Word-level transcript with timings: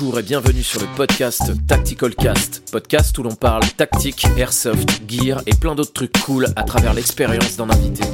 Bonjour 0.00 0.20
et 0.20 0.22
bienvenue 0.22 0.62
sur 0.62 0.80
le 0.80 0.86
podcast 0.94 1.42
Tactical 1.66 2.14
Cast, 2.14 2.70
podcast 2.70 3.18
où 3.18 3.24
l'on 3.24 3.34
parle 3.34 3.64
tactique, 3.76 4.24
airsoft, 4.36 5.02
gear 5.08 5.42
et 5.44 5.54
plein 5.56 5.74
d'autres 5.74 5.92
trucs 5.92 6.16
cool 6.20 6.46
à 6.54 6.62
travers 6.62 6.94
l'expérience 6.94 7.56
d'un 7.56 7.68
invité. 7.68 8.04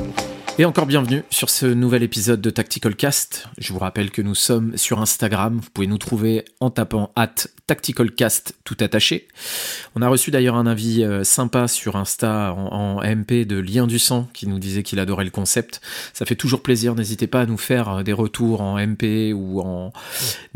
Et 0.57 0.65
encore 0.65 0.87
bienvenue 0.87 1.25
sur 1.29 1.51
ce 1.51 1.67
nouvel 1.67 2.03
épisode 2.03 2.41
de 2.41 2.49
Tactical 2.49 2.97
Cast. 2.97 3.49
Je 3.59 3.71
vous 3.75 3.81
rappelle 3.81 4.11
que 4.11 4.23
nous 4.23 4.35
sommes 4.35 4.75
sur 4.79 4.99
Instagram. 4.99 5.61
Vous 5.63 5.69
pouvez 5.75 5.87
nous 5.87 5.99
trouver 5.99 6.47
en 6.61 6.71
tapant 6.71 7.13
at 7.17 7.35
Tactical 7.67 8.11
Cast 8.11 8.57
tout 8.65 8.77
attaché. 8.81 9.27
On 9.97 10.03
a 10.03 10.09
reçu 10.09 10.31
d'ailleurs 10.31 10.57
un 10.57 10.67
avis 10.67 11.03
euh, 11.03 11.25
sympa 11.25 11.67
sur 11.67 11.97
Insta 11.97 12.53
en, 12.53 13.01
MP 13.01 13.47
de 13.47 13.59
Lien 13.59 13.87
du 13.87 13.99
Sang 13.99 14.29
qui 14.35 14.47
nous 14.47 14.59
disait 14.59 14.83
qu'il 14.83 15.01
adorait 15.01 15.25
le 15.25 15.31
concept. 15.31 15.81
Ça 16.13 16.27
fait 16.27 16.35
toujours 16.35 16.63
plaisir. 16.63 16.95
N'hésitez 16.95 17.27
pas 17.27 17.41
à 17.41 17.47
nous 17.47 17.57
faire 17.57 17.89
euh, 17.89 18.03
des 18.03 18.13
retours 18.13 18.61
en 18.61 18.79
MP 18.79 19.33
ou 19.35 19.61
en 19.61 19.93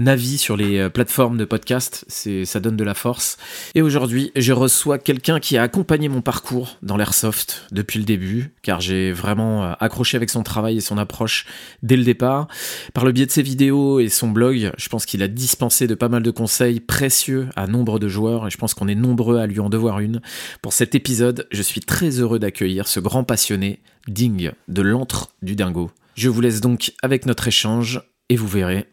avis 0.04 0.36
sur 0.36 0.58
les 0.58 0.78
euh, 0.80 0.88
plateformes 0.90 1.38
de 1.38 1.46
podcast. 1.46 2.04
C'est, 2.08 2.44
ça 2.44 2.60
donne 2.60 2.76
de 2.76 2.84
la 2.84 2.94
force. 2.94 3.38
Et 3.74 3.80
aujourd'hui, 3.80 4.30
je 4.36 4.52
reçois 4.52 4.98
quelqu'un 4.98 5.40
qui 5.40 5.56
a 5.56 5.62
accompagné 5.62 6.10
mon 6.10 6.20
parcours 6.20 6.76
dans 6.82 6.98
l'airsoft 6.98 7.66
depuis 7.72 7.98
le 7.98 8.04
début, 8.04 8.52
car 8.60 8.82
j'ai 8.82 9.12
vraiment 9.12 9.72
accroché 9.80 10.18
avec 10.18 10.28
son 10.28 10.42
travail 10.42 10.76
et 10.76 10.80
son 10.82 10.98
approche 10.98 11.46
dès 11.82 11.96
le 11.96 12.04
départ. 12.04 12.48
Par 12.92 13.06
le 13.06 13.12
biais 13.12 13.26
de 13.26 13.30
ses 13.30 13.42
vidéos 13.42 13.98
et 13.98 14.10
son 14.10 14.28
blog, 14.28 14.72
je 14.76 14.88
pense 14.90 15.06
qu'il 15.06 15.22
a 15.22 15.28
dispensé 15.28 15.86
de 15.86 15.94
pas 15.94 16.08
mal 16.08 16.22
de 16.22 16.30
conseils 16.30 16.80
précieux 16.98 17.46
à 17.54 17.68
nombre 17.68 18.00
de 18.00 18.08
joueurs 18.08 18.48
et 18.48 18.50
je 18.50 18.56
pense 18.56 18.74
qu'on 18.74 18.88
est 18.88 18.96
nombreux 18.96 19.38
à 19.38 19.46
lui 19.46 19.60
en 19.60 19.70
devoir 19.70 20.00
une. 20.00 20.20
Pour 20.62 20.72
cet 20.72 20.96
épisode, 20.96 21.46
je 21.52 21.62
suis 21.62 21.80
très 21.80 22.18
heureux 22.18 22.40
d'accueillir 22.40 22.88
ce 22.88 22.98
grand 22.98 23.22
passionné, 23.22 23.78
Ding, 24.08 24.50
de 24.66 24.82
l'antre 24.82 25.28
du 25.40 25.54
dingo. 25.54 25.92
Je 26.16 26.28
vous 26.28 26.40
laisse 26.40 26.60
donc 26.60 26.94
avec 27.00 27.24
notre 27.24 27.46
échange 27.46 28.02
et 28.30 28.34
vous 28.34 28.48
verrez, 28.48 28.88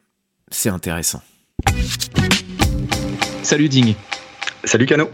c'est 0.51 0.69
intéressant. 0.69 1.23
Salut 3.41 3.69
Ding. 3.69 3.95
Salut 4.65 4.85
Cano. 4.85 5.09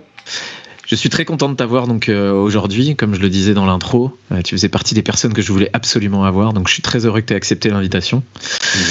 Je 0.85 0.95
suis 0.95 1.09
très 1.09 1.23
content 1.23 1.47
de 1.47 1.55
t'avoir 1.55 1.87
donc 1.87 2.09
euh, 2.09 2.33
aujourd'hui, 2.33 2.97
comme 2.97 3.15
je 3.15 3.21
le 3.21 3.29
disais 3.29 3.53
dans 3.53 3.65
l'intro. 3.65 4.17
Euh, 4.33 4.41
tu 4.41 4.53
faisais 4.55 4.67
partie 4.67 4.95
des 4.95 5.01
personnes 5.01 5.31
que 5.31 5.41
je 5.41 5.53
voulais 5.53 5.69
absolument 5.71 6.25
avoir, 6.25 6.51
donc 6.51 6.67
je 6.67 6.73
suis 6.73 6.83
très 6.83 7.05
heureux 7.05 7.21
que 7.21 7.27
tu 7.27 7.33
aies 7.33 7.37
accepté 7.37 7.69
l'invitation. 7.69 8.21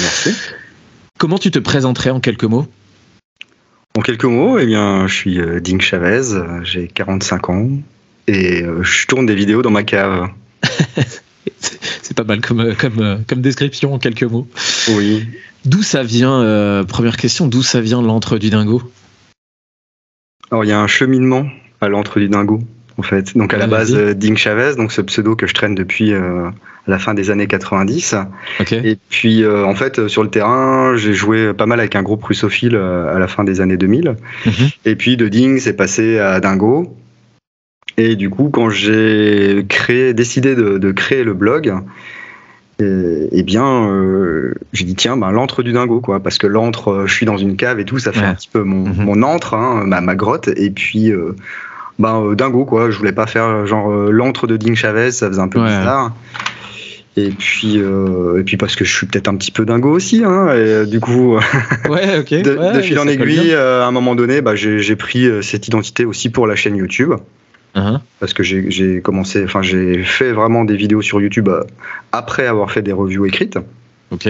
Merci. 0.01 0.31
Comment 1.19 1.37
tu 1.37 1.51
te 1.51 1.59
présenterais 1.59 2.09
en 2.09 2.19
quelques 2.19 2.45
mots? 2.45 2.67
En 3.97 4.01
quelques 4.01 4.25
mots, 4.25 4.57
eh 4.57 4.65
bien, 4.65 5.07
je 5.07 5.13
suis 5.13 5.39
euh, 5.39 5.59
Ding 5.59 5.81
Chavez, 5.81 6.21
j'ai 6.63 6.87
45 6.87 7.49
ans 7.49 7.69
et 8.27 8.63
je 8.81 9.07
tourne 9.07 9.25
des 9.25 9.35
vidéos 9.35 9.61
dans 9.61 9.71
ma 9.71 9.83
cave. 9.83 10.29
C'est 11.59 12.15
pas 12.15 12.23
mal 12.23 12.41
comme, 12.41 12.75
comme, 12.75 13.23
comme 13.27 13.41
description 13.41 13.93
en 13.93 13.99
quelques 13.99 14.23
mots. 14.23 14.47
Oui. 14.89 15.27
D'où 15.65 15.83
ça 15.83 16.03
vient, 16.03 16.83
première 16.87 17.17
question, 17.17 17.47
d'où 17.47 17.63
ça 17.63 17.81
vient 17.81 18.01
l'antre 18.01 18.37
du 18.37 18.49
dingo? 18.49 18.81
Alors 20.51 20.65
il 20.65 20.67
y 20.67 20.73
a 20.73 20.79
un 20.79 20.87
cheminement 20.87 21.47
à 21.79 21.87
l'entre 21.87 22.19
du 22.19 22.27
dingo, 22.27 22.61
en 23.01 23.03
fait. 23.03 23.35
Donc 23.35 23.51
à 23.55 23.57
la 23.57 23.65
base, 23.65 23.95
euh, 23.95 24.13
Ding 24.13 24.37
Chavez, 24.37 24.75
donc 24.77 24.91
ce 24.91 25.01
pseudo 25.01 25.35
que 25.35 25.47
je 25.47 25.55
traîne 25.55 25.73
depuis 25.73 26.13
euh, 26.13 26.49
la 26.85 26.99
fin 26.99 27.15
des 27.15 27.31
années 27.31 27.47
90. 27.47 28.15
Et 28.71 28.95
puis 29.09 29.43
euh, 29.43 29.65
en 29.65 29.73
fait, 29.73 30.07
sur 30.07 30.21
le 30.21 30.29
terrain, 30.29 30.95
j'ai 30.95 31.13
joué 31.13 31.51
pas 31.53 31.65
mal 31.65 31.79
avec 31.79 31.95
un 31.95 32.03
groupe 32.03 32.23
russophile 32.23 32.75
à 32.75 33.17
la 33.17 33.27
fin 33.27 33.43
des 33.43 33.59
années 33.59 33.77
2000. 33.77 34.15
Mhm. 34.45 34.53
Et 34.85 34.95
puis 34.95 35.17
de 35.17 35.27
Ding, 35.27 35.59
c'est 35.59 35.73
passé 35.73 36.19
à 36.19 36.39
Dingo. 36.39 36.95
Et 37.97 38.15
du 38.15 38.29
coup, 38.29 38.49
quand 38.49 38.69
j'ai 38.69 39.65
créé, 39.67 40.13
décidé 40.13 40.55
de, 40.55 40.91
créer 40.91 41.23
le 41.23 41.33
blog, 41.33 41.73
eh 42.79 43.43
bien, 43.43 43.89
j'ai 44.73 44.85
dit 44.85 44.95
tiens, 44.95 45.17
ben, 45.17 45.31
l'antre 45.31 45.61
du 45.63 45.71
dingo, 45.71 46.01
quoi, 46.01 46.19
parce 46.19 46.37
que 46.37 46.47
l'antre, 46.47 47.03
je 47.05 47.13
suis 47.13 47.25
dans 47.25 47.37
une 47.37 47.55
cave 47.55 47.79
et 47.79 47.85
tout, 47.85 47.99
ça 47.99 48.11
fait 48.11 48.25
un 48.25 48.33
petit 48.33 48.49
peu 48.51 48.63
mon, 48.63 48.87
mon 48.87 49.23
antre, 49.23 49.55
hein, 49.55 49.83
ma, 49.85 50.01
ma, 50.01 50.15
grotte, 50.15 50.47
et 50.47 50.69
puis 50.69 51.11
ben, 52.01 52.21
euh, 52.21 52.35
dingo 52.35 52.65
quoi. 52.65 52.91
Je 52.91 52.97
voulais 52.97 53.11
pas 53.11 53.27
faire 53.27 53.65
genre 53.65 53.91
euh, 53.91 54.11
l'antre 54.11 54.47
de 54.47 54.57
Ding 54.57 54.75
Chavez, 54.75 55.11
ça 55.11 55.27
faisait 55.27 55.41
un 55.41 55.47
peu 55.47 55.61
bizarre. 55.61 56.13
Et 57.17 57.29
puis, 57.29 57.77
euh, 57.77 58.39
et 58.39 58.43
puis 58.43 58.55
parce 58.55 58.75
que 58.75 58.85
je 58.85 58.95
suis 58.95 59.05
peut-être 59.05 59.27
un 59.27 59.35
petit 59.35 59.51
peu 59.51 59.65
dingo 59.65 59.89
aussi, 59.91 60.23
hein, 60.23 60.49
et 60.55 60.85
du 60.85 61.01
coup, 61.01 61.35
ouais, 61.89 62.23
de, 62.23 62.81
fil 62.81 62.97
en 62.99 63.07
aiguille, 63.07 63.53
à 63.53 63.85
un 63.85 63.91
moment 63.91 64.15
donné, 64.15 64.41
bah, 64.41 64.55
j'ai 64.55 64.95
pris 64.95 65.29
cette 65.43 65.67
identité 65.67 66.05
aussi 66.05 66.29
pour 66.29 66.47
la 66.47 66.55
chaîne 66.55 66.75
YouTube. 66.75 67.13
Uh-huh. 67.75 67.99
Parce 68.19 68.33
que 68.33 68.43
j'ai 68.43 69.01
commencé, 69.01 69.43
enfin 69.43 69.61
j'ai 69.61 70.03
fait 70.03 70.31
vraiment 70.31 70.65
des 70.65 70.75
vidéos 70.75 71.01
sur 71.01 71.21
YouTube 71.21 71.49
après 72.11 72.47
avoir 72.47 72.71
fait 72.71 72.81
des 72.81 72.93
reviews 72.93 73.25
écrites. 73.25 73.59
Ok. 74.11 74.29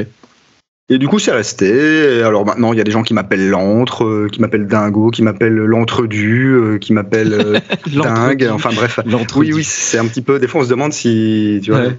Et 0.92 0.98
du 0.98 1.08
coup, 1.08 1.20
c'est 1.20 1.32
resté. 1.32 2.22
alors 2.22 2.46
maintenant, 2.46 2.74
il 2.74 2.78
y 2.78 2.82
a 2.82 2.84
des 2.84 2.92
gens 2.92 3.02
qui 3.02 3.14
m'appellent 3.14 3.50
l'antre, 3.50 4.04
euh, 4.04 4.28
qui 4.30 4.42
m'appellent 4.42 4.68
dingo, 4.68 5.10
qui 5.10 5.24
m'appellent 5.24 5.56
l'entredu, 5.56 6.48
euh, 6.48 6.80
qui 6.80 6.92
m'appellent 6.92 7.34
euh, 7.34 7.60
dingue. 7.96 8.50
Enfin 8.52 8.72
bref. 8.76 9.00
Oui, 9.38 9.54
oui, 9.54 9.64
c'est 9.64 10.00
un 10.00 10.06
petit 10.06 10.22
peu. 10.22 10.38
Des 10.38 10.48
fois, 10.48 10.62
on 10.62 10.64
se 10.66 10.70
demande 10.70 10.92
si. 10.92 11.62
Tu 11.64 11.72
vois. 11.72 11.94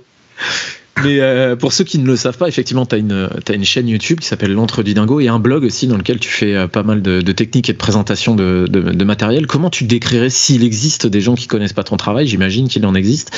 Mais 1.03 1.21
pour 1.57 1.73
ceux 1.73 1.85
qui 1.85 1.99
ne 1.99 2.07
le 2.07 2.17
savent 2.17 2.37
pas, 2.37 2.49
effectivement, 2.49 2.85
tu 2.85 2.95
as 2.95 2.99
une, 2.99 3.31
as 3.49 3.53
une 3.55 3.65
chaîne 3.65 3.89
YouTube 3.89 4.21
qui 4.21 4.27
s'appelle 4.27 4.53
L'Entre 4.53 4.83
du 4.83 4.93
Dingo 4.93 5.21
et 5.21 5.29
un 5.29 5.39
blog 5.39 5.65
aussi 5.65 5.87
dans 5.87 5.97
lequel 5.97 6.19
tu 6.19 6.29
fais 6.29 6.69
pas 6.69 6.83
mal 6.83 7.01
de, 7.01 7.33
techniques 7.33 7.71
et 7.71 7.73
de 7.73 7.79
présentations 7.79 8.35
de, 8.35 8.67
de, 8.69 9.05
matériel. 9.05 9.47
Comment 9.47 9.71
tu 9.71 9.85
décrirais, 9.85 10.29
s'il 10.29 10.63
existe 10.65 11.07
des 11.07 11.23
gens 11.23 11.35
qui 11.35 11.47
connaissent 11.47 11.73
pas 11.73 11.83
ton 11.83 11.97
travail, 11.97 12.27
j'imagine 12.27 12.69
qu'il 12.69 12.85
en 12.85 12.95
existe, 12.95 13.35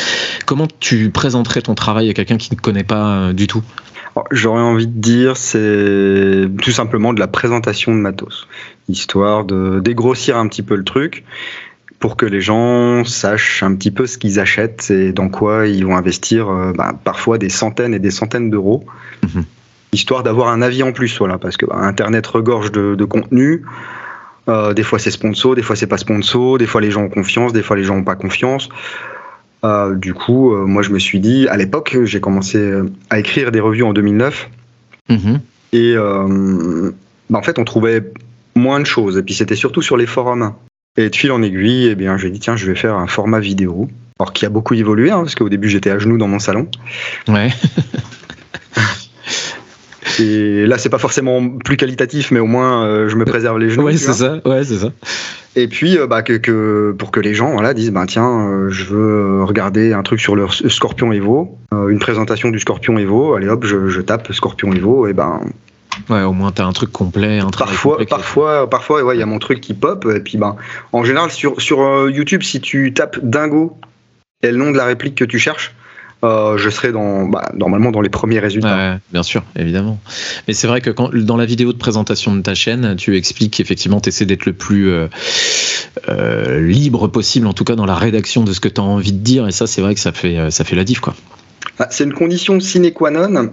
comment 0.47 0.66
tu 0.81 1.10
présenterais 1.10 1.62
ton 1.62 1.76
travail 1.76 2.10
à 2.10 2.12
quelqu'un 2.12 2.38
qui 2.38 2.53
ne 2.53 2.59
connaît 2.59 2.82
pas 2.82 3.32
du 3.32 3.47
tout? 3.47 3.62
J'aurais 4.31 4.63
envie 4.63 4.87
de 4.87 5.01
dire, 5.01 5.37
c'est 5.37 6.49
tout 6.63 6.71
simplement 6.71 7.13
de 7.13 7.21
la 7.21 7.27
présentation 7.27 7.93
de 7.93 8.01
matos, 8.01 8.47
histoire 8.89 9.45
de 9.45 9.81
dégrossir 9.81 10.37
un 10.37 10.47
petit 10.47 10.63
peu 10.63 10.77
le 10.77 10.85
truc 10.85 11.25
pour 11.99 12.17
que 12.17 12.27
les 12.27 12.43
gens 12.43 13.05
sachent 13.05 13.63
un 13.63 13.75
petit 13.75 13.91
peu 13.91 14.07
ce 14.07 14.19
qu'ils 14.19 14.39
achètent 14.39 14.91
et 14.91 15.13
dans 15.13 15.31
quoi 15.31 15.67
ils 15.67 15.87
vont 15.87 15.97
investir 15.97 16.51
euh, 16.51 16.73
bah, 16.73 16.93
parfois 17.03 17.39
des 17.39 17.49
centaines 17.49 17.95
et 17.95 17.99
des 17.99 18.11
centaines 18.11 18.51
d'euros, 18.51 18.85
mhm. 19.23 19.45
histoire 19.93 20.23
d'avoir 20.23 20.49
un 20.49 20.61
avis 20.61 20.83
en 20.83 20.93
plus, 20.93 21.17
voilà, 21.19 21.39
parce 21.39 21.57
que 21.57 21.65
bah, 21.65 21.77
Internet 21.77 22.27
regorge 22.27 22.71
de, 22.73 23.05
contenu. 23.05 23.65
Euh, 24.49 24.75
des 24.75 24.83
fois 24.83 24.99
c'est 24.99 25.11
sponsor, 25.11 25.55
des 25.55 25.63
fois 25.63 25.77
c'est 25.77 25.87
pas 25.87 25.97
sponsor, 25.97 26.59
des 26.59 26.67
fois 26.67 26.83
les 26.83 26.91
gens 26.91 27.05
ont 27.05 27.09
confiance, 27.09 27.55
des 27.55 27.63
fois 27.63 27.75
les 27.75 27.85
gens 27.85 27.97
ont 27.97 28.05
pas 28.05 28.17
confiance. 28.17 28.69
Euh, 29.65 29.95
du 29.95 30.15
coup, 30.15 30.55
euh, 30.55 30.67
moi, 30.67 30.83
je 30.83 30.91
me 30.91 30.99
suis 30.99 31.21
dit, 31.21 31.49
à 31.49 31.57
l'époque, 31.57 31.97
j'ai 32.05 32.21
commencé 32.21 32.59
euh, 32.59 32.91
à 33.11 33.19
écrire 33.19 33.51
des 33.51 33.61
revues 33.61 33.83
en 33.83 33.93
2009. 33.93 34.51
Mhm. 35.09 35.41
Et 35.73 35.95
bah, 35.97 37.39
en 37.39 37.43
fait, 37.43 37.59
on 37.59 37.65
trouvait 37.65 38.13
moins 38.55 38.79
de 38.79 38.87
choses. 38.87 39.19
Et 39.19 39.23
puis, 39.23 39.35
c'était 39.35 39.57
surtout 39.57 39.83
sur 39.83 39.97
les 39.97 40.07
forums. 40.07 40.53
Et 40.97 41.11
de 41.11 41.17
fil 41.17 41.33
en 41.33 41.43
aiguille, 41.43 41.89
eh 41.89 41.95
bien, 41.97 42.17
j'ai 42.17 42.31
dit, 42.31 42.39
tiens, 42.39 42.57
je 42.57 42.67
vais 42.67 42.77
faire 42.77 42.95
un 42.95 43.09
format 43.09 43.41
vidéo. 43.41 43.89
Alors, 44.21 44.33
qui 44.33 44.47
a 44.47 44.49
beaucoup 44.49 44.75
évolué, 44.75 45.11
hein, 45.11 45.19
parce 45.19 45.35
qu'au 45.35 45.49
début, 45.49 45.69
j'étais 45.69 45.91
à 45.91 45.99
genoux 45.99 46.19
dans 46.19 46.29
mon 46.29 46.39
salon. 46.39 46.69
Ouais. 47.27 47.51
Et 50.21 50.67
là, 50.67 50.79
c'est 50.79 50.89
pas 50.89 50.99
forcément 50.99 51.49
plus 51.59 51.77
qualitatif, 51.77 52.31
mais 52.31 52.41
au 52.41 52.47
moins, 52.47 53.09
je 53.09 53.17
me 53.17 53.25
préserve 53.25 53.59
les 53.59 53.71
genoux. 53.71 53.85
Ouais, 53.85 53.97
c'est 53.97 54.13
ça. 54.13 54.41
Ouais, 54.45 54.65
c'est 54.65 54.79
ça. 54.79 54.91
Et 55.57 55.69
puis, 55.69 55.99
euh, 55.99 56.07
bah, 56.07 56.23
que, 56.23 56.93
pour 56.93 57.11
que 57.11 57.21
les 57.21 57.35
gens 57.35 57.53
voilà, 57.53 57.75
disent, 57.75 57.93
bah, 57.93 58.05
tiens, 58.07 58.49
euh, 58.49 58.71
je 58.71 58.85
veux 58.85 59.45
regarder 59.45 59.93
un 59.93 60.03
truc 60.03 60.21
sur 60.21 60.35
le 60.35 60.49
Scorpion 60.49 61.13
Evo, 61.13 61.59
euh, 61.73 61.89
une 61.89 62.01
présentation 62.01 62.51
du 62.51 62.59
Scorpion 62.59 62.99
Evo, 62.99 63.35
allez 63.35 63.49
hop, 63.49 63.65
je, 63.65 64.01
tape 64.01 64.33
Scorpion 64.33 64.73
Evo, 64.73 65.07
et 65.07 65.13
ben. 65.13 65.41
Ouais, 66.11 66.23
au 66.23 66.33
moins 66.33 66.51
t'as 66.51 66.65
un 66.65 66.73
truc 66.73 66.91
complet, 66.91 67.39
un 67.39 67.51
parfois, 67.51 67.99
parfois, 68.09 68.69
parfois, 68.69 69.15
il 69.15 69.19
y 69.21 69.23
a 69.23 69.27
mon 69.27 69.39
truc 69.39 69.61
qui 69.61 69.75
pop, 69.75 70.05
et 70.13 70.19
puis 70.19 70.39
ben, 70.39 70.57
en 70.93 71.05
général 71.05 71.31
sur 71.31 71.61
sur 71.63 72.11
YouTube, 72.11 72.43
si 72.43 72.61
tu 72.61 72.93
tapes 72.93 73.21
Dingo 73.23 73.77
et 74.43 74.51
le 74.51 74.57
nom 74.57 74.73
de 74.73 74.77
la 74.77 74.87
réplique 74.87 75.15
que 75.15 75.25
tu 75.25 75.39
cherches, 75.39 75.73
euh, 76.25 76.57
je 76.57 76.71
serai 76.71 76.91
dans, 76.91 77.27
bah, 77.27 77.53
normalement 77.55 77.91
dans 77.91 78.01
les 78.01 78.09
premiers 78.09 78.39
résultats. 78.39 78.99
bien 79.12 79.23
sûr, 79.23 79.43
évidemment. 79.57 80.01
Mais 80.49 80.55
c'est 80.55 80.67
vrai 80.67 80.81
que 80.81 80.91
quand, 80.91 81.15
dans 81.15 81.37
la 81.37 81.45
vidéo 81.45 81.73
de 81.73 81.79
présentation 81.79 82.35
de 82.35 82.41
ta 82.41 82.55
chaîne, 82.55 82.97
tu 82.97 83.17
expliques 83.17 83.55
qu'effectivement, 83.55 84.01
tu 84.01 84.09
essaies 84.09 84.25
d'être 84.25 84.47
le 84.47 84.54
plus 84.54 84.89
euh, 84.89 85.09
euh, 86.09 86.60
libre 86.66 87.09
possible, 87.09 87.47
en 87.47 87.53
tout 87.53 87.65
cas 87.65 87.75
dans 87.75 87.87
la 87.87 87.95
rédaction 87.95 88.43
de 88.43 88.53
ce 88.53 88.60
que 88.60 88.69
tu 88.69 88.81
as 88.81 88.84
envie 88.84 89.13
de 89.13 89.19
dire. 89.19 89.47
Et 89.47 89.53
ça, 89.53 89.66
c'est 89.66 89.83
vrai 89.83 89.95
que 89.95 90.01
ça 90.01 90.13
fait, 90.13 90.51
ça 90.51 90.65
fait 90.65 90.77
la 90.77 90.84
diff. 90.84 91.01
quoi. 91.01 91.15
Ah, 91.78 91.89
c'est 91.91 92.04
une 92.04 92.15
condition 92.15 92.59
sine 92.59 92.91
qua 92.93 93.10
non. 93.10 93.51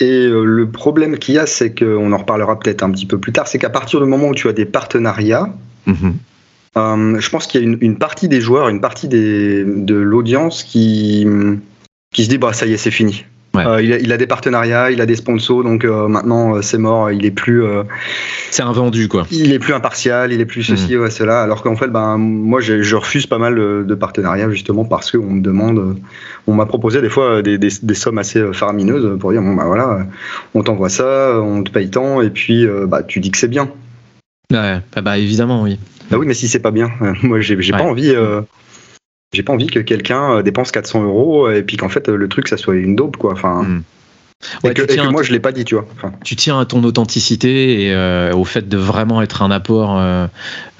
Et 0.00 0.26
le 0.28 0.68
problème 0.68 1.18
qu'il 1.18 1.34
y 1.34 1.38
a, 1.38 1.46
c'est 1.46 1.78
qu'on 1.78 2.12
en 2.12 2.16
reparlera 2.16 2.58
peut-être 2.58 2.82
un 2.82 2.90
petit 2.90 3.06
peu 3.06 3.18
plus 3.18 3.32
tard, 3.32 3.46
c'est 3.46 3.58
qu'à 3.58 3.70
partir 3.70 4.00
du 4.00 4.06
moment 4.06 4.28
où 4.28 4.34
tu 4.34 4.48
as 4.48 4.52
des 4.52 4.64
partenariats, 4.64 5.50
mm-hmm. 5.86 7.20
je 7.20 7.30
pense 7.30 7.46
qu'il 7.46 7.60
y 7.60 7.64
a 7.64 7.76
une, 7.80 7.96
partie 7.96 8.28
des 8.28 8.40
joueurs, 8.40 8.68
une 8.68 8.80
partie 8.80 9.08
de 9.08 9.94
l'audience 9.94 10.64
qui 10.64 11.26
qui 12.14 12.24
se 12.24 12.30
dit 12.30 12.38
bah 12.38 12.54
ça 12.54 12.64
y 12.64 12.72
est 12.72 12.78
c'est 12.78 12.90
fini. 12.90 13.26
Euh, 13.56 13.80
il, 13.82 14.12
a, 14.12 14.16
des 14.16 14.26
partenariats, 14.26 14.90
il 14.90 15.00
a 15.00 15.06
des 15.06 15.14
sponsors, 15.16 15.62
donc 15.62 15.84
euh, 15.84 16.08
maintenant 16.08 16.56
euh, 16.56 16.62
c'est 16.62 16.78
mort, 16.78 17.12
il 17.12 17.24
est 17.24 17.30
plus. 17.30 17.62
c'est 18.50 18.62
un 18.62 18.72
vendu 18.72 19.08
quoi. 19.08 19.26
Il 19.30 19.52
est 19.52 19.58
plus 19.58 19.74
impartial, 19.74 20.32
il 20.32 20.40
est 20.40 20.46
plus 20.46 20.62
ceci 20.62 20.96
ou 20.96 21.08
cela. 21.08 21.42
Alors 21.42 21.62
qu'en 21.62 21.76
fait, 21.76 21.88
ben 21.88 22.16
moi 22.18 22.60
je 22.60 22.96
refuse 22.96 23.26
pas 23.26 23.38
mal 23.38 23.54
de, 23.54 23.94
partenariats 23.94 24.50
justement 24.50 24.84
parce 24.84 25.12
qu'on 25.12 25.34
me 25.34 25.40
demande, 25.40 25.98
on 26.46 26.54
m'a 26.54 26.66
proposé 26.66 27.00
des 27.00 27.08
fois 27.08 27.42
des, 27.42 27.58
des, 27.58 27.94
sommes 27.94 28.18
assez 28.18 28.42
faramineuses 28.52 29.18
pour 29.20 29.30
dire 29.30 29.40
bon 29.40 29.54
bah 29.54 29.64
voilà, 29.66 30.06
on 30.54 30.62
t'envoie 30.62 30.88
ça, 30.88 31.40
on 31.40 31.62
te 31.62 31.70
paye 31.70 31.90
tant 31.90 32.20
et 32.22 32.30
puis 32.30 32.66
bah 32.86 33.02
tu 33.02 33.20
dis 33.20 33.30
que 33.30 33.38
c'est 33.38 33.48
bien. 33.48 33.70
Ouais, 34.52 34.80
bah, 34.94 35.00
bah, 35.00 35.16
évidemment, 35.16 35.62
oui. 35.62 35.78
Bah 36.10 36.18
oui, 36.18 36.26
mais 36.26 36.34
si 36.34 36.48
c'est 36.48 36.58
pas 36.58 36.70
bien, 36.70 36.90
moi 37.22 37.40
j'ai 37.40 37.56
pas 37.70 37.82
envie. 37.82 38.14
J'ai 39.34 39.42
pas 39.42 39.52
envie 39.52 39.66
que 39.66 39.80
quelqu'un 39.80 40.42
dépense 40.42 40.70
400 40.70 41.04
euros 41.04 41.50
et 41.50 41.62
puis 41.62 41.76
qu'en 41.76 41.88
fait 41.88 42.08
le 42.08 42.28
truc 42.28 42.48
ça 42.48 42.56
soit 42.56 42.74
une 42.74 42.96
dope 42.96 43.16
quoi. 43.16 43.32
Enfin, 43.32 43.62
hmm. 43.62 43.82
et, 44.64 44.74
que, 44.74 45.10
moi 45.10 45.22
je 45.22 45.32
l'ai 45.32 45.40
pas 45.40 45.52
dit, 45.52 45.64
tu 45.64 45.74
vois. 45.74 45.86
Tu 46.24 46.36
tiens 46.36 46.60
à 46.60 46.64
ton 46.64 46.82
authenticité 46.84 47.86
et 47.86 48.32
au 48.32 48.44
fait 48.44 48.68
de 48.68 48.76
vraiment 48.76 49.22
être 49.22 49.42
un 49.42 49.50
apport 49.50 49.90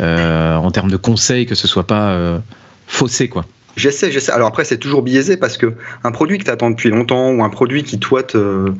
en 0.00 0.70
termes 0.70 0.90
de 0.90 0.96
conseils, 0.96 1.46
que 1.46 1.54
ce 1.54 1.68
soit 1.68 1.86
pas 1.86 2.40
faussé 2.86 3.28
quoi. 3.28 3.44
J'essaie, 3.76 4.12
j'essaie. 4.12 4.32
Alors 4.32 4.48
après, 4.48 4.64
c'est 4.64 4.78
toujours 4.78 5.02
biaisé 5.02 5.36
parce 5.36 5.56
que 5.56 5.74
un 6.04 6.12
produit 6.12 6.38
que 6.38 6.44
tu 6.44 6.50
attends 6.50 6.70
depuis 6.70 6.90
longtemps 6.90 7.30
ou 7.30 7.42
un 7.42 7.48
produit 7.48 7.82
qui, 7.82 7.98
toi, 7.98 8.22
te, 8.22 8.72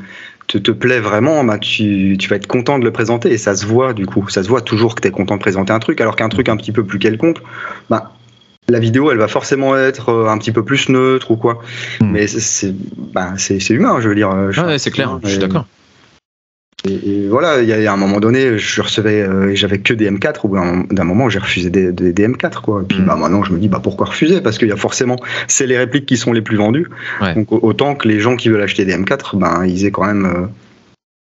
te, 0.46 0.70
plaît 0.70 1.00
vraiment, 1.00 1.42
bah, 1.42 1.58
tu, 1.58 2.16
tu, 2.18 2.28
vas 2.28 2.36
être 2.36 2.46
content 2.46 2.78
de 2.78 2.84
le 2.84 2.92
présenter 2.92 3.32
et 3.32 3.38
ça 3.38 3.56
se 3.56 3.66
voit 3.66 3.92
du 3.92 4.06
coup. 4.06 4.28
Ça 4.28 4.42
se 4.42 4.48
voit 4.48 4.60
toujours 4.60 4.94
que 4.94 5.00
tu 5.00 5.08
es 5.08 5.10
content 5.10 5.34
de 5.34 5.40
présenter 5.40 5.72
un 5.72 5.80
truc, 5.80 6.00
alors 6.00 6.14
qu'un 6.16 6.28
truc 6.28 6.48
un 6.48 6.56
petit 6.56 6.72
peu 6.72 6.84
plus 6.84 6.98
quelconque, 6.98 7.38
bah, 7.90 8.13
la 8.68 8.78
vidéo, 8.78 9.10
elle 9.10 9.18
va 9.18 9.28
forcément 9.28 9.76
être 9.76 10.08
euh, 10.08 10.28
un 10.28 10.38
petit 10.38 10.52
peu 10.52 10.64
plus 10.64 10.88
neutre 10.88 11.30
ou 11.30 11.36
quoi. 11.36 11.60
Hmm. 12.00 12.12
Mais 12.12 12.26
c'est 12.26 12.74
bah, 12.96 13.34
humain, 13.70 14.00
je 14.00 14.08
veux 14.08 14.14
dire. 14.14 14.30
ouais, 14.30 14.78
c'est 14.78 14.90
clair, 14.90 15.18
je 15.22 15.28
suis 15.28 15.38
d'accord. 15.38 15.66
Et, 16.86 17.28
voilà, 17.28 17.62
il 17.62 17.68
y, 17.68 17.86
a 17.86 17.92
un 17.92 17.96
moment 17.96 18.20
donné, 18.20 18.58
je 18.58 18.82
recevais, 18.82 19.22
euh, 19.22 19.54
j'avais 19.54 19.78
que 19.78 19.94
des 19.94 20.10
M4. 20.10 20.40
Au 20.44 20.48
bout 20.48 20.56
d'un 20.90 21.04
moment, 21.04 21.30
j'ai 21.30 21.38
refusé 21.38 21.70
des, 21.70 21.92
des, 21.92 22.28
M4, 22.28 22.60
quoi. 22.60 22.82
Et 22.82 22.84
puis, 22.84 23.00
mm. 23.00 23.06
bah, 23.06 23.16
maintenant, 23.16 23.42
je 23.42 23.52
me 23.52 23.58
dis, 23.58 23.68
bah, 23.68 23.80
pourquoi 23.82 24.06
refuser? 24.06 24.42
Parce 24.42 24.58
qu'il 24.58 24.68
y 24.68 24.72
a 24.72 24.76
forcément, 24.76 25.16
c'est 25.48 25.66
les 25.66 25.78
répliques 25.78 26.04
qui 26.04 26.18
sont 26.18 26.32
les 26.32 26.42
plus 26.42 26.58
vendues. 26.58 26.88
Donc, 27.34 27.52
autant 27.52 27.94
que 27.94 28.06
les 28.06 28.20
gens 28.20 28.36
qui 28.36 28.50
veulent 28.50 28.62
acheter 28.62 28.84
des 28.84 28.94
M4, 28.94 29.38
ben, 29.38 29.64
ils 29.64 29.86
aient 29.86 29.90
quand 29.90 30.04
même 30.04 30.26
euh, 30.26 30.46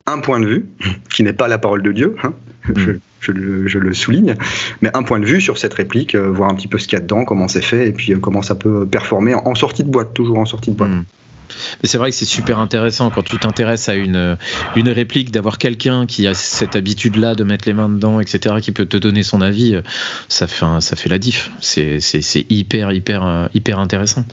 un 0.07 0.21
point 0.21 0.39
de 0.39 0.47
vue, 0.47 0.67
qui 1.11 1.25
n'est 1.25 1.33
pas 1.33 1.49
la 1.49 1.59
parole 1.59 1.83
de 1.83 1.91
Dieu, 1.91 2.15
hein. 2.23 2.33
Mm. 2.67 2.99
je, 3.21 3.79
le, 3.79 3.95
souligne, 3.95 4.35
mais 4.83 4.91
un 4.95 5.03
point 5.03 5.21
de 5.21 5.27
vue 5.27 5.41
sur 5.41 5.59
cette 5.59 5.75
réplique, 5.75 6.15
euh, 6.15 6.31
voir 6.31 6.51
un 6.51 6.55
petit 6.55 6.69
peu 6.69 6.79
ce 6.79 6.87
qu'il 6.87 6.99
y 6.99 7.01
a 7.01 7.03
dedans, 7.03 7.25
comment 7.25 7.49
c'est 7.49 7.63
fait, 7.63 7.89
et 7.89 7.93
puis 7.93 8.15
comment 8.21 8.43
ça 8.43 8.55
peut 8.55 8.87
performer 8.87 9.35
en, 9.35 9.55
sortie 9.55 9.85
de 9.85 9.91
boîte, 9.91 10.15
toujours 10.15 10.39
en 10.39 10.47
sortie 10.47 10.71
de 10.71 10.77
boîte. 10.77 10.91
Mm. 10.91 11.05
Mais 11.83 11.89
c'est 11.89 11.97
vrai 11.97 12.11
que 12.11 12.17
c'est 12.17 12.27
super 12.27 12.59
intéressant 12.59 13.09
quand 13.11 13.23
tu 13.23 13.39
t'intéresses 13.39 13.89
à 13.89 13.95
une, 13.95 14.37
une 14.77 14.89
réplique, 14.91 15.31
d'avoir 15.31 15.57
quelqu'un 15.57 16.05
qui 16.05 16.27
a 16.27 16.35
cette 16.35 16.77
habitude-là 16.77 17.35
de 17.35 17.43
mettre 17.43 17.67
les 17.67 17.73
mains 17.73 17.89
dedans, 17.89 18.21
etc., 18.21 18.57
qui 18.61 18.71
peut 18.71 18.85
te 18.85 18.99
donner 18.99 19.23
son 19.23 19.41
avis. 19.41 19.81
Ça 20.29 20.47
fait, 20.47 20.67
ça 20.81 20.95
fait 20.95 21.09
la 21.09 21.19
diff. 21.19 21.51
C'est 21.61 22.01
hyper, 22.51 22.93
hyper, 22.93 23.49
hyper 23.55 23.79
intéressant. 23.79 24.27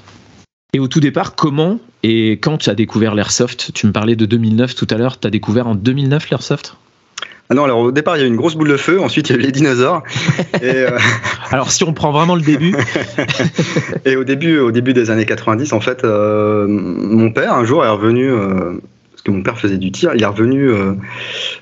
Et 0.73 0.79
au 0.79 0.89
tout 0.89 0.99
départ, 0.99 1.35
comment 1.35 1.79
et 2.03 2.33
quand 2.33 2.57
tu 2.57 2.69
as 2.69 2.75
découvert 2.75 3.15
l'Airsoft? 3.15 3.71
Tu 3.73 3.87
me 3.87 3.93
parlais 3.93 4.17
de 4.17 4.25
2009 4.25 4.75
tout 4.75 4.85
à 4.89 4.95
l'heure. 4.95 5.19
Tu 5.19 5.25
as 5.25 5.31
découvert 5.31 5.67
en 5.67 5.73
2009 5.73 6.29
l'Airsoft? 6.29 6.75
Ah 7.49 7.53
non, 7.53 7.63
alors 7.63 7.79
au 7.79 7.91
départ, 7.91 8.17
il 8.17 8.21
y 8.21 8.23
a 8.23 8.25
eu 8.25 8.29
une 8.29 8.37
grosse 8.37 8.55
boule 8.55 8.69
de 8.69 8.77
feu, 8.77 8.99
ensuite 8.99 9.29
il 9.29 9.35
y 9.35 9.35
a 9.37 9.39
eu 9.39 9.43
les 9.43 9.51
dinosaures. 9.51 10.03
Euh, 10.63 10.97
alors 11.51 11.69
si 11.69 11.83
on 11.83 11.93
prend 11.93 12.11
vraiment 12.11 12.35
le 12.35 12.41
début. 12.41 12.73
et 14.05 14.15
au 14.15 14.23
début, 14.23 14.57
au 14.57 14.71
début 14.71 14.93
des 14.93 15.11
années 15.11 15.25
90, 15.25 15.73
en 15.73 15.81
fait, 15.81 16.03
euh, 16.03 16.65
mon 16.67 17.29
père, 17.31 17.53
un 17.53 17.65
jour, 17.65 17.85
est 17.85 17.89
revenu, 17.89 18.31
euh, 18.31 18.79
parce 19.11 19.21
que 19.23 19.31
mon 19.31 19.43
père 19.43 19.59
faisait 19.59 19.77
du 19.77 19.91
tir, 19.91 20.11
il 20.15 20.23
est 20.23 20.25
revenu 20.25 20.71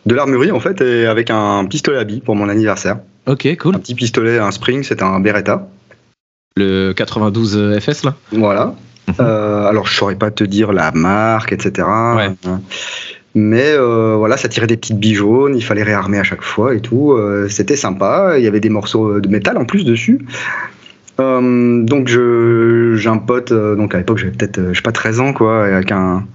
de 0.06 0.16
l'armurerie, 0.16 0.52
en 0.52 0.60
fait, 0.60 0.80
et 0.82 1.08
avec 1.08 1.32
un 1.32 1.66
pistolet 1.66 1.98
à 1.98 2.04
billes 2.04 2.22
pour 2.22 2.36
mon 2.36 2.50
anniversaire. 2.50 3.00
Ok, 3.26 3.48
cool. 3.58 3.76
Un 3.76 3.80
petit 3.80 3.96
pistolet, 3.96 4.38
un 4.38 4.52
Spring, 4.52 4.84
c'était 4.84 5.04
un 5.04 5.20
Beretta. 5.20 5.68
Le 6.56 6.94
92 6.94 7.80
FS, 7.80 8.04
là? 8.04 8.16
Voilà. 8.32 8.76
Mhm. 9.08 9.26
alors, 9.26 9.88
je 9.88 9.96
saurais 9.96 10.16
pas 10.16 10.32
te 10.32 10.44
dire 10.44 10.72
la 10.72 10.92
marque, 10.92 11.52
etc. 11.52 11.88
Ouais. 12.16 12.30
Mais 13.36 13.72
euh, 13.72 14.16
voilà, 14.16 14.38
ça 14.38 14.48
tirait 14.48 14.68
des 14.68 14.78
petites 14.78 15.00
billes 15.00 15.16
jaunes, 15.16 15.56
il 15.56 15.64
fallait 15.64 15.84
réarmer 15.84 16.20
à 16.20 16.24
chaque 16.24 16.44
fois 16.44 16.76
et 16.76 16.82
tout. 16.82 17.14
Euh, 17.14 17.48
c'était 17.50 17.76
sympa, 17.76 18.36
il 18.38 18.44
y 18.44 18.48
avait 18.48 18.60
des 18.60 18.70
morceaux 18.70 19.20
de 19.20 19.28
métal 19.28 19.58
en 19.58 19.66
plus 19.66 19.86
dessus. 19.86 20.20
Euh, 21.20 21.84
donc 21.84 22.08
j'ai 22.08 23.10
un 23.10 23.18
pote, 23.18 23.52
donc 23.52 23.96
à 23.96 23.98
l'époque 23.98 24.20
j'avais 24.20 24.32
peut-être, 24.32 24.70
je 24.72 24.76
sais 24.76 24.82
pas, 24.82 24.92
13 24.92 25.20
ans 25.20 25.34
quoi, 25.34 25.66
avec 25.66 25.92
un, 25.92 26.26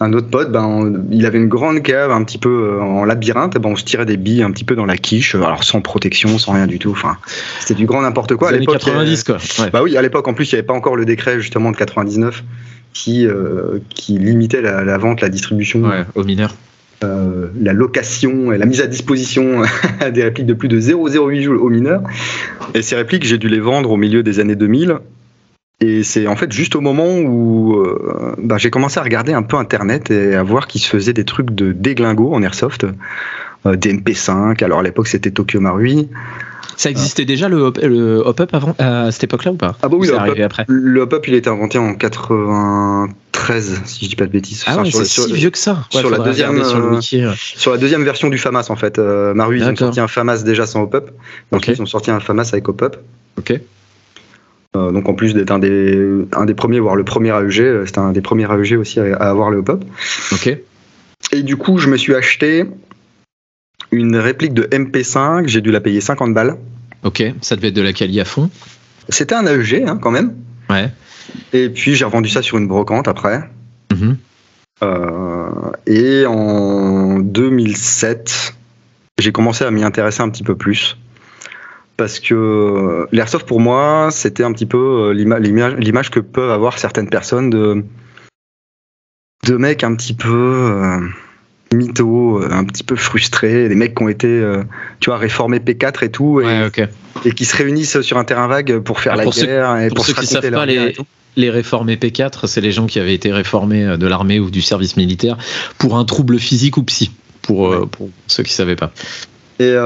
un 0.00 0.12
autre 0.12 0.28
pote, 0.28 0.52
ben, 0.52 1.04
il 1.10 1.24
avait 1.24 1.38
une 1.38 1.48
grande 1.48 1.80
cave 1.82 2.10
un 2.10 2.22
petit 2.22 2.38
peu 2.38 2.78
en 2.80 3.06
labyrinthe, 3.06 3.54
ben, 3.54 3.70
on 3.70 3.76
se 3.76 3.84
tirait 3.84 4.06
des 4.06 4.18
billes 4.18 4.42
un 4.42 4.50
petit 4.50 4.64
peu 4.64 4.74
dans 4.74 4.86
la 4.86 4.98
quiche, 4.98 5.34
alors 5.34 5.64
sans 5.64 5.80
protection, 5.80 6.38
sans 6.38 6.52
rien 6.52 6.66
du 6.66 6.78
tout. 6.78 6.90
Enfin, 6.90 7.16
c'était 7.60 7.74
du 7.74 7.86
grand 7.86 8.02
n'importe 8.02 8.36
quoi. 8.36 8.50
à 8.50 8.52
l'époque, 8.52 8.78
90 8.78 9.24
quoi. 9.24 9.38
Bah 9.72 9.82
oui, 9.82 9.96
à 9.96 10.02
l'époque 10.02 10.28
en 10.28 10.34
plus 10.34 10.50
il 10.50 10.54
n'y 10.54 10.58
avait 10.58 10.66
pas 10.66 10.74
encore 10.74 10.96
le 10.96 11.06
décret 11.06 11.40
justement 11.40 11.70
de 11.70 11.76
99 11.76 12.42
qui, 12.92 13.26
euh, 13.26 13.78
qui 13.90 14.18
limitait 14.18 14.62
la, 14.62 14.98
vente, 14.98 15.20
la 15.20 15.28
distribution 15.28 15.82
aux 16.14 16.24
mineurs. 16.24 16.54
Euh, 17.04 17.48
la 17.60 17.72
location 17.72 18.52
et 18.52 18.58
la 18.58 18.66
mise 18.66 18.80
à 18.80 18.86
disposition 18.86 19.62
des 20.12 20.22
répliques 20.22 20.46
de 20.46 20.54
plus 20.54 20.68
de 20.68 20.80
0,08 20.80 21.42
joules 21.42 21.56
aux 21.56 21.68
mineurs. 21.68 22.02
Et 22.74 22.82
ces 22.82 22.94
répliques, 22.94 23.24
j'ai 23.24 23.38
dû 23.38 23.48
les 23.48 23.60
vendre 23.60 23.90
au 23.90 23.96
milieu 23.96 24.22
des 24.22 24.38
années 24.38 24.54
2000. 24.54 24.98
Et 25.80 26.04
c'est 26.04 26.28
en 26.28 26.36
fait 26.36 26.52
juste 26.52 26.76
au 26.76 26.80
moment 26.80 27.18
où 27.18 27.74
euh, 27.74 28.36
bah, 28.38 28.56
j'ai 28.56 28.70
commencé 28.70 29.00
à 29.00 29.02
regarder 29.02 29.32
un 29.32 29.42
peu 29.42 29.56
Internet 29.56 30.12
et 30.12 30.36
à 30.36 30.42
voir 30.44 30.68
qu'il 30.68 30.80
se 30.80 30.88
faisait 30.88 31.12
des 31.12 31.24
trucs 31.24 31.50
de 31.50 31.72
déglingo 31.72 32.32
en 32.32 32.42
airsoft, 32.42 32.86
des 33.64 33.94
MP5. 33.94 34.62
Alors 34.64 34.80
à 34.80 34.82
l'époque 34.82 35.08
c'était 35.08 35.30
Tokyo 35.30 35.60
Marui. 35.60 36.08
Ça 36.76 36.90
existait 36.90 37.24
déjà 37.24 37.48
le 37.48 38.22
hop-up 38.24 38.50
avant 38.52 38.74
à 38.78 39.10
cette 39.12 39.24
époque-là 39.24 39.52
ou 39.52 39.56
pas? 39.56 39.76
Ah 39.82 39.88
bah 39.88 39.96
oui, 39.98 40.08
le 40.08 40.44
après? 40.44 40.64
Le 40.68 41.00
hop-up 41.00 41.26
il 41.28 41.34
a 41.34 41.36
été 41.36 41.48
inventé 41.48 41.78
en 41.78 41.94
93 41.94 43.82
si 43.84 44.04
je 44.04 44.10
dis 44.10 44.16
pas 44.16 44.26
de 44.26 44.32
bêtises. 44.32 44.64
Ah 44.66 44.78
ouais, 44.78 44.90
c'est 44.90 45.04
si 45.04 45.32
vieux 45.32 45.50
que 45.50 45.58
ça. 45.58 45.84
sur 45.90 46.10
la 46.10 46.18
deuxième 46.18 46.62
sur, 46.64 46.78
euh, 46.78 47.32
sur, 47.36 47.72
la 47.72 47.78
deuxième 47.78 48.04
version 48.04 48.30
du 48.30 48.38
FAMAS 48.38 48.66
en 48.70 48.76
fait. 48.76 48.98
Euh, 48.98 49.34
Maru 49.34 49.58
ils 49.58 49.64
ont 49.64 49.76
sorti 49.76 50.00
un 50.00 50.08
FAMAS 50.08 50.42
déjà 50.44 50.66
sans 50.66 50.82
hop-up. 50.82 51.10
Donc 51.50 51.68
ils 51.68 51.80
ont 51.80 51.86
sorti 51.86 52.10
un 52.10 52.20
FAMAS 52.20 52.50
avec 52.52 52.68
hop-up. 52.68 52.96
Ok. 53.38 53.60
Euh, 54.74 54.90
donc 54.90 55.08
en 55.08 55.14
plus 55.14 55.34
d'être 55.34 55.50
un 55.50 55.58
des, 55.58 56.24
un 56.32 56.46
des 56.46 56.54
premiers, 56.54 56.80
voire 56.80 56.96
le 56.96 57.04
premier 57.04 57.28
AEG, 57.28 57.60
euh, 57.60 57.86
c'était 57.86 57.98
un 57.98 58.12
des 58.12 58.22
premiers 58.22 58.50
AEG 58.50 58.78
aussi 58.78 59.00
à, 59.00 59.16
à 59.16 59.28
avoir 59.28 59.50
le 59.50 59.58
hop-up. 59.58 59.84
Ok. 60.32 60.56
Et 61.32 61.42
du 61.42 61.56
coup, 61.56 61.78
je 61.78 61.88
me 61.88 61.96
suis 61.96 62.14
acheté 62.14 62.66
une 63.92 64.16
réplique 64.16 64.54
de 64.54 64.64
MP5, 64.64 65.46
j'ai 65.46 65.60
dû 65.60 65.70
la 65.70 65.80
payer 65.80 66.00
50 66.00 66.34
balles. 66.34 66.56
Ok, 67.04 67.22
ça 67.40 67.56
devait 67.56 67.68
être 67.68 67.74
de 67.74 67.82
la 67.82 67.92
quali 67.92 68.20
à 68.20 68.24
fond. 68.24 68.50
C'était 69.08 69.34
un 69.34 69.46
AEG 69.46 69.84
hein, 69.86 69.98
quand 70.00 70.10
même. 70.10 70.34
Ouais. 70.70 70.90
Et 71.52 71.68
puis 71.68 71.94
j'ai 71.94 72.04
revendu 72.04 72.28
ça 72.28 72.42
sur 72.42 72.58
une 72.58 72.66
brocante 72.66 73.08
après. 73.08 73.48
Mhm. 73.92 74.16
Euh, 74.82 75.70
et 75.86 76.24
en 76.26 77.18
2007, 77.18 78.54
j'ai 79.18 79.32
commencé 79.32 79.64
à 79.64 79.70
m'y 79.70 79.84
intéresser 79.84 80.22
un 80.22 80.30
petit 80.30 80.42
peu 80.42 80.56
plus. 80.56 80.96
Parce 81.96 82.18
que 82.20 83.06
l'airsoft 83.12 83.46
pour 83.46 83.60
moi, 83.60 84.08
c'était 84.10 84.44
un 84.44 84.52
petit 84.52 84.66
peu 84.66 85.12
euh, 85.12 85.12
l'image 85.12 86.10
que 86.10 86.20
peuvent 86.20 86.50
avoir 86.50 86.78
certaines 86.78 87.10
personnes 87.10 87.50
de, 87.50 87.84
de 89.46 89.56
mecs 89.56 89.84
un 89.84 89.94
petit 89.94 90.14
peu. 90.14 90.28
Euh, 90.28 91.08
mythos, 91.72 92.42
euh, 92.42 92.48
un 92.50 92.64
petit 92.64 92.84
peu 92.84 92.96
frustrés, 92.96 93.68
des 93.68 93.74
mecs 93.74 93.94
qui 93.94 94.02
ont 94.02 94.08
été, 94.08 94.28
euh, 94.28 94.62
tu 95.00 95.10
vois, 95.10 95.18
réformés 95.18 95.58
P4 95.58 96.04
et 96.04 96.10
tout, 96.10 96.40
et, 96.40 97.32
qui 97.32 97.44
se 97.44 97.56
réunissent 97.56 98.00
sur 98.00 98.18
un 98.18 98.24
terrain 98.24 98.46
vague 98.46 98.78
pour 98.78 99.00
faire 99.00 99.16
la 99.16 99.26
guerre 99.26 99.76
et 99.78 99.88
pour, 99.88 100.04
ceux 100.04 100.14
qui 100.14 100.26
savent 100.26 100.50
pas 100.50 100.66
les, 100.66 100.94
les 101.36 101.50
réformés 101.50 101.96
P4, 101.96 102.46
c'est 102.46 102.60
les 102.60 102.72
gens 102.72 102.86
qui 102.86 102.98
avaient 103.00 103.14
été 103.14 103.32
réformés 103.32 103.84
euh, 103.84 103.96
de 103.96 104.06
l'armée 104.06 104.40
ou 104.40 104.50
du 104.50 104.62
service 104.62 104.96
militaire 104.96 105.36
pour 105.78 105.96
un 105.96 106.04
trouble 106.04 106.38
physique 106.38 106.76
ou 106.76 106.82
psy, 106.84 107.12
pour, 107.42 107.88
pour 107.88 108.10
ceux 108.26 108.42
qui 108.42 108.52
savaient 108.52 108.76
pas. 108.76 108.92
Et 109.60 109.76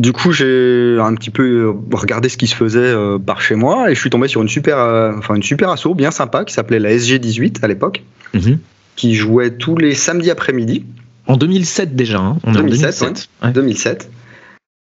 du 0.00 0.12
coup, 0.12 0.32
j'ai 0.32 0.96
un 0.98 1.14
petit 1.14 1.30
peu 1.30 1.74
regardé 1.92 2.28
ce 2.28 2.36
qui 2.36 2.46
se 2.46 2.54
faisait 2.54 2.94
par 3.24 3.42
chez 3.42 3.54
moi 3.54 3.90
et 3.90 3.94
je 3.94 4.00
suis 4.00 4.10
tombé 4.10 4.28
sur 4.28 4.42
une 4.42 4.48
super, 4.48 4.78
enfin 5.16 5.34
une 5.34 5.42
super 5.42 5.70
asso 5.70 5.94
bien 5.94 6.10
sympa 6.10 6.44
qui 6.44 6.54
s'appelait 6.54 6.80
la 6.80 6.90
SG18 6.90 7.62
à 7.62 7.68
l'époque. 7.68 8.02
Mhm 8.34 8.58
qui 9.00 9.14
jouait 9.14 9.52
tous 9.52 9.78
les 9.78 9.94
samedis 9.94 10.30
après-midi. 10.30 10.84
En 11.26 11.38
2007 11.38 11.96
déjà, 11.96 12.18
hein. 12.18 12.36
on 12.44 12.52
2007, 12.52 13.02
en 13.40 13.50
2007. 13.50 13.54
2007. 13.54 14.10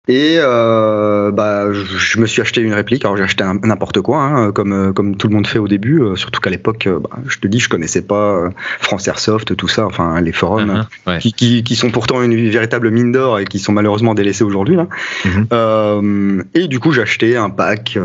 Et 0.09 0.35
euh, 0.37 1.31
bah, 1.31 1.71
je 1.71 2.19
me 2.19 2.25
suis 2.25 2.41
acheté 2.41 2.59
une 2.59 2.73
réplique. 2.73 3.05
Alors 3.05 3.15
j'ai 3.15 3.23
acheté 3.23 3.45
n'importe 3.63 4.01
quoi, 4.01 4.21
hein, 4.21 4.51
comme 4.51 4.73
euh, 4.73 4.91
comme 4.91 5.15
tout 5.15 5.29
le 5.29 5.35
monde 5.35 5.47
fait 5.47 5.59
au 5.59 5.69
début. 5.69 6.01
Euh, 6.01 6.17
surtout 6.17 6.41
qu'à 6.41 6.49
l'époque, 6.49 6.89
bah, 6.89 7.11
je 7.25 7.37
te 7.37 7.47
dis, 7.47 7.59
je 7.59 7.69
connaissais 7.69 8.01
pas 8.01 8.49
France 8.79 9.07
Airsoft, 9.07 9.55
tout 9.55 9.69
ça. 9.69 9.85
Enfin, 9.85 10.19
les 10.19 10.33
forums 10.33 10.85
uh-huh, 11.07 11.19
qui, 11.19 11.63
qui, 11.63 11.75
sont 11.77 11.91
pourtant 11.91 12.21
une 12.21 12.35
véritable 12.49 12.91
mine 12.91 13.13
d'or 13.13 13.39
et 13.39 13.45
qui 13.45 13.59
sont 13.59 13.71
malheureusement 13.71 14.13
délaissés 14.13 14.43
aujourd'hui. 14.43 14.75
Mm-hmm. 15.23 16.43
et 16.55 16.67
du 16.67 16.79
coup, 16.79 16.91
j'ai 16.91 17.03
acheté 17.03 17.37
un 17.37 17.49
pack 17.49 17.97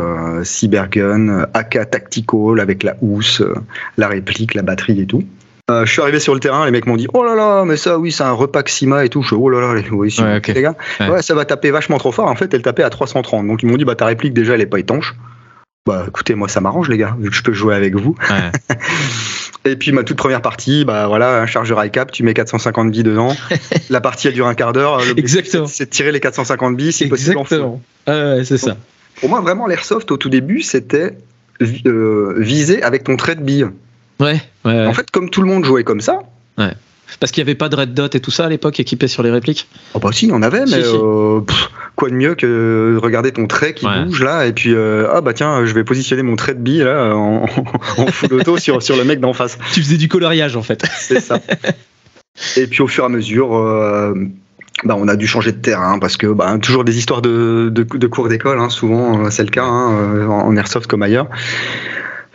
Cybergun, 0.43 1.47
AK 1.53 1.89
Tactical 1.89 2.61
avec 2.61 2.83
la 2.83 2.95
housse, 3.01 3.41
la 3.97 4.07
réplique, 4.07 4.53
la 4.53 4.61
batterie 4.61 5.01
et 5.01 5.05
tout. 5.05 5.23
Euh, 5.69 5.85
je 5.85 5.91
suis 5.91 6.01
arrivé 6.01 6.21
sur 6.21 6.33
le 6.33 6.39
terrain, 6.39 6.65
les 6.65 6.71
mecs 6.71 6.85
m'ont 6.85 6.95
dit 6.95 7.07
Oh 7.13 7.25
là 7.25 7.35
là, 7.35 7.65
mais 7.65 7.75
ça, 7.75 7.99
oui, 7.99 8.13
c'est 8.13 8.23
un 8.23 8.31
repack 8.31 8.69
Sima 8.69 9.03
et 9.03 9.09
tout. 9.09 9.21
Je 9.21 9.27
suis 9.27 9.35
Oh 9.35 9.49
là 9.49 9.59
là, 9.59 9.81
oui, 9.91 10.15
les 10.47 10.61
gars. 10.61 10.75
Ouais. 11.01 11.21
ça 11.21 11.35
va 11.35 11.43
taper 11.43 11.71
vachement 11.71 11.97
trop 11.97 12.13
fort. 12.13 12.27
En 12.27 12.35
fait, 12.35 12.53
elle 12.53 12.61
tapait 12.61 12.83
à 12.83 12.89
330. 12.89 13.45
Donc, 13.45 13.63
ils 13.63 13.69
m'ont 13.69 13.75
dit 13.75 13.83
Bah, 13.83 13.95
ta 13.95 14.05
réplique, 14.05 14.33
déjà, 14.33 14.53
elle 14.53 14.61
est 14.61 14.65
pas 14.65 14.79
étanche. 14.79 15.13
Bah, 15.85 16.05
écoutez, 16.07 16.35
moi, 16.35 16.47
ça 16.47 16.61
m'arrange, 16.61 16.87
les 16.89 16.97
gars, 16.97 17.17
vu 17.19 17.29
que 17.29 17.35
je 17.35 17.43
peux 17.43 17.53
jouer 17.53 17.75
avec 17.75 17.95
vous. 17.95 18.15
Et 19.65 19.75
puis 19.75 19.91
ma 19.91 20.03
toute 20.03 20.15
première 20.15 20.41
partie, 20.41 20.85
bah 20.85 21.07
voilà, 21.07 21.41
un 21.41 21.45
chargeur 21.45 21.83
iCap, 21.83 22.09
tu 22.11 22.23
mets 22.23 22.33
450 22.33 22.89
billes 22.89 23.03
dedans. 23.03 23.35
la 23.89 23.99
partie 23.99 24.29
elle 24.29 24.33
dure 24.33 24.47
un 24.47 24.53
quart 24.53 24.71
d'heure. 24.71 25.01
Exactement. 25.17 25.67
C'est 25.67 25.85
de 25.85 25.89
tirer 25.89 26.13
les 26.13 26.21
450 26.21 26.77
billes, 26.77 26.93
si 26.93 27.07
possible. 27.07 27.37
Exactement. 27.37 27.81
Ah 28.05 28.35
c'est 28.45 28.57
ça. 28.57 28.77
Pour 29.19 29.29
moi, 29.29 29.41
vraiment, 29.41 29.67
l'airsoft 29.67 30.09
au 30.11 30.17
tout 30.17 30.29
début, 30.29 30.61
c'était 30.61 31.17
euh, 31.61 32.35
viser 32.37 32.81
avec 32.83 33.03
ton 33.03 33.17
trait 33.17 33.35
de 33.35 33.41
bille. 33.41 33.67
Ouais, 34.19 34.41
ouais, 34.65 34.85
En 34.87 34.93
fait, 34.93 35.09
comme 35.11 35.29
tout 35.29 35.41
le 35.41 35.47
monde 35.47 35.63
jouait 35.65 35.83
comme 35.83 36.01
ça. 36.01 36.19
Ouais. 36.57 36.71
Parce 37.19 37.31
qu'il 37.31 37.41
n'y 37.43 37.49
avait 37.49 37.55
pas 37.57 37.69
de 37.69 37.75
red 37.75 37.93
dot 37.93 38.13
et 38.15 38.19
tout 38.19 38.31
ça 38.31 38.45
à 38.45 38.49
l'époque 38.49 38.79
équipé 38.79 39.07
sur 39.07 39.23
les 39.23 39.31
répliques? 39.31 39.67
Oh 39.93 39.99
bah 39.99 40.09
si, 40.11 40.29
on 40.33 40.41
avait, 40.41 40.61
mais 40.61 40.81
Si, 40.81 40.89
si. 40.89 40.95
euh, 40.95 41.39
pff, 41.39 41.69
quoi 41.95 42.09
de 42.09 42.15
mieux 42.15 42.35
que 42.35 42.45
de 42.95 42.99
regarder 43.01 43.31
ton 43.31 43.47
trait 43.47 43.73
qui 43.73 43.85
Ouais. 43.85 44.03
bouge 44.03 44.21
là, 44.21 44.45
et 44.45 44.51
puis 44.51 44.73
euh, 44.73 45.07
ah 45.13 45.21
bah 45.21 45.33
tiens, 45.33 45.65
je 45.65 45.73
vais 45.73 45.83
positionner 45.85 46.21
mon 46.23 46.35
trait 46.35 46.53
de 46.53 46.59
bille 46.59 46.83
là 46.83 47.13
en, 47.15 47.43
en 47.97 48.07
full 48.07 48.33
auto 48.33 48.57
sur, 48.57 48.83
sur 48.83 48.97
le 48.97 49.05
mec 49.05 49.19
d'en 49.21 49.31
face. 49.33 49.57
Tu 49.73 49.81
faisais 49.81 49.97
du 49.97 50.09
coloriage 50.09 50.57
en 50.57 50.63
fait. 50.63 50.83
C'est 50.99 51.21
ça. 51.21 51.39
et 52.57 52.67
puis 52.67 52.81
au 52.81 52.87
fur 52.87 53.03
et 53.03 53.07
à 53.07 53.09
mesure, 53.09 53.55
euh, 53.55 54.13
bah, 54.83 54.95
on 54.97 55.07
a 55.07 55.15
dû 55.15 55.27
changer 55.27 55.53
de 55.53 55.61
terrain 55.61 55.99
parce 55.99 56.17
que 56.17 56.27
bah, 56.27 56.57
toujours 56.61 56.83
des 56.83 56.97
histoires 56.97 57.21
de, 57.21 57.69
de, 57.71 57.83
de 57.83 58.07
cours 58.07 58.27
d'école, 58.27 58.59
hein, 58.59 58.69
souvent 58.69 59.23
euh, 59.25 59.29
c'est 59.29 59.43
le 59.43 59.49
cas 59.49 59.63
hein, 59.63 60.27
en 60.27 60.41
en 60.47 60.57
airsoft 60.57 60.87
comme 60.87 61.03
ailleurs. 61.03 61.27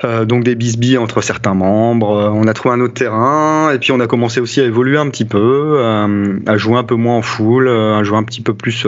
Euh, 0.05 0.25
donc 0.25 0.43
des 0.43 0.55
bisbilles 0.57 0.99
entre 0.99 1.21
certains 1.21 1.55
membres. 1.55 2.17
Euh, 2.17 2.31
on 2.31 2.47
a 2.49 2.55
trouvé 2.55 2.75
un 2.75 2.81
autre 2.81 2.95
terrain 2.95 3.71
et 3.73 3.79
puis 3.79 3.93
on 3.93 4.01
a 4.01 4.07
commencé 4.09 4.41
aussi 4.41 4.61
à 4.61 4.65
évoluer 4.65 4.99
un 4.99 5.09
petit 5.11 5.25
peu, 5.25 5.77
euh, 5.79 6.39
à 6.47 6.57
jouer 6.57 6.77
un 6.77 6.83
peu 6.83 6.97
moins 6.97 7.17
en 7.19 7.23
full, 7.23 7.69
euh, 7.69 7.97
à 7.99 8.03
jouer 8.03 8.17
un 8.19 8.25
petit 8.25 8.41
peu 8.41 8.53
plus 8.55 8.87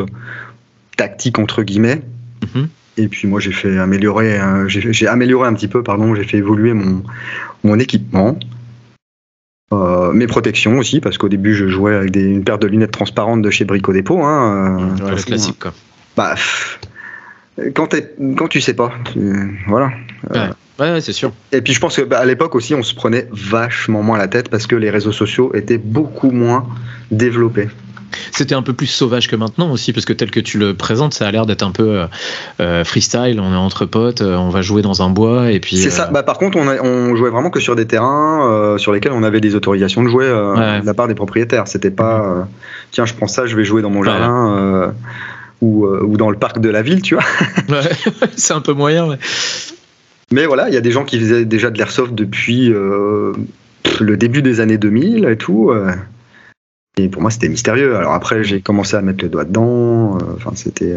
tactique 0.97 1.39
entre 1.39 1.63
guillemets. 1.63 2.03
Mhm. 2.55 2.69
Et 2.97 3.09
puis 3.09 3.29
moi 3.29 3.39
j'ai 3.41 3.53
fait 3.53 3.79
améliorer, 3.79 4.39
j'ai 4.69 5.07
amélioré 5.09 5.49
un 5.49 5.55
petit 5.55 5.69
peu, 5.69 5.83
pardon, 5.83 6.15
j'ai 6.15 6.25
fait 6.25 6.39
évoluer 6.39 6.73
mon, 6.73 7.03
mon 7.65 7.79
équipement. 7.79 8.37
Euh, 9.73 10.13
mes 10.13 10.27
protections 10.29 10.79
aussi, 10.79 11.01
parce 11.01 11.19
qu'au 11.19 11.29
début 11.29 11.55
je 11.55 11.67
jouais 11.69 11.95
avec 11.95 12.11
des, 12.13 12.23
une 12.23 12.45
paire 12.45 12.59
de 12.59 12.67
lunettes 12.69 12.93
transparentes 12.93 13.43
de 13.43 13.51
chez 13.51 13.65
Brico 13.65 13.93
Dépôt. 13.93 14.23
Hein, 14.23 14.95
Ouais, 15.03 15.11
le 15.11 15.23
classique 15.23 15.59
quoi. 15.59 15.73
Bah, 16.17 16.35
quand, 17.75 17.95
quand 18.37 18.49
tu 18.49 18.61
sais 18.61 18.75
pas, 18.75 18.93
tu- 19.13 19.61
voilà. 19.67 19.91
Ouais, 20.31 20.51
ouais 20.79 21.01
c'est 21.01 21.13
sûr. 21.13 21.33
Et 21.53 21.61
puis 21.61 21.73
je 21.73 21.81
pense 21.81 21.97
qu'à 21.97 22.25
l'époque 22.25 22.55
aussi, 22.55 22.75
on 22.75 22.83
se 22.83 22.95
prenait 22.95 23.29
vachement 23.33 24.03
moins 24.03 24.19
la 24.19 24.29
tête 24.29 24.49
parce 24.49 24.67
que 24.67 24.77
les 24.77 24.91
réseaux 24.91 25.13
sociaux 25.13 25.53
étaient 25.55 25.79
beaucoup 25.79 26.31
moins 26.31 26.67
développés. 27.11 27.69
C'était 28.31 28.55
un 28.55 28.63
peu 28.63 28.73
plus 28.75 28.87
sauvage 28.87 29.29
que 29.29 29.35
maintenant 29.35 29.73
aussi, 29.73 29.93
parce 29.93 30.05
que 30.07 30.13
tel 30.13 30.31
que 30.31 30.39
tu 30.39 30.57
le 30.57 30.75
présentes, 30.75 31.15
ça 31.15 31.27
a 31.27 31.31
l'air 31.33 31.47
d'être 31.47 31.65
un 31.65 31.73
peu 31.73 31.99
euh, 32.01 32.07
euh, 32.61 32.85
freestyle. 32.85 33.41
On 33.41 33.53
est 33.53 33.57
entre 33.57 33.87
potes, 33.87 34.21
euh, 34.23 34.37
on 34.37 34.51
va 34.51 34.63
jouer 34.63 34.83
dans 34.83 35.03
un 35.03 35.11
bois 35.11 35.51
et 35.51 35.59
puis. 35.59 35.77
C'est 35.77 35.89
euh, 35.89 35.91
ça. 35.91 36.07
Bah, 36.13 36.23
par 36.23 36.39
contre, 36.39 36.57
on, 36.57 36.69
a- 36.69 36.81
on 36.81 37.17
jouait 37.17 37.31
vraiment 37.31 37.51
que 37.51 37.59
sur 37.59 37.75
des 37.75 37.87
terrains 37.87 38.49
euh, 38.49 38.79
sur 38.79 38.93
lesquels 38.93 39.11
on 39.13 39.25
avait 39.25 39.41
des 39.41 39.57
autorisations 39.57 40.03
de 40.05 40.09
jouer 40.09 40.27
Ouais. 40.33 40.81
de 40.81 40.87
la 40.87 40.95
part 40.95 41.09
des 41.09 41.15
propriétaires. 41.17 41.67
C'était 41.67 41.91
pas, 41.91 42.47
tiens, 42.93 43.05
je 43.05 43.15
prends 43.15 43.27
ça, 43.27 43.47
je 43.47 43.57
vais 43.57 43.65
jouer 43.65 43.83
dans 43.83 43.91
mon 43.91 44.01
Ouais. 44.01 44.07
jardin 44.07 44.93
ou, 45.61 45.87
ou 45.87 46.17
dans 46.17 46.31
le 46.31 46.37
parc 46.37 46.61
de 46.61 46.69
la 46.69 46.83
ville, 46.83 47.03
tu 47.03 47.15
vois. 47.17 47.25
Ouais, 47.69 47.91
c'est 48.37 48.53
un 48.55 48.61
peu 48.61 48.75
moyen. 48.75 49.07
ouais. 49.09 49.19
Mais 50.35 50.47
voilà, 50.47 50.69
il 50.69 50.75
y 50.75 50.77
a 50.77 50.81
des 50.81 50.91
gens 50.91 51.05
qui 51.05 51.21
faisaient 51.21 51.45
déjà 51.45 51.71
de 51.71 51.79
l'airsoft 51.79 52.13
depuis 52.13 52.69
euh, 52.73 53.33
le 54.01 54.17
début 54.17 54.43
des 54.43 54.59
années 54.59 54.79
2000 54.79 55.27
et 55.27 55.37
tout. 55.37 55.71
euh. 55.71 55.93
et 56.99 57.09
pour 57.09 57.23
moi, 57.23 57.31
c'était 57.31 57.49
mystérieux. 57.49 57.95
Alors 57.95 58.15
après, 58.15 58.43
j'ai 58.43 58.61
commencé 58.61 58.97
à 58.97 59.01
mettre 59.01 59.23
le 59.23 59.31
doigt 59.31 59.45
dedans. 59.45 60.19
euh, 60.19 60.35
Enfin, 60.35 60.51
c'était. 60.57 60.97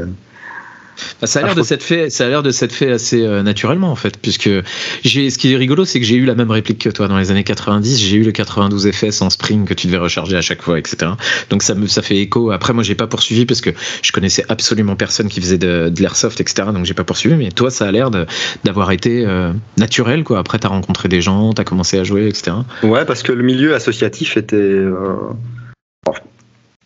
Ça 1.24 1.40
a 1.40 1.44
l'air 1.44 1.56
de 1.56 1.64
s'être 1.64 1.84
fait, 1.84 2.10
ça 2.10 2.26
a 2.26 2.30
l'air 2.30 2.44
de 2.44 2.52
s'être 2.52 2.72
fait 2.74 2.92
assez 2.92 3.22
euh, 3.24 3.44
naturellement 3.44 3.92
en 3.92 3.96
fait, 3.96 4.18
puisque 4.22 4.50
j'ai, 5.04 5.30
ce 5.30 5.38
qui 5.38 5.54
est 5.54 5.58
rigolo, 5.58 5.86
c'est 5.86 6.00
que 6.00 6.06
j'ai 6.06 6.16
eu 6.16 6.26
la 6.26 6.36
même 6.36 6.52
réplique 6.52 6.80
que 6.80 6.90
toi 6.90 7.08
dans 7.08 7.18
les 7.18 7.32
années 7.32 7.44
90. 7.44 8.00
J'ai 8.00 8.18
eu 8.18 8.24
le 8.24 8.32
92 8.32 8.92
FS 8.92 9.22
en 9.22 9.30
spring 9.30 9.66
que 9.66 9.74
tu 9.74 9.88
devais 9.88 9.98
recharger 9.98 10.38
à 10.38 10.42
chaque 10.42 10.62
fois, 10.62 10.80
etc. 10.80 11.12
Donc 11.50 11.64
ça 11.64 11.76
me, 11.76 11.88
ça 11.88 12.02
fait 12.02 12.18
écho. 12.18 12.52
Après, 12.52 12.74
moi, 12.74 12.84
j'ai 12.84 12.96
pas 12.96 13.08
poursuivi 13.08 13.46
parce 13.46 13.62
que 13.62 13.70
je 14.02 14.12
connaissais 14.12 14.46
absolument 14.50 14.96
personne 14.96 15.28
qui 15.30 15.42
faisait 15.42 15.58
de, 15.58 15.90
de 15.90 16.02
l'airsoft, 16.02 16.40
etc. 16.42 16.70
Donc 16.74 16.86
j'ai 16.86 16.94
pas 16.94 17.04
poursuivi. 17.04 17.36
Mais 17.36 17.52
toi, 17.52 17.70
ça 17.72 17.88
a 17.88 17.92
l'air 17.92 18.10
d'avoir 18.64 18.92
été 18.92 19.26
euh, 19.26 19.52
naturel, 19.78 20.24
quoi. 20.24 20.40
Après, 20.40 20.60
t'as 20.60 20.70
rencontré 20.70 21.10
des 21.10 21.22
gens, 21.22 21.54
t'as 21.54 21.64
commencé 21.64 21.98
à 22.00 22.04
jouer, 22.04 22.28
etc. 22.28 22.58
Ouais, 22.84 23.06
parce 23.06 23.24
que 23.24 23.32
le 23.32 23.44
milieu 23.44 23.76
associatif 23.76 24.38
était. 24.38 24.56
euh, 24.56 25.16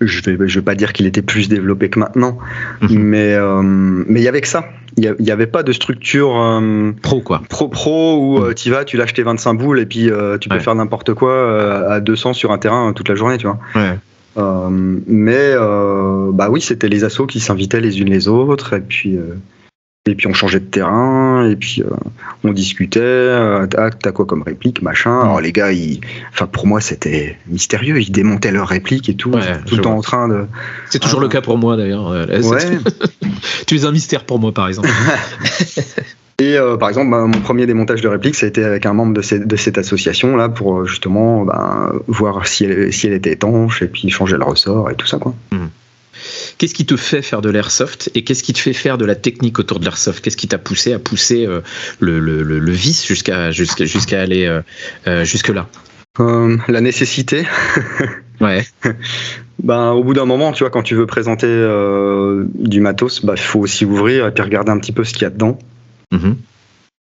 je 0.02 0.22
vais, 0.30 0.48
je 0.48 0.60
vais 0.60 0.64
pas 0.66 0.76
dire 0.76 0.94
qu'il 0.94 1.06
était 1.06 1.22
plus 1.22 1.48
développé 1.50 1.90
que 1.90 2.00
maintenant, 2.00 2.38
Mhm. 2.82 3.00
mais 3.00 3.34
euh, 3.36 3.62
mais 3.64 4.20
il 4.20 4.24
y 4.24 4.28
avait 4.28 4.42
que 4.42 4.48
ça. 4.48 4.66
Il 4.98 5.06
y 5.06 5.08
a- 5.08 5.14
il 5.20 5.26
y 5.26 5.32
avait 5.32 5.48
pas 5.48 5.64
de 5.64 5.72
structure 5.72 6.36
euh, 6.36 6.92
Pro, 7.02 7.22
quoi. 7.22 7.42
pro 7.50 7.70
pro 7.70 8.18
où 8.20 8.54
tu 8.54 8.70
vas, 8.72 8.84
tu 8.84 8.98
lâches 8.98 9.14
tes 9.14 9.24
25 9.24 9.54
boules 9.54 9.80
et 9.80 9.86
puis 9.86 10.10
euh, 10.12 10.38
tu 10.38 10.50
peux 10.50 10.56
Ouais. 10.56 10.62
faire 10.62 10.76
n'importe 10.76 11.14
quoi 11.14 11.88
à 11.90 12.00
200 12.02 12.34
sur 12.34 12.52
un 12.52 12.58
terrain 12.58 12.92
toute 12.94 13.08
la 13.08 13.16
journée, 13.16 13.38
tu 13.38 13.48
vois. 13.48 13.60
Ouais. 13.76 13.96
Mais 15.08 15.54
bah 16.34 16.50
oui, 16.50 16.62
c'était 16.62 16.90
les 16.90 17.04
assos 17.04 17.26
qui 17.28 17.40
s'invitaient 17.40 17.82
les 17.82 18.00
unes 18.02 18.10
les 18.10 18.28
autres 18.28 18.74
et 18.74 18.82
puis 18.82 19.18
et 20.08 20.16
puis 20.16 20.26
on 20.28 20.34
changeait 20.34 20.60
de 20.60 20.66
terrain 20.66 21.48
et 21.48 21.56
puis 21.56 21.84
euh, 21.84 21.90
on 22.44 22.52
discutait. 22.54 23.00
euh, 23.02 23.68
T'as 23.68 23.92
t'as 23.92 24.12
quoi 24.12 24.26
comme 24.26 24.42
réplique, 24.42 24.82
machin. 24.82 25.22
Alors 25.22 25.42
les 25.42 25.52
gars, 25.52 25.72
ils, 25.72 26.02
enfin 26.34 26.48
pour 26.48 26.66
moi 26.66 26.82
c'était 26.82 27.38
mystérieux. 27.48 28.02
Ils 28.02 28.12
démontaient 28.12 28.52
leurs 28.52 28.68
répliques 28.68 29.10
et 29.10 29.16
tout, 29.16 29.30
Ouais, 29.32 29.60
tout 29.68 29.76
le 29.76 29.82
temps 29.82 29.92
vois. 29.92 30.00
en 30.00 30.02
train 30.02 30.28
de. 30.28 30.46
C'est 30.90 30.98
toujours 31.00 31.20
Ah. 31.20 31.24
le 31.24 31.30
cas 31.30 31.42
pour 31.42 31.58
moi 31.60 31.78
d'ailleurs. 31.78 32.08
Euh, 32.10 32.26
Ouais. 32.42 32.80
tu 33.68 33.76
es 33.76 33.86
un 33.86 33.92
mystère 33.92 34.26
pour 34.26 34.40
moi, 34.40 34.52
par 34.52 34.68
exemple. 34.68 34.90
Et 36.40 36.58
euh, 36.58 36.76
par 36.76 36.90
exemple, 36.90 37.12
bah, 37.12 37.24
mon 37.28 37.40
premier 37.40 37.68
démontage 37.68 38.02
de 38.02 38.08
réplique, 38.08 38.34
ça 38.34 38.48
a 38.48 38.50
été 38.50 38.64
avec 38.64 38.88
un 38.88 38.94
membre 38.94 39.14
de, 39.14 39.56
cette 39.56 39.78
association 39.78 40.36
là 40.36 40.50
pour 40.50 40.88
justement 40.88 41.46
ben, 41.46 41.92
voir 42.08 42.48
si 42.48 42.66
elle, 42.66 42.92
si 42.92 43.06
elle 43.06 43.14
était 43.14 43.34
étanche 43.34 43.84
et 43.84 43.88
puis 43.88 44.10
changer 44.10 44.38
le 44.38 44.44
ressort 44.44 44.90
et 44.90 44.96
tout 44.96 45.06
ça 45.06 45.20
quoi. 45.20 45.36
Qu'est-ce 46.58 46.74
qui 46.74 46.86
te 46.86 46.98
fait 46.98 47.22
faire 47.22 47.42
de 47.42 47.50
l'airsoft 47.50 48.12
et 48.16 48.24
qu'est-ce 48.24 48.44
qui 48.44 48.54
te 48.54 48.60
fait 48.60 48.74
faire 48.74 48.98
de 48.98 49.06
la 49.06 49.16
technique 49.16 49.60
autour 49.60 49.80
de 49.80 49.86
l'airsoft? 49.86 50.24
Qu'est-ce 50.24 50.38
qui 50.38 50.48
t'a 50.48 50.58
poussé 50.58 50.94
à 50.94 51.00
pousser 51.00 51.46
euh, 51.46 51.62
le, 52.00 52.20
le, 52.20 52.44
le, 52.44 52.60
le 52.60 52.72
vice 52.72 53.06
jusqu'à 53.08 53.50
aller 54.20 54.46
euh, 54.46 54.62
euh, 55.08 55.24
jusque 55.26 55.50
là 55.50 55.68
Euh, 56.20 56.58
la 56.68 56.82
nécessité. 56.82 57.46
Ouais. 58.42 58.66
Ben, 59.64 59.92
au 59.92 60.04
bout 60.04 60.16
d'un 60.16 60.26
moment, 60.26 60.52
tu 60.52 60.64
vois, 60.64 60.72
quand 60.72 60.82
tu 60.82 60.96
veux 60.96 61.06
présenter 61.06 61.46
du 62.56 62.82
matos, 62.82 63.24
bah, 63.24 63.34
il 63.38 63.40
faut 63.40 63.60
aussi 63.60 63.86
ouvrir 63.86 64.26
et 64.26 64.32
puis 64.32 64.42
regarder 64.42 64.72
un 64.72 64.80
petit 64.80 64.92
peu 64.92 65.04
ce 65.04 65.14
qu'il 65.14 65.22
y 65.22 65.26
a 65.26 65.30
dedans. 65.30 65.60
Mhm. 66.12 66.38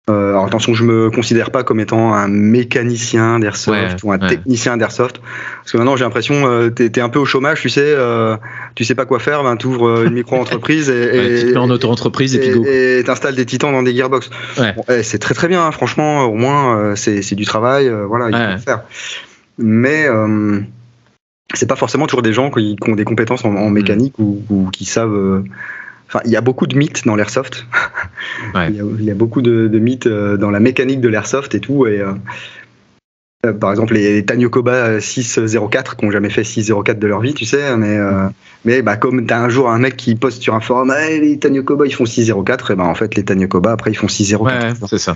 Euh, 0.09 0.29
alors 0.29 0.45
attention, 0.45 0.73
je 0.73 0.85
me 0.85 1.09
considère 1.11 1.51
pas 1.51 1.63
comme 1.63 1.81
étant 1.81 2.13
un 2.13 2.29
mécanicien 2.29 3.39
d'airsoft 3.39 3.77
Ouais, 3.77 3.87
ou 4.03 4.11
un 4.13 4.17
ouais. 4.19 4.27
technicien 4.29 4.77
d'airsoft, 4.77 5.19
parce 5.57 5.73
que 5.73 5.77
maintenant 5.77 5.97
j'ai 5.97 6.05
l'impression 6.05 6.47
euh, 6.47 6.69
t'es 6.69 6.85
es 6.95 7.01
un 7.01 7.09
peu 7.09 7.19
au 7.19 7.25
chômage, 7.25 7.59
tu 7.59 7.67
sais, 7.67 7.83
euh, 7.83 8.37
tu 8.75 8.85
sais 8.85 8.95
pas 8.95 9.05
quoi 9.05 9.19
faire, 9.19 9.43
ben 9.43 9.57
t'ouvres 9.57 9.85
euh, 9.89 10.05
une 10.05 10.13
micro-entreprise 10.13 10.89
et 10.89 11.51
Ouais, 11.51 11.57
en 11.57 11.69
auto-entreprise 11.69 12.35
et 12.37 13.03
t'installes 13.05 13.35
des 13.35 13.45
titans 13.45 13.73
dans 13.73 13.83
des 13.83 13.93
gearbox. 13.93 14.29
Bon, 14.57 14.85
eh, 14.89 15.03
c'est 15.03 15.19
très 15.19 15.33
très 15.33 15.49
bien, 15.49 15.65
hein, 15.65 15.71
franchement, 15.71 16.23
au 16.23 16.35
moins 16.35 16.77
euh, 16.77 16.95
c'est 16.95 17.21
c'est 17.21 17.35
du 17.35 17.45
travail, 17.45 17.91
voilà, 18.07 18.29
il 18.29 18.57
faut 18.57 18.63
faire. 18.63 18.83
Mais 19.57 20.07
c'est 21.53 21.67
pas 21.67 21.75
forcément 21.75 22.07
toujours 22.07 22.21
des 22.21 22.33
gens 22.33 22.49
qui, 22.49 22.77
qui 22.77 22.89
ont 22.89 22.95
des 22.95 23.03
compétences 23.03 23.43
en, 23.43 23.51
Mm. 23.51 23.57
en 23.57 23.69
mécanique 23.71 24.19
ou, 24.19 24.41
ou 24.49 24.69
qui 24.71 24.85
savent. 24.85 25.43
Enfin, 26.07 26.19
il 26.25 26.31
y 26.31 26.35
a 26.35 26.41
beaucoup 26.41 26.67
de 26.67 26.77
mythes 26.77 27.05
dans 27.05 27.15
l'airsoft. 27.15 27.65
Ouais. 28.53 28.67
il, 28.69 28.75
y 28.75 28.81
a, 28.81 28.83
il 28.99 29.05
y 29.05 29.11
a 29.11 29.15
beaucoup 29.15 29.41
de, 29.41 29.67
de 29.67 29.79
mythes 29.79 30.07
euh, 30.07 30.37
dans 30.37 30.51
la 30.51 30.59
mécanique 30.59 31.01
de 31.01 31.09
l'airsoft 31.09 31.55
et 31.55 31.59
tout. 31.59 31.87
Et, 31.87 32.01
euh, 32.01 32.13
euh, 33.45 33.53
par 33.53 33.71
exemple, 33.71 33.93
les, 33.93 34.13
les 34.15 34.25
Tanyokoba 34.25 34.99
604 34.99 35.95
qui 35.95 36.05
n'ont 36.05 36.11
jamais 36.11 36.29
fait 36.29 36.43
604 36.43 36.97
de 36.99 37.07
leur 37.07 37.19
vie, 37.21 37.33
tu 37.33 37.45
sais. 37.45 37.75
Mais, 37.77 37.97
euh, 37.97 38.27
mais 38.65 38.81
bah, 38.81 38.97
comme 38.97 39.25
tu 39.25 39.33
as 39.33 39.41
un 39.41 39.49
jour 39.49 39.69
un 39.69 39.79
mec 39.79 39.95
qui 39.95 40.15
poste 40.15 40.41
sur 40.41 40.55
un 40.55 40.59
forum, 40.59 40.91
Hey, 40.91 41.19
les 41.21 41.37
Tanyokoba 41.39 41.85
ils 41.85 41.93
font 41.93 42.05
604, 42.05 42.71
et 42.71 42.75
ben 42.75 42.85
en 42.85 42.95
fait, 42.95 43.15
les 43.15 43.23
Tanyokoba 43.23 43.71
après 43.71 43.91
ils 43.91 43.95
font 43.95 44.07
604. 44.07 44.41
Ouais, 44.43 44.87
c'est 44.89 44.97
ça. 44.97 45.15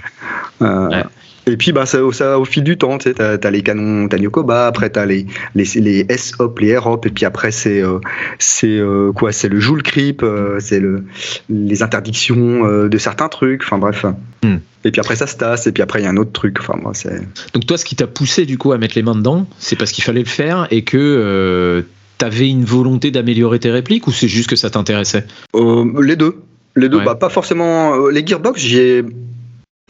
Euh, 0.62 0.89
Ouais. 0.89 1.03
Et 1.48 1.57
puis 1.57 1.71
bah, 1.71 1.86
ça, 1.86 2.00
ça, 2.12 2.38
au 2.39 2.45
fil 2.45 2.63
du 2.63 2.77
temps, 2.77 2.98
tu 2.98 3.10
sais, 3.10 3.15
t'as 3.15 3.38
as 3.41 3.51
les 3.51 3.63
canons 3.63 4.07
Tanyokoba, 4.07 4.67
après 4.67 4.89
t'as 4.91 5.05
les, 5.05 5.25
les, 5.55 5.65
les 5.75 6.05
S-Hop, 6.07 6.60
les 6.60 6.77
R-Hop, 6.77 7.05
et 7.05 7.10
puis 7.10 7.25
après 7.25 7.51
c'est 7.51 7.81
euh, 7.81 8.00
c'est 8.38 8.77
euh, 8.77 9.12
quoi 9.12 9.31
C'est 9.31 9.50
le 9.50 9.60
Joule 9.60 9.81
Creep, 9.81 10.21
euh, 10.21 10.60
c'est 10.60 10.79
le, 10.79 11.03
les 11.50 11.81
interdictions 11.81 12.88
de 12.88 12.98
certains 12.98 13.27
trucs, 13.27 13.63
enfin 13.63 13.79
bref. 13.79 14.05
Hmm. 14.43 14.57
Et 14.83 14.91
puis 14.91 15.00
après 15.00 15.15
ça 15.15 15.25
se 15.25 15.36
tasse, 15.36 15.65
et 15.65 15.71
puis 15.71 15.81
après 15.81 16.00
il 16.01 16.03
y 16.03 16.07
a 16.07 16.12
un 16.12 16.17
autre 16.17 16.31
truc, 16.31 16.57
enfin 16.60 16.77
moi 16.79 16.91
c'est... 16.93 17.21
Donc 17.53 17.65
toi, 17.65 17.77
ce 17.77 17.86
qui 17.86 17.95
t'a 17.95 18.07
poussé 18.07 18.45
du 18.45 18.57
coup 18.57 18.71
à 18.71 18.77
mettre 18.77 18.95
les 18.95 19.03
mains 19.03 19.15
dedans, 19.15 19.48
c'est 19.57 19.75
parce 19.75 19.91
qu'il 19.91 20.03
fallait 20.03 20.24
le 20.24 20.29
faire 20.29 20.67
et 20.69 20.83
que 20.83 21.83
t'avais 22.19 22.50
une 22.50 22.65
volonté 22.65 23.10
d'améliorer 23.10 23.57
tes 23.60 23.71
répliques 23.71 24.05
ou 24.05 24.12
c'est 24.12 24.27
juste 24.27 24.50
que 24.50 24.55
ça 24.55 24.69
t'intéressait? 24.69 25.25
Les 25.55 26.15
deux. 26.15 26.36
Les 26.75 26.88
deux, 26.88 27.00
Ouais. 27.00 27.05
bah, 27.05 27.15
pas 27.15 27.29
forcément. 27.29 28.07
les 28.07 28.25
Gearbox, 28.25 28.62
j'y 28.62 28.77
ai 28.77 29.03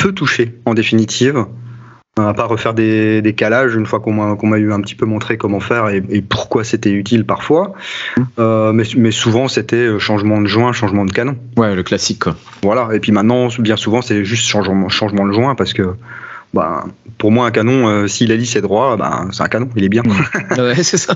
peu 0.01 0.11
touché, 0.11 0.55
en 0.65 0.73
définitive. 0.73 1.45
Euh, 2.19 2.27
À 2.27 2.33
part 2.33 2.49
refaire 2.49 2.73
des, 2.73 3.21
des 3.21 3.33
calages, 3.33 3.75
une 3.75 3.85
fois 3.85 4.01
qu'on 4.01 4.13
m'a 4.13 4.35
qu'on 4.35 4.47
m'a 4.47 4.57
eu 4.57 4.73
un 4.73 4.81
petit 4.81 4.95
peu 4.95 5.05
montré 5.05 5.37
comment 5.37 5.61
faire 5.61 5.87
et, 5.87 6.03
et 6.09 6.21
pourquoi 6.21 6.65
c'était 6.65 6.91
utile 6.91 7.25
parfois. 7.25 7.73
Mmh. 8.17 8.21
Euh, 8.39 8.73
mais, 8.73 8.83
mais 8.97 9.11
souvent, 9.11 9.47
c'était 9.47 9.77
euh, 9.77 9.99
changement 9.99 10.41
de 10.41 10.47
joint, 10.47 10.73
changement 10.73 11.05
de 11.05 11.11
canon. 11.11 11.37
Ouais, 11.55 11.73
le 11.73 11.83
classique 11.83 12.19
quoi. 12.23 12.35
Voilà. 12.63 12.89
Et 12.93 12.99
puis 12.99 13.13
maintenant, 13.13 13.47
bien 13.59 13.77
souvent, 13.77 14.01
c'est 14.01 14.25
juste 14.25 14.45
changement, 14.45 14.89
changement 14.89 15.25
de 15.25 15.31
joint 15.31 15.55
parce 15.55 15.73
que 15.73 15.95
bah, 16.53 16.85
pour 17.17 17.31
moi, 17.31 17.45
un 17.45 17.51
canon, 17.51 17.87
euh, 17.87 18.07
s'il 18.07 18.31
a 18.31 18.37
dit 18.37 18.45
c'est 18.45 18.61
droit, 18.61 18.97
bah, 18.97 19.25
c'est 19.31 19.43
un 19.43 19.47
canon, 19.47 19.69
il 19.75 19.83
est 19.83 19.89
bien. 19.89 20.03
ouais, 20.57 20.83
c'est 20.83 20.97
ça. 20.97 21.15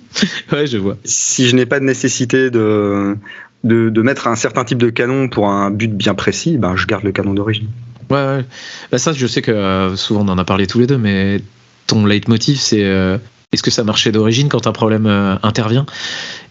ouais, 0.52 0.66
je 0.66 0.78
vois. 0.78 0.96
Si 1.04 1.48
je 1.48 1.54
n'ai 1.54 1.66
pas 1.66 1.78
de 1.78 1.84
nécessité 1.84 2.50
de, 2.50 3.16
de, 3.62 4.02
mettre 4.02 4.26
un 4.26 4.34
certain 4.34 4.64
type 4.64 4.78
de 4.78 4.90
canon 4.90 5.28
pour 5.28 5.48
un 5.48 5.70
but 5.70 5.94
bien 5.94 6.14
précis, 6.14 6.58
bah, 6.58 6.72
je 6.74 6.86
garde 6.86 7.04
le 7.04 7.12
canon 7.12 7.34
d'origine. 7.34 7.68
Ouais, 8.12 8.26
ouais. 8.26 8.44
Bah, 8.90 8.98
ça, 8.98 9.12
je 9.12 9.26
sais 9.26 9.40
que 9.40 9.50
euh, 9.50 9.96
souvent 9.96 10.20
on 10.20 10.28
en 10.28 10.38
a 10.38 10.44
parlé 10.44 10.66
tous 10.66 10.78
les 10.78 10.86
deux, 10.86 10.98
mais 10.98 11.40
ton 11.86 12.04
leitmotiv, 12.04 12.58
c'est 12.58 12.84
euh, 12.84 13.16
est-ce 13.52 13.62
que 13.62 13.70
ça 13.70 13.84
marchait 13.84 14.12
d'origine 14.12 14.50
quand 14.50 14.66
un 14.66 14.72
problème 14.72 15.06
euh, 15.06 15.36
intervient? 15.42 15.86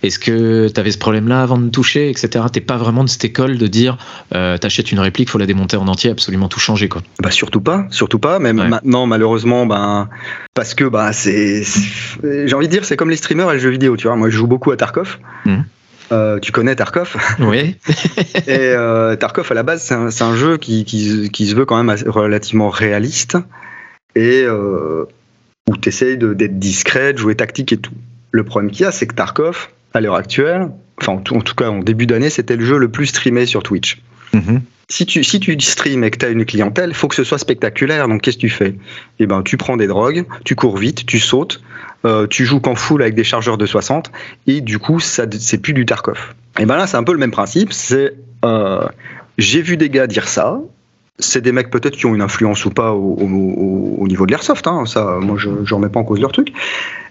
Est-ce 0.01 0.18
que 0.18 0.68
tu 0.68 0.80
avais 0.80 0.89
ce 0.89 0.98
problème-là 0.98 1.44
avant 1.44 1.60
de 1.60 1.70
toucher, 1.70 2.10
etc. 2.10 2.46
T'es 2.51 2.62
pas 2.62 2.77
vraiment 2.77 3.03
de 3.03 3.10
cette 3.10 3.24
école 3.25 3.60
de 3.60 3.68
dire 3.68 3.98
t'achètes 4.32 4.91
une 4.91 5.00
réplique, 5.00 5.30
faut 5.30 5.38
la 5.38 5.46
démonter 5.46 5.77
en 5.77 5.88
entier, 5.88 6.10
absolument 6.10 6.48
tout 6.48 6.60
changer 6.60 6.89
quoi. 6.89 7.03
Bah 7.22 7.30
surtout 7.30 7.62
pas, 7.62 7.86
surtout 7.91 8.18
pas. 8.18 8.39
Même 8.39 8.68
maintenant 8.68 9.06
malheureusement, 9.06 9.68
ben 9.68 10.10
parce 10.56 10.74
que 10.74 10.86
bah 10.86 11.13
c'est, 11.13 11.62
j'ai 12.24 12.53
envie 12.56 12.68
de 12.68 12.72
dire 12.72 12.84
c'est 12.84 12.98
comme 12.98 13.12
les 13.12 13.18
streamers 13.18 13.51
et 13.51 13.53
les 13.56 13.60
jeux 13.60 13.70
vidéo. 13.70 13.96
Tu 13.96 14.08
vois, 14.08 14.15
moi 14.15 14.32
je 14.32 14.38
joue 14.38 14.48
beaucoup 14.48 14.72
à 14.72 14.77
Tarkov. 14.77 15.20
Mmh. 15.46 15.62
Euh, 16.12 16.39
tu 16.39 16.51
connais 16.51 16.75
Tarkov? 16.75 17.15
Oui. 17.39 17.75
et 18.48 18.74
Tarkov, 19.20 19.51
à 19.51 19.56
la 19.56 19.63
base, 19.63 19.84
c'est 19.84 20.24
un, 20.24 20.36
jeu 20.36 20.58
qui, 20.58 20.84
qui, 20.86 21.48
se 21.48 21.56
veut 21.56 21.65
quand 21.65 21.82
même 21.82 21.96
relativement 22.08 22.70
réaliste. 22.70 23.38
Et 24.15 24.46
où 25.70 25.77
tu 25.77 25.89
essayes 25.89 26.18
d'être 26.18 26.60
discret, 26.60 27.13
de 27.13 27.18
jouer 27.18 27.36
tactique 27.36 27.74
et 27.74 27.77
tout. 27.77 27.94
Le 28.32 28.44
problème 28.44 28.72
qu'il 28.72 28.84
y 28.84 28.86
a, 28.86 28.91
c'est 28.91 29.08
que 29.08 29.15
Tarkov, 29.15 29.70
à 29.94 30.01
l'heure 30.01 30.15
actuelle, 30.15 30.70
enfin 31.01 31.13
en 31.13 31.18
tout, 31.18 31.56
cas 31.56 31.70
en 31.70 31.80
début 31.80 32.08
d'année, 32.08 32.30
c'était 32.30 32.56
le 32.56 32.65
jeu 32.65 32.77
le 32.77 32.89
plus 32.89 33.08
streamé 33.08 33.46
sur 33.46 33.63
Twitch. 33.63 34.01
Mhm. 34.34 34.62
Si 34.92 35.06
tu, 35.06 35.24
si 35.24 35.40
tu 35.40 35.58
stream 35.62 36.04
et 36.04 36.12
que 36.12 36.18
tu 36.18 36.26
as 36.26 36.30
une 36.30 36.44
clientèle, 36.44 36.90
il 36.90 36.96
faut 36.96 37.08
que 37.08 37.16
ce 37.16 37.24
soit 37.24 37.38
spectaculaire. 37.38 38.10
Donc 38.10 38.22
qu'est-ce 38.22 38.36
que 38.36 38.42
tu 38.42 38.50
fais? 38.50 38.76
Eh 39.20 39.26
ben, 39.26 39.42
tu 39.42 39.56
prends 39.56 39.78
des 39.78 39.88
drogues, 39.88 40.26
tu 40.44 40.56
cours 40.56 40.76
vite, 40.76 41.06
tu 41.06 41.18
sautes, 41.18 41.62
euh, 42.04 42.28
tu 42.28 42.44
joues 42.44 42.60
qu'en 42.60 42.76
full 42.76 43.02
avec 43.02 43.16
des 43.16 43.24
chargeurs 43.24 43.58
de 43.58 43.66
60, 43.66 44.12
et 44.48 44.60
du 44.60 44.80
coup, 44.80 45.00
ça 45.00 45.26
c'est 45.40 45.60
plus 45.60 45.72
du 45.72 45.86
Tarkov. 45.86 46.34
Et 46.60 46.66
ben 46.66 46.76
là, 46.76 46.88
c'est 46.88 46.98
un 46.98 47.04
peu 47.04 47.14
le 47.14 47.20
même 47.20 47.32
principe. 47.32 47.72
C'est 47.72 48.16
euh, 48.44 48.86
j'ai 49.38 49.62
vu 49.62 49.78
des 49.78 49.90
gars 49.90 50.08
dire 50.08 50.28
ça, 50.28 50.60
c'est 51.20 51.42
des 51.42 51.54
mecs 51.54 51.70
peut-être 51.70 51.96
qui 51.96 52.06
ont 52.06 52.14
une 52.14 52.22
influence 52.22 52.66
ou 52.66 52.70
pas 52.70 52.92
au, 52.92 54.08
niveau 54.10 54.26
de 54.26 54.32
l'airsoft. 54.32 54.68
Hein, 54.68 54.86
ça, 54.86 55.20
moi, 55.22 55.38
je 55.38 55.50
ne 55.50 55.74
remets 55.74 55.88
pas 55.88 56.02
en 56.02 56.04
cause 56.04 56.20
leur 56.20 56.34
truc. 56.34 56.52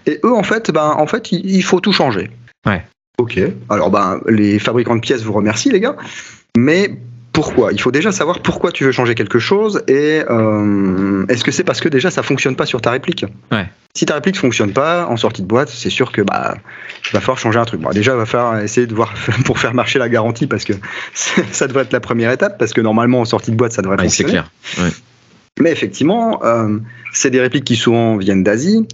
Et 0.05 0.19
eux, 0.23 0.33
en 0.33 0.43
fait, 0.43 0.69
ben, 0.69 0.93
en 0.97 1.07
fait, 1.07 1.31
il, 1.31 1.63
faut 1.63 1.79
tout 1.79 1.93
changer. 1.93 2.29
Ouais. 2.67 2.83
Ok. 3.17 3.39
Alors, 3.69 3.89
ben, 3.89 4.21
les 4.27 4.59
fabricants 4.59 4.95
de 4.95 5.01
pièces 5.01 5.23
vous 5.23 5.33
remercient, 5.33 5.71
les 5.71 5.79
gars. 5.79 5.95
Mais 6.55 6.91
pourquoi 7.33 7.71
Il 7.71 7.81
faut 7.81 7.91
déjà 7.91 8.11
savoir 8.11 8.39
pourquoi 8.41 8.71
tu 8.71 8.83
veux 8.83 8.91
changer 8.91 9.15
quelque 9.15 9.39
chose 9.39 9.83
et 9.87 10.21
euh, 10.29 11.25
est-ce 11.29 11.43
que 11.43 11.51
c'est 11.51 11.63
parce 11.63 11.79
que 11.79 11.89
déjà 11.89 12.11
ça 12.11 12.23
fonctionne 12.23 12.55
pas 12.55 12.65
sur 12.65 12.81
ta 12.81 12.91
réplique? 12.91 13.25
Ouais. 13.51 13.67
Si 13.95 14.05
ta 14.05 14.15
réplique 14.15 14.37
fonctionne 14.37 14.73
pas 14.73 15.07
en 15.07 15.17
sortie 15.17 15.41
de 15.41 15.47
boîte, 15.47 15.69
c'est 15.69 15.89
sûr 15.89 16.11
que 16.11 16.21
bah 16.21 16.55
il 17.07 17.13
va 17.13 17.19
falloir 17.19 17.37
changer 17.37 17.59
un 17.59 17.65
truc. 17.65 17.81
Bon, 17.81 17.89
déjà, 17.91 18.13
il 18.13 18.17
va 18.17 18.25
falloir 18.25 18.59
essayer 18.59 18.87
de 18.87 18.93
voir 18.93 19.13
pour 19.45 19.59
faire 19.59 19.73
marcher 19.73 19.99
la 19.99 20.09
garantie 20.09 20.47
parce 20.47 20.63
que 20.63 20.73
ça 21.13 21.67
devrait 21.67 21.83
être 21.83 21.93
la 21.93 21.99
première 21.99 22.31
étape 22.31 22.57
parce 22.57 22.73
que 22.73 22.81
normalement 22.81 23.21
en 23.21 23.25
sortie 23.25 23.51
de 23.51 23.55
boîte 23.55 23.71
ça 23.71 23.81
devrait 23.81 23.97
ouais, 23.97 24.03
fonctionner. 24.03 24.41
C'est 24.63 24.75
clair. 24.75 24.85
Ouais. 24.85 24.91
Mais 25.59 25.71
effectivement, 25.71 26.43
euh, 26.43 26.79
c'est 27.13 27.29
des 27.29 27.39
répliques 27.39 27.65
qui 27.65 27.75
souvent 27.75 28.17
viennent 28.17 28.43
d'Asie 28.43 28.87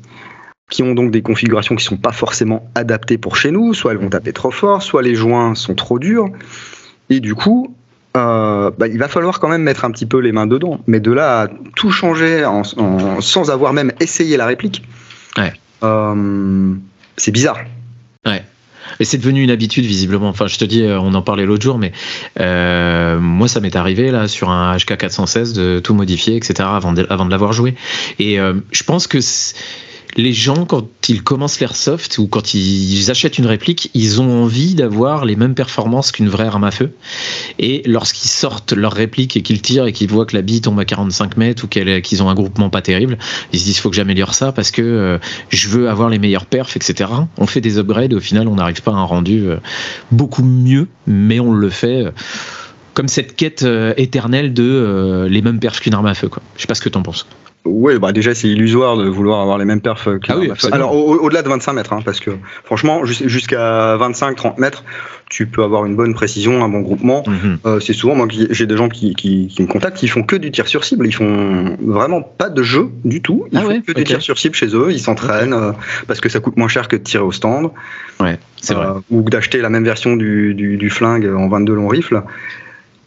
qui 0.69 0.83
ont 0.83 0.93
donc 0.93 1.11
des 1.11 1.21
configurations 1.21 1.75
qui 1.75 1.85
sont 1.85 1.97
pas 1.97 2.11
forcément 2.11 2.69
adaptées 2.75 3.17
pour 3.17 3.37
chez 3.37 3.51
nous, 3.51 3.73
soit 3.73 3.93
elles 3.93 3.99
vont 3.99 4.09
taper 4.09 4.33
trop 4.33 4.51
fort, 4.51 4.83
soit 4.83 5.01
les 5.01 5.15
joints 5.15 5.55
sont 5.55 5.75
trop 5.75 5.97
durs. 5.97 6.27
Et 7.09 7.21
du 7.21 7.35
coup, 7.35 7.73
euh, 8.17 8.71
bah, 8.77 8.87
il 8.87 8.97
va 8.97 9.07
falloir 9.07 9.39
quand 9.39 9.47
même 9.47 9.61
mettre 9.61 9.85
un 9.85 9.91
petit 9.91 10.05
peu 10.05 10.19
les 10.19 10.31
mains 10.31 10.47
dedans. 10.47 10.79
Mais 10.87 10.99
de 10.99 11.11
là 11.11 11.41
à 11.41 11.47
tout 11.75 11.91
changer 11.91 12.47
sans 13.19 13.49
avoir 13.49 13.73
même 13.73 13.91
essayé 13.99 14.37
la 14.37 14.45
réplique, 14.45 14.83
euh, 15.83 16.73
c'est 17.17 17.31
bizarre. 17.31 17.59
Ouais. 18.25 18.43
Et 18.99 19.05
c'est 19.05 19.17
devenu 19.17 19.43
une 19.43 19.51
habitude 19.51 19.85
visiblement. 19.85 20.29
Enfin, 20.29 20.47
je 20.47 20.57
te 20.57 20.65
dis, 20.65 20.81
euh, 20.81 20.99
on 20.99 21.13
en 21.13 21.21
parlait 21.21 21.45
l'autre 21.45 21.61
jour, 21.61 21.77
mais 21.77 21.91
moi, 23.19 23.47
ça 23.47 23.59
m'est 23.59 23.75
arrivé 23.75 24.11
là 24.11 24.27
sur 24.27 24.49
un 24.49 24.75
HK 24.75 24.97
416 24.97 25.53
de 25.53 25.79
tout 25.79 25.93
modifier, 25.93 26.35
etc. 26.35 26.67
avant 26.71 26.93
de, 26.93 27.05
avant 27.09 27.25
de 27.25 27.31
l'avoir 27.31 27.53
joué. 27.53 27.75
Et 28.19 28.37
je 28.71 28.83
pense 28.83 29.07
que 29.07 29.19
les 30.15 30.33
gens, 30.33 30.65
quand 30.65 30.87
ils 31.09 31.21
commencent 31.21 31.59
l'airsoft 31.59 32.17
ou 32.17 32.27
quand 32.27 32.53
ils 32.53 33.11
achètent 33.11 33.37
une 33.37 33.45
réplique, 33.45 33.91
ils 33.93 34.21
ont 34.21 34.43
envie 34.43 34.73
d'avoir 34.73 35.25
les 35.25 35.35
mêmes 35.35 35.53
performances 35.53 36.11
qu'une 36.11 36.29
vraie 36.29 36.47
arme 36.47 36.63
à 36.63 36.71
feu. 36.71 36.91
Et 37.59 37.83
lorsqu'ils 37.85 38.29
sortent 38.29 38.73
leur 38.73 38.93
réplique 38.93 39.37
et 39.37 39.41
qu'ils 39.41 39.61
tirent 39.61 39.85
et 39.85 39.93
qu'ils 39.93 40.09
voient 40.09 40.25
que 40.25 40.35
la 40.35 40.41
bille 40.41 40.61
tombe 40.61 40.79
à 40.79 40.85
45 40.85 41.37
mètres 41.37 41.65
ou 41.65 41.67
qu'ils 41.67 42.23
ont 42.23 42.29
un 42.29 42.35
groupement 42.35 42.69
pas 42.69 42.81
terrible, 42.81 43.17
ils 43.53 43.59
se 43.59 43.65
disent 43.65 43.79
faut 43.79 43.89
que 43.89 43.95
j'améliore 43.95 44.33
ça 44.33 44.51
parce 44.51 44.71
que 44.71 44.81
euh, 44.81 45.17
je 45.49 45.69
veux 45.69 45.89
avoir 45.89 46.09
les 46.09 46.19
meilleurs 46.19 46.45
perfs, 46.45 46.75
etc. 46.75 47.09
On 47.37 47.47
fait 47.47 47.61
des 47.61 47.77
upgrades 47.77 48.13
et 48.13 48.15
au 48.15 48.21
final 48.21 48.47
on 48.47 48.55
n'arrive 48.55 48.81
pas 48.81 48.91
à 48.91 48.95
un 48.95 49.03
rendu 49.03 49.47
euh, 49.47 49.57
beaucoup 50.11 50.43
mieux, 50.43 50.87
mais 51.05 51.39
on 51.39 51.53
le 51.53 51.69
fait. 51.69 52.05
Euh, 52.05 52.11
comme 52.93 53.07
cette 53.07 53.35
quête 53.35 53.63
éternelle 53.95 54.55
de 54.55 55.27
les 55.29 55.43
mêmes 55.43 55.59
perfs 55.59 55.81
qu'une 55.81 55.93
arme 55.93 56.07
à 56.07 56.15
feu. 56.15 56.29
Quoi. 56.29 56.41
Je 56.55 56.61
sais 56.61 56.67
pas 56.67 56.73
ce 56.73 56.81
que 56.81 56.89
tu 56.89 56.97
en 56.97 57.03
penses. 57.03 57.27
Ouais, 57.67 57.99
bah 57.99 58.11
déjà 58.11 58.33
c'est 58.33 58.47
illusoire 58.47 58.97
de 58.97 59.07
vouloir 59.07 59.41
avoir 59.41 59.57
les 59.57 59.65
mêmes 59.65 59.81
perfs 59.81 60.05
que 60.05 60.31
ah 60.31 60.37
oui, 60.37 60.51
Alors 60.71 60.95
au-delà 60.95 61.43
de 61.43 61.49
25 61.49 61.73
mètres, 61.73 61.93
hein, 61.93 62.01
parce 62.03 62.19
que 62.19 62.31
franchement 62.63 63.05
jusqu'à 63.05 63.97
25-30 63.97 64.59
mètres, 64.59 64.83
tu 65.29 65.45
peux 65.45 65.63
avoir 65.63 65.85
une 65.85 65.95
bonne 65.95 66.13
précision, 66.13 66.63
un 66.63 66.69
bon 66.69 66.81
groupement. 66.81 67.23
Mhm. 67.27 67.57
euh, 67.65 67.79
c'est 67.79 67.93
souvent 67.93 68.15
moi 68.15 68.27
j'ai 68.29 68.65
des 68.65 68.77
gens 68.77 68.89
qui, 68.89 69.13
qui, 69.13 69.47
qui, 69.47 69.61
me 69.61 69.67
contactent, 69.67 69.97
qui 69.97 70.07
font 70.07 70.23
que 70.23 70.35
du 70.35 70.51
tir 70.51 70.67
sur 70.67 70.83
cible, 70.83 71.05
ils 71.05 71.13
font 71.13 71.77
vraiment 71.81 72.21
pas 72.21 72.49
de 72.49 72.63
jeu 72.63 72.89
du 73.03 73.21
tout, 73.21 73.45
ils 73.51 73.57
ah 73.57 73.61
font 73.61 73.81
que 73.81 73.91
du 73.91 74.03
tir 74.03 74.21
sur 74.21 74.37
cible 74.37 74.55
chez 74.55 74.67
eux, 74.67 74.91
ils 74.91 75.01
s'entraînent 75.01 75.53
euh, 75.53 75.71
parce 76.07 76.21
que 76.21 76.29
ça 76.29 76.39
coûte 76.39 76.57
moins 76.57 76.69
cher 76.69 76.87
que 76.87 76.95
de 76.95 77.03
tirer 77.03 77.23
au 77.23 77.31
stand. 77.31 77.71
Ouais, 78.19 78.39
c'est 78.61 78.73
vrai. 78.73 78.87
Euh, 78.87 78.99
ou 79.11 79.29
d'acheter 79.29 79.59
la 79.59 79.69
même 79.69 79.83
version 79.83 80.15
du, 80.15 80.53
du, 80.53 80.77
du 80.77 80.89
flingue 80.89 81.27
en 81.27 81.47
22 81.47 81.73
long 81.73 81.87
rifle. 81.87 82.23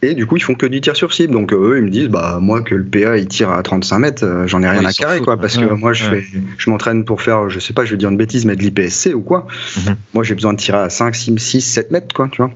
Et 0.02 0.14
du 0.14 0.26
coup, 0.26 0.36
ils 0.36 0.42
font 0.42 0.54
que 0.54 0.66
du 0.66 0.80
tir 0.80 0.96
sur 0.96 1.12
cible. 1.12 1.32
Donc 1.32 1.52
eux, 1.52 1.76
ils 1.78 1.84
me 1.84 1.90
disent, 1.90 2.08
bah 2.08 2.38
moi 2.40 2.62
que 2.62 2.74
le 2.74 2.84
PA 2.84 3.18
il 3.18 3.28
tire 3.28 3.50
à 3.50 3.62
35 3.62 3.98
mètres, 3.98 4.24
euh, 4.24 4.46
j'en 4.46 4.62
ai 4.62 4.68
rien 4.68 4.84
à 4.84 4.92
carrer, 4.92 5.20
quoi. 5.20 5.36
Parce 5.36 5.56
que 5.56 5.64
moi, 5.74 5.92
je 5.92 6.04
fais, 6.04 6.24
je 6.56 6.70
m'entraîne 6.70 7.04
pour 7.04 7.22
faire, 7.22 7.50
je 7.50 7.60
sais 7.60 7.74
pas, 7.74 7.84
je 7.84 7.90
vais 7.90 7.96
dire 7.96 8.08
une 8.08 8.16
bêtise, 8.16 8.46
mais 8.46 8.56
de 8.56 8.62
l'IPSC 8.62 9.12
ou 9.14 9.20
quoi. 9.20 9.46
Mhm. 9.76 9.96
Moi, 10.14 10.24
j'ai 10.24 10.34
besoin 10.34 10.54
de 10.54 10.58
tirer 10.58 10.78
à 10.78 10.90
5, 10.90 11.14
6, 11.14 11.38
6, 11.38 11.60
7 11.60 11.90
mètres, 11.90 12.14
quoi, 12.14 12.28
tu 12.30 12.42
vois. 12.42 12.50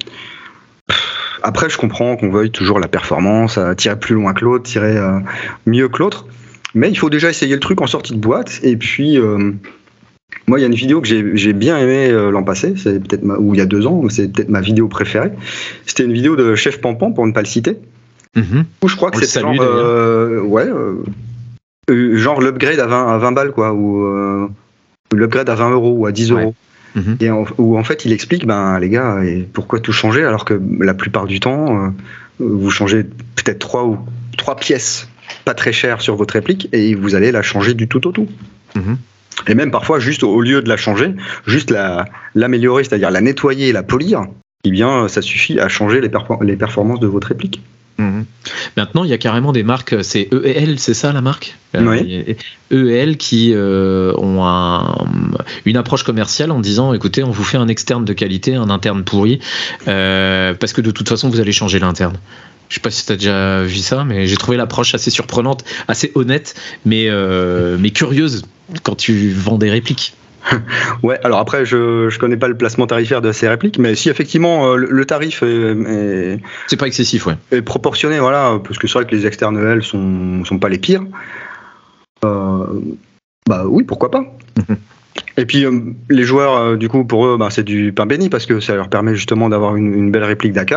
Après, 1.43 1.69
je 1.69 1.77
comprends 1.77 2.17
qu'on 2.17 2.31
veuille 2.31 2.51
toujours 2.51 2.81
la 2.81 2.89
performance, 2.89 3.59
tirer 3.77 3.99
plus 3.99 4.15
loin 4.15 4.33
que 4.33 4.45
l'autre, 4.45 4.65
tirer 4.65 4.97
euh, 4.97 5.19
mieux 5.67 5.91
que 5.91 5.99
l'autre. 5.99 6.27
Mais 6.75 6.89
il 6.89 6.99
faut 6.99 7.11
déjà 7.11 7.29
essayer 7.29 7.55
le 7.55 7.61
truc 7.61 7.83
en 7.83 7.87
sortie 7.87 8.15
de 8.15 8.19
boîte. 8.19 8.61
Et 8.63 8.77
puis, 8.77 9.19
euh, 9.19 9.53
moi, 10.47 10.59
il 10.59 10.63
y 10.63 10.65
a 10.65 10.69
une 10.69 10.75
vidéo 10.75 11.01
que 11.01 11.09
j'ai 11.09 11.53
bien 11.53 11.79
aimé 11.79 12.11
euh, 12.11 12.31
l'an 12.31 12.43
passé, 12.43 12.75
c'est 12.77 13.01
peut-être 13.01 13.25
ou 13.39 13.55
il 13.55 13.59
y 13.59 13.63
a 13.63 13.67
deux 13.67 13.87
ans, 13.87 14.03
c'est 14.11 14.31
peut-être 14.31 14.51
ma 14.51 14.61
vidéo 14.61 14.89
préférée. 14.89 15.33
C'était 15.87 16.05
une 16.05 16.13
vidéo 16.13 16.37
de 16.37 16.55
Chef 16.55 16.81
Pampan, 16.81 17.13
pour 17.13 17.27
ne 17.27 17.33
pas 17.33 17.41
le 17.41 17.47
citer. 17.47 17.79
Mhm. 18.37 18.65
Où 18.83 18.89
je 18.89 18.97
crois 18.97 19.11
que 19.11 19.25
c'est 19.25 19.41
genre, 19.41 19.55
euh, 19.61 20.41
ouais, 20.41 20.67
euh, 21.89 22.17
genre 22.17 22.43
l'upgrade 22.43 22.79
à 22.79 22.87
20, 22.87 23.15
à 23.15 23.19
20 23.19 23.33
balles, 23.33 23.53
quoi, 23.53 23.73
ou 23.73 24.07
l'upgrade 25.15 25.49
à 25.49 25.55
20 25.55 25.71
euros 25.71 25.93
ou 25.97 26.07
à 26.07 26.13
10 26.13 26.33
euros. 26.33 26.55
Mhm. 26.95 27.17
Et 27.21 27.31
où 27.59 27.79
en 27.79 27.85
fait 27.85 28.05
il 28.05 28.13
explique, 28.13 28.47
ben 28.47 28.79
les 28.79 28.89
gars, 28.89 29.25
et 29.25 29.49
pourquoi 29.53 29.81
tout 29.81 29.93
changer 29.93 30.25
alors 30.25 30.45
que 30.45 30.61
la 30.79 30.95
plupart 30.95 31.27
du 31.27 31.41
temps, 31.41 31.93
vous 32.39 32.71
changez 32.71 33.03
peut-être 33.03 33.59
trois 33.59 33.85
ou 33.85 33.99
trois 34.37 34.57
pièces 34.57 35.09
pas 35.45 35.55
très 35.55 35.73
chères 35.73 36.03
sur 36.03 36.17
votre 36.17 36.35
réplique 36.35 36.69
et 36.73 36.95
vous 36.95 37.15
allez 37.15 37.33
la 37.33 37.43
changer 37.43 37.75
du 37.75 37.89
tout 37.89 38.07
au 38.07 38.13
tout. 38.13 38.29
Mhm. 38.77 38.99
Et 39.47 39.55
même 39.55 39.70
parfois, 39.70 39.99
juste 39.99 40.23
au 40.23 40.40
lieu 40.40 40.62
de 40.62 40.68
la 40.68 40.77
changer, 40.77 41.14
juste 41.47 41.70
la, 41.70 42.07
l'améliorer, 42.35 42.85
c'est-à-dire 42.85 43.11
la 43.11 43.20
nettoyer 43.20 43.68
et 43.68 43.73
la 43.73 43.83
polir, 43.83 44.23
eh 44.64 44.70
bien, 44.70 45.09
ça 45.09 45.23
suffit 45.23 45.59
à 45.61 45.68
changer 45.68 46.01
les, 46.01 46.11
les 46.42 46.57
performances 46.57 47.01
de 47.01 47.07
votre 47.07 47.29
réplique. 47.29 47.61
Mhm. 47.99 48.25
Maintenant, 48.77 49.05
il 49.05 49.11
y 49.11 49.12
a 49.12 49.18
carrément 49.18 49.53
des 49.53 49.62
marques, 49.62 49.94
c'est 50.03 50.29
EL, 50.33 50.79
c'est 50.79 50.94
ça 50.94 51.12
la 51.12 51.20
marque? 51.20 51.57
Oui. 51.79 52.37
EL 52.70 53.16
qui 53.16 53.53
euh, 53.55 54.12
ont 54.16 54.42
une 55.64 55.77
approche 55.77 56.03
commerciale 56.03 56.51
en 56.51 56.61
disant 56.61 56.92
écoutez, 56.92 57.23
on 57.23 57.31
vous 57.31 57.44
fait 57.44 57.57
un 57.57 57.68
externe 57.68 58.05
de 58.05 58.12
qualité, 58.12 58.55
un 58.57 58.70
interne 58.70 59.05
pourri, 59.05 59.38
euh, 59.87 60.55
parce 60.55 60.73
que 60.73 60.81
de 60.81 60.90
toute 60.90 61.09
façon, 61.09 61.29
vous 61.29 61.40
allez 61.40 61.53
changer 61.53 61.79
l'interne. 61.79 62.16
Je 62.68 62.74
sais 62.74 62.81
pas 62.81 62.90
si 62.90 63.07
tu 63.07 63.12
as 63.12 63.16
déjà 63.16 63.62
vu 63.62 63.77
ça, 63.77 64.05
mais 64.05 64.27
j'ai 64.27 64.37
trouvé 64.37 64.57
l'approche 64.57 64.94
assez 64.94 65.11
surprenante, 65.11 65.64
assez 65.88 66.12
honnête, 66.14 66.55
mais, 66.85 67.09
euh, 67.09 67.77
mais 67.79 67.90
curieuse 67.90 68.44
quand 68.83 68.96
tu 68.96 69.31
vends 69.31 69.59
des 69.59 69.70
répliques. 69.70 70.14
ouais, 71.03 71.18
alors 71.24 71.38
après, 71.38 71.64
je 71.64 72.05
ne 72.05 72.18
connais 72.18 72.37
pas 72.37 72.48
le 72.48 72.57
placement 72.57 72.87
tarifaire 72.87 73.22
de 73.22 73.33
ces 73.33 73.48
répliques, 73.48 73.79
mais 73.79 73.94
si 73.94 74.11
effectivement 74.11 74.72
euh, 74.72 74.77
le, 74.77 75.05
tarif 75.05 75.42
est. 75.42 76.38
c'est 76.66 76.77
pas 76.77 76.87
excessif, 76.87 77.27
ouais. 77.27 77.37
Est 77.50 77.62
proportionné, 77.62 78.18
voilà, 78.18 78.59
parce 78.62 78.79
que 78.79 78.87
c'est 78.87 78.94
vrai 78.94 79.07
que 79.07 79.14
les 79.14 79.27
externes, 79.27 79.59
elles, 79.59 79.83
sont, 79.83 80.44
sont 80.44 80.59
pas 80.59 80.68
les 80.68 80.79
pires. 80.79 81.05
Euh, 82.24 82.66
bah 83.48 83.64
oui, 83.66 83.85
pourquoi 83.85 84.11
pas. 84.11 84.24
Et 85.37 85.47
puis 85.47 85.64
euh, 85.64 85.81
les 86.11 86.23
joueurs, 86.23 86.57
euh, 86.57 86.77
du 86.77 86.88
coup, 86.88 87.05
pour 87.05 87.27
eux, 87.27 87.37
bah, 87.37 87.49
c'est 87.51 87.64
du 87.64 87.92
pain 87.92 88.07
béni 88.07 88.29
parce 88.29 88.47
que 88.47 88.61
ça 88.61 88.75
leur 88.75 88.88
permet 88.88 89.14
justement 89.14 89.49
d'avoir 89.49 89.77
une, 89.77 89.92
une, 89.92 90.11
belle 90.11 90.25
réplique 90.25 90.53
d'AK 90.53 90.75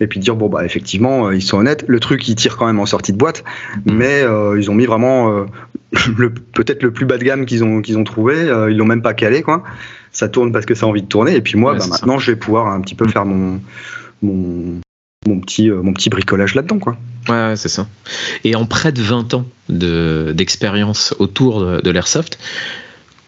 et 0.00 0.06
puis 0.06 0.20
de 0.20 0.24
dire 0.24 0.36
bon 0.36 0.48
bah 0.48 0.64
effectivement 0.64 1.30
ils 1.32 1.42
sont 1.42 1.58
honnêtes. 1.58 1.84
Le 1.88 1.98
truc 1.98 2.26
il 2.28 2.36
tire 2.36 2.56
quand 2.56 2.66
même 2.66 2.78
en 2.78 2.86
sortie 2.86 3.12
de 3.12 3.18
boîte, 3.18 3.42
mais 3.84 4.22
euh, 4.22 4.58
ils 4.58 4.70
ont 4.70 4.74
mis 4.74 4.86
vraiment 4.86 5.46
le, 6.16 6.30
peut-être 6.30 6.82
le 6.82 6.92
plus 6.92 7.06
bas 7.06 7.18
de 7.18 7.24
gamme 7.24 7.46
qu'ils 7.46 7.64
ont 7.64 7.82
qu'ils 7.82 7.98
ont 7.98 8.04
trouvé. 8.04 8.36
ils 8.70 8.76
l'ont 8.76 8.86
même 8.86 9.02
pas 9.02 9.14
calé 9.14 9.42
quoi. 9.42 9.64
Ça 10.12 10.28
tourne 10.28 10.52
parce 10.52 10.66
que 10.66 10.74
ça 10.74 10.86
a 10.86 10.88
envie 10.88 11.02
de 11.02 11.08
tourner. 11.08 11.34
Et 11.34 11.40
puis 11.40 11.58
moi, 11.58 11.72
ouais, 11.72 11.78
bah, 11.78 11.86
maintenant, 11.90 12.18
ça. 12.18 12.24
je 12.24 12.30
vais 12.30 12.36
pouvoir 12.36 12.68
un 12.68 12.80
petit 12.80 12.94
peu 12.94 13.06
faire 13.08 13.26
mon 13.26 13.60
mon 14.22 14.80
mon 15.26 15.40
petit, 15.40 15.68
mon 15.68 15.92
petit 15.92 16.08
bricolage 16.08 16.54
là-dedans. 16.54 16.78
Quoi. 16.78 16.96
Ouais, 17.28 17.54
c'est 17.56 17.68
ça. 17.68 17.88
Et 18.44 18.54
en 18.54 18.64
près 18.64 18.92
de 18.92 19.02
20 19.02 19.34
ans 19.34 19.46
d'expérience 19.68 21.12
de, 21.18 21.22
autour 21.24 21.60
de, 21.60 21.80
de 21.80 21.90
l'airsoft, 21.90 22.38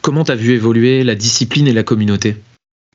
comment 0.03 0.25
tu 0.25 0.33
as 0.33 0.37
vu 0.37 0.53
évoluer 0.53 1.05
la 1.05 1.15
discipline 1.15 1.67
et 1.69 1.73
la 1.73 1.83
communauté? 1.83 2.37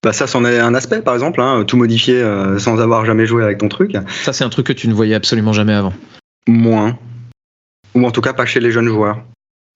Bah 0.03 0.11
ça, 0.11 0.27
c'en 0.27 0.43
est 0.43 0.59
un 0.59 0.75
aspect, 0.75 1.01
par 1.01 1.13
exemple, 1.13 1.39
hein, 1.39 1.63
tout 1.65 1.77
modifier 1.77 2.15
euh, 2.15 2.59
sans 2.59 2.81
avoir 2.81 3.05
jamais 3.05 3.25
joué 3.25 3.41
avec 3.43 3.57
ton 3.57 3.69
truc. 3.69 3.95
Ça, 4.23 4.33
c'est 4.33 4.43
un 4.43 4.49
truc 4.49 4.67
que 4.67 4.73
tu 4.73 4.89
ne 4.89 4.93
voyais 4.93 5.15
absolument 5.15 5.53
jamais 5.53 5.73
avant. 5.73 5.93
Moins. 6.45 6.97
Ou 7.95 8.05
en 8.05 8.11
tout 8.11 8.19
cas, 8.19 8.33
pas 8.33 8.45
chez 8.45 8.59
les 8.59 8.71
jeunes 8.71 8.89
joueurs. 8.89 9.23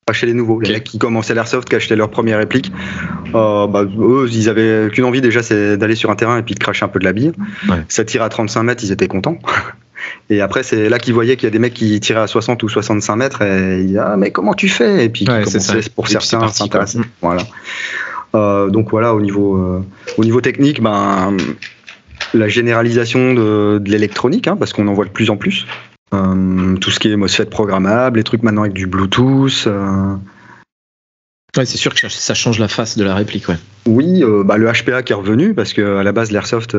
Pas 0.06 0.12
chez 0.12 0.26
les 0.26 0.34
nouveaux. 0.34 0.58
Okay. 0.58 0.68
Les 0.68 0.74
mecs 0.76 0.84
qui 0.84 1.00
commençaient 1.00 1.34
l'airsoft, 1.34 1.70
qui 1.70 1.76
achetaient 1.76 1.96
leur 1.96 2.10
première 2.10 2.40
réplique. 2.40 2.72
Euh, 3.36 3.68
bah, 3.68 3.84
eux, 3.84 4.28
ils 4.30 4.50
avaient 4.50 4.90
qu'une 4.92 5.06
envie 5.06 5.22
déjà, 5.22 5.44
c'est 5.44 5.78
d'aller 5.78 5.96
sur 5.96 6.12
un 6.12 6.16
terrain 6.16 6.38
et 6.38 6.44
puis 6.44 6.56
de 6.56 6.60
cracher 6.60 6.84
un 6.84 6.90
peu 6.90 7.00
de 7.00 7.06
la 7.06 7.13
bille. 7.13 7.32
Ouais. 7.70 7.84
Ça 7.88 8.04
tire 8.04 8.24
à 8.24 8.30
35 8.30 8.63
mètres, 8.63 8.84
ils 8.84 8.92
étaient 8.92 9.08
contents. 9.08 9.38
Et 10.30 10.41
après, 10.41 10.63
c'est 10.63 10.89
là 10.89 11.00
qu'ils 11.00 11.13
voyaient 11.13 11.36
qu'il 11.36 11.46
y 11.46 11.48
a 11.48 11.52
des 11.52 11.60
mecs 11.60 11.74
qui 11.74 12.00
tiraient 12.00 12.22
à 12.22 12.28
60 12.28 12.62
ou 12.63 12.70
65 12.70 13.15
mètres 13.15 13.41
et 13.41 13.80
ils 13.80 13.88
disaient 13.88 14.00
Ah, 14.04 14.17
mais 14.17 14.32
comment 14.32 14.54
tu 14.54 14.67
fais? 14.67 15.06
Et 15.06 15.10
puis, 15.10 15.26
ouais, 15.28 15.43
pour 15.96 16.08
certains, 16.08 16.48
s'intéresser. 16.50 17.00
Voilà. 17.22 17.43
Euh, 18.36 18.70
donc, 18.70 18.89
voilà, 18.91 19.13
au 19.15 19.22
niveau, 19.22 19.58
euh, 19.58 19.84
au 20.17 20.24
niveau 20.24 20.41
technique, 20.41 20.82
ben, 20.82 21.38
la 22.34 22.48
généralisation 22.50 23.34
de, 23.34 23.80
de 23.80 23.89
l'électronique, 23.89 24.48
hein, 24.48 24.58
parce 24.58 24.74
qu'on 24.74 24.88
en 24.88 24.93
voit 24.93 25.06
de 25.06 25.10
plus 25.12 25.30
en 25.30 25.38
plus. 25.38 25.65
Euh, 26.13 26.76
tout 26.78 26.91
ce 26.91 27.00
qui 27.00 27.12
est 27.12 27.15
MOSFET 27.15 27.46
programmable, 27.46 28.17
les 28.17 28.24
trucs 28.24 28.43
maintenant 28.43 28.62
avec 28.62 28.74
du 28.74 28.88
Bluetooth. 28.88 29.67
Ouais, 31.56 31.65
c'est 31.65 31.78
sûr 31.78 31.93
que 31.93 32.08
ça 32.08 32.34
change 32.34 32.60
la 32.60 32.67
face 32.67 32.98
de 32.98 33.04
la 33.04 33.15
réplique, 33.15 33.48
ouais. 33.50 33.56
Oui, 33.88 34.24
bah, 34.46 34.58
le 34.58 34.72
HPA 34.72 35.02
qui 35.02 35.13
est 35.13 35.15
revenu, 35.15 35.54
parce 35.54 35.74
qu'à 35.74 36.04
la 36.04 36.12
base, 36.12 36.32
l'airsoft, 36.32 36.78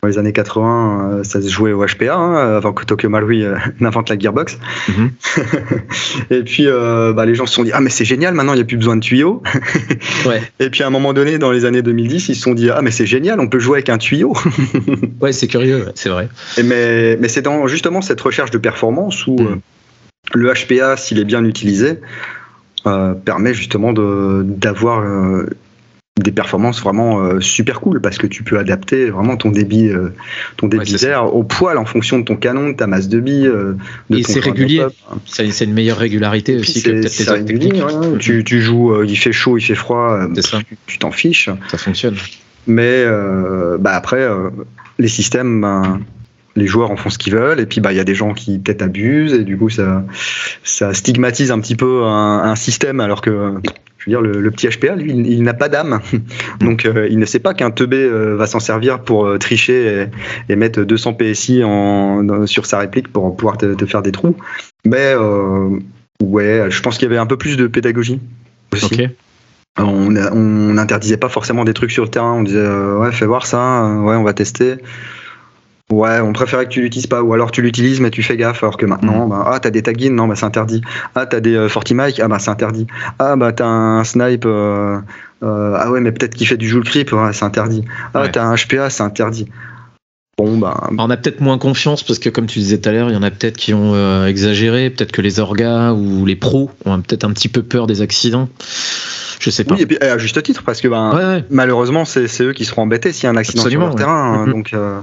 dans 0.00 0.06
les 0.06 0.16
années 0.16 0.32
80, 0.32 1.10
euh, 1.10 1.24
ça 1.24 1.42
se 1.42 1.48
jouait 1.48 1.72
au 1.72 1.84
HPA, 1.84 2.14
hein, 2.14 2.56
avant 2.56 2.72
que 2.72 2.84
Tokyo 2.84 3.08
Marui 3.08 3.42
euh, 3.42 3.56
n'invente 3.80 4.08
la 4.08 4.16
gearbox. 4.16 4.56
Mm 4.88 4.92
-hmm. 4.92 6.30
et 6.30 6.42
puis, 6.44 6.66
euh, 6.68 7.12
bah, 7.12 7.26
les 7.26 7.34
gens 7.34 7.46
se 7.46 7.54
sont 7.54 7.64
dit, 7.64 7.72
ah, 7.72 7.80
mais 7.80 7.90
c'est 7.90 8.04
génial, 8.04 8.32
maintenant, 8.34 8.52
il 8.52 8.58
n'y 8.58 8.62
a 8.62 8.64
plus 8.64 8.76
besoin 8.76 8.94
de 8.94 9.00
tuyaux. 9.00 9.42
ouais. 10.26 10.40
Et 10.60 10.70
puis, 10.70 10.84
à 10.84 10.86
un 10.86 10.90
moment 10.90 11.12
donné, 11.14 11.38
dans 11.38 11.50
les 11.50 11.64
années 11.64 11.82
2010, 11.82 12.28
ils 12.28 12.36
se 12.36 12.42
sont 12.42 12.54
dit, 12.54 12.70
ah, 12.70 12.80
mais 12.80 12.92
c'est 12.92 13.06
génial, 13.06 13.40
on 13.40 13.48
peut 13.48 13.58
jouer 13.58 13.78
avec 13.78 13.88
un 13.88 13.98
tuyau. 13.98 14.36
ouais, 15.20 15.32
c'est 15.32 15.48
curieux, 15.48 15.86
c'est 15.96 16.10
vrai. 16.10 16.28
Et 16.58 16.62
mais 16.62 17.16
mais 17.20 17.28
c'est 17.28 17.42
dans 17.42 17.66
justement 17.66 18.00
cette 18.00 18.20
recherche 18.20 18.52
de 18.52 18.58
performance 18.58 19.26
où 19.26 19.36
mm. 19.36 19.60
le 20.34 20.52
HPA, 20.60 20.96
s'il 20.96 21.18
est 21.18 21.28
bien 21.34 21.44
utilisé, 21.44 21.98
permet 23.24 23.52
justement 23.52 23.92
d'avoir 23.92 25.02
des 26.22 26.32
performances 26.32 26.80
vraiment 26.80 27.20
euh, 27.20 27.40
super 27.40 27.80
cool 27.80 28.00
parce 28.00 28.18
que 28.18 28.26
tu 28.26 28.42
peux 28.42 28.58
adapter 28.58 29.10
vraiment 29.10 29.36
ton 29.36 29.50
débit 29.50 29.88
euh, 29.88 30.10
ton 30.56 30.66
débit 30.66 30.92
ouais, 30.92 30.98
d'air 30.98 31.34
au 31.34 31.42
poil 31.42 31.78
en 31.78 31.84
fonction 31.84 32.18
de 32.18 32.24
ton 32.24 32.36
canon 32.36 32.68
de 32.68 32.74
ta 32.74 32.86
masse 32.86 33.08
de 33.08 33.20
billes 33.20 33.46
euh, 33.46 33.76
de 34.10 34.18
et 34.18 34.22
c'est 34.22 34.40
régulier. 34.40 34.86
c'est 35.26 35.64
une 35.64 35.74
meilleure 35.74 35.98
régularité 35.98 36.56
aussi 36.56 36.82
que 36.82 36.90
peut-être 36.90 37.44
techniques. 37.44 37.74
ouais. 37.74 38.18
tu, 38.18 38.44
tu, 38.44 38.60
joues 38.60 39.02
il 39.04 39.16
fait 39.16 39.32
chaud 39.32 39.58
il 39.58 39.62
fait 39.62 39.74
froid 39.74 40.28
tu 40.86 40.98
t'en 40.98 41.10
fiches. 41.10 41.50
Ça 41.70 41.78
fonctionne. 41.78 42.16
Mais 42.66 43.04
bah 43.78 43.92
après 43.92 44.26
les 44.98 45.08
systèmes 45.08 45.60
ben, 45.60 46.00
les 46.58 46.66
joueurs 46.66 46.90
en 46.90 46.96
font 46.96 47.10
ce 47.10 47.18
qu'ils 47.18 47.34
veulent 47.34 47.60
et 47.60 47.66
puis 47.66 47.80
bah 47.80 47.92
il 47.92 47.96
y 47.96 48.00
a 48.00 48.04
des 48.04 48.14
gens 48.14 48.34
qui 48.34 48.58
peut-être 48.58 48.82
abusent 48.82 49.34
et 49.34 49.44
du 49.44 49.56
coup 49.56 49.70
ça 49.70 50.04
ça 50.64 50.92
stigmatise 50.92 51.50
un 51.50 51.60
petit 51.60 51.76
peu 51.76 52.04
un, 52.04 52.42
un 52.44 52.56
système 52.56 53.00
alors 53.00 53.20
que 53.20 53.54
je 53.98 54.04
veux 54.06 54.10
dire, 54.12 54.20
le, 54.20 54.40
le 54.40 54.50
petit 54.50 54.68
HPA, 54.68 54.94
lui, 54.94 55.10
il, 55.10 55.26
il 55.26 55.42
n'a 55.42 55.54
pas 55.54 55.68
d'âme. 55.68 56.00
Donc, 56.60 56.86
euh, 56.86 57.08
il 57.10 57.18
ne 57.18 57.26
sait 57.26 57.40
pas 57.40 57.52
qu'un 57.52 57.70
teubé 57.70 57.98
euh, 57.98 58.36
va 58.36 58.46
s'en 58.46 58.60
servir 58.60 59.00
pour 59.00 59.26
euh, 59.26 59.38
tricher 59.38 60.06
et, 60.48 60.52
et, 60.52 60.56
mettre 60.56 60.82
200 60.82 61.14
PSI 61.14 61.64
en, 61.64 62.22
dans, 62.22 62.46
sur 62.46 62.66
sa 62.66 62.78
réplique 62.78 63.12
pour 63.12 63.36
pouvoir 63.36 63.58
te, 63.58 63.74
te 63.74 63.86
faire 63.86 64.02
des 64.02 64.12
trous. 64.12 64.36
Mais, 64.84 65.14
ouais, 66.22 66.66
je 66.70 66.80
pense 66.80 66.96
qu'il 66.96 67.08
y 67.08 67.10
avait 67.10 67.18
un 67.18 67.26
peu 67.26 67.36
plus 67.36 67.56
de 67.56 67.66
pédagogie 67.66 68.20
aussi. 68.72 68.86
Okay. 68.86 69.10
On, 69.78 70.16
on 70.16 70.74
n'interdisait 70.74 71.16
pas 71.16 71.28
forcément 71.28 71.64
des 71.64 71.74
trucs 71.74 71.90
sur 71.90 72.04
le 72.04 72.10
terrain. 72.10 72.34
On 72.34 72.42
disait, 72.42 72.66
ouais, 72.66 73.12
fais 73.12 73.26
voir 73.26 73.46
ça, 73.46 73.84
ouais, 74.02 74.16
on 74.16 74.24
va 74.24 74.32
tester. 74.32 74.76
Ouais, 75.90 76.20
on 76.20 76.34
préférait 76.34 76.66
que 76.66 76.70
tu 76.70 76.82
l'utilises 76.82 77.06
pas, 77.06 77.22
ou 77.22 77.32
alors 77.32 77.50
tu 77.50 77.62
l'utilises 77.62 77.98
mais 78.00 78.10
tu 78.10 78.22
fais 78.22 78.36
gaffe, 78.36 78.62
alors 78.62 78.76
que 78.76 78.84
maintenant, 78.84 79.26
mmh. 79.26 79.30
bah, 79.30 79.44
ah 79.46 79.58
t'as 79.58 79.70
des 79.70 79.82
taggins, 79.82 80.12
non 80.12 80.28
bah 80.28 80.34
c'est 80.36 80.44
interdit. 80.44 80.82
Ah 81.14 81.24
t'as 81.24 81.40
des 81.40 81.54
euh, 81.54 81.68
Fortimike, 81.70 82.20
ah 82.20 82.28
bah 82.28 82.38
c'est 82.38 82.50
interdit. 82.50 82.86
Ah 83.18 83.36
bah 83.36 83.52
t'as 83.52 83.64
un 83.64 84.04
snipe, 84.04 84.44
euh, 84.44 84.98
euh, 85.42 85.76
ah 85.78 85.90
ouais 85.90 86.00
mais 86.00 86.12
peut-être 86.12 86.34
qu'il 86.34 86.46
fait 86.46 86.58
du 86.58 86.68
joule 86.68 86.84
creep, 86.84 87.10
ouais, 87.14 87.32
c'est 87.32 87.46
interdit. 87.46 87.86
Ah 88.12 88.20
ouais. 88.20 88.30
t'as 88.30 88.44
un 88.44 88.54
HPA, 88.54 88.90
c'est 88.90 89.02
interdit. 89.02 89.48
Bon 90.38 90.56
bah. 90.56 90.88
On 90.96 91.10
a 91.10 91.16
peut-être 91.16 91.40
moins 91.40 91.58
confiance 91.58 92.04
parce 92.04 92.20
que 92.20 92.28
comme 92.30 92.46
tu 92.46 92.60
disais 92.60 92.78
tout 92.78 92.88
à 92.88 92.92
l'heure, 92.92 93.10
il 93.10 93.14
y 93.14 93.16
en 93.16 93.24
a 93.24 93.30
peut-être 93.30 93.56
qui 93.56 93.74
ont 93.74 93.94
euh, 93.94 94.26
exagéré, 94.26 94.88
peut-être 94.88 95.10
que 95.10 95.20
les 95.20 95.40
orgas 95.40 95.92
ou 95.92 96.24
les 96.24 96.36
pros 96.36 96.70
ont 96.84 97.00
peut-être 97.00 97.24
un 97.24 97.32
petit 97.32 97.48
peu 97.48 97.64
peur 97.64 97.88
des 97.88 98.02
accidents. 98.02 98.48
Je 99.40 99.50
sais 99.50 99.64
pas. 99.64 99.74
Oui, 99.74 99.82
et 99.82 99.86
puis 99.86 99.98
à 99.98 100.16
juste 100.18 100.40
titre, 100.42 100.62
parce 100.64 100.80
que 100.80 100.88
ben, 100.88 101.10
ouais, 101.10 101.24
ouais. 101.24 101.44
malheureusement, 101.50 102.04
c'est 102.04 102.42
eux 102.42 102.52
qui 102.52 102.64
seront 102.64 102.82
embêtés 102.82 103.12
s'il 103.12 103.24
y 103.24 103.26
a 103.26 103.30
un 103.30 103.36
accident 103.36 103.62
Absolument, 103.62 103.90
sur 103.90 103.98
leur 103.98 104.06
terrain. 104.06 104.42
Hein, 104.42 104.48
donc, 104.48 104.72
euh, 104.74 105.00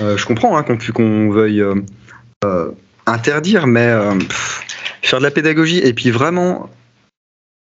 euh, 0.00 0.16
je 0.16 0.26
comprends 0.26 0.56
hein, 0.56 0.62
qu'on 0.62 0.76
qu 0.76 0.92
veuille 1.30 1.62
euh, 2.44 2.70
interdire, 3.06 3.66
mais 3.66 3.90
pff, 4.18 4.62
faire 5.02 5.18
de 5.18 5.24
la 5.24 5.30
pédagogie 5.30 5.78
et 5.78 5.92
puis 5.92 6.10
vraiment 6.10 6.68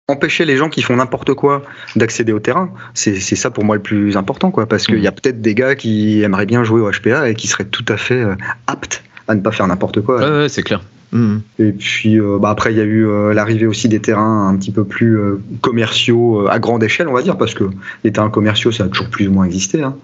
empêcher 0.09 0.45
les 0.45 0.57
gens 0.57 0.69
qui 0.69 0.83
font 0.83 0.97
n'importe 0.97 1.35
quoi 1.35 1.65
d'accéder 1.97 2.33
au 2.33 2.39
terrain, 2.39 2.71
c'est 2.95 3.19
ça 3.19 3.51
pour 3.51 3.65
moi 3.65 3.75
le 3.75 3.83
plus 3.83 4.17
important, 4.17 4.53
quoi, 4.53 4.67
parce 4.67 4.87
qu'il 4.87 4.99
mmh. 4.99 5.03
y 5.03 5.07
a 5.09 5.13
peut-être 5.13 5.41
des 5.41 5.55
gars 5.55 5.75
qui 5.75 6.23
aimeraient 6.23 6.47
bien 6.47 6.63
jouer 6.63 6.81
au 6.81 6.91
HPA 6.91 7.29
et 7.29 7.35
qui 7.35 7.49
seraient 7.49 7.65
tout 7.65 7.85
à 7.89 7.97
fait 7.97 8.23
aptes 8.69 9.03
à 9.29 9.35
ne 9.35 9.41
pas 9.41 9.51
faire 9.51 9.67
n'importe 9.67 10.01
quoi. 10.03 10.19
Ouais, 10.19 10.43
ouais 10.43 10.49
c'est 10.49 10.63
clair. 10.63 10.81
Mmh. 11.13 11.37
Et 11.61 11.73
puis 11.73 12.19
euh, 12.19 12.39
bah 12.41 12.51
après 12.51 12.73
il 12.73 12.79
y 12.79 12.81
a 12.81 12.85
eu 12.85 13.07
euh, 13.07 13.33
l'arrivée 13.33 13.67
aussi 13.67 13.89
des 13.89 14.01
terrains 14.01 14.49
un 14.49 14.57
petit 14.57 14.73
peu 14.73 14.85
plus 14.85 15.19
euh, 15.19 15.41
commerciaux 15.61 16.49
à 16.49 16.59
grande 16.59 16.83
échelle 16.83 17.07
on 17.07 17.13
va 17.13 17.23
dire 17.23 17.39
parce 17.39 17.55
que 17.55 17.65
les 18.03 18.11
terrains 18.11 18.29
commerciaux 18.29 18.73
ça 18.73 18.85
a 18.85 18.89
toujours 18.89 19.09
plus 19.09 19.29
ou 19.29 19.33
moins 19.33 19.45
existé. 19.45 19.83
Hein. 19.83 19.97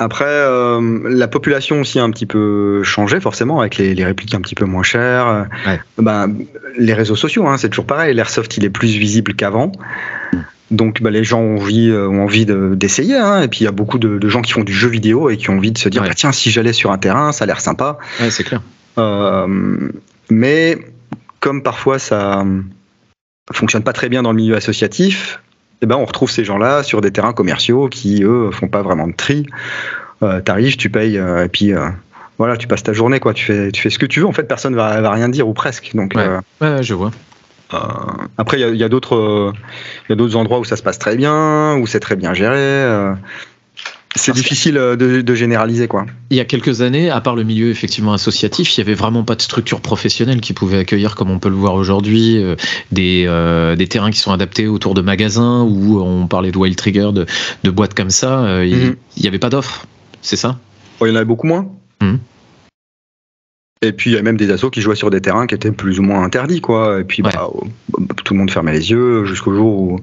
Après 0.00 0.24
la 0.24 1.28
population 1.28 1.80
aussi 1.80 2.00
a 2.00 2.02
un 2.02 2.10
petit 2.10 2.26
peu 2.26 2.82
changé 2.82 3.20
forcément 3.20 3.60
avec 3.60 3.76
les, 3.76 3.94
les 3.94 4.04
répliques 4.04 4.34
un 4.34 4.40
petit 4.40 4.56
peu 4.56 4.64
moins 4.64 4.82
chères. 4.82 5.46
Ouais. 5.66 5.78
Bah, 5.98 6.26
les 6.76 6.94
réseaux 6.94 7.16
sociaux 7.16 7.46
hein, 7.46 7.56
c'est 7.58 7.68
toujours 7.68 7.86
pareil. 7.86 8.12
L'airsoft 8.14 8.56
il 8.56 8.64
est 8.64 8.70
plus 8.70 8.96
visible 8.96 9.34
qu'avant. 9.34 9.70
Donc 10.70 11.00
bah, 11.00 11.10
les 11.10 11.22
gens 11.22 11.40
ont 11.40 11.56
envie, 11.56 11.92
ont 11.92 12.24
envie 12.24 12.46
d'essayer. 12.46 13.14
De, 13.14 13.20
hein. 13.20 13.42
Et 13.42 13.48
puis 13.48 13.60
il 13.60 13.64
y 13.64 13.68
a 13.68 13.72
beaucoup 13.72 13.98
de, 13.98 14.18
de, 14.18 14.28
gens 14.28 14.42
qui 14.42 14.52
font 14.52 14.64
du 14.64 14.72
jeu 14.72 14.88
vidéo 14.88 15.30
et 15.30 15.36
qui 15.36 15.50
ont 15.50 15.58
envie 15.58 15.72
de 15.72 15.78
se 15.78 15.88
dire 15.88 16.02
ouais. 16.02 16.08
bah, 16.08 16.14
tiens 16.14 16.32
si 16.32 16.50
j'allais 16.50 16.72
sur 16.72 16.90
un 16.90 16.98
terrain 16.98 17.32
ça 17.32 17.44
a 17.44 17.46
l'air 17.46 17.60
sympa. 17.60 17.98
Ouais, 18.20 18.30
c'est 18.30 18.44
clair. 18.44 18.62
Euh, 18.98 19.90
mais 20.30 20.78
comme 21.40 21.62
parfois 21.62 21.98
ça 21.98 22.44
fonctionne 23.52 23.82
pas 23.82 23.92
très 23.92 24.08
bien 24.08 24.22
dans 24.22 24.32
le 24.32 24.36
milieu 24.36 24.56
associatif, 24.56 25.40
eh 25.82 25.86
ben 25.86 25.96
on 25.96 26.04
retrouve 26.04 26.30
ces 26.30 26.44
gens-là 26.44 26.82
sur 26.82 27.00
des 27.00 27.10
terrains 27.10 27.32
commerciaux 27.32 27.88
qui 27.88 28.22
eux 28.22 28.50
font 28.52 28.68
pas 28.68 28.82
vraiment 28.82 29.06
de 29.06 29.12
tri. 29.12 29.46
Euh, 30.22 30.40
T'arrives, 30.40 30.76
tu 30.76 30.90
payes 30.90 31.18
euh, 31.18 31.44
et 31.44 31.48
puis 31.48 31.72
euh, 31.72 31.88
voilà, 32.38 32.56
tu 32.56 32.66
passes 32.66 32.82
ta 32.82 32.92
journée 32.92 33.20
quoi. 33.20 33.34
Tu 33.34 33.44
fais, 33.44 33.70
tu 33.72 33.82
fais 33.82 33.90
ce 33.90 33.98
que 33.98 34.06
tu 34.06 34.20
veux. 34.20 34.26
En 34.26 34.32
fait, 34.32 34.44
personne 34.44 34.74
va, 34.74 35.00
va 35.00 35.10
rien 35.10 35.28
dire 35.28 35.48
ou 35.48 35.52
presque. 35.52 35.90
Donc 35.94 36.14
ouais, 36.14 36.28
ouais 36.60 36.82
je 36.82 36.94
vois. 36.94 37.10
Euh, 37.72 37.78
après, 38.38 38.60
il 38.60 38.76
y 38.76 38.84
a, 38.84 38.88
d'autres, 38.88 39.52
endroits 40.34 40.58
où 40.58 40.64
ça 40.64 40.76
se 40.76 40.82
passe 40.82 40.98
très 40.98 41.16
bien, 41.16 41.76
où 41.76 41.86
c'est 41.86 42.00
très 42.00 42.16
bien 42.16 42.34
géré. 42.34 42.56
Euh, 42.58 43.14
c'est 44.14 44.32
difficile 44.32 44.74
de, 44.74 45.20
de, 45.22 45.34
généraliser 45.34 45.88
quoi. 45.88 46.06
Il 46.30 46.36
y 46.36 46.40
a 46.40 46.44
quelques 46.44 46.82
années, 46.82 47.10
à 47.10 47.20
part 47.20 47.34
le 47.34 47.42
milieu 47.42 47.70
effectivement 47.70 48.12
associatif, 48.12 48.76
il 48.76 48.80
y 48.80 48.82
avait 48.82 48.94
vraiment 48.94 49.24
pas 49.24 49.34
de 49.34 49.42
structure 49.42 49.80
professionnelle 49.80 50.40
qui 50.40 50.52
pouvait 50.52 50.78
accueillir, 50.78 51.16
comme 51.16 51.30
on 51.30 51.38
peut 51.38 51.48
le 51.48 51.56
voir 51.56 51.74
aujourd'hui, 51.74 52.42
euh, 52.42 52.54
des, 52.92 53.24
euh, 53.26 53.74
des 53.74 53.88
terrains 53.88 54.10
qui 54.10 54.20
sont 54.20 54.32
adaptés 54.32 54.68
autour 54.68 54.94
de 54.94 55.02
magasins 55.02 55.62
où 55.62 56.00
on 56.00 56.26
parlait 56.28 56.52
de 56.52 56.58
Wild 56.58 56.76
Trigger, 56.76 57.10
de, 57.12 57.26
de 57.64 57.70
boîtes 57.70 57.94
comme 57.94 58.10
ça. 58.10 58.44
Euh, 58.44 58.64
il 58.64 58.76
mm 58.76 58.96
-hmm. 59.18 59.26
avait 59.26 59.38
pas 59.40 59.50
d'offres, 59.50 59.86
c'est 60.22 60.36
ça? 60.36 60.58
Oh, 61.00 61.06
Il 61.06 61.10
y 61.10 61.12
en 61.12 61.16
avait 61.16 61.24
beaucoup 61.24 61.48
moins. 61.48 61.66
Mm 62.00 62.06
-hmm. 62.06 62.18
Et 63.82 63.92
puis 63.92 64.10
il 64.10 64.14
y 64.14 64.18
a 64.18 64.22
même 64.22 64.38
des 64.38 64.50
assos 64.50 64.70
qui 64.70 64.80
jouaient 64.80 64.96
sur 64.96 65.10
des 65.10 65.20
terrains 65.20 65.46
qui 65.46 65.54
étaient 65.54 65.72
plus 65.72 65.98
ou 65.98 66.02
moins 66.02 66.22
interdits, 66.24 66.60
quoi. 66.60 67.00
Et 67.00 67.04
puis 67.04 67.22
ouais. 67.22 67.30
bah, 67.34 67.50
tout 68.24 68.32
le 68.34 68.38
monde 68.38 68.50
fermait 68.50 68.72
les 68.72 68.90
yeux 68.90 69.26
jusqu'au 69.26 69.52
jour 69.54 69.72
où, 69.82 70.00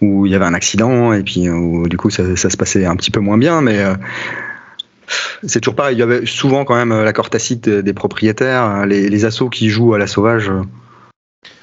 où 0.00 0.26
il 0.26 0.32
y 0.32 0.34
avait 0.34 0.44
un 0.44 0.54
accident 0.54 1.12
et 1.12 1.22
puis 1.22 1.48
où, 1.48 1.88
du 1.88 1.96
coup 1.96 2.10
ça, 2.10 2.36
ça, 2.36 2.50
se 2.50 2.56
passait 2.56 2.84
un 2.84 2.96
petit 2.96 3.10
peu 3.10 3.20
moins 3.20 3.38
bien, 3.38 3.60
mais 3.60 3.78
euh, 3.78 3.94
c'est 5.44 5.60
toujours 5.60 5.76
pareil. 5.76 5.96
Il 5.96 6.00
y 6.00 6.02
avait 6.02 6.26
souvent 6.26 6.64
quand 6.64 6.74
même 6.74 6.92
l'accord 7.02 7.30
tacite 7.30 7.68
des 7.68 7.92
propriétaires, 7.92 8.86
les, 8.86 9.08
les 9.08 9.24
assos 9.24 9.48
qui 9.48 9.68
jouent 9.68 9.94
à 9.94 9.98
la 9.98 10.06
sauvage. 10.06 10.50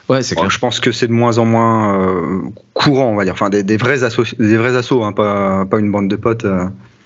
Ouais, 0.09 0.23
c'est 0.23 0.35
clair. 0.35 0.49
je 0.49 0.59
pense 0.59 0.79
que 0.79 0.91
c'est 0.91 1.07
de 1.07 1.13
moins 1.13 1.37
en 1.37 1.45
moins 1.45 2.41
courant, 2.73 3.11
on 3.11 3.15
va 3.15 3.23
dire. 3.23 3.33
Enfin, 3.33 3.49
des, 3.49 3.77
vrais 3.77 4.03
assauts, 4.03 4.25
des 4.37 4.57
vrais 4.57 4.75
assauts, 4.75 5.03
hein, 5.03 5.13
pas, 5.13 5.65
pas 5.65 5.79
une 5.79 5.91
bande 5.91 6.09
de 6.09 6.15
potes. 6.15 6.45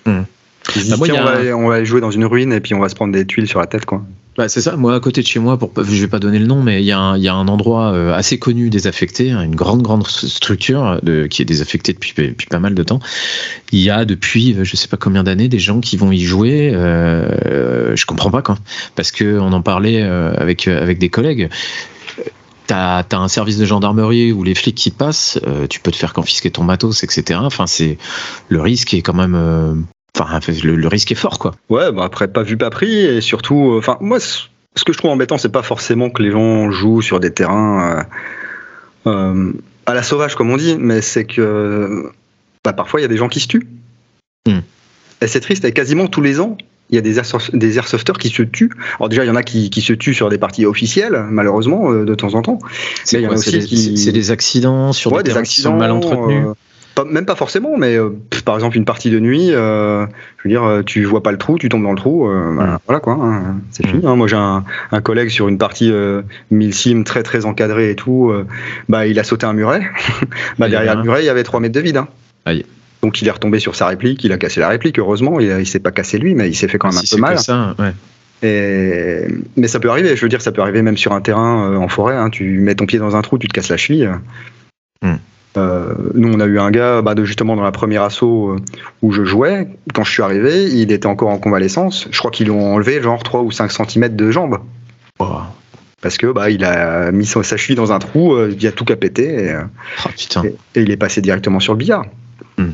Hmm. 0.05 0.23
Bah, 0.89 0.95
on, 0.99 1.05
va, 1.05 1.55
on, 1.55 1.67
va, 1.67 1.83
jouer 1.83 2.01
dans 2.01 2.09
une 2.09 2.25
ruine 2.25 2.51
et 2.51 2.59
puis 2.59 2.73
on 2.73 2.79
va 2.79 2.89
se 2.89 2.95
prendre 2.95 3.13
des 3.13 3.25
tuiles 3.25 3.47
sur 3.47 3.59
la 3.59 3.67
tête, 3.67 3.85
quoi. 3.85 4.01
Bah, 4.37 4.49
c'est 4.49 4.61
ça. 4.61 4.75
Moi, 4.75 4.93
à 4.93 4.99
côté 4.99 5.21
de 5.21 5.27
chez 5.27 5.39
moi, 5.39 5.57
pour, 5.57 5.71
je 5.77 6.01
vais 6.01 6.09
pas 6.09 6.19
donner 6.19 6.39
le 6.39 6.45
nom, 6.45 6.61
mais 6.61 6.81
il 6.81 6.85
y, 6.85 6.91
a 6.91 6.99
un, 6.99 7.47
endroit 7.47 7.93
euh, 7.93 8.13
assez 8.13 8.37
connu 8.37 8.69
désaffecté, 8.69 9.31
hein, 9.31 9.41
une 9.41 9.55
grande, 9.55 9.81
grande 9.81 10.05
structure 10.05 10.99
de, 11.03 11.25
qui 11.27 11.41
est 11.41 11.45
désaffectée 11.45 11.93
depuis, 11.93 12.13
depuis 12.13 12.47
pas 12.47 12.59
mal 12.59 12.75
de 12.75 12.83
temps. 12.83 12.99
Il 13.71 13.79
y 13.79 13.89
a 13.89 14.03
depuis, 14.03 14.53
euh, 14.53 14.65
je 14.65 14.75
sais 14.75 14.89
pas 14.89 14.97
combien 14.97 15.23
d'années, 15.23 15.47
des 15.47 15.59
gens 15.59 15.79
qui 15.79 15.95
vont 15.95 16.11
y 16.11 16.19
jouer. 16.19 16.71
Euh, 16.73 17.95
je 17.95 18.05
comprends 18.05 18.29
pas 18.29 18.41
quand, 18.41 18.57
parce 18.95 19.11
que 19.11 19.39
on 19.39 19.53
en 19.53 19.61
parlait 19.61 20.01
euh, 20.03 20.33
avec 20.35 20.67
avec 20.67 20.97
des 20.97 21.09
collègues. 21.09 21.49
T'as 22.67 23.03
as 23.09 23.17
un 23.17 23.27
service 23.29 23.57
de 23.57 23.65
gendarmerie 23.65 24.33
où 24.33 24.43
les 24.43 24.55
flics 24.55 24.75
qui 24.75 24.89
passent, 24.89 25.39
tu 25.69 25.79
peux 25.79 25.91
te 25.91 25.95
faire 25.97 26.13
confisquer 26.13 26.49
ton 26.49 26.63
matos, 26.63 27.03
etc. 27.03 27.39
Enfin, 27.43 27.67
c'est 27.67 27.99
le 28.49 28.59
risque 28.59 28.95
est 28.95 29.03
quand 29.03 29.13
même 29.13 29.85
Enfin, 30.17 30.39
le, 30.63 30.87
risque 30.87 31.11
est 31.11 31.15
fort, 31.15 31.39
quoi. 31.39 31.55
Ouais, 31.69 31.91
bah 31.91 32.03
après, 32.05 32.27
pas 32.27 32.43
vu, 32.43 32.57
pas 32.57 32.69
pris. 32.69 32.99
Et 32.99 33.21
surtout, 33.21 33.71
euh, 33.71 33.79
enfin, 33.79 33.97
moi, 33.99 34.19
ce 34.19 34.47
que 34.85 34.93
je 34.93 34.97
trouve 34.97 35.11
embêtant, 35.11 35.37
c'est 35.37 35.49
pas 35.49 35.63
forcément 35.63 36.09
que 36.09 36.23
les 36.23 36.31
gens 36.31 36.71
jouent 36.71 37.01
sur 37.01 37.19
des 37.19 37.31
terrains 37.31 38.05
euh, 39.05 39.11
euh, 39.11 39.53
à 39.85 39.93
la 39.93 40.03
sauvage, 40.03 40.35
comme 40.35 40.51
on 40.51 40.57
dit, 40.57 40.77
mais 40.79 41.01
c'est 41.01 41.25
que 41.25 42.11
bah, 42.63 42.73
parfois, 42.73 43.01
il 43.01 43.03
y 43.03 43.05
a 43.05 43.09
des 43.09 43.17
gens 43.17 43.27
qui 43.27 43.41
se 43.41 43.47
tuent. 43.47 43.67
Hmm. 44.47 44.59
Et 45.21 45.27
c'est 45.27 45.41
triste, 45.41 45.65
et 45.65 45.73
quasiment 45.73 46.07
tous 46.07 46.21
les 46.21 46.39
ans, 46.39 46.57
il 46.91 46.95
y 46.95 46.97
a 46.97 47.01
des, 47.01 47.15
des 47.53 47.77
airsofters 47.77 48.17
qui 48.17 48.29
se 48.29 48.43
tuent. 48.43 48.71
Alors 48.99 49.09
déjà, 49.09 49.25
il 49.25 49.27
y 49.27 49.31
en 49.31 49.35
a 49.35 49.43
qui, 49.43 49.69
se 49.81 49.93
tuent 49.93 50.13
sur 50.13 50.29
des 50.29 50.37
parties 50.37 50.65
officielles, 50.65 51.25
malheureusement, 51.29 51.91
de 51.91 52.15
temps 52.15 52.35
en 52.35 52.41
temps. 52.41 52.59
C'est 53.03 53.21
des, 54.11 54.31
accidents 54.31 54.93
sur 54.93 55.11
des, 55.11 55.23
des 55.23 55.37
accidents 55.37 55.75
mal 55.75 55.91
entretenus 55.91 56.45
même 57.03 57.25
pas 57.25 57.35
forcément, 57.35 57.77
mais 57.77 57.97
euh, 57.97 58.11
par 58.45 58.55
exemple 58.55 58.77
une 58.77 58.85
partie 58.85 59.09
de 59.09 59.19
nuit, 59.19 59.51
euh, 59.51 60.05
je 60.37 60.43
veux 60.43 60.49
dire, 60.49 60.63
euh, 60.63 60.81
tu 60.83 61.03
vois 61.03 61.21
pas 61.21 61.31
le 61.31 61.37
trou, 61.37 61.57
tu 61.57 61.67
tombes 61.67 61.83
dans 61.83 61.91
le 61.91 61.97
trou, 61.97 62.29
mm. 62.29 62.77
voilà, 62.85 62.99
quoi, 63.01 63.13
hein, 63.13 63.57
c'est 63.71 63.85
fini. 63.85 64.03
Mm. 64.03 64.07
Hein. 64.07 64.15
Moi 64.15 64.27
j'ai 64.27 64.37
un, 64.37 64.63
collègue 65.01 65.29
sur 65.29 65.47
une 65.47 65.57
partie 65.57 65.91
1000 66.51 66.73
sim 66.73 67.03
très 67.03 67.23
très 67.23 67.45
encadrée 67.45 67.91
et 67.91 67.95
tout, 67.95 68.31
bah 68.87 69.07
il 69.07 69.19
a 69.19 69.23
sauté 69.23 69.45
un 69.45 69.53
muret, 69.53 69.81
bah 70.59 70.69
derrière 70.69 70.95
le 70.95 71.03
muret 71.03 71.23
il 71.23 71.25
y 71.25 71.29
avait 71.29 71.43
3 71.43 71.59
mètres 71.59 71.75
de 71.75 71.81
vide. 71.81 71.97
Hein. 71.97 72.07
Donc 73.01 73.21
il 73.21 73.27
est 73.27 73.31
retombé 73.31 73.59
sur 73.59 73.75
sa 73.75 73.87
réplique, 73.87 74.23
il 74.23 74.31
a 74.31 74.37
cassé 74.37 74.59
la 74.59 74.69
réplique, 74.69 74.97
heureusement, 74.97 75.39
il, 75.39 75.47
il 75.59 75.67
s'est 75.67 75.79
pas 75.79 75.91
cassé 75.91 76.17
lui, 76.17 76.33
mais 76.33 76.49
il 76.49 76.55
s'est 76.55 76.67
fait 76.67 76.77
quand 76.77 76.89
même 76.89 76.97
un 76.97 77.15
peu 77.15 77.21
mal. 77.21 77.37
Ça, 77.39 77.75
ouais. 77.77 77.91
Et, 78.41 79.27
mais 79.55 79.67
ça 79.67 79.79
peut 79.79 79.89
arriver, 79.89 80.15
je 80.15 80.21
veux 80.21 80.29
dire, 80.29 80.41
ça 80.41 80.51
peut 80.51 80.61
arriver 80.61 80.81
même 80.81 80.97
sur 80.97 81.13
un 81.13 81.21
terrain 81.21 81.75
en 81.75 81.87
forêt, 81.87 82.17
tu 82.31 82.59
mets 82.59 82.75
ton 82.75 82.85
pied 82.85 82.99
dans 82.99 83.15
un 83.15 83.21
trou, 83.21 83.37
tu 83.37 83.47
te 83.47 83.53
casses 83.53 83.69
la 83.69 83.77
cheville. 83.77 84.09
Mm. 85.01 85.15
Euh, 85.57 85.93
nous, 86.13 86.33
on 86.33 86.39
a 86.39 86.45
eu 86.45 86.59
un 86.59 86.71
gars, 86.71 87.01
bah, 87.01 87.15
de, 87.15 87.23
justement, 87.25 87.55
dans 87.55 87.63
la 87.63 87.71
première 87.71 88.03
assaut 88.03 88.49
euh, 88.49 88.59
où 89.01 89.11
je 89.11 89.23
jouais. 89.23 89.67
Quand 89.93 90.03
je 90.03 90.11
suis 90.11 90.23
arrivé, 90.23 90.65
il 90.65 90.91
était 90.91 91.07
encore 91.07 91.29
en 91.29 91.37
convalescence. 91.37 92.07
Je 92.11 92.17
crois 92.17 92.31
qu'ils 92.31 92.47
lui 92.47 92.53
ont 92.53 92.73
enlevé 92.73 93.01
genre 93.01 93.23
3 93.23 93.41
ou 93.41 93.51
5 93.51 93.71
cm 93.71 94.15
de 94.15 94.31
jambes. 94.31 94.59
Parce 96.01 96.17
que 96.17 96.27
bah, 96.27 96.49
il 96.49 96.63
a 96.63 97.11
mis 97.11 97.25
sa 97.25 97.41
cheville 97.41 97.75
dans 97.75 97.91
un 97.91 97.99
trou, 97.99 98.33
euh, 98.33 98.53
il 98.55 98.67
a 98.67 98.71
tout 98.71 98.85
qu'à 98.85 98.95
péter. 98.95 99.45
Et, 99.45 99.55
oh, 100.05 100.41
et, 100.43 100.81
il 100.81 100.91
est 100.91 100.97
passé 100.97 101.21
directement 101.21 101.59
sur 101.59 101.73
le 101.73 101.79
billard. 101.79 102.05
Hmm. 102.57 102.71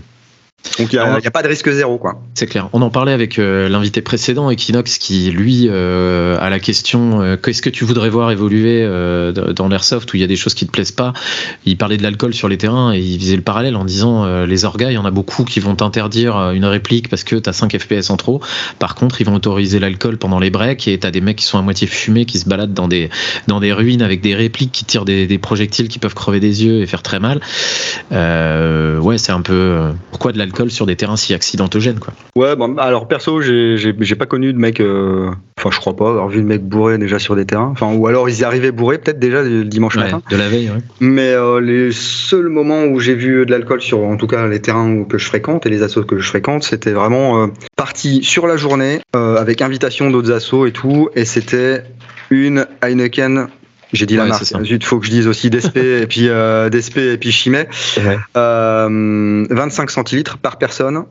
Donc 0.79 0.93
il 0.93 0.99
n'y 0.99 1.27
a, 1.27 1.31
pas 1.31 1.43
de 1.43 1.47
risque 1.47 1.69
zéro. 1.69 1.97
quoi. 1.97 2.21
C'est 2.33 2.47
clair. 2.47 2.69
On 2.73 2.81
en 2.81 2.89
parlait 2.89 3.11
avec 3.11 3.39
euh, 3.39 3.67
l'invité 3.67 4.01
précédent, 4.01 4.49
Equinox, 4.49 4.97
qui 4.97 5.29
lui 5.31 5.67
euh, 5.69 6.37
a 6.39 6.49
la 6.49 6.59
question 6.59 7.21
euh, 7.21 7.35
qu'est-ce 7.35 7.61
que 7.61 7.69
tu 7.69 7.83
voudrais 7.83 8.09
voir 8.09 8.31
évoluer 8.31 8.81
dans 9.55 9.67
l'airsoft 9.67 10.11
où 10.13 10.17
il 10.17 10.21
y 10.21 10.23
a 10.23 10.27
des 10.27 10.35
choses 10.35 10.53
qui 10.53 10.65
te 10.65 10.71
plaisent 10.71 10.91
pas? 10.91 11.13
Il 11.65 11.77
parlait 11.77 11.97
de 11.97 12.03
l'alcool 12.03 12.33
sur 12.33 12.47
les 12.47 12.57
terrains 12.57 12.93
et 12.93 12.99
il 12.99 13.19
faisait 13.19 13.35
le 13.35 13.41
parallèle 13.41 13.75
en 13.75 13.85
disant 13.85 14.45
les 14.45 14.65
orgas, 14.65 14.91
il 14.91 14.93
y 14.93 14.97
en 14.97 15.05
a 15.05 15.11
beaucoup 15.11 15.43
qui 15.43 15.59
vont 15.59 15.75
t'interdire 15.75 16.51
une 16.51 16.65
réplique 16.65 17.09
parce 17.09 17.23
que 17.23 17.35
tu 17.35 17.49
as 17.49 17.53
5 17.53 17.77
FPS 17.77 18.09
en 18.09 18.17
trop. 18.17 18.41
Par 18.79 18.95
contre, 18.95 19.21
ils 19.21 19.25
vont 19.25 19.35
autoriser 19.35 19.79
l'alcool 19.79 20.17
pendant 20.17 20.39
les 20.39 20.49
breaks 20.49 20.87
et 20.87 20.99
tu 20.99 21.07
as 21.07 21.11
des 21.11 21.21
mecs 21.21 21.37
qui 21.37 21.45
sont 21.45 21.57
à 21.57 21.61
moitié 21.61 21.87
fumés 21.87 22.25
qui 22.25 22.39
se 22.39 22.47
baladent 22.47 22.73
dans 22.73 22.87
des, 22.87 23.09
dans 23.47 23.59
des 23.59 23.73
ruines 23.73 24.01
avec 24.01 24.21
des 24.21 24.35
répliques 24.35 24.71
qui 24.71 24.85
tirent 24.85 25.05
des, 25.05 25.27
des 25.27 25.37
projectiles 25.37 25.87
qui 25.87 25.99
peuvent 25.99 26.15
crever 26.15 26.39
des 26.39 26.63
yeux 26.63 26.81
et 26.81 26.85
faire 26.85 27.01
très 27.01 27.19
mal. 27.19 27.41
ouais, 28.11 29.17
c'est 29.17 29.31
un 29.31 29.41
peu 29.41 29.91
pourquoi 30.11 30.31
de 30.31 30.37
l'alcool 30.37 30.50
sur 30.69 30.85
des 30.85 30.95
terrains 30.95 31.17
si 31.17 31.33
accidentogènes 31.33 31.99
quoi. 31.99 32.13
Ouais, 32.35 32.55
bon, 32.55 32.77
alors 32.77 33.07
perso, 33.07 33.41
j'ai 33.41 34.15
pas 34.15 34.25
connu 34.25 34.53
de 34.53 34.57
mec, 34.57 34.79
euh, 34.79 35.29
enfin 35.57 35.69
je 35.71 35.79
crois 35.79 35.95
pas 35.95 36.09
avoir 36.09 36.27
vu 36.27 36.41
de 36.41 36.47
mec 36.47 36.63
bourré 36.63 36.97
déjà 36.97 37.19
sur 37.19 37.35
des 37.35 37.45
terrains, 37.45 37.69
enfin 37.71 37.93
ou 37.93 38.07
alors 38.07 38.29
ils 38.29 38.39
y 38.39 38.43
arrivaient 38.43 38.71
bourrés 38.71 38.97
peut-être 38.97 39.19
déjà 39.19 39.41
le 39.41 39.63
dimanche 39.65 39.95
matin. 39.95 40.21
De 40.29 40.37
la 40.37 40.49
veille, 40.49 40.69
ouais. 40.69 40.81
Mais 40.99 41.29
euh, 41.29 41.59
les 41.59 41.91
seuls 41.91 42.49
moments 42.49 42.83
où 42.83 42.99
j'ai 42.99 43.15
vu 43.15 43.45
de 43.45 43.51
l'alcool 43.51 43.81
sur, 43.81 43.99
en 43.99 44.17
tout 44.17 44.27
cas 44.27 44.47
les 44.47 44.61
terrains 44.61 45.03
que 45.03 45.17
je 45.17 45.25
fréquente 45.25 45.65
et 45.65 45.69
les 45.69 45.83
assos 45.83 46.03
que 46.03 46.17
je 46.17 46.27
fréquente, 46.27 46.63
c'était 46.63 46.91
vraiment 46.91 47.43
euh, 47.43 47.47
parti 47.75 48.23
sur 48.23 48.47
la 48.47 48.57
journée 48.57 48.99
avec 49.13 49.61
invitation 49.61 50.09
d'autres 50.09 50.31
assos 50.31 50.65
et 50.65 50.71
tout, 50.71 51.09
et 51.15 51.25
c'était 51.25 51.83
une 52.29 52.65
Heineken 52.81 53.47
j'ai 53.93 54.05
dit 54.05 54.15
la 54.15 54.25
marque. 54.25 54.43
Il 54.63 54.83
faut 54.83 54.99
que 54.99 55.05
je 55.05 55.11
dise 55.11 55.27
aussi 55.27 55.49
DSP 55.49 55.77
et 55.77 56.07
puis 56.07 56.27
euh, 56.29 56.69
DSP 56.69 56.97
et 56.97 57.17
puis 57.17 57.31
Chimay. 57.31 57.67
25 57.95 58.37
euh, 58.37 59.87
centilitres 59.87 60.37
par 60.37 60.57
personne. 60.57 61.05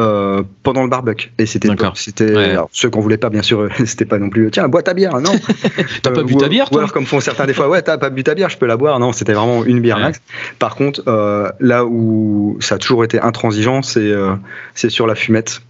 Euh, 0.00 0.42
pendant 0.64 0.82
le 0.82 0.88
barbecue. 0.88 1.30
Et 1.38 1.46
c'était 1.46 1.68
c'était 1.94 2.56
ceux 2.72 2.90
qu'on 2.90 3.00
voulait 3.00 3.16
pas 3.16 3.30
bien 3.30 3.42
sûr 3.42 3.68
c'était 3.86 4.04
pas 4.04 4.18
non 4.18 4.28
plus 4.28 4.50
tiens 4.50 4.66
bois 4.66 4.82
ta 4.82 4.92
bière 4.92 5.20
non 5.20 5.30
t'as 6.02 6.10
pas 6.10 6.24
bu 6.24 6.34
ta 6.34 6.48
bière 6.48 6.68
toi 6.68 6.88
comme 6.88 7.06
font 7.06 7.20
certains 7.20 7.46
des 7.46 7.54
fois 7.54 7.68
ouais 7.68 7.80
t'as 7.80 7.96
pas 7.96 8.10
bu 8.10 8.24
ta 8.24 8.34
bière 8.34 8.48
je 8.48 8.58
peux 8.58 8.66
la 8.66 8.76
boire. 8.76 8.98
Non 8.98 9.12
c'était 9.12 9.34
vraiment 9.34 9.64
une 9.64 9.78
bière 9.78 10.00
max. 10.00 10.20
Par 10.58 10.74
contre 10.74 11.04
là 11.60 11.84
où 11.84 12.56
ça 12.58 12.74
a 12.74 12.78
toujours 12.78 13.04
été 13.04 13.20
intransigeant 13.20 13.82
c'est 13.82 14.12
c'est 14.74 14.90
sur 14.90 15.06
la 15.06 15.14
fumette. 15.14 15.62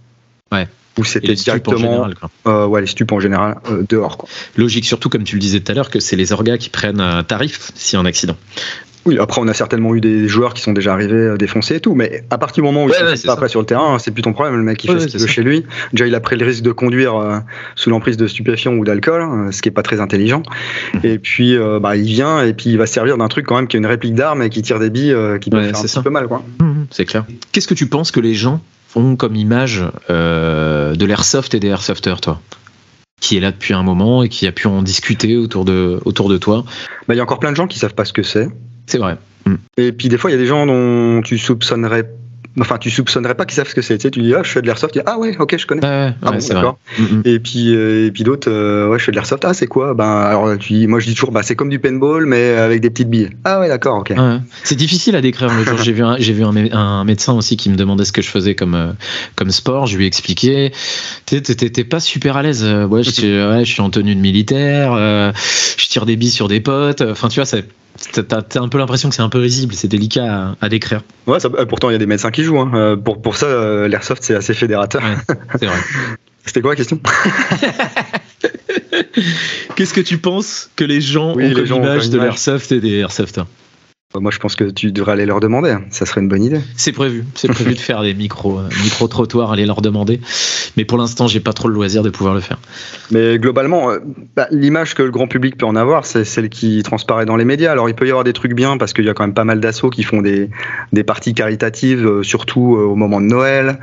Ouais 0.51 0.67
où 0.97 1.03
c'était 1.03 1.33
directement 1.33 2.07
euh, 2.47 2.65
ouais, 2.65 2.81
les 2.81 2.87
stupes 2.87 3.11
en 3.11 3.19
général 3.19 3.57
euh, 3.69 3.83
dehors. 3.87 4.17
Quoi. 4.17 4.29
Logique, 4.55 4.85
surtout 4.85 5.09
comme 5.09 5.23
tu 5.23 5.35
le 5.35 5.41
disais 5.41 5.59
tout 5.59 5.71
à 5.71 5.75
l'heure, 5.75 5.89
que 5.89 5.99
c'est 5.99 6.15
les 6.15 6.31
orgas 6.31 6.57
qui 6.57 6.69
prennent 6.69 7.01
un 7.01 7.23
tarif 7.23 7.71
s'il 7.75 7.97
y 7.97 7.99
a 7.99 8.01
un 8.01 8.05
accident. 8.05 8.37
Oui, 9.05 9.19
après 9.19 9.39
on 9.39 9.47
a 9.47 9.53
certainement 9.53 9.93
eu 9.93 10.01
des 10.01 10.27
joueurs 10.27 10.55
qui 10.55 10.63
sont 10.63 10.73
déjà 10.73 10.93
arrivés 10.93 11.13
euh, 11.13 11.37
défoncés 11.37 11.75
et 11.75 11.79
tout, 11.79 11.93
mais 11.93 12.23
à 12.31 12.39
partir 12.39 12.63
du 12.63 12.67
moment 12.67 12.85
où 12.85 12.89
il 12.89 13.21
pas 13.23 13.33
après 13.33 13.49
sur 13.49 13.59
le 13.59 13.67
terrain, 13.67 13.99
c'est 13.99 14.09
plus 14.09 14.23
ton 14.23 14.33
problème. 14.33 14.55
Le 14.55 14.63
mec 14.63 14.83
il 14.83 14.91
fait 14.91 14.99
ce 14.99 15.05
qu'il 15.05 15.19
veut 15.19 15.27
chez 15.27 15.43
lui. 15.43 15.63
Déjà 15.93 16.07
il 16.07 16.15
a 16.15 16.19
pris 16.19 16.37
le 16.37 16.43
risque 16.43 16.63
de 16.63 16.71
conduire 16.71 17.43
sous 17.75 17.91
l'emprise 17.91 18.17
de 18.17 18.25
stupéfiants 18.25 18.73
ou 18.73 18.83
d'alcool, 18.83 19.53
ce 19.53 19.61
qui 19.61 19.69
est 19.69 19.71
pas 19.71 19.83
très 19.83 19.99
intelligent. 19.99 20.41
Mhm. 20.95 21.01
Et 21.03 21.19
puis 21.19 21.55
bah, 21.79 21.95
il 21.95 22.05
vient 22.05 22.41
et 22.41 22.53
puis 22.53 22.71
il 22.71 22.79
va 22.79 22.87
servir 22.87 23.19
d'un 23.19 23.27
truc 23.27 23.45
quand 23.45 23.57
même 23.57 23.67
qui 23.67 23.77
est 23.77 23.79
une 23.79 23.85
réplique 23.85 24.15
d'arme 24.15 24.41
et 24.41 24.49
qui 24.49 24.63
tire 24.63 24.79
des 24.79 24.89
billes 24.89 25.15
qui 25.39 25.51
peut 25.51 25.61
faire 25.61 25.77
un 25.77 25.83
petit 25.83 26.01
peu 26.01 26.09
mal 26.09 26.27
quoi. 26.27 26.43
Mhm, 26.59 26.87
c'est 26.89 27.05
clair. 27.05 27.25
Qu'est-ce 27.51 27.67
que 27.67 27.75
tu 27.75 27.85
penses 27.85 28.09
que 28.09 28.19
les 28.19 28.33
gens 28.33 28.59
comme 29.17 29.35
image 29.35 29.83
euh, 30.09 30.95
de 30.95 31.05
l'airsoft 31.05 31.53
et 31.53 31.59
des 31.59 31.67
airsofters, 31.67 32.21
toi 32.21 32.41
qui 33.21 33.37
est 33.37 33.39
là 33.39 33.51
depuis 33.51 33.73
un 33.73 33.81
moment 33.81 34.23
et 34.23 34.29
qui 34.29 34.45
a 34.45 34.51
pu 34.51 34.67
en 34.67 34.81
discuter 34.81 35.37
autour 35.37 35.65
de, 35.65 35.99
autour 36.05 36.29
de 36.29 36.37
toi 36.37 36.65
bah, 37.07 37.15
Il 37.15 37.17
y 37.17 37.19
a 37.19 37.23
encore 37.23 37.39
plein 37.39 37.51
de 37.51 37.55
gens 37.55 37.65
qui 37.65 37.79
savent 37.79 37.95
pas 37.95 38.05
ce 38.05 38.13
que 38.13 38.23
c'est. 38.23 38.49
C'est 38.87 38.97
vrai. 38.97 39.17
Et 39.77 39.91
puis 39.91 40.09
des 40.09 40.17
fois, 40.17 40.29
il 40.29 40.33
y 40.33 40.37
a 40.37 40.39
des 40.39 40.47
gens 40.47 40.65
dont 40.65 41.21
tu 41.21 41.37
soupçonnerais 41.37 42.09
Enfin, 42.59 42.77
tu 42.77 42.89
soupçonnerais 42.89 43.35
pas 43.35 43.45
qu'ils 43.45 43.55
savent 43.55 43.67
ce 43.67 43.75
que 43.75 43.81
c'est. 43.81 43.97
Tu, 43.97 44.03
sais, 44.03 44.11
tu 44.11 44.21
dis, 44.21 44.33
ah, 44.33 44.41
je 44.43 44.49
fais 44.49 44.61
de 44.61 44.67
l'airsoft. 44.67 44.93
Tu 44.93 44.99
dis, 44.99 45.05
ah 45.05 45.17
ouais, 45.17 45.35
ok, 45.37 45.57
je 45.57 45.67
connais. 45.67 45.81
ah 45.83 46.13
bon, 46.21 46.37
d'accord. 46.37 46.77
Mm, 46.97 47.03
mm. 47.03 47.21
Et 47.25 47.39
puis, 47.39 47.75
euh, 47.75 48.07
et 48.07 48.11
puis 48.11 48.23
d'autres, 48.23 48.49
euh, 48.49 48.87
ouais, 48.87 48.97
je 48.97 49.03
fais 49.03 49.11
de 49.11 49.17
l'airsoft. 49.17 49.43
Ah, 49.45 49.53
c'est 49.53 49.67
quoi? 49.67 49.93
Ben, 49.93 50.05
alors, 50.05 50.57
tu 50.57 50.87
moi, 50.87 50.99
je 50.99 51.07
dis 51.07 51.13
toujours, 51.13 51.31
bah, 51.31 51.43
c'est 51.43 51.55
comme 51.55 51.69
du 51.69 51.79
paintball, 51.79 52.25
mais 52.25 52.51
avec 52.51 52.81
des 52.81 52.89
petites 52.89 53.09
billes. 53.09 53.29
Ah 53.43 53.59
ouais, 53.59 53.67
d'accord, 53.67 53.99
ok. 53.99 54.13
C'est 54.63 54.75
difficile 54.75 55.15
à 55.15 55.21
décrire. 55.21 55.49
j'ai 55.83 55.91
vu, 55.91 56.03
un, 56.03 56.17
j'ai 56.17 56.33
vu 56.33 56.43
un, 56.43 57.03
médecin 57.03 57.33
aussi 57.33 57.57
qui 57.57 57.69
me 57.69 57.75
demandait 57.75 58.05
ce 58.05 58.13
que 58.13 58.21
je 58.21 58.29
faisais 58.29 58.55
comme, 58.55 58.75
euh, 58.75 58.91
comme 59.35 59.51
sport. 59.51 59.85
Je 59.87 59.97
lui 59.97 60.05
ai 60.05 60.07
expliqué. 60.07 60.71
T'étais 61.25 61.83
pas 61.83 61.99
super 61.99 62.37
à 62.37 62.43
l'aise. 62.43 62.63
Ouais, 62.63 63.03
je, 63.03 63.51
ouais, 63.51 63.65
je 63.65 63.71
suis 63.71 63.81
en 63.81 63.89
tenue 63.89 64.15
de 64.15 64.21
militaire. 64.21 64.93
je 64.95 65.87
tire 65.87 66.05
des 66.05 66.15
billes 66.15 66.31
sur 66.31 66.47
des 66.47 66.61
potes. 66.61 67.01
Enfin, 67.01 67.27
tu 67.27 67.39
vois, 67.39 67.45
c'est 67.45 67.65
T'as 68.11 68.59
un 68.59 68.67
peu 68.67 68.77
l'impression 68.77 69.09
que 69.09 69.15
c'est 69.15 69.21
un 69.21 69.29
peu 69.29 69.39
risible, 69.39 69.73
c'est 69.73 69.87
délicat 69.87 70.55
à, 70.59 70.69
décrire. 70.69 71.01
Ouais, 71.27 71.37
euh, 71.45 71.65
pourtant 71.65 71.89
il 71.89 71.93
y 71.93 71.95
a 71.95 71.99
des 71.99 72.05
médecins 72.05 72.31
qui 72.31 72.43
jouent. 72.43 72.59
Hein. 72.59 72.71
Euh, 72.73 72.97
pour, 72.97 73.21
pour 73.21 73.37
ça, 73.37 73.45
euh, 73.45 73.87
l'airsoft 73.87 74.21
c'est 74.23 74.35
assez 74.35 74.53
fédérateur. 74.53 75.01
c'est 75.57 75.65
vrai. 75.65 75.77
C'était 76.45 76.61
quoi 76.61 76.71
la 76.71 76.75
question? 76.75 76.99
Qu'est-ce 79.75 79.93
que 79.93 80.01
tu 80.01 80.17
penses 80.17 80.69
que 80.75 80.83
les 80.83 81.01
gens 81.01 81.31
ont 81.31 81.53
comme 81.53 81.65
image 81.65 82.09
de 82.09 82.19
l'airsoft 82.19 82.71
et 82.71 82.79
des 82.79 82.99
airsofters 82.99 83.45
bah, 83.45 83.49
moi, 84.19 84.31
je 84.31 84.39
pense 84.39 84.55
que 84.55 84.65
tu 84.65 84.91
devrais 84.91 85.13
aller 85.13 85.25
leur 85.25 85.39
demander. 85.39 85.75
Ça 85.89 86.05
serait 86.05 86.21
une 86.21 86.27
bonne 86.27 86.43
idée. 86.43 86.59
C'est 86.75 86.91
prévu. 86.91 87.25
C'est 87.35 87.47
prévu 87.47 87.73
de 87.73 87.79
faire 87.79 88.01
des 88.01 88.13
micro, 88.13 88.59
euh, 88.59 88.69
micro 88.83 89.07
trottoirs, 89.07 89.51
aller 89.51 89.65
leur 89.65 89.81
demander. 89.81 90.19
Mais 90.77 90.85
pour 90.85 90.97
l'instant, 90.97 91.27
j'ai 91.27 91.39
pas 91.39 91.53
trop 91.53 91.67
le 91.67 91.73
loisir 91.73 92.03
de 92.03 92.09
pouvoir 92.09 92.33
le 92.33 92.41
faire. 92.41 92.57
Mais 93.11 93.37
globalement, 93.37 93.91
euh, 93.91 93.99
bah, 94.35 94.47
l'image 94.51 94.95
que 94.95 95.03
le 95.03 95.11
grand 95.11 95.27
public 95.27 95.57
peut 95.57 95.65
en 95.65 95.75
avoir, 95.75 96.05
c'est 96.05 96.25
celle 96.25 96.49
qui 96.49 96.83
transparaît 96.83 97.25
dans 97.25 97.35
les 97.35 97.45
médias. 97.45 97.71
Alors, 97.71 97.89
il 97.89 97.95
peut 97.95 98.05
y 98.05 98.09
avoir 98.09 98.23
des 98.23 98.33
trucs 98.33 98.53
bien 98.53 98.77
parce 98.77 98.93
qu'il 98.93 99.05
y 99.05 99.09
a 99.09 99.13
quand 99.13 99.23
même 99.23 99.33
pas 99.33 99.45
mal 99.45 99.59
d'assauts 99.59 99.89
qui 99.89 100.03
font 100.03 100.21
des, 100.21 100.49
des 100.93 101.03
parties 101.03 101.33
caritatives, 101.33 102.05
euh, 102.05 102.23
surtout 102.23 102.75
au 102.75 102.95
moment 102.95 103.21
de 103.21 103.27
Noël 103.27 103.79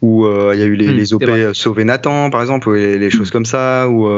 où 0.00 0.26
il 0.26 0.58
y 0.58 0.62
a 0.62 0.66
eu 0.66 0.74
les, 0.74 1.12
hmm, 1.12 1.14
OP 1.14 1.54
Sauver 1.54 1.84
Nathan, 1.84 2.28
par 2.28 2.40
exemple, 2.40 2.68
ou 2.68 2.72
les, 2.72 3.08
choses 3.08 3.30
comme 3.30 3.44
ça, 3.44 3.88
ou 3.88 4.08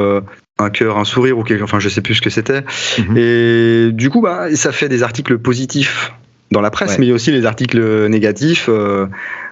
un 0.59 0.71
cœur, 0.71 0.99
un 0.99 1.05
sourire 1.05 1.37
ou 1.39 1.43
quelque 1.43 1.63
enfin 1.65 1.81
je 1.81 1.89
sais 1.89 2.01
plus 2.01 2.15
ce 2.15 2.23
que 2.23 2.31
c'était. 2.31 2.63
Mhm. 2.99 3.17
Et 3.17 3.89
du 3.93 4.11
coup, 4.11 4.21
bah, 4.21 4.55
ça 4.55 4.73
fait 4.73 4.89
des 4.89 5.03
articles 5.03 5.39
positifs 5.39 6.13
dans 6.53 6.61
la 6.61 6.71
presse, 6.71 6.91
Ouais. 6.93 6.97
mais 7.01 7.07
il 7.07 7.09
y 7.09 7.13
a 7.13 7.15
aussi 7.15 7.33
les 7.33 7.47
articles 7.47 8.07
négatifs. 8.09 8.67
euh, 8.69 9.07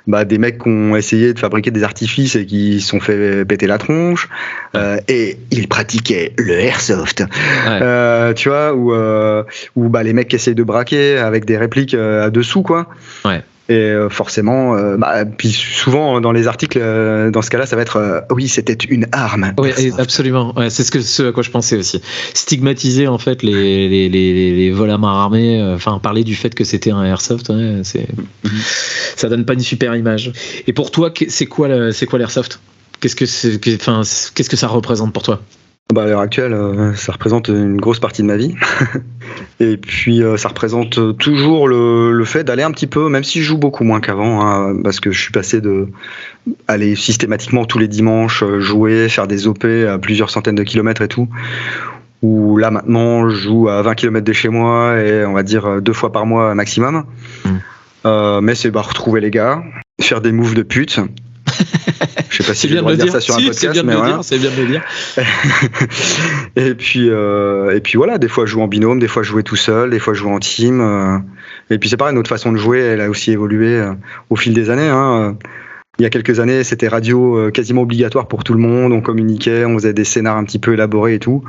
bah, 0.09 0.25
des 0.25 0.39
mecs 0.39 0.61
qui 0.61 0.69
ont 0.69 0.97
essayé 0.97 1.33
de 1.33 1.39
fabriquer 1.39 1.71
des 1.71 1.85
artifices 1.85 2.35
et 2.35 2.45
qui 2.45 2.81
se 2.81 2.89
sont 2.89 2.99
fait 2.99 3.45
péter 3.45 3.69
la 3.69 3.79
tronche. 3.79 4.29
Euh, 4.75 4.97
et 5.07 5.39
ils 5.53 5.69
pratiquaient 5.69 6.33
le 6.39 6.55
airsoft. 6.55 7.25
Euh, 7.69 8.33
tu 8.33 8.49
vois, 8.49 8.75
ou 8.75 8.93
euh, 8.93 9.45
ou 9.77 9.89
bah, 9.89 10.03
les 10.03 10.13
mecs 10.13 10.27
qui 10.29 10.35
essayent 10.37 10.57
de 10.57 10.65
braquer 10.65 11.19
avec 11.19 11.45
des 11.45 11.57
répliques 11.57 11.95
à 11.95 12.31
dessous, 12.31 12.63
quoi. 12.63 12.89
Ouais. 13.25 13.43
Et 13.69 13.75
euh, 13.75 14.09
forcément, 14.11 14.77
euh, 14.77 14.97
bah, 14.97 15.25
puis 15.25 15.53
souvent 15.53 16.21
dans 16.21 16.33
les 16.33 16.49
articles, 16.49 16.79
euh, 16.81 17.31
dans 17.31 17.43
ce 17.43 17.51
cas-là, 17.51 17.65
ça 17.65 17.77
va 17.77 17.83
être 17.83 17.97
euh, 17.97 18.21
oui, 18.31 18.49
c'était 18.49 18.73
une 18.73 19.07
arme. 19.13 19.53
Oui, 19.57 19.71
absolument. 19.99 20.53
C'est 20.69 20.83
ce, 20.83 21.29
à 21.29 21.33
quoi 21.33 21.45
je 21.45 21.51
pensais 21.51 21.77
aussi. 21.77 22.03
Stigmatiser 22.35 23.07
en 23.07 23.19
fait 23.19 23.45
les, 23.45 23.89
les, 23.89 24.09
les, 24.09 24.53
les 24.57 24.71
vols 24.73 24.91
à 24.91 24.99
main 24.99 25.13
armée, 25.13 25.61
euh, 25.61 25.77
enfin 25.77 26.01
parler 26.01 26.25
du 26.25 26.35
fait 26.35 26.55
que 26.55 26.65
c'était 26.65 26.91
un 26.91 27.05
airsoft, 27.05 27.51
ouais, 27.51 27.83
c'est 27.85 28.09
ça 29.17 29.29
donne 29.29 29.45
pas 29.45 29.55
une 29.55 29.61
super 29.61 29.95
image. 29.95 30.33
Et 30.67 30.73
pour 30.73 30.91
toi, 30.91 31.13
c'est 31.29 31.47
quoi 31.47 31.69
l'airsoft? 31.69 32.59
Qu'est-ce 33.01 33.17
que 33.17 33.27
c'est 33.27 33.61
qu'est-ce 33.61 34.51
que 34.51 34.57
ça 34.57 34.67
représente 34.67 35.13
pour 35.13 35.23
toi? 35.23 35.41
Bah, 35.93 36.05
à 36.05 36.07
l'heure 36.07 36.21
actuelle, 36.21 36.55
euh, 36.55 36.95
ça 36.95 37.13
représente 37.13 37.49
une 37.49 37.79
grosse 37.79 38.01
partie 38.01 38.23
de 38.23 38.27
ma 38.27 38.37
vie. 38.37 38.55
Et 39.61 39.77
puis, 39.77 40.23
euh, 40.23 40.37
ça 40.37 40.49
représente 40.49 41.19
toujours 41.19 41.69
le, 41.69 42.13
le 42.13 42.25
fait 42.25 42.45
d'aller 42.45 42.63
un 42.63 42.71
petit 42.71 42.87
peu, 42.87 43.09
même 43.09 43.25
si 43.25 43.41
je 43.41 43.45
joue 43.45 43.59
beaucoup 43.59 43.85
moins 43.85 44.01
qu'avant, 44.01 44.41
hein, 44.47 44.75
parce 44.83 45.01
que 45.01 45.13
je 45.13 45.21
suis 45.21 45.33
passé 45.33 45.61
de 45.61 45.89
aller 46.67 46.97
systématiquement 46.97 47.67
tous 47.67 47.79
les 47.79 47.89
dimanches 47.89 48.43
euh, 48.43 48.59
jouer, 48.61 49.09
faire 49.09 49.27
des 49.27 49.47
OP 49.47 49.65
à 49.65 49.99
plusieurs 49.99 50.31
centaines 50.31 50.55
de 50.55 50.63
kilomètres 50.63 51.03
et 51.03 51.09
tout. 51.09 51.29
Où 52.23 52.57
là 52.57 52.71
maintenant, 52.71 53.29
je 53.29 53.37
joue 53.37 53.69
à 53.69 53.83
20 53.83 53.95
km 53.95 54.25
de 54.25 54.33
chez 54.33 54.49
moi 54.49 54.99
et 54.99 55.27
on 55.27 55.33
va 55.33 55.43
dire 55.43 55.83
deux 55.83 55.93
fois 55.93 56.13
par 56.13 56.25
mois 56.25 56.55
maximum. 56.55 57.05
Mm. 57.45 57.51
Euh, 58.05 58.41
mais 58.41 58.55
c'est 58.55 58.71
bah, 58.71 58.83
retrouver 58.83 59.21
les 59.21 59.31
gars, 59.31 59.63
faire 60.01 60.21
des 60.21 60.33
moves 60.33 60.55
de 60.55 60.63
pute. 60.63 61.01
Je 62.31 62.39
sais 62.39 62.45
pas 62.45 62.55
si 62.55 62.69
dire 62.69 63.13
ça 63.13 63.21
sur 63.21 63.35
un 63.35 63.39
Si, 63.39 63.45
podcast, 63.47 63.73
bien 63.73 63.83
mais 63.83 63.95
voilà. 63.95 64.21
c'est 64.23 64.39
bien 64.39 64.51
de 64.51 64.63
le 64.63 64.67
dire. 64.67 64.83
et 66.57 66.75
puis 66.75 67.09
euh, 67.11 67.77
et 67.77 67.81
puis 67.81 67.97
voilà, 67.97 68.19
des 68.19 68.29
fois 68.29 68.47
je 68.47 68.53
joue 68.53 68.63
en 68.63 68.69
binôme, 68.69 68.99
des 68.99 69.09
fois 69.09 69.23
je 69.23 69.29
jouais 69.31 69.43
tout 69.43 69.57
seul, 69.57 69.91
des 69.91 69.99
fois 69.99 70.15
je 70.15 70.21
joue 70.21 70.31
en 70.31 70.39
team. 70.39 70.81
euh, 70.81 71.19
et 71.71 71.79
puis 71.79 71.89
c'est 71.89 71.97
pareil, 71.97 72.15
notre 72.15 72.29
façon 72.31 72.53
de 72.53 72.57
jouer, 72.57 72.81
elle 72.81 73.01
a 73.01 73.09
aussi 73.11 73.33
évolué 73.33 73.77
euh, 73.77 73.93
au 74.31 74.37
fil 74.37 74.55
des 74.55 74.71
années. 74.71 74.89
hein. 74.89 75.37
Il 75.99 76.03
y 76.03 76.07
a 76.07 76.11
quelques 76.11 76.41
années, 76.41 76.65
c'était 76.65 76.89
radio 76.89 77.51
quasiment 77.53 77.83
obligatoire 77.83 78.27
pour 78.27 78.45
tout 78.45 78.55
le 78.55 78.61
monde. 78.61 78.93
On 78.93 79.03
communiquait, 79.03 79.67
on 79.67 79.75
faisait 79.75 79.93
des 79.93 80.05
scénars 80.05 80.39
un 80.39 80.45
petit 80.45 80.59
peu 80.59 80.73
élaborés 80.73 81.15
et 81.15 81.19
tout. 81.19 81.45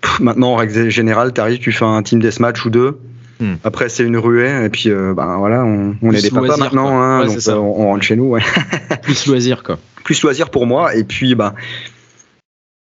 Pff, 0.00 0.20
maintenant, 0.20 0.52
en 0.52 0.56
règle 0.56 0.88
générale, 0.90 1.32
t'arrives, 1.32 1.58
tu 1.58 1.72
fais 1.72 1.84
un 1.84 2.00
team 2.02 2.20
deathmatch 2.20 2.64
ou 2.64 2.70
deux. 2.70 2.98
Hmm. 3.40 3.54
Après, 3.64 3.88
c'est 3.88 4.04
une 4.04 4.18
ruée. 4.18 4.64
Et 4.64 4.68
puis, 4.68 4.90
euh, 4.90 5.14
ben 5.14 5.38
voilà, 5.38 5.64
on, 5.64 5.96
on 6.02 6.12
est 6.12 6.20
des 6.22 6.30
papas 6.30 6.46
loisir, 6.46 6.64
maintenant, 6.64 7.00
hein, 7.00 7.20
Ouais, 7.20 7.26
donc 7.28 7.40
ça. 7.40 7.52
euh, 7.52 7.58
on, 7.58 7.86
rentre 7.86 8.02
chez 8.04 8.16
nous. 8.16 8.24
Ouais 8.28 8.42
Plus 9.02 9.26
loisir 9.26 9.62
quoi. 9.62 9.78
plus 10.04 10.22
loisir 10.22 10.50
pour 10.50 10.66
moi 10.66 10.94
et 10.94 11.04
puis 11.04 11.34
bah 11.34 11.54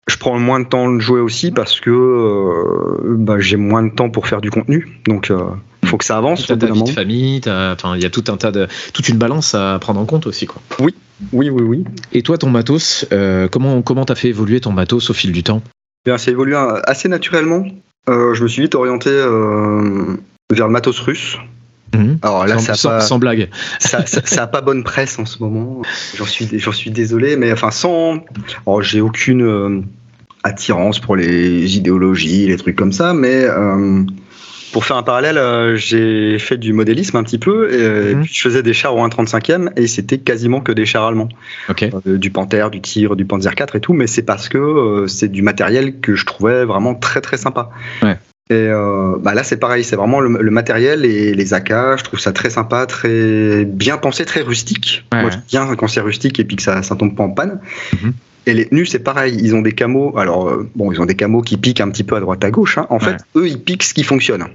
je 0.07 0.17
prends 0.17 0.37
moins 0.39 0.59
de 0.59 0.65
temps 0.65 0.91
de 0.91 0.99
jouer 0.99 1.21
aussi 1.21 1.51
parce 1.51 1.79
que 1.79 1.89
euh, 1.89 3.15
bah, 3.17 3.35
j'ai 3.39 3.55
moins 3.57 3.83
de 3.83 3.89
temps 3.93 4.09
pour 4.09 4.27
faire 4.27 4.41
du 4.41 4.49
contenu 4.49 4.99
donc 5.05 5.29
euh, 5.31 5.43
il 5.83 5.89
faut 5.89 5.97
que 5.97 6.05
ça 6.05 6.17
avance 6.17 6.45
T'as 6.47 6.57
ta 6.57 6.71
vie 6.71 6.83
de 6.83 6.89
famille, 6.89 7.37
il 7.45 8.01
y 8.01 8.05
a 8.05 8.09
tout 8.09 8.23
un 8.27 8.37
tas 8.37 8.51
de 8.51 8.67
toute 8.93 9.07
une 9.09 9.17
balance 9.17 9.55
à 9.55 9.77
prendre 9.79 9.99
en 9.99 10.05
compte 10.05 10.25
aussi 10.27 10.47
quoi. 10.47 10.61
oui 10.79 10.93
oui 11.31 11.49
oui 11.49 11.83
Et 12.13 12.23
toi 12.23 12.37
ton 12.37 12.49
matos, 12.49 13.05
euh, 13.13 13.47
comment 13.47 13.81
comment 13.81 14.05
t'as 14.05 14.15
fait 14.15 14.29
évoluer 14.29 14.59
ton 14.59 14.71
matos 14.71 15.09
au 15.09 15.13
fil 15.13 15.31
du 15.31 15.43
temps? 15.43 15.61
Bien 16.05 16.17
évolué 16.17 16.55
euh, 16.55 16.79
assez 16.85 17.07
naturellement 17.07 17.63
Euh, 18.09 18.33
je 18.33 18.43
me 18.43 18.47
suis 18.47 18.63
vite 18.63 18.75
orienté 18.75 19.09
euh, 19.11 20.17
vers 20.53 20.67
le 20.67 20.73
matos 20.73 20.99
russe 20.99 21.37
Mhm. 21.93 22.19
alors 22.21 22.47
là 22.47 22.55
sans, 22.57 22.61
ça 22.61 22.71
a 22.71 22.75
sans- 22.75 22.89
pas, 22.89 22.99
sans 23.01 23.19
blague. 23.19 23.49
ça, 23.79 24.05
ça- 24.05 24.21
ça 24.23 24.43
a 24.43 24.47
pas 24.47 24.61
bonne 24.61 24.83
presse 24.83 25.19
en 25.19 25.25
ce 25.25 25.39
moment. 25.39 25.81
J'en 26.15 26.25
suis, 26.25 26.47
j'en 26.57 26.71
suis 26.71 26.89
désolé, 26.89 27.35
mais 27.35 27.51
enfin 27.51 27.69
sans. 27.69 28.23
alors, 28.65 28.81
j'ai 28.81 29.01
aucune 29.01 29.41
euh, 29.43 29.81
attirance 30.43 30.99
pour 30.99 31.17
les 31.17 31.75
idéologies, 31.77 32.47
les 32.47 32.55
trucs 32.55 32.77
comme 32.77 32.93
ça, 32.93 33.13
mais 33.13 33.43
euh, 33.43 34.03
pour 34.71 34.85
faire 34.85 34.95
un 34.95 35.03
parallèle, 35.03 35.37
euh, 35.37 35.75
j'ai 35.75 36.39
fait 36.39 36.55
du 36.57 36.71
modélisme 36.71 37.17
un 37.17 37.23
petit 37.23 37.37
peu, 37.37 37.69
et, 37.73 38.11
et 38.11 38.15
Mhm. 38.15 38.23
puis 38.23 38.33
je 38.33 38.41
faisais 38.41 38.63
des 38.63 38.71
chars 38.73 38.95
au 38.95 39.01
1,35e, 39.05 39.69
et 39.75 39.85
c'était 39.87 40.17
quasiment 40.17 40.61
que 40.61 40.71
des 40.71 40.85
chars 40.85 41.05
allemands. 41.05 41.27
Euh, 42.07 42.17
du 42.17 42.31
Panther, 42.31 42.67
du 42.71 42.79
Tigre, 42.79 43.17
du 43.17 43.25
Panzer 43.25 43.51
IV 43.59 43.75
et 43.75 43.79
tout, 43.81 43.91
mais 43.91 44.07
c'est 44.07 44.23
parce 44.23 44.47
que 44.47 44.57
euh, 44.57 45.07
c'est 45.07 45.27
du 45.27 45.41
matériel 45.41 45.99
que 45.99 46.15
je 46.15 46.25
trouvais 46.25 46.63
vraiment 46.63 46.95
très 46.95 47.19
très 47.19 47.35
sympa. 47.35 47.69
Ouais. 48.01 48.17
Et 48.51 48.67
euh, 48.67 49.15
bah 49.19 49.33
là 49.33 49.43
c'est 49.43 49.55
pareil, 49.57 49.83
c'est 49.85 49.95
vraiment 49.95 50.19
le, 50.19 50.41
le 50.41 50.51
matériel 50.51 51.05
et 51.05 51.33
les 51.33 51.53
AK, 51.53 51.69
je 51.97 52.03
trouve 52.03 52.19
ça 52.19 52.33
très 52.33 52.49
sympa, 52.49 52.85
très 52.85 53.63
bien 53.63 53.97
pensé, 53.97 54.25
très 54.25 54.41
rustique. 54.41 55.05
Ouais, 55.13 55.21
Moi 55.21 55.29
j'aime 55.31 55.41
bien 55.47 55.75
quand 55.77 55.87
c'est 55.87 56.01
rustique 56.01 56.37
et 56.39 56.43
puis 56.43 56.57
que 56.57 56.61
ça 56.63 56.83
ça 56.83 56.95
tombe 56.97 57.15
pas 57.15 57.23
en 57.23 57.29
panne. 57.29 57.61
Mhm. 57.93 58.11
Et 58.47 58.53
les 58.53 58.65
tenues 58.67 58.85
c'est 58.85 58.99
pareil, 58.99 59.37
ils 59.41 59.55
ont 59.55 59.61
des 59.61 59.71
camos, 59.71 60.17
alors 60.17 60.49
euh, 60.49 60.69
bon 60.75 60.91
ils 60.91 60.99
ont 60.99 61.05
des 61.05 61.15
camos 61.15 61.41
qui 61.41 61.55
piquent 61.55 61.79
un 61.79 61.89
petit 61.89 62.03
peu 62.03 62.15
à 62.17 62.19
droite 62.19 62.43
à 62.43 62.51
gauche, 62.51 62.77
hein. 62.77 62.87
en 62.89 62.95
Ouais. 62.97 63.05
fait 63.05 63.17
eux 63.37 63.47
ils 63.47 63.57
piquent 63.59 63.83
ce 63.83 63.93
qui 63.93 64.03
fonctionne. 64.03 64.45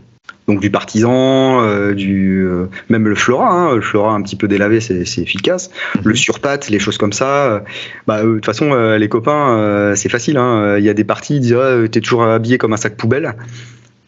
Donc 0.47 0.61
du 0.61 0.71
partisan, 0.71 1.63
euh, 1.63 1.93
du 1.95 2.47
même 2.91 3.09
le 3.09 3.15
flora, 3.17 3.51
hein, 3.51 3.75
le 3.75 3.81
flora 3.81 4.13
un 4.15 4.21
petit 4.23 4.37
peu 4.37 4.47
délavé, 4.47 4.81
c'est 4.81 5.01
efficace. 5.19 5.71
Le 6.05 6.11
Mhm. 6.11 6.17
surpat, 6.17 6.59
les 6.69 6.79
choses 6.79 6.99
comme 6.99 7.13
ça. 7.15 7.65
Bah 8.07 8.23
de 8.23 8.35
toute 8.35 8.45
façon, 8.47 8.73
les 8.97 9.09
copains, 9.09 9.93
c'est 9.97 10.09
facile. 10.11 10.37
hein. 10.37 10.77
Il 10.79 10.85
y 10.85 10.89
a 10.91 10.95
des 10.95 11.03
parties, 11.03 11.37
ils 11.37 11.41
disent 11.41 11.57
ah, 11.59 11.89
t'es 11.91 12.01
toujours 12.01 12.23
habillé 12.25 12.59
comme 12.59 12.73
un 12.75 12.77
sac 12.77 12.95
poubelle. 12.97 13.35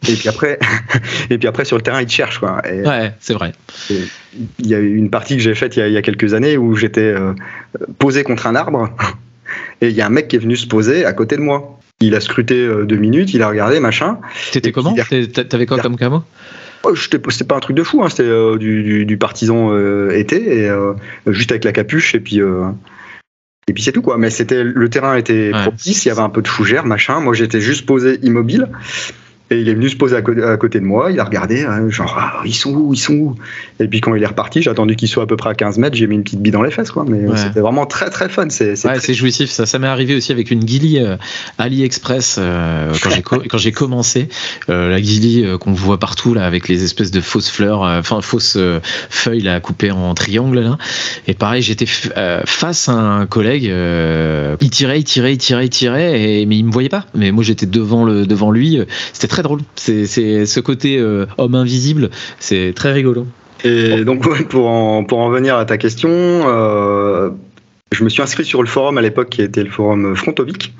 Et 0.07 0.13
puis 0.13 0.29
après, 0.29 0.57
et 1.29 1.37
puis 1.37 1.47
après 1.47 1.65
sur 1.65 1.75
le 1.75 1.81
terrain, 1.81 2.01
ils 2.01 2.07
te 2.07 2.11
cherchent 2.11 2.39
quoi. 2.39 2.61
Et 2.69 2.81
Ouais, 2.87 3.11
c'est 3.19 3.33
vrai. 3.33 3.51
il 3.89 4.67
y 4.67 4.73
a 4.75 4.79
une 4.79 5.09
partie 5.09 5.35
que 5.35 5.43
j'ai 5.43 5.55
faite 5.55 5.75
il 5.75 5.79
y, 5.79 5.81
a, 5.81 5.87
il 5.87 5.93
y 5.93 5.97
a 5.97 6.01
quelques 6.01 6.33
années 6.33 6.57
où 6.57 6.75
j'étais 6.75 7.01
euh, 7.01 7.33
posé 7.99 8.23
contre 8.23 8.47
un 8.47 8.55
arbre 8.55 8.89
et 9.81 9.89
il 9.89 9.95
y 9.95 10.01
a 10.01 10.05
un 10.05 10.09
mec 10.09 10.27
qui 10.29 10.35
est 10.37 10.39
venu 10.39 10.55
se 10.55 10.67
poser 10.67 11.05
à 11.05 11.13
côté 11.13 11.35
de 11.35 11.41
moi. 11.41 11.79
Il 12.01 12.15
a 12.15 12.21
scruté 12.21 12.55
euh, 12.55 12.85
deux 12.85 12.95
minutes, 12.95 13.33
il 13.33 13.41
a 13.41 13.49
regardé 13.49 13.79
machin. 13.81 14.19
T'étais 14.53 14.71
comment 14.71 14.95
T'avais 15.49 15.65
quoi 15.65 15.79
comme 15.79 15.97
camo? 15.97 16.23
Oh, 16.83 16.95
C'était 16.95 17.19
pas 17.45 17.57
un 17.57 17.59
truc 17.59 17.75
de 17.75 17.83
fou, 17.83 18.01
hein, 18.01 18.09
c'était 18.09 18.23
euh, 18.23 18.57
du, 18.57 18.83
du- 18.83 19.05
du 19.05 19.17
partisan 19.17 19.73
euh, 19.73 20.11
été, 20.11 20.63
et, 20.63 20.71
juste 21.27 21.51
avec 21.51 21.65
la 21.65 21.73
capuche, 21.73 22.15
et 22.15 22.21
puis, 22.21 22.39
et 23.67 23.73
puis 23.73 23.83
c'est 23.83 23.91
tout 23.91 24.01
quoi. 24.01 24.17
Mais 24.17 24.29
c'était 24.29 24.63
le 24.63 24.89
terrain 24.89 25.17
était 25.17 25.51
Ouais. 25.53 25.61
propice, 25.61 26.05
il 26.05 26.07
y 26.07 26.11
avait 26.11 26.21
un 26.21 26.29
peu 26.29 26.41
de 26.41 26.47
fougère, 26.47 26.85
machin. 26.85 27.19
Moi 27.19 27.33
j'étais 27.33 27.59
juste 27.59 27.85
posé 27.85 28.17
immobile, 28.23 28.69
et 29.51 29.59
il 29.61 29.67
est 29.69 29.73
venu 29.73 29.89
se 29.89 29.95
poser 29.95 30.15
à, 30.15 30.21
côté- 30.21 30.43
à 30.43 30.57
côté 30.57 30.79
de 30.79 30.85
moi, 30.85 31.11
il 31.11 31.19
a 31.19 31.23
regardé, 31.23 31.63
hein, 31.63 31.89
genre 31.89 32.15
ah, 32.19 32.41
ils 32.45 32.53
sont 32.53 32.71
où, 32.73 32.93
ils 32.93 32.97
sont 32.97 33.13
où? 33.13 33.35
Et 33.79 33.87
puis 33.87 34.01
quand 34.01 34.13
il 34.15 34.21
est 34.23 34.27
reparti, 34.27 34.61
j'ai 34.61 34.69
attendu 34.69 34.95
qu'il 34.95 35.07
soit 35.07 35.23
à 35.23 35.25
peu 35.25 35.37
près 35.37 35.49
à 35.49 35.53
15 35.55 35.77
mètres, 35.77 35.95
j'ai 35.95 36.07
mis 36.07 36.15
une 36.15 36.23
petite 36.23 36.41
bille 36.41 36.51
dans 36.51 36.61
les 36.61 36.71
fesses 36.71 36.91
quoi. 36.91 37.05
Mais 37.07 37.27
Ouais. 37.27 37.37
c'était 37.37 37.59
vraiment 37.61 37.85
très 37.85 38.09
très 38.09 38.29
fun. 38.29 38.47
C'est 38.49 38.73
Ouais, 38.85 38.97
très- 38.97 39.13
jouissif. 39.13 39.49
Ça, 39.49 39.65
ça 39.65 39.79
m'est 39.79 39.87
arrivé 39.87 40.15
aussi 40.15 40.31
avec 40.31 40.51
une 40.51 40.67
Gilly 40.67 40.99
euh, 40.99 41.15
AliExpress 41.57 42.37
euh, 42.39 42.93
quand 43.01 43.09
j'ai 43.57 43.71
co- 43.71 43.79
commencé. 43.85 44.29
Euh, 44.69 44.89
la 44.89 45.01
Gilly 45.01 45.45
euh, 45.45 45.57
qu'on 45.57 45.73
voit 45.73 45.97
partout 45.99 46.33
là 46.33 46.45
avec 46.45 46.67
les 46.67 46.83
espèces 46.83 47.11
de 47.11 47.21
fausses 47.21 47.49
fleurs, 47.49 47.83
euh, 47.83 47.99
enfin 47.99 48.21
fausses 48.21 48.57
feuilles 49.09 49.41
là 49.41 49.59
coupées 49.59 49.91
en 49.91 50.13
triangle 50.13 50.59
là. 50.59 50.77
Et 51.27 51.33
pareil, 51.33 51.61
j'étais 51.61 51.85
face 52.45 52.89
à 52.89 52.93
un 52.93 53.25
collègue. 53.25 53.63
il 54.61 54.69
tirait, 54.69 54.99
il 54.99 55.03
tirait, 55.03 55.33
il 55.33 55.37
tirait, 55.37 55.65
il 55.65 55.69
tirait, 55.69 56.21
et, 56.41 56.45
mais 56.45 56.57
il 56.57 56.65
me 56.65 56.71
voyait 56.71 56.89
pas. 56.89 57.05
Mais 57.15 57.31
moi 57.31 57.43
j'étais 57.43 57.65
devant 57.65 58.03
le 58.05 58.25
devant 58.25 58.51
lui. 58.51 58.79
C'était 59.13 59.27
très 59.27 59.38
drôle. 59.41 59.61
C'est 59.75 60.05
ce 60.05 60.59
côté 60.59 60.97
euh, 60.97 61.25
homme 61.37 61.55
invisible. 61.55 62.09
C'est 62.39 62.73
très 62.75 62.91
rigolo. 62.91 63.25
Et 63.63 64.03
donc 64.05 64.25
ouais, 64.25 64.43
pour 64.43 64.67
en, 64.69 65.03
pour 65.03 65.19
en 65.19 65.29
venir 65.29 65.57
à 65.57 65.65
ta 65.65 65.77
question, 65.77 66.09
euh, 66.11 67.29
je 67.91 68.03
me 68.03 68.09
suis 68.09 68.21
inscrit 68.21 68.45
sur 68.45 68.61
le 68.61 68.67
forum 68.69 68.97
à 68.97 69.01
l'époque 69.01 69.29
qui 69.29 69.41
était 69.41 69.63
le 69.63 69.69
forum 69.69 70.15
Frontovic. 70.15 70.73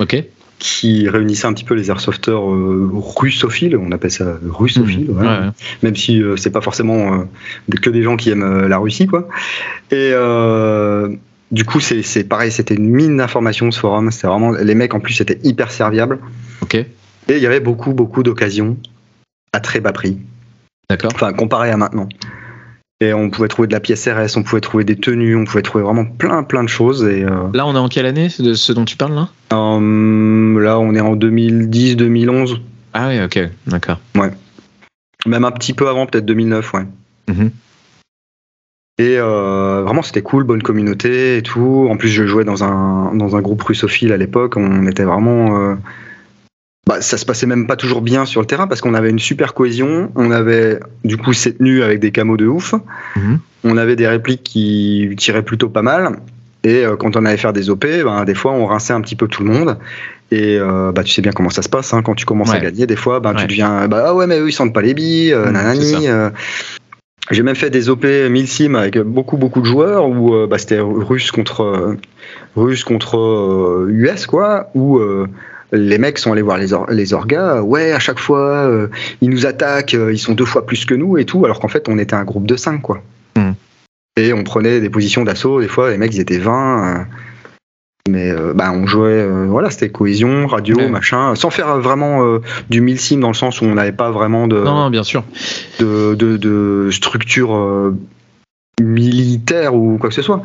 Ok. 0.00 0.22
qui 0.60 1.08
réunissait 1.08 1.46
un 1.46 1.52
petit 1.52 1.64
peu 1.64 1.74
les 1.74 1.88
airsofters 1.90 2.52
euh, 2.52 2.90
russophiles, 2.92 3.76
on 3.76 3.90
appelle 3.92 4.10
ça 4.10 4.38
russophiles, 4.48 5.06
Mmh. 5.08 5.12
voilà. 5.14 5.30
Ouais, 5.40 5.46
ouais. 5.46 5.52
même 5.82 5.96
si 5.96 6.22
euh, 6.22 6.36
c'est 6.36 6.50
pas 6.50 6.60
forcément 6.60 7.24
que 7.82 7.90
des 7.90 8.02
gens 8.02 8.16
qui 8.16 8.30
aiment 8.30 8.66
la 8.66 8.78
Russie, 8.78 9.06
quoi. 9.06 9.28
Et 9.90 10.12
du 11.50 11.64
coup, 11.64 11.80
c'est 11.80 12.02
c'est 12.02 12.24
pareil, 12.24 12.52
c'était 12.52 12.74
une 12.74 12.90
mine 12.90 13.16
d'informations 13.16 13.70
ce 13.70 13.80
forum. 13.80 14.10
C'était 14.10 14.26
vraiment 14.28 14.52
les 14.52 14.74
mecs 14.74 14.92
en 14.94 15.00
plus 15.00 15.18
étaient 15.20 15.38
hyper 15.44 15.70
serviables 15.70 16.18
Ok. 16.60 16.84
Et 17.28 17.36
il 17.36 17.42
y 17.42 17.46
avait 17.46 17.60
beaucoup 17.60 17.92
beaucoup 17.92 18.22
d'occasions 18.22 18.76
à 19.52 19.60
très 19.60 19.80
bas 19.80 19.92
prix, 19.92 20.18
D'accord. 20.90 21.12
enfin 21.14 21.32
comparé 21.32 21.70
à 21.70 21.76
maintenant. 21.76 22.08
Et 23.00 23.12
on 23.12 23.30
pouvait 23.30 23.46
trouver 23.46 23.68
de 23.68 23.72
la 23.72 23.78
pièce 23.78 24.08
RS, 24.08 24.36
on 24.36 24.42
pouvait 24.42 24.60
trouver 24.60 24.82
des 24.82 24.96
tenues, 24.96 25.36
on 25.36 25.44
pouvait 25.44 25.62
trouver 25.62 25.84
vraiment 25.84 26.04
plein 26.04 26.42
plein 26.42 26.64
de 26.64 26.68
choses. 26.68 27.04
Et 27.04 27.22
euh, 27.22 27.46
Là, 27.54 27.64
on 27.64 27.74
est 27.76 27.78
en 27.78 27.88
quelle 27.88 28.06
année 28.06 28.28
de 28.40 28.54
ce 28.54 28.72
dont 28.72 28.84
tu 28.84 28.96
parles 28.96 29.14
là? 29.14 29.28
Euh, 29.52 30.60
là, 30.60 30.80
on 30.80 30.94
est 30.96 31.00
en 31.00 31.14
2010-2011. 31.14 32.58
Ah 32.94 33.08
oui, 33.08 33.22
ok, 33.22 33.38
d'accord. 33.68 34.00
Même 35.26 35.44
un 35.44 35.52
petit 35.52 35.74
peu 35.74 35.88
avant, 35.88 36.06
peut-être 36.06 36.26
2009, 36.26 36.74
ouais. 36.74 36.86
Mhm. 37.28 37.50
Et 39.00 39.16
euh, 39.16 39.82
vraiment, 39.84 40.02
c'était 40.02 40.22
cool, 40.22 40.42
bonne 40.42 40.62
communauté 40.62 41.36
et 41.36 41.42
tout. 41.42 41.86
En 41.88 41.96
plus, 41.96 42.08
je 42.08 42.26
jouais 42.26 42.44
dans 42.44 42.64
un, 42.64 43.14
dans 43.14 43.36
un 43.36 43.40
groupe 43.40 43.62
russophile 43.62 44.12
à 44.12 44.16
l'époque. 44.16 44.56
On 44.56 44.86
était 44.88 45.04
vraiment. 45.04 45.76
Bah, 46.88 47.02
ça 47.02 47.18
se 47.18 47.26
passait 47.26 47.44
même 47.44 47.66
pas 47.66 47.76
toujours 47.76 48.00
bien 48.00 48.24
sur 48.24 48.40
le 48.40 48.46
terrain 48.46 48.66
parce 48.66 48.80
qu'on 48.80 48.94
avait 48.94 49.10
une 49.10 49.18
super 49.18 49.52
cohésion. 49.52 50.10
On 50.14 50.30
avait 50.30 50.80
du 51.04 51.18
coup 51.18 51.34
cette 51.34 51.58
tenue 51.58 51.82
avec 51.82 52.00
des 52.00 52.12
camos 52.12 52.38
de 52.38 52.46
ouf. 52.46 52.74
Mhm. 53.14 53.40
On 53.64 53.76
avait 53.76 53.94
des 53.94 54.08
répliques 54.08 54.42
qui 54.42 55.10
tiraient 55.18 55.42
plutôt 55.42 55.68
pas 55.68 55.82
mal. 55.82 56.16
Et 56.64 56.86
euh, 56.86 56.96
quand 56.96 57.14
on 57.16 57.26
allait 57.26 57.36
faire 57.36 57.52
des 57.52 57.68
OP, 57.68 57.84
ben, 57.84 58.24
des 58.24 58.34
fois 58.34 58.52
on 58.52 58.64
rinçait 58.64 58.94
un 58.94 59.02
petit 59.02 59.16
peu 59.16 59.28
tout 59.28 59.44
le 59.44 59.50
monde. 59.52 59.76
Et 60.30 60.56
euh, 60.58 60.90
bah, 60.90 61.04
tu 61.04 61.12
sais 61.12 61.20
bien 61.20 61.32
comment 61.32 61.50
ça 61.50 61.60
se 61.60 61.68
passe 61.68 61.92
hein, 61.92 62.00
quand 62.00 62.14
tu 62.14 62.24
commences 62.24 62.54
à 62.54 62.58
gagner. 62.58 62.86
Des 62.86 62.96
fois, 62.96 63.20
ben, 63.20 63.34
tu 63.34 63.46
deviens 63.46 63.86
bah 63.86 64.04
ah 64.06 64.14
ouais, 64.14 64.26
mais 64.26 64.40
eux 64.40 64.48
ils 64.48 64.52
sentent 64.52 64.72
pas 64.72 64.80
les 64.80 64.94
billes, 64.94 65.34
euh, 65.34 65.50
mmh, 65.50 66.32
J'ai 67.30 67.42
même 67.42 67.54
fait 67.54 67.68
des 67.68 67.90
OP 67.90 68.04
1000 68.04 68.48
sim 68.48 68.74
avec 68.76 68.98
beaucoup 68.98 69.36
beaucoup 69.36 69.60
de 69.60 69.66
joueurs 69.66 70.08
où 70.08 70.46
bah, 70.46 70.56
c'était 70.56 70.80
russe 70.80 71.32
contre 71.32 71.98
russe 72.56 72.84
contre 72.84 73.86
US 73.90 74.26
quoi. 74.26 74.70
Où 74.74 75.02
les 75.72 75.98
mecs 75.98 76.18
sont 76.18 76.32
allés 76.32 76.42
voir 76.42 76.58
les, 76.58 76.68
les 76.90 77.12
orgas, 77.12 77.60
ouais, 77.60 77.92
à 77.92 77.98
chaque 77.98 78.18
fois, 78.18 78.66
euh, 78.66 78.88
ils 79.20 79.30
nous 79.30 79.46
attaquent, 79.46 79.94
euh, 79.94 80.12
ils 80.12 80.18
sont 80.18 80.34
deux 80.34 80.44
fois 80.44 80.66
plus 80.66 80.84
que 80.84 80.94
nous 80.94 81.18
et 81.18 81.24
tout, 81.24 81.44
alors 81.44 81.60
qu'en 81.60 81.68
fait, 81.68 81.88
on 81.88 81.98
était 81.98 82.14
un 82.14 82.24
groupe 82.24 82.46
de 82.46 82.56
cinq, 82.56 82.82
quoi. 82.82 83.02
Hmm. 83.36 83.52
Et 84.16 84.32
on 84.32 84.44
prenait 84.44 84.80
des 84.80 84.90
positions 84.90 85.24
d'assaut, 85.24 85.60
des 85.60 85.68
fois, 85.68 85.90
les 85.90 85.98
mecs, 85.98 86.14
ils 86.14 86.20
étaient 86.20 86.38
20. 86.38 86.84
Euh, 86.84 87.04
mais 88.08 88.32
bah, 88.54 88.72
on 88.72 88.86
jouait, 88.86 89.28
voilà, 89.48 89.68
c'était 89.68 89.90
cohésion, 89.90 90.46
radio, 90.46 90.88
machin, 90.88 91.34
sans 91.34 91.50
faire 91.50 91.78
vraiment 91.78 92.38
du 92.70 92.80
mille 92.80 92.98
sim 92.98 93.18
dans 93.18 93.28
le 93.28 93.34
sens 93.34 93.60
où 93.60 93.66
on 93.66 93.74
n'avait 93.74 93.92
pas 93.92 94.10
vraiment 94.10 94.48
de, 94.48 94.56
non, 94.56 94.88
bien 94.88 95.02
sûr. 95.02 95.24
de, 95.78 96.14
de, 96.14 96.38
de 96.38 96.88
structure 96.90 97.92
militaire 98.80 99.74
ou 99.74 99.98
quoi 99.98 100.08
que 100.08 100.14
ce 100.14 100.22
soit. 100.22 100.42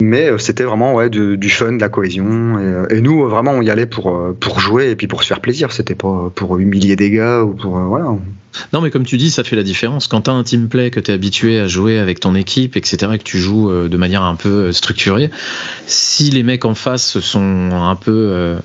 Mais 0.00 0.30
euh, 0.30 0.38
c'était 0.38 0.64
vraiment 0.64 0.94
ouais, 0.94 1.10
du, 1.10 1.50
fun, 1.50 1.72
de 1.72 1.80
la 1.80 1.88
cohésion. 1.88 2.58
Et, 2.58 2.94
euh, 2.94 3.00
nous, 3.00 3.28
vraiment, 3.28 3.52
on 3.52 3.62
y 3.62 3.70
allait 3.70 3.86
pour, 3.86 4.14
euh, 4.14 4.36
pour 4.38 4.60
jouer 4.60 4.90
et 4.90 4.96
puis 4.96 5.06
pour 5.06 5.22
se 5.22 5.28
faire 5.28 5.40
plaisir. 5.40 5.72
C'était 5.72 5.94
pas 5.94 6.30
pour 6.34 6.58
humilier 6.58 6.96
des 6.96 7.10
gars 7.10 7.42
ou 7.42 7.54
pour. 7.54 7.78
voilà. 7.78 8.16
Non, 8.72 8.80
mais 8.80 8.90
comme 8.90 9.04
tu 9.04 9.18
dis, 9.18 9.30
ça 9.30 9.44
fait 9.44 9.56
la 9.56 9.62
différence. 9.62 10.06
Quand 10.06 10.22
tu 10.22 10.30
as 10.30 10.32
un 10.32 10.42
team 10.42 10.68
play, 10.68 10.90
que 10.90 10.98
tu 10.98 11.10
es 11.10 11.14
habitué 11.14 11.60
à 11.60 11.68
jouer 11.68 11.98
avec 11.98 12.20
ton 12.20 12.34
équipe, 12.34 12.76
etc., 12.76 13.12
et 13.14 13.18
que 13.18 13.22
tu 13.22 13.38
joues 13.38 13.70
de 13.70 13.96
manière 13.98 14.22
un 14.22 14.34
peu 14.34 14.72
structurée, 14.72 15.30
si 15.86 16.30
les 16.30 16.42
mecs 16.42 16.64
en 16.64 16.74
face 16.74 17.20
sont 17.20 17.70
un 17.70 17.94
peu 17.96 18.56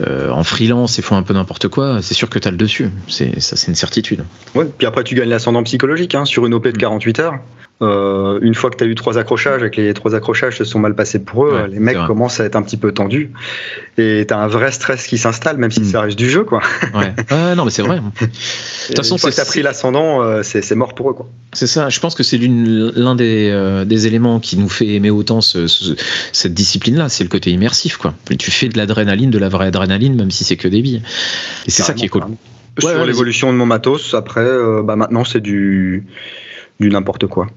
en 0.00 0.42
freelance 0.42 0.98
et 0.98 1.02
font 1.02 1.16
un 1.16 1.22
peu 1.22 1.34
n'importe 1.34 1.68
quoi, 1.68 2.00
c'est 2.00 2.14
sûr 2.14 2.30
que 2.30 2.38
tu 2.38 2.48
as 2.48 2.50
le 2.50 2.56
dessus. 2.56 2.88
C'est, 3.08 3.38
ça, 3.40 3.56
c'est 3.56 3.66
une 3.66 3.74
certitude. 3.74 4.24
Ouais, 4.54 4.64
puis 4.78 4.86
après, 4.86 5.04
tu 5.04 5.14
gagnes 5.14 5.28
l'ascendant 5.28 5.62
psychologique 5.64 6.14
hein, 6.14 6.24
sur 6.24 6.46
une 6.46 6.54
OP 6.54 6.68
de 6.68 6.78
48 6.78 7.18
heures. 7.20 7.38
Euh, 7.82 8.38
une 8.40 8.54
fois 8.54 8.70
que 8.70 8.76
tu 8.76 8.84
as 8.84 8.86
eu 8.86 8.94
trois 8.94 9.18
accrochages 9.18 9.62
et 9.62 9.70
que 9.70 9.82
les 9.82 9.92
trois 9.92 10.14
accrochages 10.14 10.56
se 10.56 10.64
sont 10.64 10.78
mal 10.78 10.94
passés 10.94 11.18
pour 11.18 11.44
eux, 11.44 11.66
les 11.70 11.78
mecs 11.78 11.98
commencent 12.06 12.40
à 12.40 12.44
être 12.44 12.56
un 12.56 12.62
petit 12.62 12.78
peu 12.78 12.92
tendus 12.92 13.32
et 13.98 14.24
tu 14.26 14.32
as 14.32 14.38
un 14.38 14.46
vrai 14.46 14.72
stress 14.72 15.06
qui 15.06 15.18
s'installe, 15.18 15.58
même 15.58 15.70
si 15.70 15.82
mm. 15.82 15.84
ça 15.84 16.00
reste 16.00 16.18
du 16.18 16.30
jeu. 16.30 16.44
Quoi. 16.44 16.62
Ouais. 16.94 17.12
non, 17.54 17.66
mais 17.66 17.70
c'est 17.70 17.82
vrai. 17.82 17.96
De 18.00 18.26
toute 18.86 18.96
façon, 18.96 19.18
si 19.18 19.30
tu 19.30 19.40
as 19.40 19.44
pris 19.44 19.60
l'ascendant, 19.60 20.22
euh, 20.22 20.42
c'est 20.42 20.74
mort 20.74 20.94
pour 20.94 21.10
eux. 21.10 21.12
Quoi. 21.12 21.28
C'est 21.52 21.66
ça, 21.66 21.90
je 21.90 22.00
pense 22.00 22.14
que 22.14 22.22
c'est 22.22 22.38
l'un 22.38 23.14
des, 23.14 23.50
euh, 23.50 23.84
des, 23.84 24.06
éléments 24.06 24.40
qui 24.40 24.56
nous 24.56 24.70
fait 24.70 24.94
aimer 24.94 25.10
autant 25.10 25.40
cette 25.42 26.54
discipline-là, 26.54 27.10
c'est 27.10 27.24
le 27.24 27.30
côté 27.30 27.50
immersif. 27.50 27.98
Quoi. 27.98 28.14
tu 28.38 28.50
fais 28.50 28.68
de 28.68 28.78
l'adrénaline, 28.78 29.30
de 29.30 29.38
la 29.38 29.50
vraie 29.50 29.66
adrénaline, 29.66 30.16
même 30.16 30.30
si 30.30 30.44
c'est 30.44 30.56
que 30.56 30.68
des 30.68 30.80
billes. 30.80 31.02
Et 31.66 31.70
c'est 31.70 31.82
ça 31.82 31.92
qui 31.92 32.06
est 32.06 32.08
cool. 32.08 32.24
Sur 32.78 33.04
l'évolution 33.04 33.52
de 33.52 33.58
mon 33.58 33.66
matos, 33.66 34.14
après, 34.14 34.46
bah, 34.82 34.96
maintenant 34.96 35.24
c'est 35.24 35.40
du, 35.40 36.06
du 36.80 36.88
n'importe 36.88 37.26
quoi. 37.26 37.48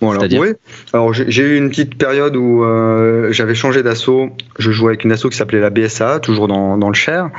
Bon, 0.00 0.10
alors, 0.10 0.24
oui. 0.30 0.48
alors 0.92 1.12
j'ai 1.12 1.42
eu 1.42 1.56
une 1.56 1.68
petite 1.68 1.96
période 1.96 2.34
où 2.34 2.64
euh, 2.64 3.32
j'avais 3.32 3.54
changé 3.54 3.82
d'assaut. 3.82 4.30
Je 4.58 4.70
jouais 4.70 4.90
avec 4.90 5.04
une 5.04 5.12
asso 5.12 5.28
qui 5.28 5.36
s'appelait 5.36 5.60
la 5.60 5.70
BSA, 5.70 6.20
toujours 6.20 6.48
dans, 6.48 6.78
dans 6.78 6.88
le 6.88 6.94
Cher. 6.94 7.30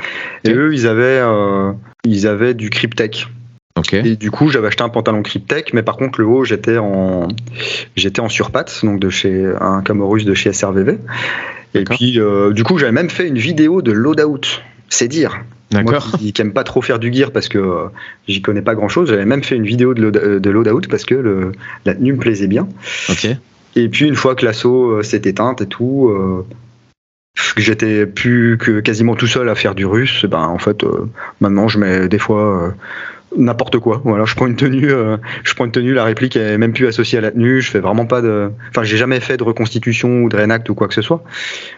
Et 0.44 0.52
eux, 0.52 0.72
ils 0.72 0.86
avaient, 0.86 1.20
euh, 1.20 1.72
ils 2.04 2.26
avaient 2.26 2.54
du 2.54 2.70
Cryptech. 2.70 3.26
Et 3.92 4.16
du 4.16 4.30
coup, 4.30 4.48
j'avais 4.48 4.68
acheté 4.68 4.84
un 4.84 4.90
pantalon 4.90 5.22
Cryptech, 5.22 5.72
mais 5.72 5.82
par 5.82 5.96
contre, 5.96 6.20
le 6.20 6.26
haut, 6.26 6.44
j'étais 6.44 6.78
en, 6.78 7.28
j'étais 7.96 8.20
en 8.20 8.28
surpatte, 8.28 8.80
donc 8.84 9.00
de 9.00 9.08
chez 9.08 9.50
un 9.60 9.82
Camorus 9.82 10.24
de 10.24 10.34
chez 10.34 10.52
SRVV. 10.52 10.98
Et 11.74 11.84
puis, 11.84 12.20
euh, 12.20 12.52
du 12.52 12.64
coup, 12.64 12.78
j'avais 12.78 12.92
même 12.92 13.10
fait 13.10 13.26
une 13.26 13.38
vidéo 13.38 13.80
de 13.82 13.92
loadout. 13.92 14.60
C'est 14.92 15.08
dire. 15.08 15.40
Moi 15.72 16.00
qui, 16.18 16.34
n'aime 16.38 16.52
pas 16.52 16.64
trop 16.64 16.82
faire 16.82 16.98
du 16.98 17.10
gear 17.10 17.30
parce 17.30 17.48
que 17.48 17.56
euh, 17.56 17.86
j'y 18.28 18.42
connais 18.42 18.60
pas 18.60 18.74
grand 18.74 18.88
chose, 18.88 19.08
j'avais 19.08 19.24
même 19.24 19.42
fait 19.42 19.56
une 19.56 19.64
vidéo 19.64 19.94
de, 19.94 20.10
de 20.38 20.50
loadout 20.50 20.82
parce 20.90 21.06
que 21.06 21.14
le, 21.14 21.52
la 21.86 21.94
tenue 21.94 22.12
me 22.12 22.18
plaisait 22.18 22.46
bien. 22.46 22.68
Et 23.74 23.88
puis 23.88 24.06
une 24.06 24.16
fois 24.16 24.34
que 24.34 24.44
l'assaut 24.44 24.90
euh, 24.90 25.02
s'est 25.02 25.22
éteinte 25.24 25.62
et 25.62 25.66
tout, 25.66 26.10
euh, 26.10 26.46
que 27.56 27.62
j'étais 27.62 28.04
plus 28.04 28.58
que 28.58 28.80
quasiment 28.80 29.14
tout 29.14 29.26
seul 29.26 29.48
à 29.48 29.54
faire 29.54 29.74
du 29.74 29.86
russe, 29.86 30.26
ben 30.26 30.42
en 30.42 30.58
fait 30.58 30.84
maintenant 31.40 31.68
je 31.68 31.78
mets 31.78 32.06
des 32.06 32.18
fois 32.18 32.74
n'importe 33.34 33.78
quoi. 33.78 34.02
Voilà, 34.04 34.26
je 34.26 34.34
prends 34.34 34.46
une 34.46 34.56
tenue, 34.56 34.90
je 35.42 35.54
prends 35.54 35.64
une 35.64 35.72
tenue, 35.72 35.94
la 35.94 36.04
réplique 36.04 36.36
est 36.36 36.58
même 36.58 36.74
plus 36.74 36.86
associée 36.86 37.16
à 37.16 37.22
la 37.22 37.30
tenue. 37.30 37.62
Je 37.62 37.70
fais 37.70 37.80
vraiment 37.80 38.04
pas 38.04 38.20
de, 38.20 38.50
enfin, 38.68 38.82
j'ai 38.82 38.98
jamais 38.98 39.20
fait 39.20 39.38
de 39.38 39.42
reconstitution 39.42 40.24
ou 40.24 40.28
de 40.28 40.36
rénact 40.36 40.68
ou 40.68 40.74
quoi 40.74 40.86
que 40.88 40.94
ce 40.94 41.00
soit. 41.00 41.24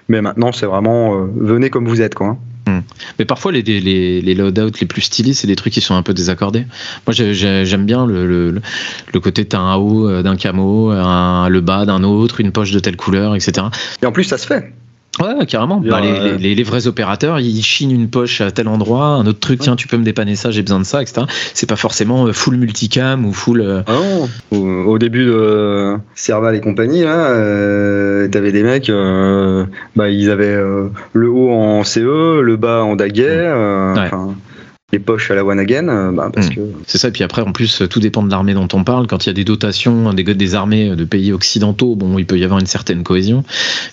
Mais 0.09 0.21
maintenant, 0.21 0.51
c'est 0.51 0.67
vraiment 0.67 1.29
venez 1.37 1.71
comme 1.71 1.87
vous 1.87 2.03
êtes, 2.03 2.17
quoi. 2.17 2.27
Hein. 2.27 2.39
Hmm. 2.67 2.81
Mais 3.19 3.25
parfois, 3.25 3.53
les, 3.53 3.63
les, 3.63 4.21
les 4.23 4.35
loadouts 4.35 4.71
les 4.81 4.87
plus 4.87 5.03
stylés, 5.03 5.35
c'est 5.35 5.47
des 5.47 5.57
trucs 5.57 5.73
qui 5.73 5.81
sont 5.81 5.95
un 5.95 6.03
peu 6.03 6.15
désaccordés. 6.15 6.67
Moi, 7.07 7.13
j'aime 7.15 7.85
bien 7.85 8.07
le, 8.07 8.27
le, 8.27 8.63
le 9.13 9.21
côté 9.21 9.45
t'as 9.45 9.59
un 9.59 9.77
haut 9.77 10.09
euh, 10.09 10.23
d'un 10.23 10.37
camo, 10.37 10.91
un, 10.91 11.49
le 11.49 11.61
bas 11.61 11.85
d'un 11.85 12.03
autre, 12.05 12.41
une 12.41 12.53
poche 12.53 12.71
de 12.71 12.79
telle 12.79 12.97
couleur, 12.97 13.35
etc. 13.35 13.67
Et 14.03 14.07
en 14.07 14.13
plus, 14.13 14.25
ça 14.25 14.39
se 14.39 14.47
fait. 14.47 14.73
Ouais, 15.21 15.47
carrément. 15.47 15.81
Bah, 15.81 16.01
les, 16.01 16.55
les, 16.55 16.63
vrais 16.63 16.87
opérateurs, 16.87 17.39
ils 17.39 17.63
chinent 17.63 17.91
une 17.91 18.09
poche 18.09 18.41
à 18.41 18.51
tel 18.51 18.69
endroit, 18.69 19.07
un 19.07 19.27
autre 19.27 19.39
truc, 19.39 19.61
tiens, 19.61 19.77
tu 19.77 19.87
peux 19.87 19.97
me 19.97 20.05
dépanner 20.05 20.37
ça, 20.37 20.51
j'ai 20.51 20.63
besoin 20.63 20.81
de 20.81 20.85
ça, 20.85 21.03
etc. 21.03 21.23
C'est 21.53 21.69
pas 21.69 21.77
forcément 21.77 22.27
euh, 22.27 22.33
full 22.33 22.57
multicam 22.57 23.25
ou 23.25 23.33
full. 23.33 23.61
Euh, 23.61 23.83
ah 23.87 23.93
non. 23.93 24.29
Au, 24.59 24.99
début 24.99 25.27
de 25.27 25.97
Serval 26.15 26.57
et 26.57 26.61
compagnie, 26.61 27.03
là, 27.03 27.29
euh, 27.31 28.29
t'avais 28.29 28.53
des 28.53 28.63
mecs, 28.63 28.91
bah, 29.97 30.09
ils 30.09 30.31
avaient 30.31 30.59
le 31.13 31.29
haut 31.29 31.53
en 31.53 31.85
CE, 31.85 32.41
le 32.41 32.57
bas 32.57 32.83
en 32.83 32.97
daguet. 32.97 33.51
Enfin 33.97 34.35
les 34.95 35.01
poches 35.01 35.31
à 35.31 35.35
la 35.35 35.45
one 35.45 35.59
again, 35.59 35.89
euh, 35.89 36.13
bah, 36.13 36.31
parce 36.33 36.49
hmm. 36.49 36.55
que... 36.55 36.61
C'est 36.87 36.99
ça, 36.99 37.09
et 37.09 37.11
puis 37.11 37.25
après, 37.25 37.43
en 37.43 37.53
plus, 37.53 37.83
tout 37.91 38.01
dépend 38.01 38.23
de 38.23 38.31
l'armée 38.31 38.55
dont 38.55 38.69
on 38.73 38.85
parle. 38.85 39.07
Quand 39.07 39.27
il 39.27 39.29
y 39.29 39.31
a 39.31 39.35
des 39.35 39.45
dotations, 39.45 40.13
des, 40.13 40.23
des 40.23 40.55
armées 40.55 40.95
de 40.95 41.05
pays 41.05 41.33
occidentaux, 41.33 41.97
bon, 41.97 42.19
il 42.19 42.27
peut 42.27 42.39
y 42.39 42.45
avoir 42.45 42.61
une 42.61 42.67
certaine 42.67 43.03
cohésion, 43.03 43.45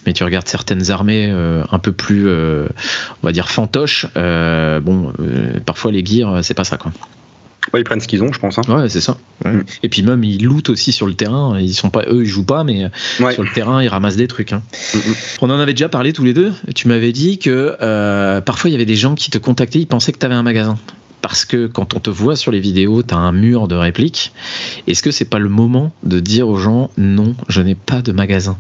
mais 0.06 0.14
tu 0.14 0.24
regardes 0.24 0.48
certaines 0.48 0.92
armées 0.92 1.28
euh, 1.30 1.64
un 1.72 1.80
peu 1.80 1.92
plus, 1.92 2.28
euh, 2.28 2.68
on 3.24 3.28
va 3.28 3.34
dire, 3.34 3.50
fantoches, 3.50 4.06
bon, 4.16 5.14
parfois 5.66 5.92
les 5.92 6.06
gears, 6.06 6.44
c'est 6.44 6.54
pas 6.54 6.64
ça, 6.64 6.78
quoi. 6.78 6.92
Ouais, 7.74 7.82
ils 7.82 7.84
prennent 7.84 8.00
ce 8.00 8.08
qu'ils 8.08 8.24
ont, 8.24 8.34
je 8.34 8.40
pense. 8.40 8.58
Hein. 8.58 8.64
Ouais, 8.68 8.90
c'est 8.90 9.02
ça. 9.02 9.18
Mm. 9.46 9.60
Et 9.84 9.90
puis 9.90 10.02
même, 10.02 10.24
ils 10.24 10.44
lootent 10.44 10.70
aussi 10.70 10.92
sur 10.92 11.06
le 11.06 11.14
terrain. 11.14 11.60
Ils 11.60 11.74
sont 11.74 11.90
pas, 11.90 12.04
eux, 12.08 12.24
ils 12.24 12.28
jouent 12.28 12.46
pas, 12.46 12.64
mais 12.64 12.90
sur 13.18 13.44
le 13.44 13.54
terrain, 13.54 13.82
ils 13.84 13.88
ramassent 13.88 14.16
des 14.16 14.28
trucs. 14.28 14.52
Hein. 14.52 14.64
Mm, 14.94 14.98
mm. 14.98 15.16
On 15.42 15.50
en 15.50 15.60
avait 15.60 15.74
déjà 15.74 15.88
parlé 15.88 16.12
tous 16.12 16.24
les 16.24 16.34
deux. 16.34 16.54
Tu 16.76 16.88
m'avais 16.88 17.12
dit 17.12 17.38
que 17.38 17.78
euh, 17.82 18.42
parfois, 18.42 18.70
il 18.70 18.74
y 18.74 18.76
avait 18.76 18.86
des 18.86 18.96
gens 18.96 19.16
qui 19.16 19.30
te 19.30 19.38
contactaient, 19.38 19.80
ils 19.80 19.88
pensaient 19.88 20.12
que 20.12 20.20
tu 20.20 20.26
avais 20.26 20.36
un 20.36 20.44
magasin. 20.44 20.78
Parce 21.22 21.46
que 21.46 21.68
quand 21.68 21.94
on 21.94 22.00
te 22.00 22.10
voit 22.10 22.36
sur 22.36 22.52
les 22.52 22.60
vidéos, 22.60 23.04
tu 23.04 23.14
as 23.14 23.18
un 23.18 23.32
mur 23.32 23.68
de 23.68 23.76
répliques. 23.76 24.34
Est-ce 24.88 25.04
que 25.04 25.12
c'est 25.12 25.26
pas 25.26 25.38
le 25.38 25.50
moment 25.50 25.94
de 26.04 26.20
dire 26.20 26.50
aux 26.50 26.58
gens 26.58 26.90
non, 26.98 27.36
je 27.48 27.62
n'ai 27.62 27.76
pas 27.76 28.02
de 28.02 28.12
magasin 28.12 28.58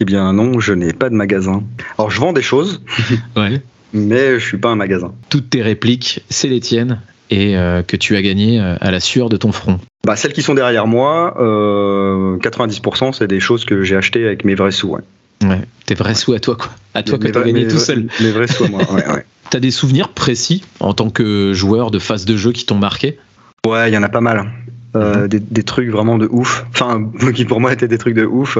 Eh 0.00 0.04
bien, 0.04 0.32
non, 0.32 0.58
je 0.58 0.72
n'ai 0.72 0.92
pas 0.92 1.08
de 1.10 1.14
magasin. 1.14 1.62
Alors, 1.96 2.10
je 2.10 2.20
vends 2.20 2.32
des 2.32 2.42
choses. 2.42 2.82
ouais 3.36 3.62
mais 3.94 4.38
je 4.38 4.44
suis 4.44 4.56
pas 4.56 4.70
un 4.70 4.76
magasin. 4.76 5.12
Toutes 5.28 5.50
tes 5.50 5.60
répliques, 5.62 6.24
c'est 6.30 6.48
les 6.48 6.60
tiennes 6.60 7.00
et 7.30 7.56
euh, 7.56 7.82
que 7.82 7.96
tu 7.96 8.16
as 8.16 8.22
gagné 8.22 8.60
euh, 8.60 8.76
à 8.80 8.90
la 8.90 9.00
sueur 9.00 9.28
de 9.28 9.36
ton 9.36 9.52
front 9.52 9.78
bah, 10.04 10.16
Celles 10.16 10.32
qui 10.32 10.42
sont 10.42 10.54
derrière 10.54 10.86
moi, 10.86 11.34
90% 11.38 11.38
euh, 11.40 13.12
c'est 13.12 13.26
des 13.26 13.40
choses 13.40 13.64
que 13.64 13.82
j'ai 13.82 13.96
achetées 13.96 14.26
avec 14.26 14.44
mes 14.44 14.54
vrais 14.54 14.70
sous. 14.70 14.88
Ouais. 14.88 15.00
Ouais, 15.42 15.60
tes 15.86 15.94
vrais 15.94 16.14
sous 16.14 16.34
à 16.34 16.38
toi, 16.38 16.56
quoi. 16.56 16.68
À 16.94 17.02
toi 17.02 17.18
que 17.18 17.26
tu 17.26 17.36
as 17.36 17.42
gagné 17.42 17.66
tout 17.66 17.78
seul. 17.78 18.06
Mes 18.20 18.30
vrais 18.30 18.46
sous 18.46 18.64
à 18.64 18.68
moi, 18.68 18.82
ouais, 18.92 19.06
ouais. 19.08 19.24
T'as 19.50 19.60
des 19.60 19.70
souvenirs 19.70 20.10
précis 20.10 20.64
en 20.80 20.94
tant 20.94 21.10
que 21.10 21.52
joueur 21.52 21.90
de 21.90 21.98
phase 21.98 22.24
de 22.24 22.36
jeu 22.36 22.52
qui 22.52 22.64
t'ont 22.64 22.78
marqué? 22.78 23.18
Ouais, 23.66 23.90
il 23.90 23.94
y 23.94 23.98
en 23.98 24.02
a 24.02 24.08
pas 24.08 24.20
mal. 24.20 24.50
Mhm. 24.94 25.26
des, 25.26 25.62
trucs 25.62 25.88
vraiment 25.88 26.18
de 26.18 26.28
ouf. 26.30 26.66
Enfin, 26.70 27.10
qui 27.34 27.44
pour 27.44 27.60
moi 27.60 27.72
étaient 27.72 27.88
des 27.88 27.98
trucs 27.98 28.14
de 28.14 28.24
ouf. 28.24 28.58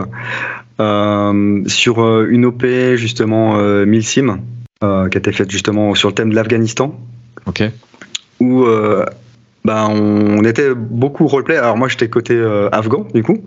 sur 1.68 2.24
une 2.24 2.46
OP, 2.46 2.66
justement, 2.94 3.58
euh, 3.58 3.86
Milsim, 3.86 4.40
qui 4.80 4.86
a 4.86 5.06
été 5.06 5.32
faite 5.32 5.50
justement 5.50 5.94
sur 5.94 6.08
le 6.08 6.14
thème 6.14 6.30
de 6.30 6.34
l'Afghanistan. 6.34 6.98
Ok 7.46 7.62
où 8.42 8.64
euh, 8.64 9.06
bah, 9.64 9.86
on 9.88 10.42
était 10.44 10.74
beaucoup 10.74 11.26
roleplay. 11.28 11.56
Alors 11.56 11.76
moi 11.76 11.88
j'étais 11.88 12.08
côté 12.08 12.34
euh, 12.34 12.68
afghan 12.72 13.06
du 13.14 13.22
coup, 13.22 13.38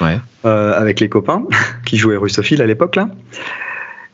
ouais. 0.00 0.18
Euh, 0.44 0.78
avec 0.78 1.00
les 1.00 1.08
copains 1.08 1.44
qui 1.86 1.96
jouaient 1.96 2.16
russophile 2.16 2.60
à 2.60 2.66
l'époque 2.66 2.96
là. 2.96 3.08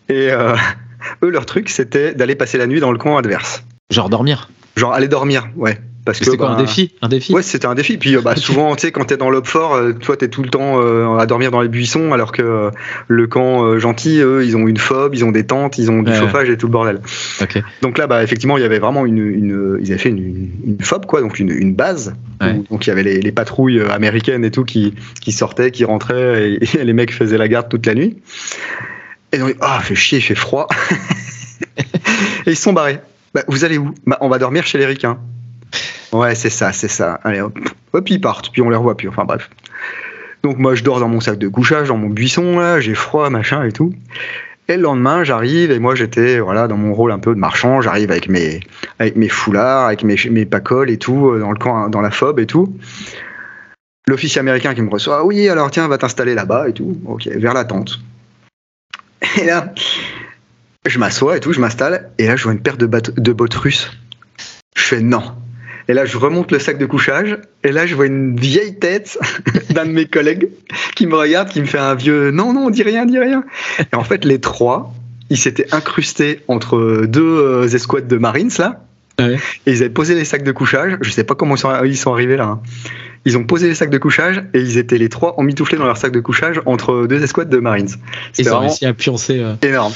Et 0.08 0.30
eux 1.22 1.30
leur 1.30 1.44
truc 1.44 1.68
c'était 1.68 2.14
d'aller 2.14 2.36
passer 2.36 2.56
la 2.56 2.66
nuit 2.66 2.80
dans 2.80 2.92
le 2.92 2.98
coin 2.98 3.18
adverse. 3.18 3.64
Genre 3.90 4.08
dormir? 4.08 4.50
Genre 4.76 4.92
aller 4.92 5.08
dormir, 5.08 5.48
ouais. 5.56 5.80
Parce 6.08 6.20
que 6.20 6.24
C'était 6.24 6.36
quoi, 6.38 6.48
un 6.48 6.56
bah, 6.56 6.62
défi? 6.62 6.90
Un 7.02 7.08
défi? 7.08 7.34
Ouais, 7.34 7.42
c'était 7.42 7.66
un 7.66 7.74
défi. 7.74 7.98
Puis 7.98 8.16
euh, 8.16 8.22
bah, 8.22 8.34
souvent, 8.36 8.74
tu 8.76 8.86
sais, 8.86 8.92
quand 8.92 9.04
t'es 9.04 9.18
dans 9.18 9.28
l'op 9.28 9.46
fort, 9.46 9.74
euh, 9.74 9.92
toi, 9.92 10.16
t'es 10.16 10.28
tout 10.28 10.42
le 10.42 10.48
temps 10.48 10.80
euh, 10.80 11.18
à 11.18 11.26
dormir 11.26 11.50
dans 11.50 11.60
les 11.60 11.68
buissons, 11.68 12.14
alors 12.14 12.32
que 12.32 12.40
euh, 12.40 12.70
le 13.08 13.26
camp 13.26 13.62
euh, 13.62 13.78
gentil, 13.78 14.20
eux, 14.20 14.42
ils 14.42 14.56
ont 14.56 14.66
une 14.66 14.78
fob, 14.78 15.14
ils 15.14 15.22
ont 15.22 15.32
des 15.32 15.44
tentes, 15.44 15.76
ils 15.76 15.90
ont 15.90 16.02
du 16.02 16.10
Ouais. 16.10 16.16
chauffage 16.18 16.48
et 16.48 16.56
tout 16.56 16.64
le 16.66 16.72
bordel. 16.72 17.02
Donc 17.82 17.98
là, 17.98 18.06
bah, 18.06 18.22
effectivement, 18.22 18.56
il 18.56 18.62
y 18.62 18.64
avait 18.64 18.78
vraiment 18.78 19.04
une, 19.04 19.18
une 19.18 19.78
ils 19.82 19.90
avaient 19.90 19.98
fait 19.98 20.08
une, 20.08 20.16
une, 20.18 20.50
une 20.64 20.80
fob, 20.80 21.04
quoi, 21.04 21.20
donc 21.20 21.38
une, 21.38 21.50
une 21.50 21.74
base. 21.74 22.14
Ouais. 22.40 22.52
Où- 22.52 22.64
donc 22.70 22.86
il 22.86 22.88
y 22.88 22.92
avait 22.92 23.02
les, 23.02 23.20
les 23.20 23.32
patrouilles 23.32 23.82
américaines 23.82 24.46
et 24.46 24.50
tout 24.50 24.64
qui, 24.64 24.94
qui 25.20 25.32
sortaient, 25.32 25.70
qui 25.70 25.84
rentraient, 25.84 26.52
et, 26.52 26.58
et 26.80 26.84
les 26.84 26.92
mecs 26.94 27.12
faisaient 27.12 27.36
la 27.36 27.48
garde 27.48 27.68
toute 27.68 27.84
la 27.84 27.92
nuit. 27.94 28.16
Et 29.32 29.36
donc, 29.38 29.54
ah, 29.60 29.78
fait 29.82 29.94
chier, 29.94 30.18
il 30.20 30.22
fait 30.22 30.34
froid. 30.34 30.68
et 32.46 32.50
ils 32.50 32.56
sont 32.56 32.72
barrés. 32.72 33.00
Bah, 33.34 33.42
vous 33.48 33.64
allez 33.66 33.76
où? 33.76 33.92
Bah, 34.06 34.16
On 34.22 34.28
va 34.30 34.38
dormir 34.38 34.64
chez 34.66 34.78
les 34.78 34.86
ricains. 34.86 35.18
Ouais, 36.12 36.34
c'est 36.34 36.50
ça, 36.50 36.72
c'est 36.72 36.88
ça. 36.88 37.20
Allez, 37.24 37.40
hop. 37.40 37.58
Ils 38.08 38.20
partent, 38.20 38.50
puis 38.50 38.62
on 38.62 38.70
les 38.70 38.76
revoit 38.76 38.96
plus. 38.96 39.08
Enfin 39.08 39.24
bref. 39.24 39.50
Donc 40.42 40.58
moi, 40.58 40.74
je 40.74 40.84
dors 40.84 41.00
dans 41.00 41.08
mon 41.08 41.20
sac 41.20 41.38
de 41.38 41.48
couchage, 41.48 41.88
dans 41.88 41.96
mon 41.96 42.08
buisson, 42.08 42.58
là, 42.58 42.80
j'ai 42.80 42.94
froid, 42.94 43.28
machin 43.28 43.64
et 43.64 43.72
tout. 43.72 43.92
Et 44.68 44.76
le 44.76 44.82
lendemain, 44.82 45.24
j'arrive 45.24 45.70
et 45.70 45.78
moi 45.78 45.94
j'étais 45.94 46.40
voilà 46.40 46.68
dans 46.68 46.76
mon 46.76 46.92
rôle 46.92 47.10
un 47.10 47.18
peu 47.18 47.34
de 47.34 47.40
marchand. 47.40 47.80
J'arrive 47.80 48.10
avec 48.10 48.28
mes 48.28 48.60
avec 48.98 49.16
mes 49.16 49.28
foulards, 49.28 49.86
avec 49.86 50.04
mes 50.04 50.16
mes 50.30 50.44
pacoles 50.44 50.90
et 50.90 50.98
tout 50.98 51.30
euh, 51.30 51.40
dans 51.40 51.50
le 51.50 51.58
camp, 51.58 51.88
dans 51.88 52.02
la 52.02 52.10
fob 52.10 52.38
et 52.38 52.46
tout. 52.46 52.76
L'officier 54.06 54.40
américain 54.40 54.74
qui 54.74 54.82
me 54.82 54.90
reçoit, 54.90 55.24
oui, 55.24 55.48
alors 55.48 55.70
tiens, 55.70 55.88
va 55.88 55.96
t'installer 55.96 56.34
là-bas 56.34 56.68
et 56.68 56.74
tout. 56.74 57.00
Ok, 57.06 57.26
vers 57.28 57.54
la 57.54 57.64
tente. 57.64 57.98
Et 59.38 59.44
là, 59.44 59.72
je 60.86 60.98
m'assois 60.98 61.38
et 61.38 61.40
tout, 61.40 61.52
je 61.52 61.60
m'installe 61.60 62.10
et 62.18 62.26
là 62.26 62.36
je 62.36 62.44
vois 62.44 62.52
une 62.52 62.60
paire 62.60 62.76
de, 62.76 62.86
de 62.86 63.32
bottes 63.32 63.54
russes. 63.54 63.90
Je 64.76 64.82
fais 64.82 65.00
non. 65.00 65.22
Et 65.88 65.94
là, 65.94 66.04
je 66.04 66.16
remonte 66.18 66.52
le 66.52 66.58
sac 66.58 66.76
de 66.78 66.86
couchage 66.86 67.38
et 67.64 67.72
là, 67.72 67.86
je 67.86 67.94
vois 67.94 68.06
une 68.06 68.36
vieille 68.36 68.78
tête 68.78 69.18
d'un 69.70 69.86
de 69.86 69.90
mes 69.92 70.04
collègues 70.06 70.48
qui 70.94 71.06
me 71.06 71.14
regarde, 71.16 71.48
qui 71.48 71.60
me 71.60 71.66
fait 71.66 71.78
un 71.78 71.94
vieux 71.94 72.30
non, 72.30 72.52
non, 72.52 72.68
dis 72.70 72.82
rien, 72.82 73.06
dis 73.06 73.18
rien. 73.18 73.42
Et 73.92 73.96
en 73.96 74.04
fait, 74.04 74.24
les 74.24 74.38
trois, 74.40 74.92
ils 75.30 75.38
s'étaient 75.38 75.72
incrustés 75.74 76.40
entre 76.48 77.06
deux 77.06 77.22
euh, 77.22 77.68
escouades 77.68 78.06
de 78.06 78.16
Marines 78.18 78.50
là. 78.58 78.84
Ouais. 79.18 79.36
Et 79.66 79.72
ils 79.72 79.78
avaient 79.78 79.88
posé 79.90 80.14
les 80.14 80.24
sacs 80.24 80.44
de 80.44 80.52
couchage. 80.52 80.96
Je 81.00 81.10
sais 81.10 81.24
pas 81.24 81.34
comment 81.34 81.56
ils 81.56 81.58
sont, 81.58 81.84
ils 81.84 81.96
sont 81.96 82.12
arrivés 82.12 82.36
là. 82.36 82.44
hein. 82.44 82.60
Ils 83.24 83.36
ont 83.36 83.44
posé 83.44 83.66
les 83.66 83.74
sacs 83.74 83.90
de 83.90 83.98
couchage 83.98 84.44
et 84.54 84.60
ils 84.60 84.78
étaient 84.78 84.96
les 84.96 85.08
trois 85.08 85.34
emmitouflés 85.38 85.76
dans 85.76 85.86
leurs 85.86 85.96
sacs 85.96 86.12
de 86.12 86.20
couchage 86.20 86.60
entre 86.66 87.06
deux 87.06 87.22
escouades 87.22 87.48
de 87.48 87.58
Marines. 87.58 87.88
Ils 88.38 88.52
ont 88.52 88.60
réussi 88.60 88.86
à 88.86 88.94
pioncer. 88.94 89.40
euh, 89.40 89.54
énorme. 89.62 89.92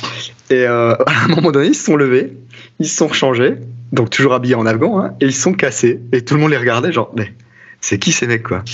Et 0.51 0.67
euh, 0.67 0.95
à 1.07 1.25
un 1.25 1.29
moment 1.29 1.53
donné, 1.53 1.69
ils 1.69 1.75
se 1.75 1.85
sont 1.85 1.97
levés, 1.97 2.33
ils 2.81 2.89
se 2.89 2.97
sont 2.97 3.07
rechangés, 3.07 3.55
donc 3.93 4.11
toujours 4.11 4.35
habillés 4.35 4.55
en 4.55 4.67
afghan, 4.67 5.01
hein, 5.01 5.15
et 5.21 5.27
ils 5.27 5.35
sont 5.35 5.53
cassés. 5.53 6.01
Et 6.13 6.25
tout 6.25 6.35
le 6.35 6.41
monde 6.41 6.51
les 6.51 6.57
regardait, 6.57 6.93
genre, 6.93 7.13
mais 7.17 7.33
c'est 7.81 7.99
qui 7.99 8.13
ces 8.13 8.27
mecs, 8.27 8.43
quoi? 8.43 8.63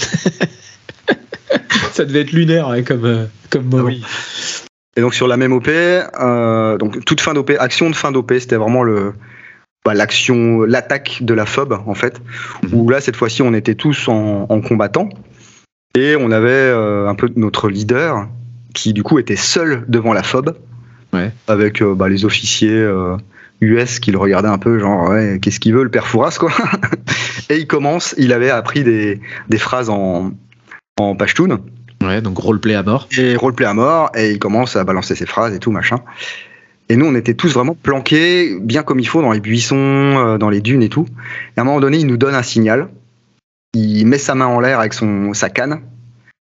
Ça 1.93 2.05
devait 2.05 2.21
être 2.21 2.33
lunaire 2.33 2.69
hein, 2.69 2.83
comme, 2.83 3.05
euh, 3.05 3.25
comme 3.51 3.65
moment. 3.65 3.91
Et 4.97 5.01
donc 5.01 5.15
sur 5.15 5.29
la 5.29 5.37
même 5.37 5.53
OP, 5.53 5.69
euh, 5.69 6.77
donc 6.77 7.05
toute 7.05 7.21
fin 7.21 7.35
d'OP, 7.35 7.53
action 7.59 7.89
de 7.91 7.95
fin 7.95 8.13
d'OP, 8.13 8.33
c'était 8.39 8.57
vraiment 8.57 8.83
le 8.83 9.13
bah, 9.85 9.95
l'action, 9.95 10.63
l'attaque 10.63 11.19
de 11.21 11.35
la 11.35 11.47
FOB 11.47 11.79
en 11.87 11.95
fait. 11.95 12.21
Où 12.73 12.89
là 12.91 13.01
cette 13.01 13.17
fois-ci 13.17 13.43
on 13.43 13.55
était 13.55 13.77
tous 13.77 14.09
en, 14.09 14.47
en 14.49 14.61
combattant 14.61 15.09
et 15.97 16.17
on 16.17 16.31
avait 16.31 16.51
euh, 16.51 17.09
un 17.09 17.15
peu 17.15 17.31
notre 17.37 17.69
leader 17.69 18.29
qui 18.75 18.93
du 18.93 19.03
coup 19.03 19.19
était 19.19 19.37
seul 19.37 19.85
devant 19.89 20.13
la 20.13 20.23
FOB 20.23 20.57
Ouais. 21.13 21.31
avec 21.47 21.81
euh, 21.81 21.95
bah, 21.95 22.09
les 22.09 22.25
officiers 22.27 22.87
US 23.61 23.99
qui 23.99 24.11
le 24.13 24.19
regardaient 24.19 24.49
un 24.49 24.59
peu 24.59 24.79
genre 24.79 25.09
ouais 25.11 25.39
qu'est-ce 25.43 25.59
qu'il 25.61 25.75
veut 25.75 25.83
le 25.83 25.91
père 25.91 26.07
Fouras 26.07 26.37
quoi. 26.39 26.51
et 27.51 27.57
il 27.59 27.67
commence, 27.67 28.15
il 28.19 28.33
avait 28.33 28.51
appris 28.51 28.85
des, 28.85 29.21
des 29.49 29.59
phrases 29.59 29.91
en 29.91 30.33
en 30.99 31.17
Pashtun 31.17 31.61
Ouais, 32.03 32.21
donc 32.23 32.39
roleplay 32.39 32.75
à 32.75 32.83
mort. 32.85 33.09
et 33.19 33.35
roleplay 33.35 33.67
à 33.67 33.75
mort 33.75 34.11
et 34.15 34.31
il 34.31 34.39
commence 34.39 34.77
à 34.77 34.85
balancer 34.85 35.15
ses 35.17 35.27
phrases 35.27 35.53
et 35.55 35.59
tout 35.59 35.73
machin. 35.73 35.99
Et 36.89 36.97
nous 36.97 37.07
on 37.07 37.15
était 37.17 37.35
tous 37.35 37.53
vraiment 37.53 37.75
planqués 37.75 38.57
bien 38.61 38.83
comme 38.85 39.01
il 39.01 39.07
faut 39.09 39.21
dans 39.21 39.33
les 39.33 39.41
buissons, 39.41 39.77
euh, 39.77 40.39
dans 40.39 40.49
les 40.51 40.61
dunes 40.61 40.83
et 40.83 40.89
tout. 40.89 41.07
Et 41.57 41.59
à 41.59 41.63
un 41.63 41.65
moment 41.65 41.81
donné 41.81 41.99
il 41.99 42.07
nous 42.07 42.17
donne 42.17 42.35
un 42.37 42.43
signal. 42.45 42.89
Il 43.75 44.07
met 44.07 44.19
sa 44.19 44.35
main 44.35 44.47
en 44.47 44.61
l'air 44.61 44.79
avec 44.81 44.93
son 44.95 45.35
sa 45.35 45.51
canne. 45.51 45.81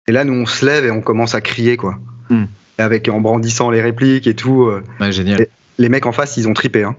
Et 0.07 0.11
là 0.11 0.23
nous 0.23 0.33
on 0.33 0.45
se 0.45 0.65
lève 0.65 0.85
et 0.85 0.91
on 0.91 1.01
commence 1.01 1.33
à 1.35 1.41
crier 1.41 1.75
quoi. 1.77 1.99
Hmm. 2.29 2.45
Avec 2.77 3.09
en 3.09 3.19
brandissant 3.19 3.71
les 3.71 3.81
répliques 3.81 4.27
et 4.27 4.35
tout. 4.35 4.63
euh, 4.67 4.83
Ouais, 5.01 5.11
génial. 5.11 5.47
Les 5.79 5.89
mecs 5.89 6.05
en 6.05 6.11
face 6.11 6.37
ils 6.37 6.47
ont 6.47 6.53
tripé. 6.53 6.83
Hein. 6.83 6.95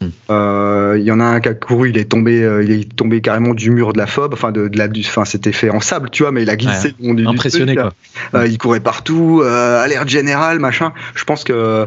Hmm. 0.00 0.08
Euh, 0.30 0.96
Il 0.98 1.04
y 1.04 1.10
en 1.12 1.20
a 1.20 1.24
un 1.24 1.40
qui 1.40 1.48
a 1.48 1.54
couru, 1.54 1.88
il 1.90 1.96
est 1.98 2.04
tombé, 2.06 2.42
euh, 2.42 2.62
il 2.64 2.70
est 2.72 2.96
tombé 2.96 3.20
carrément 3.20 3.54
du 3.54 3.70
mur 3.70 3.92
de 3.92 3.98
la 3.98 4.06
fob, 4.06 4.32
enfin 4.34 4.50
de, 4.52 4.68
de 4.68 4.76
la, 4.76 4.88
du- 4.88 5.00
enfin 5.00 5.24
c'était 5.24 5.52
fait 5.52 5.70
en 5.70 5.80
sable, 5.80 6.10
tu 6.10 6.22
vois, 6.24 6.32
mais 6.32 6.42
il 6.42 6.50
a 6.50 6.56
glissé 6.56 6.94
du- 6.98 7.14
du 7.14 7.26
Impressionné, 7.26 7.74
truc, 7.74 7.84
là. 7.84 7.92
quoi. 8.32 8.40
Euh, 8.40 8.46
il 8.46 8.58
courait 8.58 8.80
partout, 8.80 9.42
alerte 9.42 10.08
générale, 10.08 10.58
machin. 10.58 10.92
Je 11.14 11.24
pense 11.24 11.44
que 11.44 11.86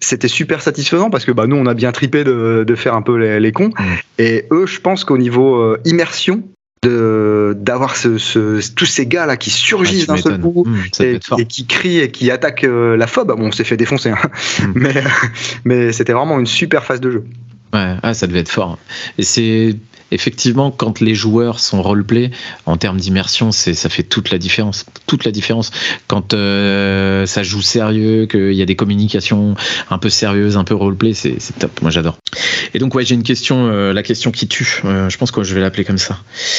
c'était 0.00 0.28
super 0.28 0.60
satisfaisant 0.60 1.08
parce 1.08 1.24
que 1.24 1.32
bah, 1.32 1.46
nous, 1.46 1.56
on 1.56 1.66
a 1.66 1.74
bien 1.74 1.92
tripé 1.92 2.24
de, 2.24 2.64
de 2.66 2.74
faire 2.74 2.94
un 2.94 3.02
peu 3.02 3.16
les, 3.16 3.38
les 3.40 3.52
cons. 3.52 3.68
Mm. 3.78 3.82
Et 4.18 4.46
eux, 4.50 4.66
je 4.66 4.80
pense 4.80 5.04
qu'au 5.04 5.16
niveau 5.18 5.76
immersion, 5.84 6.42
de 6.86 7.56
d'avoir 7.58 7.96
ce, 7.96 8.18
ce- 8.18 8.72
tous 8.74 8.86
ces 8.86 9.06
gars 9.06 9.26
là 9.26 9.36
qui 9.36 9.50
surgissent 9.50 10.08
Ouais, 10.08 10.16
d'un 10.16 10.22
seul 10.22 10.40
coup 10.40 10.64
Mmh, 10.66 11.02
et, 11.38 11.46
qui 11.46 11.66
crient 11.66 12.00
et 12.00 12.10
qui 12.10 12.30
attaquent 12.30 12.64
euh, 12.64 12.96
la 12.96 13.06
phobe. 13.06 13.28
Bon, 13.36 13.46
on 13.48 13.52
s'est 13.52 13.64
fait 13.64 13.76
défoncer, 13.76 14.10
hein. 14.10 14.18
Mm. 14.62 14.72
mais 14.74 14.94
mais 15.64 15.92
c'était 15.92 16.12
vraiment 16.12 16.38
une 16.38 16.46
super 16.46 16.84
phase 16.84 17.00
de 17.00 17.10
jeu. 17.10 17.24
Ouais, 17.74 17.94
ah, 18.02 18.14
ça 18.14 18.26
devait 18.26 18.40
être 18.40 18.48
fort. 18.50 18.78
Et 19.18 19.22
c'est 19.22 19.76
effectivement 20.10 20.70
quand 20.70 21.00
les 21.00 21.14
joueurs 21.14 21.60
sont 21.60 21.82
roleplay 21.82 22.30
en 22.66 22.76
termes 22.76 22.98
d'immersion, 22.98 23.52
c'est 23.52 23.74
ça 23.74 23.88
fait 23.88 24.02
toute 24.02 24.30
la 24.30 24.38
différence. 24.38 24.86
Toute 25.06 25.24
la 25.24 25.32
différence. 25.32 25.70
Quand 26.06 26.34
euh, 26.34 27.26
ça 27.26 27.42
joue 27.42 27.62
sérieux, 27.62 28.26
qu'il 28.26 28.52
y 28.52 28.62
a 28.62 28.66
des 28.66 28.76
communications 28.76 29.54
un 29.90 29.98
peu 29.98 30.08
sérieuses, 30.08 30.56
un 30.56 30.64
peu 30.64 30.74
roleplay, 30.74 31.14
c'est 31.14 31.36
c'est 31.38 31.58
top. 31.58 31.82
Moi, 31.82 31.90
j'adore. 31.90 32.18
Et 32.74 32.78
donc, 32.78 32.94
ouais, 32.94 33.04
j'ai 33.04 33.14
une 33.14 33.22
question, 33.22 33.68
euh, 33.68 33.92
la 33.92 34.02
question 34.02 34.30
qui 34.30 34.48
tue. 34.48 34.82
Euh, 34.84 35.08
je 35.08 35.18
pense 35.18 35.30
que 35.30 35.42
je 35.42 35.54
vais 35.54 35.60
l'appeler 35.60 35.84
comme 35.84 35.98
ça. 35.98 36.18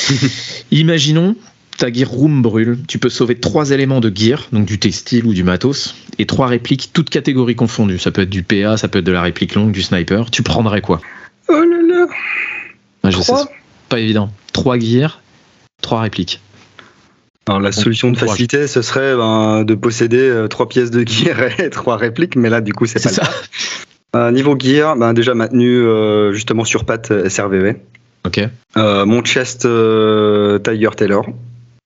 Imaginons. 0.71 1.35
Ta 1.77 1.93
gear 1.93 2.09
room 2.09 2.41
brûle, 2.41 2.79
tu 2.87 2.97
peux 2.97 3.09
sauver 3.09 3.35
trois 3.35 3.69
éléments 3.69 3.99
de 3.99 4.11
gear, 4.11 4.47
donc 4.51 4.65
du 4.65 4.79
textile 4.79 5.27
ou 5.27 5.33
du 5.35 5.43
matos, 5.43 5.93
et 6.17 6.25
trois 6.25 6.47
répliques, 6.47 6.89
toutes 6.91 7.11
catégories 7.11 7.55
confondues. 7.55 7.99
Ça 7.99 8.09
peut 8.09 8.23
être 8.23 8.31
du 8.31 8.41
PA, 8.41 8.77
ça 8.77 8.87
peut 8.87 8.97
être 8.97 9.05
de 9.05 9.11
la 9.11 9.21
réplique 9.21 9.53
longue, 9.53 9.71
du 9.71 9.83
sniper. 9.83 10.31
Tu 10.31 10.41
prendrais 10.41 10.81
quoi? 10.81 11.01
Oh 11.49 11.53
là 11.53 11.77
là. 11.87 12.07
Ouais, 13.03 13.11
je 13.11 13.21
sais, 13.21 13.33
pas 13.89 13.99
évident. 13.99 14.29
Trois 14.53 14.77
gears, 14.77 15.21
trois 15.81 16.01
répliques. 16.01 16.41
Alors 17.47 17.61
la 17.61 17.71
solution 17.71 18.11
de 18.11 18.17
facilité, 18.17 18.67
ce 18.67 18.81
serait 18.81 19.15
ben, 19.15 19.63
de 19.63 19.73
posséder 19.75 20.17
euh, 20.19 20.47
trois 20.47 20.67
pièces 20.67 20.91
de 20.91 21.07
gear 21.07 21.37
et 21.59 21.69
trois 21.71 21.95
répliques, 21.95 22.35
mais 22.35 22.49
là 22.49 22.59
du 22.59 22.73
coup 22.73 22.85
c'est 22.85 23.01
pas 23.01 23.09
le 23.09 23.15
ça 23.15 23.21
cas. 23.21 23.31
Euh, 24.15 24.31
niveau 24.31 24.57
gear, 24.59 24.95
ben, 24.97 25.13
déjà 25.13 25.33
maintenu 25.33 25.77
euh, 25.77 26.33
justement 26.33 26.65
sur 26.65 26.83
patte 26.85 27.13
SRVV. 27.29 27.77
Ok, 28.25 28.41
Euh, 28.75 29.05
mon 29.05 29.21
chest 29.23 29.63
euh, 29.65 30.59
Tiger 30.59 30.89
Taylor, 30.97 31.25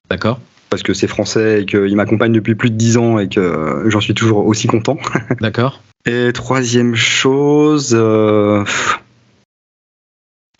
d'accord. 0.10 0.40
parce 0.72 0.82
que 0.82 0.94
c'est 0.96 1.08
français 1.08 1.62
et 1.62 1.66
qu'il 1.68 1.96
m'accompagne 1.96 2.32
depuis 2.34 2.56
plus 2.56 2.72
de 2.72 2.76
10 2.78 2.98
ans 2.98 3.20
et 3.20 3.28
que 3.30 3.84
j'en 3.88 4.00
suis 4.02 4.16
toujours 4.16 4.48
aussi 4.48 4.66
content. 4.68 4.98
D'accord. 5.42 5.82
Et 6.08 6.32
troisième 6.34 6.96
chose, 6.96 7.92
euh, 7.94 8.64
pff, 8.64 9.00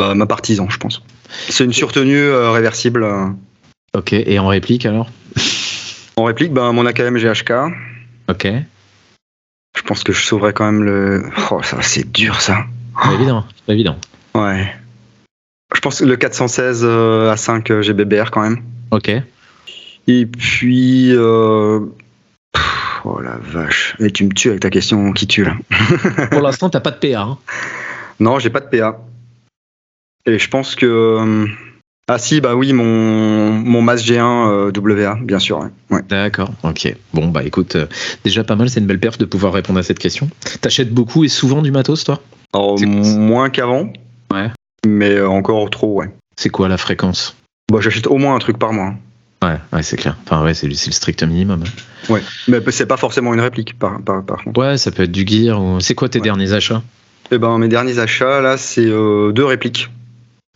bah, 0.02 0.16
ma 0.16 0.26
partisan, 0.26 0.68
je 0.68 0.78
pense. 0.78 1.04
C'est 1.50 1.64
une 1.64 1.74
surtenue 1.74 2.18
euh, 2.18 2.50
réversible. 2.50 3.04
euh. 3.04 3.28
Ok, 3.94 4.14
et 4.14 4.40
en 4.40 4.48
réplique 4.48 4.86
alors? 4.88 5.10
En 6.18 6.24
réplique, 6.24 6.52
ben, 6.54 6.72
mon 6.74 6.86
AKM 6.88 7.18
GHK. 7.18 7.52
Ok. 8.30 8.48
Je 9.78 9.82
pense 9.84 10.04
que 10.04 10.12
je 10.12 10.22
sauverais 10.26 10.54
quand 10.54 10.66
même 10.66 10.84
le. 10.84 11.24
Oh, 11.52 11.62
ça, 11.62 11.82
c'est 11.82 12.12
dur 12.12 12.42
ça. 12.42 12.66
Pas 12.96 13.14
évident, 13.14 13.46
pas 13.68 13.74
évident. 13.74 13.96
Ouais. 14.34 14.74
Je 15.76 15.80
pense 15.82 16.00
que 16.00 16.06
le 16.06 16.16
416 16.18 16.82
euh, 16.84 17.34
A5 17.34 17.72
euh, 17.72 17.82
GBBR 17.84 18.32
quand 18.32 18.42
même. 18.42 18.62
Ok. 18.92 19.10
Et 20.08 20.26
puis. 20.26 21.12
euh, 21.16 21.80
pff, 22.54 23.02
Oh 23.06 23.20
la 23.22 23.38
vache. 23.38 23.96
Et 24.00 24.12
tu 24.12 24.26
me 24.26 24.34
tues 24.34 24.50
avec 24.50 24.62
ta 24.62 24.70
question 24.70 25.12
qui 25.14 25.28
tue 25.28 25.44
là? 25.46 25.56
Pour 26.32 26.42
l'instant, 26.42 26.70
t'as 26.70 26.80
pas 26.82 26.92
de 26.92 26.98
PA. 26.98 27.22
hein. 27.22 27.38
Non, 28.20 28.40
j'ai 28.40 28.50
pas 28.50 28.60
de 28.60 28.66
PA. 28.68 29.00
Et 30.26 30.38
je 30.40 30.50
pense 30.50 30.76
que. 30.76 30.86
euh, 30.86 31.48
Ah 32.08 32.18
si, 32.18 32.42
bah 32.42 32.56
oui, 32.56 32.74
mon, 32.74 33.52
mon 33.52 33.82
MAS 33.82 33.98
G1 33.98 34.50
euh, 34.50 34.72
WA, 34.76 35.18
bien 35.22 35.40
sûr. 35.40 35.60
ouais. 35.60 35.70
Ouais. 35.90 36.02
D'accord, 36.10 36.52
ok. 36.64 36.94
Bon, 37.14 37.28
bah 37.30 37.44
écoute, 37.44 37.76
euh, 37.76 37.86
déjà 38.24 38.44
pas 38.44 38.56
mal, 38.56 38.70
c'est 38.70 38.80
une 38.80 38.86
belle 38.88 39.00
perf 39.00 39.18
de 39.18 39.26
pouvoir 39.26 39.54
répondre 39.54 39.80
à 39.80 39.84
cette 39.84 40.00
question. 40.00 40.30
T'achètes 40.62 40.94
beaucoup 40.94 41.24
et 41.24 41.30
souvent 41.30 41.62
du 41.62 41.72
matos, 41.72 42.04
toi? 42.04 42.22
Alors, 42.54 42.78
moins 42.86 43.50
qu'avant. 43.50 43.92
Ouais. 44.32 44.50
Mais 44.86 45.22
encore 45.22 45.70
trop, 45.70 45.94
ouais. 46.00 46.10
C'est 46.38 46.50
quoi 46.50 46.68
la 46.68 46.78
fréquence? 46.78 47.36
Bah, 47.72 47.80
j'achète 47.82 48.08
au 48.08 48.18
moins 48.18 48.36
un 48.36 48.40
truc 48.40 48.58
par 48.58 48.74
mois. 48.74 48.94
Ouais, 49.44 49.58
ouais, 49.74 49.82
c'est 49.84 49.98
clair. 49.98 50.18
Enfin, 50.26 50.44
ouais, 50.44 50.54
c'est 50.54 50.68
le 50.68 50.74
c'est 50.76 50.88
le 50.90 50.94
strict 50.94 51.24
minimum. 51.24 51.64
Ouais. 52.10 52.22
Mais 52.48 52.60
c'est 52.70 52.86
pas 52.86 52.98
forcément 52.98 53.34
une 53.34 53.40
réplique, 53.40 53.78
par, 53.80 54.00
par, 54.02 54.24
par 54.24 54.44
contre. 54.44 54.60
Ouais, 54.60 54.78
ça 54.78 54.92
peut 54.92 55.04
être 55.04 55.12
du 55.12 55.26
gear 55.26 55.64
ou. 55.64 55.80
C'est 55.80 55.96
quoi 55.96 56.10
tes 56.10 56.20
Ouais. 56.20 56.24
derniers 56.24 56.54
achats? 56.54 56.84
Eh 57.32 57.38
ben, 57.38 57.58
mes 57.58 57.68
derniers 57.70 57.98
achats, 58.00 58.42
là, 58.42 58.58
c'est 58.58 58.86
euh, 58.86 59.32
deux 59.32 59.46
répliques. 59.46 59.90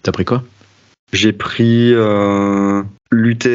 T'as 0.06 0.12
pris 0.12 0.24
quoi? 0.24 0.44
J'ai 1.14 1.34
pris 1.34 1.92
euh, 1.96 2.84
l'UTR 3.12 3.50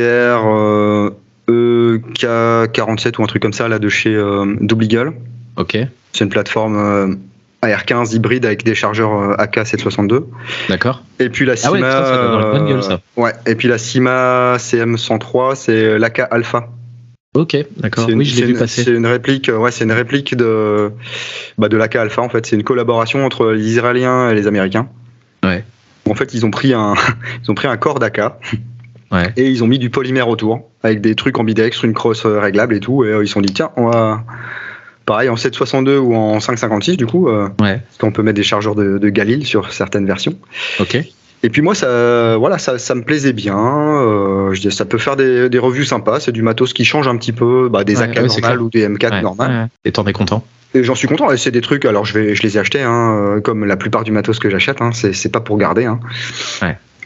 euh, 0.46 1.10
EK47 1.48 3.20
ou 3.20 3.22
un 3.22 3.26
truc 3.26 3.40
comme 3.40 3.52
ça 3.52 3.68
là 3.68 3.78
de 3.78 3.88
chez 3.88 4.12
euh, 4.14 4.56
Double 4.60 4.84
Eagle. 4.84 5.12
Ok. 5.56 5.78
C'est 6.12 6.24
une 6.24 6.30
plateforme 6.30 6.76
euh, 6.76 7.14
AR15 7.62 8.16
hybride 8.16 8.44
avec 8.46 8.64
des 8.64 8.74
chargeurs 8.74 9.12
euh, 9.14 9.36
AK762. 9.36 10.24
D'accord. 10.68 11.04
Et 11.20 11.28
puis 11.28 11.46
la 11.46 11.52
Ah 11.52 11.56
Cima. 11.56 11.72
ouais, 11.72 11.80
gueule, 12.68 12.82
ça. 12.82 12.94
euh, 12.94 12.98
ouais. 13.22 13.32
Et 13.46 13.54
puis 13.54 13.68
la 13.68 13.78
Cima 13.78 14.56
CM103, 14.58 15.54
c'est 15.54 15.98
l'AK 16.00 16.22
Alpha. 16.32 16.68
Ok, 17.36 17.56
d'accord. 17.76 18.06
C'est 18.06 18.12
une- 18.12 18.18
Oui, 18.18 18.24
je 18.24 18.40
l'ai 18.40 18.46
vu 18.46 18.54
passer. 18.54 18.82
C'est 18.82 18.90
une 18.90 19.06
réplique, 19.06 19.48
ouais, 19.56 19.70
c'est 19.70 19.84
une 19.84 19.92
réplique 19.92 20.34
de, 20.36 20.90
bah, 21.58 21.68
de 21.68 21.76
l'AK 21.76 21.94
Alpha 21.94 22.22
en 22.22 22.28
fait. 22.28 22.44
C'est 22.44 22.56
une 22.56 22.64
collaboration 22.64 23.24
entre 23.24 23.52
les 23.52 23.70
Israéliens 23.70 24.30
et 24.30 24.34
les 24.34 24.48
Américains. 24.48 24.88
En 26.10 26.14
fait, 26.14 26.34
ils 26.34 26.44
ont 26.44 26.50
pris 26.50 26.72
un, 26.74 26.94
ils 27.44 27.50
ont 27.50 27.54
pris 27.54 27.68
un 27.68 27.76
corps 27.76 27.98
d'AK 27.98 28.20
Ouais. 29.12 29.32
et 29.36 29.48
ils 29.50 29.64
ont 29.64 29.66
mis 29.66 29.80
du 29.80 29.90
polymère 29.90 30.28
autour 30.28 30.68
avec 30.84 31.00
des 31.00 31.16
trucs 31.16 31.36
ambidextres, 31.40 31.84
une 31.84 31.94
crosse 31.94 32.24
euh, 32.26 32.38
réglable 32.38 32.74
et 32.74 32.80
tout. 32.80 33.04
Et 33.04 33.08
euh, 33.08 33.24
ils 33.24 33.26
se 33.26 33.32
sont 33.32 33.40
dit 33.40 33.52
tiens, 33.52 33.70
on 33.76 33.86
va, 33.88 34.22
pareil 35.04 35.28
en 35.28 35.34
762 35.36 35.98
ou 35.98 36.14
en 36.14 36.38
556 36.38 36.96
du 36.96 37.06
coup, 37.06 37.28
euh, 37.28 37.48
Ouais. 37.60 37.78
parce 37.78 37.98
qu'on 37.98 38.12
peut 38.12 38.22
mettre 38.22 38.36
des 38.36 38.44
chargeurs 38.44 38.76
de, 38.76 38.98
de 38.98 39.08
Galil 39.08 39.44
sur 39.44 39.72
certaines 39.72 40.06
versions. 40.06 40.34
Ok. 40.78 40.96
Et 41.42 41.48
puis 41.48 41.62
moi, 41.62 41.74
ça, 41.74 42.36
voilà, 42.36 42.58
ça, 42.58 42.78
ça 42.78 42.94
me 42.94 43.02
plaisait 43.02 43.32
bien. 43.32 43.56
Euh, 43.56 44.52
je 44.52 44.60
dis, 44.60 44.70
ça 44.70 44.84
peut 44.84 44.98
faire 44.98 45.16
des, 45.16 45.48
des 45.48 45.58
revues 45.58 45.86
sympas. 45.86 46.20
C'est 46.20 46.32
du 46.32 46.42
matos 46.42 46.72
qui 46.72 46.84
change 46.84 47.08
un 47.08 47.16
petit 47.16 47.32
peu 47.32 47.68
bah, 47.70 47.84
des 47.84 47.96
Ouais, 47.96 48.02
AK 48.02 48.16
ouais, 48.16 48.26
normales 48.26 48.62
ou 48.62 48.68
des 48.68 48.86
M4 48.86 49.10
Ouais, 49.10 49.22
normales. 49.22 49.68
Et 49.84 49.92
t'en 49.92 50.04
es 50.06 50.12
content? 50.12 50.44
Et 50.74 50.84
j'en 50.84 50.94
suis 50.94 51.08
content. 51.08 51.34
C'est 51.36 51.50
des 51.50 51.62
trucs. 51.62 51.84
Alors 51.86 52.04
je 52.04 52.18
vais, 52.18 52.34
je 52.34 52.42
les 52.42 52.56
ai 52.56 52.60
achetés, 52.60 52.82
hein, 52.82 53.16
euh, 53.16 53.40
comme 53.40 53.64
la 53.64 53.76
plupart 53.76 54.04
du 54.04 54.12
matos 54.12 54.38
que 54.38 54.50
j'achète. 54.50 54.82
Hein, 54.82 54.90
c'est, 54.92 55.32
pas 55.32 55.40
pour 55.40 55.56
garder. 55.56 55.86
Hein. 55.86 55.98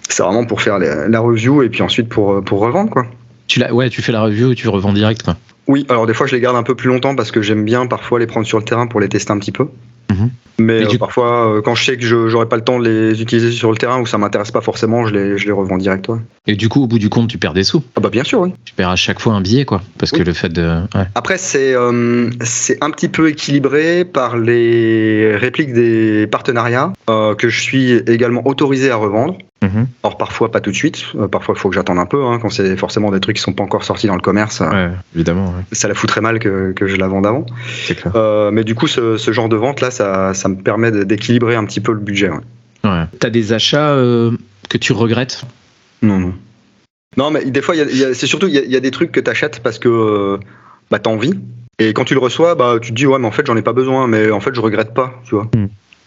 C'est 0.08 0.22
vraiment 0.22 0.44
pour 0.44 0.60
faire 0.60 0.78
la, 0.78 1.08
la 1.08 1.20
review 1.20 1.62
et 1.62 1.68
puis 1.68 1.82
ensuite 1.82 2.08
pour, 2.08 2.32
euh, 2.34 2.40
pour 2.42 2.58
revendre, 2.60 2.90
quoi. 2.90 3.06
tu 3.46 3.60
l'as, 3.60 3.72
Ouais, 3.72 3.88
tu 3.88 4.02
fais 4.02 4.12
la 4.12 4.22
review 4.22 4.52
et 4.52 4.54
tu 4.54 4.68
revends 4.68 4.92
direct, 4.92 5.22
quoi. 5.22 5.36
Oui. 5.66 5.86
Alors 5.88 6.06
des 6.06 6.12
fois, 6.12 6.26
je 6.26 6.34
les 6.34 6.40
garde 6.40 6.56
un 6.56 6.62
peu 6.62 6.74
plus 6.74 6.88
longtemps 6.88 7.14
parce 7.14 7.30
que 7.30 7.40
j'aime 7.40 7.64
bien 7.64 7.86
parfois 7.86 8.18
les 8.18 8.26
prendre 8.26 8.46
sur 8.46 8.58
le 8.58 8.64
terrain 8.64 8.86
pour 8.86 9.00
les 9.00 9.08
tester 9.08 9.32
un 9.32 9.38
petit 9.38 9.52
peu. 9.52 9.68
Mhm. 10.14 10.30
Mais 10.58 10.84
euh, 10.84 10.98
parfois, 10.98 11.56
euh, 11.56 11.62
quand 11.62 11.74
je 11.74 11.84
sais 11.84 11.96
que 11.96 12.04
je 12.04 12.28
j'aurai 12.28 12.46
pas 12.46 12.56
le 12.56 12.62
temps 12.62 12.78
de 12.78 12.88
les 12.88 13.20
utiliser 13.20 13.50
sur 13.50 13.70
le 13.70 13.76
terrain 13.76 14.00
ou 14.00 14.06
ça 14.06 14.18
m'intéresse 14.18 14.52
pas 14.52 14.60
forcément, 14.60 15.06
je 15.06 15.12
les, 15.12 15.38
je 15.38 15.46
les 15.46 15.52
revends 15.52 15.78
direct. 15.78 16.08
Ouais. 16.08 16.18
Et 16.46 16.54
du 16.54 16.68
coup, 16.68 16.84
au 16.84 16.86
bout 16.86 16.98
du 16.98 17.08
compte, 17.08 17.28
tu 17.28 17.38
perds 17.38 17.54
des 17.54 17.64
sous. 17.64 17.82
Ah 17.96 18.00
bah 18.00 18.08
bien 18.08 18.24
sûr, 18.24 18.40
oui. 18.40 18.52
Tu 18.64 18.72
perds 18.74 18.90
à 18.90 18.96
chaque 18.96 19.20
fois 19.20 19.34
un 19.34 19.40
billet, 19.40 19.64
quoi. 19.64 19.82
Parce 19.98 20.12
que 20.12 20.22
le 20.22 20.32
fait 20.32 20.50
de. 20.50 20.62
Ouais. 20.94 21.06
Après, 21.14 21.38
c'est 21.38 21.74
euh, 21.74 22.30
c'est 22.42 22.82
un 22.82 22.90
petit 22.90 23.08
peu 23.08 23.28
équilibré 23.28 24.04
par 24.04 24.36
les 24.36 25.36
répliques 25.36 25.72
des 25.72 26.26
partenariats 26.28 26.92
que 27.06 27.48
je 27.48 27.60
suis 27.60 27.92
également 27.92 28.46
autorisé 28.46 28.90
à 28.90 28.96
revendre. 28.96 29.38
Mhm. 29.64 29.86
Or, 30.02 30.16
parfois 30.16 30.50
pas 30.50 30.60
tout 30.60 30.70
de 30.70 30.76
suite. 30.76 31.04
Euh, 31.16 31.28
parfois, 31.28 31.54
il 31.56 31.60
faut 31.60 31.68
que 31.68 31.74
j'attende 31.74 31.98
un 31.98 32.06
peu. 32.06 32.24
hein, 32.24 32.38
quand 32.40 32.50
c'est 32.50 32.76
forcément 32.76 33.10
des 33.10 33.20
trucs 33.20 33.36
qui 33.36 33.42
sont 33.42 33.52
pas 33.52 33.64
encore 33.64 33.84
sortis 33.84 34.06
dans 34.06 34.14
le 34.14 34.20
commerce, 34.20 34.60
euh, 34.60 34.70
Ouais, 34.70 34.94
évidemment, 35.14 35.46
ouais. 35.46 35.64
ça 35.72 35.88
la 35.88 35.94
foutrait 35.94 36.20
mal 36.20 36.38
que, 36.38 36.72
que 36.72 36.86
je 36.86 36.96
la 36.96 37.08
vende 37.08 37.26
avant. 37.26 37.46
c'est 37.86 37.94
clair. 37.94 38.12
Euh, 38.16 38.50
mais 38.50 38.64
du 38.64 38.74
coup, 38.74 38.86
ce, 38.86 39.16
ce 39.16 39.32
genre 39.32 39.48
de 39.48 39.56
vente 39.56 39.80
là, 39.80 39.90
ça, 39.90 40.34
ça 40.34 40.48
me 40.48 40.56
permet 40.56 40.90
d'équilibrer 40.90 41.54
un 41.56 41.64
petit 41.64 41.80
peu 41.80 41.92
le 41.92 42.00
budget. 42.00 42.30
ouais. 42.30 42.38
Ouais. 42.84 43.04
T'as 43.18 43.30
des 43.30 43.52
achats 43.54 43.90
euh, 43.92 44.30
que 44.68 44.76
tu 44.78 44.92
regrettes? 44.92 45.44
Non, 46.02 46.18
non. 46.18 46.34
Non, 47.16 47.30
mais 47.30 47.44
des 47.46 47.62
fois, 47.62 47.74
il 47.74 47.78
y 47.78 47.82
a- 47.82 47.90
il 47.90 47.96
y 47.96 48.04
a- 48.04 48.12
c'est 48.14 48.26
surtout, 48.26 48.46
il 48.48 48.54
y, 48.54 48.58
a- 48.58 48.64
il 48.64 48.70
y 48.70 48.76
a 48.76 48.80
des 48.80 48.90
trucs 48.90 49.10
que 49.12 49.20
tu 49.20 49.30
achètes 49.30 49.60
parce 49.60 49.78
que 49.78 50.38
bah, 50.90 50.98
tu 50.98 51.08
as 51.08 51.12
envie. 51.12 51.32
Et 51.78 51.92
quand 51.92 52.04
tu 52.04 52.14
le 52.14 52.20
reçois, 52.20 52.54
bah, 52.54 52.76
tu 52.80 52.90
te 52.90 52.94
dis, 52.96 53.06
ouais, 53.06 53.18
mais 53.18 53.26
en 53.26 53.30
fait, 53.30 53.46
j'en 53.46 53.56
ai 53.56 53.62
pas 53.62 53.72
besoin, 53.72 54.06
mais 54.06 54.30
en 54.30 54.40
fait, 54.40 54.54
je 54.54 54.60
regrette 54.60 54.92
pas, 54.94 55.14
tu 55.24 55.34
vois. 55.34 55.48
Mm. 55.56 55.66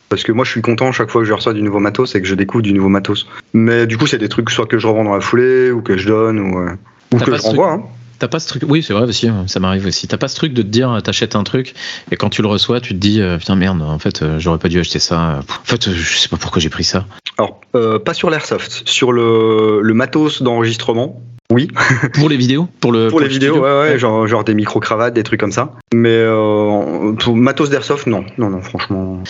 Parce 0.10 0.24
que 0.24 0.32
moi, 0.32 0.46
je 0.46 0.52
suis 0.52 0.62
content 0.62 0.92
chaque 0.92 1.10
fois 1.10 1.22
que 1.22 1.28
je 1.28 1.34
reçois 1.34 1.54
du 1.54 1.62
nouveau 1.62 1.80
matos 1.80 2.16
et 2.16 2.22
que 2.22 2.28
je 2.28 2.36
découvre 2.36 2.62
du 2.64 2.74
nouveau 2.74 2.90
matos. 2.90 3.28
Mais 3.54 3.86
du 3.88 3.98
coup, 3.98 4.08
c'est 4.08 4.18
des 4.18 4.30
trucs 4.30 4.50
soit 4.50 4.66
que 4.66 4.78
je 4.80 4.88
revends 4.88 5.04
dans 5.04 5.14
la 5.16 5.22
foulée, 5.22 5.72
ou 5.72 5.82
que 5.82 5.98
je 5.98 6.08
donne, 6.08 6.40
ou, 6.40 6.60
euh, 6.60 6.72
ou 7.14 7.18
que 7.18 7.36
je 7.36 7.42
renvoie. 7.42 7.72
hein. 7.74 7.84
T'as 8.20 8.28
pas 8.28 8.40
ce 8.40 8.48
truc 8.48 8.64
Oui, 8.68 8.82
c'est 8.82 8.94
vrai 8.94 9.04
aussi, 9.04 9.28
hein, 9.28 9.44
ça 9.46 9.60
m'arrive 9.60 9.86
aussi. 9.86 10.08
T'as 10.08 10.18
pas 10.18 10.28
ce 10.28 10.36
truc 10.36 10.52
de 10.54 10.64
te 10.64 10.68
dire, 10.68 10.98
t'achètes 11.04 11.36
un 11.36 11.44
truc 11.44 11.76
et 12.10 12.16
quand 12.16 12.30
tu 12.30 12.42
le 12.42 12.48
reçois, 12.48 12.82
tu 12.82 12.94
te 12.96 13.00
dis, 13.00 13.22
euh, 13.22 13.38
putain 13.38 13.56
merde, 13.56 13.80
en 13.84 14.00
fait, 14.00 14.24
euh, 14.24 14.40
j'aurais 14.40 14.58
pas 14.58 14.70
dû 14.70 14.80
acheter 14.80 14.98
ça. 14.98 15.42
En 15.48 15.66
fait, 15.66 15.88
euh, 15.88 15.94
je 15.94 16.18
sais 16.18 16.28
pas 16.28 16.38
pourquoi 16.38 16.60
j'ai 16.60 16.70
pris 16.70 16.84
ça. 16.84 17.06
Alors, 17.38 17.62
euh, 17.76 18.00
pas 18.00 18.16
sur 18.16 18.32
l'airsoft, 18.32 18.82
sur 18.86 19.12
le, 19.12 19.82
le 19.84 19.94
matos 19.94 20.42
d'enregistrement. 20.42 21.22
Oui, 21.52 21.70
Pour 22.14 22.28
les 22.28 22.36
vidéos 22.36 22.68
Pour, 22.82 22.92
le, 22.92 23.08
pour 23.08 23.20
les 23.22 23.28
le 23.28 23.32
vidéos, 23.32 23.62
ouais, 23.62 23.80
ouais, 23.80 24.00
genre, 24.00 24.28
genre 24.28 24.44
des 24.44 24.54
micro-cravates, 24.54 25.14
des 25.14 25.24
trucs 25.24 25.40
comme 25.40 25.54
ça. 25.54 25.72
Mais 25.94 26.10
euh, 26.12 27.14
pour 27.14 27.38
matos 27.38 27.70
d'airsoft, 27.70 28.06
non, 28.08 28.26
non, 28.38 28.50
non, 28.50 28.62
franchement. 28.62 29.24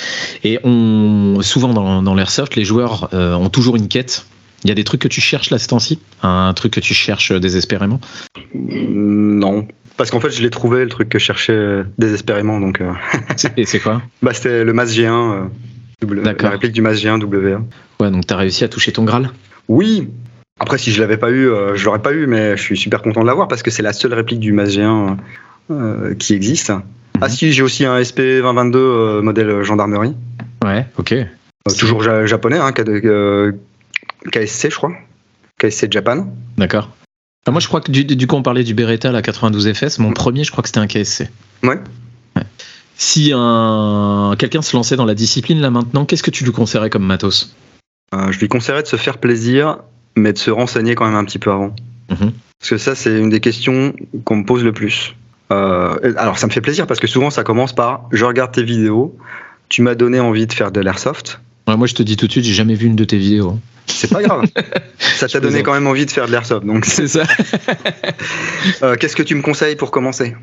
Et 0.44 0.58
on, 0.64 1.38
souvent 1.42 1.74
dans, 1.74 2.02
dans 2.02 2.16
l'airsoft, 2.16 2.56
les 2.56 2.66
joueurs 2.66 3.10
euh, 3.14 3.36
ont 3.36 3.50
toujours 3.50 3.76
une 3.76 3.88
quête. 3.88 4.26
Il 4.64 4.70
y 4.70 4.72
a 4.72 4.76
des 4.76 4.84
trucs 4.84 5.02
que 5.02 5.08
tu 5.08 5.22
cherches 5.22 5.52
là 5.52 5.60
ce 5.60 5.68
temps-ci? 5.68 6.00
Un 6.24 6.52
truc 6.56 6.74
que 6.74 6.80
tu 6.80 6.96
cherches 6.96 7.32
désespérément? 7.32 8.00
Non. 8.56 9.68
Parce 9.98 10.10
qu'en 10.10 10.20
fait, 10.20 10.32
je 10.32 10.42
l'ai 10.42 10.50
trouvé, 10.50 10.84
le 10.84 10.90
truc 10.90 11.10
que 11.10 11.20
je 11.20 11.24
cherchais 11.26 11.54
euh, 11.54 11.84
désespérément. 12.00 12.60
Donc, 12.60 12.82
euh, 12.82 12.92
Et 13.58 13.66
c'est 13.66 13.80
quoi? 13.80 14.02
Bah, 14.24 14.34
c'était 14.34 14.64
le 14.64 14.74
Mas 14.74 14.92
G1, 14.96 15.06
euh, 15.12 15.44
W- 16.02 16.24
D'accord. 16.24 16.46
la 16.46 16.50
réplique 16.52 16.72
du 16.74 16.82
Mas 16.82 17.00
G1 17.00 17.22
WA. 17.24 17.62
Ouais, 18.00 18.12
donc 18.12 18.26
t'as 18.26 18.38
réussi 18.38 18.64
à 18.64 18.70
toucher 18.70 18.92
ton 18.92 19.04
Graal? 19.04 19.30
Oui. 19.68 20.10
Après, 20.60 20.78
si 20.78 20.92
je 20.92 21.00
l'avais 21.02 21.18
pas 21.18 21.30
eu, 21.30 21.48
euh, 21.50 21.76
je 21.76 21.86
l'aurais 21.86 22.02
pas 22.02 22.14
eu, 22.14 22.26
mais 22.28 22.58
je 22.58 22.62
suis 22.62 22.78
super 22.78 23.02
content 23.02 23.22
de 23.22 23.28
l'avoir 23.28 23.48
parce 23.48 23.62
que 23.64 23.70
c'est 23.72 23.84
la 23.84 23.94
seule 23.94 24.14
réplique 24.14 24.40
du 24.40 24.54
G1 24.54 25.18
euh, 25.72 26.16
qui 26.16 26.34
existe. 26.34 26.72
Ah 27.22 27.30
si, 27.30 27.52
j'ai 27.52 27.62
aussi 27.64 27.86
un 27.86 28.02
SP 28.04 28.42
2022 28.42 28.80
euh, 28.80 29.22
modèle 29.22 29.62
gendarmerie, 29.64 30.16
Ouais, 30.64 30.86
ok. 30.98 31.16
Toujours 31.78 32.02
ja- 32.02 32.26
japonais, 32.26 32.58
hein, 32.58 32.72
KSC, 34.32 34.70
je 34.72 34.76
crois, 34.76 34.92
KSC 35.60 35.92
Japan. 35.92 36.28
D'accord. 36.58 36.90
Ah, 37.46 37.52
moi, 37.52 37.60
je 37.60 37.68
crois 37.68 37.82
que 37.82 37.92
du, 37.92 38.04
du 38.06 38.28
coup, 38.28 38.36
on 38.36 38.44
parlait 38.44 38.64
du 38.64 38.74
Beretta, 38.74 39.12
la 39.12 39.22
92 39.22 39.74
FS. 39.74 40.00
Mon 40.00 40.12
premier, 40.12 40.44
je 40.44 40.52
crois 40.52 40.62
que 40.64 40.70
c'était 40.70 40.80
un 40.80 40.88
KSC. 40.88 41.30
Ouais. 41.64 41.80
Si 43.00 43.32
un 43.34 44.34
quelqu'un 44.40 44.64
se 44.64 44.76
lançait 44.76 44.96
dans 44.96 45.06
la 45.06 45.14
discipline 45.14 45.60
là 45.62 45.70
maintenant, 45.70 46.04
qu'est-ce 46.06 46.24
que 46.24 46.32
tu 46.32 46.44
lui 46.44 46.52
conseillerais 46.52 46.90
comme 46.90 47.06
matos? 47.06 47.56
Euh, 48.16 48.32
je 48.32 48.40
lui 48.40 48.48
conseillerais 48.48 48.82
de 48.82 48.88
se 48.88 48.96
faire 48.96 49.20
plaisir, 49.20 49.78
mais 50.18 50.34
de 50.34 50.38
se 50.38 50.52
renseigner 50.52 50.96
quand 50.96 51.06
même 51.06 51.16
un 51.16 51.24
petit 51.24 51.40
peu 51.40 51.52
avant. 51.52 51.74
Mhm. 52.10 52.32
Parce 52.60 52.70
que 52.70 52.78
ça, 52.78 52.96
c'est 52.96 53.18
une 53.18 53.30
des 53.30 53.40
questions 53.40 53.94
qu'on 54.24 54.38
me 54.38 54.46
pose 54.46 54.64
le 54.64 54.74
plus. 54.74 55.16
Euh, 55.52 56.14
alors, 56.18 56.38
ça 56.38 56.48
me 56.48 56.52
fait 56.52 56.62
plaisir 56.62 56.88
parce 56.88 57.00
que 57.00 57.08
souvent, 57.08 57.30
ça 57.30 57.44
commence 57.44 57.74
par 57.74 58.08
je 58.12 58.26
regarde 58.26 58.52
tes 58.52 58.64
vidéos, 58.64 59.18
tu 59.70 59.82
m'as 59.82 59.96
donné 59.96 60.20
envie 60.20 60.48
de 60.48 60.54
faire 60.54 60.72
de 60.72 60.82
l'airsoft. 60.82 61.40
Ouais, 61.68 61.78
Moi, 61.78 61.88
je 61.88 61.96
te 61.96 62.04
dis 62.04 62.18
tout 62.18 62.28
de 62.28 62.32
suite, 62.32 62.46
j'ai 62.46 62.54
jamais 62.54 62.76
vu 62.76 62.88
une 62.88 62.96
de 62.96 63.04
tes 63.04 63.18
vidéos. 63.18 63.60
C'est 63.86 64.12
pas 64.12 64.22
grave. 64.22 64.46
ça 65.00 65.28
t'a 65.28 65.40
donné 65.40 65.64
quand 65.64 65.74
même 65.74 65.88
envie 65.88 66.06
de 66.06 66.12
faire 66.12 66.26
de 66.26 66.32
l'airsoft. 66.32 66.66
Donc, 66.66 66.86
C'est 66.88 67.08
ça. 67.08 67.24
euh, 68.84 68.96
qu'est-ce 68.96 69.16
que 69.16 69.24
tu 69.24 69.36
me 69.36 69.42
conseilles 69.42 69.76
pour 69.76 69.92
commencer? 69.92 70.36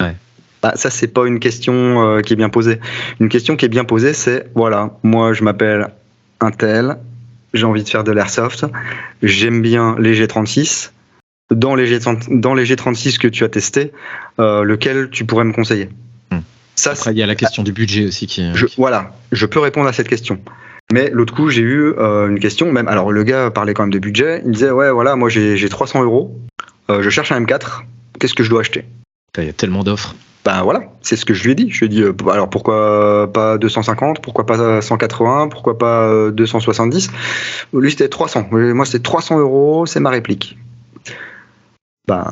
Ouais. 0.00 0.14
Bah, 0.62 0.72
ça, 0.74 0.90
c'est 0.90 1.08
pas 1.08 1.26
une 1.26 1.38
question 1.38 1.74
euh, 2.02 2.20
qui 2.20 2.32
est 2.32 2.36
bien 2.36 2.48
posée. 2.48 2.80
Une 3.20 3.28
question 3.28 3.56
qui 3.56 3.64
est 3.64 3.70
bien 3.70 3.84
posée, 3.84 4.12
c'est 4.12 4.50
voilà, 4.54 4.90
moi, 5.02 5.32
je 5.32 5.44
m'appelle 5.44 5.88
un 6.40 6.50
tel, 6.50 6.96
j'ai 7.54 7.64
envie 7.64 7.82
de 7.82 7.88
faire 7.88 8.04
de 8.04 8.12
l'airsoft, 8.12 8.66
j'aime 9.22 9.62
bien 9.62 9.96
les 9.98 10.14
G36. 10.14 10.90
Dans 11.54 11.76
les, 11.76 11.86
G30 11.86 12.40
dans 12.40 12.54
les 12.54 12.64
G36 12.64 13.18
que 13.18 13.28
tu 13.28 13.44
as 13.44 13.48
testé, 13.48 13.92
euh, 14.40 14.64
lequel 14.64 15.10
tu 15.10 15.24
pourrais 15.24 15.44
me 15.44 15.52
conseiller 15.52 15.88
Hmm. 16.32 16.38
Ça, 16.74 16.90
Après, 16.92 17.12
il 17.12 17.18
y 17.18 17.22
a 17.22 17.26
la 17.26 17.36
question 17.36 17.62
du 17.62 17.72
budget 17.72 18.06
aussi 18.06 18.26
qui. 18.26 18.52
je, 18.54 18.66
voilà, 18.76 19.14
je 19.32 19.46
peux 19.46 19.60
répondre 19.60 19.86
à 19.88 19.92
cette 19.92 20.08
question. 20.08 20.40
Mais 20.92 21.10
l'autre 21.12 21.34
coup, 21.34 21.48
j'ai 21.48 21.62
eu 21.62 21.94
euh, 21.98 22.28
une 22.28 22.38
question, 22.38 22.72
même. 22.72 22.88
Alors, 22.88 23.12
le 23.12 23.22
gars 23.24 23.50
parlait 23.50 23.74
quand 23.74 23.84
même 23.84 23.92
de 23.92 23.98
budget. 23.98 24.42
Il 24.44 24.52
disait 24.52 24.70
Ouais, 24.70 24.90
voilà, 24.90 25.16
moi 25.16 25.28
j'ai 25.28 25.56
j'ai 25.56 25.68
300 25.68 26.02
euros, 26.04 26.36
euh, 26.90 27.02
je 27.02 27.10
cherche 27.10 27.32
un 27.32 27.40
M4, 27.40 27.82
qu'est-ce 28.18 28.34
que 28.34 28.42
je 28.42 28.50
dois 28.50 28.60
acheter? 28.60 28.84
Il 29.38 29.46
y 29.46 29.50
a 29.50 29.52
tellement 29.52 29.82
d'offres. 29.84 30.14
Ben 30.44 30.62
voilà, 30.62 30.82
c'est 31.02 31.16
ce 31.16 31.24
que 31.24 31.34
je 31.34 31.42
lui 31.42 31.52
ai 31.52 31.54
dit. 31.56 31.70
Je 31.70 31.80
lui 31.80 31.86
ai 31.86 31.88
dit 31.88 32.02
euh, 32.02 32.12
Alors 32.30 32.48
pourquoi 32.48 33.28
pas 33.32 33.58
250 33.58 34.20
Pourquoi 34.22 34.46
pas 34.46 34.80
180 34.80 35.48
Pourquoi 35.48 35.76
pas 35.76 36.02
euh, 36.04 36.30
270 36.30 37.10
Lui, 37.74 37.90
c'était 37.90 38.08
300. 38.08 38.48
Moi, 38.52 38.86
c'était 38.86 39.02
300 39.02 39.40
euros, 39.40 39.86
c'est 39.86 39.98
ma 40.00 40.10
réplique. 40.10 40.56
Ben. 42.06 42.24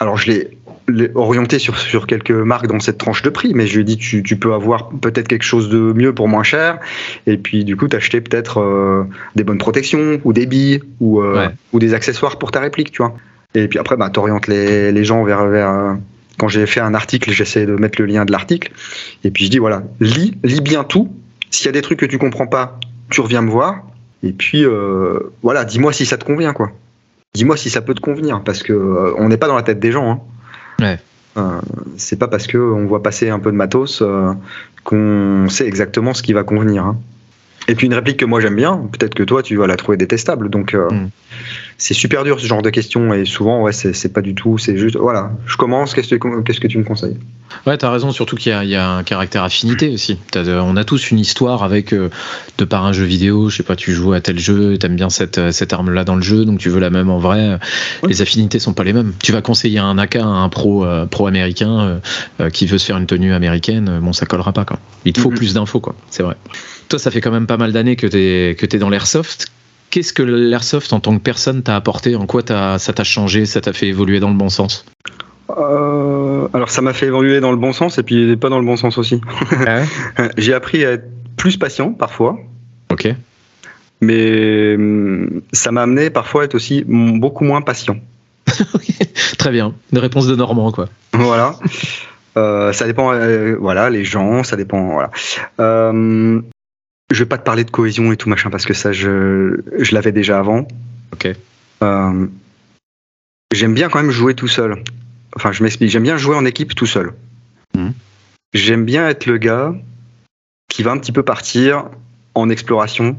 Alors, 0.00 0.16
je 0.16 0.30
l'ai 0.30 0.58
l'ai 0.88 1.10
orienté 1.14 1.58
sur, 1.58 1.76
sur 1.76 2.06
quelques 2.06 2.30
marques 2.30 2.66
dans 2.66 2.80
cette 2.80 2.98
tranche 2.98 3.22
de 3.22 3.28
prix, 3.30 3.52
mais 3.54 3.66
je 3.66 3.74
lui 3.74 3.80
ai 3.82 3.84
dit 3.84 3.96
tu, 3.98 4.22
tu 4.22 4.36
peux 4.36 4.54
avoir 4.54 4.88
peut-être 4.88 5.28
quelque 5.28 5.42
chose 5.44 5.68
de 5.68 5.78
mieux 5.92 6.14
pour 6.14 6.28
moins 6.28 6.42
cher, 6.42 6.78
et 7.26 7.36
puis 7.36 7.64
du 7.64 7.76
coup 7.76 7.88
t'acheter 7.88 8.20
peut-être 8.22 8.60
euh, 8.60 9.04
des 9.36 9.44
bonnes 9.44 9.58
protections 9.58 10.18
ou 10.24 10.32
des 10.32 10.46
billes 10.46 10.80
ou, 11.00 11.20
euh, 11.20 11.34
Ouais. 11.48 11.48
ou 11.72 11.78
des 11.78 11.92
accessoires 11.94 12.38
pour 12.38 12.52
ta 12.52 12.60
réplique, 12.60 12.90
tu 12.90 13.02
vois. 13.02 13.14
Et 13.54 13.66
puis 13.68 13.78
après, 13.78 13.96
bah, 13.96 14.10
t'orientes 14.10 14.46
les, 14.46 14.92
les 14.92 15.04
gens 15.04 15.24
vers, 15.24 15.46
vers 15.46 15.70
euh, 15.70 15.94
quand 16.38 16.48
j'ai 16.48 16.66
fait 16.66 16.80
un 16.80 16.94
article, 16.94 17.30
j'essaie 17.32 17.66
de 17.66 17.74
mettre 17.74 18.00
le 18.00 18.06
lien 18.06 18.24
de 18.24 18.32
l'article, 18.32 18.70
et 19.24 19.30
puis 19.30 19.46
je 19.46 19.50
dis 19.50 19.58
voilà, 19.58 19.82
lis, 20.00 20.36
lis 20.44 20.60
bien 20.60 20.84
tout. 20.84 21.10
S'il 21.50 21.66
y 21.66 21.68
a 21.68 21.72
des 21.72 21.80
trucs 21.82 21.98
que 21.98 22.06
tu 22.06 22.18
comprends 22.18 22.46
pas, 22.46 22.78
tu 23.10 23.20
reviens 23.22 23.40
me 23.42 23.50
voir, 23.50 23.82
et 24.22 24.32
puis 24.32 24.64
euh, 24.64 25.18
voilà, 25.42 25.64
dis-moi 25.64 25.92
si 25.92 26.04
ça 26.06 26.18
te 26.18 26.24
convient, 26.24 26.52
quoi. 26.52 26.70
Dis-moi 27.34 27.56
si 27.56 27.70
ça 27.70 27.80
peut 27.80 27.94
te 27.94 28.00
convenir, 28.00 28.42
parce 28.44 28.62
que 28.62 28.72
euh, 28.72 29.14
on 29.16 29.28
n'est 29.28 29.36
pas 29.38 29.48
dans 29.48 29.56
la 29.56 29.62
tête 29.62 29.80
des 29.80 29.92
gens. 29.92 30.10
Hein. 30.10 30.20
Ouais. 30.84 30.98
Euh, 31.38 31.60
c'est 31.96 32.18
pas 32.18 32.28
parce 32.28 32.46
que 32.46 32.58
on 32.58 32.86
voit 32.86 33.02
passer 33.02 33.30
un 33.30 33.38
peu 33.38 33.50
de 33.50 33.56
matos 33.56 34.02
euh, 34.02 34.32
qu'on 34.84 35.46
sait 35.48 35.66
exactement 35.66 36.12
ce 36.14 36.22
qui 36.22 36.32
va 36.32 36.42
convenir. 36.44 36.84
hein. 36.84 36.96
Et 37.68 37.74
puis 37.74 37.86
une 37.86 37.94
réplique 37.94 38.18
que 38.18 38.24
moi 38.24 38.40
j'aime 38.40 38.56
bien, 38.56 38.88
peut-être 38.92 39.14
que 39.14 39.22
toi 39.22 39.42
tu 39.42 39.56
vas 39.56 39.66
la 39.66 39.76
trouver 39.76 39.96
détestable. 39.98 40.48
Donc 40.48 40.74
euh, 40.74 40.88
Mm. 40.90 41.10
C'est 41.78 41.94
super 41.94 42.24
dur 42.24 42.40
ce 42.40 42.46
genre 42.46 42.60
de 42.62 42.70
questions 42.70 43.14
et 43.14 43.24
souvent 43.24 43.62
ouais 43.62 43.72
c'est 43.72 44.12
pas 44.12 44.20
du 44.20 44.34
tout, 44.34 44.58
c'est 44.58 44.76
juste 44.76 44.96
voilà, 44.96 45.30
je 45.46 45.56
commence, 45.56 45.94
qu'est-ce 45.94 46.14
que 46.14 46.42
qu'est-ce 46.42 46.60
que 46.60 46.66
tu 46.66 46.76
me 46.78 46.84
conseilles? 46.84 47.16
Ouais, 47.66 47.78
t'as 47.78 47.90
raison, 47.90 48.12
surtout 48.12 48.36
qu'il 48.36 48.52
y, 48.62 48.68
y 48.68 48.74
a 48.76 48.90
un 48.90 49.02
caractère 49.02 49.42
affinité 49.42 49.88
aussi. 49.88 50.18
On 50.36 50.76
a 50.76 50.84
tous 50.84 51.10
une 51.10 51.18
histoire 51.18 51.62
avec, 51.62 51.94
euh, 51.94 52.10
de 52.58 52.64
par 52.66 52.84
un 52.84 52.92
jeu 52.92 53.04
vidéo, 53.04 53.48
je 53.48 53.56
sais 53.56 53.62
pas, 53.62 53.74
tu 53.74 53.92
joues 53.92 54.12
à 54.12 54.20
tel 54.20 54.38
jeu, 54.38 54.76
t'aimes 54.76 54.96
bien 54.96 55.08
cette, 55.08 55.38
euh, 55.38 55.50
cette 55.50 55.72
arme-là 55.72 56.04
dans 56.04 56.14
le 56.14 56.20
jeu, 56.22 56.44
donc 56.44 56.58
tu 56.58 56.68
veux 56.68 56.78
la 56.78 56.90
même 56.90 57.08
en 57.08 57.18
vrai. 57.18 57.58
Oui. 58.02 58.10
Les 58.10 58.20
affinités 58.20 58.58
sont 58.58 58.74
pas 58.74 58.84
les 58.84 58.92
mêmes. 58.92 59.14
Tu 59.22 59.32
vas 59.32 59.40
conseiller 59.40 59.78
un 59.78 59.96
AK 59.96 60.16
à 60.16 60.24
un 60.26 60.48
pro, 60.50 60.84
euh, 60.84 61.06
pro 61.06 61.26
américain 61.26 61.80
euh, 61.80 61.98
euh, 62.40 62.50
qui 62.50 62.66
veut 62.66 62.76
se 62.76 62.84
faire 62.84 62.98
une 62.98 63.06
tenue 63.06 63.32
américaine, 63.32 63.98
bon, 64.02 64.12
ça 64.12 64.26
collera 64.26 64.52
pas, 64.52 64.66
quoi. 64.66 64.78
Il 65.06 65.14
te 65.14 65.20
faut 65.20 65.30
Mhm. 65.30 65.36
plus 65.38 65.54
d'infos, 65.54 65.80
quoi. 65.80 65.94
C'est 66.10 66.22
vrai. 66.22 66.36
Toi, 66.90 66.98
ça 66.98 67.10
fait 67.10 67.22
quand 67.22 67.30
même 67.32 67.46
pas 67.46 67.56
mal 67.56 67.72
d'années 67.72 67.96
que 67.96 68.06
t'es, 68.06 68.56
que 68.58 68.66
t'es 68.66 68.78
dans 68.78 68.90
l'airsoft. 68.90 69.46
Qu'est-ce 69.90 70.12
que 70.12 70.22
l'airsoft 70.22 70.92
en 70.92 71.00
tant 71.00 71.16
que 71.16 71.22
personne 71.22 71.62
t'a 71.62 71.74
apporté? 71.76 72.14
En 72.16 72.26
quoi 72.26 72.42
ça 72.46 72.92
t'a 72.92 73.04
changé? 73.04 73.46
Ça 73.46 73.60
t'a 73.60 73.72
fait 73.72 73.86
évoluer 73.88 74.20
dans 74.20 74.28
le 74.30 74.36
bon 74.36 74.48
sens? 74.48 74.84
Euh, 75.56 76.46
Alors 76.52 76.68
ça 76.68 76.82
m'a 76.82 76.92
fait 76.92 77.06
évoluer 77.06 77.40
dans 77.40 77.50
le 77.50 77.56
bon 77.56 77.72
sens 77.72 77.96
et 77.98 78.02
puis 78.02 78.36
pas 78.36 78.50
dans 78.50 78.58
le 78.58 78.66
bon 78.66 78.76
sens 78.76 78.98
aussi. 78.98 79.20
J'ai 80.36 80.52
appris 80.52 80.84
à 80.84 80.92
être 80.92 81.08
plus 81.36 81.56
patient 81.56 81.92
parfois, 81.92 82.36
Ok. 82.90 83.08
mais 84.02 84.74
hum, 84.74 85.40
ça 85.52 85.70
m'a 85.72 85.82
amené 85.82 86.10
parfois 86.10 86.42
à 86.42 86.44
être 86.44 86.54
aussi 86.54 86.84
mm, 86.86 87.18
beaucoup 87.20 87.44
moins 87.44 87.62
patient. 87.62 87.96
Très 89.38 89.50
bien. 89.50 89.72
Une 89.92 89.98
réponse 89.98 90.26
de 90.26 90.34
Normand, 90.36 90.70
quoi. 90.72 90.88
Voilà. 91.12 91.54
Euh, 92.36 92.72
ça 92.72 92.86
dépend, 92.86 93.12
euh, 93.12 93.56
voilà, 93.58 93.88
les 93.90 94.04
gens, 94.04 94.42
ça 94.44 94.56
dépend, 94.56 94.92
voilà. 94.92 95.10
Euh, 95.60 96.40
je 97.10 97.18
vais 97.18 97.28
pas 97.28 97.38
te 97.38 97.44
parler 97.44 97.64
de 97.64 97.70
cohésion 97.70 98.12
et 98.12 98.16
tout 98.16 98.28
machin 98.28 98.50
parce 98.50 98.66
que 98.66 98.74
ça, 98.74 98.92
je, 98.92 99.60
je 99.78 99.94
l'avais 99.94 100.12
déjà 100.12 100.38
avant. 100.38 100.68
Ok. 101.12 101.28
Euh, 101.82 102.26
j'aime 103.52 103.74
bien 103.74 103.88
quand 103.88 104.02
même 104.02 104.10
jouer 104.10 104.34
tout 104.34 104.48
seul. 104.48 104.82
Enfin, 105.34 105.52
je 105.52 105.62
m'explique. 105.62 105.90
J'aime 105.90 106.02
bien 106.02 106.16
jouer 106.16 106.36
en 106.36 106.44
équipe 106.44 106.74
tout 106.74 106.86
seul. 106.86 107.12
Mhm. 107.74 107.92
J'aime 108.54 108.84
bien 108.84 109.08
être 109.08 109.26
le 109.26 109.38
gars 109.38 109.74
qui 110.68 110.82
va 110.82 110.90
un 110.90 110.98
petit 110.98 111.12
peu 111.12 111.22
partir 111.22 111.86
en 112.34 112.50
exploration. 112.50 113.16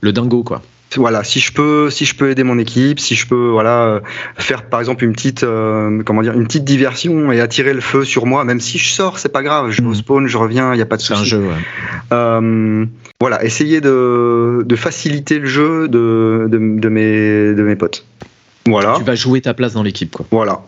Le 0.00 0.12
dingo, 0.12 0.42
quoi. 0.42 0.62
Voilà, 0.96 1.22
si 1.22 1.38
je 1.38 1.52
peux, 1.52 1.88
si 1.88 2.04
je 2.04 2.16
peux 2.16 2.30
aider 2.30 2.42
mon 2.42 2.58
équipe, 2.58 2.98
si 2.98 3.14
je 3.14 3.26
peux, 3.26 3.48
voilà, 3.50 3.84
euh, 3.84 4.00
faire 4.38 4.64
par 4.64 4.80
exemple 4.80 5.04
une 5.04 5.12
petite, 5.12 5.44
euh, 5.44 6.02
comment 6.04 6.22
dire, 6.22 6.34
une 6.34 6.44
petite 6.46 6.64
diversion 6.64 7.30
et 7.30 7.40
attirer 7.40 7.72
le 7.74 7.80
feu 7.80 8.04
sur 8.04 8.26
moi, 8.26 8.42
même 8.44 8.58
si 8.58 8.76
je 8.78 8.88
sors, 8.92 9.18
c'est 9.20 9.28
pas 9.28 9.42
grave. 9.44 9.70
Je 9.70 9.82
Mhm. 9.82 9.94
spawn, 9.94 10.26
je 10.26 10.36
reviens, 10.36 10.74
il 10.74 10.78
y 10.78 10.82
a 10.82 10.86
pas 10.86 10.96
de 10.96 11.02
C'est 11.02 11.12
un 11.12 11.18
souci. 11.18 11.30
jeu, 11.30 11.38
ouais. 11.42 11.54
Euh, 12.12 12.84
voilà, 13.20 13.44
essayer 13.44 13.80
de, 13.80 14.64
de 14.66 14.76
faciliter 14.76 15.38
le 15.38 15.46
jeu 15.46 15.86
de, 15.88 16.46
de, 16.48 16.58
de 16.58 16.88
mes, 16.88 17.54
de 17.54 17.62
mes 17.62 17.76
potes. 17.76 18.04
Voilà. 18.66 18.94
Tu 18.98 19.04
vas 19.04 19.14
jouer 19.14 19.40
ta 19.40 19.54
place 19.54 19.74
dans 19.74 19.82
l'équipe, 19.84 20.10
quoi. 20.10 20.26
Voilà. 20.32 20.60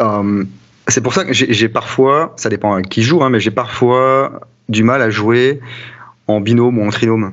Euh, 0.00 0.44
c'est 0.86 1.00
pour 1.00 1.14
ça 1.14 1.24
que 1.24 1.32
j'ai 1.32 1.52
j'ai 1.52 1.68
parfois, 1.68 2.32
ça 2.36 2.48
dépend 2.48 2.80
qui 2.82 3.02
joue, 3.02 3.22
hein, 3.24 3.30
mais 3.30 3.40
j'ai 3.40 3.50
parfois 3.50 4.40
du 4.68 4.82
mal 4.84 5.02
à 5.02 5.10
jouer 5.10 5.60
en 6.28 6.40
binôme 6.40 6.78
ou 6.78 6.86
en 6.86 6.90
trinôme. 6.90 7.32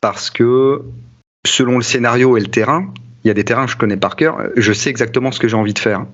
Parce 0.00 0.30
que 0.30 0.82
selon 1.46 1.76
le 1.76 1.82
scénario 1.82 2.36
et 2.36 2.40
le 2.40 2.46
terrain, 2.46 2.92
il 3.24 3.28
y 3.28 3.30
a 3.30 3.34
des 3.34 3.44
terrains 3.44 3.66
que 3.66 3.72
je 3.72 3.76
connais 3.76 3.96
par 3.96 4.16
cœur, 4.16 4.38
je 4.56 4.72
sais 4.72 4.90
exactement 4.90 5.32
ce 5.32 5.40
que 5.40 5.48
j'ai 5.48 5.56
envie 5.56 5.74
de 5.74 5.78
faire. 5.78 6.06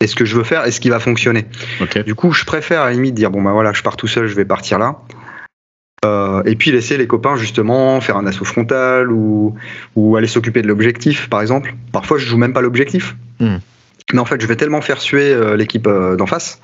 Et 0.00 0.08
ce 0.08 0.16
que 0.16 0.24
je 0.24 0.36
veux 0.36 0.42
faire 0.42 0.66
et 0.66 0.72
ce 0.72 0.80
qui 0.80 0.90
va 0.90 0.98
fonctionner. 0.98 1.46
Du 2.04 2.16
coup, 2.16 2.32
je 2.32 2.44
préfère 2.44 2.82
à 2.82 2.86
la 2.86 2.92
limite 2.92 3.14
dire 3.14 3.30
bon 3.30 3.40
bah 3.40 3.52
voilà, 3.52 3.72
je 3.72 3.82
pars 3.82 3.96
tout 3.96 4.08
seul, 4.08 4.26
je 4.26 4.34
vais 4.34 4.44
partir 4.44 4.80
là. 4.80 4.98
Euh, 6.04 6.42
et 6.44 6.56
puis 6.56 6.72
laisser 6.72 6.96
les 6.96 7.06
copains 7.06 7.36
justement 7.36 8.00
faire 8.00 8.16
un 8.16 8.26
assaut 8.26 8.44
frontal 8.44 9.12
ou, 9.12 9.54
ou 9.94 10.16
aller 10.16 10.26
s'occuper 10.26 10.60
de 10.60 10.66
l'objectif, 10.66 11.28
par 11.28 11.40
exemple. 11.40 11.74
Parfois, 11.92 12.18
je 12.18 12.26
joue 12.26 12.36
même 12.36 12.52
pas 12.52 12.60
l'objectif. 12.60 13.14
Hmm. 13.38 13.58
Mais 14.12 14.18
en 14.18 14.24
fait, 14.24 14.40
je 14.40 14.46
vais 14.46 14.56
tellement 14.56 14.80
faire 14.80 15.00
suer 15.00 15.32
euh, 15.32 15.56
l'équipe 15.56 15.86
euh, 15.86 16.16
d'en 16.16 16.26
face 16.26 16.60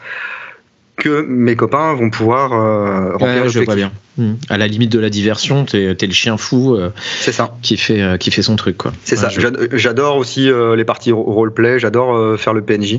que 0.98 1.22
mes 1.28 1.56
copains 1.56 1.94
vont 1.94 2.10
pouvoir 2.10 2.52
euh, 2.52 3.12
remplir 3.12 3.42
Ouais, 3.44 3.48
je 3.48 3.60
vois 3.60 3.74
bien. 3.76 3.92
Hmm. 4.16 4.34
À 4.50 4.58
la 4.58 4.66
limite 4.66 4.90
de 4.92 4.98
la 4.98 5.10
diversion, 5.10 5.64
t'es 5.64 5.84
es 5.98 6.06
le 6.06 6.12
chien 6.12 6.36
fou 6.36 6.74
euh, 6.74 6.90
ça. 7.20 7.56
qui, 7.62 7.76
fait, 7.76 8.02
euh, 8.02 8.16
qui 8.16 8.30
fait 8.30 8.42
son 8.42 8.56
truc. 8.56 8.78
C'est 9.04 9.16
Ouais, 9.16 9.22
ça. 9.22 9.28
je- 9.28 9.40
J'ad- 9.40 9.68
J'adore 9.72 10.16
aussi 10.16 10.50
euh, 10.50 10.74
les 10.76 10.84
parties 10.84 11.12
ro- 11.12 11.22
roleplay. 11.22 11.78
J'adore 11.78 12.14
euh, 12.16 12.36
faire 12.36 12.52
le 12.52 12.62
PNJ. 12.62 12.98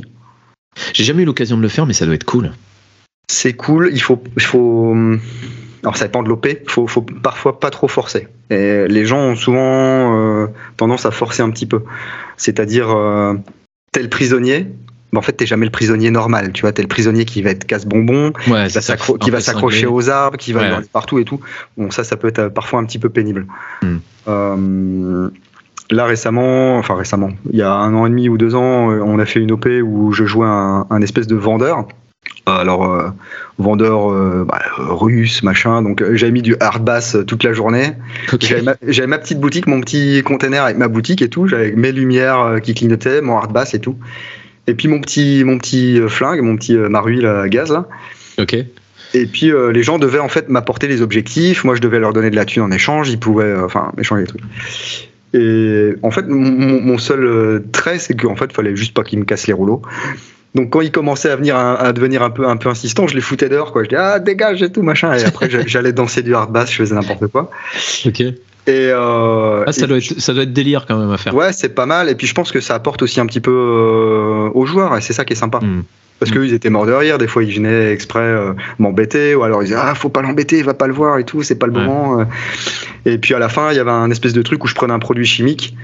J'ai 0.94 1.04
jamais 1.04 1.22
eu 1.22 1.26
l'occasion 1.26 1.56
de 1.56 1.62
le 1.62 1.68
faire, 1.68 1.84
mais 1.86 1.92
ça 1.92 2.06
doit 2.06 2.14
être 2.14 2.24
cool. 2.24 2.52
C'est 3.30 3.52
cool. 3.52 3.90
Il 3.92 4.00
faut, 4.00 4.22
il 4.36 4.42
faut. 4.42 4.96
Alors 5.82 5.96
ça 5.96 6.06
dépend 6.06 6.22
de 6.22 6.28
l'OP. 6.28 6.46
Il 6.46 6.70
faut, 6.70 6.86
faut 6.86 7.02
parfois 7.02 7.60
pas 7.60 7.70
trop 7.70 7.88
forcer. 7.88 8.28
Et 8.50 8.86
les 8.88 9.04
gens 9.04 9.18
ont 9.20 9.36
souvent 9.36 10.16
euh, 10.42 10.46
tendance 10.76 11.06
à 11.06 11.10
forcer 11.10 11.42
un 11.42 11.50
petit 11.50 11.66
peu. 11.66 11.82
C'est-à-dire, 12.36 12.90
euh, 12.90 13.34
le 14.00 14.08
prisonnier. 14.08 14.66
Mais 15.12 15.18
en 15.18 15.22
fait, 15.22 15.32
t'es 15.32 15.46
jamais 15.46 15.64
le 15.66 15.72
prisonnier 15.72 16.10
normal. 16.10 16.52
Tu 16.52 16.62
vois, 16.62 16.72
t'es 16.72 16.82
le 16.82 16.88
prisonnier 16.88 17.24
qui 17.24 17.42
va 17.42 17.50
être 17.50 17.64
casse-bonbon, 17.66 18.32
Ouais, 18.48 18.66
qui 19.20 19.30
va 19.30 19.40
s'accrocher 19.40 19.86
aux 19.86 20.08
arbres, 20.08 20.36
qui 20.36 20.52
va 20.52 20.60
Ouais. 20.60 20.66
aller 20.66 20.86
partout 20.92 21.18
et 21.18 21.24
tout. 21.24 21.40
Bon, 21.76 21.90
ça, 21.90 22.04
ça 22.04 22.16
peut 22.16 22.28
être 22.28 22.38
euh, 22.38 22.48
parfois 22.48 22.78
un 22.80 22.84
petit 22.84 22.98
peu 22.98 23.08
pénible. 23.08 23.46
Hmm. 23.82 23.96
Euh, 24.28 25.28
là, 25.90 26.04
récemment, 26.04 26.78
enfin 26.78 26.94
récemment, 26.94 27.30
il 27.52 27.58
y 27.58 27.62
a 27.62 27.72
un 27.72 27.94
an 27.94 28.06
et 28.06 28.10
demi 28.10 28.28
ou 28.28 28.38
deux 28.38 28.54
ans, 28.54 28.90
euh, 28.90 29.00
on 29.04 29.18
a 29.18 29.26
fait 29.26 29.40
une 29.40 29.52
OP 29.52 29.66
où 29.82 30.12
je 30.12 30.24
jouais 30.24 30.46
un, 30.46 30.86
un 30.90 31.02
espèce 31.02 31.26
de 31.26 31.36
vendeur. 31.36 31.86
Alors, 32.46 32.90
euh, 32.90 33.08
vendeur 33.58 34.12
euh, 34.12 34.44
bah, 34.46 34.60
russe, 34.78 35.42
machin. 35.42 35.82
Donc, 35.82 36.02
j'avais 36.14 36.32
mis 36.32 36.42
du 36.42 36.54
hard 36.60 36.84
bass 36.84 37.16
toute 37.26 37.44
la 37.44 37.52
journée. 37.52 37.92
J'avais 38.40 38.62
ma, 38.62 38.76
ma 39.06 39.18
petite 39.18 39.40
boutique, 39.40 39.66
mon 39.66 39.80
petit 39.80 40.22
container 40.24 40.64
avec 40.64 40.76
ma 40.76 40.88
boutique 40.88 41.22
et 41.22 41.28
tout. 41.28 41.46
J'avais 41.46 41.72
mes 41.72 41.92
lumières 41.92 42.60
qui 42.62 42.74
clignotaient, 42.74 43.20
mon 43.20 43.36
hard 43.38 43.52
bass 43.52 43.74
et 43.74 43.80
tout. 43.80 43.96
Et 44.70 44.74
puis 44.74 44.86
mon 44.86 45.00
petit, 45.00 45.42
mon 45.44 45.58
petit 45.58 45.98
euh, 45.98 46.08
flingue, 46.08 46.40
mon 46.42 46.56
petit 46.56 46.76
euh, 46.76 46.88
marui 46.88 47.20
là, 47.20 47.40
à 47.40 47.48
gaz 47.48 47.70
là. 47.72 47.88
Ok. 48.38 48.54
Et 49.12 49.26
puis 49.26 49.50
euh, 49.50 49.72
les 49.72 49.82
gens 49.82 49.98
devaient 49.98 50.20
en 50.20 50.28
fait 50.28 50.48
m'apporter 50.48 50.86
les 50.86 51.02
objectifs. 51.02 51.64
Moi, 51.64 51.74
je 51.74 51.80
devais 51.80 51.98
leur 51.98 52.12
donner 52.12 52.30
de 52.30 52.36
la 52.36 52.44
thune 52.44 52.62
en 52.62 52.70
échange. 52.70 53.10
Ils 53.10 53.18
pouvaient, 53.18 53.44
euh, 53.46 53.64
enfin, 53.64 53.90
échanger 53.98 54.22
des 54.22 54.28
trucs. 54.28 54.42
Et 55.34 55.94
en 56.02 56.10
fait, 56.12 56.26
mon, 56.28 56.98
seul 56.98 57.24
euh, 57.24 57.60
trait, 57.72 57.98
c'est 57.98 58.14
qu'en 58.14 58.36
fait, 58.36 58.52
fallait 58.52 58.76
juste 58.76 58.94
pas 58.94 59.02
qu'ils 59.02 59.18
me 59.18 59.24
cassent 59.24 59.48
les 59.48 59.52
rouleaux. 59.52 59.82
Donc 60.54 60.70
quand 60.70 60.80
ils 60.80 60.90
commençaient 60.92 61.30
à 61.30 61.36
venir 61.36 61.56
à, 61.56 61.74
à 61.80 61.92
devenir 61.92 62.22
un 62.22 62.30
peu 62.30 62.46
un 62.46 62.56
peu 62.56 62.68
insistants, 62.68 63.06
je 63.06 63.14
les 63.14 63.20
foutais 63.20 63.48
dehors 63.48 63.72
quoi. 63.72 63.84
Je 63.84 63.88
dis 63.90 63.96
ah 63.96 64.18
dégage 64.18 64.62
et 64.62 64.70
tout 64.72 64.82
machin. 64.82 65.12
Et 65.14 65.24
après 65.24 65.48
j'a- 65.48 65.64
j'allais 65.66 65.92
danser 65.92 66.22
du 66.22 66.34
hard 66.34 66.52
bass, 66.52 66.70
je 66.70 66.76
faisais 66.76 66.94
n'importe 66.94 67.28
quoi. 67.28 67.50
Ok. 68.06 68.22
Et 68.70 68.90
euh, 68.92 69.64
Ah, 69.66 69.72
ça, 69.72 69.84
et 69.84 69.88
doit 69.88 69.96
être, 69.98 70.20
ça 70.20 70.32
doit 70.32 70.44
être 70.44 70.52
délire 70.52 70.86
quand 70.86 70.96
même 70.98 71.10
à 71.10 71.16
faire. 71.18 71.34
Ouais, 71.34 71.52
c'est 71.52 71.74
pas 71.74 71.86
mal. 71.86 72.08
Et 72.08 72.14
puis 72.14 72.26
je 72.26 72.34
pense 72.34 72.52
que 72.52 72.60
ça 72.60 72.74
apporte 72.74 73.02
aussi 73.02 73.20
un 73.20 73.26
petit 73.26 73.40
peu 73.40 73.50
euh, 73.50 74.48
aux 74.54 74.64
joueurs, 74.66 74.96
et 74.96 75.00
c'est 75.00 75.12
ça 75.12 75.24
qui 75.24 75.32
est 75.32 75.36
sympa. 75.36 75.58
Hmm. 75.58 75.82
Parce 76.20 76.30
qu'eux, 76.32 76.44
ils 76.46 76.52
étaient 76.52 76.68
morts 76.70 76.84
de 76.86 76.92
rire. 76.92 77.16
Des 77.16 77.26
fois, 77.26 77.42
ils 77.42 77.52
venaient 77.54 77.92
exprès 77.92 78.20
euh, 78.20 78.52
m'embêter, 78.78 79.34
ou 79.34 79.42
alors 79.42 79.62
ils 79.62 79.66
disaient 79.66 79.78
Ah, 79.80 79.94
faut 79.94 80.10
pas 80.10 80.22
l'embêter, 80.22 80.58
il 80.58 80.64
va 80.64 80.74
pas 80.74 80.86
le 80.86 80.92
voir 80.92 81.18
et 81.18 81.24
tout, 81.24 81.42
c'est 81.42 81.54
pas 81.58 81.66
le 81.66 81.72
Ouais. 81.72 81.84
moment. 81.84 82.24
Et 83.06 83.16
puis 83.18 83.34
à 83.34 83.38
la 83.38 83.48
fin, 83.48 83.70
il 83.72 83.76
y 83.76 83.80
avait 83.80 83.90
un 83.90 84.10
espèce 84.10 84.34
de 84.34 84.42
truc 84.42 84.62
où 84.62 84.66
je 84.68 84.74
prenais 84.74 84.92
un 84.92 84.98
produit 84.98 85.24
chimique. 85.26 85.74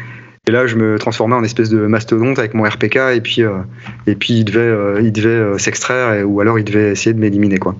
Et 0.48 0.52
là, 0.52 0.66
je 0.68 0.76
me 0.76 0.96
transformais 0.98 1.34
en 1.34 1.42
espèce 1.42 1.70
de 1.70 1.78
mastodonte 1.86 2.38
avec 2.38 2.54
mon 2.54 2.62
RPK, 2.64 2.96
et 3.14 3.20
puis, 3.20 3.40
et 4.06 4.14
puis 4.14 4.34
il 4.34 4.44
devait, 4.44 5.02
il 5.02 5.10
devait 5.10 5.58
s'extraire, 5.58 6.24
ou 6.28 6.40
alors 6.40 6.56
il 6.58 6.64
devait 6.64 6.90
essayer 6.92 7.12
de 7.14 7.18
m'éliminer, 7.18 7.58
quoi. 7.58 7.74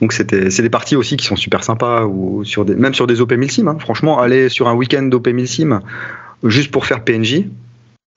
Donc 0.00 0.12
c'était, 0.12 0.50
c'est 0.50 0.62
des 0.62 0.70
parties 0.70 0.94
aussi 0.96 1.16
qui 1.16 1.26
sont 1.26 1.36
super 1.36 1.64
sympas, 1.64 2.04
ou 2.04 2.44
sur 2.44 2.64
des, 2.64 2.74
même 2.76 2.94
sur 2.94 3.06
des 3.06 3.20
OP 3.20 3.32
1000 3.32 3.50
sim. 3.50 3.66
hein. 3.66 3.76
Franchement, 3.80 4.20
aller 4.20 4.48
sur 4.48 4.68
un 4.68 4.74
week-end 4.74 5.02
d'OP 5.02 5.26
1000 5.28 5.48
sim 5.48 5.80
juste 6.44 6.70
pour 6.70 6.86
faire 6.86 7.02
PNJ, 7.04 7.44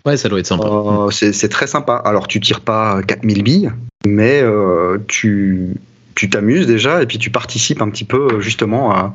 Ouais, 0.04 0.18
ça 0.18 0.30
doit 0.30 0.40
être 0.40 0.48
sympa. 0.48 0.66
euh, 0.68 1.12
c'est 1.12 1.32
c'est 1.32 1.50
très 1.50 1.68
sympa. 1.68 1.94
Alors, 1.96 2.28
tu 2.28 2.40
tires 2.40 2.62
pas 2.62 3.02
4000 3.04 3.44
billes, 3.44 3.72
mais 4.06 4.42
euh, 4.42 4.98
tu 5.08 5.70
tu 6.16 6.28
t'amuses 6.30 6.66
déjà 6.68 7.04
et 7.04 7.06
puis 7.06 7.20
tu 7.20 7.30
participes 7.30 7.82
un 7.84 7.90
petit 7.90 8.04
peu 8.04 8.28
euh, 8.34 8.40
justement 8.42 8.92
à, 8.92 9.14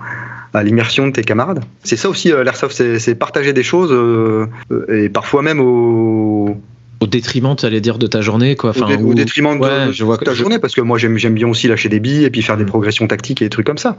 à 0.55 0.63
l'immersion 0.63 1.09
de 1.09 1.13
tes 1.13 1.23
camarades. 1.25 1.63
C'est 1.83 1.97
ça 1.97 2.09
aussi, 2.09 2.29
l'airsoft, 2.29 2.75
c'est 2.77 3.01
c'est 3.01 3.17
partager 3.17 3.53
des 3.53 3.65
choses 3.65 3.91
euh, 3.93 4.47
et 4.89 5.09
parfois 5.09 5.43
même 5.43 5.59
au, 5.61 6.57
Au 7.01 7.07
détriment, 7.07 7.55
tu 7.57 7.67
allais 7.67 7.81
dire, 7.83 7.99
de 7.99 8.07
ta 8.07 8.23
journée, 8.23 8.57
quoi. 8.57 8.73
au, 8.77 8.95
ou- 9.03 9.15
détriment 9.15 9.59
de, 9.59 9.63
ouais, 9.63 9.87
de 9.89 9.93
je 9.93 10.03
vois 10.05 10.17
ta 10.17 10.33
je- 10.33 10.39
journée 10.39 10.59
parce 10.59 10.75
que 10.75 10.81
moi 10.81 10.97
j'aime 10.99 11.17
bien 11.35 11.47
aussi 11.47 11.69
lâcher 11.69 11.89
des 11.91 12.01
billes 12.01 12.25
et 12.25 12.31
puis 12.31 12.41
faire 12.43 12.57
des 12.57 12.65
Mm. 12.65 12.69
progressions 12.69 13.07
tactiques 13.07 13.43
et 13.43 13.45
des 13.47 13.51
trucs 13.51 13.67
comme 13.67 13.77
ça. 13.79 13.97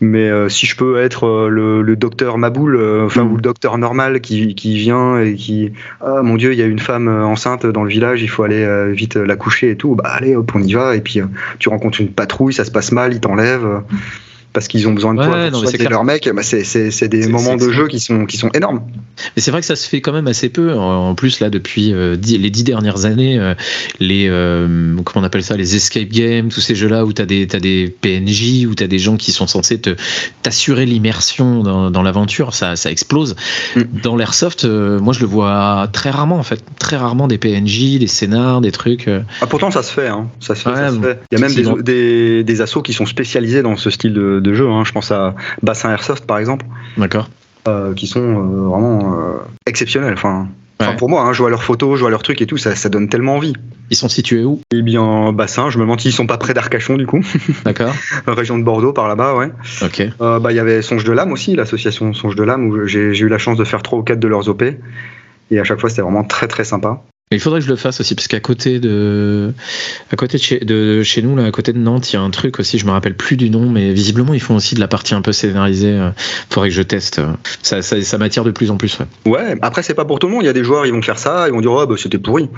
Mais 0.00 0.28
euh, 0.30 0.48
si 0.48 0.64
je 0.66 0.74
peux 0.74 0.98
être 1.00 1.26
euh, 1.26 1.48
le, 1.48 1.82
le 1.82 1.96
docteur 1.96 2.38
Maboul, 2.38 2.76
euh, 2.76 3.04
enfin 3.06 3.24
Mm. 3.24 3.32
ou 3.32 3.36
le 3.36 3.42
docteur 3.42 3.76
normal 3.78 4.20
qui, 4.22 4.54
qui 4.54 4.76
vient 4.78 5.20
et 5.20 5.34
qui 5.34 5.72
ah 6.00 6.22
mon 6.22 6.36
dieu 6.36 6.52
il 6.52 6.58
y 6.58 6.62
a 6.62 6.66
une 6.66 6.78
femme 6.78 7.08
enceinte 7.08 7.66
dans 7.66 7.82
le 7.84 7.90
village, 7.90 8.22
il 8.22 8.28
faut 8.28 8.42
aller 8.42 8.66
vite 8.92 9.16
la 9.16 9.36
coucher 9.36 9.70
et 9.70 9.76
tout, 9.76 9.94
bah 9.94 10.04
allez 10.06 10.34
hop 10.34 10.50
on 10.54 10.62
y 10.62 10.72
va 10.72 10.96
et 10.96 11.00
puis 11.02 11.20
tu 11.58 11.68
rencontres 11.68 12.00
une 12.00 12.08
patrouille, 12.08 12.54
ça 12.54 12.64
se 12.64 12.70
passe 12.70 12.90
mal, 12.92 13.12
ils 13.12 13.20
t'enlèvent. 13.20 13.66
euh, 13.66 13.78
parce 14.52 14.68
qu'ils 14.68 14.86
ont 14.88 14.92
besoin 14.92 15.14
de 15.14 15.22
toi 15.22 15.28
Ouais, 15.30 15.50
c'est 15.70 15.78
clair. 15.78 15.90
leur 15.90 16.04
mec, 16.04 16.28
bah, 16.34 16.42
c'est- 16.42 17.08
des 17.08 17.26
moments 17.28 17.56
de 17.56 17.70
jeu 17.70 17.88
qui 17.88 18.00
sont, 18.00 18.26
qui 18.26 18.36
sont 18.36 18.50
énormes. 18.50 18.82
Mais 19.36 19.42
c'est 19.42 19.50
vrai 19.50 19.60
que 19.60 19.66
ça 19.66 19.76
se 19.76 19.88
fait 19.88 20.00
quand 20.00 20.12
même 20.12 20.26
assez 20.26 20.48
peu. 20.48 20.72
En 20.74 21.14
plus, 21.14 21.40
là, 21.40 21.50
depuis 21.50 21.92
euh, 21.92 22.16
dix- 22.16 22.38
les 22.38 22.50
dix 22.50 22.64
dernières 22.64 23.04
années, 23.04 23.38
euh, 23.38 23.54
les 24.00 24.26
euh, 24.28 24.66
comment 25.04 25.22
on 25.22 25.26
appelle 25.26 25.42
ça, 25.42 25.56
les 25.56 25.76
escape 25.76 26.08
games, 26.08 26.48
tous 26.48 26.60
ces 26.60 26.74
jeux-là 26.74 27.04
où 27.04 27.12
t'as 27.12 27.26
des 27.26 27.46
t'as 27.46 27.60
des 27.60 27.94
PNJ, 28.00 28.66
où 28.66 28.74
t'as 28.74 28.86
des 28.86 28.98
gens 28.98 29.16
qui 29.16 29.32
sont 29.32 29.46
censés 29.46 29.80
t'assurer 30.42 30.86
l'immersion 30.86 31.62
dans, 31.62 31.90
dans 31.90 32.02
l'aventure, 32.02 32.54
ça 32.54 32.76
ça 32.76 32.90
explose. 32.90 33.36
Mm. 33.76 33.80
Dans 34.02 34.16
l'airsoft, 34.16 34.64
moi, 34.64 35.12
je 35.12 35.20
le 35.20 35.26
vois 35.26 35.88
très 35.92 36.10
rarement 36.10 36.38
en 36.38 36.42
fait, 36.42 36.62
très 36.78 36.96
rarement 36.96 37.28
des 37.28 37.38
PNJ, 37.38 37.98
des 37.98 38.06
scénars, 38.06 38.60
des 38.60 38.72
trucs. 38.72 39.08
Ah, 39.40 39.46
pourtant, 39.46 39.70
ça 39.70 39.82
se 39.82 39.92
fait. 39.92 40.08
Hein. 40.08 40.28
Ça 40.40 40.54
se 40.54 40.62
fait, 40.62 40.70
Ouais, 40.70 40.76
ça 40.76 40.90
se 40.90 40.96
bon. 40.96 41.02
fait. 41.02 41.20
Il 41.30 41.38
y 41.38 41.42
a 41.42 41.46
même 41.46 41.54
des, 41.54 41.82
des, 41.82 42.44
des 42.44 42.60
assos 42.60 42.82
qui 42.82 42.92
sont 42.92 43.06
spécialisés 43.06 43.62
dans 43.62 43.76
ce 43.76 43.90
style 43.90 44.12
de, 44.14 44.39
de 44.42 44.54
jeu. 44.54 44.68
Hein. 44.68 44.84
Je 44.84 44.92
pense 44.92 45.10
à 45.10 45.34
Bassin 45.62 45.90
Airsoft, 45.90 46.26
par 46.26 46.38
exemple, 46.38 46.66
D'accord. 46.96 47.28
euh, 47.68 47.94
qui 47.94 48.06
sont 48.06 48.20
euh, 48.20 48.68
vraiment 48.68 49.18
euh, 49.18 49.38
exceptionnels. 49.66 50.14
Enfin, 50.14 50.48
pour 50.96 51.10
moi, 51.10 51.22
hein, 51.22 51.32
je 51.32 51.38
vois 51.42 51.50
leurs 51.50 51.62
photos, 51.62 51.96
je 51.96 52.00
vois 52.00 52.10
leurs 52.10 52.22
trucs 52.22 52.40
et 52.40 52.46
tout, 52.46 52.56
ça, 52.56 52.74
ça 52.74 52.88
donne 52.88 53.08
tellement 53.08 53.36
envie. 53.36 53.52
Ils 53.90 53.96
sont 53.96 54.08
situés 54.08 54.44
où? 54.44 54.60
Eh 54.72 54.82
bien, 54.82 55.32
Bassin, 55.32 55.68
je 55.68 55.76
me 55.78 55.82
demande 55.82 56.00
s'ils 56.00 56.12
sont 56.12 56.26
pas 56.26 56.38
près 56.38 56.54
d'Arcachon, 56.54 56.96
du 56.96 57.06
coup, 57.06 57.20
D'accord. 57.64 57.92
région 58.26 58.56
de 58.58 58.62
Bordeaux, 58.64 58.92
par 58.92 59.06
là-bas, 59.08 59.34
ouais. 59.36 59.50
Ok. 59.82 60.02
Bah, 60.18 60.40
il 60.50 60.56
y 60.56 60.60
avait 60.60 60.80
Songe 60.80 61.04
de 61.04 61.12
l'âme 61.12 61.32
aussi, 61.32 61.54
l'association 61.54 62.14
Songe 62.14 62.34
de 62.36 62.42
l'âme, 62.44 62.66
où 62.66 62.86
j'ai 62.86 63.16
eu 63.18 63.28
la 63.28 63.38
chance 63.38 63.58
de 63.58 63.64
faire 63.64 63.82
trois 63.82 63.98
ou 63.98 64.02
quatre 64.02 64.20
de 64.20 64.28
leurs 64.28 64.48
OP. 64.48 64.62
Et 65.50 65.58
à 65.58 65.64
chaque 65.64 65.80
fois, 65.80 65.90
c'était 65.90 66.02
vraiment 66.02 66.24
très 66.24 66.46
très 66.48 66.64
sympa. 66.64 67.02
Il 67.32 67.38
faudrait 67.38 67.60
que 67.60 67.66
je 67.66 67.70
le 67.70 67.76
fasse 67.76 68.00
aussi 68.00 68.16
parce 68.16 68.26
qu'à 68.26 68.40
côté 68.40 68.80
de, 68.80 69.52
à 70.12 70.16
côté 70.16 70.36
de 70.36 70.42
chez, 70.42 70.58
de 70.58 71.04
chez 71.04 71.22
nous, 71.22 71.36
là, 71.36 71.44
à 71.44 71.50
côté 71.52 71.72
de 71.72 71.78
Nantes, 71.78 72.12
il 72.12 72.16
y 72.16 72.18
a 72.18 72.22
un 72.22 72.30
truc 72.30 72.58
aussi. 72.58 72.76
Je 72.76 72.84
me 72.86 72.90
rappelle 72.90 73.14
plus 73.14 73.36
du 73.36 73.50
nom, 73.50 73.70
mais 73.70 73.92
visiblement 73.92 74.34
ils 74.34 74.40
font 74.40 74.56
aussi 74.56 74.74
de 74.74 74.80
la 74.80 74.88
partie 74.88 75.14
un 75.14 75.22
peu 75.22 75.30
scénarisée. 75.30 75.92
euh, 75.92 76.10
Faudrait 76.50 76.70
que 76.70 76.74
je 76.74 76.82
teste. 76.82 77.20
Ça, 77.62 77.82
ça, 77.82 78.02
ça 78.02 78.18
m'attire 78.18 78.42
de 78.42 78.50
plus 78.50 78.72
en 78.72 78.76
plus. 78.78 78.98
ouais. 78.98 79.30
Ouais, 79.30 79.56
après, 79.62 79.84
c'est 79.84 79.94
pas 79.94 80.04
pour 80.04 80.18
tout 80.18 80.26
le 80.26 80.32
monde. 80.32 80.42
Il 80.42 80.46
y 80.46 80.48
a 80.48 80.52
des 80.52 80.64
joueurs, 80.64 80.86
ils 80.86 80.92
vont 80.92 81.02
faire 81.02 81.20
ça, 81.20 81.46
ils 81.46 81.52
vont 81.52 81.60
dire, 81.60 81.70
oh, 81.70 81.86
bah, 81.86 81.94
c'était 81.96 82.18
pourri. 82.18 82.48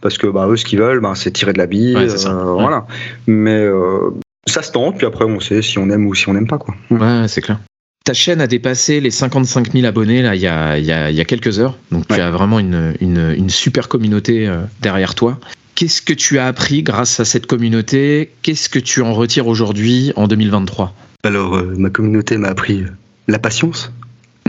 Parce 0.00 0.18
que 0.18 0.26
bah, 0.26 0.48
eux, 0.48 0.56
ce 0.56 0.64
qu'ils 0.64 0.80
veulent, 0.80 0.98
bah, 1.00 1.12
c'est 1.14 1.30
tirer 1.30 1.52
de 1.52 1.58
la 1.58 1.66
bille. 1.66 1.94
Ouais, 1.94 2.08
c'est 2.08 2.18
ça. 2.18 2.30
euh, 2.32 2.54
Ouais. 2.54 2.62
Voilà. 2.62 2.86
Mais 3.28 3.54
euh, 3.54 4.10
ça 4.46 4.62
se 4.62 4.72
tente, 4.72 4.96
puis 4.98 5.06
après, 5.06 5.26
on 5.26 5.38
sait 5.38 5.62
si 5.62 5.78
on 5.78 5.88
aime 5.90 6.06
ou 6.06 6.14
si 6.16 6.28
on 6.28 6.34
n'aime 6.34 6.48
pas. 6.48 6.58
Quoi. 6.58 6.74
Ouais, 6.90 7.28
c'est 7.28 7.40
clair. 7.40 7.60
Ta 8.08 8.14
chaîne 8.14 8.40
a 8.40 8.46
dépassé 8.46 9.00
les 9.00 9.10
55 9.10 9.70
000 9.70 9.84
abonnés 9.84 10.22
là 10.22 10.34
il 10.34 10.40
y 10.40 10.46
a, 10.46 10.78
il 10.78 10.84
y 10.86 10.92
a, 10.92 11.10
il 11.10 11.16
y 11.18 11.20
a 11.20 11.26
quelques 11.26 11.58
heures. 11.58 11.76
Donc 11.92 12.08
tu 12.08 12.14
as 12.14 12.30
vraiment 12.30 12.58
une, 12.58 12.94
une, 13.02 13.34
une 13.36 13.50
super 13.50 13.86
communauté 13.86 14.48
euh, 14.48 14.62
derrière 14.80 15.14
toi. 15.14 15.38
Qu'est-ce 15.74 16.00
que 16.00 16.14
tu 16.14 16.38
as 16.38 16.46
appris 16.46 16.82
grâce 16.82 17.20
à 17.20 17.26
cette 17.26 17.44
communauté? 17.44 18.30
Qu'est-ce 18.40 18.70
que 18.70 18.78
tu 18.78 19.02
en 19.02 19.12
retires 19.12 19.46
aujourd'hui 19.46 20.14
en 20.16 20.26
2023 20.26 20.94
Alors, 21.22 21.56
euh, 21.56 21.74
ma 21.76 21.90
communauté 21.90 22.38
m'a 22.38 22.48
appris 22.48 22.80
euh, 22.80 22.86
la 23.26 23.38
patience, 23.38 23.92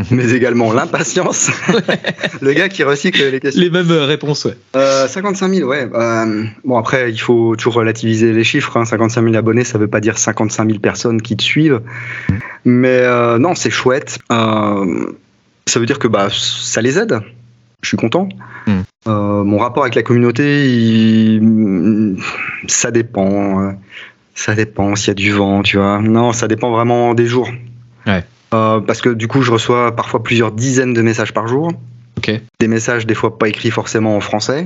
mais 0.11 0.31
également 0.31 0.71
l'impatience. 0.73 1.51
le 2.41 2.53
gars 2.53 2.69
qui 2.69 2.83
recycle 2.83 3.29
les 3.31 3.39
questions. 3.39 3.61
Les 3.61 3.69
mêmes 3.69 3.91
euh, 3.91 4.05
réponses, 4.05 4.45
ouais. 4.45 4.55
Euh, 4.75 5.07
55 5.07 5.53
000, 5.53 5.69
ouais. 5.69 5.87
Euh, 5.93 6.43
bon, 6.63 6.77
après, 6.77 7.11
il 7.11 7.19
faut 7.19 7.55
toujours 7.55 7.73
relativiser 7.75 8.33
les 8.33 8.43
chiffres. 8.43 8.75
Hein. 8.77 8.85
55 8.85 9.23
000 9.23 9.35
abonnés, 9.35 9.63
ça 9.63 9.77
veut 9.77 9.87
pas 9.87 9.99
dire 9.99 10.17
55 10.17 10.67
000 10.67 10.79
personnes 10.79 11.21
qui 11.21 11.35
te 11.37 11.43
suivent. 11.43 11.81
Mais 12.65 12.99
euh, 13.01 13.37
non, 13.37 13.55
c'est 13.55 13.69
chouette. 13.71 14.19
Ça 14.29 15.79
veut 15.79 15.85
dire 15.85 15.99
que 15.99 16.07
bah, 16.07 16.29
ça 16.31 16.81
les 16.81 16.97
aide. 16.97 17.19
Je 17.81 17.87
suis 17.87 17.97
content. 17.97 18.27
Mm. 18.67 18.71
Euh, 19.07 19.43
mon 19.43 19.57
rapport 19.59 19.83
avec 19.83 19.95
la 19.95 20.03
communauté, 20.03 20.67
il- 20.69 22.17
ça 22.67 22.91
dépend. 22.91 23.61
euh, 23.61 23.71
Ça 24.35 24.55
dépend 24.55 24.95
s'il 24.95 25.09
y 25.09 25.11
a 25.11 25.13
du 25.15 25.31
vent, 25.31 25.63
tu 25.63 25.77
vois. 25.77 25.99
Non, 26.01 26.31
ça 26.31 26.47
dépend 26.47 26.71
vraiment 26.71 27.13
des 27.13 27.25
jours. 27.25 27.49
Ouais. 28.07 28.23
Euh, 28.53 28.79
parce 28.79 29.01
que 29.01 29.09
du 29.09 29.27
coup, 29.27 29.41
je 29.41 29.51
reçois 29.51 29.95
parfois 29.95 30.23
plusieurs 30.23 30.51
dizaines 30.51 30.93
de 30.93 31.01
messages 31.01 31.33
par 31.33 31.47
jour. 31.47 31.71
Des 32.59 32.67
messages, 32.67 33.07
des 33.07 33.15
fois 33.15 33.37
pas 33.39 33.47
écrits 33.47 33.71
forcément 33.71 34.15
en 34.15 34.19
français. 34.19 34.65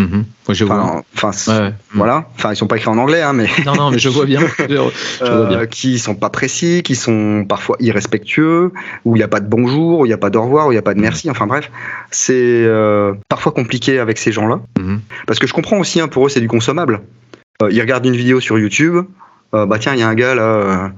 Mhm. 0.00 0.24
Je 0.48 0.64
vois. 0.64 1.02
Enfin, 1.14 1.28
enfin, 1.28 1.52
Ouais, 1.52 1.66
ouais. 1.68 1.74
voilà. 1.94 2.28
Enfin, 2.34 2.52
ils 2.52 2.56
sont 2.56 2.66
pas 2.66 2.76
écrits 2.76 2.88
en 2.88 2.98
anglais, 2.98 3.22
hein, 3.22 3.32
mais 3.34 3.46
Non, 3.66 3.74
non, 3.76 3.90
mais 3.92 3.98
je 4.00 4.08
vois 4.08 4.24
bien. 4.26 4.40
Je, 4.58 4.74
vois 4.74 4.90
euh, 5.22 5.46
bien. 5.46 5.66
qui 5.66 5.98
sont 6.00 6.16
pas 6.16 6.28
précis, 6.28 6.82
qui 6.82 6.96
sont 6.96 7.44
parfois 7.48 7.76
irrespectueux, 7.78 8.72
où 9.04 9.14
il 9.14 9.20
n'y 9.20 9.22
a 9.22 9.28
pas 9.28 9.38
de 9.40 9.46
bonjour, 9.48 10.00
où 10.00 10.06
il 10.06 10.08
n'y 10.08 10.12
a 10.14 10.18
pas 10.18 10.30
d'au 10.30 10.42
revoir, 10.42 10.66
où 10.66 10.72
il 10.72 10.74
n'y 10.74 10.78
a 10.78 10.82
pas 10.82 10.94
de 10.94 11.00
merci. 11.00 11.30
Enfin 11.30 11.46
bref, 11.46 11.70
c'est 12.10 12.34
euh, 12.34 13.14
parfois 13.28 13.52
compliqué 13.52 14.00
avec 14.00 14.18
ces 14.18 14.32
gens-là, 14.32 14.58
Mhm. 14.80 15.00
parce 15.28 15.38
que 15.38 15.46
je 15.46 15.52
comprends 15.54 15.78
aussi. 15.78 16.00
hein, 16.00 16.08
pour 16.08 16.26
eux, 16.26 16.28
c'est 16.30 16.40
du 16.40 16.48
consommable. 16.48 17.02
Euh, 17.62 17.68
ils 17.70 17.80
regardent 17.80 18.06
une 18.06 18.16
vidéo 18.16 18.40
sur 18.40 18.58
YouTube. 18.58 19.04
euh, 19.54 19.66
bah 19.66 19.78
tiens, 19.78 19.94
il 19.94 20.00
y 20.00 20.02
a 20.02 20.08
un 20.08 20.14
gars 20.14 20.34
là. 20.34 20.90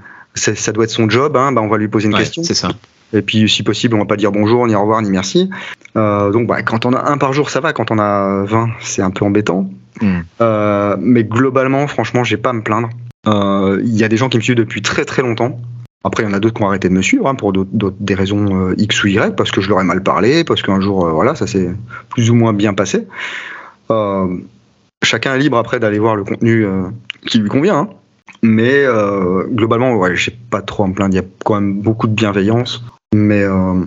Euh, 0.49 0.55
ça 0.55 0.73
doit 0.73 0.85
être 0.85 0.91
son 0.91 1.09
job. 1.09 1.37
Hein, 1.37 1.53
bah, 1.53 1.61
on 1.63 1.69
va 1.69 1.79
lui 1.79 1.89
poser 1.89 2.07
une 2.09 2.15
Ouais, 2.15 2.21
question. 2.21 2.43
c'est 2.43 2.55
ça. 2.55 2.69
Et 3.13 3.23
puis, 3.23 3.49
si 3.49 3.63
possible, 3.63 3.95
on 3.95 4.01
va 4.01 4.05
pas 4.07 4.17
dire 4.17 4.33
bonjour, 4.33 4.67
ni 4.67 4.75
au 4.75 4.81
revoir, 4.81 5.01
ni 5.03 5.11
merci. 5.11 5.49
Euh, 5.97 6.31
donc, 6.33 6.47
bah, 6.49 6.63
quand 6.63 6.85
on 6.87 6.93
a 6.93 7.11
un 7.11 7.17
par 7.19 7.33
jour, 7.33 7.49
ça 7.51 7.61
va. 7.61 7.73
Quand 7.73 7.91
on 7.91 7.99
a 7.99 8.43
20, 8.45 8.71
c'est 8.81 9.03
un 9.03 9.11
peu 9.11 9.25
embêtant. 9.25 9.71
Mm. 10.01 10.19
Euh, 10.41 10.97
mais 10.99 11.23
globalement, 11.25 11.87
franchement, 11.87 12.25
j'ai 12.25 12.37
pas 12.37 12.51
à 12.51 12.53
me 12.55 12.63
plaindre. 12.63 12.91
Euh, 13.29 13.81
Il 13.85 13.97
y 13.97 14.03
a 14.05 14.09
des 14.09 14.17
gens 14.17 14.29
qui 14.29 14.37
me 14.39 14.43
suivent 14.43 14.57
depuis 14.57 14.83
très 14.83 15.05
très 15.05 15.23
longtemps. 15.23 15.59
Après, 16.07 16.23
il 16.23 16.27
y 16.27 16.29
en 16.29 16.35
a 16.35 16.41
d'autres 16.41 16.57
qui 16.57 16.63
ont 16.63 16.69
arrêté 16.69 16.89
de 16.91 16.93
me 16.95 17.01
suivre 17.01 17.27
hein, 17.29 17.35
pour 17.35 17.53
des 17.55 18.15
raisons 18.15 18.71
euh, 18.71 18.75
X 18.77 19.05
ou 19.05 19.07
Y, 19.07 19.37
parce 19.37 19.51
que 19.53 19.61
je 19.63 19.69
leur 19.71 19.81
ai 19.81 19.85
mal 19.85 20.03
parlé, 20.03 20.45
parce 20.45 20.61
qu'un 20.63 20.81
jour, 20.81 21.07
euh, 21.07 21.13
voilà, 21.13 21.35
ça 21.35 21.47
s'est 21.47 21.71
plus 22.11 22.29
ou 22.31 22.35
moins 22.35 22.53
bien 22.53 22.75
passé. 22.75 23.07
Euh, 23.91 24.27
chacun 25.03 25.35
est 25.35 25.39
libre 25.39 25.57
après 25.57 25.79
d'aller 25.81 25.99
voir 25.99 26.17
le 26.17 26.25
contenu 26.25 26.65
euh, 26.67 26.83
qui 27.27 27.39
lui 27.39 27.49
convient. 27.49 27.79
hein. 27.79 27.89
Mais 28.47 28.85
euh, 28.85 29.45
globalement, 29.49 29.95
ouais, 29.97 30.15
j'ai 30.17 30.31
pas 30.51 30.61
trop 30.61 30.85
à 30.85 30.87
me 30.87 30.93
plaindre. 30.93 31.15
Il 31.15 31.17
y 31.17 31.21
a 31.21 31.25
quand 31.45 31.55
même 31.55 31.81
beaucoup 31.81 32.07
de 32.07 32.13
bienveillance. 32.13 32.85
Mais 33.15 33.43
euh, 33.43 33.83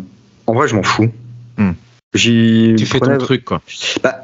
en 0.47 0.53
vrai, 0.53 0.67
je 0.67 0.75
m'en 0.75 0.83
fous. 0.83 1.11
J'y 2.13 2.73
Tu 2.77 2.85
fais 2.85 2.97
prenais- 2.99 3.17
ton 3.17 3.25
truc, 3.25 3.45
quoi. 3.45 3.61
bah, 4.01 4.15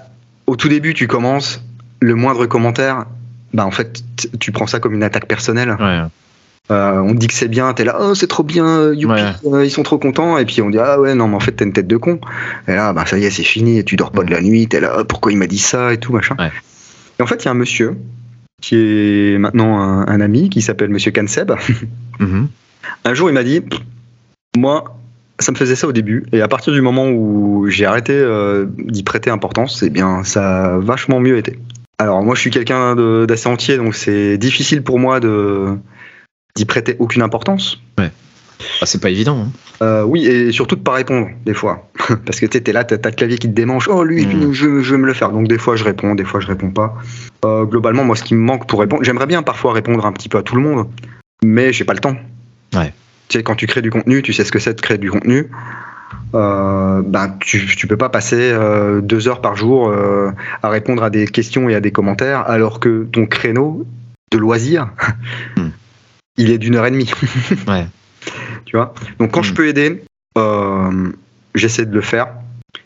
au 0.47 0.55
tout 0.55 0.69
début, 0.69 0.93
tu 0.93 1.05
commences, 1.07 1.61
le 1.99 2.15
moindre 2.15 2.45
commentaire, 2.47 3.05
bah 3.53 3.65
en 3.65 3.71
fait, 3.71 4.01
tu 4.39 4.51
prends 4.51 4.65
ça 4.67 4.79
comme 4.79 4.93
une 4.93 5.03
attaque 5.03 5.27
personnelle. 5.27 5.75
Ouais. 5.79 6.01
Euh, 6.71 6.99
on 7.01 7.13
te 7.13 7.17
dit 7.19 7.27
que 7.27 7.33
c'est 7.33 7.49
bien, 7.49 7.71
t'es 7.73 7.83
là, 7.83 7.97
oh 7.99 8.15
c'est 8.15 8.25
trop 8.27 8.41
bien, 8.43 8.65
euh, 8.65 8.95
youpi, 8.95 9.13
Ouais. 9.21 9.31
euh, 9.53 9.65
ils 9.65 9.69
sont 9.69 9.83
trop 9.83 9.97
contents, 9.97 10.37
et 10.37 10.45
puis 10.45 10.61
on 10.61 10.69
dit 10.69 10.79
ah 10.79 10.97
ouais 10.99 11.13
non 11.13 11.27
mais 11.27 11.35
en 11.35 11.41
fait 11.41 11.51
t'as 11.51 11.65
une 11.65 11.73
tête 11.73 11.87
de 11.87 11.97
con. 11.97 12.19
Et 12.69 12.73
là 12.73 12.93
bah 12.93 13.05
ça 13.05 13.17
y 13.19 13.25
est 13.25 13.31
c'est 13.31 13.43
fini, 13.43 13.79
et 13.79 13.83
tu 13.83 13.97
dors 13.97 14.11
pas 14.11 14.23
de 14.23 14.31
la 14.31 14.41
nuit, 14.41 14.65
t'es 14.69 14.79
là, 14.79 14.95
oh, 14.99 15.03
pourquoi 15.03 15.33
il 15.33 15.37
m'a 15.37 15.45
dit 15.47 15.59
ça 15.59 15.91
et 15.93 15.97
tout 15.97 16.13
machin. 16.13 16.37
Ouais. 16.39 16.51
Et 17.19 17.21
en 17.21 17.27
fait 17.27 17.43
il 17.43 17.45
y 17.45 17.47
a 17.49 17.51
un 17.51 17.55
monsieur 17.55 17.97
qui 18.63 18.77
est 18.77 19.37
maintenant 19.37 19.77
un, 19.81 20.07
un 20.07 20.21
ami 20.21 20.49
qui 20.49 20.61
s'appelle 20.61 20.89
Monsieur 20.89 21.11
Kanseb. 21.11 21.51
Mhm. 22.19 22.47
Un 23.05 23.13
jour 23.13 23.29
il 23.29 23.33
m'a 23.33 23.43
dit, 23.43 23.61
moi 24.57 24.97
ça 25.39 25.51
me 25.51 25.57
faisait 25.57 25.75
ça 25.75 25.87
au 25.87 25.91
début, 25.91 26.25
et 26.31 26.41
à 26.41 26.47
partir 26.47 26.71
du 26.71 26.79
moment 26.81 27.09
où 27.09 27.65
j'ai 27.67 27.85
arrêté 27.85 28.13
euh, 28.13 28.65
d'y 28.77 29.03
prêter 29.03 29.29
importance, 29.29 29.79
c'est 29.79 29.89
bien 29.89 30.23
ça 30.23 30.75
a 30.75 30.77
vachement 30.77 31.19
mieux 31.19 31.37
été. 31.37 31.59
Alors 31.97 32.23
moi 32.23 32.35
je 32.35 32.41
suis 32.41 32.51
quelqu'un 32.51 32.95
d'assez 33.25 33.49
entier, 33.49 33.75
donc 33.77 33.95
c'est 33.95 34.37
difficile 34.37 34.81
pour 34.81 34.99
moi 34.99 35.19
de 35.19 35.75
d'y 36.55 36.65
prêter 36.65 36.95
aucune 36.99 37.21
importance. 37.21 37.81
Ah, 38.81 38.85
c'est 38.85 39.01
pas 39.01 39.09
évident. 39.09 39.45
hein. 39.47 39.51
Euh, 39.81 40.03
oui, 40.03 40.25
et 40.25 40.51
surtout 40.51 40.75
de 40.75 40.81
pas 40.81 40.93
répondre, 40.93 41.27
des 41.45 41.53
fois. 41.53 41.89
Parce 42.25 42.39
que 42.39 42.45
tu 42.45 42.57
es 42.57 42.73
là, 42.73 42.83
t'as 42.83 43.09
le 43.09 43.15
clavier 43.15 43.37
qui 43.37 43.47
te 43.49 43.53
démange. 43.53 43.87
Oh, 43.89 44.03
lui, 44.03 44.25
Mm. 44.25 44.51
je, 44.53 44.79
je 44.81 44.91
veux 44.91 44.97
me 44.97 45.05
le 45.07 45.13
faire. 45.13 45.29
Donc, 45.31 45.47
des 45.47 45.57
fois, 45.57 45.75
je 45.75 45.83
réponds, 45.83 46.15
des 46.15 46.23
fois, 46.23 46.39
je 46.39 46.47
réponds 46.47 46.69
pas. 46.71 46.95
Euh, 47.45 47.65
globalement, 47.65 48.03
moi, 48.03 48.15
ce 48.15 48.23
qui 48.23 48.35
me 48.35 48.41
manque 48.41 48.67
pour 48.67 48.79
répondre, 48.79 49.03
j'aimerais 49.03 49.25
bien 49.27 49.43
parfois 49.43 49.73
répondre 49.73 50.05
un 50.05 50.11
petit 50.11 50.29
peu 50.29 50.37
à 50.37 50.43
tout 50.43 50.55
le 50.55 50.61
monde, 50.61 50.87
mais 51.43 51.73
j'ai 51.73 51.83
pas 51.85 51.93
le 51.93 51.99
temps. 51.99 52.15
Ouais. 52.73 52.93
Tu 53.29 53.37
sais, 53.37 53.43
quand 53.43 53.55
tu 53.55 53.67
crées 53.67 53.81
du 53.81 53.89
contenu, 53.89 54.21
tu 54.21 54.33
sais 54.33 54.43
ce 54.45 54.51
que 54.51 54.59
c'est 54.59 54.73
de 54.73 54.81
créer 54.81 54.97
du 54.97 55.09
contenu. 55.11 55.49
Euh, 56.35 57.01
ben, 57.05 57.35
tu, 57.39 57.65
tu 57.75 57.85
peux 57.87 57.97
pas 57.97 58.09
passer 58.09 58.37
euh, 58.53 59.01
deux 59.01 59.27
heures 59.27 59.41
par 59.41 59.55
jour 59.55 59.87
euh, 59.89 60.31
à 60.63 60.69
répondre 60.69 61.03
à 61.03 61.09
des 61.09 61.27
questions 61.27 61.69
et 61.69 61.75
à 61.75 61.79
des 61.79 61.91
commentaires, 61.91 62.47
alors 62.49 62.79
que 62.79 63.03
ton 63.11 63.25
créneau 63.25 63.85
de 64.31 64.37
loisir, 64.37 64.89
Mm. 65.57 65.67
il 66.37 66.49
est 66.49 66.57
d'une 66.57 66.75
heure 66.75 66.85
et 66.87 66.91
demie. 66.91 67.11
Ouais. 67.67 67.85
Tu 68.65 68.75
vois? 68.75 68.93
Donc 69.19 69.31
quand 69.31 69.41
je 69.43 69.53
peux 69.53 69.67
aider, 69.67 70.03
euh, 70.37 71.11
j'essaie 71.55 71.85
de 71.85 71.93
le 71.93 72.01
faire. 72.01 72.29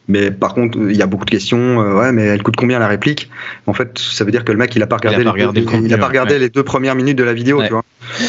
Mais 0.08 0.32
par 0.32 0.53
contre, 0.53 0.78
il 0.89 0.95
y 0.95 1.01
a 1.01 1.05
beaucoup 1.05 1.26
de 1.26 1.30
questions. 1.30 1.82
euh, 1.82 1.99
ouais, 1.99 2.12
mais 2.12 2.24
elle 2.24 2.41
coûte 2.41 2.55
combien 2.55 2.80
la 2.80 2.88
réplique? 2.88 3.30
En 3.66 3.74
fait, 3.74 3.97
ça 3.99 4.24
veut 4.24 4.32
dire 4.32 4.45
que 4.45 4.51
le 4.51 4.58
mec, 4.58 4.76
il 4.76 4.82
a 4.82 4.88
pas 4.88 4.95
regardé, 4.97 5.18
pas 5.18 5.24
les, 5.24 5.30
regardé 5.30 5.60
deux, 5.60 5.66
le 5.66 5.72
contenu, 5.72 5.88
il 5.88 5.93
a 5.93 5.97
pas 5.97 6.03
ouais. 6.03 6.08
regardé 6.10 6.39
les 6.39 6.49
deux 6.49 6.64
premières 6.64 6.95
minutes 6.95 7.18
de 7.18 7.24
la 7.24 7.34
vidéo. 7.34 7.60
Ouais. 7.60 7.68
Tu 7.68 7.74
vois 7.74 7.84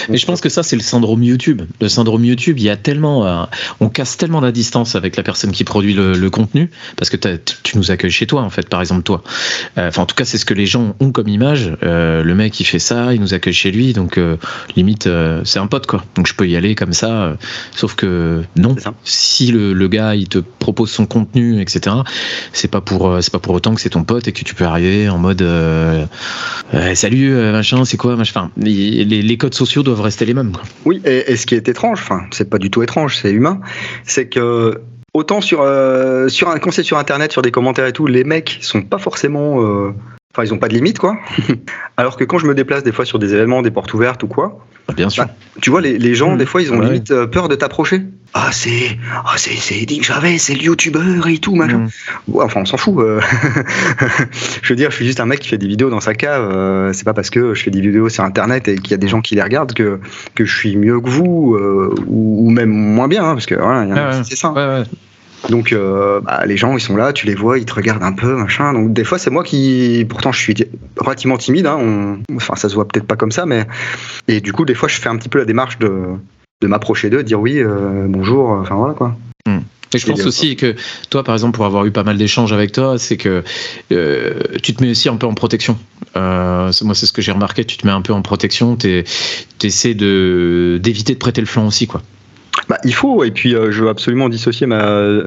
Mais 0.09 0.16
je 0.16 0.26
pense 0.26 0.41
que 0.41 0.49
ça, 0.49 0.62
c'est 0.62 0.76
le 0.76 0.83
syndrome 0.83 1.22
YouTube. 1.22 1.62
Le 1.81 1.89
syndrome 1.89 2.24
YouTube, 2.24 2.59
il 2.59 2.64
y 2.64 2.70
a 2.70 2.76
tellement, 2.76 3.26
euh, 3.26 3.45
on 3.81 3.89
casse 3.89 4.16
tellement 4.16 4.41
la 4.41 4.51
distance 4.51 4.97
avec 4.97 5.16
la 5.16 5.22
personne 5.22 5.53
qui 5.53 5.62
produit 5.64 5.95
le, 5.95 6.14
le 6.14 6.31
contenu, 6.31 6.70
parce 6.97 7.11
que 7.11 7.16
tu 7.62 7.76
nous 7.76 7.91
accueilles 7.91 8.11
chez 8.11 8.26
toi, 8.26 8.43
en 8.43 8.51
fait, 8.51 8.68
par 8.68 8.81
exemple 8.81 9.03
toi. 9.03 9.22
Euh, 9.76 9.89
Enfin, 9.89 10.03
en 10.03 10.07
tout 10.07 10.16
cas, 10.16 10.24
c'est 10.26 10.37
ce 10.37 10.45
que 10.45 10.55
les 10.55 10.66
gens 10.66 10.95
ont 11.01 11.12
comme 11.12 11.29
image. 11.29 11.72
Euh, 11.83 12.22
le 12.22 12.35
mec, 12.35 12.61
il 12.61 12.64
fait 12.64 12.79
ça, 12.79 13.14
il 13.14 13.20
nous 13.20 13.33
accueille 13.33 13.55
chez 13.55 13.70
lui, 13.70 13.93
donc 13.95 14.20
limite, 14.76 15.09
c'est 15.45 15.59
un 15.59 15.66
pote, 15.66 15.87
quoi. 15.87 16.05
Donc 16.16 16.26
je 16.26 16.35
peux 16.35 16.47
y 16.47 16.57
aller 16.57 16.74
comme 16.74 16.93
ça. 16.93 17.37
sauf 17.74 17.95
que 17.95 18.43
non. 18.57 18.74
Si 19.05 19.51
le, 19.51 19.72
le 19.72 19.89
gars, 19.89 20.14
il 20.14 20.29
te 20.29 20.39
propose 20.39 20.91
son 20.91 21.07
contenu, 21.07 21.61
etc. 21.75 21.97
C'est 22.53 22.71
pas 22.71 22.81
pour 22.81 23.16
c'est 23.21 23.33
pas 23.33 23.39
pour 23.39 23.55
autant 23.55 23.75
que 23.75 23.81
c'est 23.81 23.91
ton 23.91 24.05
pote 24.05 24.29
et 24.29 24.33
que 24.33 24.43
tu 24.43 24.55
peux 24.55 24.64
arriver 24.64 25.09
en 25.09 25.19
mode 25.19 25.45
salut 26.95 27.35
machin, 27.53 27.85
c'est 27.85 27.97
quoi 27.97 28.16
machin. 28.16 28.33
Enfin, 28.37 28.51
les, 28.57 29.05
les, 29.05 29.37
codes 29.37 29.55
sociaux 29.55 29.83
doivent 29.83 30.01
rester 30.01 30.25
les 30.25 30.35
mêmes. 30.35 30.53
Oui, 30.85 31.01
et, 31.05 31.33
et, 31.33 31.37
ce 31.37 31.47
qui 31.47 31.55
est 31.55 31.69
étrange, 31.69 32.01
enfin, 32.01 32.23
c'est 32.31 32.51
pas 32.51 32.59
du 32.59 32.71
tout 32.71 32.83
étrange, 32.83 33.16
c'est 33.16 33.31
humain, 33.31 33.61
c'est 34.05 34.29
que 34.29 34.81
autant 35.14 35.41
sur 35.41 35.61
sur 36.29 36.49
un 36.49 36.59
conseil 36.59 36.85
sur 36.85 36.99
internet, 36.99 37.33
sur 37.33 37.43
des 37.43 37.51
commentaires 37.51 37.87
et 37.87 37.93
tout, 37.93 38.07
les 38.07 38.25
mecs 38.25 38.59
sont 38.61 38.83
pas 38.83 38.99
forcément 38.99 39.93
Enfin, 40.35 40.45
ils 40.45 40.53
ont 40.53 40.59
pas 40.59 40.69
de 40.69 40.75
limite, 40.75 40.99
quoi. 40.99 41.19
Alors 41.97 42.16
que 42.16 42.25
quand 42.25 42.39
je 42.39 42.47
me 42.47 42.55
déplace 42.55 42.85
des 42.85 42.93
fois 42.93 43.05
sur 43.05 43.19
des 43.19 43.35
événements, 43.35 43.62
des 43.62 43.71
portes 43.71 43.93
ouvertes 43.95 44.23
ou 44.23 44.29
quoi, 44.29 44.64
ah, 44.89 44.93
bien 44.93 45.11
sûr. 45.11 45.25
Bah, 45.25 45.35
tu 45.61 45.71
vois, 45.71 45.81
les, 45.81 46.14
gens, 46.14 46.35
mmh. 46.35 46.39
des 46.39 46.47
fois, 46.47 46.62
ils 46.62 46.73
ont 46.73 46.81
limite 46.81 47.11
euh, 47.11 47.27
peur 47.27 47.49
de 47.49 47.55
t'approcher. 47.55 48.03
Ah, 48.35 48.51
c'est 48.53 48.99
ah, 49.12 49.35
c'est 49.37 49.87
Dick 49.87 50.05
Chavez, 50.05 50.39
c'est 50.39 50.55
le 50.55 50.62
youtubeur 50.62 51.26
et 51.26 51.39
tout, 51.39 51.55
machin. 51.55 51.89
Mmh. 52.29 52.41
enfin, 52.41 52.61
on 52.61 52.64
s'en 52.66 52.76
fout. 52.76 52.99
Euh. 52.99 53.20
je 54.62 54.68
veux 54.68 54.76
dire, 54.76 54.91
je 54.91 54.97
suis 54.97 55.07
juste 55.07 55.20
un 55.20 55.26
mec 55.26 55.41
qui 55.41 55.49
fait 55.49 55.59
des 55.59 55.66
vidéos 55.66 55.91
dans 55.91 56.01
sa 56.01 56.14
cave. 56.14 56.49
Euh, 56.53 56.93
c'est 56.93 57.05
pas 57.05 57.14
parce 57.14 57.31
que 57.31 57.55
je 57.55 57.62
fais 57.62 57.70
des 57.70 57.81
vidéos 57.81 58.09
sur 58.09 58.24
Internet 58.24 58.68
et 58.68 58.76
qu'il 58.76 58.91
y 58.91 58.95
a 58.95 58.99
des 58.99 59.09
gens 59.09 59.22
qui 59.22 59.35
les 59.35 59.43
regardent 59.43 59.72
que, 59.72 59.99
que 60.35 60.45
je 60.45 60.57
suis 60.57 60.76
mieux 60.76 61.01
que 61.01 61.09
vous 61.09 61.59
ou, 62.07 62.51
même 62.51 62.70
moins 62.70 63.09
bien, 63.09 63.24
hein, 63.24 63.35
parce 63.35 63.47
que 63.47 63.55
voilà, 63.55 64.22
c'est 64.22 64.37
ça. 64.37 64.85
Donc 65.49 65.72
euh, 65.72 66.20
bah, 66.20 66.43
les 66.47 66.57
gens 66.57 66.76
ils 66.76 66.81
sont 66.81 66.97
là, 66.97 67.12
tu 67.12 67.26
les 67.26 67.35
vois, 67.35 67.59
ils 67.59 67.64
te 67.64 67.74
regardent 67.74 68.03
un 68.03 68.12
peu, 68.12 68.35
machin. 68.37 68.72
Donc 68.72 68.93
des 68.93 69.05
fois 69.05 69.18
c'est 69.18 69.31
moi 69.31 69.45
qui, 69.45 70.05
pourtant 70.09 70.33
je 70.33 70.41
suis 70.41 70.55
relativement 70.97 71.39
timide. 71.39 71.66
Hein, 71.66 72.18
Enfin 72.35 72.57
ça 72.57 72.68
se 72.68 72.74
voit 72.74 72.87
peut-être 72.87 73.07
pas 73.07 73.16
comme 73.16 73.31
ça, 73.31 73.47
mais 73.47 73.66
et 74.26 74.41
du 74.41 74.53
coup 74.53 74.64
des 74.64 74.74
fois 74.74 74.89
je 74.89 74.97
fais 74.97 75.09
un 75.09 75.16
petit 75.16 75.29
peu 75.29 75.39
la 75.39 75.45
démarche 75.45 75.79
de, 75.79 75.91
de 76.61 76.66
m'approcher 76.66 77.11
d'eux, 77.11 77.22
dire 77.22 77.40
oui, 77.40 77.59
euh, 77.59 78.06
bonjour, 78.09 78.50
enfin 78.50 78.74
voilà 78.74 78.94
quoi. 78.94 79.16
Hmm. 79.46 79.61
Et 79.94 79.98
je 79.98 80.06
pense 80.06 80.26
aussi 80.26 80.54
que 80.56 80.76
toi, 81.09 81.24
par 81.24 81.34
exemple, 81.34 81.56
pour 81.56 81.64
avoir 81.64 81.86
eu 81.86 81.90
pas 81.90 82.02
mal 82.02 82.18
d'échanges 82.18 82.52
avec 82.52 82.72
toi, 82.72 82.98
c'est 82.98 83.16
que 83.16 83.42
euh, 83.90 84.34
tu 84.62 84.74
te 84.74 84.82
mets 84.82 84.90
aussi 84.90 85.09
un 85.09 85.16
peu 85.16 85.26
en 85.26 85.32
protection. 85.32 85.78
moi, 86.14 86.70
c'est 86.72 87.06
ce 87.06 87.12
que 87.12 87.22
j'ai 87.22 87.32
remarqué. 87.32 87.64
Tu 87.64 87.78
te 87.78 87.86
mets 87.86 87.92
un 87.92 88.02
peu 88.02 88.12
en 88.12 88.20
protection. 88.20 88.76
Tu 88.76 89.04
essaies 89.62 89.94
d'éviter 89.94 91.14
de 91.14 91.18
prêter 91.18 91.40
le 91.40 91.46
flanc 91.46 91.66
aussi, 91.66 91.86
quoi. 91.86 92.02
Bah, 92.68 92.76
il 92.84 92.94
faut, 92.94 93.24
et 93.24 93.30
puis 93.30 93.54
euh, 93.54 93.70
je 93.70 93.84
veux 93.84 93.88
absolument 93.88 94.28
dissocier 94.28 94.66
ma, 94.66 95.22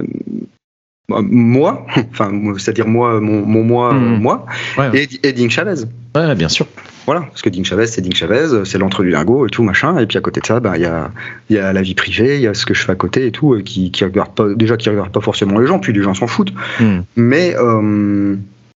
moi, 1.10 1.86
enfin, 2.12 2.32
c'est-à-dire 2.58 2.88
moi, 2.88 3.20
mon, 3.20 3.46
moi, 3.46 3.94
mmh. 3.94 4.22
moi, 4.22 4.46
et, 4.94 5.08
et, 5.24 5.34
Ding 5.34 5.50
Chavez. 5.50 5.86
Ouais, 6.16 6.36
bien 6.36 6.50
sûr. 6.50 6.68
Voilà, 7.06 7.22
parce 7.22 7.42
que 7.42 7.50
Ding 7.50 7.66
Chavez, 7.66 7.88
c'est 7.88 8.02
Ding 8.02 8.14
Chavez, 8.14 8.64
c'est 8.66 8.78
l'entre 8.78 9.04
du 9.04 9.10
lingot 9.10 9.48
et 9.48 9.50
tout, 9.50 9.64
machin. 9.64 9.98
Et 9.98 10.06
puis 10.06 10.18
à 10.18 10.22
côté 10.22 10.40
de 10.40 10.46
ça, 10.46 10.60
bah, 10.60 10.74
il 10.76 10.84
y, 10.84 10.86
a, 10.86 11.12
y 11.50 11.58
a 11.58 11.74
la 11.74 11.82
vie 11.82 11.96
privée, 11.96 12.36
il 12.36 12.42
y 12.42 12.48
a 12.48 12.54
ce 12.54 12.66
que 12.66 12.74
je 12.74 12.84
fais 12.84 12.92
à 12.92 12.96
côté 12.96 13.26
et 13.26 13.32
tout, 13.32 13.54
euh, 13.54 13.62
qui, 13.62 13.92
qui 13.92 14.04
regarde 14.04 14.34
pas, 14.34 14.54
déjà 14.54 14.78
qui 14.78 14.90
regarde 14.90 15.12
pas 15.12 15.22
forcément 15.22 15.60
les 15.60 15.68
gens, 15.68 15.80
puis 15.80 15.94
les 15.94 16.04
gens 16.04 16.14
s'en 16.14 16.28
foutent. 16.28 16.54
Mmh. 16.80 17.00
Mais 17.16 17.56
euh, 17.58 18.36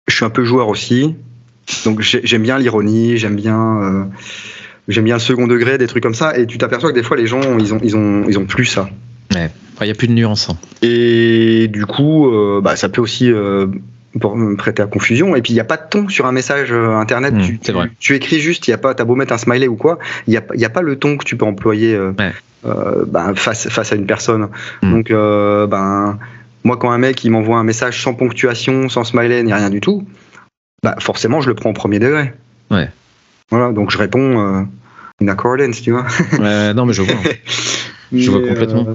je 0.08 0.14
suis 0.14 0.24
un 0.24 0.30
peu 0.30 0.44
joueur 0.44 0.68
aussi, 0.68 1.14
donc 1.84 2.00
j'aime 2.00 2.42
bien 2.42 2.58
l'ironie, 2.58 3.16
j'aime 3.18 3.36
bien 3.36 4.08
j'aime 4.88 5.04
bien 5.04 5.14
le 5.14 5.20
second 5.20 5.46
degré, 5.46 5.78
des 5.78 5.86
trucs 5.86 6.02
comme 6.02 6.14
ça, 6.14 6.36
et 6.36 6.46
tu 6.46 6.58
t'aperçois 6.58 6.90
que 6.90 6.94
des 6.94 7.02
fois 7.02 7.16
les 7.16 7.26
gens, 7.26 7.58
ils 7.58 7.74
ont, 7.74 7.80
ils 7.82 7.96
ont, 7.96 8.24
ils 8.28 8.38
ont 8.38 8.46
plus 8.46 8.66
ça. 8.66 8.88
Ouais, 9.34 9.50
il 9.80 9.84
n'y 9.84 9.90
a 9.90 9.94
plus 9.94 10.08
de 10.08 10.12
nuance. 10.12 10.48
Hein. 10.50 10.56
Et 10.82 11.68
du 11.68 11.86
coup, 11.86 12.30
euh, 12.30 12.60
bah, 12.60 12.76
ça 12.76 12.88
peut 12.88 13.00
aussi 13.00 13.30
euh, 13.30 13.66
prêter 14.56 14.82
à 14.82 14.86
confusion. 14.86 15.36
Et 15.36 15.42
puis, 15.42 15.52
il 15.52 15.56
n'y 15.56 15.60
a 15.60 15.64
pas 15.64 15.76
de 15.76 15.88
ton 15.88 16.08
sur 16.08 16.26
un 16.26 16.32
message 16.32 16.72
euh, 16.72 16.94
internet. 16.96 17.34
Mmh, 17.34 17.58
tu, 17.58 17.72
vrai. 17.72 17.90
tu, 17.98 18.14
écris 18.14 18.40
juste, 18.40 18.68
il 18.68 18.70
y 18.70 18.74
a 18.74 18.78
pas, 18.78 18.94
t'as 18.94 19.04
beau 19.04 19.14
mettre 19.14 19.32
un 19.32 19.38
smiley 19.38 19.68
ou 19.68 19.76
quoi, 19.76 19.98
il 20.26 20.30
n'y 20.30 20.36
a, 20.36 20.42
y 20.54 20.64
a, 20.64 20.70
pas 20.70 20.82
le 20.82 20.96
ton 20.96 21.16
que 21.16 21.24
tu 21.24 21.36
peux 21.36 21.46
employer 21.46 21.98
bah, 22.64 23.32
face, 23.34 23.68
face 23.68 23.92
à 23.92 23.96
une 23.96 24.06
personne. 24.06 24.48
Mmh. 24.82 24.90
Donc, 24.90 25.08
ben, 25.10 26.18
moi, 26.64 26.76
quand 26.76 26.90
un 26.90 26.98
mec 26.98 27.24
il 27.24 27.30
m'envoie 27.30 27.58
un 27.58 27.64
message 27.64 28.02
sans 28.02 28.14
ponctuation, 28.14 28.88
sans 28.88 29.04
smiley, 29.04 29.42
ni 29.42 29.52
rien 29.52 29.70
du 29.70 29.80
tout, 29.80 30.06
bah, 30.82 30.96
forcément, 30.98 31.40
je 31.40 31.48
le 31.48 31.54
prends 31.54 31.70
au 31.70 31.74
premier 31.74 31.98
degré. 31.98 32.32
Ouais. 32.70 32.88
Voilà, 33.50 33.72
donc 33.72 33.90
je 33.90 33.98
réponds 33.98 34.40
euh, 34.40 34.62
in 35.22 35.28
accordance, 35.28 35.82
tu 35.82 35.92
vois. 35.92 36.06
Non, 36.72 36.86
mais 36.86 36.92
je 36.92 37.02
vois. 37.02 37.14
je 38.12 38.30
vois 38.30 38.40
complètement. 38.40 38.86
Euh, 38.88 38.94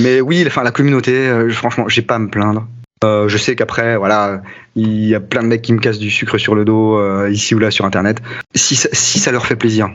mais 0.00 0.20
oui, 0.20 0.44
enfin, 0.46 0.62
la 0.62 0.70
communauté, 0.70 1.12
euh, 1.12 1.50
franchement, 1.50 1.88
j'ai 1.88 2.02
pas 2.02 2.16
à 2.16 2.18
me 2.18 2.28
plaindre. 2.28 2.66
Euh, 3.04 3.28
je 3.28 3.38
sais 3.38 3.54
qu'après, 3.54 3.96
voilà, 3.96 4.42
il 4.74 5.04
y 5.04 5.14
a 5.14 5.20
plein 5.20 5.42
de 5.42 5.48
mecs 5.48 5.62
qui 5.62 5.72
me 5.72 5.78
cassent 5.78 5.98
du 5.98 6.10
sucre 6.10 6.38
sur 6.38 6.54
le 6.54 6.64
dos, 6.64 7.28
ici 7.28 7.54
ou 7.54 7.58
là 7.58 7.70
sur 7.70 7.84
Internet. 7.84 8.18
Si, 8.54 8.76
si 8.76 9.18
ça 9.18 9.30
leur 9.30 9.46
fait 9.46 9.56
plaisir. 9.56 9.90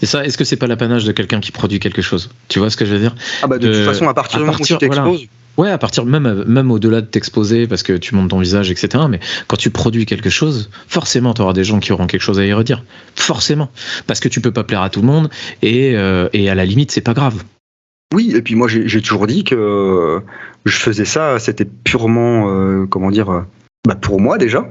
Mais 0.00 0.06
ça, 0.06 0.24
est-ce 0.24 0.38
que 0.38 0.44
c'est 0.44 0.56
pas 0.56 0.66
l'apanage 0.66 1.04
de 1.04 1.12
quelqu'un 1.12 1.40
qui 1.40 1.52
produit 1.52 1.80
quelque 1.80 2.02
chose? 2.02 2.30
Tu 2.48 2.58
vois 2.58 2.70
ce 2.70 2.76
que 2.76 2.84
je 2.84 2.92
veux 2.92 3.00
dire? 3.00 3.14
Ah 3.42 3.46
bah 3.46 3.58
de, 3.58 3.72
toute 3.72 3.84
façon, 3.84 4.08
à 4.08 4.14
partir 4.14 4.38
du 4.38 4.44
moment 4.44 4.58
où 4.58 4.64
tu 4.64 4.76
t'exposes. 4.76 5.26
Ouais, 5.56 5.70
à 5.70 5.78
partir 5.78 6.06
même 6.06 6.44
même 6.46 6.70
au-delà 6.70 7.00
de 7.00 7.06
t'exposer 7.06 7.66
parce 7.66 7.82
que 7.82 7.92
tu 7.92 8.14
montes 8.14 8.30
ton 8.30 8.38
visage, 8.38 8.70
etc. 8.70 9.04
Mais 9.10 9.20
quand 9.46 9.56
tu 9.56 9.70
produis 9.70 10.06
quelque 10.06 10.30
chose, 10.30 10.70
forcément, 10.88 11.34
tu 11.34 11.42
auras 11.42 11.52
des 11.52 11.64
gens 11.64 11.80
qui 11.80 11.92
auront 11.92 12.06
quelque 12.06 12.22
chose 12.22 12.38
à 12.38 12.46
y 12.46 12.52
redire. 12.52 12.82
Forcément, 13.14 13.68
parce 14.06 14.20
que 14.20 14.28
tu 14.28 14.40
peux 14.40 14.52
pas 14.52 14.64
plaire 14.64 14.82
à 14.82 14.90
tout 14.90 15.00
le 15.00 15.06
monde 15.06 15.28
et, 15.60 15.96
euh, 15.96 16.28
et 16.32 16.48
à 16.48 16.54
la 16.54 16.64
limite, 16.64 16.92
c'est 16.92 17.00
pas 17.00 17.14
grave. 17.14 17.42
Oui, 18.12 18.32
et 18.34 18.42
puis 18.42 18.56
moi 18.56 18.66
j'ai 18.68 19.00
toujours 19.00 19.26
dit 19.26 19.44
que 19.44 20.20
je 20.64 20.76
faisais 20.76 21.04
ça, 21.04 21.38
c'était 21.38 21.64
purement, 21.64 22.50
euh, 22.50 22.86
comment 22.86 23.10
dire, 23.10 23.30
euh, 23.30 23.40
bah 23.86 23.94
pour 23.94 24.20
moi 24.20 24.36
déjà, 24.36 24.68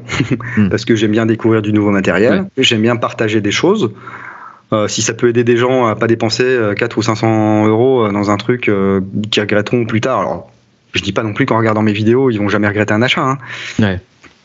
hmm. 0.58 0.68
parce 0.70 0.86
que 0.86 0.96
j'aime 0.96 1.12
bien 1.12 1.26
découvrir 1.26 1.62
du 1.62 1.74
nouveau 1.74 1.92
matériel, 1.92 2.46
j'aime 2.58 2.82
bien 2.82 2.96
partager 2.96 3.42
des 3.42 3.52
choses. 3.52 3.92
Euh, 4.72 4.88
si 4.88 5.02
ça 5.02 5.14
peut 5.14 5.30
aider 5.30 5.44
des 5.44 5.58
gens 5.58 5.88
à 5.88 5.96
pas 5.96 6.06
dépenser 6.06 6.60
4 6.76 6.98
ou 6.98 7.02
500 7.02 7.66
euros 7.68 8.12
dans 8.12 8.30
un 8.30 8.38
truc 8.38 8.70
qui 9.32 9.40
regretteront 9.40 9.86
plus 9.86 10.02
tard, 10.02 10.20
alors 10.20 10.52
je 10.94 11.02
dis 11.02 11.14
pas 11.14 11.24
non 11.24 11.34
plus 11.34 11.46
qu'en 11.46 11.58
regardant 11.58 11.82
mes 11.82 11.94
vidéos, 11.94 12.30
ils 12.30 12.38
vont 12.38 12.50
jamais 12.50 12.68
regretter 12.68 12.94
un 12.94 13.02
achat. 13.02 13.22
Hein. 13.22 13.38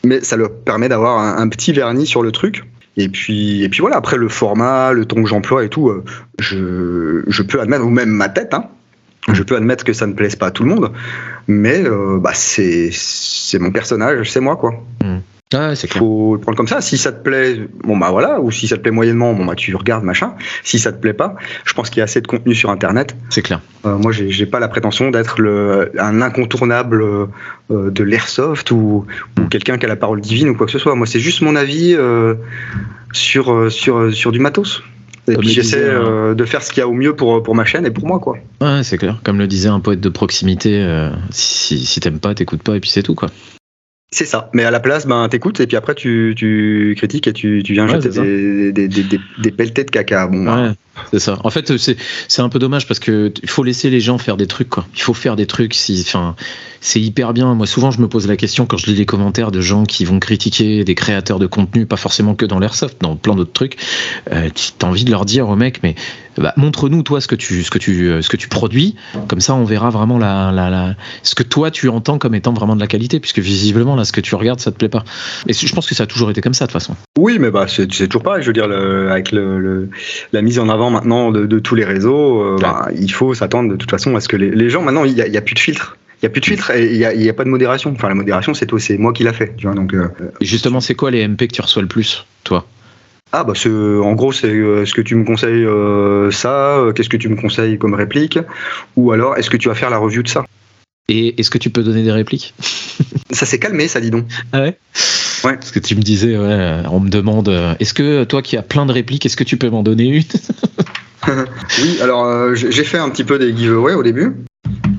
Mais 0.03 0.21
ça 0.21 0.37
leur 0.37 0.51
permet 0.51 0.89
d'avoir 0.89 1.19
un, 1.19 1.49
petit 1.49 1.73
vernis 1.73 2.05
sur 2.05 2.21
le 2.21 2.31
truc. 2.31 2.63
Et 2.97 3.09
puis, 3.09 3.63
et 3.63 3.69
puis 3.69 3.81
voilà, 3.81 3.97
après 3.97 4.17
le 4.17 4.29
format, 4.29 4.93
le 4.93 5.05
ton 5.05 5.21
que 5.23 5.27
j'emploie 5.27 5.65
et 5.65 5.69
tout, 5.69 5.89
euh, 5.89 6.03
je, 6.39 7.23
je, 7.27 7.43
peux 7.43 7.59
admettre, 7.59 7.83
ou 7.83 7.89
même 7.89 8.09
ma 8.09 8.29
tête, 8.29 8.53
hein, 8.53 8.69
je 9.31 9.43
peux 9.43 9.55
admettre 9.55 9.83
que 9.83 9.93
ça 9.93 10.07
ne 10.07 10.13
plaise 10.13 10.35
pas 10.35 10.47
à 10.47 10.51
tout 10.51 10.63
le 10.63 10.69
monde, 10.69 10.91
mais 11.47 11.83
euh, 11.83 12.17
bah, 12.19 12.33
c'est 12.33 12.91
mon 13.59 13.71
personnage, 13.71 14.31
c'est 14.31 14.41
moi 14.41 14.55
quoi. 14.55 14.73
Hmm. 15.03 15.19
Ah 15.53 15.75
c'est 15.75 15.91
Faut 15.91 16.35
le 16.35 16.41
prendre 16.41 16.57
comme 16.57 16.67
ça. 16.67 16.81
Si 16.81 16.97
ça 16.97 17.11
te 17.11 17.21
plaît, 17.21 17.59
bon 17.83 17.97
bah 17.97 18.09
voilà, 18.09 18.41
ou 18.41 18.51
si 18.51 18.67
ça 18.67 18.77
te 18.77 18.81
plaît 18.81 18.91
moyennement, 18.91 19.33
bon 19.33 19.45
bah 19.45 19.53
tu 19.55 19.75
regardes 19.75 20.03
machin. 20.03 20.33
Si 20.63 20.79
ça 20.79 20.91
te 20.91 20.99
plaît 20.99 21.13
pas, 21.13 21.35
je 21.65 21.73
pense 21.73 21.89
qu'il 21.89 21.99
y 21.99 22.01
a 22.01 22.05
assez 22.05 22.19
de 22.19 22.27
contenu 22.27 22.55
sur 22.55 22.71
Internet. 22.71 23.15
C'est 23.29 23.43
clair. 23.43 23.61
Euh, 23.85 23.95
moi, 23.97 24.11
j'ai 24.11 24.45
pas 24.47 24.59
la 24.59 24.67
prétention 24.67 25.11
d'être 25.11 25.39
un 25.99 26.21
incontournable 26.21 27.03
euh, 27.03 27.27
de 27.69 28.03
l'airsoft 28.03 28.71
ou, 28.71 29.05
ou 29.39 29.47
quelqu'un 29.47 29.77
qui 29.77 29.85
a 29.85 29.89
la 29.89 29.95
parole 29.95 30.19
divine 30.19 30.49
ou 30.49 30.55
quoi 30.55 30.65
que 30.65 30.71
ce 30.71 30.79
soit. 30.79 30.95
Moi, 30.95 31.05
c'est 31.05 31.19
juste 31.19 31.41
mon 31.41 31.55
avis 31.55 31.93
euh, 31.93 32.33
sur 33.11 33.71
sur 33.71 34.11
sur 34.11 34.31
du 34.31 34.39
matos. 34.39 34.81
Et 35.27 35.35
puis 35.37 35.49
j'essaie 35.49 35.89
hein. 35.89 36.33
de 36.35 36.45
faire 36.45 36.61
ce 36.61 36.69
qu'il 36.69 36.81
y 36.81 36.83
a 36.83 36.87
au 36.87 36.93
mieux 36.93 37.15
pour, 37.15 37.41
pour 37.41 37.55
ma 37.55 37.65
chaîne 37.65 37.85
et 37.85 37.91
pour 37.91 38.05
moi, 38.05 38.19
quoi. 38.19 38.37
Ouais, 38.61 38.83
c'est 38.83 38.97
clair. 38.97 39.19
Comme 39.23 39.39
le 39.39 39.47
disait 39.47 39.69
un 39.69 39.79
poète 39.79 40.01
de 40.01 40.09
proximité, 40.09 40.85
si, 41.31 41.85
si 41.85 41.99
t'aimes 41.99 42.19
pas, 42.19 42.35
t'écoutes 42.35 42.63
pas, 42.63 42.75
et 42.75 42.79
puis 42.79 42.89
c'est 42.89 43.03
tout, 43.03 43.15
quoi. 43.15 43.29
C'est 44.11 44.25
ça. 44.25 44.49
Mais 44.53 44.63
à 44.63 44.71
la 44.71 44.79
place, 44.79 45.05
ben, 45.07 45.27
t'écoutes 45.27 45.59
et 45.59 45.67
puis 45.67 45.75
après 45.75 45.93
tu, 45.93 46.33
tu 46.37 46.93
critiques 46.95 47.27
et 47.27 47.33
tu, 47.33 47.63
tu 47.65 47.73
viens 47.73 47.85
jeter 47.85 48.09
des, 48.09 48.71
des, 48.71 48.87
des, 48.87 49.19
des, 49.39 49.51
pelletés 49.51 49.83
de 49.83 49.91
caca. 49.91 50.27
Bon, 50.27 50.47
ouais, 50.47 50.71
c'est 51.11 51.19
ça. 51.19 51.39
En 51.43 51.49
fait, 51.49 51.77
c'est, 51.77 52.41
un 52.41 52.49
peu 52.49 52.59
dommage 52.59 52.87
parce 52.87 52.99
que 52.99 53.33
il 53.41 53.49
faut 53.49 53.63
laisser 53.63 53.89
les 53.89 53.99
gens 53.99 54.17
faire 54.17 54.37
des 54.37 54.47
trucs. 54.47 54.69
Il 54.95 55.01
faut 55.01 55.13
faire 55.13 55.35
des 55.35 55.45
trucs. 55.45 55.73
Si, 55.73 56.03
enfin, 56.05 56.35
c'est 56.81 57.01
hyper 57.01 57.33
bien. 57.33 57.53
Moi, 57.53 57.67
souvent, 57.67 57.91
je 57.91 57.99
me 57.99 58.07
pose 58.07 58.27
la 58.27 58.37
question 58.37 58.65
quand 58.65 58.77
je 58.77 58.87
lis 58.87 58.95
les 58.95 59.05
commentaires 59.05 59.51
de 59.51 59.61
gens 59.61 59.83
qui 59.83 60.05
vont 60.05 60.19
critiquer 60.19 60.83
des 60.83 60.95
créateurs 60.95 61.39
de 61.39 61.47
contenu, 61.47 61.85
pas 61.85 61.97
forcément 61.97 62.35
que 62.35 62.45
dans 62.45 62.59
l'airsoft, 62.59 62.97
dans 63.01 63.15
plein 63.15 63.35
d'autres 63.35 63.53
trucs. 63.53 63.77
Euh, 64.31 64.49
as 64.81 64.85
envie 64.85 65.05
de 65.05 65.11
leur 65.11 65.25
dire 65.25 65.49
aux 65.49 65.55
mecs, 65.55 65.81
mais 65.83 65.95
bah, 66.37 66.53
montre-nous 66.57 67.01
toi 67.01 67.21
ce 67.21 67.27
que 67.27 67.35
tu 67.35 67.63
ce 67.63 67.71
que 67.71 67.77
tu 67.77 68.21
ce 68.21 68.27
que 68.27 68.35
tu 68.35 68.49
produis 68.49 68.95
comme 69.29 69.39
ça 69.39 69.55
on 69.55 69.63
verra 69.63 69.89
vraiment 69.89 70.17
la, 70.17 70.51
la, 70.51 70.95
ce 71.23 71.33
que 71.33 71.43
toi 71.43 71.71
tu 71.71 71.87
entends 71.87 72.17
comme 72.17 72.35
étant 72.35 72.51
vraiment 72.51 72.75
de 72.75 72.81
la 72.81 72.87
qualité 72.87 73.21
puisque 73.21 73.39
visiblement 73.39 73.95
là 73.95 74.03
ce 74.03 74.11
que 74.11 74.19
tu 74.19 74.35
regardes 74.35 74.59
ça 74.59 74.71
te 74.71 74.77
plaît 74.77 74.89
pas 74.89 75.05
et 75.47 75.53
je 75.53 75.73
pense 75.73 75.87
que 75.87 75.95
ça 75.95 76.03
a 76.03 76.07
toujours 76.07 76.29
été 76.29 76.41
comme 76.41 76.53
ça 76.53 76.65
de 76.65 76.71
toute 76.71 76.81
façon 76.81 76.95
oui 77.17 77.37
mais 77.39 77.51
bah 77.51 77.67
c'est 77.69 77.87
toujours 77.87 78.23
pareil 78.23 78.41
je 78.41 78.47
veux 78.47 78.53
dire 78.53 78.65
avec 78.65 79.31
le, 79.31 79.89
la 80.33 80.41
mise 80.41 80.59
en 80.59 80.67
avant 80.67 80.84
maintenant 80.89 81.31
de, 81.31 81.45
de 81.45 81.59
tous 81.59 81.75
les 81.75 81.85
réseaux 81.85 82.41
euh, 82.41 82.57
bah, 82.59 82.87
il 82.97 83.11
faut 83.11 83.33
s'attendre 83.33 83.69
de 83.69 83.75
toute 83.75 83.91
façon 83.91 84.15
à 84.15 84.21
ce 84.21 84.27
que 84.27 84.37
les, 84.37 84.49
les 84.49 84.69
gens 84.69 84.81
maintenant 84.81 85.03
il 85.03 85.13
y 85.13 85.37
a, 85.37 85.41
plus 85.41 85.55
de 85.55 85.59
filtres 85.59 85.97
il 86.21 86.25
n'y 86.25 86.27
a 86.27 86.29
plus 86.29 86.41
de 86.41 86.45
filtre 86.45 86.71
et 86.71 86.91
il 86.91 86.97
n'y 86.97 87.27
a, 87.27 87.31
a, 87.31 87.33
pas 87.33 87.43
de 87.43 87.49
modération. 87.49 87.91
Enfin, 87.91 88.07
la 88.07 88.15
modération, 88.15 88.53
c'est 88.53 88.65
toi, 88.65 88.79
c'est 88.79 88.97
moi 88.97 89.11
qui 89.11 89.23
l'a 89.23 89.33
fait. 89.33 89.53
Tu 89.57 89.67
vois, 89.67 89.75
donc, 89.75 89.93
euh, 89.93 90.07
justement, 90.39 90.79
c'est 90.79 90.95
quoi 90.95 91.11
les 91.11 91.27
MP 91.27 91.47
que 91.47 91.53
tu 91.53 91.61
reçois 91.61 91.81
le 91.81 91.89
plus, 91.89 92.25
toi? 92.43 92.65
Ah 93.31 93.43
bah 93.43 93.53
en 93.67 94.13
gros 94.13 94.31
c'est 94.31 94.47
euh, 94.47 94.83
est-ce 94.83 94.93
que 94.93 95.01
tu 95.01 95.15
me 95.15 95.25
conseilles 95.25 95.65
euh, 95.65 96.31
ça 96.31 96.81
Qu'est-ce 96.95 97.09
que 97.09 97.17
tu 97.17 97.27
me 97.27 97.35
conseilles 97.35 97.77
comme 97.77 97.93
réplique? 97.93 98.39
Ou 98.95 99.11
alors 99.11 99.35
est-ce 99.35 99.49
que 99.49 99.57
tu 99.57 99.67
vas 99.67 99.75
faire 99.75 99.89
la 99.89 99.97
review 99.97 100.23
de 100.23 100.29
ça? 100.29 100.45
Et 101.09 101.39
est-ce 101.39 101.49
que 101.49 101.57
tu 101.57 101.69
peux 101.69 101.83
donner 101.83 102.03
des 102.03 102.13
répliques? 102.13 102.53
Ça 103.31 103.45
s'est 103.45 103.59
calmé 103.59 103.89
ça 103.89 103.99
dis 103.99 104.11
donc. 104.11 104.25
Ah 104.53 104.61
ouais? 104.61 104.77
Ouais. 105.45 105.55
Parce 105.55 105.71
que 105.71 105.79
tu 105.79 105.95
me 105.95 106.01
disais, 106.01 106.37
ouais, 106.37 106.83
on 106.91 106.99
me 106.99 107.09
demande, 107.09 107.49
est-ce 107.79 107.93
que 107.93 108.23
toi 108.23 108.41
qui 108.41 108.57
as 108.57 108.63
plein 108.63 108.85
de 108.85 108.91
répliques, 108.91 109.25
est-ce 109.25 109.37
que 109.37 109.43
tu 109.43 109.57
peux 109.57 109.69
m'en 109.69 109.83
donner 109.83 110.05
une 110.05 110.23
Oui, 111.81 111.99
alors 112.01 112.55
j'ai 112.55 112.83
fait 112.83 112.97
un 112.97 113.09
petit 113.09 113.23
peu 113.23 113.39
des 113.39 113.55
giveaways 113.55 113.93
au 113.95 114.03
début. 114.03 114.33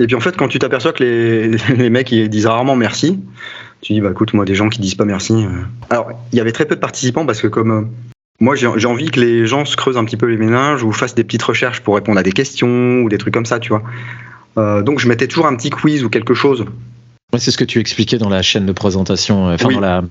Et 0.00 0.06
puis 0.06 0.16
en 0.16 0.20
fait, 0.20 0.36
quand 0.36 0.48
tu 0.48 0.58
t'aperçois 0.58 0.92
que 0.92 1.02
les, 1.02 1.48
les 1.76 1.90
mecs 1.90 2.10
ils 2.12 2.28
disent 2.28 2.46
rarement 2.46 2.76
merci, 2.76 3.18
tu 3.80 3.92
dis 3.92 4.00
bah 4.00 4.10
écoute, 4.10 4.34
moi 4.34 4.44
des 4.44 4.54
gens 4.54 4.68
qui 4.68 4.80
disent 4.80 4.94
pas 4.94 5.04
merci. 5.04 5.32
euh. 5.34 5.62
Alors 5.90 6.10
il 6.32 6.36
y 6.36 6.40
avait 6.40 6.52
très 6.52 6.64
peu 6.66 6.74
de 6.74 6.80
participants 6.80 7.26
parce 7.26 7.40
que 7.40 7.46
comme 7.46 7.70
euh, 7.70 7.82
moi 8.40 8.56
j'ai 8.56 8.68
j'ai 8.76 8.88
envie 8.88 9.10
que 9.10 9.20
les 9.20 9.46
gens 9.46 9.64
se 9.64 9.76
creusent 9.76 9.96
un 9.96 10.04
petit 10.04 10.16
peu 10.16 10.26
les 10.26 10.36
méninges 10.36 10.82
ou 10.82 10.92
fassent 10.92 11.14
des 11.14 11.24
petites 11.24 11.42
recherches 11.42 11.80
pour 11.80 11.94
répondre 11.94 12.18
à 12.18 12.22
des 12.22 12.32
questions 12.32 13.00
ou 13.02 13.08
des 13.08 13.18
trucs 13.18 13.34
comme 13.34 13.46
ça, 13.46 13.58
tu 13.58 13.70
vois. 13.70 13.82
Euh, 14.58 14.82
donc 14.82 15.00
je 15.00 15.08
mettais 15.08 15.26
toujours 15.26 15.46
un 15.46 15.56
petit 15.56 15.70
quiz 15.70 16.04
ou 16.04 16.08
quelque 16.10 16.34
chose. 16.34 16.64
Ouais, 17.32 17.40
c'est 17.40 17.50
ce 17.50 17.58
que 17.58 17.64
tu 17.64 17.80
expliquais 17.80 18.18
dans 18.18 18.28
la 18.28 18.40
chaîne 18.40 18.66
de 18.66 18.72
présentation, 18.72 19.48
euh, 19.48 19.54
enfin 19.54 19.66
Oui. 19.68 19.74
dans 19.74 19.80
la, 19.80 20.02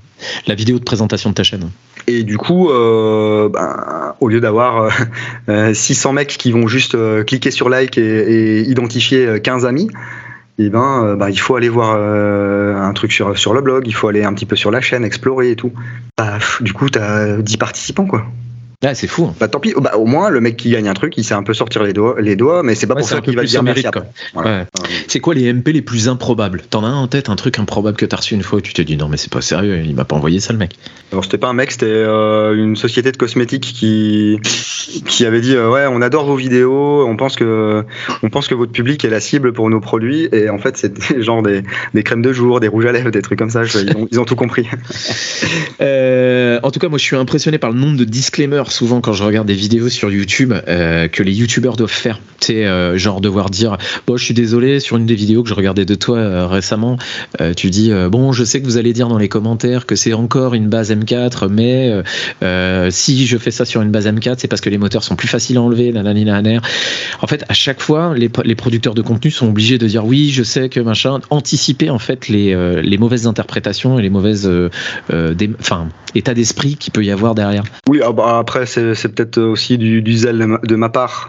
la 0.46 0.54
vidéo 0.54 0.78
de 0.78 0.84
présentation 0.84 1.30
de 1.30 1.34
ta 1.34 1.42
chaîne. 1.42 1.70
Et 2.06 2.24
du 2.24 2.36
coup, 2.36 2.68
euh, 2.70 3.48
ben, 3.48 4.14
au 4.20 4.28
lieu 4.28 4.40
d'avoir 4.40 4.82
euh, 4.82 4.90
euh, 5.48 5.74
600 5.74 6.12
mecs 6.12 6.28
qui 6.36 6.52
vont 6.52 6.68
juste 6.68 6.94
euh, 6.94 7.24
cliquer 7.24 7.50
sur 7.50 7.70
like 7.70 7.96
et, 7.96 8.02
et 8.58 8.60
identifier 8.68 9.26
euh, 9.26 9.38
15 9.38 9.64
amis, 9.64 9.88
et 10.58 10.68
ben, 10.68 11.16
ben, 11.16 11.30
il 11.30 11.38
faut 11.38 11.56
aller 11.56 11.68
voir 11.68 11.96
un 11.96 12.92
truc 12.94 13.12
sur, 13.12 13.36
sur 13.38 13.52
le 13.52 13.60
blog, 13.60 13.84
il 13.86 13.94
faut 13.94 14.08
aller 14.08 14.24
un 14.24 14.32
petit 14.32 14.46
peu 14.46 14.56
sur 14.56 14.70
la 14.70 14.80
chaîne, 14.80 15.04
explorer 15.04 15.50
et 15.50 15.56
tout. 15.56 15.72
Bah, 16.16 16.38
du 16.60 16.72
coup, 16.72 16.88
t'as 16.88 17.36
10 17.36 17.56
participants, 17.58 18.06
quoi. 18.06 18.24
Ouais, 18.84 18.94
c'est 18.94 19.06
fou. 19.06 19.24
hein. 19.24 19.34
Bah 19.40 19.48
tant 19.48 19.58
pis, 19.58 19.72
bah, 19.76 19.96
au 19.96 20.04
moins, 20.04 20.28
le 20.28 20.40
mec 20.40 20.56
qui 20.56 20.70
gagne 20.70 20.86
un 20.88 20.94
truc, 20.94 21.16
il 21.16 21.24
sait 21.24 21.34
un 21.34 21.42
peu 21.42 21.54
sortir 21.54 21.82
les 21.82 21.92
doigts, 21.94 22.16
les 22.20 22.36
doigts 22.36 22.62
mais 22.62 22.74
c'est 22.74 22.86
pas 22.86 22.94
Ouais, 22.94 23.00
pour 23.00 23.08
c'est 23.08 23.14
ça 23.16 23.20
qu'il 23.22 23.34
va 23.34 23.42
dire 23.44 23.62
merci. 23.62 23.84
Voilà. 24.34 24.50
Ouais. 24.60 24.66
C'est 25.08 25.20
quoi 25.20 25.34
les 25.34 25.50
MP 25.52 25.68
les 25.72 25.82
plus 25.82 26.08
improbables? 26.08 26.62
T'en 26.68 26.84
as 26.84 26.88
un 26.88 26.94
en 26.96 27.08
tête, 27.08 27.28
un 27.30 27.36
truc 27.36 27.58
improbable 27.58 27.96
que 27.96 28.04
t'as 28.04 28.16
reçu 28.18 28.34
une 28.34 28.42
fois 28.42 28.58
où 28.58 28.62
tu 28.62 28.72
t'es 28.74 28.84
dit 28.84 28.96
non 28.96 29.08
mais 29.08 29.16
c'est 29.16 29.32
pas 29.32 29.40
sérieux, 29.40 29.80
il 29.84 29.94
m'a 29.94 30.04
pas 30.04 30.14
envoyé 30.16 30.40
ça 30.40 30.52
le 30.52 30.58
mec. 30.58 30.72
Alors 31.12 31.24
c'était 31.24 31.38
pas 31.38 31.48
un 31.48 31.52
mec, 31.54 31.70
c'était 31.72 31.86
euh, 31.86 32.54
une 32.54 32.76
société 32.76 33.12
de 33.12 33.16
cosmétiques 33.16 33.62
qui 33.74 34.38
qui 35.06 35.24
avait 35.24 35.40
dit 35.40 35.54
euh, 35.56 35.70
ouais 35.70 35.86
on 35.88 36.02
adore 36.02 36.26
vos 36.26 36.36
vidéos, 36.36 37.06
on 37.06 37.16
pense 37.16 37.36
que 37.36 37.84
on 38.22 38.28
pense 38.30 38.46
que 38.46 38.54
votre 38.54 38.72
public 38.72 39.04
est 39.04 39.10
la 39.10 39.20
cible 39.20 39.52
pour 39.52 39.70
nos 39.70 39.80
produits 39.80 40.28
et 40.32 40.50
en 40.50 40.58
fait 40.58 40.76
c'était 40.76 41.20
genre 41.22 41.42
des, 41.42 41.62
des 41.94 42.02
crèmes 42.02 42.22
de 42.22 42.32
jour, 42.32 42.60
des 42.60 42.68
rouges 42.68 42.86
à 42.86 42.92
lèvres, 42.92 43.10
des 43.10 43.22
trucs 43.22 43.38
comme 43.38 43.50
ça. 43.50 43.64
Je- 43.64 43.78
ils, 43.78 43.96
ont, 43.96 44.08
ils 44.12 44.20
ont 44.20 44.24
tout 44.26 44.36
compris. 44.36 44.68
Euh, 45.80 46.58
en 46.62 46.70
tout 46.70 46.78
cas, 46.78 46.88
moi, 46.88 46.98
je 46.98 47.04
suis 47.04 47.16
impressionné 47.16 47.58
par 47.58 47.70
le 47.70 47.78
nombre 47.78 47.96
de 47.96 48.04
disclaimers 48.04 48.65
souvent 48.72 49.00
quand 49.00 49.12
je 49.12 49.22
regarde 49.24 49.46
des 49.46 49.54
vidéos 49.54 49.88
sur 49.88 50.10
YouTube 50.10 50.52
euh, 50.68 51.08
que 51.08 51.22
les 51.22 51.32
YouTubeurs 51.32 51.76
doivent 51.76 51.90
faire. 51.90 52.20
Sais, 52.40 52.66
euh, 52.66 52.98
genre 52.98 53.20
devoir 53.20 53.50
dire, 53.50 53.76
bon, 54.06 54.16
je 54.16 54.24
suis 54.24 54.34
désolé, 54.34 54.78
sur 54.78 54.96
une 54.96 55.06
des 55.06 55.14
vidéos 55.14 55.42
que 55.42 55.48
je 55.48 55.54
regardais 55.54 55.84
de 55.84 55.94
toi 55.94 56.18
euh, 56.18 56.46
récemment, 56.46 56.96
tu 57.56 57.70
dis, 57.70 57.92
bon, 58.10 58.32
je 58.32 58.44
sais 58.44 58.60
que 58.60 58.66
vous 58.66 58.76
allez 58.76 58.92
dire 58.92 59.08
dans 59.08 59.18
les 59.18 59.28
commentaires 59.28 59.86
que 59.86 59.96
c'est 59.96 60.12
encore 60.12 60.54
une 60.54 60.68
base 60.68 60.90
M4, 60.90 61.48
mais 61.48 61.92
si 62.90 63.26
je 63.26 63.38
fais 63.38 63.50
ça 63.50 63.64
sur 63.64 63.82
une 63.82 63.90
base 63.90 64.06
M4, 64.06 64.36
c'est 64.38 64.48
parce 64.48 64.60
que 64.60 64.70
les 64.70 64.78
moteurs 64.78 65.04
sont 65.04 65.16
plus 65.16 65.28
faciles 65.28 65.56
à 65.56 65.62
enlever. 65.62 65.92
En 67.20 67.26
fait, 67.26 67.44
à 67.48 67.54
chaque 67.54 67.80
fois, 67.80 68.14
les, 68.14 68.28
producteurs 68.28 68.94
de 68.94 69.02
contenu 69.02 69.30
sont 69.30 69.48
obligés 69.48 69.78
de 69.78 69.86
dire, 69.86 70.04
oui, 70.04 70.30
je 70.30 70.42
sais 70.42 70.68
que 70.68 70.80
machin, 70.80 71.20
anticiper 71.30 71.90
en 71.90 71.98
fait 71.98 72.28
les, 72.28 72.82
les 72.82 72.98
mauvaises 72.98 73.26
interprétations 73.26 73.98
et 73.98 74.02
les 74.02 74.10
mauvaises 74.10 74.50
des- 75.10 75.50
enfin, 75.60 75.88
état 76.14 76.34
d'esprit 76.34 76.76
qu'il 76.76 76.92
peut 76.92 77.04
y 77.04 77.10
avoir 77.10 77.34
derrière. 77.34 77.64
Oui, 77.88 78.00
ah 78.04 78.12
bah, 78.12 78.38
après 78.38 78.55
c'est 78.64 78.94
c'est 78.94 79.08
peut-être 79.08 79.38
aussi 79.38 79.76
du, 79.76 80.00
du 80.02 80.16
zèle 80.16 80.58
de 80.62 80.76
ma, 80.76 80.88
part. 80.88 81.28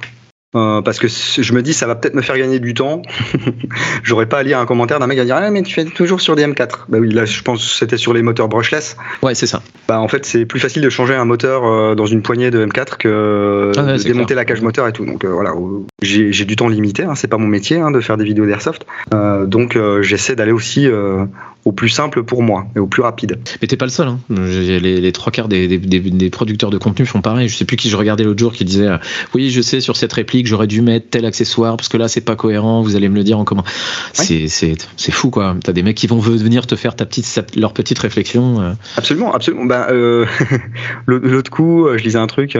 Euh, 0.56 0.82
parce 0.82 0.98
que 0.98 1.08
je 1.08 1.54
me 1.54 1.62
dis 1.62 1.74
ça 1.74 1.88
va 1.88 1.96
peut-être 1.96 2.16
me 2.16 2.22
faire 2.22 2.38
gagner 2.38 2.60
du 2.60 2.74
temps. 2.74 3.02
J'aurais 4.04 4.28
pas 4.28 4.38
à 4.38 4.44
lire 4.44 4.60
un 4.60 4.66
commentaire 4.66 4.98
d'un 4.98 5.08
mec 5.08 5.20
à 5.20 5.26
dire 5.26 5.36
ah 5.36 5.52
mais 5.52 5.62
tu 5.62 5.74
fais 5.74 5.84
toujours 5.84 6.22
sur 6.22 6.38
des 6.38 6.46
M4. 6.48 6.86
Bah 6.88 7.00
oui 7.00 7.12
là 7.12 7.26
je 7.26 7.42
pense 7.42 7.60
que 7.62 7.76
c'était 7.76 7.98
sur 7.98 8.14
les 8.14 8.22
moteurs 8.22 8.48
brushless. 8.48 8.96
Ouais, 9.22 9.36
c'est 9.36 9.46
ça. 9.46 9.62
Bah 9.90 10.00
en 10.00 10.08
fait 10.08 10.26
c'est 10.26 10.46
plus 10.46 10.62
facile 10.62 10.82
de 10.82 10.90
changer 10.90 11.16
un 11.16 11.26
moteur 11.26 11.66
euh, 11.66 11.96
dans 11.96 12.06
une 12.06 12.22
poignée 12.22 12.50
de 12.50 12.66
M4 12.66 12.96
que 12.98 13.74
Ah 13.76 13.84
ouais, 13.84 13.98
de 13.98 14.04
démonter 14.04 14.28
clair. 14.28 14.38
la 14.38 14.46
cage 14.46 14.62
moteur 14.62 14.88
et 14.88 14.94
tout. 14.94 15.06
Donc 15.06 15.26
euh, 15.26 15.34
voilà, 15.34 15.54
j'ai 16.02 16.46
du 16.46 16.56
temps 16.56 16.70
limité, 16.70 17.04
hein, 17.04 17.16
c'est 17.16 17.28
pas 17.28 17.38
mon 17.38 17.48
métier 17.48 17.78
hein, 17.78 17.92
de 17.92 18.00
faire 18.00 18.16
des 18.16 18.24
vidéos 18.24 18.46
d'airsoft. 18.46 18.86
Euh, 19.14 19.46
donc 19.46 19.78
j'essaie 20.00 20.38
d'aller 20.38 20.54
aussi 20.54 20.88
au 21.68 21.74
plus 21.74 21.90
simple 21.90 22.24
pour 22.24 22.44
moi 22.44 22.66
et 22.76 22.80
au 22.80 22.88
plus 22.88 23.02
rapide. 23.02 23.40
Mais 23.62 23.68
t'es 23.68 23.76
pas 23.76 23.86
le 23.86 23.92
seul. 23.92 24.08
Hein. 24.08 24.20
Les, 24.30 24.80
les 25.02 25.12
trois 25.12 25.32
quarts 25.34 25.50
des, 25.50 25.68
des- 25.68 25.78
des- 25.80 26.00
des 26.00 26.30
producteurs 26.30 26.70
de 26.70 26.78
contenu 26.78 27.06
font 27.06 27.20
pareil. 27.22 27.50
Je 27.50 27.58
sais 27.58 27.66
plus 27.66 27.76
qui 27.76 27.90
je 27.90 27.98
regardais 27.98 28.24
l'autre 28.24 28.40
jour 28.40 28.54
qui 28.54 28.64
disait 28.64 28.88
euh, 28.88 28.98
Oui, 29.36 29.50
je 29.50 29.62
sais, 29.62 29.82
sur 29.82 29.98
cette 29.98 30.14
réplique, 30.14 30.48
j'aurais 30.48 30.68
dû 30.68 30.82
mettre 30.82 31.10
tel 31.10 31.26
accessoire 31.26 31.76
parce 31.76 31.90
que 31.90 31.98
là, 31.98 32.08
c'est 32.08 32.22
pas 32.22 32.38
cohérent. 32.38 32.82
Vous 32.82 32.96
allez 32.96 33.10
me 33.10 33.16
le 33.16 33.24
dire 33.26 33.38
en 33.38 33.44
comment. 33.44 33.66
C'est- 34.14 34.48
C'est 34.48 35.12
fou, 35.12 35.30
quoi. 35.30 35.56
T'as 35.62 35.74
des 35.74 35.84
mecs 35.84 35.98
qui 35.98 36.08
vont 36.08 36.20
venir 36.20 36.66
te 36.68 36.76
faire 36.78 36.96
ta 36.96 37.06
petite, 37.06 37.56
leur 37.58 37.74
petite 37.74 38.00
réflexion. 38.00 38.62
euh. 38.62 38.72
Absolument, 38.96 39.34
absolument. 39.34 39.66
Ben, 39.66 39.88
euh, 39.90 40.26
l'autre 41.06 41.52
coup, 41.52 41.88
je 41.98 42.04
lisais 42.04 42.18
un 42.20 42.28
truc 42.28 42.58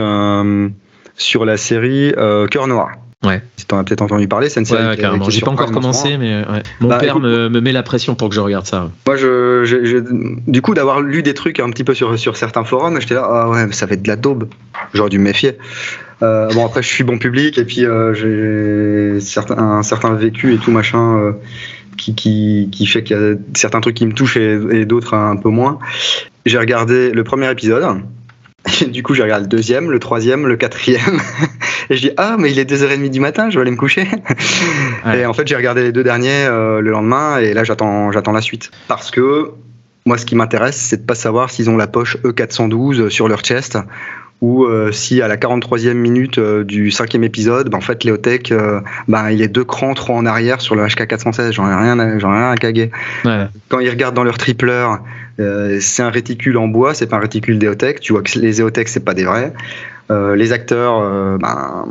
sur 1.16 1.44
la 1.46 1.56
série 1.56 2.12
Cœur 2.50 2.66
Noir. 2.66 2.90
Ouais. 3.26 3.42
Si 3.56 3.66
t'en 3.66 3.78
as 3.78 3.84
peut-être 3.84 4.02
entendu 4.02 4.28
parler, 4.28 4.48
c'est 4.48 4.60
une 4.60 4.66
série 4.66 4.86
Ouais, 4.86 4.94
qui 4.94 5.00
carrément. 5.02 5.28
J'ai 5.28 5.40
pas 5.40 5.50
encore 5.50 5.68
en 5.68 5.72
commencé, 5.72 6.16
mais 6.18 6.36
ouais. 6.36 6.62
mon 6.80 6.88
Bah, 6.88 6.98
père 6.98 7.10
écoute- 7.16 7.24
me, 7.24 7.48
me 7.48 7.60
met 7.60 7.72
la 7.72 7.82
pression 7.82 8.14
pour 8.14 8.28
que 8.28 8.34
je 8.36 8.40
regarde 8.40 8.64
ça. 8.64 8.92
Moi, 9.08 9.16
je, 9.16 9.64
je- 9.64 9.84
je- 9.84 9.98
du 10.46 10.62
coup, 10.62 10.72
d'avoir 10.72 11.00
lu 11.00 11.24
des 11.24 11.34
trucs 11.34 11.58
un 11.58 11.68
petit 11.70 11.82
peu 11.82 11.94
sur, 11.94 12.16
sur 12.16 12.36
certains 12.36 12.62
forums, 12.62 13.00
j'étais 13.00 13.14
là, 13.14 13.26
ah 13.28 13.50
ouais, 13.50 13.72
ça 13.72 13.86
va 13.86 13.94
être 13.94 14.02
de 14.02 14.08
la 14.08 14.14
daube. 14.14 14.48
J'aurais 14.94 15.10
dû 15.10 15.18
me 15.18 15.24
méfier. 15.24 15.58
Euh, 16.22 16.48
bon, 16.54 16.64
après, 16.64 16.80
je 16.82 16.88
suis 16.88 17.02
bon 17.02 17.18
public 17.18 17.58
et 17.58 17.64
puis 17.64 17.84
euh, 17.84 18.14
j'ai 18.14 19.18
un 19.56 19.82
certain 19.82 20.14
vécu 20.14 20.54
et 20.54 20.58
tout 20.58 20.70
machin 20.70 21.18
euh, 21.18 21.32
qui, 21.96 22.14
qui, 22.14 22.68
qui 22.70 22.86
fait 22.86 23.02
qu'il 23.02 23.16
y 23.16 23.20
a 23.20 23.34
certains 23.54 23.80
trucs 23.80 23.96
qui 23.96 24.06
me 24.06 24.12
touchent 24.12 24.36
et, 24.36 24.60
et 24.70 24.84
d'autres 24.84 25.14
un 25.14 25.34
peu 25.36 25.48
moins. 25.48 25.80
J'ai 26.46 26.58
regardé 26.58 27.10
le 27.10 27.24
premier 27.24 27.50
épisode. 27.50 27.84
Et 28.80 28.84
du 28.86 29.02
coup, 29.02 29.14
j'ai 29.14 29.22
regardé 29.22 29.44
le 29.44 29.48
deuxième, 29.48 29.90
le 29.90 29.98
troisième, 29.98 30.46
le 30.46 30.56
quatrième. 30.56 31.20
Et 31.90 31.96
je 31.96 32.02
dis, 32.02 32.10
ah, 32.16 32.36
mais 32.38 32.50
il 32.50 32.58
est 32.58 32.70
2h30 32.70 33.08
du 33.08 33.20
matin, 33.20 33.48
je 33.48 33.56
vais 33.56 33.62
aller 33.62 33.70
me 33.70 33.76
coucher. 33.76 34.06
Ouais. 35.06 35.20
Et 35.20 35.26
en 35.26 35.32
fait, 35.32 35.46
j'ai 35.46 35.56
regardé 35.56 35.82
les 35.82 35.92
deux 35.92 36.04
derniers 36.04 36.44
euh, 36.44 36.80
le 36.80 36.90
lendemain 36.90 37.38
et 37.38 37.54
là, 37.54 37.64
j'attends, 37.64 38.12
j'attends 38.12 38.32
la 38.32 38.42
suite. 38.42 38.70
Parce 38.88 39.10
que 39.10 39.52
moi, 40.04 40.18
ce 40.18 40.26
qui 40.26 40.34
m'intéresse, 40.34 40.76
c'est 40.76 40.98
de 40.98 41.06
pas 41.06 41.14
savoir 41.14 41.50
s'ils 41.50 41.70
ont 41.70 41.76
la 41.76 41.86
poche 41.86 42.18
E412 42.24 43.08
sur 43.08 43.28
leur 43.28 43.40
chest 43.40 43.78
ou 44.40 44.64
euh, 44.64 44.92
si 44.92 45.22
à 45.22 45.28
la 45.28 45.36
43e 45.36 45.94
minute 45.94 46.38
euh, 46.38 46.62
du 46.62 46.90
cinquième 46.90 47.24
épisode, 47.24 47.70
ben, 47.70 47.78
en 47.78 47.80
fait, 47.80 48.04
Léotech, 48.04 48.52
ben, 49.08 49.30
il 49.30 49.40
est 49.40 49.48
deux 49.48 49.64
crans 49.64 49.94
trop 49.94 50.14
en 50.14 50.26
arrière 50.26 50.60
sur 50.60 50.74
le 50.74 50.84
HK416. 50.84 51.52
J'en 51.52 51.70
ai 51.70 51.74
rien, 51.74 52.18
j'en 52.18 52.32
ai 52.34 52.36
rien 52.36 52.50
à 52.50 52.56
caguer. 52.56 52.90
Ouais. 53.24 53.46
Quand 53.68 53.80
ils 53.80 53.90
regardent 53.90 54.16
dans 54.16 54.24
leur 54.24 54.36
tripleur, 54.36 55.00
euh, 55.40 55.78
c'est 55.80 56.02
un 56.02 56.10
réticule 56.10 56.56
en 56.58 56.68
bois, 56.68 56.94
c'est 56.94 57.06
pas 57.06 57.16
un 57.16 57.20
réticule 57.20 57.58
d'Eotech. 57.58 58.00
Tu 58.00 58.12
vois 58.12 58.22
que 58.22 58.38
les 58.38 58.60
Eotech, 58.60 58.88
c'est 58.88 59.04
pas 59.04 59.14
des 59.14 59.24
vrais. 59.24 59.52
Euh, 60.10 60.34
les 60.36 60.52
acteurs, 60.52 60.98
euh, 61.00 61.36
ben, 61.38 61.86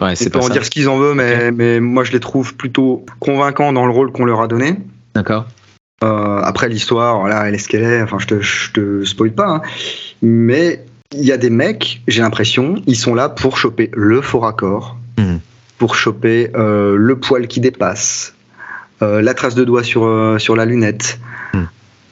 Ouais, 0.00 0.14
c'est 0.14 0.30
pas 0.30 0.38
en 0.38 0.42
ça. 0.42 0.52
dire 0.52 0.64
ce 0.64 0.70
qu'ils 0.70 0.88
en 0.88 0.96
veulent, 0.98 1.16
mais, 1.16 1.50
mais 1.50 1.80
moi 1.80 2.04
je 2.04 2.12
les 2.12 2.20
trouve 2.20 2.54
plutôt 2.54 3.04
convaincants 3.18 3.72
dans 3.72 3.84
le 3.84 3.90
rôle 3.92 4.12
qu'on 4.12 4.24
leur 4.24 4.40
a 4.40 4.46
donné. 4.46 4.76
D'accord. 5.14 5.46
Euh, 6.04 6.40
après 6.44 6.68
l'histoire, 6.68 7.18
voilà, 7.18 7.48
elle 7.48 7.54
est 7.56 7.58
ce 7.58 7.68
qu'elle 7.68 7.82
est. 7.82 8.02
Enfin, 8.02 8.18
je 8.20 8.26
te, 8.26 8.40
je 8.40 8.70
te 8.70 9.04
spoil 9.04 9.32
pas, 9.32 9.48
hein. 9.48 9.62
mais 10.22 10.84
il 11.12 11.24
y 11.24 11.32
a 11.32 11.36
des 11.36 11.50
mecs, 11.50 12.00
j'ai 12.06 12.20
l'impression, 12.22 12.76
ils 12.86 12.94
sont 12.96 13.14
là 13.14 13.28
pour 13.28 13.58
choper 13.58 13.90
le 13.94 14.20
faux 14.20 14.38
raccord, 14.38 14.96
Mhm. 15.18 15.40
pour 15.78 15.96
choper 15.96 16.50
le 16.54 17.14
poil 17.16 17.48
qui 17.48 17.58
dépasse, 17.58 18.34
la 19.00 19.34
trace 19.34 19.56
de 19.56 19.64
doigt 19.64 19.82
sur 19.82 20.36
sur 20.38 20.54
la 20.54 20.64
lunette, 20.64 21.18
Mhm. 21.54 21.66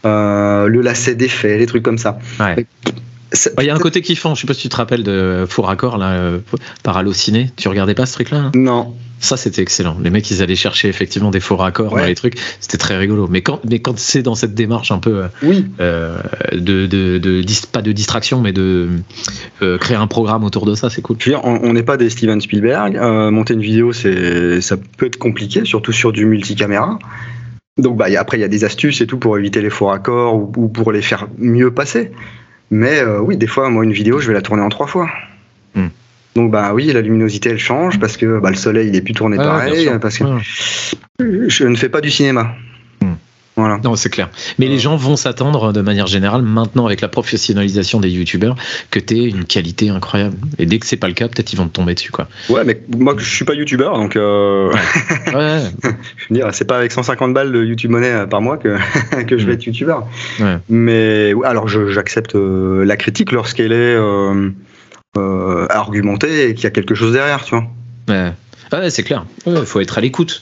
Euh, 0.07 0.67
le 0.69 0.81
lacet 0.81 1.15
défait, 1.15 1.59
les 1.59 1.67
trucs 1.67 1.83
comme 1.83 1.99
ça. 1.99 2.19
Ouais. 2.41 2.67
Il 3.59 3.65
y 3.65 3.71
a 3.71 3.75
un 3.75 3.79
côté 3.79 4.01
kiffant. 4.03 4.35
Je 4.35 4.43
sais 4.43 4.47
pas 4.47 4.55
si 4.55 4.63
tu 4.63 4.69
te 4.69 4.77
rappelles 4.77 5.03
de 5.03 5.47
Faux 5.49 5.63
Raccord 5.63 5.99
là, 5.99 6.13
euh, 6.13 6.39
par 6.85 6.97
Allociné. 6.97 7.51
Tu 7.57 7.69
regardais 7.69 7.95
pas 7.95 8.07
ce 8.07 8.13
truc-là 8.15 8.39
hein? 8.39 8.53
Non, 8.55 8.95
Ça, 9.19 9.37
c'était 9.37 9.63
excellent. 9.63 9.97
Les 10.01 10.11
mecs, 10.11 10.31
ils 10.31 10.43
allaient 10.43 10.55
chercher 10.57 10.89
effectivement 10.89 11.31
des 11.33 11.41
faux 11.41 11.57
raccords 11.57 11.93
Ouais. 11.93 12.03
dans 12.03 12.07
les 12.07 12.15
trucs. 12.15 12.39
C'était 12.61 12.79
très 12.79 12.97
rigolo. 12.97 13.27
Mais 13.29 13.43
quand, 13.43 13.61
mais 13.69 13.81
quand 13.81 13.99
c'est 13.99 14.23
dans 14.23 14.37
cette 14.37 14.55
démarche 14.55 14.93
un 14.93 14.99
peu 15.01 15.25
oui, 15.43 15.67
euh, 15.81 16.19
de, 16.53 16.87
de, 16.87 17.43
pas 17.73 17.83
de 17.83 17.93
distraction, 17.93 18.41
mais 18.41 18.53
de 18.53 18.89
euh, 19.61 19.77
créer 19.77 19.97
un 19.97 20.07
programme 20.07 20.45
autour 20.45 20.65
de 20.65 20.75
ça, 20.77 20.89
c'est 20.89 21.03
cool. 21.03 21.17
Je 21.19 21.31
veux 21.31 21.37
dire, 21.37 21.45
on 21.45 21.73
n'est 21.73 21.83
pas 21.83 21.97
des 21.97 22.09
Steven 22.11 22.41
Spielberg. 22.41 22.97
Monter 23.33 23.55
une 23.55 23.61
vidéo, 23.61 23.93
c'est, 23.93 24.61
ça 24.61 24.77
peut 24.97 25.07
être 25.07 25.19
compliqué, 25.19 25.65
surtout 25.65 25.93
sur 25.93 26.13
du 26.13 26.27
multicaméra. 26.27 26.99
Donc, 27.79 27.97
bah, 27.97 28.09
y 28.09 28.17
a- 28.17 28.21
après, 28.21 28.39
il 28.39 28.41
y 28.41 28.45
a 28.45 28.49
des 28.49 28.65
astuces 28.65 29.01
et 29.01 29.07
tout 29.07 29.19
pour 29.19 29.37
éviter 29.37 29.61
les 29.61 29.71
faux 29.71 29.87
raccords 29.87 30.35
ou, 30.35 30.53
ou 30.57 30.69
pour 30.69 30.93
les 30.93 31.03
faire 31.03 31.29
mieux 31.39 31.71
passer. 31.71 32.11
Mais 32.71 33.01
euh, 33.01 33.21
oui, 33.21 33.37
des 33.37 33.47
fois, 33.47 33.69
moi, 33.71 33.85
une 33.85 33.93
vidéo, 33.93 34.19
je 34.19 34.29
vais 34.29 34.35
la 34.35 34.43
tourner 34.43 34.63
en 34.63 34.69
trois 34.71 34.87
fois. 34.87 35.09
Hmm. 35.75 35.89
Donc, 36.35 36.51
bah 36.51 36.73
oui, 36.75 36.87
la 36.93 37.01
luminosité, 37.01 37.51
elle 37.51 37.59
change 37.59 37.99
parce 38.01 38.17
que 38.17 38.39
bah, 38.41 38.51
le 38.51 38.57
soleil, 38.57 38.89
il 38.89 38.97
est 38.97 39.01
plus 39.03 39.15
tourné 39.15 39.37
pareil. 39.45 39.87
Parce 40.01 40.19
que 40.19 40.25
je 41.49 41.65
ne 41.65 41.77
fais 41.77 41.89
pas 41.89 42.01
du 42.01 42.11
cinéma. 42.11 42.55
Voilà. 43.67 43.81
Non, 43.83 43.97
c'est 43.97 44.11
clair. 44.11 44.29
Mais 44.59 44.67
les 44.67 44.75
Ouais. 44.75 44.79
gens 44.81 44.97
vont 44.97 45.17
s'attendre 45.17 45.73
de 45.73 45.81
manière 45.81 46.07
générale, 46.07 46.43
maintenant 46.43 46.87
avec 46.87 47.01
la 47.01 47.09
professionnalisation 47.09 47.99
des 48.01 48.11
youtubeurs, 48.11 48.55
que 48.91 49.01
tu 49.01 49.17
une 49.17 49.45
qualité 49.45 49.89
incroyable. 49.89 50.37
Et 50.59 50.67
dès 50.67 50.79
que 50.79 50.87
c'est 50.87 50.97
pas 50.97 51.09
le 51.09 51.15
cas, 51.15 51.27
peut-être 51.29 51.53
ils 51.53 51.57
vont 51.57 51.67
te 51.67 51.73
tomber 51.73 51.95
dessus. 51.95 52.13
Quoi. 52.13 52.29
Ouais, 52.49 52.63
mais 52.65 52.81
moi, 52.97 53.15
je 53.19 53.25
suis 53.29 53.45
pas 53.45 53.55
youtubeur, 53.55 53.97
donc 53.97 54.15
euh, 54.17 54.71
Ouais, 55.35 55.63
je 55.83 55.89
veux 56.31 56.37
dire, 56.37 56.49
c'est 56.53 56.65
pas 56.67 56.77
avec 56.79 56.93
150 56.93 57.35
balles 57.35 57.51
de 57.53 57.65
YouTube 57.65 57.91
monnaie 57.91 58.13
euh, 58.13 58.27
par 58.27 58.41
mois 58.41 58.57
que, 58.57 58.77
que 59.27 59.37
je 59.39 59.45
vais 59.47 59.53
Mm. 59.53 59.57
être 59.57 59.67
youtubeur. 59.67 60.07
Ouais. 60.41 60.57
Mais 60.69 61.33
alors 61.45 61.67
j'accepte 61.69 62.35
euh, 62.37 62.85
la 62.85 62.97
critique 62.97 63.33
lorsqu'elle 63.33 63.73
est 63.73 63.97
euh, 63.97 64.51
euh, 65.17 65.67
argumentée 65.71 66.49
et 66.51 66.55
qu'il 66.55 66.65
y 66.65 66.67
a 66.67 66.71
quelque 66.71 66.95
chose 66.95 67.13
derrière, 67.13 67.43
tu 67.45 67.55
vois. 67.57 67.65
ouais. 68.09 68.33
Ah 68.73 68.81
ouais, 68.81 68.91
c'est 68.91 69.03
clair. 69.03 69.25
Il 69.47 69.65
faut 69.65 69.81
être 69.81 69.99
à 69.99 70.01
l'écoute. 70.01 70.41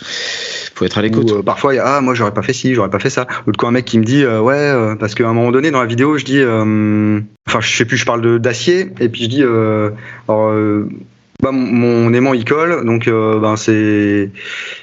faut 0.74 0.84
être 0.84 0.98
à 0.98 1.02
l'écoute. 1.02 1.30
Euh, 1.30 1.42
parfois, 1.42 1.74
il 1.74 1.76
y 1.76 1.80
a, 1.80 1.96
ah, 1.96 2.00
moi, 2.00 2.14
j'aurais 2.14 2.32
pas 2.32 2.42
fait 2.42 2.52
ci, 2.52 2.74
j'aurais 2.74 2.90
pas 2.90 2.98
fait 2.98 3.10
ça. 3.10 3.26
Ou 3.46 3.52
de 3.52 3.56
quoi 3.56 3.68
un 3.68 3.72
mec 3.72 3.84
qui 3.84 3.98
me 3.98 4.04
dit, 4.04 4.24
euh, 4.24 4.40
ouais, 4.40 4.54
euh, 4.54 4.94
parce 4.96 5.14
qu'à 5.14 5.28
un 5.28 5.32
moment 5.32 5.52
donné, 5.52 5.70
dans 5.70 5.80
la 5.80 5.86
vidéo, 5.86 6.16
je 6.16 6.24
dis, 6.24 6.40
enfin, 6.42 7.60
je 7.60 7.76
sais 7.76 7.84
plus, 7.84 7.96
je 7.96 8.06
parle 8.06 8.38
d'acier, 8.38 8.90
et 9.00 9.08
puis 9.08 9.24
je 9.24 9.28
dis, 9.28 9.42
alors, 9.42 10.54
bah, 11.42 11.50
mon 11.52 12.14
aimant 12.14 12.32
il 12.32 12.44
colle, 12.44 12.86
donc 12.86 13.06
ben 13.08 13.56
c'est 13.56 14.30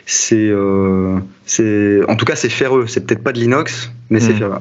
c'est 0.05 0.51
c'est 1.45 1.99
en 2.07 2.15
tout 2.15 2.25
cas 2.25 2.35
c'est 2.35 2.49
ferreux. 2.49 2.85
C'est 2.87 3.07
peut-être 3.07 3.23
pas 3.23 3.31
de 3.31 3.39
l'inox, 3.39 3.91
mais 4.09 4.19
c'est 4.19 4.33
hmm. 4.33 4.37
ferreux. 4.37 4.59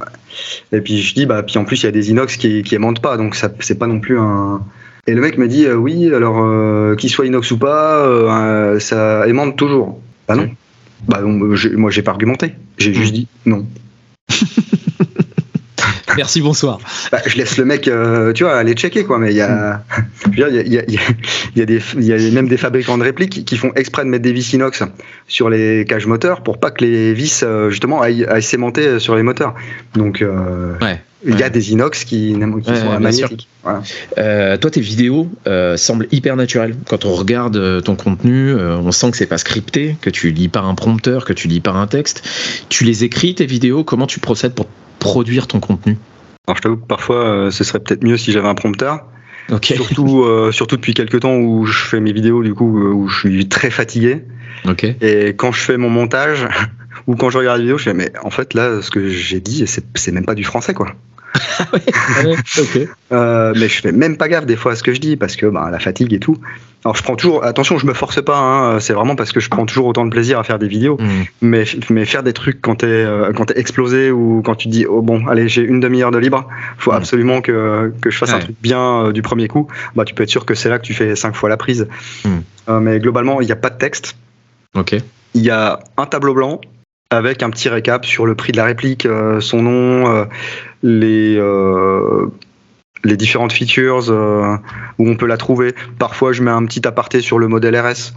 Et 0.72 0.80
puis 0.80 1.02
je 1.02 1.14
dis 1.14 1.26
bah 1.26 1.42
puis 1.42 1.58
en 1.58 1.64
plus 1.64 1.82
il 1.82 1.86
y 1.86 1.88
a 1.88 1.92
des 1.92 2.10
inox 2.10 2.36
qui 2.36 2.62
qui 2.62 2.74
aimantent 2.74 3.02
pas, 3.02 3.16
donc 3.16 3.34
ça 3.34 3.50
c'est 3.58 3.78
pas 3.78 3.88
non 3.88 4.00
plus 4.00 4.18
un 4.18 4.62
et 5.06 5.14
le 5.14 5.20
mec 5.20 5.38
me 5.38 5.48
dit 5.48 5.68
oui 5.68 6.12
alors 6.14 6.96
qu'il 6.96 7.10
soit 7.10 7.26
inox 7.26 7.50
ou 7.50 7.58
pas, 7.58 8.78
ça 8.80 9.26
aimante 9.26 9.56
toujours. 9.56 10.00
Bah 10.28 10.36
non. 10.36 10.50
Bah 11.08 11.20
moi 11.22 11.90
j'ai 11.90 12.02
pas 12.02 12.10
argumenté. 12.10 12.54
J'ai 12.78 12.94
juste 12.94 13.12
hmm. 13.12 13.16
dit 13.16 13.28
non. 13.46 13.66
Merci, 16.16 16.40
bonsoir. 16.40 16.78
Bah, 17.12 17.20
je 17.26 17.36
laisse 17.36 17.56
le 17.56 17.64
mec, 17.64 17.88
euh, 17.88 18.32
tu 18.32 18.44
vois, 18.44 18.56
aller 18.56 18.74
checker, 18.74 19.04
quoi. 19.04 19.18
Mais 19.18 19.30
il 19.30 19.36
y 19.36 19.40
a, 19.40 19.82
il 20.32 20.38
y 20.38 20.44
a, 20.44 20.48
y, 20.48 20.78
a, 20.78 20.82
y, 21.56 22.04
y 22.04 22.28
a 22.28 22.30
même 22.32 22.48
des 22.48 22.56
fabricants 22.56 22.98
de 22.98 23.04
répliques 23.04 23.44
qui 23.44 23.56
font 23.56 23.72
exprès 23.74 24.04
de 24.04 24.08
mettre 24.08 24.24
des 24.24 24.32
vis 24.32 24.52
inox 24.52 24.82
sur 25.28 25.48
les 25.48 25.84
cages 25.88 26.06
moteurs 26.06 26.42
pour 26.42 26.58
pas 26.58 26.70
que 26.70 26.84
les 26.84 27.14
vis, 27.14 27.42
euh, 27.42 27.70
justement, 27.70 28.00
aillent, 28.02 28.24
aillent 28.26 28.42
s'aimanter 28.42 28.98
sur 28.98 29.16
les 29.16 29.22
moteurs. 29.22 29.54
Donc, 29.94 30.22
euh, 30.22 30.76
ouais. 30.80 31.00
Il 31.26 31.38
y 31.38 31.42
a 31.42 31.50
des 31.50 31.72
inox 31.72 32.04
qui, 32.04 32.34
qui 32.64 32.76
sont 32.76 32.98
magnifiques. 32.98 33.48
Voilà. 33.62 33.82
Euh, 34.16 34.56
toi, 34.56 34.70
tes 34.70 34.80
vidéos 34.80 35.28
euh, 35.46 35.76
semblent 35.76 36.08
hyper 36.12 36.36
naturelles. 36.36 36.76
Quand 36.88 37.04
on 37.04 37.12
regarde 37.12 37.82
ton 37.82 37.94
contenu, 37.94 38.54
on 38.54 38.90
sent 38.90 39.10
que 39.10 39.16
c'est 39.16 39.26
pas 39.26 39.38
scripté, 39.38 39.96
que 40.00 40.08
tu 40.08 40.30
lis 40.30 40.48
par 40.48 40.66
un 40.66 40.74
prompteur, 40.74 41.24
que 41.24 41.32
tu 41.32 41.48
lis 41.48 41.60
par 41.60 41.76
un 41.76 41.86
texte. 41.86 42.26
Tu 42.68 42.84
les 42.84 43.04
écris 43.04 43.34
tes 43.34 43.46
vidéos? 43.46 43.84
Comment 43.84 44.06
tu 44.06 44.20
procèdes 44.20 44.54
pour 44.54 44.66
produire 44.98 45.46
ton 45.46 45.60
contenu? 45.60 45.98
Alors 46.46 46.56
je 46.56 46.62
t'avoue 46.62 46.76
que 46.78 46.86
parfois 46.86 47.24
euh, 47.24 47.50
ce 47.50 47.62
serait 47.62 47.78
peut-être 47.78 48.02
mieux 48.02 48.16
si 48.16 48.32
j'avais 48.32 48.48
un 48.48 48.54
prompteur. 48.54 49.06
Surtout, 49.62 50.22
euh, 50.24 50.50
surtout 50.52 50.76
depuis 50.76 50.94
quelques 50.94 51.20
temps 51.20 51.36
où 51.36 51.64
je 51.66 51.84
fais 51.84 52.00
mes 52.00 52.12
vidéos, 52.12 52.42
du 52.42 52.54
coup, 52.54 52.78
euh, 52.78 52.92
où 52.92 53.08
je 53.08 53.18
suis 53.20 53.48
très 53.48 53.70
fatigué. 53.70 54.24
Et 55.00 55.28
quand 55.28 55.52
je 55.52 55.60
fais 55.60 55.76
mon 55.76 55.90
montage, 55.90 56.46
ou 57.06 57.16
quand 57.16 57.30
je 57.30 57.38
regarde 57.38 57.58
la 57.58 57.62
vidéo, 57.62 57.78
je 57.78 57.84
fais, 57.84 57.94
mais 57.94 58.12
en 58.22 58.30
fait, 58.30 58.54
là, 58.54 58.82
ce 58.82 58.90
que 58.90 59.08
j'ai 59.08 59.40
dit, 59.40 59.66
c'est 59.66 60.12
même 60.12 60.24
pas 60.24 60.34
du 60.34 60.44
français, 60.44 60.74
quoi. 60.74 60.88
Ah 63.10 63.16
euh, 63.16 63.52
mais 63.56 63.68
je 63.68 63.80
fais 63.80 63.92
même 63.92 64.16
pas 64.16 64.28
gaffe 64.28 64.46
des 64.46 64.56
fois 64.56 64.72
à 64.72 64.76
ce 64.76 64.82
que 64.82 64.92
je 64.92 65.00
dis 65.00 65.16
parce 65.16 65.36
que 65.36 65.46
bah, 65.46 65.68
la 65.70 65.78
fatigue 65.78 66.12
et 66.12 66.18
tout. 66.18 66.36
Alors 66.84 66.96
je 66.96 67.02
prends 67.02 67.16
toujours, 67.16 67.44
attention, 67.44 67.78
je 67.78 67.86
me 67.86 67.92
force 67.92 68.22
pas. 68.22 68.38
Hein, 68.38 68.80
c'est 68.80 68.92
vraiment 68.92 69.16
parce 69.16 69.32
que 69.32 69.40
je 69.40 69.48
prends 69.50 69.66
toujours 69.66 69.86
autant 69.86 70.04
de 70.04 70.10
plaisir 70.10 70.38
à 70.38 70.44
faire 70.44 70.58
des 70.58 70.68
vidéos. 70.68 70.96
Mm. 70.98 71.08
Mais, 71.42 71.64
mais 71.90 72.04
faire 72.04 72.22
des 72.22 72.32
trucs 72.32 72.60
quand 72.60 72.76
t'es 72.76 72.86
euh, 72.86 73.32
quand 73.32 73.50
es 73.50 73.58
explosé 73.58 74.10
ou 74.10 74.42
quand 74.44 74.54
tu 74.54 74.68
dis 74.68 74.86
oh 74.86 75.02
bon 75.02 75.26
allez 75.26 75.48
j'ai 75.48 75.62
une 75.62 75.80
demi-heure 75.80 76.10
de 76.10 76.18
libre, 76.18 76.48
faut 76.78 76.92
mm. 76.92 76.96
absolument 76.96 77.40
que, 77.42 77.92
que 78.00 78.10
je 78.10 78.18
fasse 78.18 78.32
un 78.32 78.38
truc 78.38 78.56
bien 78.62 79.06
euh, 79.06 79.12
du 79.12 79.22
premier 79.22 79.48
coup. 79.48 79.68
Bah 79.94 80.04
tu 80.04 80.14
peux 80.14 80.22
être 80.22 80.30
sûr 80.30 80.46
que 80.46 80.54
c'est 80.54 80.68
là 80.68 80.78
que 80.78 80.84
tu 80.84 80.94
fais 80.94 81.16
cinq 81.16 81.34
fois 81.34 81.48
la 81.48 81.56
prise. 81.56 81.88
Mm. 82.24 82.78
mais 82.80 82.98
globalement 82.98 83.40
il 83.40 83.46
n'y 83.46 83.52
a 83.52 83.56
pas 83.56 83.70
de 83.70 83.78
texte. 83.78 84.16
Ok. 84.74 84.94
Il 85.34 85.42
y 85.42 85.50
a 85.50 85.80
un 85.96 86.06
tableau 86.06 86.34
blanc 86.34 86.60
avec 87.10 87.42
un 87.42 87.50
petit 87.50 87.68
récap 87.68 88.06
sur 88.06 88.24
le 88.24 88.34
prix 88.34 88.52
de 88.52 88.56
la 88.56 88.64
réplique, 88.64 89.06
son 89.40 89.62
nom, 89.62 90.26
les, 90.82 91.36
euh, 91.38 92.26
les 93.04 93.16
différentes 93.16 93.52
features 93.52 94.10
euh, 94.10 94.56
où 94.98 95.08
on 95.08 95.16
peut 95.16 95.26
la 95.26 95.36
trouver. 95.36 95.74
Parfois, 95.98 96.32
je 96.32 96.42
mets 96.42 96.50
un 96.50 96.64
petit 96.64 96.86
aparté 96.86 97.20
sur 97.20 97.38
le 97.38 97.48
modèle 97.48 97.78
RS. 97.78 98.12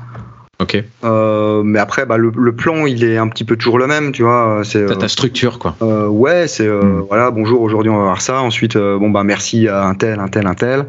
Ok. 0.60 0.82
Euh, 1.04 1.64
mais 1.64 1.80
après, 1.80 2.06
bah, 2.06 2.18
le, 2.18 2.56
plan, 2.56 2.86
il 2.86 3.04
est 3.04 3.18
un 3.18 3.28
petit 3.28 3.44
peu 3.44 3.58
toujours 3.58 3.80
le 3.80 3.88
même, 3.88 4.12
tu 4.12 4.24
vois. 4.24 4.62
C'est 4.64 4.86
ta 4.98 5.08
structure, 5.08 5.60
quoi. 5.60 5.76
ouais, 6.10 6.48
c'est 6.48 6.68
hmm. 6.68 7.06
voilà. 7.10 7.32
Bonjour, 7.32 7.62
aujourd'hui 7.62 7.90
on 7.90 7.98
va 7.98 8.04
voir 8.04 8.22
ça. 8.22 8.42
Ensuite, 8.42 8.78
bon 8.78 9.10
bah 9.10 9.24
merci 9.24 9.68
à 9.68 9.84
un 9.84 9.96
tel, 9.96 10.20
un 10.20 10.28
tel, 10.28 10.48
un 10.48 10.54
tel. 10.54 10.86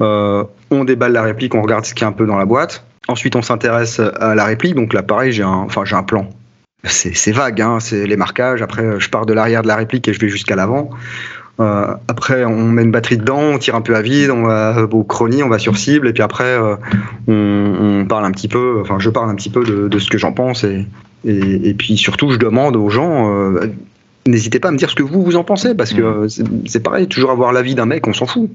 on 0.00 0.84
déballe 0.84 1.12
la 1.12 1.22
réplique, 1.22 1.54
on 1.54 1.62
regarde 1.62 1.84
ce 1.84 1.94
qu'il 1.94 2.02
y 2.02 2.04
a 2.04 2.08
un 2.08 2.12
peu 2.12 2.26
dans 2.26 2.38
la 2.38 2.46
boîte. 2.46 2.84
Ensuite, 3.08 3.36
on 3.36 3.42
s'intéresse 3.42 4.00
à 4.00 4.34
la 4.34 4.44
réplique. 4.44 4.74
Donc 4.74 4.92
là, 4.92 5.02
pareil, 5.02 5.32
j'ai 5.32 5.42
un, 5.42 5.48
enfin 5.48 5.84
j'ai 5.84 5.94
un 5.94 6.02
plan 6.02 6.28
c'est 6.84 7.32
vague, 7.32 7.60
hein, 7.60 7.78
c'est 7.80 8.06
les 8.06 8.16
marquages. 8.16 8.62
Après, 8.62 8.98
je 8.98 9.08
pars 9.08 9.26
de 9.26 9.32
l'arrière 9.32 9.62
de 9.62 9.68
la 9.68 9.76
réplique 9.76 10.08
et 10.08 10.12
je 10.12 10.20
vais 10.20 10.28
jusqu'à 10.28 10.56
l'avant. 10.56 10.90
Euh, 11.60 11.94
après, 12.08 12.44
on 12.44 12.68
met 12.68 12.82
une 12.82 12.90
batterie 12.90 13.18
dedans, 13.18 13.40
on 13.40 13.58
tire 13.58 13.74
un 13.74 13.82
peu 13.82 13.94
à 13.94 14.02
vide, 14.02 14.30
on 14.30 14.44
va 14.44 14.86
au 14.90 15.04
chrony, 15.04 15.42
on 15.42 15.48
va 15.48 15.58
sur 15.58 15.76
cible, 15.76 16.08
et 16.08 16.12
puis 16.12 16.22
après, 16.22 16.44
euh, 16.44 16.76
on, 17.28 18.06
parle 18.08 18.24
un 18.24 18.30
petit 18.30 18.48
peu, 18.48 18.78
enfin, 18.80 18.98
je 18.98 19.10
parle 19.10 19.30
un 19.30 19.34
petit 19.34 19.50
peu 19.50 19.64
de, 19.64 19.98
ce 19.98 20.10
que 20.10 20.18
j'en 20.18 20.32
pense, 20.32 20.64
et, 20.64 20.86
et, 21.24 21.74
puis 21.74 21.96
surtout, 21.96 22.30
je 22.30 22.38
demande 22.38 22.74
aux 22.74 22.88
gens, 22.88 23.30
euh, 23.30 23.66
n'hésitez 24.26 24.60
pas 24.60 24.68
à 24.68 24.70
me 24.72 24.78
dire 24.78 24.88
ce 24.88 24.94
que 24.94 25.02
vous, 25.02 25.22
vous 25.22 25.36
en 25.36 25.44
pensez, 25.44 25.74
parce 25.74 25.92
que 25.92 26.24
mmh. 26.24 26.66
c'est 26.66 26.82
pareil, 26.82 27.06
toujours 27.06 27.30
avoir 27.30 27.52
l'avis 27.52 27.74
d'un 27.74 27.86
mec, 27.86 28.06
on 28.06 28.14
s'en 28.14 28.26
fout. 28.26 28.50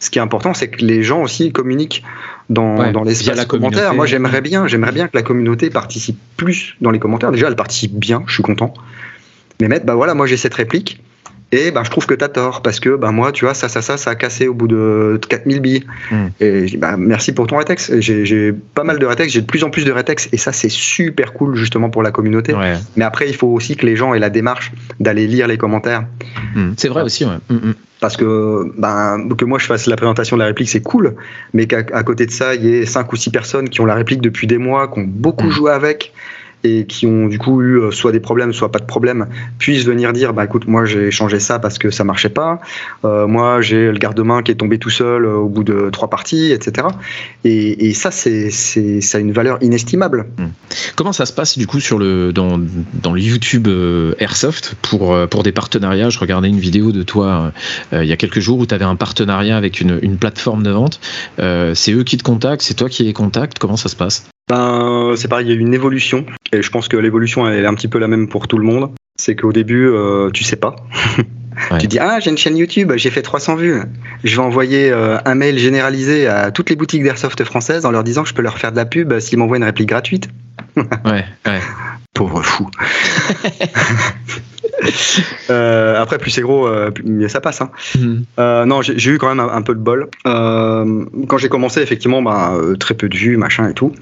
Ce 0.00 0.10
qui 0.10 0.18
est 0.18 0.22
important, 0.22 0.54
c'est 0.54 0.68
que 0.68 0.84
les 0.84 1.02
gens 1.02 1.22
aussi 1.22 1.50
communiquent 1.52 2.04
dans, 2.50 2.92
dans 2.92 3.02
l'espace 3.02 3.44
commentaire. 3.46 3.94
Moi, 3.94 4.06
j'aimerais 4.06 4.40
bien, 4.40 4.66
j'aimerais 4.66 4.92
bien 4.92 5.08
que 5.08 5.16
la 5.16 5.22
communauté 5.22 5.70
participe 5.70 6.18
plus 6.36 6.76
dans 6.80 6.90
les 6.90 6.98
commentaires. 6.98 7.32
Déjà, 7.32 7.48
elle 7.48 7.56
participe 7.56 7.94
bien, 7.94 8.22
je 8.26 8.34
suis 8.34 8.42
content. 8.42 8.72
Mais 9.60 9.68
mettre, 9.68 9.86
bah 9.86 9.94
voilà, 9.94 10.14
moi 10.14 10.26
j'ai 10.26 10.36
cette 10.36 10.54
réplique. 10.54 11.02
Et 11.50 11.70
ben, 11.70 11.82
je 11.82 11.90
trouve 11.90 12.06
que 12.06 12.14
tu 12.14 12.22
as 12.22 12.28
tort 12.28 12.60
parce 12.60 12.78
que 12.78 12.96
ben, 12.96 13.10
moi, 13.10 13.32
tu 13.32 13.46
vois, 13.46 13.54
ça, 13.54 13.68
ça, 13.68 13.80
ça, 13.80 13.96
ça 13.96 14.10
a 14.10 14.14
cassé 14.14 14.48
au 14.48 14.54
bout 14.54 14.68
de 14.68 15.18
4000 15.28 15.60
billes. 15.60 15.86
Hmm. 16.10 16.26
Et 16.40 16.76
ben, 16.76 16.96
merci 16.98 17.32
pour 17.32 17.46
ton 17.46 17.56
rétex. 17.56 17.98
J'ai 18.00 18.52
pas 18.52 18.84
mal 18.84 18.98
de 18.98 19.06
rétex, 19.06 19.32
j'ai 19.32 19.40
de 19.40 19.46
plus 19.46 19.64
en 19.64 19.70
plus 19.70 19.84
de 19.84 19.92
rétex 19.92 20.28
et 20.32 20.36
ça, 20.36 20.52
c'est 20.52 20.68
super 20.68 21.32
cool 21.32 21.56
justement 21.56 21.88
pour 21.88 22.02
la 22.02 22.10
communauté. 22.10 22.54
Mais 22.96 23.04
après, 23.04 23.28
il 23.28 23.34
faut 23.34 23.48
aussi 23.48 23.76
que 23.76 23.86
les 23.86 23.96
gens 23.96 24.12
aient 24.12 24.18
la 24.18 24.30
démarche 24.30 24.72
d'aller 25.00 25.26
lire 25.26 25.46
les 25.46 25.58
commentaires. 25.58 26.04
Hmm. 26.54 26.72
C'est 26.76 26.88
vrai 26.88 27.02
aussi, 27.02 27.24
ouais. 27.24 27.38
Hmm, 27.48 27.72
parce 28.00 28.16
que 28.16 28.70
ben, 28.76 29.28
que 29.36 29.44
moi 29.44 29.58
je 29.58 29.66
fasse 29.66 29.86
la 29.86 29.96
présentation 29.96 30.36
de 30.36 30.42
la 30.42 30.46
réplique, 30.46 30.68
c'est 30.68 30.82
cool, 30.82 31.14
mais 31.52 31.66
qu'à 31.66 31.82
côté 32.02 32.26
de 32.26 32.30
ça, 32.30 32.54
il 32.54 32.64
y 32.64 32.74
ait 32.74 32.86
cinq 32.86 33.12
ou 33.12 33.16
six 33.16 33.30
personnes 33.30 33.68
qui 33.68 33.80
ont 33.80 33.86
la 33.86 33.94
réplique 33.94 34.20
depuis 34.20 34.46
des 34.46 34.58
mois, 34.58 34.88
qui 34.88 35.00
ont 35.00 35.06
beaucoup 35.06 35.50
joué 35.50 35.72
avec, 35.72 36.12
et 36.64 36.86
qui 36.86 37.06
ont 37.06 37.26
du 37.28 37.38
coup 37.38 37.62
eu 37.62 37.80
euh, 37.80 37.90
soit 37.90 38.12
des 38.12 38.20
problèmes, 38.20 38.52
soit 38.52 38.72
pas 38.72 38.78
de 38.78 38.84
problèmes, 38.84 39.26
puissent 39.58 39.84
venir 39.84 40.12
dire 40.12 40.32
bah 40.32 40.44
écoute, 40.44 40.66
moi 40.66 40.84
j'ai 40.84 41.10
changé 41.10 41.40
ça 41.40 41.58
parce 41.58 41.78
que 41.78 41.90
ça 41.90 42.04
marchait 42.04 42.28
pas, 42.28 42.60
euh, 43.04 43.26
moi 43.26 43.60
j'ai 43.60 43.90
le 43.92 43.98
garde-main 43.98 44.42
qui 44.42 44.52
est 44.52 44.56
tombé 44.56 44.78
tout 44.78 44.90
seul 44.90 45.24
euh, 45.24 45.36
au 45.36 45.48
bout 45.48 45.64
de 45.64 45.90
trois 45.90 46.10
parties, 46.10 46.52
etc. 46.52 46.88
Et, 47.44 47.88
et 47.88 47.94
ça, 47.94 48.10
c'est, 48.10 48.50
ça 48.50 49.18
a 49.18 49.20
une 49.20 49.32
valeur 49.32 49.58
inestimable. 49.62 50.26
Hmm. 50.38 50.46
Comment 50.96 51.12
ça 51.12 51.26
se 51.26 51.32
passe 51.32 51.58
du 51.58 51.66
coup 51.66 51.80
sur 51.80 51.98
le, 51.98 52.32
dans, 52.32 52.60
dans 53.02 53.12
le 53.12 53.20
YouTube 53.20 53.68
Airsoft 54.18 54.74
pour, 54.82 55.16
pour 55.28 55.42
des 55.42 55.52
partenariats? 55.52 56.10
Je 56.10 56.18
regardais 56.18 56.48
une 56.48 56.58
vidéo 56.58 56.92
de 56.92 57.02
toi 57.02 57.52
il 57.92 58.04
y 58.04 58.12
a 58.12 58.16
quelques 58.16 58.40
jours 58.40 58.58
où 58.58 58.66
tu 58.66 58.74
avais 58.74 58.84
un 58.84 58.96
partenariat 58.96 59.56
avec 59.56 59.80
une, 59.80 59.98
une 60.02 60.16
plateforme 60.16 60.62
de 60.62 60.70
vente. 60.70 61.00
c'est 61.38 61.92
eux 61.92 62.04
qui 62.04 62.16
te 62.16 62.22
contactent, 62.22 62.62
c'est 62.62 62.74
toi 62.74 62.88
qui 62.88 63.04
les 63.04 63.12
contactes, 63.12 63.58
comment 63.58 63.76
ça 63.76 63.88
se 63.88 63.96
passe? 63.96 64.28
Ben, 64.48 65.14
c'est 65.16 65.28
pareil, 65.28 65.46
il 65.46 65.50
y 65.50 65.52
a 65.52 65.56
eu 65.56 65.60
une 65.60 65.74
évolution, 65.74 66.24
et 66.52 66.62
je 66.62 66.70
pense 66.70 66.88
que 66.88 66.96
l'évolution 66.96 67.48
elle 67.48 67.64
est 67.64 67.66
un 67.66 67.74
petit 67.74 67.88
peu 67.88 67.98
la 67.98 68.08
même 68.08 68.28
pour 68.28 68.48
tout 68.48 68.58
le 68.58 68.64
monde. 68.64 68.90
C'est 69.16 69.34
qu'au 69.34 69.52
début, 69.52 69.88
euh, 69.88 70.30
tu 70.30 70.44
sais 70.44 70.56
pas. 70.56 70.76
Tu 71.80 71.88
dis 71.88 71.98
ah 71.98 72.20
j'ai 72.20 72.30
une 72.30 72.38
chaîne 72.38 72.56
YouTube, 72.56 72.92
j'ai 72.94 73.10
fait 73.10 73.20
300 73.20 73.56
vues. 73.56 73.82
Je 74.22 74.36
vais 74.36 74.42
envoyer 74.42 74.92
euh, 74.92 75.18
un 75.24 75.34
mail 75.34 75.58
généralisé 75.58 76.28
à 76.28 76.52
toutes 76.52 76.70
les 76.70 76.76
boutiques 76.76 77.02
d'airsoft 77.02 77.42
françaises 77.42 77.84
en 77.84 77.90
leur 77.90 78.04
disant 78.04 78.22
que 78.22 78.28
je 78.28 78.34
peux 78.34 78.42
leur 78.42 78.58
faire 78.58 78.70
de 78.70 78.76
la 78.76 78.86
pub 78.86 79.18
s'ils 79.18 79.38
m'envoient 79.38 79.56
une 79.56 79.64
réplique 79.64 79.88
gratuite. 79.88 80.28
ouais, 80.76 81.24
ouais. 81.46 81.60
Pauvre 82.14 82.42
fou. 82.42 82.70
euh, 85.50 86.00
après, 86.00 86.18
plus 86.18 86.30
c'est 86.30 86.42
gros, 86.42 86.66
euh, 86.66 86.90
mieux 87.04 87.28
ça 87.28 87.40
passe. 87.40 87.60
Hein. 87.60 87.70
Euh, 88.38 88.64
non, 88.64 88.82
j'ai 88.82 89.10
eu 89.10 89.18
quand 89.18 89.32
même 89.34 89.40
un, 89.40 89.62
peu 89.62 89.74
de 89.74 89.80
bol. 89.80 90.08
quand 90.24 91.38
j'ai 91.38 91.48
commencé, 91.48 91.80
effectivement, 91.80 92.22
bah, 92.22 92.54
très 92.80 92.94
peu 92.94 93.08
de 93.08 93.16
vues, 93.16 93.36
machin 93.36 93.68
et 93.68 93.74
tout. 93.74 93.92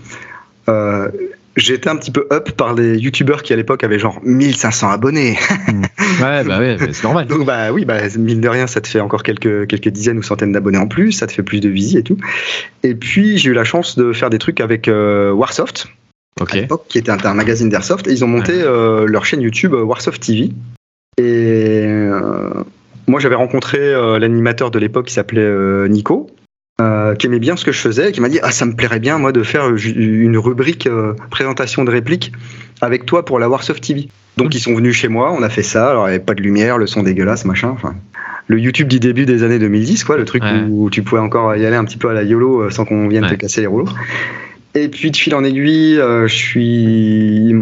Euh, 0.68 1.08
j'étais 1.56 1.88
un 1.88 1.96
petit 1.96 2.10
peu 2.10 2.26
up 2.32 2.52
par 2.52 2.74
les 2.74 2.98
youtubeurs 2.98 3.42
qui 3.42 3.52
à 3.52 3.56
l'époque 3.56 3.84
avaient 3.84 3.98
genre 3.98 4.20
1500 4.22 4.90
abonnés. 4.90 5.38
Ouais, 6.20 6.44
bah 6.44 6.58
ouais, 6.60 6.78
c'est 6.92 7.02
normal. 7.02 7.26
Donc 7.26 7.44
bah 7.44 7.72
oui, 7.72 7.84
bah 7.84 7.98
mine 8.16 8.40
de 8.40 8.48
rien, 8.48 8.66
ça 8.66 8.80
te 8.80 8.88
fait 8.88 9.00
encore 9.00 9.22
quelques, 9.22 9.66
quelques 9.66 9.88
dizaines 9.88 10.16
ou 10.18 10.22
centaines 10.22 10.52
d'abonnés 10.52 10.78
en 10.78 10.86
plus, 10.86 11.12
ça 11.12 11.26
te 11.26 11.32
fait 11.32 11.42
plus 11.42 11.60
de 11.60 11.68
visites 11.68 11.98
et 11.98 12.02
tout. 12.02 12.16
Et 12.84 12.94
puis 12.94 13.36
j'ai 13.36 13.50
eu 13.50 13.52
la 13.52 13.64
chance 13.64 13.98
de 13.98 14.12
faire 14.12 14.30
des 14.30 14.38
trucs 14.38 14.60
avec 14.60 14.88
euh, 14.88 15.32
Warsoft, 15.32 15.88
à 16.40 16.54
l'époque, 16.54 16.86
qui 16.88 16.98
était 16.98 17.10
un, 17.10 17.34
magazine 17.34 17.68
d'Airsoft, 17.68 18.06
et 18.06 18.12
ils 18.12 18.24
ont 18.24 18.28
monté 18.28 18.52
euh, 18.54 19.04
leur 19.06 19.26
chaîne 19.26 19.42
YouTube 19.42 19.74
Warsoft 19.74 20.22
TV. 20.22 20.52
Et 21.18 21.86
moi 23.06 23.20
j'avais 23.20 23.34
rencontré 23.34 23.92
l'animateur 24.18 24.70
de 24.70 24.78
l'époque 24.78 25.06
qui 25.06 25.14
s'appelait 25.14 25.88
Nico, 25.88 26.30
euh, 26.80 27.14
qui 27.14 27.26
aimait 27.26 27.38
bien 27.38 27.56
ce 27.56 27.64
que 27.64 27.72
je 27.72 27.78
faisais, 27.78 28.12
qui 28.12 28.20
m'a 28.20 28.28
dit 28.28 28.38
ah 28.42 28.50
ça 28.50 28.66
me 28.66 28.74
plairait 28.74 29.00
bien 29.00 29.18
moi 29.18 29.32
de 29.32 29.42
faire 29.42 29.74
une 29.74 30.36
rubrique 30.36 30.86
euh, 30.86 31.14
présentation 31.30 31.84
de 31.84 31.90
répliques 31.90 32.32
avec 32.80 33.06
toi 33.06 33.24
pour 33.24 33.38
la 33.38 33.48
Warsoft 33.48 33.82
TV. 33.82 34.08
Donc 34.36 34.54
ils 34.54 34.60
sont 34.60 34.74
venus 34.74 34.94
chez 34.94 35.08
moi, 35.08 35.32
on 35.32 35.42
a 35.42 35.48
fait 35.48 35.62
ça. 35.62 35.90
Alors 35.90 36.06
il 36.06 36.10
n'y 36.10 36.16
avait 36.16 36.24
pas 36.24 36.34
de 36.34 36.42
lumière, 36.42 36.76
le 36.76 36.86
son 36.86 37.02
dégueulasse, 37.02 37.46
machin. 37.46 37.70
Enfin, 37.70 37.94
le 38.48 38.58
YouTube 38.60 38.88
du 38.88 39.00
début 39.00 39.26
des 39.26 39.42
années 39.42 39.58
2010, 39.58 40.04
quoi, 40.04 40.16
le 40.16 40.24
truc 40.24 40.42
où 40.68 40.90
tu 40.90 41.02
pouvais 41.02 41.20
encore 41.20 41.56
y 41.56 41.64
aller 41.64 41.76
un 41.76 41.84
petit 41.84 41.96
peu 41.96 42.10
à 42.10 42.12
la 42.12 42.22
YOLO 42.22 42.62
euh, 42.62 42.70
sans 42.70 42.84
qu'on 42.84 43.08
vienne 43.08 43.26
te 43.26 43.34
casser 43.34 43.62
les 43.62 43.66
rouleaux. 43.66 43.88
Et 44.76 44.88
puis 44.88 45.10
de 45.10 45.16
fil 45.16 45.34
en 45.34 45.42
aiguille, 45.42 45.98
euh, 45.98 46.28
je 46.28 46.34
suis, 46.34 47.54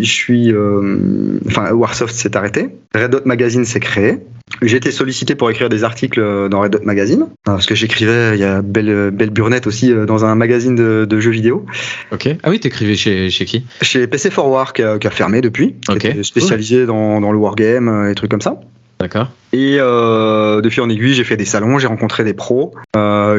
je 0.00 0.10
suis, 0.10 0.50
euh, 0.50 1.38
enfin 1.46 1.70
Warsoft 1.72 2.14
s'est 2.14 2.34
arrêté, 2.34 2.70
Red 2.94 3.10
Dot 3.10 3.26
Magazine 3.26 3.66
s'est 3.66 3.78
créé. 3.78 4.20
J'ai 4.62 4.78
été 4.78 4.90
sollicité 4.90 5.34
pour 5.34 5.50
écrire 5.50 5.68
des 5.68 5.84
articles 5.84 6.48
dans 6.48 6.62
Red 6.62 6.72
Dot 6.72 6.84
Magazine 6.84 7.26
parce 7.44 7.66
que 7.66 7.74
j'écrivais, 7.74 8.36
il 8.36 8.40
y 8.40 8.44
a 8.44 8.62
Belle, 8.62 9.10
Belle 9.10 9.30
Burnette 9.30 9.66
aussi 9.66 9.92
dans 10.06 10.24
un 10.24 10.34
magazine 10.34 10.74
de, 10.76 11.20
jeux 11.20 11.30
vidéo. 11.30 11.66
Ok. 12.10 12.28
Ah 12.42 12.48
oui, 12.48 12.58
t'écrivais 12.58 12.94
chez, 12.94 13.28
chez 13.28 13.44
qui? 13.44 13.66
Chez 13.82 14.06
PC 14.06 14.30
for 14.30 14.48
War 14.48 14.72
qui 14.72 14.82
a, 14.82 14.98
fermé 15.10 15.42
depuis. 15.42 15.74
Ok. 15.90 16.08
Spécialisé 16.22 16.86
dans, 16.86 17.20
dans 17.20 17.32
le 17.32 17.38
wargame 17.38 18.08
et 18.10 18.14
trucs 18.14 18.30
comme 18.30 18.40
ça. 18.40 18.60
D'accord. 18.98 19.28
Et 19.52 19.76
euh, 19.78 20.60
de 20.60 20.68
fil 20.70 20.82
en 20.82 20.88
aiguille, 20.88 21.14
j'ai 21.14 21.24
fait 21.24 21.36
des 21.36 21.44
salons, 21.44 21.78
j'ai 21.78 21.86
rencontré 21.86 22.24
des 22.24 22.34
pros. 22.34 22.74
Euh, 22.96 23.38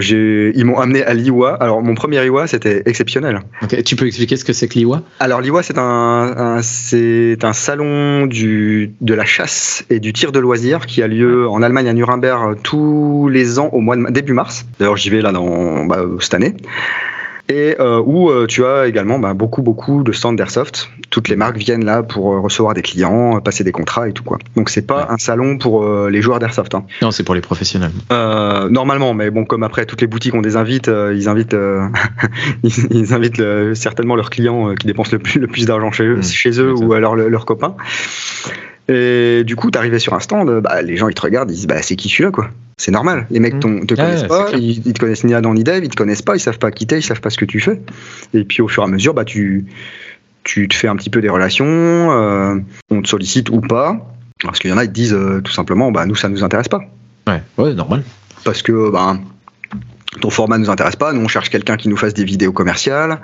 ils 0.56 0.66
m'ont 0.66 0.80
amené 0.80 1.04
à 1.04 1.14
l'IWA. 1.14 1.56
Alors, 1.56 1.82
mon 1.82 1.96
premier 1.96 2.24
IWA, 2.26 2.48
c'était 2.48 2.84
exceptionnel. 2.86 3.42
Tu 3.86 3.96
peux 3.96 4.06
expliquer 4.06 4.36
ce 4.36 4.46
que 4.46 4.54
c'est 4.54 4.68
que 4.68 4.76
l'IWA 4.76 5.02
Alors, 5.20 5.42
l'IWA, 5.42 5.64
c'est 5.64 5.78
un, 5.78 6.60
c'est 6.62 7.44
un 7.44 7.54
salon 7.54 8.28
du, 8.28 8.94
de 9.02 9.14
la 9.14 9.26
chasse 9.26 9.84
et 9.90 10.00
du 10.00 10.14
tir 10.14 10.32
de 10.32 10.40
loisirs 10.40 10.86
qui 10.86 11.02
a 11.02 11.08
lieu 11.08 11.48
en 11.50 11.62
Allemagne 11.62 11.90
à 11.90 11.94
Nuremberg 11.94 12.58
tous 12.64 13.28
les 13.30 13.60
ans 13.60 13.70
au 13.72 13.82
mois 13.82 13.96
de 13.96 14.10
début 14.12 14.34
mars. 14.34 14.66
D'ailleurs, 14.80 14.98
j'y 14.98 15.10
vais 15.10 15.22
là 15.22 15.32
dans, 15.32 15.86
bah, 15.86 16.04
cette 16.20 16.36
année 16.36 16.56
et 17.50 17.76
euh, 17.80 18.02
où 18.06 18.30
euh, 18.30 18.46
tu 18.46 18.66
as 18.66 18.88
également 18.88 19.20
bah, 19.20 19.34
beaucoup 19.34 19.62
beaucoup 19.62 20.04
de 20.04 20.12
stands 20.12 20.34
d'airsoft. 20.34 20.90
Toutes 21.10 21.30
les 21.30 21.36
marques 21.36 21.58
viennent 21.58 21.86
là 21.86 22.04
pour 22.04 22.34
euh, 22.34 22.40
recevoir 22.40 22.74
des 22.74 22.82
clients, 22.82 23.40
passer 23.40 23.64
des 23.64 23.72
contrats 23.72 24.10
et 24.10 24.14
tout 24.14 24.24
quoi. 24.24 24.38
Donc 24.56 24.70
c'est 24.70 24.86
pas 24.86 25.08
un 25.10 25.18
salon 25.18 25.58
pour 25.58 25.88
les 26.10 26.22
joueurs 26.22 26.40
d'airsoft. 26.40 26.76
Hein. 26.76 26.86
Non, 27.02 27.12
c'est 27.12 27.24
pour 27.24 27.36
les 27.36 27.42
professionnels. 27.42 27.92
normalement, 28.10 29.14
mais 29.14 29.30
bon, 29.32 29.46
comme 29.46 29.64
après 29.64 29.86
toutes 29.86 30.02
les 30.02 30.08
boutiques 30.08 30.34
ont 30.34 30.42
des 30.42 30.58
invites, 30.58 30.88
ils 30.88 31.30
invitent, 31.30 31.56
ils, 32.64 33.14
invitent 33.14 33.42
certainement 33.74 34.16
leurs 34.16 34.30
clients 34.30 34.76
qui 34.76 34.88
dépensent 34.88 35.12
le 35.12 35.20
plus, 35.20 35.40
le 35.40 35.48
plus 35.48 35.66
d'argent 35.66 35.92
chez 35.92 36.04
eux, 36.04 36.18
mmh. 36.18 36.24
chez 36.24 36.60
eux 36.60 36.74
ou 36.74 36.94
alors 36.94 37.16
leurs 37.16 37.46
copains. 37.46 37.76
Et 38.90 39.44
du 39.46 39.56
coup, 39.56 39.72
t'arrivais 39.72 40.00
sur 40.00 40.14
un 40.14 40.20
stand, 40.20 40.62
bah, 40.62 40.82
les 40.82 40.98
gens 40.98 41.08
ils 41.10 41.16
te 41.16 41.22
regardent, 41.22 41.52
ils 41.52 41.56
disent 41.56 41.68
bah 41.68 41.82
c'est 41.82 41.96
qui 41.96 42.10
celui-là 42.10 42.32
quoi. 42.32 42.50
C'est 42.78 42.92
normal. 42.92 43.26
Les 43.32 43.40
mecs 43.40 43.56
mmh. 43.56 43.86
te 43.88 43.96
connaissent 43.96 44.24
pas, 44.24 44.52
ils, 44.54 44.94
te 44.94 45.00
connaissent 45.00 45.24
ni 45.24 45.34
Adam 45.34 45.54
ni 45.54 45.64
Dave, 45.64 45.84
ils 45.84 45.90
te 45.90 45.96
connaissent 45.96 46.22
pas, 46.22 46.36
ils 46.36 46.40
savent 46.40 46.60
pas 46.60 46.72
quitter, 46.72 46.98
ils 46.98 47.04
savent 47.04 47.22
pas 47.22 47.32
ce 47.32 47.38
que 47.38 47.46
tu 47.46 47.60
fais. 47.60 47.82
Et 48.36 48.44
puis 48.44 48.62
au 48.62 48.68
fur 48.68 48.84
et 48.84 48.86
à 48.86 48.90
mesure, 48.90 49.14
bah 49.16 49.26
tu 49.26 49.66
tu 50.44 50.68
te 50.68 50.76
fais 50.76 50.88
un 50.88 50.96
petit 50.96 51.10
peu 51.10 51.20
des 51.20 51.30
relations, 51.30 51.66
euh, 51.66 52.56
on 52.90 53.02
te 53.02 53.08
sollicite 53.08 53.50
ou 53.50 53.62
pas, 53.62 54.08
parce 54.44 54.60
qu'il 54.60 54.70
y 54.70 54.74
en 54.74 54.78
a 54.78 54.84
ils 54.84 54.90
te 54.90 54.94
disent 54.94 55.14
euh, 55.14 55.42
tout 55.42 55.52
simplement 55.52 55.92
bah 55.92 56.06
nous 56.06 56.16
ça 56.16 56.30
nous 56.30 56.44
intéresse 56.44 56.70
pas. 56.70 56.82
Ouais, 57.26 57.42
ouais, 57.58 57.74
normal. 57.74 58.04
Parce 58.46 58.62
que 58.62 58.92
bah 58.92 59.18
ton 60.22 60.30
format 60.30 60.58
nous 60.58 60.70
intéresse 60.70 60.96
pas, 60.96 61.14
nous 61.14 61.22
on 61.22 61.28
cherche 61.28 61.50
quelqu'un 61.50 61.78
qui 61.78 61.90
nous 61.90 61.98
fasse 61.98 62.14
des 62.14 62.24
vidéos 62.24 62.52
commerciales, 62.52 63.20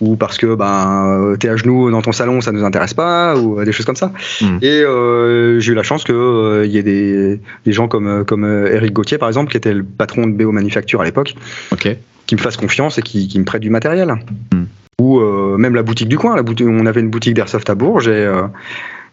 ou 0.00 0.16
parce 0.16 0.36
que 0.36 0.54
ben 0.54 1.34
t'es 1.40 1.48
à 1.48 1.56
genoux 1.56 1.90
dans 1.90 2.02
ton 2.02 2.12
salon, 2.12 2.40
ça 2.40 2.52
nous 2.52 2.64
intéresse 2.64 2.94
pas, 2.94 3.36
ou 3.36 3.62
des 3.64 3.72
choses 3.72 3.86
comme 3.86 3.96
ça. 3.96 4.12
Hmm. 4.40 4.58
Et 4.62 4.82
euh, 4.82 5.58
j'ai 5.60 5.72
eu 5.72 5.74
la 5.74 5.82
chance 5.82 6.04
qu'il 6.04 6.14
euh, 6.14 6.66
y 6.66 6.78
ait 6.78 6.82
des, 6.82 7.40
des, 7.64 7.72
gens 7.72 7.88
comme 7.88 8.24
comme 8.24 8.44
euh, 8.44 8.74
Eric 8.74 8.92
Gauthier 8.92 9.18
par 9.18 9.28
exemple, 9.28 9.50
qui 9.50 9.56
était 9.56 9.72
le 9.72 9.84
patron 9.84 10.26
de 10.26 10.32
BO 10.32 10.52
Manufacture 10.52 11.00
à 11.00 11.04
l'époque, 11.04 11.34
qui 11.78 12.34
me 12.34 12.40
fasse 12.40 12.58
confiance 12.58 12.98
et 12.98 13.02
qui, 13.02 13.26
qui 13.26 13.38
me 13.38 13.44
prête 13.44 13.62
du 13.62 13.70
matériel. 13.70 14.14
Hmm. 14.52 14.64
Ou 15.00 15.20
même 15.56 15.76
la 15.76 15.84
boutique 15.84 16.08
du 16.08 16.18
coin, 16.18 16.34
la 16.34 16.42
boutique, 16.42 16.66
on 16.68 16.84
avait 16.84 17.00
une 17.00 17.08
boutique 17.08 17.34
d'airsoft 17.34 17.70
à 17.70 17.76
Bourges 17.76 18.08
et 18.08 18.28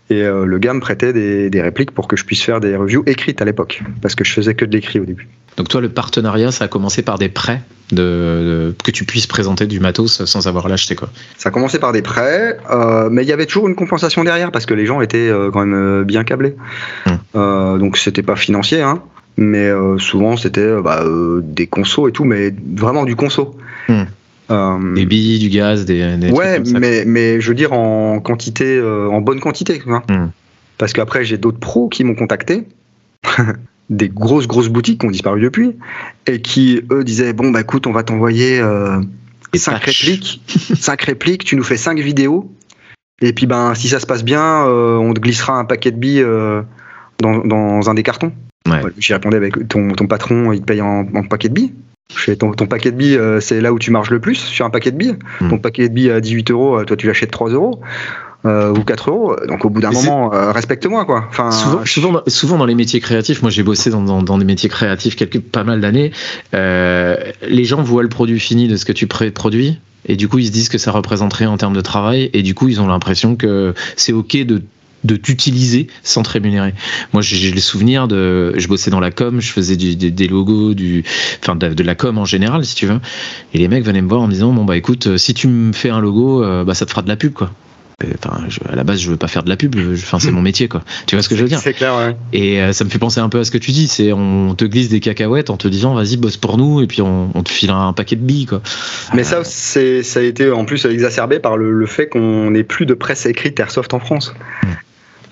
et 0.09 0.21
euh, 0.21 0.45
le 0.45 0.59
gars 0.59 0.73
me 0.73 0.79
prêtait 0.79 1.13
des, 1.13 1.49
des, 1.49 1.61
répliques 1.61 1.91
pour 1.91 2.07
que 2.07 2.15
je 2.15 2.25
puisse 2.25 2.43
faire 2.43 2.59
des 2.59 2.75
reviews 2.75 3.03
écrites 3.07 3.41
à 3.41 3.45
l'époque, 3.45 3.81
parce 4.01 4.13
que 4.13 4.23
je 4.23 4.31
faisais 4.33 4.53
que 4.53 4.63
de 4.63 4.71
l'écrit 4.71 4.99
au 4.99 5.05
début. 5.05 5.27
Donc 5.57 5.69
toi, 5.69 5.81
le 5.81 5.89
partenariat, 5.89 6.51
ça 6.51 6.65
a 6.65 6.67
commencé 6.67 7.01
par 7.01 7.17
des 7.17 7.29
prêts 7.29 7.61
de, 7.91 8.75
que 8.83 8.91
tu 8.91 9.05
puisses 9.05 9.27
présenter 9.27 9.67
du 9.67 9.79
matos 9.79 10.25
sans 10.25 10.47
avoir 10.47 10.67
l'acheté 10.67 10.95
quoi. 10.95 11.09
Ça 11.37 11.49
a 11.49 11.51
commencé 11.51 11.79
par 11.79 11.91
des 11.91 12.01
prêts, 12.01 12.57
euh, 12.71 13.09
mais 13.11 13.23
il 13.23 13.27
y 13.27 13.31
avait 13.31 13.45
toujours 13.45 13.67
une 13.67 13.75
compensation 13.75 14.23
derrière 14.23 14.51
parce 14.51 14.65
que 14.65 14.73
les 14.73 14.85
gens 14.85 15.01
étaient 15.01 15.29
euh, 15.29 15.51
quand 15.51 15.65
même 15.65 15.75
euh, 15.75 16.03
bien 16.03 16.23
câblés. 16.23 16.55
Hum. 17.05 17.17
Euh, 17.35 17.77
donc 17.77 17.97
c'était 17.97 18.23
pas 18.23 18.35
financier, 18.35 18.81
hein, 18.81 19.01
mais 19.37 19.69
souvent 19.97 20.37
c'était 20.37 20.81
bah, 20.81 21.03
des 21.43 21.67
consos 21.67 22.07
et 22.07 22.11
tout, 22.11 22.23
mais 22.23 22.53
vraiment 22.75 23.05
du 23.05 23.15
conso. 23.15 23.55
Euh, 24.51 24.93
des 24.93 25.05
billes, 25.05 25.39
du 25.39 25.49
gaz, 25.49 25.85
des. 25.85 26.17
des 26.17 26.31
ouais, 26.31 26.59
mais, 26.59 27.03
mais 27.05 27.41
je 27.41 27.49
veux 27.49 27.55
dire 27.55 27.73
en 27.73 28.19
quantité, 28.19 28.81
en 28.81 29.21
bonne 29.21 29.39
quantité. 29.39 29.81
Hmm. 29.87 30.27
Parce 30.77 30.93
qu'après, 30.93 31.25
j'ai 31.25 31.37
d'autres 31.37 31.59
pros 31.59 31.89
qui 31.89 32.03
m'ont 32.03 32.15
contacté, 32.15 32.67
des 33.89 34.09
grosses, 34.09 34.47
grosses 34.47 34.69
boutiques 34.69 35.01
qui 35.01 35.07
ont 35.07 35.11
disparu 35.11 35.41
depuis, 35.41 35.75
et 36.27 36.41
qui, 36.41 36.81
eux, 36.91 37.03
disaient 37.03 37.33
Bon, 37.33 37.51
bah 37.51 37.61
écoute, 37.61 37.87
on 37.87 37.91
va 37.91 38.03
t'envoyer 38.03 38.59
euh, 38.59 38.99
5 39.53 39.83
répliques, 39.83 40.41
5 40.47 41.01
répliques, 41.01 41.43
tu 41.43 41.55
nous 41.55 41.63
fais 41.63 41.77
5 41.77 41.99
vidéos, 41.99 42.51
et 43.21 43.33
puis 43.33 43.45
ben, 43.45 43.75
si 43.75 43.87
ça 43.87 43.99
se 43.99 44.05
passe 44.05 44.23
bien, 44.23 44.65
euh, 44.67 44.97
on 44.97 45.13
te 45.13 45.19
glissera 45.19 45.57
un 45.57 45.65
paquet 45.65 45.91
de 45.91 45.97
billes 45.97 46.25
dans, 47.21 47.37
dans, 47.39 47.89
un 47.89 47.93
des 47.93 48.03
cartons. 48.03 48.33
Ouais. 48.67 48.81
J'y 48.97 49.13
répondais 49.13 49.37
avec 49.37 49.67
ton, 49.67 49.91
ton 49.91 50.07
patron, 50.07 50.51
il 50.51 50.61
te 50.61 50.65
paye 50.65 50.81
en, 50.81 51.07
en 51.13 51.23
paquet 51.23 51.49
de 51.49 51.53
billes. 51.53 51.73
Ton, 52.39 52.51
ton, 52.53 52.67
paquet 52.67 52.91
de 52.91 52.97
billes, 52.97 53.17
euh, 53.17 53.39
c'est 53.39 53.61
là 53.61 53.73
où 53.73 53.79
tu 53.79 53.91
marges 53.91 54.09
le 54.11 54.19
plus 54.19 54.35
sur 54.35 54.65
un 54.65 54.69
paquet 54.69 54.91
de 54.91 54.97
billes. 54.97 55.17
Hmm. 55.41 55.49
Ton 55.49 55.57
paquet 55.57 55.89
de 55.89 55.93
billes 55.93 56.11
à 56.11 56.21
18 56.21 56.51
euros, 56.51 56.79
euh, 56.79 56.85
toi 56.85 56.95
tu 56.95 57.07
l'achètes 57.07 57.31
3 57.31 57.49
euros. 57.49 57.81
Euh, 58.45 58.71
ou 58.71 58.83
4 58.83 59.09
euros. 59.09 59.35
Donc 59.47 59.65
au 59.65 59.69
bout 59.69 59.81
d'un 59.81 59.91
moment, 59.91 60.29
respecte-moi 60.29 61.05
quoi. 61.05 61.25
Enfin, 61.29 61.51
souvent, 61.51 62.21
souvent, 62.27 62.57
dans 62.57 62.65
les 62.65 62.75
métiers 62.75 62.99
créatifs, 62.99 63.41
moi 63.41 63.51
j'ai 63.51 63.63
bossé 63.63 63.89
dans, 63.89 64.21
dans, 64.21 64.37
des 64.37 64.45
métiers 64.45 64.69
créatifs 64.69 65.15
quelques 65.15 65.39
pas 65.39 65.63
mal 65.63 65.81
d'années. 65.81 66.11
les 66.53 67.63
gens 67.63 67.81
voient 67.81 68.03
le 68.03 68.09
produit 68.09 68.39
fini 68.39 68.67
de 68.67 68.75
ce 68.75 68.85
que 68.85 68.93
tu 68.93 69.07
produis 69.07 69.79
et 70.07 70.15
du 70.15 70.27
coup 70.27 70.37
ils 70.37 70.47
se 70.47 70.51
disent 70.51 70.69
que 70.69 70.77
ça 70.77 70.91
représenterait 70.91 71.47
en 71.47 71.57
termes 71.57 71.73
de 71.73 71.81
travail 71.81 72.29
et 72.33 72.43
du 72.43 72.53
coup 72.53 72.67
ils 72.67 72.79
ont 72.79 72.87
l'impression 72.87 73.35
que 73.35 73.73
c'est 73.95 74.13
ok 74.13 74.37
de 74.43 74.61
de 75.05 75.15
t'utiliser 75.15 75.87
sans 76.03 76.23
te 76.23 76.29
rémunérer. 76.29 76.73
Moi, 77.13 77.21
j'ai 77.21 77.51
les 77.51 77.61
souvenirs 77.61 78.07
de, 78.07 78.57
je 78.57 78.67
bossais 78.67 78.89
dans 78.89 78.99
la 78.99 79.11
com, 79.11 79.39
je 79.39 79.51
faisais 79.51 79.75
des, 79.77 80.27
logos, 80.27 80.73
du, 80.73 81.03
enfin 81.41 81.55
de, 81.55 81.83
la 81.83 81.95
com 81.95 82.17
en 82.17 82.25
général, 82.25 82.65
si 82.65 82.75
tu 82.75 82.87
veux. 82.87 82.99
Et 83.53 83.59
les 83.59 83.67
mecs 83.67 83.83
venaient 83.83 84.01
me 84.01 84.09
voir 84.09 84.21
en 84.21 84.27
me 84.27 84.31
disant, 84.31 84.51
bon 84.51 84.65
bah 84.65 84.75
écoute, 84.75 85.17
si 85.17 85.33
tu 85.33 85.47
me 85.47 85.73
fais 85.73 85.89
un 85.89 85.99
logo, 85.99 86.43
euh, 86.43 86.63
bah 86.63 86.73
ça 86.73 86.85
te 86.85 86.89
fera 86.89 87.03
de 87.03 87.07
la 87.07 87.17
pub, 87.17 87.33
quoi. 87.33 87.51
Enfin, 88.03 88.43
à 88.69 88.75
la 88.75 88.83
base, 88.83 88.99
je 88.99 89.09
veux 89.09 89.17
pas 89.17 89.27
faire 89.27 89.43
de 89.43 89.49
la 89.49 89.55
pub. 89.55 89.75
Enfin, 89.93 90.19
c'est 90.19 90.31
mon 90.31 90.41
métier, 90.41 90.67
quoi. 90.67 90.83
Tu 91.07 91.15
vois 91.15 91.23
ce 91.23 91.29
que 91.29 91.35
je 91.35 91.41
veux 91.41 91.47
dire? 91.47 91.59
C'est 91.59 91.73
clair, 91.73 91.95
ouais. 91.95 92.15
Et 92.33 92.61
euh, 92.61 92.73
ça 92.73 92.83
me 92.83 92.89
fait 92.89 92.99
penser 92.99 93.19
un 93.19 93.29
peu 93.29 93.39
à 93.39 93.45
ce 93.45 93.51
que 93.51 93.57
tu 93.57 93.71
dis. 93.71 93.87
C'est 93.87 94.11
on 94.11 94.53
te 94.55 94.65
glisse 94.65 94.89
des 94.89 94.99
cacahuètes 94.99 95.49
en 95.49 95.57
te 95.57 95.67
disant, 95.67 95.93
vas-y, 95.93 96.17
bosse 96.17 96.37
pour 96.37 96.57
nous, 96.57 96.81
et 96.81 96.87
puis 96.87 97.01
on, 97.01 97.29
te 97.43 97.49
file 97.49 97.69
un 97.69 97.93
paquet 97.93 98.15
de 98.15 98.21
billes, 98.21 98.47
quoi. 98.47 98.61
Mais 99.13 99.23
ça, 99.23 99.43
c'est 99.43 100.03
ça 100.03 100.19
a 100.19 100.23
été 100.23 100.51
en 100.51 100.65
plus 100.65 100.85
exacerbé 100.85 101.39
par 101.39 101.57
le, 101.57 101.85
fait 101.85 102.09
qu'on 102.09 102.51
n'ait 102.51 102.63
plus 102.63 102.85
de 102.85 102.93
presse 102.93 103.25
écrite 103.25 103.59
Airsoft 103.59 103.93
en 103.93 103.99
France. 103.99 104.33
Hmm. 104.63 104.67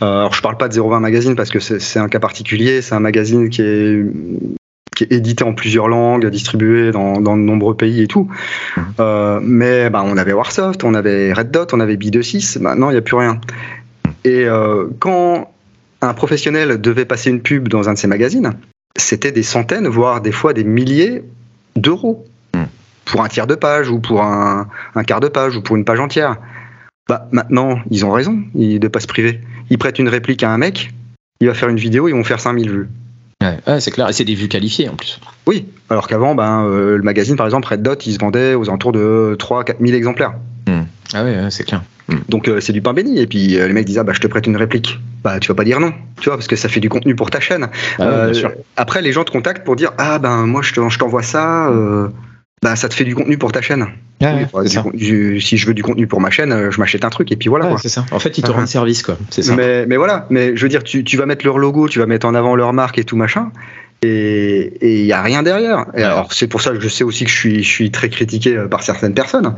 Euh, 0.01 0.19
alors 0.19 0.33
je 0.33 0.41
parle 0.41 0.57
pas 0.57 0.67
de 0.67 0.79
020 0.79 0.99
Magazine 0.99 1.35
parce 1.35 1.49
que 1.49 1.59
c'est 1.59 1.99
un 1.99 2.09
cas 2.09 2.19
particulier, 2.19 2.81
c'est 2.81 2.95
un 2.95 2.99
magazine 2.99 3.49
qui 3.49 3.61
est 3.61 4.03
qui 4.93 5.03
est 5.03 5.11
édité 5.11 5.43
en 5.43 5.53
plusieurs 5.53 5.87
langues, 5.87 6.27
distribué 6.27 6.91
dans, 6.91 7.19
dans 7.19 7.37
de 7.37 7.41
nombreux 7.41 7.75
pays 7.75 8.01
et 8.01 8.07
tout. 8.07 8.29
Mmh. 8.75 8.81
Euh, 8.99 9.39
mais 9.41 9.89
bah, 9.89 10.03
on 10.05 10.17
avait 10.17 10.33
Warsoft, 10.33 10.83
on 10.83 10.93
avait 10.93 11.33
Red 11.33 11.51
Dot, 11.51 11.73
on 11.73 11.79
avait 11.79 11.95
B26, 11.95 12.59
maintenant 12.59 12.89
il 12.89 12.93
n'y 12.93 12.99
a 12.99 13.01
plus 13.01 13.15
rien. 13.15 13.33
Mmh. 13.33 14.09
Et 14.25 14.45
euh, 14.45 14.87
quand 14.99 15.51
un 16.01 16.13
professionnel 16.13 16.79
devait 16.81 17.05
passer 17.05 17.29
une 17.29 17.41
pub 17.41 17.67
dans 17.67 17.89
un 17.89 17.93
de 17.93 17.97
ces 17.97 18.07
magazines, 18.07 18.53
c'était 18.95 19.31
des 19.31 19.43
centaines, 19.43 19.87
voire 19.87 20.21
des 20.21 20.31
fois 20.31 20.53
des 20.53 20.63
milliers 20.63 21.23
d'euros 21.75 22.25
mmh. 22.53 22.63
pour 23.05 23.23
un 23.23 23.27
tiers 23.27 23.47
de 23.47 23.55
page 23.55 23.89
ou 23.89 23.99
pour 23.99 24.21
un, 24.21 24.67
un, 24.95 25.03
quart 25.03 25.19
de 25.19 25.27
page 25.27 25.57
ou 25.57 25.61
pour 25.61 25.75
une 25.75 25.85
page 25.85 25.99
entière. 25.99 26.37
Bah, 27.09 27.27
maintenant, 27.31 27.79
ils 27.89 28.05
ont 28.05 28.11
raison 28.11 28.43
de 28.53 28.77
ne 28.77 28.87
pas 28.87 28.99
se 28.99 29.07
priver. 29.07 29.41
Ils 29.69 29.77
prêtent 29.77 29.99
une 29.99 30.07
réplique 30.07 30.43
à 30.43 30.51
un 30.51 30.57
mec, 30.57 30.91
il 31.41 31.47
va 31.47 31.53
faire 31.53 31.69
une 31.69 31.77
vidéo, 31.77 32.07
ils 32.07 32.13
vont 32.13 32.23
faire 32.23 32.39
5000 32.39 32.69
vues. 32.71 32.87
Ouais, 33.43 33.79
c'est 33.79 33.91
clair, 33.91 34.09
et 34.09 34.13
c'est 34.13 34.25
des 34.25 34.35
vues 34.35 34.47
qualifiées 34.47 34.89
en 34.89 34.95
plus. 34.95 35.19
Oui, 35.45 35.65
alors 35.89 36.07
qu'avant, 36.07 36.35
ben, 36.35 36.65
euh, 36.65 36.97
le 36.97 37.03
magazine, 37.03 37.35
par 37.35 37.45
exemple, 37.45 37.67
Red 37.67 37.81
Dot, 37.81 38.05
il 38.05 38.13
se 38.13 38.19
vendait 38.19 38.55
aux 38.55 38.69
alentours 38.69 38.91
de 38.91 39.35
3-4 39.39 39.75
000 39.81 39.95
exemplaires. 39.95 40.33
Hmm. 40.67 40.83
Ah 41.13 41.23
ouais, 41.23 41.35
c'est 41.49 41.63
clair. 41.63 41.83
Hmm. 42.07 42.17
Donc 42.27 42.47
euh, 42.47 42.59
c'est 42.59 42.73
du 42.73 42.81
pain 42.81 42.93
béni. 42.93 43.19
Et 43.19 43.27
puis 43.27 43.57
euh, 43.57 43.67
les 43.67 43.73
mecs 43.73 43.85
disent 43.85 43.97
ah 43.97 44.03
bah 44.03 44.13
je 44.13 44.19
te 44.19 44.27
prête 44.27 44.45
une 44.45 44.57
réplique. 44.57 44.99
Bah 45.23 45.39
tu 45.39 45.47
vas 45.47 45.55
pas 45.55 45.63
dire 45.63 45.79
non, 45.79 45.93
tu 46.19 46.27
vois 46.27 46.37
parce 46.37 46.47
que 46.47 46.57
ça 46.57 46.67
fait 46.67 46.81
du 46.81 46.89
contenu 46.89 47.15
pour 47.15 47.29
ta 47.29 47.39
chaîne. 47.39 47.67
Ah 47.97 48.27
après 48.75 49.01
les 49.01 49.13
gens 49.13 49.23
te 49.23 49.31
contactent 49.31 49.63
pour 49.63 49.77
dire 49.77 49.91
ah 49.97 50.19
ben 50.19 50.45
moi 50.45 50.61
je 50.61 50.97
t'envoie 50.97 51.23
ça 51.23 51.71
bah, 52.63 52.77
ça 52.77 52.87
te 52.87 52.93
fait 52.93 53.03
du 53.03 53.13
contenu 53.13 53.37
pour 53.37 53.51
ta 53.51 53.61
chaîne. 53.61 53.87
si 54.21 55.57
je 55.57 55.67
veux 55.67 55.73
du 55.73 55.83
contenu 55.83 56.07
pour 56.07 56.21
ma 56.21 56.31
chaîne, 56.31 56.53
euh, 56.53 56.71
je 56.71 56.79
m'achète 56.79 57.03
un 57.03 57.09
truc 57.09 57.29
et 57.31 57.35
puis 57.35 57.49
voilà. 57.49 57.75
c'est 57.77 57.89
ça. 57.89 58.05
En 58.11 58.19
fait, 58.19 58.37
ils 58.37 58.41
te 58.41 58.51
rendent 58.51 58.67
service, 58.67 59.03
quoi. 59.03 59.17
Ça. 59.29 59.53
Mais, 59.53 59.85
mais, 59.85 59.97
voilà. 59.97 60.27
Mais 60.29 60.55
je 60.55 60.61
veux 60.61 60.69
dire, 60.69 60.83
tu, 60.83 61.03
tu, 61.03 61.17
vas 61.17 61.25
mettre 61.25 61.45
leur 61.45 61.57
logo, 61.57 61.89
tu 61.89 61.99
vas 61.99 62.05
mettre 62.05 62.25
en 62.25 62.33
avant 62.33 62.55
leur 62.55 62.71
marque 62.71 62.97
et 62.97 63.03
tout 63.03 63.17
machin. 63.17 63.51
Et 64.01 64.73
il 64.81 65.03
n'y 65.03 65.11
a 65.11 65.21
rien 65.21 65.43
derrière. 65.43 65.85
Et 65.95 66.03
alors 66.03 66.33
c'est 66.33 66.47
pour 66.47 66.61
ça 66.61 66.71
que 66.71 66.79
je 66.79 66.89
sais 66.89 67.03
aussi 67.03 67.25
que 67.25 67.31
je 67.31 67.35
suis, 67.35 67.63
je 67.63 67.69
suis 67.69 67.91
très 67.91 68.09
critiqué 68.09 68.55
euh, 68.55 68.67
par 68.67 68.81
certaines 68.83 69.13
personnes, 69.13 69.55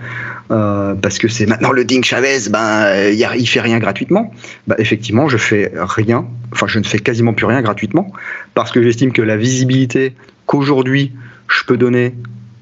euh, 0.51 0.93
parce 0.93 1.17
que 1.17 1.27
c'est 1.27 1.47
maintenant 1.47 1.71
le 1.71 1.83
Ding 1.83 2.03
Chavez, 2.03 2.49
ben 2.49 3.09
il, 3.11 3.27
il 3.39 3.47
fait 3.47 3.61
rien 3.61 3.79
gratuitement. 3.79 4.31
Bah, 4.67 4.75
effectivement, 4.77 5.27
je 5.29 5.37
fais 5.37 5.71
rien, 5.75 6.27
enfin 6.51 6.67
je 6.67 6.77
ne 6.77 6.83
fais 6.83 6.99
quasiment 6.99 7.33
plus 7.33 7.47
rien 7.47 7.63
gratuitement, 7.63 8.11
parce 8.53 8.71
que 8.71 8.83
j'estime 8.83 9.13
que 9.13 9.23
la 9.23 9.35
visibilité 9.35 10.13
qu'aujourd'hui 10.45 11.11
je 11.47 11.63
peux 11.63 11.77
donner 11.77 12.13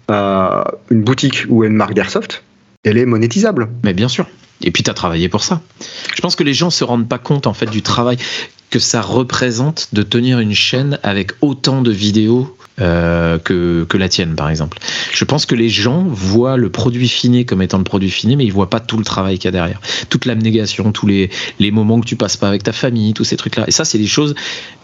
une 0.09 1.03
boutique 1.03 1.45
ou 1.49 1.63
une 1.63 1.73
marque 1.73 1.93
d'airsoft, 1.93 2.43
elle 2.83 2.97
est 2.97 3.05
monétisable. 3.05 3.69
Mais 3.83 3.93
bien 3.93 4.07
sûr. 4.09 4.27
Et 4.61 4.71
puis 4.71 4.83
tu 4.83 4.89
as 4.89 4.93
travaillé 4.93 5.29
pour 5.29 5.43
ça. 5.43 5.61
Je 6.15 6.21
pense 6.21 6.35
que 6.35 6.43
les 6.43 6.53
gens 6.53 6.69
se 6.69 6.83
rendent 6.83 7.07
pas 7.07 7.17
compte 7.17 7.47
en 7.47 7.53
fait 7.53 7.65
du 7.65 7.81
travail 7.81 8.17
que 8.69 8.79
ça 8.79 9.01
représente 9.01 9.89
de 9.93 10.03
tenir 10.03 10.39
une 10.39 10.53
chaîne 10.53 10.99
avec 11.03 11.31
autant 11.41 11.81
de 11.81 11.91
vidéos 11.91 12.57
euh, 12.81 13.37
que, 13.37 13.85
la 13.97 14.09
tienne, 14.09 14.35
par 14.35 14.49
exemple. 14.49 14.79
Je 15.13 15.23
pense 15.23 15.45
que 15.45 15.53
les 15.53 15.69
gens 15.69 16.03
voient 16.07 16.57
le 16.57 16.69
produit 16.69 17.07
fini 17.07 17.45
comme 17.45 17.61
étant 17.61 17.77
le 17.77 17.83
produit 17.83 18.09
fini, 18.09 18.35
mais 18.35 18.45
ils 18.45 18.51
voient 18.51 18.69
pas 18.69 18.79
tout 18.79 18.97
le 18.97 19.03
travail 19.03 19.37
qu'il 19.37 19.45
y 19.45 19.49
a 19.49 19.51
derrière, 19.51 19.79
toute 20.09 20.25
l'abnégation, 20.25 20.91
tous 20.91 21.05
les, 21.05 21.29
les 21.59 21.69
moments 21.69 21.99
que 21.99 22.05
tu 22.05 22.15
passes 22.15 22.35
pas 22.35 22.47
avec 22.47 22.63
ta 22.63 22.71
famille, 22.71 23.13
tous 23.13 23.25
ces 23.25 23.37
trucs-là. 23.37 23.65
Et 23.67 23.71
ça, 23.71 23.85
c'est 23.85 23.99
des 23.99 24.07
choses, 24.07 24.33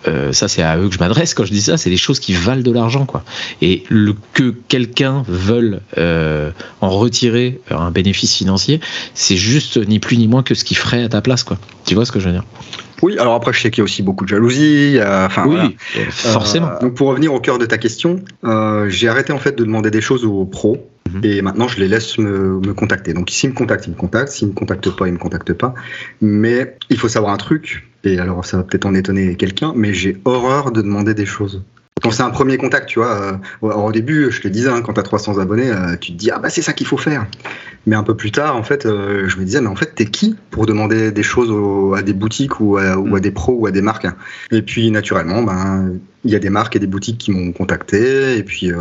euh, 0.07 0.32
ça 0.34 0.48
c'est 0.48 0.61
à 0.61 0.78
eux 0.78 0.88
que 0.88 0.94
je 0.94 0.99
m'adresse 0.99 1.34
quand 1.34 1.45
je 1.45 1.52
dis 1.52 1.64
ça, 1.64 1.78
c'est 1.78 1.90
des 1.90 1.98
choses 1.98 2.20
qui 2.20 2.34
valent 2.34 2.61
de 2.61 2.72
l'argent, 2.72 3.06
quoi. 3.06 3.24
Et 3.61 3.84
le, 3.90 4.16
que 4.34 4.53
quelqu'un 4.68 5.24
veuille 5.28 5.80
euh, 5.98 6.52
en 6.82 6.90
retirer 6.90 7.60
un 7.72 7.90
bénéfice 7.90 8.36
financier, 8.36 8.80
c'est 9.16 9.38
juste 9.38 9.78
ni 9.78 9.99
plus 9.99 10.18
ni 10.18 10.28
moins 10.28 10.44
que 10.44 10.53
ce 10.53 10.64
qu'il 10.64 10.78
ferait 10.78 11.03
à 11.03 11.10
ta 11.10 11.22
place, 11.22 11.44
quoi. 11.44 11.57
Tu 11.86 11.95
vois 11.95 12.06
ce 12.06 12.11
que 12.11 12.20
je 12.20 12.28
veux 12.28 12.34
dire? 12.34 12.45
Oui, 13.02 13.18
alors 13.18 13.34
après, 13.34 13.54
je 13.54 13.62
sais 13.62 13.72
qu'il 13.72 13.82
y 13.82 13.84
a 13.84 13.86
aussi 13.86 14.04
beaucoup 14.04 14.26
de 14.26 14.30
jalousie. 14.30 15.00
enfin, 15.02 15.46
oui, 15.48 15.78
forcément. 16.10 16.70
Euh, 16.70 16.80
donc, 16.80 16.96
pour 16.96 17.08
revenir 17.08 17.34
au 17.34 17.40
cœur 17.40 17.58
de 17.58 17.66
ta 17.66 17.78
question, 17.78 18.22
euh, 18.44 18.90
j'ai 18.90 19.08
arrêté 19.08 19.34
en 19.34 19.38
fait 19.38 19.58
de 19.58 19.64
demander 19.64 19.92
des 19.92 20.02
choses 20.02 20.26
aux 20.26 20.46
pros. 20.46 20.78
Mhm. 21.12 21.22
Et 21.24 21.42
maintenant, 21.42 21.68
je 21.68 21.80
les 21.80 21.88
laisse 21.88 22.18
me, 22.18 22.60
me 22.60 22.74
contacter. 22.74 23.14
Donc, 23.14 23.30
s'ils 23.30 23.50
me 23.50 23.56
contactent, 23.56 23.88
ils 23.88 23.92
me 23.92 23.96
contactent. 23.96 24.32
S'ils 24.32 24.50
me 24.50 24.54
contactent 24.54 24.96
pas, 24.96 25.08
ils 25.08 25.14
me 25.14 25.18
contactent 25.18 25.54
pas. 25.54 25.74
Mais 26.22 26.76
il 26.90 26.98
faut 26.98 27.10
savoir 27.10 27.34
un 27.34 27.38
truc. 27.38 27.88
Et 28.04 28.20
alors, 28.20 28.46
ça 28.46 28.58
va 28.58 28.64
peut-être 28.64 28.86
en 28.86 28.94
étonner 28.94 29.36
quelqu'un, 29.36 29.74
mais 29.76 29.94
j'ai 29.94 30.18
horreur 30.26 30.72
de 30.72 30.82
demander 30.82 31.14
des 31.14 31.26
choses. 31.26 31.64
Quand 32.02 32.12
c'est 32.12 32.24
un 32.24 32.30
premier 32.30 32.58
contact, 32.58 32.88
tu 32.88 33.00
vois, 33.00 33.40
euh, 33.64 33.68
au 33.68 33.92
début, 33.92 34.32
je 34.32 34.42
te 34.42 34.48
disais, 34.48 34.70
hein, 34.70 34.82
quand 34.82 34.94
tu 34.94 35.00
as 35.00 35.04
300 35.04 35.38
abonnés, 35.40 35.72
euh, 35.72 35.96
tu 36.00 36.12
te 36.14 36.18
dis, 36.18 36.32
ah 36.32 36.40
bah 36.40 36.50
c'est 36.50 36.62
ça 36.62 36.74
qu'il 36.74 36.88
faut 36.88 36.98
faire. 36.98 37.26
Mais 37.86 37.96
un 37.96 38.04
peu 38.04 38.16
plus 38.16 38.32
tard, 38.32 38.56
en 38.56 38.64
fait, 38.64 38.86
euh, 38.86 39.28
je 39.28 39.38
me 39.38 39.44
disais, 39.44 39.62
mais 39.62 39.68
en 39.68 39.76
fait, 39.76 39.94
t'es 39.96 40.06
qui 40.06 40.36
pour 40.52 40.66
demander 40.66 41.12
des 41.12 41.24
choses 41.24 41.52
à 41.98 42.02
des 42.02 42.14
boutiques 42.14 42.60
ou 42.60 42.78
à, 42.78 42.98
ou 42.98 43.16
à, 43.16 43.20
des 43.20 43.32
pros 43.32 43.54
ou 43.54 43.68
à 43.68 43.72
des 43.72 43.82
marques? 43.82 44.08
Et 44.52 44.62
puis, 44.62 44.92
naturellement, 44.92 45.42
ben, 45.44 45.94
il 46.26 46.32
y 46.32 46.36
a 46.36 46.40
des 46.40 46.50
marques 46.50 46.76
et 46.76 46.80
des 46.80 46.88
boutiques 46.88 47.18
qui 47.18 47.32
m'ont 47.32 47.52
contacté, 47.52 48.38
et 48.38 48.44
puis 48.44 48.72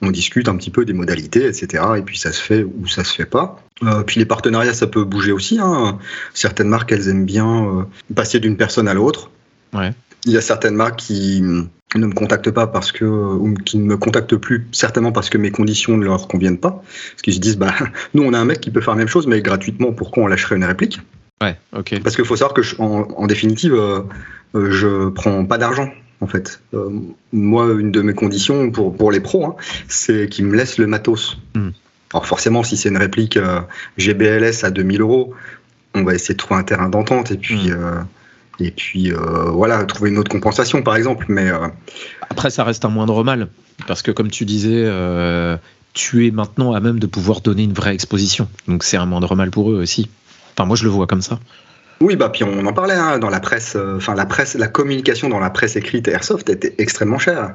on 0.00 0.10
discute 0.10 0.48
un 0.48 0.56
petit 0.56 0.70
peu 0.70 0.84
des 0.84 0.92
modalités, 0.92 1.46
etc. 1.46 1.82
Et 1.96 2.02
puis 2.02 2.18
ça 2.18 2.32
se 2.32 2.40
fait 2.40 2.62
ou 2.62 2.86
ça 2.86 3.02
se 3.02 3.12
fait 3.12 3.24
pas. 3.24 3.60
puis 4.06 4.20
les 4.20 4.26
partenariats, 4.26 4.74
ça 4.74 4.86
peut 4.86 5.04
bouger 5.04 5.32
aussi. 5.32 5.58
Hein. 5.60 5.98
Certaines 6.34 6.68
marques, 6.68 6.92
elles 6.92 7.08
aiment 7.08 7.26
bien 7.26 7.88
passer 8.14 8.38
d'une 8.38 8.56
personne 8.56 8.86
à 8.86 8.94
l'autre. 8.94 9.30
Ouais. 9.72 9.92
Il 10.24 10.32
y 10.32 10.36
a 10.36 10.40
certaines 10.40 10.74
marques 10.74 11.00
qui 11.00 11.42
ne 11.98 12.06
me 12.06 12.12
contactent 12.12 12.50
pas 12.50 12.66
parce 12.66 12.92
que 12.92 13.04
ou 13.04 13.54
qui 13.54 13.78
ne 13.78 13.84
me 13.84 13.96
contactent 13.96 14.36
plus 14.36 14.66
certainement 14.72 15.12
parce 15.12 15.30
que 15.30 15.38
mes 15.38 15.50
conditions 15.50 15.96
ne 15.96 16.04
leur 16.04 16.28
conviennent 16.28 16.58
pas. 16.58 16.82
Parce 17.12 17.22
qu'ils 17.22 17.34
se 17.34 17.40
disent 17.40 17.58
bah 17.58 17.74
nous 18.14 18.22
on 18.22 18.32
a 18.32 18.38
un 18.38 18.44
mec 18.44 18.60
qui 18.60 18.70
peut 18.70 18.80
faire 18.80 18.94
la 18.94 18.98
même 18.98 19.08
chose 19.08 19.26
mais 19.26 19.40
gratuitement 19.42 19.92
pourquoi 19.92 20.24
on 20.24 20.26
lâcherait 20.26 20.56
une 20.56 20.64
réplique? 20.64 21.00
Ouais 21.42 21.56
ok. 21.76 22.00
Parce 22.02 22.16
qu'il 22.16 22.24
faut 22.24 22.36
savoir 22.36 22.54
que 22.54 22.62
en, 22.80 23.26
définitive 23.26 23.74
euh, 23.74 24.00
euh, 24.54 24.70
je 24.70 25.08
prends 25.10 25.44
pas 25.44 25.58
d'argent 25.58 25.90
en 26.20 26.26
fait. 26.26 26.60
Euh, 26.74 26.90
moi 27.32 27.66
une 27.78 27.90
de 27.90 28.02
mes 28.02 28.14
conditions 28.14 28.70
pour 28.70 28.96
pour 28.96 29.12
les 29.12 29.20
pros 29.20 29.46
hein, 29.46 29.56
c'est 29.88 30.28
qu'ils 30.28 30.46
me 30.46 30.56
laissent 30.56 30.78
le 30.78 30.86
matos. 30.86 31.38
Hmm. 31.54 31.70
alors 32.12 32.26
forcément 32.26 32.62
si 32.62 32.76
c'est 32.76 32.88
une 32.88 32.98
réplique 32.98 33.38
GBLS 33.98 34.64
à 34.64 34.70
2000 34.70 35.00
euros 35.00 35.34
on 35.94 36.02
va 36.02 36.14
essayer 36.14 36.34
de 36.34 36.38
trouver 36.38 36.58
un 36.58 36.64
terrain 36.64 36.88
d'entente 36.88 37.30
et 37.30 37.36
puis 37.36 37.70
hmm 37.70 38.04
et 38.60 38.70
puis 38.70 39.12
euh, 39.12 39.50
voilà, 39.50 39.84
trouver 39.84 40.10
une 40.10 40.18
autre 40.18 40.30
compensation 40.30 40.82
par 40.82 40.96
exemple. 40.96 41.26
Mais 41.28 41.50
euh, 41.50 41.68
après, 42.30 42.50
ça 42.50 42.64
reste 42.64 42.84
un 42.84 42.88
moindre 42.88 43.24
mal 43.24 43.48
parce 43.86 44.02
que 44.02 44.10
comme 44.10 44.30
tu 44.30 44.44
disais, 44.44 44.84
euh, 44.84 45.56
tu 45.92 46.26
es 46.26 46.30
maintenant 46.30 46.72
à 46.72 46.80
même 46.80 46.98
de 46.98 47.06
pouvoir 47.06 47.40
donner 47.40 47.64
une 47.64 47.72
vraie 47.72 47.94
exposition. 47.94 48.48
Donc 48.68 48.84
c'est 48.84 48.96
un 48.96 49.06
moindre 49.06 49.34
mal 49.36 49.50
pour 49.50 49.70
eux 49.70 49.76
aussi. 49.76 50.08
Enfin, 50.56 50.66
moi 50.66 50.76
je 50.76 50.84
le 50.84 50.90
vois 50.90 51.06
comme 51.06 51.22
ça. 51.22 51.38
Oui, 52.00 52.16
bah 52.16 52.28
puis 52.28 52.44
on 52.44 52.66
en 52.66 52.72
parlait 52.72 52.94
hein, 52.94 53.18
dans 53.18 53.30
la 53.30 53.40
presse. 53.40 53.76
Enfin, 53.96 54.14
la 54.14 54.26
presse, 54.26 54.54
la 54.54 54.66
communication 54.66 55.28
dans 55.28 55.38
la 55.38 55.50
presse 55.50 55.76
écrite 55.76 56.08
Airsoft 56.08 56.50
était 56.50 56.74
extrêmement 56.78 57.18
chère. 57.18 57.54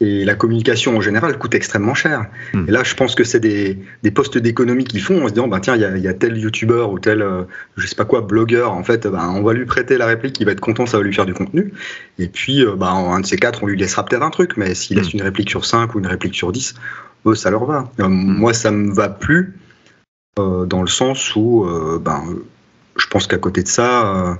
Et 0.00 0.26
la 0.26 0.34
communication 0.34 0.94
en 0.96 1.00
général 1.00 1.38
coûte 1.38 1.54
extrêmement 1.54 1.94
cher. 1.94 2.26
Hmm. 2.52 2.66
Et 2.68 2.70
là, 2.70 2.82
je 2.84 2.94
pense 2.94 3.14
que 3.14 3.24
c'est 3.24 3.40
des, 3.40 3.78
des 4.02 4.10
postes 4.10 4.36
d'économie 4.36 4.84
qu'ils 4.84 5.00
font 5.00 5.24
en 5.24 5.28
se 5.28 5.32
disant, 5.32 5.48
bah, 5.48 5.58
tiens, 5.60 5.74
il 5.74 5.80
y 5.80 5.86
a, 5.86 5.96
y 5.96 6.06
a, 6.06 6.12
tel 6.12 6.36
youtubeur 6.36 6.90
ou 6.90 6.98
tel, 6.98 7.22
euh, 7.22 7.44
je 7.78 7.86
sais 7.86 7.94
pas 7.94 8.04
quoi, 8.04 8.20
blogueur, 8.20 8.72
en 8.72 8.84
fait, 8.84 9.06
bah, 9.06 9.26
on 9.30 9.42
va 9.42 9.54
lui 9.54 9.64
prêter 9.64 9.96
la 9.96 10.04
réplique, 10.04 10.38
il 10.38 10.44
va 10.44 10.52
être 10.52 10.60
content, 10.60 10.84
ça 10.84 10.98
va 10.98 11.02
lui 11.02 11.14
faire 11.14 11.24
du 11.24 11.32
contenu. 11.32 11.72
Et 12.18 12.28
puis, 12.28 12.62
euh, 12.62 12.74
bah, 12.76 12.92
en 12.92 13.14
un 13.14 13.20
de 13.20 13.26
ces 13.26 13.38
quatre, 13.38 13.62
on 13.62 13.66
lui 13.66 13.78
laissera 13.78 14.04
peut-être 14.04 14.22
un 14.22 14.30
truc, 14.30 14.58
mais 14.58 14.74
s'il 14.74 14.98
laisse 14.98 15.14
hmm. 15.14 15.18
une 15.18 15.22
réplique 15.22 15.48
sur 15.48 15.64
5 15.64 15.94
ou 15.94 15.98
une 15.98 16.06
réplique 16.06 16.34
sur 16.34 16.52
10, 16.52 16.74
eux, 17.26 17.34
ça 17.34 17.50
leur 17.50 17.64
va. 17.64 17.90
Euh, 18.00 18.06
hmm. 18.06 18.38
Moi, 18.38 18.52
ça 18.52 18.70
me 18.70 18.92
va 18.92 19.08
plus 19.08 19.54
dans 20.36 20.82
le 20.82 20.86
sens 20.86 21.34
où, 21.34 21.66
ben, 22.02 22.22
je 22.98 23.06
pense 23.06 23.26
qu'à 23.26 23.38
côté 23.38 23.62
de 23.62 23.68
ça, 23.68 24.38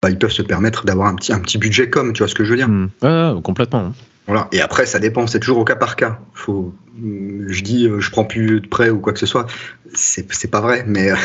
bah, 0.00 0.10
ils 0.10 0.16
peuvent 0.16 0.30
se 0.30 0.42
permettre 0.42 0.84
d'avoir 0.84 1.08
un 1.08 1.16
petit, 1.16 1.32
un 1.32 1.40
petit 1.40 1.58
budget 1.58 1.90
comme, 1.90 2.12
tu 2.12 2.20
vois 2.20 2.28
ce 2.28 2.36
que 2.36 2.44
je 2.44 2.50
veux 2.50 2.56
dire 2.56 2.68
mmh. 2.68 3.42
Complètement. 3.42 3.92
Voilà. 4.28 4.46
Et 4.52 4.60
après, 4.60 4.84
ça 4.84 4.98
dépend, 4.98 5.26
c'est 5.26 5.40
toujours 5.40 5.56
au 5.56 5.64
cas 5.64 5.74
par 5.74 5.96
cas. 5.96 6.20
Faut, 6.34 6.74
je 7.00 7.62
dis, 7.62 7.86
euh, 7.86 7.98
je 7.98 8.10
prends 8.10 8.26
plus 8.26 8.60
de 8.60 8.68
prêt 8.68 8.90
ou 8.90 9.00
quoi 9.00 9.14
que 9.14 9.18
ce 9.18 9.24
soit. 9.24 9.46
C'est 9.94 10.50
pas 10.50 10.60
vrai, 10.60 10.84
mais, 10.86 11.10
mm. 11.12 11.16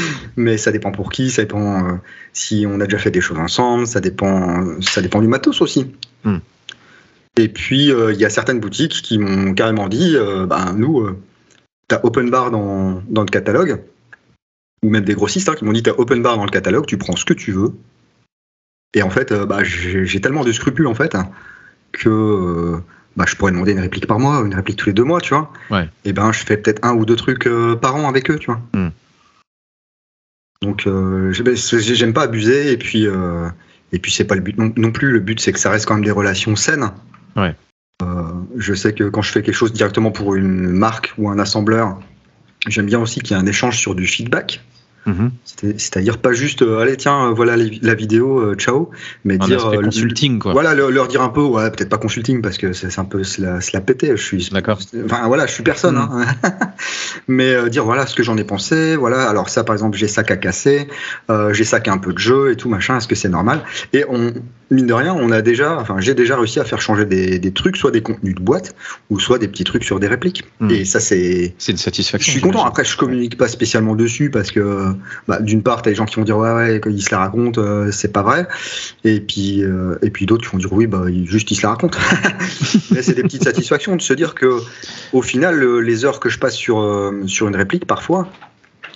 mais 0.36 0.58
ça 0.58 0.72
dépend 0.72 0.90
pour 0.90 1.12
qui, 1.12 1.30
ça 1.30 1.42
dépend 1.42 1.86
euh, 1.86 1.92
si 2.32 2.66
on 2.68 2.80
a 2.80 2.86
déjà 2.86 2.98
fait 2.98 3.12
des 3.12 3.20
choses 3.20 3.38
ensemble, 3.38 3.86
ça 3.86 4.00
dépend, 4.00 4.80
ça 4.80 5.00
dépend 5.00 5.20
du 5.20 5.28
matos 5.28 5.60
aussi. 5.62 5.92
Mm. 6.24 6.38
Et 7.36 7.48
puis, 7.48 7.92
euh, 7.92 8.12
il 8.12 8.18
y 8.18 8.24
a 8.24 8.30
certaines 8.30 8.58
boutiques 8.58 9.00
qui 9.02 9.18
m'ont 9.18 9.54
carrément 9.54 9.88
dit, 9.88 10.16
ben, 10.48 10.74
nous, 10.76 11.08
tu 11.88 11.94
as 11.94 12.04
open 12.04 12.30
bar 12.30 12.50
dans, 12.50 13.00
dans, 13.08 13.22
le 13.22 13.28
catalogue, 13.28 13.80
ou 14.82 14.90
même 14.90 15.04
des 15.04 15.14
grossistes 15.14 15.48
hein, 15.48 15.54
qui 15.56 15.64
m'ont 15.64 15.72
dit, 15.72 15.84
tu 15.84 15.90
as 15.90 16.00
open 16.00 16.20
bar 16.20 16.36
dans 16.36 16.44
le 16.44 16.50
catalogue, 16.50 16.86
tu 16.86 16.98
prends 16.98 17.14
ce 17.14 17.24
que 17.24 17.34
tu 17.34 17.52
veux. 17.52 17.74
Et 18.92 19.02
en 19.02 19.10
fait, 19.10 19.32
bah, 19.32 19.62
j'ai 19.62 20.20
tellement 20.20 20.44
de 20.44 20.50
scrupules, 20.50 20.88
en 20.88 20.94
fait. 20.94 21.14
Hein, 21.14 21.30
que 21.94 22.08
euh, 22.08 22.78
bah, 23.16 23.24
je 23.26 23.36
pourrais 23.36 23.52
demander 23.52 23.72
une 23.72 23.80
réplique 23.80 24.06
par 24.06 24.18
mois, 24.18 24.40
une 24.44 24.54
réplique 24.54 24.76
tous 24.76 24.88
les 24.88 24.92
deux 24.92 25.04
mois, 25.04 25.20
tu 25.20 25.34
vois. 25.34 25.50
Et 26.04 26.12
ben, 26.12 26.32
je 26.32 26.40
fais 26.40 26.56
peut-être 26.56 26.84
un 26.84 26.94
ou 26.94 27.04
deux 27.04 27.16
trucs 27.16 27.46
euh, 27.46 27.76
par 27.76 27.96
an 27.96 28.08
avec 28.08 28.30
eux, 28.30 28.38
tu 28.38 28.46
vois. 28.46 28.60
Hmm. 28.74 28.90
Donc, 30.62 30.86
euh, 30.86 31.32
ben, 31.42 31.56
j'aime 31.56 32.12
pas 32.12 32.22
abuser, 32.22 32.72
et 32.72 32.76
puis, 32.76 33.06
et 33.92 33.98
puis 33.98 34.12
c'est 34.12 34.24
pas 34.24 34.34
le 34.34 34.40
but 34.40 34.56
non, 34.58 34.92
plus. 34.92 35.10
Le 35.10 35.20
but, 35.20 35.40
c'est 35.40 35.52
que 35.52 35.58
ça 35.58 35.70
reste 35.70 35.86
quand 35.86 35.94
même 35.94 36.04
des 36.04 36.10
relations 36.10 36.56
saines. 36.56 36.90
je 38.56 38.74
sais 38.74 38.92
que 38.92 39.04
quand 39.04 39.22
je 39.22 39.32
fais 39.32 39.42
quelque 39.42 39.54
chose 39.54 39.72
directement 39.72 40.10
pour 40.10 40.34
une 40.34 40.68
marque 40.68 41.14
ou 41.18 41.28
un 41.28 41.38
assembleur, 41.38 41.98
j'aime 42.66 42.86
bien 42.86 43.00
aussi 43.00 43.20
qu'il 43.20 43.36
y 43.36 43.40
ait 43.40 43.42
un 43.42 43.46
échange 43.46 43.78
sur 43.78 43.94
du 43.94 44.06
feedback. 44.06 44.62
Mhm. 45.06 45.30
C'est-à-dire 45.76 46.18
pas 46.18 46.32
juste, 46.32 46.62
euh, 46.62 46.80
allez 46.80 46.96
tiens, 46.96 47.28
euh, 47.28 47.30
voilà 47.30 47.56
la 47.56 47.94
vidéo, 47.94 48.38
euh, 48.38 48.54
ciao, 48.54 48.90
mais 49.24 49.36
un 49.40 49.46
dire 49.46 49.70
consulting 49.82 50.38
quoi. 50.38 50.52
Voilà, 50.52 50.74
leur, 50.74 51.08
dire 51.08 51.22
un 51.22 51.28
peu, 51.28 51.42
ouais, 51.42 51.70
peut-être 51.70 51.88
pas 51.88 51.98
consulting 51.98 52.40
parce 52.40 52.58
que 52.58 52.72
c'est 52.72 52.98
un 52.98 53.04
peu 53.04 53.22
se 53.22 53.42
la, 53.42 53.80
péter. 53.80 54.16
Je 54.16 54.22
suis, 54.22 54.48
d'accord. 54.50 54.78
Enfin 55.04 55.26
voilà, 55.26 55.46
je 55.46 55.52
suis 55.52 55.62
personne, 55.62 55.96
hein. 55.98 56.26
mhm. 56.42 56.50
mais 57.28 57.70
dire 57.70 57.84
voilà 57.84 58.06
ce 58.06 58.14
que 58.14 58.22
j'en 58.22 58.36
ai 58.36 58.44
pensé, 58.44 58.96
voilà. 58.96 59.28
Alors 59.28 59.48
ça, 59.48 59.64
par 59.64 59.74
exemple, 59.74 59.96
j'ai 59.96 60.08
ça 60.08 60.24
qu'à 60.24 60.36
casser, 60.36 60.88
j'ai 61.52 61.64
ça 61.64 61.80
qui 61.80 61.90
a 61.90 61.92
un 61.92 61.98
peu 61.98 62.12
de 62.12 62.18
jeu 62.18 62.52
et 62.52 62.56
tout 62.56 62.68
machin. 62.68 62.96
Est-ce 62.96 63.08
que 63.08 63.14
c'est 63.14 63.28
normal? 63.28 63.62
Et 63.92 64.04
on, 64.08 64.32
mine 64.74 64.86
de 64.86 64.92
rien, 64.92 65.14
on 65.14 65.30
a 65.30 65.42
déjà, 65.42 65.78
enfin, 65.78 65.96
j'ai 65.98 66.14
déjà 66.14 66.36
réussi 66.36 66.60
à 66.60 66.64
faire 66.64 66.80
changer 66.80 67.06
des, 67.06 67.38
des, 67.38 67.52
trucs, 67.52 67.76
soit 67.76 67.90
des 67.90 68.02
contenus 68.02 68.34
de 68.34 68.40
boîte, 68.40 68.74
ou 69.10 69.18
soit 69.18 69.38
des 69.38 69.48
petits 69.48 69.64
trucs 69.64 69.84
sur 69.84 70.00
des 70.00 70.06
répliques. 70.06 70.44
Hmm. 70.60 70.70
Et 70.70 70.84
ça, 70.84 71.00
c'est. 71.00 71.54
C'est 71.58 71.72
une 71.72 71.78
satisfaction. 71.78 72.32
Je 72.32 72.38
suis 72.38 72.40
content. 72.40 72.64
Après, 72.64 72.84
je 72.84 72.96
communique 72.96 73.36
pas 73.36 73.48
spécialement 73.48 73.94
dessus 73.94 74.30
parce 74.30 74.50
que, 74.50 74.94
bah, 75.28 75.40
d'une 75.40 75.62
part, 75.62 75.82
t'as 75.82 75.90
des 75.90 75.96
gens 75.96 76.04
qui 76.04 76.16
vont 76.16 76.24
dire 76.24 76.36
ouais, 76.36 76.52
ouais, 76.52 76.80
ils 76.86 77.02
se 77.02 77.10
la 77.10 77.18
racontent, 77.18 77.60
euh, 77.60 77.90
c'est 77.90 78.12
pas 78.12 78.22
vrai. 78.22 78.46
Et 79.04 79.20
puis, 79.20 79.62
euh, 79.62 79.96
et 80.02 80.10
puis 80.10 80.26
d'autres 80.26 80.44
qui 80.44 80.50
vont 80.50 80.58
dire 80.58 80.72
oui, 80.72 80.86
bah, 80.86 81.04
juste 81.24 81.50
ils 81.50 81.56
se 81.56 81.62
la 81.62 81.70
racontent. 81.70 81.98
Mais 82.90 83.02
c'est 83.02 83.14
des 83.14 83.22
petites 83.22 83.44
satisfactions 83.44 83.96
de 83.96 84.02
se 84.02 84.12
dire 84.12 84.34
que, 84.34 84.58
au 85.12 85.22
final, 85.22 85.64
les 85.80 86.04
heures 86.04 86.20
que 86.20 86.28
je 86.28 86.38
passe 86.38 86.54
sur, 86.54 86.80
euh, 86.80 87.22
sur 87.26 87.48
une 87.48 87.56
réplique, 87.56 87.86
parfois, 87.86 88.28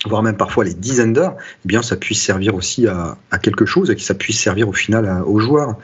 voire 0.07 0.23
même 0.23 0.37
parfois 0.37 0.65
les 0.65 0.75
dizaines 0.75 1.13
d'heures, 1.13 1.37
eh 1.65 1.69
bien 1.69 1.83
ça 1.83 1.97
puisse 1.97 2.23
servir 2.23 2.55
aussi 2.55 2.87
à, 2.87 3.17
quelque 3.43 3.67
chose 3.67 3.91
et 3.91 3.97
que 3.97 4.03
ça 4.03 4.15
puisse 4.15 4.41
servir 4.41 4.69
au 4.69 4.73
final 4.73 5.23
aux 5.27 5.41
joueurs. 5.41 5.77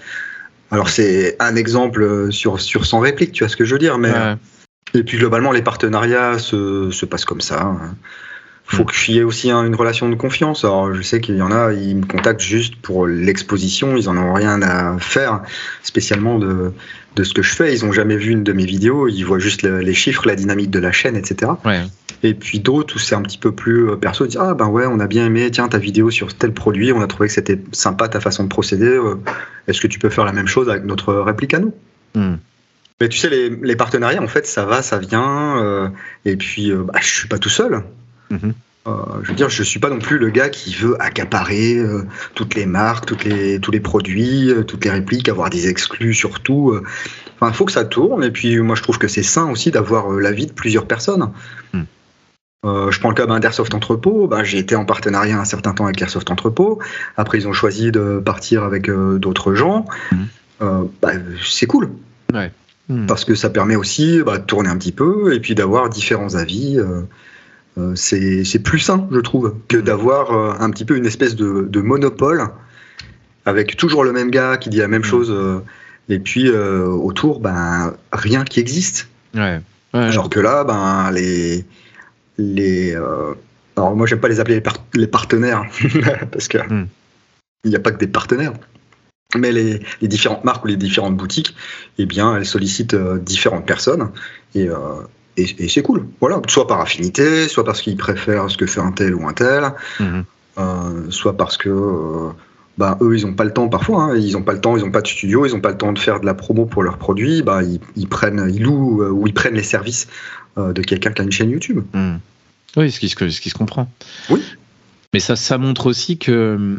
Alors 0.70 0.88
c'est 0.88 1.36
un 1.40 1.56
exemple 1.56 2.32
sur, 2.32 2.60
sur 2.60 2.86
100 2.86 3.00
répliques, 3.00 3.32
tu 3.32 3.44
vois 3.44 3.48
ce 3.48 3.56
que 3.56 3.64
je 3.64 3.72
veux 3.72 3.78
dire, 3.78 3.98
mais 3.98 4.12
et 4.94 5.02
puis 5.02 5.18
globalement 5.18 5.50
les 5.50 5.62
partenariats 5.62 6.38
se, 6.38 6.90
se 6.90 7.06
passent 7.06 7.24
comme 7.24 7.40
ça. 7.40 7.62
Hein. 7.62 7.96
Faut 8.66 8.84
mm. 8.84 8.86
qu'il 8.86 9.14
y 9.14 9.18
ait 9.18 9.22
aussi 9.22 9.50
une 9.50 9.74
relation 9.74 10.08
de 10.08 10.14
confiance. 10.14 10.64
Alors 10.64 10.92
je 10.94 11.02
sais 11.02 11.20
qu'il 11.20 11.36
y 11.36 11.42
en 11.42 11.52
a, 11.52 11.72
ils 11.72 11.96
me 11.96 12.06
contactent 12.06 12.40
juste 12.40 12.76
pour 12.76 13.06
l'exposition, 13.06 13.96
ils 13.96 14.08
en 14.08 14.16
ont 14.16 14.32
rien 14.32 14.62
à 14.62 14.98
faire 14.98 15.42
spécialement 15.82 16.38
de, 16.38 16.72
de 17.16 17.24
ce 17.24 17.34
que 17.34 17.42
je 17.42 17.54
fais. 17.54 17.72
Ils 17.72 17.84
ont 17.84 17.92
jamais 17.92 18.16
vu 18.16 18.30
une 18.30 18.42
de 18.42 18.52
mes 18.52 18.64
vidéos, 18.64 19.08
ils 19.08 19.22
voient 19.22 19.38
juste 19.38 19.62
les 19.62 19.94
chiffres, 19.94 20.26
la 20.26 20.34
dynamique 20.34 20.70
de 20.70 20.78
la 20.78 20.92
chaîne, 20.92 21.16
etc. 21.16 21.52
Ouais. 21.64 21.82
Et 22.24 22.32
puis 22.32 22.58
d'autres 22.58 22.96
où 22.96 22.98
c'est 22.98 23.14
un 23.14 23.20
petit 23.20 23.36
peu 23.36 23.52
plus 23.52 23.90
euh, 23.90 23.96
perso, 23.96 24.24
ils 24.24 24.28
disent 24.28 24.40
Ah 24.40 24.54
ben 24.54 24.68
ouais, 24.68 24.86
on 24.86 24.98
a 24.98 25.06
bien 25.06 25.26
aimé, 25.26 25.50
tiens, 25.50 25.68
ta 25.68 25.76
vidéo 25.76 26.10
sur 26.10 26.34
tel 26.34 26.54
produit, 26.54 26.90
on 26.90 27.02
a 27.02 27.06
trouvé 27.06 27.28
que 27.28 27.34
c'était 27.34 27.60
sympa 27.72 28.08
ta 28.08 28.18
façon 28.18 28.44
de 28.44 28.48
procéder. 28.48 28.86
Euh, 28.86 29.16
est-ce 29.68 29.78
que 29.80 29.86
tu 29.86 29.98
peux 29.98 30.08
faire 30.08 30.24
la 30.24 30.32
même 30.32 30.46
chose 30.46 30.70
avec 30.70 30.84
notre 30.84 31.12
réplique 31.12 31.52
à 31.52 31.58
nous? 31.58 31.74
Hmm. 32.14 32.36
Mais 33.00 33.10
tu 33.10 33.18
sais, 33.18 33.28
les, 33.28 33.76
partenariats, 33.76 34.22
en 34.22 34.28
fait, 34.28 34.46
ça 34.46 34.64
va, 34.64 34.80
ça 34.80 34.98
vient. 34.98 35.58
Euh, 35.58 35.88
et 36.24 36.36
puis, 36.36 36.72
bah, 36.72 36.94
je 37.02 37.06
suis 37.06 37.28
pas 37.28 37.38
tout 37.38 37.48
seul. 37.48 37.82
Mhm. 38.30 38.54
je 39.22 39.28
veux 39.28 39.34
dire, 39.34 39.48
je 39.48 39.62
suis 39.62 39.80
pas 39.80 39.90
non 39.90 39.98
plus 39.98 40.18
le 40.18 40.30
gars 40.30 40.48
qui 40.48 40.74
veut 40.74 41.00
accaparer 41.00 41.78
toutes 42.34 42.54
les 42.54 42.66
marques, 42.66 43.06
toutes 43.06 43.24
les, 43.24 43.58
tous 43.60 43.70
les 43.70 43.80
produits, 43.80 44.50
toutes 44.66 44.84
les 44.84 44.90
répliques, 44.90 45.28
avoir 45.28 45.50
des 45.50 45.68
exclus 45.68 46.14
sur 46.14 46.40
tout. 46.40 46.78
Enfin, 47.36 47.50
il 47.50 47.54
faut 47.54 47.64
que 47.64 47.72
ça 47.72 47.84
tourne. 47.84 48.24
Et 48.24 48.30
puis, 48.30 48.58
moi, 48.58 48.76
je 48.76 48.82
trouve 48.82 48.98
que 48.98 49.08
c'est 49.08 49.22
sain 49.22 49.50
aussi 49.50 49.70
d'avoir 49.70 50.10
l'avis 50.10 50.46
de 50.46 50.52
plusieurs 50.52 50.86
personnes. 50.86 51.30
Euh, 52.64 52.90
je 52.90 52.98
prends 52.98 53.10
le 53.10 53.14
cas 53.14 53.26
d'Airsoft 53.26 53.74
Entrepôt. 53.74 54.26
Ben, 54.26 54.42
j'ai 54.42 54.58
été 54.58 54.74
en 54.74 54.84
partenariat 54.84 55.38
un 55.38 55.44
certain 55.44 55.72
temps 55.72 55.84
avec 55.84 56.00
Airsoft 56.00 56.30
Entrepôt. 56.30 56.80
Après, 57.16 57.38
ils 57.38 57.46
ont 57.46 57.52
choisi 57.52 57.92
de 57.92 58.22
partir 58.24 58.64
avec 58.64 58.88
euh, 58.88 59.18
d'autres 59.18 59.54
gens. 59.54 59.84
Euh, 60.62 60.84
bah, 61.02 61.12
c'est 61.44 61.66
cool. 61.66 61.90
Mmh. 62.88 63.06
Parce 63.06 63.24
que 63.24 63.34
ça 63.34 63.50
permet 63.50 63.76
aussi 63.76 64.20
bah, 64.24 64.38
de 64.38 64.44
tourner 64.44 64.68
un 64.68 64.76
petit 64.76 64.92
peu 64.92 65.34
et 65.34 65.40
puis 65.40 65.54
d'avoir 65.54 65.88
différents 65.88 66.34
avis. 66.34 66.78
C'est 67.94 68.62
plus 68.62 68.78
sain, 68.78 69.08
je 69.10 69.20
trouve, 69.20 69.54
que 69.68 69.76
mmh. 69.76 69.82
d'avoir 69.82 70.60
un 70.62 70.70
petit 70.70 70.84
peu 70.84 70.96
une 70.96 71.06
espèce 71.06 71.34
de, 71.36 71.80
monopole 71.80 72.48
avec 73.46 73.76
toujours 73.76 74.04
le 74.04 74.12
même 74.12 74.30
gars 74.30 74.56
qui 74.56 74.70
dit 74.70 74.78
la 74.78 74.88
même 74.88 75.04
chose 75.04 75.34
et 76.08 76.18
puis 76.18 76.50
autour, 76.50 77.40
ben, 77.40 77.94
rien 78.12 78.44
qui 78.44 78.60
existe. 78.60 79.08
Ouais. 79.34 79.60
Alors 79.92 80.30
que 80.30 80.40
là, 80.40 80.64
ben, 80.64 81.10
les 81.12 81.64
les. 82.38 82.94
Euh, 82.94 83.34
alors 83.76 83.96
moi 83.96 84.06
j'aime 84.06 84.20
pas 84.20 84.28
les 84.28 84.40
appeler 84.40 84.62
les, 84.94 85.06
partenaires 85.06 85.64
parce 86.32 86.48
que 86.48 86.58
hmm. 86.58 86.86
il 87.64 87.70
n'y 87.70 87.76
a 87.76 87.80
pas 87.80 87.90
que 87.92 87.98
des 87.98 88.06
partenaires. 88.06 88.52
Mais 89.36 89.50
les, 89.50 89.80
différentes 90.02 90.44
marques 90.44 90.64
ou 90.64 90.68
les 90.68 90.76
différentes 90.76 91.16
boutiques, 91.16 91.56
eh 91.98 92.06
bien, 92.06 92.36
elles 92.36 92.46
sollicitent 92.46 92.94
euh, 92.94 93.18
différentes 93.18 93.66
personnes 93.66 94.10
et, 94.54 94.68
euh, 95.38 95.44
et, 95.58 95.68
c'est 95.68 95.82
cool. 95.82 96.06
Voilà, 96.20 96.40
soit 96.48 96.66
par 96.66 96.80
affinité, 96.80 97.48
soit 97.48 97.64
parce 97.64 97.82
qu'ils 97.82 97.96
préfèrent 97.96 98.50
ce 98.50 98.56
que 98.56 98.66
fait 98.66 98.80
un 98.80 98.92
tel 98.92 99.14
ou 99.14 99.26
un 99.26 99.32
tel, 99.32 99.72
hmm. 100.00 101.10
soit 101.10 101.36
parce 101.36 101.56
que 101.56 102.30
bah, 102.78 102.98
eux, 103.00 103.16
ils 103.16 103.26
n'ont 103.26 103.34
pas 103.34 103.44
le 103.44 103.52
temps 103.52 103.68
parfois, 103.68 104.04
hein. 104.04 104.16
ils 104.16 104.32
n'ont 104.32 104.42
pas 104.42 104.52
le 104.52 104.60
temps, 104.60 104.76
ils 104.76 104.84
n'ont 104.84 104.90
pas 104.90 105.02
de 105.02 105.06
studio, 105.06 105.46
ils 105.46 105.52
n'ont 105.52 105.60
pas 105.60 105.70
le 105.70 105.78
temps 105.78 105.92
de 105.92 105.98
faire 105.98 106.20
de 106.20 106.26
la 106.26 106.34
promo 106.34 106.66
pour 106.66 106.82
leurs 106.82 106.98
produits, 106.98 107.42
bah, 107.42 107.60
ils, 107.62 108.08
prennent, 108.08 108.50
ils 108.52 108.62
louent 108.62 109.04
ou 109.04 109.26
ils 109.26 109.34
prennent 109.34 109.54
les 109.54 109.62
services 109.62 110.08
de 110.56 110.82
quelqu'un 110.82 111.12
qui 111.12 111.22
a 111.22 111.24
une 111.24 111.32
chaîne 111.32 111.50
YouTube. 111.50 111.82
Hmm. 111.92 112.16
Oui, 112.76 112.90
ce 112.90 112.98
qui, 112.98 113.08
ce 113.08 113.40
qui 113.40 113.50
se 113.50 113.54
comprend. 113.54 113.88
Oui. 114.30 114.42
Mais 115.12 115.20
ça, 115.20 115.36
ça 115.36 115.58
montre 115.58 115.86
aussi 115.86 116.18
que 116.18 116.78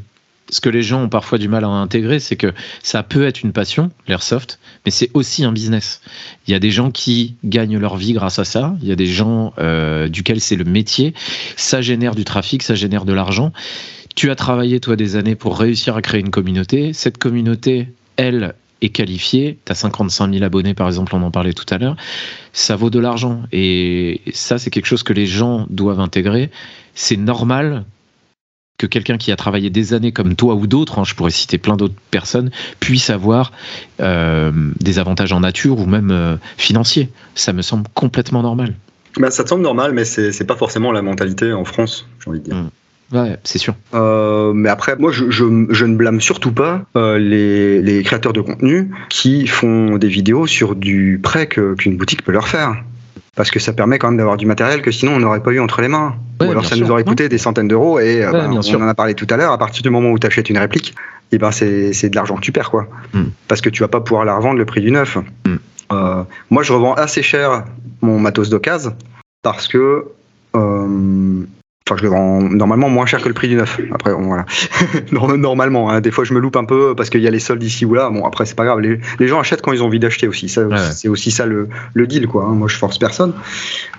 ce 0.49 0.61
que 0.61 0.69
les 0.69 0.83
gens 0.83 1.03
ont 1.03 1.09
parfois 1.09 1.37
du 1.37 1.47
mal 1.47 1.63
à 1.63 1.67
intégrer, 1.67 2.19
c'est 2.19 2.35
que 2.35 2.53
ça 2.83 3.03
peut 3.03 3.25
être 3.25 3.41
une 3.41 3.51
passion, 3.51 3.91
l'airsoft, 4.07 4.59
mais 4.85 4.91
c'est 4.91 5.09
aussi 5.13 5.43
un 5.43 5.51
business. 5.51 6.01
Il 6.47 6.51
y 6.51 6.53
a 6.55 6.59
des 6.59 6.71
gens 6.71 6.91
qui 6.91 7.35
gagnent 7.43 7.77
leur 7.77 7.97
vie 7.97 8.13
grâce 8.13 8.39
à 8.39 8.45
ça, 8.45 8.75
il 8.81 8.87
y 8.87 8.91
a 8.91 8.95
des 8.95 9.07
gens 9.07 9.53
euh, 9.57 10.07
duquel 10.07 10.39
c'est 10.39 10.55
le 10.55 10.65
métier, 10.65 11.13
ça 11.55 11.81
génère 11.81 12.15
du 12.15 12.25
trafic, 12.25 12.63
ça 12.63 12.75
génère 12.75 13.05
de 13.05 13.13
l'argent. 13.13 13.51
Tu 14.15 14.29
as 14.31 14.35
travaillé, 14.35 14.79
toi, 14.79 14.95
des 14.95 15.17
années 15.17 15.35
pour 15.35 15.59
réussir 15.59 15.97
à 15.97 16.01
créer 16.01 16.21
une 16.21 16.29
communauté. 16.29 16.93
Cette 16.93 17.17
communauté, 17.17 17.89
elle, 18.15 18.55
est 18.81 18.89
qualifiée. 18.89 19.57
Tu 19.65 19.71
as 19.71 19.75
55 19.75 20.31
000 20.31 20.43
abonnés, 20.43 20.73
par 20.73 20.87
exemple, 20.87 21.15
on 21.15 21.21
en 21.21 21.31
parlait 21.31 21.53
tout 21.53 21.65
à 21.69 21.77
l'heure. 21.77 21.95
Ça 22.53 22.75
vaut 22.75 22.89
de 22.89 22.99
l'argent. 22.99 23.43
Et 23.51 24.21
ça, 24.33 24.57
c'est 24.57 24.69
quelque 24.69 24.85
chose 24.85 25.03
que 25.03 25.13
les 25.13 25.25
gens 25.25 25.65
doivent 25.69 25.99
intégrer. 25.99 26.49
C'est 26.93 27.17
normal 27.17 27.83
que 28.77 28.87
quelqu'un 28.87 29.17
qui 29.17 29.31
a 29.31 29.35
travaillé 29.35 29.69
des 29.69 29.93
années 29.93 30.11
comme 30.11 30.35
toi 30.35 30.55
ou 30.55 30.67
d'autres, 30.67 30.99
hein, 30.99 31.03
je 31.05 31.15
pourrais 31.15 31.31
citer 31.31 31.57
plein 31.57 31.77
d'autres 31.77 31.95
personnes, 32.11 32.51
puisse 32.79 33.09
avoir 33.09 33.51
euh, 34.01 34.51
des 34.79 34.99
avantages 34.99 35.31
en 35.31 35.39
nature 35.39 35.79
ou 35.79 35.85
même 35.85 36.11
euh, 36.11 36.35
financiers. 36.57 37.09
Ça 37.35 37.53
me 37.53 37.61
semble 37.61 37.85
complètement 37.93 38.41
normal. 38.41 38.75
Bah, 39.17 39.31
ça 39.31 39.43
te 39.43 39.49
semble 39.49 39.63
normal, 39.63 39.93
mais 39.93 40.03
c'est 40.03 40.45
pas 40.45 40.57
forcément 40.57 40.91
la 40.91 41.01
mentalité 41.01 41.53
en 41.53 41.63
France, 41.63 42.07
j'ai 42.19 42.29
envie 42.29 42.39
de 42.39 42.45
dire. 42.45 42.55
Mmh. 42.55 42.69
Ouais, 43.13 43.37
c'est 43.43 43.59
sûr. 43.59 43.75
Euh, 43.93 44.51
mais 44.53 44.69
après, 44.69 44.95
moi, 44.97 45.11
je, 45.11 45.29
je, 45.29 45.45
je, 45.69 45.85
ne 45.85 45.95
blâme 45.95 46.19
surtout 46.19 46.51
pas 46.51 46.85
euh, 46.97 47.19
les, 47.19 47.81
les, 47.81 48.01
créateurs 48.03 48.33
de 48.33 48.41
contenu 48.41 48.91
qui 49.09 49.45
font 49.45 49.97
des 49.97 50.07
vidéos 50.07 50.47
sur 50.47 50.75
du 50.75 51.19
prêt 51.21 51.47
qu'une 51.47 51.97
boutique 51.97 52.23
peut 52.23 52.31
leur 52.31 52.47
faire. 52.47 52.83
Parce 53.35 53.51
que 53.51 53.59
ça 53.59 53.73
permet 53.73 53.99
quand 53.99 54.07
même 54.07 54.17
d'avoir 54.17 54.37
du 54.37 54.45
matériel 54.45 54.81
que 54.81 54.91
sinon 54.91 55.13
on 55.13 55.19
n'aurait 55.19 55.41
pas 55.41 55.51
eu 55.51 55.59
entre 55.59 55.81
les 55.81 55.87
mains. 55.87 56.15
Ou 56.41 56.51
alors 56.51 56.65
ça 56.65 56.75
nous 56.75 56.89
aurait 56.91 57.03
coûté 57.03 57.29
des 57.29 57.37
centaines 57.37 57.67
d'euros 57.67 57.99
et 57.99 58.23
euh, 58.23 58.31
bah, 58.31 58.49
on 58.49 58.81
en 58.81 58.87
a 58.87 58.93
parlé 58.93 59.13
tout 59.13 59.27
à 59.29 59.37
l'heure. 59.37 59.51
À 59.51 59.57
partir 59.57 59.81
du 59.83 59.89
moment 59.89 60.09
où 60.09 60.19
tu 60.19 60.27
achètes 60.27 60.49
une 60.49 60.57
réplique, 60.57 60.93
et 61.31 61.35
eh 61.35 61.37
ben 61.37 61.51
c'est 61.51 62.09
de 62.09 62.15
l'argent 62.15 62.35
que 62.35 62.41
tu 62.41 62.51
perds 62.51 62.69
quoi. 62.69 62.87
Hmm. 63.13 63.25
Parce 63.47 63.61
que 63.61 63.69
tu 63.69 63.81
vas 63.81 63.87
pas 63.87 63.99
pouvoir 63.99 64.25
la 64.25 64.35
revendre 64.35 64.57
le 64.57 64.65
prix 64.65 64.81
du 64.81 64.91
neuf. 64.91 65.17
Hmm. 65.45 65.55
Euh, 65.91 66.23
moi 66.49 66.63
je 66.63 66.73
revends 66.73 66.93
assez 66.93 67.21
cher 67.21 67.65
mon 68.01 68.19
matos 68.19 68.49
d'occasion 68.49 68.95
parce 69.41 69.67
que 69.67 70.05
euh, 70.55 71.43
Enfin, 71.87 71.97
je 71.99 72.03
le 72.03 72.09
vends 72.09 72.41
normalement 72.41 72.89
moins 72.89 73.05
cher 73.05 73.21
que 73.21 73.27
le 73.27 73.35
prix 73.35 73.47
du 73.47 73.55
neuf. 73.55 73.79
Après, 73.93 74.11
bon, 74.11 74.23
voilà. 74.23 74.45
normalement, 75.37 75.91
hein. 75.91 76.01
des 76.01 76.09
fois 76.09 76.23
je 76.23 76.33
me 76.33 76.39
loupe 76.39 76.55
un 76.55 76.65
peu 76.65 76.95
parce 76.95 77.11
qu'il 77.11 77.21
y 77.21 77.27
a 77.27 77.31
les 77.31 77.39
soldes 77.39 77.61
ici 77.61 77.85
ou 77.85 77.93
là. 77.93 78.09
Bon, 78.09 78.25
après 78.25 78.45
c'est 78.45 78.55
pas 78.55 78.65
grave. 78.65 78.79
Les, 78.79 78.99
les, 79.19 79.27
gens 79.27 79.39
achètent 79.39 79.61
quand 79.61 79.71
ils 79.71 79.83
ont 79.83 79.85
envie 79.85 79.99
d'acheter 79.99 80.27
aussi. 80.27 80.49
Ça, 80.49 80.63
C'est 80.91 81.07
aussi 81.09 81.29
ça 81.29 81.45
le, 81.45 81.69
le 81.93 82.07
deal, 82.07 82.27
quoi. 82.27 82.45
Hein. 82.45 82.53
Moi, 82.53 82.67
je 82.67 82.75
force 82.75 82.97
personne. 82.97 83.33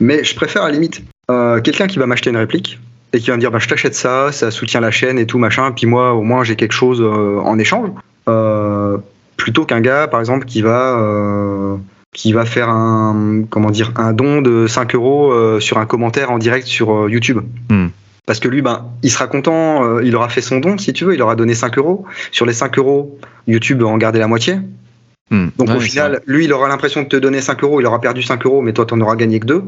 Mais 0.00 0.24
je 0.24 0.34
préfère 0.34 0.62
à 0.62 0.66
la 0.66 0.72
limite 0.72 1.02
euh, 1.30 1.60
quelqu'un 1.60 1.86
qui 1.86 2.00
va 2.00 2.06
m'acheter 2.06 2.30
une 2.30 2.36
réplique 2.36 2.80
et 3.12 3.20
qui 3.20 3.30
va 3.30 3.36
me 3.36 3.40
dire, 3.40 3.50
bah, 3.50 3.58
je 3.60 3.68
t'achète 3.68 3.94
ça, 3.94 4.32
ça 4.32 4.50
soutient 4.50 4.80
la 4.80 4.90
chaîne 4.90 5.18
et 5.18 5.26
tout 5.26 5.38
machin. 5.38 5.70
Puis 5.70 5.86
moi, 5.86 6.12
au 6.12 6.22
moins, 6.22 6.44
j'ai 6.44 6.56
quelque 6.56 6.72
chose 6.72 7.00
euh, 7.00 7.38
en 7.38 7.58
échange. 7.58 7.90
Euh, 8.28 8.98
plutôt 9.36 9.64
qu'un 9.64 9.80
gars, 9.80 10.08
par 10.08 10.20
exemple, 10.20 10.44
qui 10.46 10.62
va 10.62 10.98
euh, 10.98 11.76
qui 12.16 12.32
va 12.32 12.47
faire 12.47 12.70
un 12.70 13.43
comment 13.51 13.70
dire 13.70 13.93
un 13.97 14.14
don 14.14 14.40
de 14.40 14.66
5 14.66 14.94
euros 14.94 15.32
euh, 15.32 15.60
sur 15.60 15.76
un 15.76 15.84
commentaire 15.84 16.30
en 16.30 16.38
direct 16.38 16.66
sur 16.66 16.90
euh, 16.90 17.10
YouTube. 17.10 17.40
Hmm. 17.68 17.88
Parce 18.24 18.40
que 18.40 18.48
lui, 18.48 18.62
ben, 18.62 18.86
il 19.02 19.10
sera 19.10 19.26
content, 19.28 19.84
euh, 19.84 20.02
il 20.02 20.16
aura 20.16 20.30
fait 20.30 20.40
son 20.40 20.59
don, 20.59 20.78
si 20.78 20.94
tu 20.94 21.05
veux, 21.05 21.14
il 21.14 21.20
aura 21.20 21.36
donné 21.36 21.55
5 21.55 21.76
euros. 21.76 22.06
Sur 22.32 22.47
les 22.47 22.55
5 22.55 22.78
euros, 22.78 23.18
YouTube 23.47 23.82
va 23.82 23.88
en 23.88 23.98
garder 23.98 24.18
la 24.18 24.28
moitié. 24.28 24.59
Hmm. 25.30 25.48
Donc 25.59 25.68
au 25.68 25.80
final, 25.80 26.22
lui, 26.26 26.47
il 26.47 26.52
aura 26.55 26.68
l'impression 26.68 27.02
de 27.02 27.06
te 27.06 27.16
donner 27.16 27.43
5 27.43 27.62
euros, 27.62 27.80
il 27.80 27.86
aura 27.86 28.01
perdu 28.01 28.22
5 28.22 28.47
euros, 28.47 28.62
mais 28.62 28.72
toi, 28.72 28.86
tu 28.86 28.94
n'en 28.94 29.05
auras 29.05 29.16
gagné 29.16 29.38
que 29.38 29.47
2. 29.47 29.64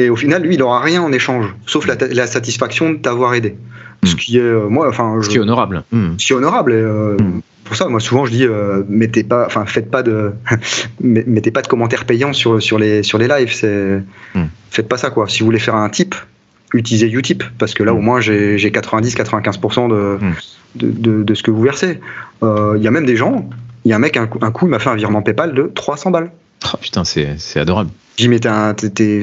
Et 0.00 0.08
au 0.08 0.16
final, 0.16 0.42
lui, 0.42 0.54
il 0.54 0.62
aura 0.62 0.80
rien 0.80 1.02
en 1.02 1.12
échange, 1.12 1.54
sauf 1.66 1.86
la, 1.86 2.26
satisfaction 2.26 2.90
de 2.90 2.96
t'avoir 2.96 3.34
aidé. 3.34 3.56
Ce 4.04 4.14
hmm. 4.14 4.16
qui 4.16 4.38
est, 4.38 4.52
moi, 4.68 4.88
enfin, 4.88 5.18
ce 5.20 5.28
qui 5.28 5.36
est 5.36 5.40
honorable. 5.40 5.84
Ce 5.92 6.26
qui 6.26 6.32
est 6.32 6.36
honorable. 6.36 6.72
Et, 6.72 6.84
pour 7.70 7.76
ça, 7.76 7.86
moi 7.86 8.00
souvent 8.00 8.24
je 8.24 8.32
dis, 8.32 8.44
euh, 8.44 8.82
mettez 8.88 9.22
pas, 9.22 9.46
enfin 9.46 9.64
faites 9.64 9.92
pas 9.92 10.02
de, 10.02 10.32
mettez 11.00 11.52
pas 11.52 11.62
de 11.62 11.68
commentaires 11.68 12.04
payants 12.04 12.32
sur 12.32 12.60
sur 12.60 12.80
les 12.80 13.04
sur 13.04 13.16
les 13.16 13.28
lives. 13.28 13.52
C'est, 13.52 14.02
hmm. 14.34 14.46
faites 14.72 14.88
pas 14.88 14.96
ça 14.96 15.10
quoi. 15.10 15.28
Si 15.28 15.38
vous 15.38 15.44
voulez 15.44 15.60
faire 15.60 15.76
un 15.76 15.88
type, 15.88 16.16
utilisez 16.74 17.08
Utip 17.08 17.44
parce 17.58 17.72
que 17.72 17.84
là 17.84 17.94
au 17.94 17.98
hmm. 17.98 18.04
moins 18.04 18.20
j'ai 18.20 18.56
90-95% 18.56 19.86
hmm. 19.86 19.88
de, 20.74 20.90
de, 20.90 21.22
de, 21.22 21.34
ce 21.34 21.44
que 21.44 21.52
vous 21.52 21.62
versez. 21.62 22.00
Euh, 22.42 22.74
Il 22.76 22.82
y 22.82 22.88
a 22.88 22.90
même 22.90 23.06
des 23.06 23.16
gens, 23.16 23.48
il 23.84 23.90
y 23.90 23.92
a 23.92 23.96
un 23.96 24.00
mec 24.00 24.16
un, 24.16 24.26
coup 24.26 24.66
il 24.66 24.70
m'a 24.70 24.80
fait 24.80 24.90
un 24.90 24.96
virement 24.96 25.22
PayPal 25.22 25.54
de 25.54 25.70
300 25.72 26.10
balles. 26.10 26.32
Oh, 26.66 26.76
putain, 26.80 27.04
c'est 27.04 27.56
adorable. 27.56 27.90
J'y 28.16 28.28
mettais 28.28 28.48
un, 28.48 28.74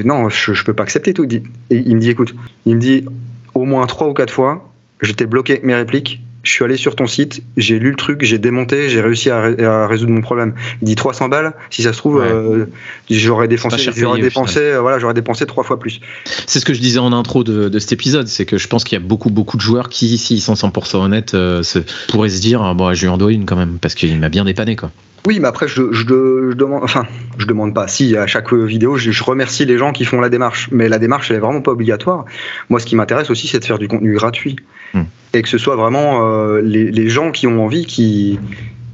non, 0.06 0.30
je, 0.30 0.54
je 0.54 0.64
peux 0.64 0.74
pas 0.74 0.84
accepter 0.84 1.14
tout. 1.14 1.28
Il 1.70 1.96
me 1.96 2.00
dit, 2.00 2.10
écoute, 2.10 2.34
il 2.66 2.76
me 2.76 2.80
dit 2.80 3.06
au 3.54 3.66
moins 3.66 3.86
trois 3.86 4.08
ou 4.08 4.14
quatre 4.14 4.34
fois, 4.34 4.72
j'étais 5.02 5.26
bloqué 5.26 5.54
avec 5.54 5.64
mes 5.64 5.76
répliques 5.76 6.22
je 6.48 6.54
suis 6.54 6.64
allé 6.64 6.78
sur 6.78 6.96
ton 6.96 7.08
site, 7.08 7.44
j'ai 7.58 7.78
lu 7.78 7.90
le 7.90 7.98
truc, 7.98 8.24
j'ai 8.24 8.38
démonté, 8.38 8.90
j'ai 8.90 9.02
réussi 9.02 9.30
à, 9.30 9.86
résoudre 9.86 10.14
mon 10.14 10.22
problème. 10.22 10.54
Il 10.82 10.86
dit 10.86 10.96
300 10.96 11.28
balles, 11.28 11.54
si 11.70 11.84
ça 11.84 11.92
se 11.92 11.98
trouve, 11.98 12.22
euh, 12.22 12.66
j'aurais 13.10 13.50
dépensé, 13.50 13.92
j'aurais 13.94 14.22
dépensé, 14.22 14.60
euh, 14.60 14.80
voilà, 14.80 14.98
j'aurais 14.98 15.14
dépensé 15.14 15.46
trois 15.46 15.66
fois 15.66 15.78
plus. 15.78 16.00
C'est 16.46 16.60
ce 16.60 16.66
que 16.66 16.74
je 16.74 16.80
disais 16.80 17.00
en 17.00 17.12
intro 17.12 17.44
de, 17.44 17.78
cet 17.80 17.92
épisode, 17.92 18.28
c'est 18.28 18.46
que 18.46 18.58
je 18.58 18.68
pense 18.70 18.86
qu'il 18.86 18.98
y 18.98 19.02
a 19.02 19.06
beaucoup, 19.06 19.30
beaucoup 19.30 19.58
de 19.58 19.62
joueurs 19.62 19.90
qui, 19.90 20.18
s'ils 20.18 20.42
sont 20.42 20.54
100% 20.54 20.98
honnêtes, 20.98 21.34
euh, 21.34 21.62
pourraient 22.08 22.30
se 22.30 22.40
dire, 22.40 22.74
bon, 22.76 22.94
je 22.94 23.02
lui 23.02 23.10
en 23.10 23.18
dois 23.18 23.34
une 23.34 23.46
quand 23.46 23.58
même, 23.58 23.78
parce 23.80 23.94
qu'il 23.94 24.18
m'a 24.18 24.30
bien 24.30 24.46
dépanné, 24.46 24.78
quoi. 24.78 24.92
Oui, 25.28 25.42
mais 25.42 25.50
après, 25.50 25.68
je, 25.68 25.92
je, 25.92 26.06
demande, 26.54 26.86
enfin, 26.86 27.06
je 27.38 27.46
demande 27.46 27.74
pas. 27.74 27.90
Si, 27.90 28.16
à 28.16 28.28
chaque 28.28 28.54
vidéo, 28.54 28.96
je, 28.96 29.24
remercie 29.24 29.66
les 29.66 29.78
gens 29.78 29.92
qui 29.92 30.06
font 30.06 30.22
la 30.22 30.30
démarche. 30.30 30.70
Mais 30.72 30.88
la 30.88 31.00
démarche, 31.00 31.30
elle 31.30 31.36
est 31.36 31.42
vraiment 31.42 31.60
pas 31.60 31.72
obligatoire. 31.72 32.24
Moi, 32.70 32.80
ce 32.80 32.86
qui 32.86 32.96
m'intéresse 32.96 33.30
aussi, 33.30 33.46
c'est 33.50 33.60
de 33.60 33.66
faire 33.66 33.78
du 33.78 33.90
contenu 33.90 34.14
gratuit. 34.14 34.56
Hmm. 34.94 35.04
Et 35.34 35.42
que 35.42 35.50
ce 35.50 35.58
soit 35.58 35.76
vraiment 35.76 36.28
euh, 36.28 36.62
les, 36.62 37.10
gens 37.10 37.32
qui 37.32 37.48
ont 37.48 37.64
envie 37.64 37.86
qui, 37.86 38.40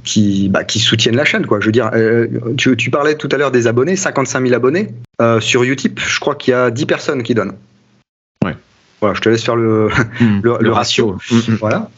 qui, 0.04 0.50
bah, 0.50 0.64
qui 0.64 0.80
soutiennent 0.80 1.16
la 1.16 1.26
chaîne. 1.26 1.46
Quoi. 1.46 1.60
Je 1.60 1.68
veux 1.68 1.72
dire, 1.72 1.92
euh, 1.94 2.28
tu, 2.58 2.76
tu, 2.76 2.90
parlais 2.90 3.16
tout 3.16 3.30
à 3.32 3.38
l'heure 3.38 3.52
des 3.52 3.68
abonnés, 3.68 3.96
55 3.96 4.42
000 4.42 4.54
abonnés. 4.54 4.90
Euh, 5.22 5.40
sur 5.40 5.64
Utip, 5.64 6.00
je 6.00 6.20
crois 6.20 6.36
qu'il 6.36 6.52
y 6.52 6.56
a 6.56 6.72
10 6.72 6.86
personnes 6.86 7.24
qui 7.24 7.34
donnent. 7.34 7.54
Ouais. 8.44 8.56
Voilà, 9.00 9.16
je 9.16 9.22
te 9.22 9.30
laisse 9.30 9.44
faire 9.44 9.56
le, 9.56 9.90
le, 10.44 10.72
ratio. 10.72 11.18
Hmm, 11.30 11.56
voilà 11.60 11.90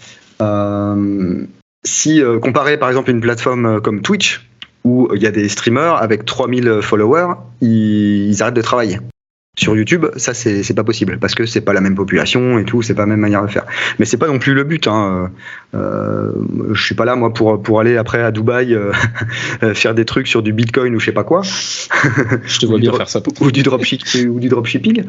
si 1.88 2.19
comparé 2.41 2.77
par 2.77 2.89
exemple 2.89 3.11
une 3.11 3.22
plateforme 3.22 3.80
comme 3.80 4.01
Twitch, 4.01 4.43
où 4.84 5.07
il 5.13 5.22
y 5.22 5.27
a 5.27 5.31
des 5.31 5.49
streamers 5.49 5.95
avec 5.95 6.26
3000 6.26 6.80
followers, 6.81 7.35
ils, 7.61 8.41
arrêtent 8.41 8.55
de 8.55 8.61
travailler. 8.61 8.99
Sur 9.57 9.76
YouTube, 9.76 10.06
ça 10.18 10.34
c'est 10.34 10.73
pas 10.76 10.84
possible 10.84 11.18
parce 11.19 11.34
que 11.34 11.45
c'est 11.45 11.61
pas 11.61 11.73
la 11.73 11.82
même 11.82 11.95
population 11.95 12.60
et 12.60 12.65
tout, 12.65 12.82
c'est 12.82 12.94
pas 12.94 13.03
la 13.03 13.07
même 13.07 13.19
manière 13.19 13.41
de 13.41 13.48
faire. 13.48 13.65
Mais 13.99 14.06
c'est 14.06 14.18
pas 14.18 14.27
non 14.27 14.38
plus 14.38 14.53
le 14.53 14.64
but. 14.64 14.88
Hein. 14.88 15.32
Euh, 15.73 16.32
je 16.73 16.82
suis 16.82 16.95
pas 16.95 17.06
là 17.06 17.15
moi 17.15 17.34
pour 17.34 17.61
pour 17.61 17.80
aller 17.80 17.98
après 17.98 18.22
à 18.22 18.32
Dubaï 18.32 18.73
euh, 18.73 18.91
faire 19.73 19.94
des 19.94 20.06
trucs 20.06 20.27
sur 20.27 20.41
du 20.41 20.53
Bitcoin 20.53 20.95
ou 20.95 20.99
je 20.99 21.06
sais 21.06 21.11
pas 21.11 21.23
quoi. 21.23 21.41
je 22.45 22.60
te 22.60 22.65
vois 22.65 22.80
bien 22.80 22.91
faire 22.94 23.07
ça. 23.07 23.22
Ou 23.40 23.52
du 23.52 23.64
dropshipping 23.64 24.27
ou 24.30 24.40
du 24.40 24.49
dropshipping. 24.49 25.03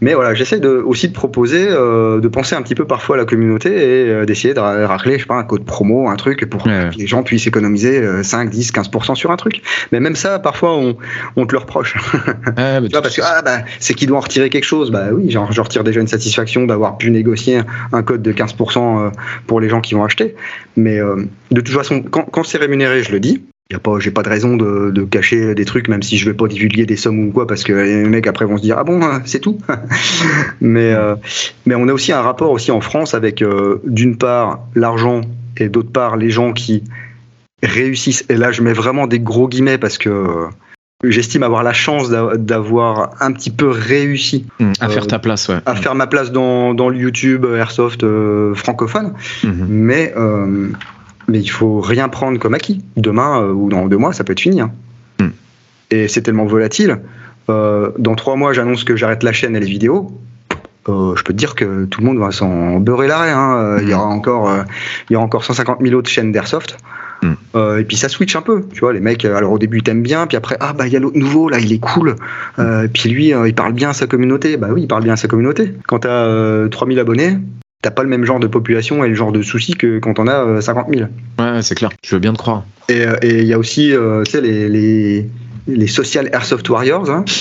Mais 0.00 0.14
voilà, 0.14 0.34
j'essaie 0.34 0.60
de, 0.60 0.68
aussi 0.68 1.08
de 1.08 1.12
proposer, 1.12 1.66
euh, 1.68 2.20
de 2.20 2.28
penser 2.28 2.54
un 2.54 2.62
petit 2.62 2.74
peu 2.74 2.86
parfois 2.86 3.16
à 3.16 3.18
la 3.18 3.24
communauté 3.24 3.70
et 3.70 4.08
euh, 4.08 4.26
d'essayer 4.26 4.54
de 4.54 4.60
racler, 4.60 5.14
je 5.14 5.20
sais 5.20 5.26
pas, 5.26 5.36
un 5.36 5.44
code 5.44 5.64
promo, 5.64 6.08
un 6.08 6.16
truc 6.16 6.48
pour 6.48 6.64
que 6.64 6.96
les 6.96 7.06
gens 7.06 7.22
puissent 7.22 7.46
économiser 7.46 8.22
5, 8.22 8.50
10, 8.50 8.72
15% 8.72 9.14
sur 9.14 9.30
un 9.30 9.36
truc. 9.36 9.62
Mais 9.92 10.00
même 10.00 10.16
ça, 10.16 10.38
parfois 10.38 10.76
on, 10.76 10.96
on 11.36 11.46
te 11.46 11.52
le 11.52 11.58
reproche. 11.58 11.94
Ah, 12.56 12.80
parce 12.92 13.16
que 13.16 13.22
ah, 13.22 13.42
bah, 13.42 13.58
c'est 13.84 13.92
qu'il 13.92 14.08
doit 14.08 14.16
en 14.16 14.22
retirer 14.22 14.48
quelque 14.48 14.64
chose. 14.64 14.90
Bah 14.90 15.08
oui, 15.12 15.30
genre, 15.30 15.52
je 15.52 15.60
retire 15.60 15.84
déjà 15.84 16.00
une 16.00 16.08
satisfaction 16.08 16.64
d'avoir 16.64 16.96
pu 16.96 17.10
négocier 17.10 17.60
un 17.92 18.02
code 18.02 18.22
de 18.22 18.32
15% 18.32 19.12
pour 19.46 19.60
les 19.60 19.68
gens 19.68 19.82
qui 19.82 19.92
vont 19.92 20.04
acheter. 20.04 20.34
Mais 20.78 20.98
euh, 20.98 21.22
de 21.50 21.60
toute 21.60 21.74
façon, 21.74 22.00
quand, 22.00 22.44
c'est 22.44 22.56
rémunéré, 22.56 23.02
je 23.02 23.12
le 23.12 23.20
dis. 23.20 23.42
Y 23.70 23.74
a 23.74 23.78
pas, 23.78 23.98
j'ai 23.98 24.10
pas 24.10 24.22
de 24.22 24.30
raison 24.30 24.56
de, 24.56 25.04
cacher 25.04 25.54
des 25.54 25.66
trucs, 25.66 25.88
même 25.88 26.02
si 26.02 26.16
je 26.16 26.24
vais 26.24 26.34
pas 26.34 26.48
divulguer 26.48 26.86
des 26.86 26.96
sommes 26.96 27.28
ou 27.28 27.30
quoi, 27.30 27.46
parce 27.46 27.62
que 27.62 27.74
les 27.74 28.04
mecs 28.04 28.26
après 28.26 28.46
vont 28.46 28.56
se 28.56 28.62
dire 28.62 28.76
ah 28.78 28.84
bon, 28.84 29.02
hein, 29.02 29.20
c'est 29.26 29.40
tout. 29.40 29.58
mais 30.62 30.94
euh, 30.94 31.14
mais 31.66 31.74
on 31.74 31.86
a 31.88 31.92
aussi 31.92 32.12
un 32.12 32.22
rapport 32.22 32.52
aussi 32.52 32.70
en 32.70 32.80
France 32.80 33.12
avec 33.12 33.42
euh, 33.42 33.82
d'une 33.84 34.16
part 34.16 34.60
l'argent 34.74 35.20
et 35.58 35.68
d'autre 35.68 35.90
part 35.90 36.16
les 36.16 36.30
gens 36.30 36.54
qui 36.54 36.84
réussissent. 37.62 38.24
Et 38.30 38.36
là, 38.36 38.50
je 38.50 38.62
mets 38.62 38.72
vraiment 38.72 39.06
des 39.06 39.20
gros 39.20 39.46
guillemets 39.46 39.78
parce 39.78 39.98
que 39.98 40.48
j'estime 41.10 41.42
avoir 41.42 41.62
la 41.62 41.72
chance 41.72 42.10
d'avoir 42.10 43.10
un 43.20 43.32
petit 43.32 43.50
peu 43.50 43.68
réussi 43.68 44.46
mmh, 44.58 44.72
à 44.80 44.88
faire 44.88 45.06
ta 45.06 45.18
place, 45.18 45.48
ouais. 45.48 45.58
à 45.66 45.74
faire 45.74 45.94
ma 45.94 46.06
place 46.06 46.32
dans, 46.32 46.74
dans 46.74 46.88
le 46.88 46.96
YouTube 46.96 47.44
Airsoft 47.44 48.04
euh, 48.04 48.54
francophone. 48.54 49.14
Mmh. 49.42 49.48
Mais 49.68 50.12
euh, 50.16 50.68
mais 51.26 51.40
il 51.40 51.48
faut 51.48 51.80
rien 51.80 52.08
prendre 52.08 52.38
comme 52.38 52.54
acquis. 52.54 52.84
Demain 52.96 53.42
euh, 53.42 53.52
ou 53.52 53.70
dans 53.70 53.86
deux 53.86 53.96
mois, 53.96 54.12
ça 54.12 54.24
peut 54.24 54.32
être 54.32 54.40
fini. 54.40 54.60
Hein. 54.60 54.72
Mmh. 55.20 55.28
Et 55.90 56.08
c'est 56.08 56.22
tellement 56.22 56.46
volatile. 56.46 57.00
dans 57.48 58.14
trois 58.16 58.36
mois, 58.36 58.52
j'annonce 58.52 58.84
que 58.84 58.96
j'arrête 58.96 59.22
la 59.22 59.32
chaîne 59.32 59.56
et 59.56 59.60
les 59.60 59.66
vidéos. 59.66 60.10
je 60.86 61.22
peux 61.22 61.32
te 61.32 61.38
dire 61.38 61.54
que 61.54 61.84
tout 61.86 62.00
le 62.00 62.06
monde 62.06 62.18
va 62.18 62.30
s'en 62.30 62.78
beurrer 62.78 63.08
l'arrêt. 63.08 63.30
Hein. 63.30 63.78
Il 63.82 63.88
y 63.88 63.94
aura 63.94 64.06
encore, 64.06 64.50
il 65.08 65.12
y 65.12 65.16
aura 65.16 65.24
encore 65.24 65.44
150 65.44 65.78
000 65.82 65.94
autres 65.94 66.10
chaînes 66.10 66.32
d'airsoft. 66.32 66.76
Euh, 67.54 67.78
et 67.78 67.84
puis 67.84 67.96
ça 67.96 68.08
switch 68.08 68.34
un 68.36 68.42
peu, 68.42 68.62
tu 68.72 68.80
vois, 68.80 68.92
les 68.92 69.00
mecs, 69.00 69.24
alors 69.24 69.52
au 69.52 69.58
début 69.58 69.78
ils 69.78 69.82
t'aiment 69.82 70.02
bien, 70.02 70.26
puis 70.26 70.36
après, 70.36 70.56
ah 70.60 70.72
bah 70.72 70.86
il 70.86 70.92
y 70.92 70.96
a 70.96 71.00
l'autre 71.00 71.18
nouveau, 71.18 71.48
là 71.48 71.58
il 71.60 71.72
est 71.72 71.78
cool, 71.78 72.16
euh, 72.58 72.88
puis 72.92 73.08
lui 73.08 73.32
euh, 73.32 73.46
il 73.46 73.54
parle 73.54 73.72
bien 73.72 73.90
à 73.90 73.92
sa 73.92 74.06
communauté, 74.06 74.56
bah 74.56 74.68
oui 74.72 74.82
il 74.82 74.88
parle 74.88 75.04
bien 75.04 75.12
à 75.12 75.16
sa 75.16 75.28
communauté. 75.28 75.72
Quand 75.86 76.00
t'as 76.00 76.68
3000 76.68 76.98
abonnés, 76.98 77.38
t'as 77.82 77.90
pas 77.90 78.02
le 78.02 78.08
même 78.08 78.24
genre 78.24 78.40
de 78.40 78.48
population 78.48 79.04
et 79.04 79.08
le 79.08 79.14
genre 79.14 79.30
de 79.30 79.42
soucis 79.42 79.74
que 79.74 79.98
quand 79.98 80.18
on 80.18 80.26
a 80.26 80.60
50 80.60 80.88
000. 80.92 81.08
Ouais, 81.38 81.62
c'est 81.62 81.74
clair, 81.74 81.90
je 82.04 82.16
veux 82.16 82.20
bien 82.20 82.32
te 82.32 82.38
croire. 82.38 82.64
Et 82.88 83.06
il 83.22 83.44
y 83.44 83.52
a 83.52 83.58
aussi, 83.58 83.94
tu 84.24 84.30
sais, 84.30 84.40
les 84.40 84.68
les 84.68 85.28
social 85.86 86.28
airsoft 86.32 86.68
warriors, 86.68 87.10
hein, 87.10 87.24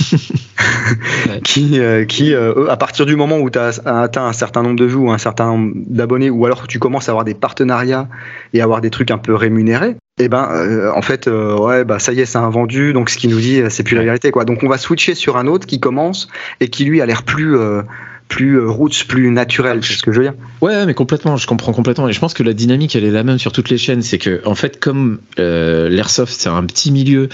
qui, 1.43 1.79
euh, 1.79 2.05
qui 2.05 2.33
euh, 2.33 2.69
à 2.69 2.77
partir 2.77 3.05
du 3.05 3.15
moment 3.15 3.39
où 3.39 3.49
tu 3.49 3.59
as 3.59 3.81
atteint 3.85 4.25
un 4.25 4.33
certain 4.33 4.63
nombre 4.63 4.77
de 4.77 4.85
vues 4.85 4.95
ou 4.95 5.11
un 5.11 5.17
certain 5.17 5.45
nombre 5.45 5.73
d'abonnés, 5.75 6.29
ou 6.29 6.45
alors 6.45 6.67
tu 6.67 6.79
commences 6.79 7.09
à 7.09 7.11
avoir 7.11 7.25
des 7.25 7.33
partenariats 7.33 8.07
et 8.53 8.61
avoir 8.61 8.81
des 8.81 8.89
trucs 8.89 9.11
un 9.11 9.17
peu 9.17 9.35
rémunérés, 9.35 9.95
et 10.19 10.25
eh 10.25 10.29
ben 10.29 10.47
euh, 10.51 10.91
en 10.93 11.01
fait 11.01 11.27
ouais 11.27 11.85
bah 11.85 11.99
ça 11.99 12.13
y 12.13 12.19
est 12.19 12.25
c'est 12.25 12.37
un 12.37 12.49
vendu. 12.49 12.93
Donc 12.93 13.09
ce 13.09 13.17
qu'il 13.17 13.31
nous 13.31 13.39
dit 13.39 13.61
c'est 13.69 13.83
plus 13.83 13.95
la 13.95 14.03
vérité 14.03 14.31
quoi. 14.31 14.45
Donc 14.45 14.63
on 14.63 14.69
va 14.69 14.77
switcher 14.77 15.15
sur 15.15 15.37
un 15.37 15.47
autre 15.47 15.65
qui 15.65 15.79
commence 15.79 16.27
et 16.59 16.69
qui 16.69 16.85
lui 16.85 17.01
a 17.01 17.05
l'air 17.05 17.23
plus 17.23 17.57
plus 18.27 18.59
euh, 18.59 18.69
roots, 18.69 19.05
plus 19.07 19.29
naturel, 19.29 19.79
c'est 19.83 19.93
ce 19.93 20.03
que 20.03 20.11
je 20.11 20.19
veux 20.19 20.23
dire. 20.23 20.33
Ouais, 20.61 20.85
mais 20.85 20.93
complètement, 20.93 21.37
je 21.37 21.47
comprends 21.47 21.73
complètement. 21.73 22.07
Et 22.07 22.13
je 22.13 22.19
pense 22.19 22.33
que 22.33 22.43
la 22.43 22.53
dynamique, 22.53 22.95
elle 22.95 23.03
est 23.03 23.11
la 23.11 23.23
même 23.23 23.37
sur 23.37 23.51
toutes 23.51 23.69
les 23.69 23.77
chaînes. 23.77 24.01
C'est 24.01 24.17
que, 24.17 24.41
en 24.45 24.55
fait, 24.55 24.79
comme 24.79 25.19
euh, 25.39 25.89
l'airsoft, 25.89 26.33
c'est 26.35 26.49
un 26.49 26.63
petit 26.65 26.91
milieu 26.91 27.29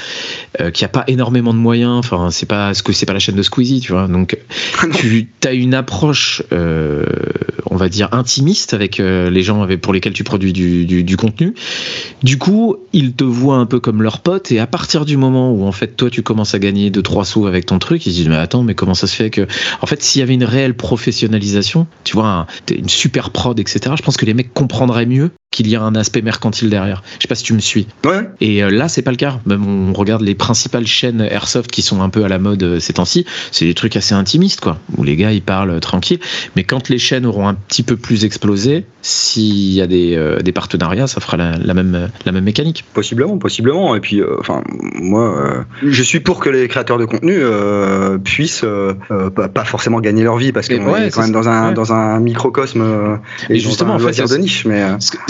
euh, 0.59 0.71
qui 0.71 0.85
a 0.85 0.89
pas 0.89 1.03
énormément 1.07 1.53
de 1.53 1.59
moyens. 1.59 1.97
Enfin, 1.97 2.31
c'est 2.31 2.45
pas 2.45 2.73
c'est 2.73 3.05
pas 3.05 3.13
la 3.13 3.19
chaîne 3.19 3.35
de 3.35 3.43
Squeezie, 3.43 3.79
tu 3.79 3.91
vois. 3.91 4.07
Donc, 4.07 4.37
tu 4.99 5.27
as 5.45 5.53
une 5.53 5.73
approche, 5.73 6.43
on 7.69 7.75
va 7.75 7.89
dire 7.89 8.09
intimiste 8.11 8.73
avec 8.73 8.97
les 8.97 9.43
gens 9.43 9.61
avec, 9.61 9.81
pour 9.81 9.93
lesquels 9.93 10.13
tu 10.13 10.23
produis 10.23 10.53
du, 10.53 10.85
du, 10.85 11.03
du, 11.03 11.17
contenu. 11.17 11.53
Du 12.23 12.37
coup, 12.37 12.77
ils 12.93 13.13
te 13.13 13.23
voient 13.23 13.57
un 13.57 13.65
peu 13.65 13.79
comme 13.79 14.01
leur 14.01 14.19
pote. 14.19 14.51
Et 14.51 14.59
à 14.59 14.67
partir 14.67 15.05
du 15.05 15.17
moment 15.17 15.51
où, 15.51 15.65
en 15.65 15.71
fait, 15.71 15.95
toi, 15.95 16.09
tu 16.09 16.23
commences 16.23 16.53
à 16.53 16.59
gagner 16.59 16.89
2-3 16.89 17.25
sous 17.25 17.47
avec 17.47 17.65
ton 17.65 17.79
truc, 17.79 18.05
ils 18.05 18.11
se 18.11 18.15
disent 18.15 18.29
mais 18.29 18.35
attends, 18.35 18.63
mais 18.63 18.75
comment 18.75 18.93
ça 18.93 19.07
se 19.07 19.15
fait 19.15 19.29
que, 19.29 19.47
en 19.81 19.85
fait, 19.85 20.01
s'il 20.01 20.19
y 20.19 20.23
avait 20.23 20.33
une 20.33 20.43
réelle 20.43 20.75
professionnalisation, 20.75 21.87
tu 22.03 22.13
vois, 22.13 22.47
une 22.71 22.89
super 22.89 23.29
prod, 23.31 23.59
etc., 23.59 23.95
je 23.97 24.03
pense 24.03 24.17
que 24.17 24.25
les 24.25 24.33
mecs 24.33 24.53
comprendraient 24.53 25.05
mieux 25.05 25.31
qu'il 25.51 25.67
y 25.67 25.75
a 25.75 25.81
un 25.81 25.95
aspect 25.95 26.21
mercantile 26.21 26.69
derrière. 26.69 27.03
Je 27.17 27.23
sais 27.23 27.27
pas 27.27 27.35
si 27.35 27.43
tu 27.43 27.53
me 27.53 27.59
suis. 27.59 27.87
Ouais. 28.05 28.29
Et 28.39 28.63
euh, 28.63 28.69
là, 28.69 28.87
c'est 28.87 29.01
pas 29.01 29.11
le 29.11 29.17
cas. 29.17 29.39
Même 29.45 29.89
on 29.89 29.93
regarde 29.93 30.21
les 30.21 30.35
principales 30.35 30.85
chaînes 30.85 31.21
airsoft 31.21 31.71
qui 31.71 31.81
sont 31.81 32.01
un 32.01 32.09
peu 32.09 32.23
à 32.23 32.27
la 32.27 32.37
mode 32.37 32.61
euh, 32.61 32.79
ces 32.79 32.93
temps-ci, 32.93 33.25
c'est 33.51 33.65
des 33.65 33.73
trucs 33.73 33.95
assez 33.95 34.13
intimistes, 34.13 34.61
quoi, 34.61 34.79
où 34.95 35.03
les 35.03 35.15
gars 35.15 35.31
ils 35.31 35.41
parlent 35.41 35.71
euh, 35.71 35.79
tranquille. 35.79 36.19
Mais 36.55 36.63
quand 36.63 36.89
les 36.89 36.99
chaînes 36.99 37.25
auront 37.25 37.47
un 37.47 37.57
petit 37.67 37.83
peu 37.83 37.95
plus 37.95 38.25
explosé, 38.25 38.85
s'il 39.01 39.73
y 39.73 39.81
a 39.81 39.87
des, 39.87 40.37
des, 40.43 40.51
partenariats, 40.51 41.07
ça 41.07 41.21
fera 41.21 41.37
la, 41.37 41.73
même 41.73 42.09
la 42.25 42.31
même 42.31 42.43
mécanique. 42.43 42.85
Possiblement, 42.93 43.37
possiblement. 43.37 43.95
Et 43.95 43.99
puis, 43.99 44.21
enfin, 44.39 44.61
moi, 44.95 45.65
je 45.81 46.03
suis 46.03 46.19
pour 46.19 46.39
que 46.39 46.49
les 46.49 46.67
créateurs 46.67 46.97
de 46.97 47.05
contenu 47.05 47.39
puissent 48.23 48.65
pas 49.09 49.65
forcément 49.65 49.99
gagner 50.01 50.23
leur 50.23 50.37
vie 50.37 50.51
parce 50.51 50.67
qu'on 50.67 50.91
ouais, 50.91 51.07
est 51.07 51.11
quand 51.11 51.21
même 51.21 51.31
dans 51.31 51.47
un 51.47 51.71
dans 51.71 51.93
un 51.93 52.19
microcosme 52.19 53.19
et, 53.49 53.59
justement 53.59 53.95
en 53.95 53.99
fait, 53.99 54.21
de 54.21 54.37
niche. 54.37 54.65
Mais 54.65 54.83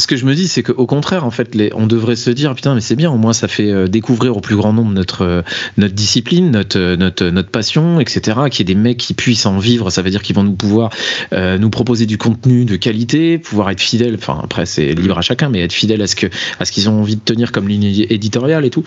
que 0.09 0.17
je 0.17 0.25
me 0.25 0.33
dis, 0.33 0.47
c'est 0.47 0.63
qu'au 0.63 0.87
contraire, 0.87 1.23
en 1.23 1.29
fait, 1.29 1.53
les, 1.53 1.71
on 1.75 1.85
devrait 1.85 2.15
se 2.15 2.31
dire, 2.31 2.55
putain, 2.55 2.73
mais 2.73 2.81
c'est 2.81 2.95
bien, 2.95 3.11
au 3.11 3.17
moins 3.17 3.31
ça 3.31 3.47
fait 3.47 3.71
euh, 3.71 3.87
découvrir 3.87 4.35
au 4.35 4.41
plus 4.41 4.55
grand 4.55 4.73
nombre 4.73 4.91
notre, 4.91 5.21
euh, 5.21 5.41
notre 5.77 5.93
discipline, 5.93 6.49
notre, 6.49 6.79
euh, 6.79 6.95
notre, 6.97 7.25
notre 7.25 7.49
passion, 7.49 7.99
etc. 7.99 8.39
Qu'il 8.49 8.67
y 8.67 8.71
ait 8.71 8.73
des 8.73 8.79
mecs 8.79 8.97
qui 8.97 9.13
puissent 9.13 9.45
en 9.45 9.59
vivre, 9.59 9.91
ça 9.91 10.01
veut 10.01 10.09
dire 10.09 10.23
qu'ils 10.23 10.35
vont 10.35 10.43
nous 10.43 10.55
pouvoir 10.55 10.89
nous 11.31 11.69
proposer 11.69 12.07
du 12.07 12.17
contenu 12.19 12.65
de 12.65 12.75
qualité, 12.75 13.39
pouvoir 13.39 13.71
être 13.71 13.81
fidèles, 13.81 14.15
enfin 14.15 14.39
après 14.43 14.65
c'est 14.65 14.93
libre 14.93 15.17
à 15.17 15.21
chacun, 15.21 15.49
mais 15.49 15.63
être 15.63 15.73
fidèle 15.73 16.01
à 16.01 16.07
ce 16.07 16.15
que 16.15 16.27
à 16.59 16.65
ce 16.65 16.71
qu'ils 16.71 16.89
ont 16.89 16.99
envie 16.99 17.15
de 17.15 17.21
tenir 17.21 17.51
comme 17.51 17.67
ligne 17.67 18.05
éditoriale 18.09 18.65
et 18.65 18.69
tout. 18.69 18.83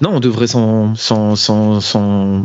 Non, 0.00 0.10
on 0.12 0.20
devrait 0.20 0.46
s'en 0.46 0.94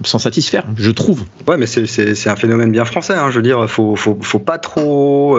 satisfaire, 0.04 0.66
je 0.78 0.92
trouve. 0.92 1.26
Ouais, 1.48 1.58
mais 1.58 1.68
c'est 1.68 2.30
un 2.30 2.36
phénomène 2.36 2.72
bien 2.72 2.86
français, 2.86 3.14
hein, 3.14 3.30
je 3.30 3.36
veux 3.36 3.44
dire, 3.44 3.70
faut, 3.70 3.96
faut, 3.96 4.18
faut 4.22 4.40
pas 4.40 4.58
trop, 4.58 5.38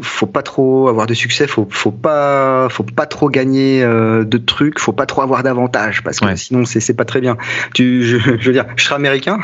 faut 0.00 0.26
pas 0.26 0.42
trop 0.42 0.88
avoir 0.88 1.06
de 1.06 1.14
succès, 1.14 1.46
faut, 1.46 1.66
faut 1.70 1.90
pas 1.90 2.68
faut 2.70 2.82
pas 2.82 3.06
trop 3.06 3.28
gagner 3.28 3.82
euh, 3.82 4.24
de 4.24 4.38
trucs, 4.38 4.78
faut 4.78 4.92
pas 4.92 5.06
trop 5.06 5.22
avoir 5.22 5.42
d'avantages 5.42 6.02
parce 6.02 6.20
que 6.20 6.36
sinon 6.36 6.64
c'est 6.64 6.94
pas 6.94 7.04
très 7.04 7.20
bien. 7.20 7.36
Tu, 7.74 8.02
je, 8.04 8.16
veux 8.16 8.52
dire, 8.52 8.66
je 8.76 8.84
serais 8.84 8.96
américain, 8.96 9.38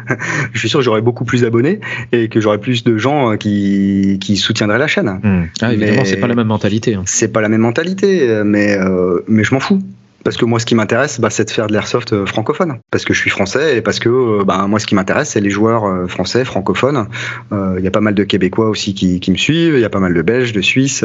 je 0.52 0.58
suis 0.58 0.68
sûr 0.68 0.80
que 0.80 0.84
j'aurais 0.84 1.02
beaucoup 1.02 1.24
plus 1.24 1.42
d'abonnés 1.42 1.80
et 2.12 2.28
que 2.28 2.40
j'aurais 2.40 2.58
plus 2.58 2.84
de 2.84 2.96
gens 2.96 3.32
euh, 3.32 3.36
qui, 3.36 4.18
qui 4.20 4.36
soutiendraient 4.36 4.78
la 4.78 4.88
chaîne. 4.88 5.20
Hmm. 5.22 5.44
Ah, 5.60 5.72
évidemment, 5.72 6.04
c'est 6.04 6.16
pas 6.16 6.26
la 6.26 6.34
même 6.34 6.48
mentalité. 6.48 6.94
Hein. 6.94 7.02
C'est 7.06 7.32
pas 7.32 7.40
la 7.40 7.48
même 7.48 7.60
mentalité, 7.60 8.42
mais 8.44 8.76
euh, 8.76 9.20
mais 9.28 9.44
je 9.44 9.54
m'en 9.54 9.60
fous. 9.60 9.80
Parce 10.28 10.36
que 10.36 10.44
moi, 10.44 10.60
ce 10.60 10.66
qui 10.66 10.74
m'intéresse, 10.74 11.20
bah, 11.20 11.30
c'est 11.30 11.46
de 11.46 11.50
faire 11.50 11.68
de 11.68 11.72
l'airsoft 11.72 12.26
francophone. 12.26 12.80
Parce 12.90 13.06
que 13.06 13.14
je 13.14 13.18
suis 13.18 13.30
français 13.30 13.78
et 13.78 13.80
parce 13.80 13.98
que 13.98 14.44
bah, 14.44 14.66
moi, 14.66 14.78
ce 14.78 14.86
qui 14.86 14.94
m'intéresse, 14.94 15.30
c'est 15.30 15.40
les 15.40 15.48
joueurs 15.48 16.06
français, 16.10 16.44
francophones. 16.44 17.08
Il 17.50 17.82
y 17.82 17.86
a 17.86 17.90
pas 17.90 18.02
mal 18.02 18.12
de 18.12 18.24
Québécois 18.24 18.68
aussi 18.68 18.92
qui, 18.92 19.20
qui 19.20 19.30
me 19.30 19.38
suivent, 19.38 19.76
il 19.76 19.80
y 19.80 19.86
a 19.86 19.88
pas 19.88 20.00
mal 20.00 20.12
de 20.12 20.20
Belges, 20.20 20.52
de 20.52 20.60
Suisses. 20.60 21.02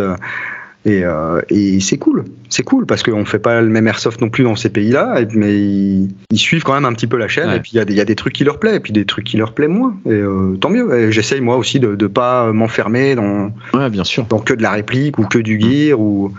Et, 0.85 1.05
euh, 1.05 1.39
et 1.49 1.79
c'est 1.79 1.97
cool, 1.97 2.25
c'est 2.49 2.63
cool 2.63 2.85
parce 2.85 3.03
qu'on 3.03 3.23
fait 3.23 3.39
pas 3.39 3.61
le 3.61 3.69
même 3.69 3.87
airsoft 3.87 4.19
non 4.19 4.29
plus 4.29 4.43
dans 4.43 4.57
ces 4.57 4.69
pays-là, 4.69 5.21
mais 5.33 5.57
ils, 5.57 6.09
suivent 6.35 6.63
quand 6.63 6.73
même 6.73 6.83
un 6.83 6.91
petit 6.91 7.07
peu 7.07 7.15
la 7.15 7.29
chaîne. 7.29 7.49
Et 7.51 7.61
puis 7.61 7.71
il 7.73 7.89
y, 7.89 7.93
y, 7.93 8.01
a 8.01 8.05
des 8.05 8.15
trucs 8.15 8.33
qui 8.33 8.43
leur 8.43 8.59
plaisent, 8.59 8.75
et 8.75 8.79
puis 8.81 8.91
des 8.91 9.05
trucs 9.05 9.23
qui 9.23 9.37
leur 9.37 9.53
plaisent 9.53 9.69
moins. 9.69 9.95
Et 10.05 10.09
euh, 10.09 10.57
tant 10.59 10.69
mieux. 10.69 11.09
J'essaye 11.09 11.39
moi 11.39 11.55
aussi 11.55 11.79
de 11.79 11.95
ne 11.95 12.07
pas 12.07 12.51
m'enfermer 12.51 13.15
dans, 13.15 13.53
ouais, 13.73 13.89
bien 13.89 14.03
sûr. 14.03 14.25
dans 14.25 14.39
que 14.39 14.53
de 14.53 14.61
la 14.61 14.71
réplique 14.71 15.17
ou 15.19 15.23
que 15.23 15.39
du 15.39 15.57
gear 15.57 15.97
ou 15.97 16.33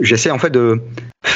j'essaie 0.00 0.30
en 0.30 0.38
fait 0.38 0.50
de. 0.50 0.80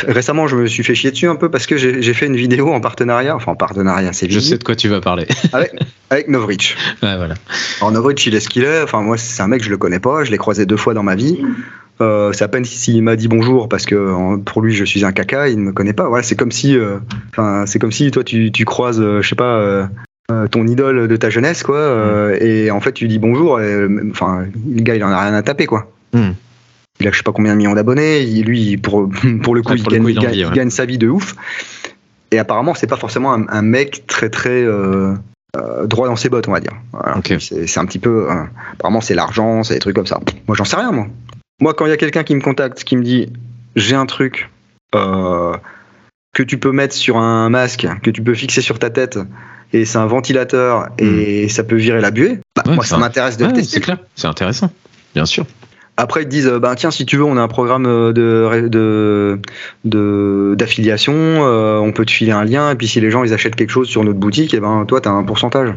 Récemment, 0.07 0.47
je 0.47 0.57
me 0.57 0.67
suis 0.67 0.85
fait 0.85 0.95
chier 0.95 1.11
dessus 1.11 1.29
un 1.29 1.35
peu 1.35 1.51
parce 1.51 1.67
que 1.67 1.77
j'ai 1.77 2.15
fait 2.15 2.27
une 2.27 2.37
vidéo 2.37 2.73
en 2.73 2.81
partenariat, 2.81 3.35
enfin 3.35 3.53
en 3.53 3.57
partenariat, 3.57 4.13
c'est 4.13 4.31
Je 4.31 4.39
sais 4.39 4.59
de 4.59 4.65
quoi 4.65 4.77
tu 4.77 4.89
vas 4.89 5.01
parler. 5.01 5.27
avec, 5.53 5.73
avec 6.11 6.29
Novrich. 6.29 6.77
Ouais, 7.03 7.17
voilà. 7.17 7.35
Alors 7.81 7.93
Novrich, 7.93 8.27
il 8.27 8.35
est 8.35 8.41
ce 8.41 8.49
qu'il 8.49 8.65
est. 8.65 8.83
Enfin 8.83 9.03
moi, 9.03 9.17
c'est 9.17 9.43
un 9.43 9.49
mec 9.49 9.63
je 9.63 9.71
le 9.71 9.79
connais 9.79 9.99
pas. 9.99 10.25
Je 10.25 10.31
l'ai 10.31 10.39
croisé 10.39 10.67
deux 10.67 10.77
fois 10.77 10.95
dans 10.95 11.03
ma 11.03 11.17
vie. 11.17 11.39
Euh, 12.01 12.33
c'est 12.33 12.45
à 12.45 12.49
peine 12.49 12.65
s'il 12.65 13.03
m'a 13.03 13.17
dit 13.17 13.27
bonjour 13.27 13.69
parce 13.69 13.85
que 13.85 14.37
pour 14.37 14.63
lui 14.63 14.73
je 14.73 14.85
suis 14.85 15.05
un 15.05 15.13
caca, 15.13 15.49
il 15.49 15.59
ne 15.59 15.65
me 15.65 15.73
connaît 15.73 15.93
pas. 15.93 16.09
Voilà, 16.09 16.23
c'est 16.23 16.37
comme 16.37 16.53
si, 16.53 16.77
euh, 16.77 16.99
enfin, 17.31 17.65
c'est 17.67 17.79
comme 17.79 17.93
si 17.93 18.11
toi 18.11 18.23
tu, 18.23 18.53
tu 18.53 18.65
croises, 18.65 19.01
euh, 19.01 19.21
je 19.21 19.29
sais 19.29 19.35
pas, 19.35 19.89
ton 20.51 20.67
idole 20.67 21.09
de 21.09 21.17
ta 21.17 21.31
jeunesse, 21.31 21.63
quoi, 21.63 21.79
mm. 21.79 22.43
et 22.43 22.71
en 22.71 22.81
fait 22.81 22.93
tu 22.93 23.09
dis 23.09 23.19
bonjour, 23.19 23.61
enfin, 24.11 24.45
le 24.69 24.83
gars 24.83 24.95
il 24.95 25.03
en 25.03 25.11
a 25.11 25.21
rien 25.21 25.35
à 25.35 25.43
taper, 25.43 25.67
quoi. 25.67 25.91
Mm. 26.13 26.31
Il 27.01 27.09
a 27.09 27.13
je 27.13 27.17
sais 27.17 27.23
pas 27.23 27.33
combien 27.33 27.53
de 27.53 27.59
millions 27.59 27.75
d'abonnés, 27.75 28.25
lui 28.43 28.77
pour 28.77 29.09
pour 29.43 29.55
le 29.55 29.63
coup, 29.63 29.75
il, 29.75 29.83
gagne, 29.83 30.51
gagne, 30.53 30.71
sa 30.71 30.85
vie 30.85 30.99
de 30.99 31.09
ouf. 31.09 31.35
Et 32.31 32.39
apparemment 32.39 32.75
c'est 32.75 32.87
pas 32.87 32.97
forcément 32.97 33.33
un, 33.33 33.47
un, 33.49 33.63
mec 33.63 34.07
très 34.07 34.29
très 34.31 34.65
euh, 35.57 35.87
droit 35.87 36.09
dans 36.09 36.17
ses 36.17 36.29
bottes, 36.29 36.49
on 36.49 36.53
va 36.53 36.61
dire. 36.61 36.75
Voilà. 36.93 37.21
C'est 37.41 37.79
un 37.79 37.87
petit 37.87 37.99
peu. 37.99 38.31
euh, 38.31 38.45
apparemment, 38.75 39.01
c'est 39.01 39.15
l'argent, 39.15 39.63
c'est 39.63 39.75
des 39.75 39.81
trucs 39.81 39.97
comme 39.97 40.07
ça. 40.07 40.21
Moi, 40.47 40.57
j'en 40.57 40.65
sais 40.65 40.77
rien, 40.77 40.93
moi. 40.93 41.07
Moi, 41.61 41.75
quand 41.75 41.87
il 41.87 41.89
y 41.89 41.93
a 41.93 41.97
quelqu'un 41.97 42.23
qui 42.23 42.35
me 42.35 42.41
contacte, 42.41 42.85
qui 42.85 42.97
me 42.97 43.03
dit 43.03 43.33
j'ai 43.75 43.95
un 43.95 44.07
truc 44.07 44.51
euh, 44.95 45.57
que 46.35 46.43
tu 46.43 46.59
peux 46.59 46.73
mettre 46.73 46.95
sur 46.95 47.17
un 47.17 47.49
masque, 47.49 47.87
que 48.03 48.11
tu 48.11 48.23
peux 48.23 48.35
fixer 48.35 48.61
sur 48.61 48.79
ta 48.79 48.91
tête, 48.91 49.19
et 49.73 49.85
c'est 49.85 49.99
un 49.99 50.07
ventilateur, 50.07 50.89
et 50.99 51.49
ça 51.49 51.65
peut 51.65 51.77
virer 51.77 52.01
la 52.01 52.11
buée, 52.11 52.39
bah, 52.55 52.63
Hmm. 52.65 52.71
Ouais, 52.71 52.75
moi, 52.77 52.85
ça 52.85 52.99
m'intéresse 52.99 53.37
de 53.37 53.47
le 53.47 53.53
tester. 53.53 53.77
c'est 53.77 53.81
clair, 53.81 53.99
c'est 54.15 54.27
intéressant, 54.27 54.71
bien 55.15 55.25
sûr. 55.25 55.47
Après, 56.01 56.23
ils 56.23 56.27
te 56.27 56.31
disent, 56.31 56.47
euh, 56.47 56.61
bah, 56.61 56.75
tiens, 56.77 56.93
si 56.93 57.05
tu 57.07 57.17
veux, 57.17 57.25
on 57.25 57.37
a 57.37 57.41
un 57.43 57.49
programme 57.49 57.85
euh, 57.87 58.13
de 58.13 58.69
de 58.69 59.41
de- 59.85 60.55
d'affiliation, 60.57 61.13
euh, 61.17 61.79
on 61.79 61.91
peut 61.91 62.05
te 62.05 62.13
filer 62.13 62.31
un 62.31 62.45
lien, 62.45 62.71
et 62.71 62.77
puis 62.77 62.87
si 62.87 63.01
les 63.01 63.11
gens 63.11 63.25
ils 63.25 63.35
achètent 63.35 63.57
quelque 63.57 63.71
chose 63.71 63.89
sur 63.89 64.05
notre 64.05 64.19
boutique, 64.21 64.55
et 64.55 64.61
ben 64.61 64.85
toi, 64.87 65.01
tu 65.01 65.09
as 65.09 65.13
un 65.13 65.25
pourcentage. 65.25 65.75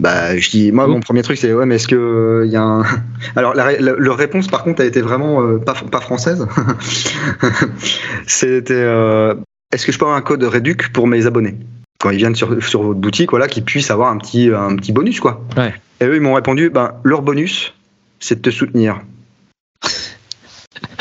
Bah, 0.00 0.36
je 0.36 0.50
dis, 0.50 0.72
moi, 0.72 0.88
mon 0.88 0.98
premier 0.98 1.22
truc, 1.22 1.38
c'est, 1.38 1.52
ouais, 1.54 1.64
mais 1.64 1.76
est-ce 1.76 1.86
que 1.86 2.42
il 2.44 2.50
y 2.50 2.56
a 2.56 2.62
un. 2.62 2.82
Alors, 3.36 3.54
la, 3.54 3.64
ré- 3.64 3.76
la- 3.78 3.94
leur 3.96 4.16
réponse, 4.16 4.48
par 4.48 4.64
contre, 4.64 4.82
a 4.82 4.84
été 4.84 5.00
vraiment 5.00 5.40
euh, 5.42 5.58
pas, 5.58 5.74
pas 5.74 6.00
française. 6.00 6.44
C'était, 8.26 8.74
euh, 8.74 9.34
est-ce 9.72 9.86
que 9.86 9.92
je 9.92 9.98
peux 9.98 10.04
avoir 10.04 10.18
un 10.18 10.22
code 10.22 10.42
réduc 10.42 10.92
pour 10.92 11.06
mes 11.06 11.26
abonnés? 11.26 11.56
Quand 12.00 12.10
ils 12.10 12.16
viennent 12.18 12.34
sur, 12.34 12.60
sur 12.64 12.82
votre 12.82 12.98
boutique, 12.98 13.30
voilà, 13.30 13.46
qu'ils 13.46 13.62
puissent 13.64 13.90
avoir 13.92 14.10
un 14.10 14.18
petit, 14.18 14.50
un 14.52 14.74
petit 14.74 14.92
bonus, 14.92 15.20
quoi. 15.20 15.44
Ouais. 15.56 15.72
Et 16.00 16.04
eux, 16.06 16.16
ils 16.16 16.20
m'ont 16.20 16.34
répondu, 16.34 16.68
ben, 16.70 16.94
leur 17.04 17.22
bonus, 17.22 17.72
c'est 18.18 18.34
de 18.36 18.40
te 18.40 18.50
soutenir. 18.50 19.00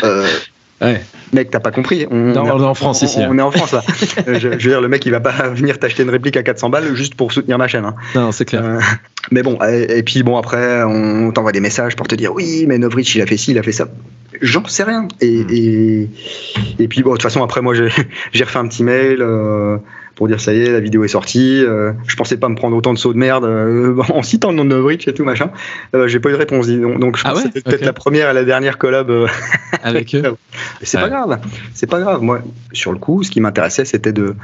Euh, 0.04 0.28
Ouais. 0.82 1.00
mec, 1.32 1.52
t'as 1.52 1.60
pas 1.60 1.70
compris. 1.72 2.08
On, 2.10 2.16
Non, 2.34 2.42
on 2.44 2.60
est- 2.60 2.64
en 2.64 2.74
France 2.74 3.04
on- 3.04 3.06
ici, 3.06 3.22
hein. 3.22 3.28
On 3.32 3.38
est 3.38 3.42
en 3.42 3.52
France 3.52 3.72
là. 3.72 3.84
Euh, 4.28 4.34
je, 4.34 4.40
je 4.40 4.48
veux 4.48 4.58
dire, 4.58 4.82
le 4.82 4.88
mec, 4.88 5.06
il 5.06 5.12
va 5.12 5.20
pas 5.20 5.32
venir 5.54 5.78
t'acheter 5.78 6.02
une 6.02 6.10
réplique 6.10 6.38
à 6.38 6.44
400 6.44 6.70
balles 6.70 6.96
juste 6.96 7.14
pour 7.14 7.32
soutenir 7.32 7.60
ma 7.60 7.68
chaîne. 7.68 7.86
hein. 7.86 7.96
Non, 8.16 8.32
c'est 8.32 8.46
clair. 8.46 8.64
Euh, 8.66 8.80
mais 9.30 9.44
bon, 9.44 9.60
et, 9.64 10.00
et 10.00 10.04
puis 10.04 10.24
bon, 10.24 10.38
après, 10.38 10.82
on 10.84 11.32
t'envoie 11.32 11.52
des 11.52 11.60
messages 11.60 11.96
pour 11.96 12.08
te 12.08 12.16
dire 12.16 12.34
oui, 12.34 12.66
mais 12.68 12.80
Novrich, 12.80 13.14
il 13.14 13.22
a 13.22 13.28
fait 13.28 13.38
ci, 13.38 13.52
il 13.52 13.60
a 13.60 13.64
fait 13.64 13.72
ça. 13.72 13.88
J'en 14.42 14.66
sais 14.66 14.82
rien. 14.84 15.08
Et, 15.20 15.44
Hmm. 15.44 15.48
et, 15.52 16.10
et 16.80 16.88
puis 16.88 17.04
bon, 17.04 17.12
de 17.12 17.16
toute 17.18 17.24
façon, 17.24 17.44
après, 17.44 17.62
moi, 17.62 17.76
j'ai 17.76 17.90
j'ai 18.34 18.44
refait 18.44 18.58
un 18.60 18.68
petit 18.68 18.84
mail. 18.84 19.18
euh, 19.22 19.78
pour 20.22 20.28
dire 20.28 20.40
ça 20.40 20.54
y 20.54 20.62
est, 20.62 20.72
la 20.72 20.80
vidéo 20.80 21.04
est 21.04 21.08
sortie. 21.08 21.66
euh, 21.66 21.94
je 22.06 22.16
pensais 22.16 22.38
pas 22.38 22.48
me 22.48 22.54
prendre 22.54 22.78
autant 22.78 22.94
de 22.94 23.00
sauts 23.00 23.12
de 23.12 23.18
merde 23.18 23.44
euh, 23.44 23.96
en 24.14 24.22
citant 24.22 24.52
le 24.52 24.56
nom 24.58 24.64
de 24.66 24.70
Novrich 24.70 25.08
et 25.08 25.16
tout 25.16 25.24
machin. 25.26 25.50
Euh, 25.96 26.08
J'ai 26.08 26.20
pas 26.20 26.30
eu 26.30 26.34
de 26.34 26.38
réponse. 26.38 26.68
donc, 26.68 27.18
je 27.18 27.24
Ah 27.26 27.30
pense 27.32 27.40
ouais 27.40 27.50
que 27.50 27.56
c'était 27.56 27.62
peut-être 27.72 27.86
la 27.86 27.94
première 27.94 28.30
et 28.30 28.34
la 28.36 28.44
dernière 28.44 28.78
collab. 28.78 29.12
Avec 29.84 30.14
eux. 30.14 30.22
c'est 30.84 31.00
pas 31.00 31.10
grave, 31.10 31.40
c'est 31.74 31.90
pas 31.90 32.00
grave. 32.00 32.22
Moi, 32.22 32.42
sur 32.72 32.92
le 32.92 33.00
coup, 33.00 33.24
ce 33.24 33.32
qui 33.32 33.40
m'intéressait, 33.42 33.84
c'était 33.84 34.14
de, 34.14 34.36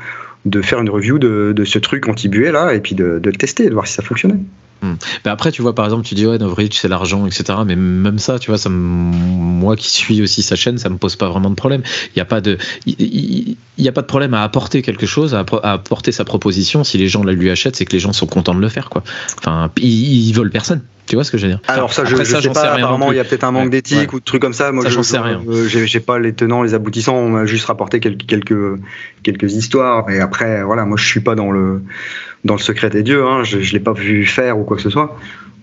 de 0.46 0.62
faire 0.64 0.80
une 0.82 0.90
review 0.90 1.20
de, 1.20 1.54
de 1.56 1.64
ce 1.64 1.78
truc 1.78 2.08
anti-buée 2.08 2.50
là, 2.52 2.74
et 2.74 2.80
puis 2.80 2.96
de, 2.96 3.20
de 3.20 3.30
le 3.30 3.36
tester, 3.36 3.70
de 3.70 3.74
voir 3.76 3.86
si 3.86 3.94
ça 3.94 4.02
fonctionnait. 4.02 4.40
Mais 4.82 5.32
après, 5.32 5.52
tu 5.52 5.62
vois, 5.62 5.76
par 5.76 5.86
exemple, 5.86 6.06
tu 6.08 6.16
dis 6.16 6.26
ouais, 6.26 6.38
Novrich, 6.40 6.78
c'est 6.80 6.88
l'argent, 6.88 7.26
etc. 7.28 7.60
Mais 7.68 7.76
même 7.76 8.18
ça, 8.20 8.40
tu 8.40 8.50
vois, 8.50 8.58
ça 8.58 8.70
moi 8.70 9.76
qui 9.76 9.90
suis 9.92 10.22
aussi 10.24 10.42
sa 10.42 10.56
chaîne, 10.56 10.78
ça 10.80 10.90
me 10.90 10.98
pose 10.98 11.16
pas 11.16 11.30
vraiment 11.30 11.50
de 11.52 11.56
problème. 11.56 11.84
Il 12.16 12.18
y 12.18 12.22
a 12.22 12.26
pas 12.26 12.42
de, 12.42 12.58
il, 12.88 12.96
il- 13.00 13.58
il 13.78 13.86
y 13.86 13.88
a 13.88 13.92
pas 13.92 14.02
de 14.02 14.08
problème 14.08 14.34
à 14.34 14.44
apporter 14.44 14.82
quelque 14.82 15.06
chose, 15.06 15.36
à, 15.36 15.46
apporter 15.64 16.12
sa 16.12 16.26
proposition. 16.26 16.84
Si 16.84 16.98
les 16.98 17.08
gens 17.08 17.24
la 17.24 17.34
lui 17.34 17.50
achètent, 17.50 17.76
c'est 17.76 17.86
que 17.86 17.94
les 17.94 18.00
gens 18.00 18.14
sont 18.14 18.28
contents 18.28 18.56
de 18.56 18.62
le 18.62 18.70
faire, 18.70 18.90
quoi. 18.90 19.04
Enfin, 19.40 19.70
ils, 19.78 20.28
ils 20.30 20.34
veulent 20.34 20.50
personne. 20.52 20.82
Tu 21.06 21.16
vois 21.16 21.24
ce 21.24 21.32
que 21.32 21.38
je 21.38 21.44
veux 21.46 21.52
dire? 21.54 21.62
Alors 21.70 21.94
ça, 21.94 22.04
je, 22.04 22.12
Après 22.14 22.26
je 22.26 22.38
sais 22.42 22.50
pas, 22.50 22.74
rien 22.74 22.84
apparemment, 22.84 23.14
il 23.14 23.18
y 23.18 23.20
a 23.20 23.24
peut-être 23.24 23.46
un 23.46 23.52
manque 23.52 23.66
Ouais, 23.66 23.70
d'éthique 23.70 24.12
ouais. 24.12 24.16
ou 24.16 24.20
de 24.20 24.26
trucs 24.26 24.42
comme 24.42 24.52
ça. 24.52 24.74
Moi, 24.74 24.84
Ça, 24.84 24.90
je- 24.90 25.02
sais 25.02 25.18
rien. 25.18 25.42
J'ai 25.70 25.88
j'ai 25.88 26.00
pas 26.02 26.20
les 26.20 26.34
tenants, 26.34 26.64
les 26.64 26.74
aboutissants, 26.74 27.16
on 27.16 27.30
m'a 27.30 27.46
juste 27.46 27.66
rapporté 27.66 28.02
quelques, 28.02 28.26
quelques, 28.26 28.80
quelques 29.24 29.54
histoires. 29.54 30.10
Et 30.10 30.20
après, 30.20 30.64
voilà, 30.64 30.84
moi, 30.84 30.98
je 30.98 31.06
suis 31.06 31.22
pas 31.22 31.36
dans 31.36 31.50
le, 31.52 31.82
dans 32.44 32.56
le 32.56 32.60
secret 32.60 32.90
des 32.90 33.04
dieux, 33.04 33.26
hein, 33.26 33.44
je, 33.46 33.62
je 33.62 33.72
l'ai 33.72 33.80
pas 33.80 33.94
vu 33.94 34.26
faire 34.26 34.60
ou 34.60 34.64
quoi 34.64 34.76
que 34.76 34.84
ce 34.84 34.90
soit. 34.90 35.18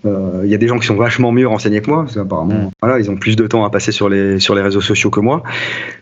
Euh, 0.05 0.41
Il 0.43 0.49
y 0.51 0.53
a 0.53 0.57
des 0.57 0.67
gens 0.67 0.77
qui 0.77 0.85
sont 0.87 0.95
vachement 0.95 1.31
mieux 1.31 1.47
renseignés 1.47 1.81
que 1.81 1.89
moi, 1.89 2.03
parce 2.03 2.15
qu'apparemment, 2.15 2.53
Mm. 2.55 2.69
voilà, 2.81 2.99
ils 2.99 3.09
ont 3.09 3.15
plus 3.17 3.35
de 3.35 3.47
temps 3.47 3.65
à 3.65 3.69
passer 3.69 3.91
sur 3.91 4.07
les, 4.09 4.39
sur 4.39 4.53
les 4.55 4.61
réseaux 4.61 4.81
sociaux 4.81 5.09
que 5.09 5.19
moi. 5.19 5.41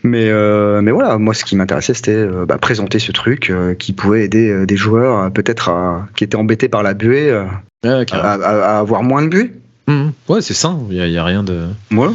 Mais, 0.02 0.28
euh, 0.28 0.82
mais 0.82 0.90
voilà, 0.90 1.16
moi, 1.18 1.32
ce 1.34 1.44
qui 1.44 1.56
m'intéressait, 1.56 1.94
c'était 1.94 2.12
euh, 2.12 2.44
bah, 2.46 2.58
présenter 2.58 2.98
ce 2.98 3.12
truc 3.12 3.50
euh, 3.50 3.74
qui 3.74 3.92
pouvait 3.92 4.24
aider 4.24 4.50
euh, 4.50 4.66
des 4.66 4.76
joueurs, 4.76 5.30
peut-être 5.32 5.68
à- 5.70 6.06
qui 6.16 6.24
étaient 6.24 6.36
embêtés 6.36 6.68
par 6.68 6.82
la 6.82 6.92
buée, 6.94 7.30
euh, 7.30 7.44
Ouais, 7.84 7.90
à, 7.90 8.04
carrément. 8.04 8.44
à- 8.44 8.48
à 8.48 8.78
avoir 8.78 9.02
moins 9.02 9.22
de 9.22 9.28
buée. 9.28 9.52
Mhm. 9.88 10.12
Ouais, 10.28 10.40
c'est 10.42 10.54
ça. 10.54 10.76
Il 10.90 10.96
y, 10.96 11.18
a- 11.18 11.24
rien 11.24 11.42
de. 11.42 11.62
Voilà. 11.90 12.12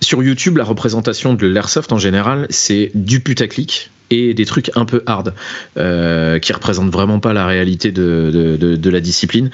Sur 0.00 0.22
YouTube, 0.22 0.56
la 0.58 0.64
représentation 0.64 1.34
de 1.34 1.46
l'airsoft 1.46 1.90
en 1.92 1.98
général, 1.98 2.46
c'est 2.50 2.90
du 2.94 3.20
putaclic 3.20 3.90
et 4.10 4.34
des 4.34 4.44
trucs 4.46 4.70
un 4.76 4.84
peu 4.84 5.02
hard 5.06 5.34
euh, 5.76 6.38
qui 6.38 6.52
représentent 6.52 6.92
vraiment 6.92 7.18
pas 7.20 7.32
la 7.32 7.46
réalité 7.46 7.92
de, 7.92 8.30
de, 8.32 8.56
de- 8.56 8.76
de 8.76 8.90
la 8.90 9.00
discipline. 9.00 9.50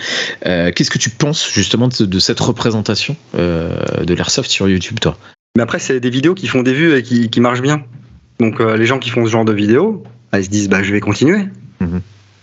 Euh, 0.47 0.71
Qu'est-ce 0.75 0.91
que 0.91 0.99
tu 0.99 1.11
penses 1.11 1.51
justement 1.53 1.89
de, 1.89 2.19
cette 2.19 2.41
représentation 2.41 3.17
euh, 3.35 4.05
de 4.05 4.15
l'airsoft 4.15 4.51
sur 4.51 4.69
YouTube, 4.69 4.99
toi? 5.01 5.17
Mais 5.57 5.63
après, 5.63 5.79
c'est 5.79 6.01
des 6.01 6.11
vidéos 6.11 6.35
qui 6.35 6.47
font 6.49 6.63
des 6.63 6.73
vues 6.73 6.95
et 6.97 7.03
qui, 7.03 7.29
qui 7.31 7.41
marchent 7.41 7.63
bien. 7.63 7.85
Donc 8.41 8.61
euh, 8.61 8.77
les 8.77 8.87
gens 8.87 8.99
qui 8.99 9.11
font 9.11 9.25
ce 9.27 9.31
genre 9.31 9.45
de 9.45 9.53
vidéos, 9.53 10.03
bah, 10.33 10.41
ils 10.41 10.45
se 10.45 10.51
disent 10.51 10.69
bah 10.69 10.83
je 10.83 10.93
vais 10.93 11.01
continuer. 11.01 11.45
Mhm. 11.81 12.01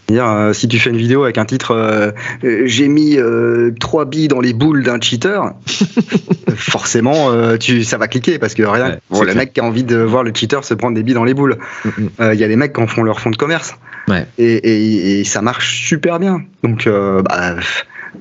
C'est-à-dire, 0.10 0.28
euh, 0.28 0.54
si 0.54 0.68
tu 0.68 0.80
fais 0.80 0.90
une 0.90 0.98
vidéo 0.98 1.24
avec 1.24 1.38
un 1.38 1.46
titre 1.46 1.70
euh, 1.72 2.10
euh, 2.44 2.64
j'ai 2.66 2.88
mis 2.88 3.18
euh, 3.18 3.70
trois 3.80 4.06
billes 4.06 4.28
dans 4.28 4.40
les 4.42 4.54
boules 4.54 4.82
d'un 4.84 5.00
cheater, 5.00 5.54
forcément 6.56 7.32
euh, 7.32 7.58
tu 7.58 7.84
ça 7.84 7.98
va 7.98 8.08
cliquer 8.08 8.40
parce 8.40 8.56
que 8.56 8.64
rien. 8.64 8.90
Ouais, 8.90 9.00
bon, 9.12 9.16
c'est 9.18 9.20
le 9.22 9.26
clair. 9.28 9.36
mec 9.38 9.54
qui 9.54 9.60
a 9.60 9.64
envie 9.64 9.84
de 9.84 9.98
voir 9.98 10.24
le 10.24 10.32
cheater 10.34 10.64
se 10.64 10.74
prendre 10.74 10.96
des 10.96 11.04
billes 11.04 11.14
dans 11.14 11.24
les 11.26 11.36
boules. 11.36 11.58
Mhm. 11.86 12.10
Euh, 12.22 12.34
Il 12.34 12.40
y 12.40 12.44
a 12.44 12.48
des 12.48 12.56
mecs 12.56 12.74
qui 12.74 12.82
en 12.82 12.88
font 12.88 13.04
leur 13.04 13.20
fond 13.20 13.30
de 13.30 13.36
commerce. 13.36 13.76
Ouais. 14.08 14.26
Et, 14.40 14.56
et- 14.56 15.20
et 15.20 15.24
ça 15.24 15.44
marche 15.44 15.84
super 15.86 16.18
bien. 16.20 16.42
Donc, 16.64 16.88
bah, 16.88 17.56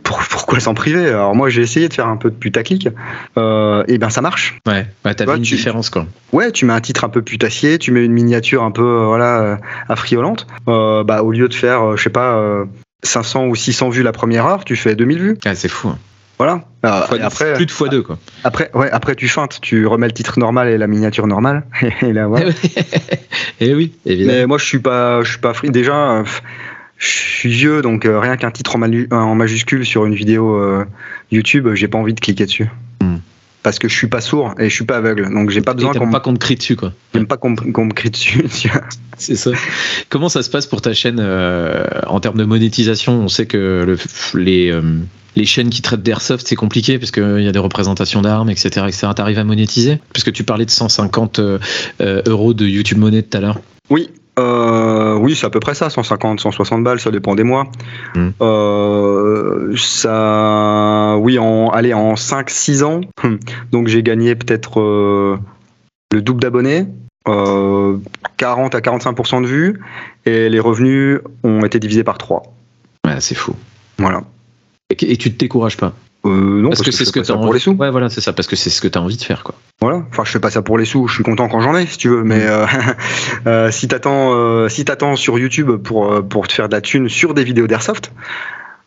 pour- 0.02 0.19
pourquoi 0.31 0.60
s'en 0.60 0.74
priver? 0.74 1.09
Alors 1.09 1.35
moi, 1.35 1.48
j'ai 1.48 1.62
essayé 1.62 1.89
de 1.89 1.94
faire 1.94 2.06
un 2.09 2.16
peu 2.16 2.31
de 2.31 2.35
putaclic. 2.36 2.89
Euh, 3.36 3.85
et 3.89 3.98
ben 3.98 4.10
ça 4.10 4.20
marche. 4.20 4.59
Ouais, 4.66 4.86
ouais 5.05 5.15
t'as 5.15 5.24
vu 5.24 5.36
une 5.36 5.43
tu- 5.43 5.56
différence 5.56 5.90
quoi. 5.90 6.06
Ouais, 6.32 6.51
tu 6.52 6.65
mets 6.65 6.73
un 6.73 6.81
titre 6.81 7.05
un 7.05 7.09
peu 7.09 7.23
putassier, 7.23 7.78
tu 7.78 7.90
mets 7.93 8.05
une 8.05 8.12
miniature 8.12 8.62
un 8.62 8.70
peu 8.70 8.82
euh, 8.82 9.06
voilà 9.06 9.40
euh, 9.40 9.56
affriolante. 9.89 10.47
Euh, 10.69 11.05
bah 11.05 11.23
au 11.23 11.32
lieu 11.32 11.48
de 11.48 11.55
faire, 11.55 11.97
je 11.97 12.02
sais 12.02 12.10
pas, 12.10 12.36
euh, 12.36 12.65
500 13.02 13.47
ou 13.47 13.55
600 13.55 13.90
vues 13.90 14.02
la 14.02 14.12
première 14.12 14.47
heure, 14.47 14.65
tu 14.65 14.77
fais 14.77 14.94
2000 14.94 15.19
vues. 15.20 15.39
Ah, 15.44 15.55
c'est 15.55 15.69
fou. 15.69 15.89
hein. 15.89 15.98
Voilà. 16.39 16.62
Et 17.16 17.20
après, 17.20 17.55
plus 17.55 17.66
de 17.66 17.70
fois 17.73 17.89
deux 17.89 18.01
quoi. 18.02 18.16
après, 18.44 18.70
ouais, 18.73 18.89
après 18.93 19.16
tu 19.16 19.27
feintes, 19.27 19.59
tu 19.60 19.86
remets 19.89 20.06
le 20.06 20.12
titre 20.12 20.39
normal 20.39 20.69
et 20.69 20.78
la 20.78 20.86
miniature 20.86 21.27
normale. 21.27 21.65
et 22.02 22.12
là, 22.12 22.28
voilà. 22.28 22.51
Et 23.60 23.74
oui, 23.74 23.93
évidemment. 24.06 24.39
Mais 24.39 24.47
moi, 24.47 24.59
je 24.59 24.65
suis 24.65 24.78
pas, 24.78 25.20
je 25.24 25.31
suis 25.31 25.40
pas 25.40 25.52
free. 25.52 25.70
Déjà, 25.70 26.23
je 26.98 27.06
suis 27.06 27.48
vieux, 27.50 27.80
donc 27.82 28.04
euh, 28.06 28.18
rien 28.18 28.36
qu'un 28.36 28.50
titre 28.50 28.76
en, 28.76 28.78
malu- 28.78 29.08
en 29.10 29.34
majuscule 29.34 29.86
sur 29.86 30.04
une 30.06 30.14
vidéo 30.14 30.56
euh, 30.56 30.84
YouTube, 31.30 31.68
j'ai 31.74 31.88
pas 31.88 31.98
envie 31.98 32.14
de 32.14 32.20
cliquer 32.20 32.44
dessus. 32.44 32.68
Hmm. 33.00 33.16
Parce 33.62 33.78
que 33.78 33.88
je 33.88 33.94
suis 33.94 34.06
pas 34.08 34.20
sourd 34.20 34.54
et 34.58 34.68
je 34.68 34.74
suis 34.74 34.84
pas 34.84 34.96
aveugle, 34.96 35.32
donc 35.32 35.50
j'ai 35.50 35.60
pas 35.60 35.74
besoin 35.74 35.92
qu'on 35.92 36.10
pas 36.10 36.18
me, 36.18 36.22
qu'on 36.24 36.34
te 36.34 36.38
crie 36.38 36.54
dessus 36.56 36.76
quoi. 36.76 36.92
j'aime 37.14 37.26
pas 37.26 37.36
qu'on 37.36 37.50
me- 37.50 37.84
me 37.84 37.92
crie 37.92 38.10
dessus. 38.10 38.42
C'est 39.18 39.36
ça. 39.36 39.50
Comment 40.08 40.28
ça 40.28 40.42
se 40.42 40.50
passe 40.50 40.66
pour 40.66 40.80
ta 40.80 40.92
chaîne 40.94 41.18
euh, 41.20 41.84
en 42.06 42.20
termes 42.20 42.38
de 42.38 42.44
monétisation? 42.44 43.12
On 43.20 43.28
sait 43.28 43.46
que 43.46 43.84
le- 43.86 44.40
les, 44.40 44.70
euh, 44.70 44.80
les 45.36 45.44
chaînes 45.44 45.70
qui 45.70 45.82
traitent 45.82 46.02
d'airsoft, 46.04 46.46
c'est 46.48 46.54
compliqué 46.56 46.98
parce 46.98 47.10
qu'il 47.10 47.40
y 47.42 47.48
a 47.48 47.52
des 47.52 47.58
représentations 47.58 48.22
d'armes, 48.22 48.48
etc. 48.50 48.86
etc. 48.88 49.08
T'arrives 49.14 49.38
à 49.38 49.44
monétiser? 49.44 49.98
Parce 50.12 50.24
que 50.24 50.30
tu 50.30 50.44
parlais 50.44 50.64
de 50.64 50.70
150 50.70 51.38
euh, 51.40 51.58
euh, 52.00 52.22
euros 52.26 52.54
de 52.54 52.66
YouTube 52.66 52.98
Money 52.98 53.22
tout 53.22 53.36
à 53.36 53.40
l'heure. 53.40 53.60
Oui, 53.90 54.08
euh, 54.39 55.16
oui, 55.16 55.35
c'est 55.35 55.47
à 55.47 55.51
peu 55.51 55.60
près 55.60 55.74
ça, 55.74 55.90
150, 55.90 56.40
160 56.40 56.85
balles, 56.85 57.01
ça 57.01 57.10
dépend 57.10 57.35
des 57.35 57.43
mois. 57.43 57.66
Mm. 58.15 58.28
Euh, 58.40 59.77
ça, 59.77 61.16
oui, 61.19 61.39
en, 61.39 61.69
allez, 61.70 61.93
en 61.93 62.15
5-6 62.15 62.85
ans, 62.85 63.01
donc 63.73 63.89
j'ai 63.89 64.02
gagné 64.02 64.35
peut-être 64.35 64.81
euh, 64.81 65.39
le 66.12 66.23
double 66.23 66.40
d'abonnés, 66.40 66.86
euh, 67.27 67.97
40 68.36 68.74
à 68.74 68.81
45% 68.81 69.43
de 69.43 69.47
vues, 69.47 69.81
et 70.24 70.48
les 70.48 70.60
revenus 70.60 71.20
ont 71.43 71.65
été 71.65 71.78
divisés 71.78 72.05
par 72.05 72.19
3. 72.19 72.43
Ouais, 73.06 73.20
c'est 73.20 73.35
fou. 73.35 73.55
Voilà. 73.98 74.23
Et, 74.90 75.12
et 75.12 75.16
tu 75.16 75.32
te 75.32 75.39
décourages 75.39 75.77
pas? 75.77 75.93
Euh, 76.28 76.60
non, 76.62 76.70
Parce, 76.70 76.82
que, 76.82 76.90
c'est 76.90 77.05
ce 77.05 77.12
que 77.12 77.20
t'as 77.20 77.26
ça 77.26 77.34
pour 77.34 77.52
les 77.52 77.60
sous. 77.60 77.72
Ouais, 77.72 77.90
voilà, 77.90 78.09
c'est 78.09 78.20
ça. 78.20 78.32
Parce 78.32 78.46
que 78.48 78.56
c'est 78.56 78.70
ce 78.70 78.80
que 78.80 78.88
t'as 78.88 79.00
envie 79.00 79.16
de 79.16 79.22
faire, 79.22 79.42
quoi. 79.42 79.55
Voilà. 79.80 80.05
Enfin, 80.10 80.24
je 80.24 80.30
fais 80.30 80.40
pas 80.40 80.50
ça 80.50 80.62
pour 80.62 80.78
les 80.78 80.84
sous. 80.84 81.06
Je 81.09 81.14
suis 81.14 81.24
content 81.24 81.48
quand 81.48 81.60
j'en 81.60 81.76
ai, 81.76 81.86
si 81.86 81.98
tu 81.98 82.09
veux. 82.09 82.22
Mais 82.24 82.38
Mm. 82.38 82.48
euh, 82.48 82.66
euh, 83.46 83.70
si 83.70 83.88
t'attends, 83.88 84.68
si 84.68 84.84
t'attends 84.84 85.16
sur 85.16 85.38
YouTube 85.38 85.70
pour 85.82 86.26
pour 86.28 86.48
te 86.48 86.52
faire 86.52 86.68
de 86.68 86.74
la 86.74 86.80
thune 86.80 87.09
sur 87.09 87.34
des 87.34 87.44
vidéos 87.44 87.66
d'airsoft, 87.66 88.12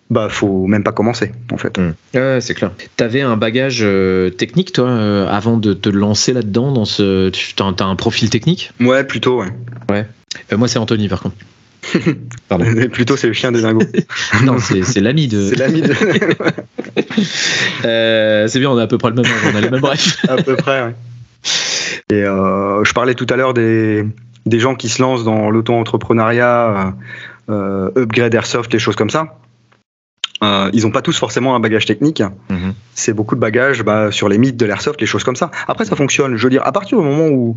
bah 0.10 0.28
faut 0.30 0.68
même 0.68 0.84
pas 0.84 0.92
commencer, 0.92 1.32
en 1.54 1.58
fait. 1.58 1.78
Ouais, 2.14 2.40
c'est 2.42 2.54
clair. 2.54 2.72
T'avais 2.98 3.22
un 3.22 3.38
bagage 3.38 3.80
euh, 3.82 4.30
technique, 4.30 4.74
toi, 4.74 4.88
euh, 4.90 5.28
avant 5.30 5.56
de 5.58 5.74
te 5.74 5.88
lancer 5.88 6.34
là-dedans 6.34 6.72
dans 6.74 6.84
ce. 6.86 7.30
Tu 7.30 7.54
t'as, 7.56 7.72
t'as 7.72 7.86
un 7.86 7.96
profil 7.96 8.30
technique? 8.30 8.72
Ouais, 8.82 9.06
plutôt. 9.06 9.42
Ouais. 9.90 10.06
Euh, 10.52 10.58
Moi, 10.58 10.68
c'est 10.68 10.80
Anthony, 10.80 11.08
par 11.08 11.22
contre. 11.22 11.36
Pardon. 12.50 12.66
plutôt, 12.92 13.16
c'est 13.18 13.28
le 13.28 13.34
chien 13.34 13.52
des 13.52 13.62
dingos. 13.62 13.82
non, 14.44 14.60
c'est, 14.60 14.84
c'est 14.84 15.00
l'ami 15.00 15.28
de. 15.28 15.48
c'est 15.50 15.56
l'ami 15.56 15.82
de. 15.82 15.94
Euh, 17.84 18.48
c'est 18.48 18.60
bien, 18.60 18.70
on 18.70 18.78
a 18.78 18.84
à 18.84 18.88
peu 18.88 18.98
près 18.98 19.10
le 19.10 19.16
même 19.16 19.26
âge, 19.26 19.52
on 19.52 19.58
a 19.58 19.62
les 19.62 19.70
mêmes 19.70 19.82
bref. 19.82 20.24
à 20.30 20.36
peu 20.36 20.56
près. 20.56 20.84
Ouais. 20.84 20.96
Et 22.12 22.24
euh, 22.24 22.84
je 22.84 22.94
parlais 22.94 23.16
tout 23.16 23.26
à 23.30 23.36
l'heure 23.36 23.54
des 23.54 24.06
des 24.46 24.60
gens 24.60 24.76
qui 24.76 24.90
se 24.90 25.02
lancent 25.02 25.24
dans 25.24 25.50
l'auto-entrepreneuriat, 25.50 26.96
euh, 27.50 27.90
upgrade 27.96 28.34
airsoft, 28.34 28.72
les 28.74 28.80
choses 28.80 28.96
comme 28.96 29.10
ça. 29.10 29.38
Euh, 30.44 30.72
ils 30.74 30.84
n'ont 30.84 30.92
pas 30.92 31.04
tous 31.04 31.18
forcément 31.18 31.56
un 31.56 31.60
bagage 31.60 31.86
technique. 31.86 32.24
Mhm. 32.50 32.74
C'est 32.96 33.14
beaucoup 33.14 33.36
de 33.36 33.40
bagages 33.40 33.84
bah, 33.84 34.12
sur 34.12 34.28
les 34.28 34.40
mythes 34.40 34.58
de 34.58 34.66
l'airsoft, 34.66 35.00
les 35.00 35.08
choses 35.08 35.24
comme 35.24 35.36
ça. 35.36 35.52
Après, 35.68 35.86
ça 35.86 35.96
fonctionne. 35.96 36.36
Je 36.36 36.44
veux 36.44 36.50
dire, 36.50 36.66
à 36.66 36.72
partir 36.72 36.98
du 36.98 37.04
moment 37.04 37.28
où, 37.28 37.56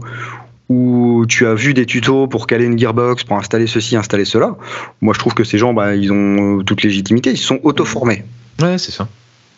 où 0.69 1.25
tu 1.27 1.47
as 1.47 1.55
vu 1.55 1.73
des 1.73 1.87
tutos 1.87 2.27
pour 2.27 2.47
caler 2.47 2.67
une 2.67 2.79
gearbox, 2.79 3.25
pour 3.25 3.39
installer 3.39 3.67
ceci, 3.67 3.97
installer 3.97 4.27
cela, 4.27 4.57
moi 5.01 5.15
je 5.15 5.19
trouve 5.19 5.35
que 5.35 5.45
ces 5.45 5.57
gens, 5.57 5.73
bah, 5.73 5.95
ils 5.95 6.13
ont 6.13 6.63
toute 6.63 6.83
légitimité, 6.83 7.31
ils 7.31 7.39
sont 7.39 7.61
auto-formés. 7.63 8.25
Ouais, 8.61 8.77
c'est 8.79 8.93
ça. 8.93 9.09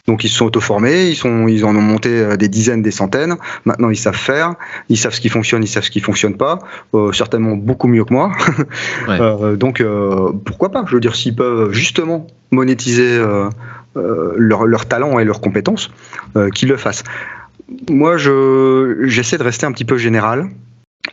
Donc 0.07 0.23
ils 0.23 0.29
se 0.29 0.37
sont 0.37 0.47
auto-formés, 0.47 1.09
ils, 1.09 1.17
sont, 1.17 1.49
ils 1.49 1.65
en 1.65 1.75
ont 1.75 1.83
monté 1.83 2.11
euh, 2.11 2.37
des 2.37 2.49
dizaines, 2.49 2.83
des 2.83 2.91
centaines. 2.91 3.37
Maintenant 3.65 3.91
ils 3.91 3.97
savent 3.97 4.17
faire, 4.17 4.55
ils 4.89 4.97
savent 4.97 5.13
ce 5.13 5.21
qui 5.21 5.29
fonctionne, 5.29 5.63
ils 5.63 5.69
savent 5.69 5.83
ce 5.83 5.91
qui 5.91 6.01
fonctionne 6.01 6.37
pas. 6.37 6.61
Euh, 6.95 7.13
certainement 7.13 7.57
beaucoup 7.57 7.89
mieux 7.89 8.05
que 8.05 8.13
moi. 8.13 8.33
euh, 9.09 9.57
donc 9.57 9.81
euh, 9.81 10.33
pourquoi 10.45 10.71
pas? 10.71 10.85
Je 10.87 10.95
veux 10.95 11.01
dire, 11.01 11.17
s'ils 11.17 11.35
peuvent 11.35 11.73
justement 11.73 12.27
monétiser 12.53 13.21
leur, 13.95 14.67
leur, 14.67 14.87
talent 14.87 15.19
et 15.19 15.25
leurs 15.25 15.41
compétences, 15.41 15.91
qu'ils 16.55 16.69
le 16.69 16.77
fassent. 16.77 17.03
Moi, 17.91 18.17
je, 18.17 19.05
j'essaie 19.07 19.37
de 19.37 19.43
rester 19.43 19.67
un 19.67 19.73
petit 19.73 19.85
peu 19.85 19.99
général. 19.99 20.49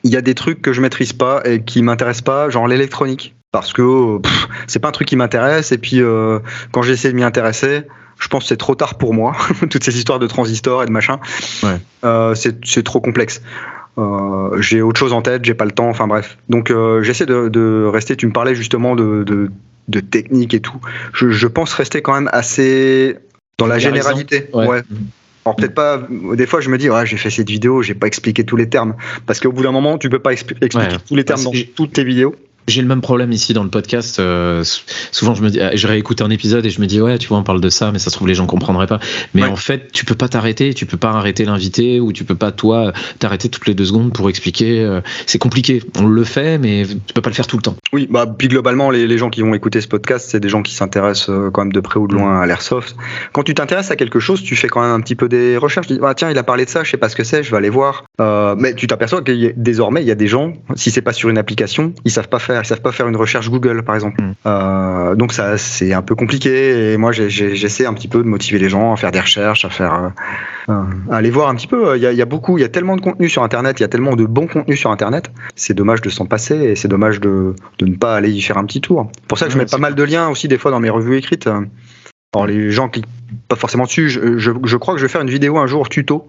Il 0.03 0.11
y 0.11 0.17
a 0.17 0.21
des 0.21 0.35
trucs 0.35 0.61
que 0.61 0.73
je 0.73 0.81
maîtrise 0.81 1.11
pas 1.11 1.41
et 1.43 1.63
qui 1.63 1.81
m'intéressent 1.81 2.21
pas, 2.21 2.49
genre 2.49 2.67
l'électronique, 2.67 3.35
parce 3.51 3.73
que 3.73 4.19
c'est 4.67 4.79
pas 4.79 4.89
un 4.89 4.91
truc 4.91 5.07
qui 5.07 5.15
m'intéresse. 5.15 5.71
Et 5.71 5.79
puis 5.79 6.01
quand 6.71 6.83
j'essaie 6.83 7.09
de 7.09 7.15
m'y 7.15 7.23
intéresser, 7.23 7.83
je 8.23 8.29
pense 8.29 8.43
que 8.43 8.47
c'est 8.47 8.57
trop 8.57 8.73
tard 8.73 8.95
pour 8.95 9.13
moi, 9.13 9.35
toutes 9.69 9.83
ces 9.83 9.97
histoires 9.97 10.17
de 10.17 10.27
transistors 10.27 10.81
et 10.81 10.85
de 10.85 10.91
machin. 10.91 11.19
Ouais. 11.61 11.77
Euh, 12.05 12.33
c'est 12.35 12.83
trop 12.83 13.01
complexe. 13.01 13.41
Euh, 13.97 14.61
j'ai 14.61 14.81
autre 14.81 14.97
chose 14.97 15.11
en 15.11 15.21
tête, 15.21 15.43
j'ai 15.43 15.53
pas 15.53 15.65
le 15.65 15.71
temps, 15.71 15.89
enfin 15.89 16.07
bref. 16.07 16.37
Donc 16.47 16.71
euh, 16.71 17.03
j'essaie 17.03 17.25
de, 17.25 17.49
de, 17.49 17.85
rester, 17.85 18.15
tu 18.15 18.25
me 18.25 18.31
parlais 18.31 18.55
justement 18.55 18.95
de, 18.95 19.23
de, 19.23 19.51
de 19.89 19.99
technique 19.99 20.53
et 20.53 20.61
tout. 20.61 20.79
Je, 21.13 21.31
je, 21.31 21.47
pense 21.47 21.73
rester 21.73 22.01
quand 22.01 22.13
même 22.13 22.29
assez 22.31 23.17
dans 23.57 23.67
la 23.67 23.77
généralité. 23.77 24.47
Ouais. 24.53 24.67
ouais. 24.67 24.81
Alors 25.45 25.57
peut-être 25.57 25.75
pas. 25.75 26.01
Des 26.35 26.47
fois, 26.47 26.61
je 26.61 26.69
me 26.69 26.77
dis, 26.77 26.89
ouais, 26.89 27.05
j'ai 27.05 27.17
fait 27.17 27.29
cette 27.29 27.49
vidéo, 27.49 27.81
j'ai 27.81 27.93
pas 27.93 28.07
expliqué 28.07 28.45
tous 28.45 28.55
les 28.55 28.69
termes, 28.69 28.95
parce 29.25 29.41
qu'au 29.41 29.51
bout 29.51 29.63
d'un 29.63 29.73
moment, 29.73 29.97
tu 29.97 30.09
peux 30.09 30.19
pas 30.19 30.31
expliquer 30.31 30.69
tous 30.69 31.15
les 31.15 31.25
termes 31.25 31.43
dans 31.43 31.51
toutes 31.75 31.91
tes 31.91 32.05
vidéos. 32.05 32.33
J'ai 32.67 32.81
le 32.81 32.87
même 32.87 33.01
problème 33.01 33.31
ici 33.31 33.53
dans 33.53 33.63
le 33.63 33.69
podcast. 33.69 34.19
Euh, 34.19 34.63
souvent, 35.11 35.35
je 35.35 35.43
me 35.43 35.49
dis, 35.49 35.59
ah, 35.59 35.75
je 35.75 35.87
réécoute 35.87 36.21
un 36.21 36.29
épisode 36.29 36.65
et 36.65 36.69
je 36.69 36.79
me 36.81 36.87
dis, 36.87 37.01
ouais, 37.01 37.17
tu 37.17 37.27
vois, 37.27 37.37
on 37.37 37.43
parle 37.43 37.61
de 37.61 37.69
ça, 37.69 37.91
mais 37.91 37.99
ça 37.99 38.09
se 38.09 38.15
trouve 38.15 38.27
les 38.27 38.35
gens 38.35 38.45
comprendraient 38.45 38.87
pas. 38.87 38.99
Mais 39.33 39.43
en 39.43 39.55
fait, 39.55 39.91
tu 39.91 40.05
peux 40.05 40.15
pas 40.15 40.29
t'arrêter, 40.29 40.73
tu 40.73 40.85
peux 40.85 40.97
pas 40.97 41.11
arrêter 41.11 41.45
l'invité 41.45 41.99
ou 41.99 42.13
tu 42.13 42.23
peux 42.23 42.35
pas 42.35 42.51
toi 42.51 42.93
t'arrêter 43.19 43.49
toutes 43.49 43.67
les 43.67 43.73
deux 43.73 43.85
secondes 43.85 44.13
pour 44.13 44.29
expliquer. 44.29 44.81
Euh, 44.81 45.01
c'est 45.25 45.39
compliqué. 45.39 45.83
On 45.99 46.07
le 46.07 46.23
fait, 46.23 46.57
mais 46.57 46.85
tu 46.85 47.13
peux 47.13 47.21
pas 47.21 47.29
le 47.29 47.35
faire 47.35 47.47
tout 47.47 47.57
le 47.57 47.63
temps. 47.63 47.75
Oui, 47.91 48.07
bah 48.09 48.25
puis 48.25 48.47
globalement, 48.47 48.89
les, 48.89 49.07
les 49.07 49.17
gens 49.17 49.29
qui 49.29 49.41
vont 49.41 49.53
écouter 49.53 49.81
ce 49.81 49.87
podcast, 49.87 50.27
c'est 50.29 50.39
des 50.39 50.49
gens 50.49 50.61
qui 50.61 50.73
s'intéressent 50.73 51.29
euh, 51.29 51.49
quand 51.51 51.61
même 51.61 51.73
de 51.73 51.79
près 51.79 51.99
ou 51.99 52.07
de 52.07 52.15
loin 52.15 52.41
à 52.41 52.45
l'airsoft. 52.45 52.95
Quand 53.33 53.43
tu 53.43 53.53
t'intéresses 53.53 53.91
à 53.91 53.95
quelque 53.95 54.19
chose, 54.19 54.41
tu 54.43 54.55
fais 54.55 54.67
quand 54.67 54.81
même 54.81 54.91
un 54.91 55.01
petit 55.01 55.15
peu 55.15 55.27
des 55.27 55.57
recherches. 55.57 55.87
Tu 55.87 55.93
dis, 55.93 55.99
ah, 56.03 56.13
tiens, 56.13 56.29
il 56.29 56.37
a 56.37 56.43
parlé 56.43 56.65
de 56.65 56.69
ça, 56.69 56.83
je 56.83 56.91
sais 56.91 56.97
pas 56.97 57.09
ce 57.09 57.15
que 57.15 57.23
c'est, 57.23 57.43
je 57.43 57.51
vais 57.51 57.57
aller 57.57 57.69
voir. 57.69 58.05
Euh, 58.21 58.55
mais 58.57 58.73
tu 58.73 58.87
t'aperçois 58.87 59.21
que 59.21 59.53
désormais, 59.57 60.01
il 60.01 60.07
y 60.07 60.11
a 60.11 60.15
des 60.15 60.27
gens, 60.27 60.53
si 60.75 60.91
c'est 60.91 61.01
pas 61.01 61.13
sur 61.13 61.29
une 61.29 61.37
application, 61.37 61.93
ils 62.05 62.11
savent 62.11 62.29
pas 62.29 62.39
faire, 62.39 62.52
ils 62.61 62.65
savent 62.65 62.81
pas 62.81 62.91
faire 62.91 63.07
une 63.07 63.15
recherche 63.15 63.49
Google, 63.49 63.83
par 63.83 63.95
exemple. 63.95 64.21
Mm. 64.21 64.33
Euh, 64.45 65.15
donc 65.15 65.33
ça, 65.33 65.57
c'est 65.57 65.93
un 65.93 66.01
peu 66.01 66.15
compliqué. 66.15 66.93
Et 66.93 66.97
moi, 66.97 67.11
j'essaie 67.11 67.85
un 67.85 67.93
petit 67.93 68.07
peu 68.07 68.19
de 68.19 68.27
motiver 68.27 68.59
les 68.59 68.69
gens 68.69 68.93
à 68.93 68.97
faire 68.97 69.11
des 69.11 69.19
recherches, 69.19 69.65
à 69.65 69.69
faire, 69.69 69.93
euh, 69.93 70.73
euh, 70.73 70.83
à 71.11 71.17
aller 71.17 71.29
voir 71.29 71.49
un 71.49 71.55
petit 71.55 71.67
peu. 71.67 71.97
Il 71.97 72.01
y, 72.01 72.21
a, 72.21 72.25
beaucoup, 72.25 72.57
il 72.57 72.61
y 72.61 72.65
a 72.65 72.69
tellement 72.69 72.95
de 72.95 73.01
contenu 73.01 73.29
sur 73.29 73.43
Internet, 73.43 73.79
il 73.79 73.83
y 73.83 73.85
a 73.85 73.89
tellement 73.89 74.15
de 74.15 74.25
bons 74.25 74.47
contenus 74.47 74.79
sur 74.79 74.91
Internet. 74.91 75.31
C'est 75.55 75.73
dommage 75.73 76.01
de 76.01 76.09
s'en 76.09 76.25
passer 76.25 76.55
et 76.55 76.75
c'est 76.75 76.87
dommage 76.87 77.19
de, 77.19 77.55
de, 77.79 77.85
ne 77.85 77.95
pas 77.95 78.15
aller 78.15 78.31
y 78.31 78.41
faire 78.41 78.57
un 78.57 78.65
petit 78.65 78.81
tour. 78.81 79.11
Pour 79.27 79.37
ça 79.37 79.45
que 79.47 79.51
je 79.51 79.57
mets 79.57 79.65
pas 79.65 79.77
mal 79.77 79.95
de 79.95 80.03
liens 80.03 80.29
aussi 80.29 80.47
des 80.47 80.57
fois 80.57 80.71
dans 80.71 80.79
mes 80.79 80.89
revues 80.89 81.17
écrites. 81.17 81.47
Alors 82.33 82.47
les 82.47 82.71
gens 82.71 82.89
cliquent 82.89 83.05
pas 83.47 83.55
forcément 83.55 83.83
dessus. 83.83 84.09
Je, 84.09 84.37
je, 84.37 84.77
crois 84.77 84.93
que 84.93 84.99
je 84.99 85.05
vais 85.05 85.11
faire 85.11 85.21
une 85.21 85.29
vidéo 85.29 85.57
un 85.57 85.67
jour 85.67 85.89
tuto. 85.89 86.27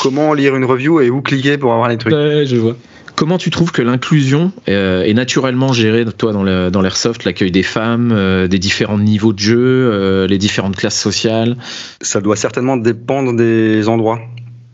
Comment 0.00 0.32
lire 0.32 0.54
une 0.54 0.64
review 0.64 1.00
et 1.00 1.10
où 1.10 1.22
cliquer 1.22 1.58
pour 1.58 1.72
avoir 1.72 1.88
les 1.88 1.98
trucs. 1.98 2.12
Ouais, 2.12 2.46
je 2.46 2.56
vois. 2.56 2.76
Comment 3.14 3.38
tu 3.38 3.50
trouves 3.50 3.72
que 3.72 3.82
l'inclusion 3.82 4.52
euh, 4.68 5.02
est 5.02 5.14
naturellement 5.14 5.72
gérée, 5.72 6.04
toi, 6.04 6.32
dans 6.32 6.82
l'airsoft, 6.82 7.24
l'accueil 7.24 7.50
des 7.50 7.62
femmes, 7.62 8.10
euh, 8.12 8.48
des 8.48 8.58
différents 8.58 8.98
niveaux 8.98 9.32
de 9.32 9.38
jeu, 9.38 9.58
euh, 9.58 10.26
les 10.26 10.38
différentes 10.38 10.76
classes 10.76 10.98
sociales? 10.98 11.56
Ça 12.00 12.20
doit 12.20 12.36
certainement 12.36 12.76
dépendre 12.76 13.34
des 13.34 13.88
endroits. 13.88 14.20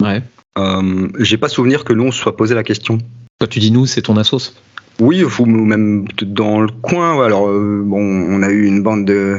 Ouais. 0.01 0.23
J'ai 1.20 1.36
pas 1.36 1.48
souvenir 1.48 1.85
que 1.85 1.93
nous, 1.93 2.05
on 2.05 2.10
se 2.10 2.19
soit 2.19 2.36
posé 2.36 2.55
la 2.55 2.65
question. 2.65 2.98
Quand 3.40 3.47
tu 3.48 3.60
dis 3.60 3.70
nous, 3.70 3.86
c'est 3.86 4.02
ton 4.02 4.16
assos 4.16 4.55
Oui, 4.98 5.23
ou 5.23 5.47
même 5.47 6.06
dans 6.23 6.60
le 6.60 6.69
coin. 6.82 7.24
Alors, 7.24 7.47
bon, 7.47 8.01
on 8.01 8.43
a 8.43 8.51
eu 8.51 8.66
une 8.66 8.82
bande 8.82 9.05
de 9.05 9.39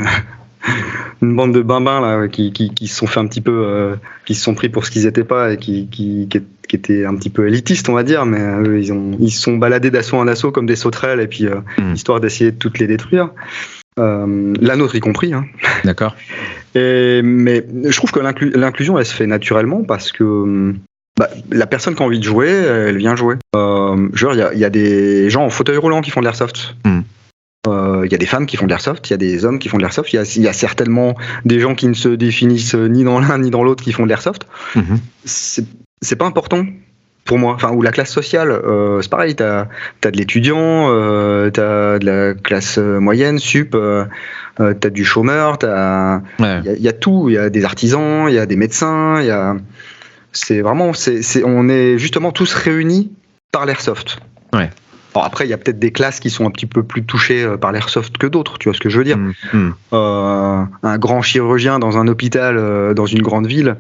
une 1.22 1.36
bande 1.36 1.54
de 1.54 1.62
bimbins 1.62 2.02
là 2.02 2.28
qui, 2.28 2.52
qui, 2.52 2.70
qui, 2.74 2.88
se 2.88 2.96
sont 2.96 3.08
fait 3.08 3.20
un 3.20 3.28
petit 3.28 3.42
peu 3.42 3.66
euh, 3.66 3.96
qui 4.26 4.36
se 4.36 4.44
sont 4.44 4.56
pris 4.56 4.70
pour 4.70 4.86
ce 4.86 4.92
qu'ils 4.92 5.06
étaient 5.06 5.24
pas 5.24 5.54
et 5.54 5.58
qui, 5.58 5.88
qui, 5.88 6.28
qui, 6.30 6.42
étaient 6.76 7.06
un 7.06 7.16
petit 7.16 7.30
peu 7.30 7.48
élitistes 7.48 7.90
on 7.90 7.94
va 7.94 8.04
dire 8.04 8.26
mais 8.26 8.40
euh, 8.40 8.64
eux 8.64 8.80
ils 8.80 8.94
ont 8.94 9.12
ils 9.20 9.32
sont 9.32 9.58
baladés 9.58 9.92
d'assaut 9.92 10.18
en 10.18 10.28
assaut 10.28 10.52
comme 10.52 10.66
des 10.66 10.76
sauterelles 10.76 11.20
et 11.20 11.28
puis 11.28 11.46
euh, 11.46 11.62
hmm. 11.78 11.94
histoire 11.94 12.20
d'essayer 12.20 12.52
de 12.52 12.58
toutes 12.58 12.80
les 12.80 12.88
détruire 12.88 13.32
la 13.98 14.78
nôtre 14.78 14.96
y 14.96 15.02
compris 15.02 15.34
hein. 15.34 15.46
d'accord 15.84 16.16
mais 16.76 17.66
je 17.84 17.96
trouve 17.98 18.12
que 18.12 18.20
l'inclusion 18.22 18.98
elle 18.98 19.06
se 19.06 19.14
fait 19.14 19.28
naturellement 19.28 19.84
parce 19.84 20.14
que 20.14 20.74
bah, 21.20 21.28
la 21.52 21.68
personne 21.68 21.96
qui 21.96 22.02
a 22.02 22.06
envie 22.06 22.20
de 22.20 22.24
jouer, 22.24 22.48
elle 22.48 22.96
vient 22.96 23.18
jouer. 23.18 23.36
genre, 23.54 24.34
il 24.34 24.38
y 24.38 24.42
a, 24.42 24.54
y 24.54 24.64
a, 24.64 24.70
des 24.70 25.30
gens 25.30 25.44
en 25.44 25.50
fauteuil 25.50 25.76
roulant 25.76 26.00
qui 26.00 26.12
font 26.12 26.22
de 26.22 26.26
l'airsoft. 26.26 26.78
Hmm. 26.86 27.02
Il 27.68 27.72
euh, 27.72 28.08
y 28.08 28.16
a 28.16 28.18
des 28.18 28.26
femmes 28.26 28.46
qui 28.46 28.56
font 28.56 28.66
de 28.66 28.72
l'airsoft, 28.72 29.10
il 29.10 29.12
y 29.12 29.14
a 29.14 29.18
des 29.18 29.44
hommes 29.44 29.60
qui 29.60 29.68
font 29.68 29.78
de 29.78 29.82
l'airsoft, 29.82 30.14
il 30.14 30.22
y, 30.22 30.40
y, 30.40 30.48
a 30.48 30.54
certainement 30.54 31.16
des 31.44 31.60
gens 31.60 31.76
qui 31.76 31.88
ne 31.88 31.94
se 31.94 32.08
définissent 32.08 32.74
ni 32.74 33.04
dans 33.04 33.20
l'un 33.20 33.38
ni 33.38 33.50
dans 33.50 33.64
l'autre 33.64 33.84
qui 33.84 33.92
font 33.92 34.04
de 34.04 34.10
l'airsoft. 34.10 34.48
Mhm. 34.76 35.00
C'est 36.02 36.16
pas 36.16 36.26
important 36.26 36.66
pour 37.26 37.38
moi. 37.38 37.54
Enfin, 37.54 37.72
ou 37.72 37.82
la 37.82 37.92
classe 37.92 38.12
sociale, 38.12 38.52
euh, 38.52 39.02
c'est 39.02 39.10
pareil, 39.10 39.36
tu 39.36 39.44
as, 39.44 39.68
de 40.02 40.18
l'étudiant, 40.18 40.88
euh, 40.90 41.52
tu 41.52 41.60
as 41.60 42.00
de 42.00 42.06
la 42.06 42.34
classe 42.34 42.78
moyenne, 42.78 43.40
sup, 43.40 43.76
euh, 43.76 44.06
euh 44.60 44.74
tu 44.80 44.88
as 44.88 44.90
du 44.90 45.06
chômeur, 45.06 45.58
il 45.62 45.68
ouais. 46.44 46.62
y, 46.64 46.70
a, 46.70 46.74
y, 46.74 46.88
a 46.88 46.94
tout, 46.94 47.30
il 47.30 47.34
y 47.34 47.38
a 47.38 47.50
des 47.50 47.66
artisans, 47.66 48.26
il 48.28 48.34
y 48.34 48.40
a 48.40 48.46
des 48.46 48.56
médecins, 48.56 49.22
il 49.22 49.28
y 49.28 49.32
a. 49.32 49.56
C'est 50.32 50.62
vraiment, 50.62 50.94
c'est 50.94 51.44
on 51.44 51.70
est 51.70 51.98
justement 51.98 52.32
tous 52.32 52.54
réunis 52.54 53.12
par 53.52 53.66
l'airsoft. 53.66 54.20
Ouais 54.54 54.70
après, 55.16 55.46
il 55.46 55.50
y 55.50 55.54
a 55.54 55.58
peut-être 55.58 55.80
des 55.80 55.92
classes 55.92 56.20
qui 56.20 56.30
sont 56.30 56.46
un 56.46 56.52
petit 56.52 56.66
peu 56.66 56.84
plus 56.84 57.04
touchées 57.04 57.44
euh, 57.44 57.58
par 57.58 57.72
l'airsoft 57.72 58.18
que 58.18 58.28
d'autres, 58.28 58.58
tu 58.58 58.70
vois 58.70 58.76
ce 58.76 58.80
que 58.80 58.90
je 58.90 58.98
veux 58.98 59.04
dire. 59.04 59.18
Mm, 59.18 59.34
mm. 59.54 59.74
Euh, 59.94 60.64
un 60.84 60.98
grand 60.98 61.22
chirurgien 61.22 61.80
dans 61.80 61.98
un 61.98 62.08
hôpital, 62.08 62.58
euh, 62.58 62.94
dans 62.94 63.06
une 63.06 63.22
grande 63.22 63.48
ville, 63.48 63.76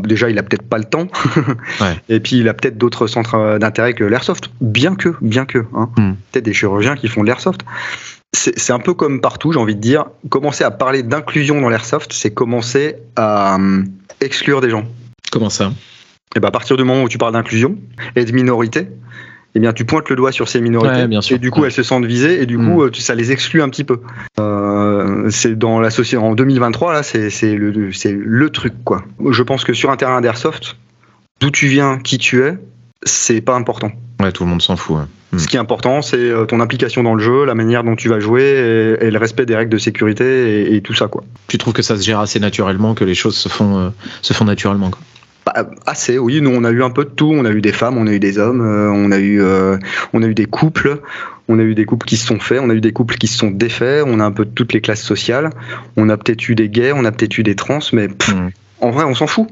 déjà, 0.00 0.28
il 0.28 0.38
a 0.38 0.42
peut-être 0.42 0.68
pas 0.68 0.78
le 0.78 0.84
temps. 0.84 1.06
Et 2.08 2.20
puis, 2.20 2.38
il 2.38 2.48
a 2.48 2.54
peut-être 2.54 2.76
d'autres 2.76 3.06
centres 3.06 3.58
d'intérêt 3.58 3.94
que 3.94 4.04
l'airsoft. 4.04 4.50
Bien 4.60 4.96
que, 4.96 5.14
bien 5.20 5.44
que. 5.44 5.64
Hein. 5.74 5.88
Mm. 5.96 6.12
Peut-être 6.32 6.44
des 6.44 6.54
chirurgiens 6.54 6.96
qui 6.96 7.08
font 7.08 7.22
de 7.22 7.28
l'airsoft. 7.28 7.60
C'est 8.32 8.72
un 8.72 8.80
peu 8.80 8.92
comme 8.92 9.20
partout, 9.20 9.52
j'ai 9.52 9.58
envie 9.58 9.76
de 9.76 9.80
dire. 9.80 10.06
Commencer 10.28 10.64
à 10.64 10.70
parler 10.70 11.02
d'inclusion 11.02 11.60
dans 11.60 11.70
l'airsoft, 11.70 12.12
c'est 12.12 12.34
commencer 12.34 12.96
à 13.14 13.56
exclure 14.20 14.60
des 14.60 14.68
gens. 14.68 14.84
Comment 15.32 15.48
ça? 15.48 15.72
Et 16.34 16.38
eh 16.38 16.40
ben 16.40 16.48
à 16.48 16.50
partir 16.50 16.76
du 16.76 16.84
moment 16.84 17.02
où 17.02 17.08
tu 17.08 17.16
parles 17.16 17.32
d'inclusion 17.32 17.78
et 18.14 18.24
de 18.24 18.32
minorité, 18.32 18.88
eh 19.56 19.58
bien, 19.58 19.72
tu 19.72 19.86
pointes 19.86 20.10
le 20.10 20.16
doigt 20.16 20.32
sur 20.32 20.48
ces 20.48 20.60
minorités 20.60 21.06
bien 21.06 21.22
sûr. 21.22 21.36
et 21.36 21.38
du 21.38 21.50
coup, 21.50 21.64
elles 21.64 21.72
se 21.72 21.82
sentent 21.82 22.04
visées 22.04 22.42
et 22.42 22.46
du 22.46 22.58
coup, 22.58 22.84
mm. 22.84 22.94
ça 22.94 23.14
les 23.14 23.32
exclut 23.32 23.62
un 23.62 23.70
petit 23.70 23.84
peu. 23.84 24.00
Euh, 24.38 25.30
c'est 25.30 25.58
dans 25.58 25.80
la 25.80 25.88
société 25.88 26.22
en 26.22 26.34
2023 26.34 26.92
là, 26.92 27.02
c'est 27.02 27.30
le 27.54 28.50
truc 28.50 28.74
quoi. 28.84 29.02
Je 29.30 29.42
pense 29.42 29.64
que 29.64 29.72
sur 29.72 29.90
un 29.90 29.96
terrain 29.96 30.20
d'airsoft, 30.20 30.76
d'où 31.40 31.50
tu 31.50 31.68
viens, 31.68 31.98
qui 31.98 32.18
tu 32.18 32.42
es, 32.44 32.58
c'est 33.02 33.40
pas 33.40 33.54
important. 33.54 33.92
Ouais, 34.20 34.30
tout 34.30 34.44
le 34.44 34.50
monde 34.50 34.60
s'en 34.60 34.76
fout. 34.76 34.98
Mm. 35.32 35.38
Ce 35.38 35.46
qui 35.46 35.56
est 35.56 35.60
important, 35.60 36.02
c'est 36.02 36.18
euh, 36.18 36.44
ton 36.44 36.60
implication 36.60 37.02
dans 37.02 37.14
le 37.14 37.22
jeu, 37.22 37.46
la 37.46 37.54
manière 37.54 37.82
dont 37.82 37.96
tu 37.96 38.10
vas 38.10 38.20
jouer 38.20 38.98
et, 39.00 39.10
le 39.10 39.18
respect 39.18 39.46
des 39.46 39.56
règles 39.56 39.72
de 39.72 39.78
sécurité 39.78 40.74
et, 40.74 40.82
tout 40.82 40.94
ça 40.94 41.08
quoi. 41.08 41.24
Tu 41.48 41.56
trouves 41.56 41.72
que 41.72 41.82
ça 41.82 41.96
se 41.96 42.02
gère 42.02 42.20
assez 42.20 42.40
naturellement, 42.40 42.94
que 42.94 43.04
les 43.04 43.14
choses 43.14 43.36
se 43.36 43.48
font 43.48 43.78
euh, 43.78 43.88
se 44.20 44.34
font 44.34 44.44
naturellement 44.44 44.90
quoi. 44.90 45.00
Bah, 45.46 45.64
assez, 45.86 46.18
oui. 46.18 46.40
Nous, 46.40 46.50
on 46.50 46.64
a 46.64 46.70
eu 46.70 46.82
un 46.82 46.90
peu 46.90 47.04
de 47.04 47.10
tout. 47.10 47.32
On 47.32 47.44
a 47.44 47.50
eu 47.50 47.60
des 47.60 47.72
femmes, 47.72 47.96
on 47.96 48.08
a 48.08 48.12
eu 48.12 48.18
des 48.18 48.38
hommes, 48.38 48.60
euh, 48.60 48.90
on 48.90 49.12
a 49.12 49.18
eu, 49.18 49.40
euh, 49.40 49.78
on 50.12 50.22
a 50.22 50.26
eu 50.26 50.34
des 50.34 50.46
couples, 50.46 51.00
on 51.48 51.60
a 51.60 51.62
eu 51.62 51.76
des 51.76 51.84
couples 51.84 52.04
qui 52.04 52.16
se 52.16 52.26
sont 52.26 52.40
faits, 52.40 52.60
on 52.60 52.68
a 52.68 52.74
eu 52.74 52.80
des 52.80 52.92
couples 52.92 53.16
qui 53.16 53.28
se 53.28 53.38
sont 53.38 53.52
défaits. 53.52 54.04
On 54.04 54.18
a 54.18 54.24
un 54.24 54.32
peu 54.32 54.44
toutes 54.44 54.72
les 54.72 54.80
classes 54.80 55.02
sociales. 55.02 55.50
On 55.96 56.08
a 56.08 56.16
peut-être 56.16 56.48
eu 56.48 56.56
des 56.56 56.68
gays, 56.68 56.92
on 56.92 57.04
a 57.04 57.12
peut-être 57.12 57.38
eu 57.38 57.44
des 57.44 57.54
trans, 57.54 57.78
mais 57.92 58.08
hmm. 58.08 58.50
En 58.80 58.90
vrai, 58.90 59.04
on 59.04 59.14
s'en 59.14 59.26
fout. 59.26 59.48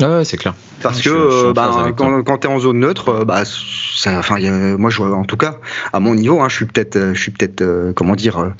Ah 0.00 0.18
ouais, 0.18 0.24
c'est 0.24 0.36
clair. 0.36 0.54
Parce 0.82 1.00
que 1.00 1.08
euh, 1.08 1.52
bah, 1.52 1.92
quand, 1.96 2.22
quand 2.22 2.38
tu 2.38 2.46
es 2.46 2.50
en 2.50 2.58
zone 2.58 2.80
neutre, 2.80 3.08
euh, 3.08 3.24
bah, 3.24 3.44
ça, 3.44 4.18
enfin, 4.18 4.36
moi, 4.76 4.90
je, 4.90 5.02
en 5.02 5.24
tout 5.24 5.36
cas, 5.36 5.56
à 5.92 6.00
mon 6.00 6.14
niveau, 6.14 6.40
hein, 6.40 6.48
je 6.48 6.56
suis 6.56 6.66
peut-être, 6.66 6.96
euh, 6.96 7.14
je 7.14 7.20
suis 7.20 7.32
peut-être, 7.32 7.92
comment 7.94 8.14
dire, 8.14 8.52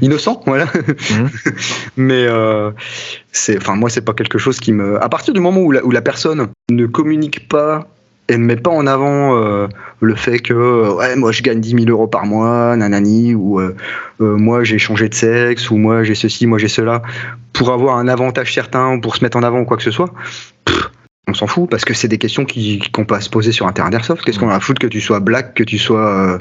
innocent, 0.00 0.42
voilà. 0.46 0.66
Hmm. 1.10 1.28
Mais 1.96 2.26
c'est, 3.32 3.56
enfin, 3.58 3.76
moi, 3.76 3.90
c'est 3.90 4.00
pas 4.00 4.12
quelque 4.12 4.38
chose 4.38 4.58
qui 4.60 4.72
me. 4.72 5.02
À 5.02 5.08
partir 5.08 5.34
du 5.34 5.40
moment 5.40 5.60
où 5.60 5.72
la, 5.72 5.84
où 5.84 5.90
la 5.90 6.02
personne 6.02 6.48
ne 6.70 6.86
communique 6.86 7.48
pas 7.48 7.88
et 8.28 8.36
ne 8.36 8.44
met 8.44 8.56
pas 8.56 8.70
en 8.70 8.86
avant 8.86 9.36
euh, 9.36 9.68
le 10.00 10.14
fait 10.14 10.38
que 10.38 10.94
ouais 10.94 11.16
moi 11.16 11.32
je 11.32 11.42
gagne 11.42 11.60
10 11.60 11.84
000 11.84 11.84
euros 11.88 12.06
par 12.06 12.26
mois 12.26 12.76
nanani 12.76 13.34
ou 13.34 13.60
euh, 13.60 13.76
euh, 14.20 14.36
moi 14.36 14.64
j'ai 14.64 14.78
changé 14.78 15.08
de 15.08 15.14
sexe 15.14 15.70
ou 15.70 15.76
moi 15.76 16.02
j'ai 16.02 16.14
ceci 16.14 16.46
moi 16.46 16.58
j'ai 16.58 16.68
cela 16.68 17.02
pour 17.52 17.70
avoir 17.70 17.96
un 17.98 18.08
avantage 18.08 18.52
certain 18.52 18.94
ou 18.94 19.00
pour 19.00 19.16
se 19.16 19.24
mettre 19.24 19.36
en 19.36 19.42
avant 19.42 19.60
ou 19.60 19.64
quoi 19.64 19.76
que 19.76 19.82
ce 19.82 19.90
soit 19.90 20.12
on 21.28 21.34
s'en 21.34 21.46
fout 21.46 21.68
parce 21.68 21.84
que 21.84 21.94
c'est 21.94 22.08
des 22.08 22.18
questions 22.18 22.46
qu'on 22.92 23.04
peut 23.04 23.20
se 23.20 23.30
poser 23.30 23.52
sur 23.52 23.66
un 23.66 23.72
terrain 23.72 23.90
d'airsoft 23.90 24.24
qu'est-ce 24.24 24.38
qu'on 24.38 24.50
a 24.50 24.54
à 24.54 24.60
foutre 24.60 24.80
que 24.80 24.86
tu 24.86 25.00
sois 25.00 25.20
black 25.20 25.54
que 25.54 25.64
tu 25.64 25.78
sois 25.78 26.06
euh, 26.06 26.38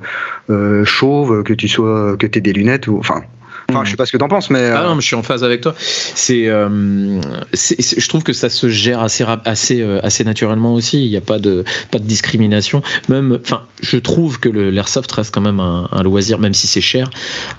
euh, 0.50 0.86
chauve 0.86 1.44
que 1.44 1.54
tu 1.54 1.68
sois 1.68 2.16
que 2.18 2.28
tu 2.28 2.40
aies 2.40 2.42
des 2.42 2.54
lunettes 2.54 2.88
ou 2.88 2.98
enfin 3.00 3.24
Enfin, 3.70 3.84
je 3.84 3.92
sais 3.92 3.98
pas 3.98 4.06
ce 4.06 4.12
que 4.12 4.18
t'en 4.18 4.28
penses, 4.28 4.50
mais. 4.50 4.70
Ah 4.70 4.84
non, 4.84 4.96
mais 4.96 5.02
je 5.02 5.08
suis 5.08 5.16
en 5.16 5.24
phase 5.24 5.44
avec 5.44 5.62
toi. 5.62 5.74
C'est, 5.78 6.48
euh, 6.48 7.20
je 7.54 8.08
trouve 8.08 8.24
que 8.24 8.34
ça 8.34 8.50
se 8.50 8.70
gère 8.70 9.02
assez, 9.02 9.26
assez, 9.46 9.82
euh, 9.82 10.00
assez 10.04 10.24
naturellement 10.24 10.74
aussi. 10.74 11.04
Il 11.04 11.10
n'y 11.10 11.18
a 11.18 11.22
pas 11.22 11.40
de, 11.40 11.64
pas 11.92 12.00
de 12.00 12.06
discrimination. 12.06 12.82
Même, 13.10 13.40
enfin, 13.44 13.64
je 13.82 13.98
trouve 13.98 14.40
que 14.40 14.50
l'airsoft 14.50 15.12
reste 15.12 15.34
quand 15.34 15.42
même 15.42 15.60
un, 15.60 15.90
un 15.92 16.04
loisir, 16.04 16.38
même 16.40 16.54
si 16.54 16.68
c'est 16.68 16.82
cher, 16.82 17.10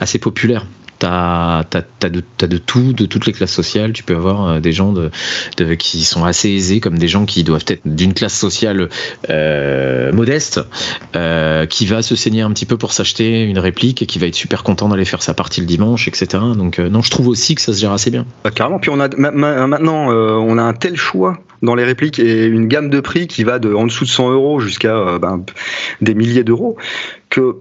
assez 0.01 0.19
populaire. 0.19 0.65
T'as, 0.98 1.64
t'as, 1.64 1.82
t'as 1.98 2.09
de, 2.09 2.23
t'as 2.39 2.47
de 2.47 2.59
tout, 2.59 2.93
de 2.93 3.06
toutes 3.06 3.27
les 3.27 3.32
classes 3.32 3.52
sociales. 3.52 3.93
Tu 3.93 4.02
peux 4.02 4.16
avoir 4.16 4.47
euh, 4.48 4.60
des 4.60 4.73
gens 4.73 4.93
de, 4.93 5.10
de, 5.59 5.74
qui 5.74 6.05
sont 6.05 6.24
assez 6.24 6.51
aisés, 6.51 6.81
comme 6.81 6.98
des 6.98 7.09
gens 7.09 7.27
qui 7.27 7.44
doivent 7.44 7.64
être 7.68 7.82
d'une 7.85 8.14
classe 8.14 8.35
sociale 8.35 8.89
euh, 9.31 10.12
modeste, 10.12 10.60
euh, 11.14 11.66
qui 11.66 11.86
va 11.86 12.02
se 12.02 12.16
saigner 12.16 12.43
un 12.43 12.51
petit 12.52 12.66
peu 12.66 12.77
pour 12.78 12.93
s'acheter 12.93 13.43
une 13.43 13.59
réplique 13.59 14.02
et 14.02 14.06
qui 14.06 14.18
va 14.18 14.27
être 14.27 14.35
super 14.35 14.62
content 14.62 14.89
d'aller 14.89 15.05
faire 15.05 15.23
sa 15.23 15.35
partie 15.35 15.60
le 15.60 15.66
dimanche, 15.66 16.09
etc. 16.09 16.43
Donc 16.56 16.78
euh, 16.78 16.89
non, 16.89 17.02
je 17.02 17.10
trouve 17.10 17.28
aussi 17.28 17.55
que 17.55 17.60
ça 17.60 17.73
se 17.73 17.81
gère 17.81 17.93
assez 17.93 18.10
bien. 18.10 18.24
Bah, 18.44 18.51
carrément. 18.51 18.78
Puis 18.78 18.90
on 18.90 19.01
a 19.01 19.09
ma- 19.16 19.31
ma- 19.31 19.66
maintenant, 19.66 20.10
euh, 20.10 20.32
on 20.32 20.56
a 20.59 20.62
un 20.62 20.73
tel 20.74 20.97
choix 20.97 21.39
dans 21.62 21.74
les 21.74 21.85
répliques 21.85 22.18
et 22.18 22.44
une 22.47 22.68
gamme 22.68 22.90
de 22.90 23.01
prix 23.01 23.27
qui 23.27 23.43
va 23.44 23.59
de 23.59 23.73
en 23.74 23.86
dessous 23.86 24.05
de 24.05 24.10
100 24.10 24.31
euros 24.31 24.60
jusqu'à 24.60 25.18
ben, 25.18 25.43
des 26.01 26.14
milliers 26.14 26.44
d'euros 26.44 26.77
que 27.31 27.56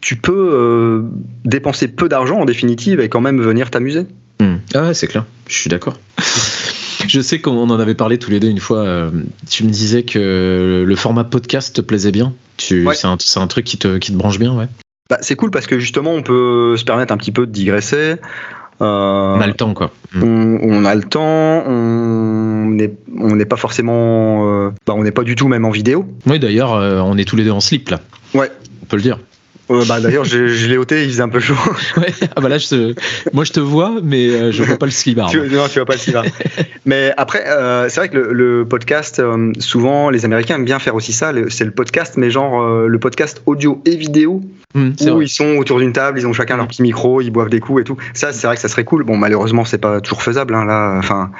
tu 0.00 0.16
peux 0.16 0.50
euh, 0.52 1.02
dépenser 1.44 1.88
peu 1.88 2.08
d'argent 2.08 2.38
en 2.40 2.44
définitive 2.44 3.00
et 3.00 3.08
quand 3.08 3.20
même 3.20 3.40
venir 3.40 3.70
t'amuser. 3.70 4.06
Hmm. 4.40 4.56
Ah 4.74 4.82
ouais, 4.88 4.94
c'est 4.94 5.06
clair, 5.06 5.24
je 5.48 5.54
suis 5.58 5.70
d'accord. 5.70 5.98
Je 7.08 7.20
sais 7.20 7.38
qu'on 7.40 7.70
en 7.70 7.78
avait 7.78 7.94
parlé 7.94 8.18
tous 8.18 8.32
les 8.32 8.40
deux 8.40 8.48
une 8.48 8.58
fois. 8.58 8.78
euh, 8.78 9.10
tu 9.48 9.62
me 9.62 9.70
disais 9.70 10.02
que 10.02 10.82
le 10.84 10.96
format 10.96 11.22
podcast 11.22 11.76
te 11.76 11.80
plaisait 11.80 12.10
bien. 12.10 12.32
Tu, 12.56 12.84
Ouais. 12.84 12.96
c'est, 12.96 13.06
un, 13.06 13.16
c'est 13.20 13.38
un 13.38 13.46
truc 13.46 13.64
qui 13.64 13.78
te, 13.78 13.98
qui 13.98 14.10
te 14.12 14.16
branche 14.16 14.40
bien, 14.40 14.52
ouais. 14.56 14.66
Bah, 15.08 15.18
c'est 15.20 15.36
cool 15.36 15.52
parce 15.52 15.68
que 15.68 15.78
justement, 15.78 16.12
on 16.12 16.22
peut 16.22 16.76
se 16.76 16.82
permettre 16.84 17.12
un 17.12 17.16
petit 17.16 17.30
peu 17.30 17.46
de 17.46 17.52
digresser. 17.52 18.16
Euh, 18.80 19.34
On 19.36 19.40
a 19.40 19.46
le 19.46 19.52
temps, 19.54 19.72
quoi. 19.72 19.92
Hmm. 20.14 20.22
on, 20.24 20.58
on 20.62 20.84
a 20.84 20.94
le 20.96 21.04
temps, 21.04 21.64
on 21.66 22.70
n'est 22.70 22.92
on 23.16 23.38
pas 23.44 23.56
forcément, 23.56 24.66
euh, 24.66 24.70
bah, 24.84 24.94
on 24.96 25.04
n'est 25.04 25.12
pas 25.12 25.22
du 25.22 25.36
tout 25.36 25.46
même 25.46 25.64
en 25.64 25.70
vidéo. 25.70 26.08
Oui, 26.26 26.40
d'ailleurs, 26.40 26.74
euh, 26.74 26.98
on 27.00 27.16
est 27.18 27.24
tous 27.24 27.36
les 27.36 27.44
deux 27.44 27.52
en 27.52 27.60
slip, 27.60 27.88
là. 27.90 28.00
Ouais. 28.34 28.50
On 28.82 28.86
peut 28.86 28.96
le 28.96 29.02
dire. 29.02 29.20
Euh, 29.70 29.84
bah, 29.88 30.00
D'ailleurs, 30.00 30.24
je 30.24 30.66
l'ai 30.68 30.76
ôté, 30.76 31.02
il 31.04 31.10
faisait 31.10 31.22
un 31.22 31.28
peu 31.28 31.40
chaud. 31.40 31.54
Ouais. 31.96 32.12
Ah 32.36 32.40
bah 32.40 32.48
là, 32.48 32.58
je 32.58 32.68
te- 32.68 32.94
moi, 33.32 33.44
je 33.44 33.52
te 33.52 33.60
vois, 33.60 33.94
mais 34.02 34.28
euh, 34.28 34.52
je 34.52 34.62
vois 34.62 34.76
pas 34.76 34.86
le 34.86 34.92
slibard. 34.92 35.28
tu, 35.30 35.38
non, 35.40 35.66
tu 35.68 35.78
vas 35.78 35.84
pas 35.84 35.94
le 35.94 35.98
suivre. 35.98 36.22
Mais 36.84 37.12
après, 37.16 37.44
euh, 37.48 37.88
c'est 37.88 37.98
vrai 38.00 38.08
que 38.08 38.16
le, 38.16 38.32
le 38.32 38.64
podcast, 38.64 39.18
euh, 39.18 39.52
souvent, 39.58 40.10
les 40.10 40.24
Américains 40.24 40.54
aiment 40.56 40.64
bien 40.64 40.78
faire 40.78 40.94
aussi 40.94 41.12
ça. 41.12 41.32
C'est 41.48 41.64
le 41.64 41.72
podcast, 41.72 42.14
mais 42.16 42.30
genre 42.30 42.86
le 42.86 42.98
podcast 43.00 43.42
audio 43.46 43.82
et 43.84 43.96
vidéo, 43.96 44.40
c'est 44.98 45.10
où 45.10 45.16
vrai. 45.16 45.24
ils 45.24 45.28
sont 45.28 45.56
autour 45.56 45.78
d'une 45.80 45.92
table, 45.92 46.18
ils 46.20 46.26
ont 46.28 46.32
chacun 46.32 46.56
leur 46.58 46.68
petit 46.68 46.82
micro, 46.82 47.20
ils 47.20 47.30
boivent 47.30 47.48
des 47.48 47.58
coups 47.60 47.80
et 47.80 47.84
tout. 47.84 47.96
Ça, 48.14 48.32
c'est 48.32 48.46
vrai 48.46 48.54
que 48.54 48.62
ça 48.62 48.68
serait 48.68 48.84
cool. 48.84 49.02
Bon, 49.02 49.16
malheureusement, 49.16 49.64
c'est 49.64 49.78
pas 49.78 50.00
toujours 50.00 50.22
faisable. 50.22 50.54
Hein, 50.54 50.64
là, 50.64 50.94
enfin, 50.96 51.32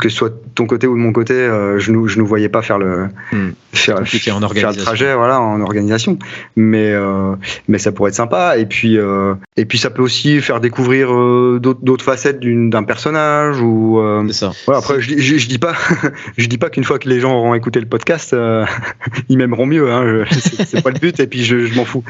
que 0.00 0.08
ce 0.08 0.16
soit 0.16 0.30
de 0.30 0.34
ton 0.56 0.66
côté 0.66 0.86
ou 0.88 0.94
de 0.96 1.00
mon 1.00 1.12
côté, 1.12 1.34
je 1.76 1.92
nous, 1.92 2.08
je 2.08 2.18
nous 2.18 2.26
voyais 2.26 2.48
pas 2.48 2.62
faire 2.62 2.78
le, 2.78 3.06
Hmm. 3.30 3.50
faire, 3.72 3.98
faire 4.06 4.40
le 4.40 4.74
trajet, 4.76 5.14
voilà, 5.14 5.40
en 5.40 5.60
organisation. 5.60 6.18
Mais, 6.56 6.92
mais 7.68 7.78
ça 7.78 7.92
pourrait 7.92 8.08
être 8.08 8.14
sympa. 8.16 8.56
Et 8.58 8.66
puis, 8.66 8.98
euh, 8.98 9.34
et 9.56 9.64
puis, 9.66 9.78
ça 9.78 9.90
peut 9.90 10.02
aussi 10.02 10.40
faire 10.40 10.60
découvrir 10.60 11.12
euh, 11.14 11.60
d'autres 11.60 12.04
facettes 12.04 12.40
d'un 12.40 12.82
personnage 12.82 13.60
ou. 13.60 14.00
euh, 14.00 14.24
C'est 14.28 14.32
ça. 14.32 14.52
voilà, 14.66 14.78
après, 14.80 15.00
je, 15.00 15.14
dis- 15.14 15.22
je, 15.22 15.36
je 15.38 15.48
dis 15.48 15.58
pas, 15.58 15.74
je 16.36 16.46
dis 16.46 16.58
pas 16.58 16.70
qu'une 16.70 16.84
fois 16.84 16.98
que 16.98 17.08
les 17.08 17.20
gens 17.20 17.34
auront 17.36 17.54
écouté 17.54 17.78
le 17.80 17.86
podcast, 17.86 18.32
euh, 18.32 18.64
ils 19.28 19.36
m'aimeront 19.38 19.66
mieux. 19.66 19.90
Hein, 19.92 20.24
c'est 20.30 20.82
pas 20.82 20.90
le 20.90 20.98
but, 20.98 21.20
et 21.20 21.26
puis 21.26 21.44
je, 21.44 21.66
je 21.66 21.74
m'en 21.76 21.84
fous. 21.84 22.02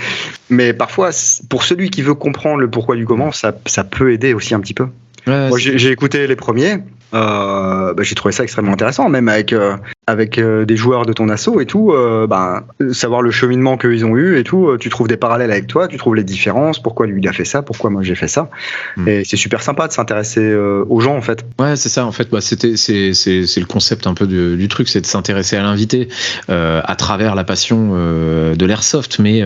Mais 0.49 0.73
parfois, 0.73 1.11
pour 1.51 1.63
celui 1.65 1.91
qui 1.91 2.03
veut 2.03 2.15
comprendre 2.15 2.61
le 2.61 2.71
pourquoi 2.71 2.97
du 2.97 3.05
comment, 3.05 3.33
ça, 3.33 3.53
ça 3.67 3.85
peut 3.85 4.13
aider 4.13 4.33
aussi 4.35 4.55
un 4.55 4.61
petit 4.61 4.75
peu. 4.75 4.87
Ouais, 5.27 5.49
Moi, 5.49 5.59
j'ai 5.59 5.91
écouté 5.91 6.27
les 6.27 6.37
premiers. 6.37 6.79
Euh, 7.15 7.95
bah, 7.95 8.03
j'ai 8.03 8.15
trouvé 8.15 8.33
ça 8.33 8.43
extrêmement 8.45 8.73
intéressant, 8.73 9.09
même 9.09 9.29
avec 9.29 9.53
euh, 9.53 9.77
avec 10.09 10.39
euh, 10.39 10.65
des 10.65 10.77
joueurs 10.77 11.05
de 11.05 11.13
ton 11.13 11.29
assaut 11.29 11.61
et 11.61 11.67
tout. 11.67 11.93
euh, 11.93 12.27
bah, 12.27 12.65
savoir 12.93 13.21
le 13.21 13.31
cheminement 13.31 13.77
qu'ils 13.77 14.07
ont 14.07 14.17
eu 14.17 14.39
et 14.39 14.43
tout. 14.43 14.69
euh, 14.69 14.79
tu 14.79 14.89
trouves 14.89 15.07
des 15.07 15.19
parallèles 15.19 15.53
avec 15.53 15.67
toi, 15.67 15.87
tu 15.87 15.99
trouves 15.99 16.17
les 16.17 16.25
différences. 16.25 16.83
Pourquoi 16.83 17.07
lui 17.07 17.21
il 17.23 17.29
a 17.29 17.33
fait 17.35 17.45
ça, 17.45 17.61
pourquoi 17.61 17.91
moi 17.91 18.03
j'ai 18.03 18.15
fait 18.15 18.27
ça. 18.27 18.49
Mm. 18.97 19.09
Et 19.09 19.25
c'est 19.25 19.37
super 19.37 19.63
sympa 19.63 19.87
de 19.87 19.93
s'intéresser 19.93 20.41
euh, 20.41 20.83
aux 20.89 21.01
gens 21.01 21.15
en 21.15 21.21
fait. 21.21 21.45
Ouais, 21.59 21.77
c'est 21.77 21.91
ça. 21.91 22.07
En 22.07 22.13
fait, 22.13 22.31
bah, 22.31 22.41
c'était, 22.41 22.77
c'est, 22.77 23.13
c'est, 23.13 23.47
c'est 23.47 23.61
le 23.61 23.67
concept 23.67 24.07
un 24.07 24.15
peu 24.15 24.27
du, 24.27 24.57
du 24.57 24.69
truc, 24.69 24.89
c'est 24.89 25.03
de 25.03 25.07
s'intéresser 25.07 25.57
à 25.57 25.63
l'invité 25.63 26.09
euh, 26.49 26.81
à 26.85 26.97
travers 26.97 27.35
la 27.35 27.45
passion 27.45 27.91
de 27.91 28.67
l'airsoft, 28.67 29.19
mais 29.19 29.43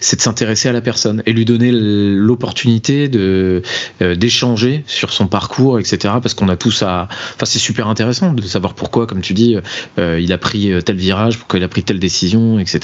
c'est 0.00 0.16
de 0.16 0.20
s'intéresser 0.22 0.68
à 0.68 0.72
la 0.72 0.80
personne 0.80 1.22
et 1.26 1.32
lui 1.32 1.44
donner 1.44 1.72
l'opportunité 1.72 3.08
de 3.08 3.62
d'échanger 4.00 4.84
sur 4.86 5.12
son 5.12 5.26
parcours, 5.26 5.80
etc. 5.80 6.14
Parce 6.22 6.34
qu'on 6.34 6.48
a 6.48 6.56
tous 6.56 6.82
à, 6.82 7.08
enfin, 7.10 7.44
c'est 7.44 7.58
super 7.58 7.88
intéressant 7.88 8.32
de 8.32 8.42
savoir 8.42 8.74
pourquoi, 8.74 9.06
comme 9.06 9.20
tu 9.20 9.34
dis, 9.34 9.56
euh, 9.98 10.20
il 10.20 10.32
a 10.32 10.38
pris 10.38 10.72
tel 10.84 10.96
virage, 10.96 11.38
pourquoi 11.38 11.58
il 11.58 11.62
a 11.64 11.68
pris 11.68 11.82
telle 11.82 11.98
décision, 11.98 12.58
etc. 12.58 12.80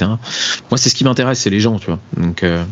Moi, 0.71 0.79
c'est 0.79 0.89
ce 0.89 0.95
qui 0.95 1.05
m'intéresse, 1.05 1.41
c'est 1.41 1.51
les 1.51 1.61
gens, 1.61 1.79
tu 1.79 1.87
vois. 1.87 1.99
Donc, 2.17 2.43
euh, 2.43 2.65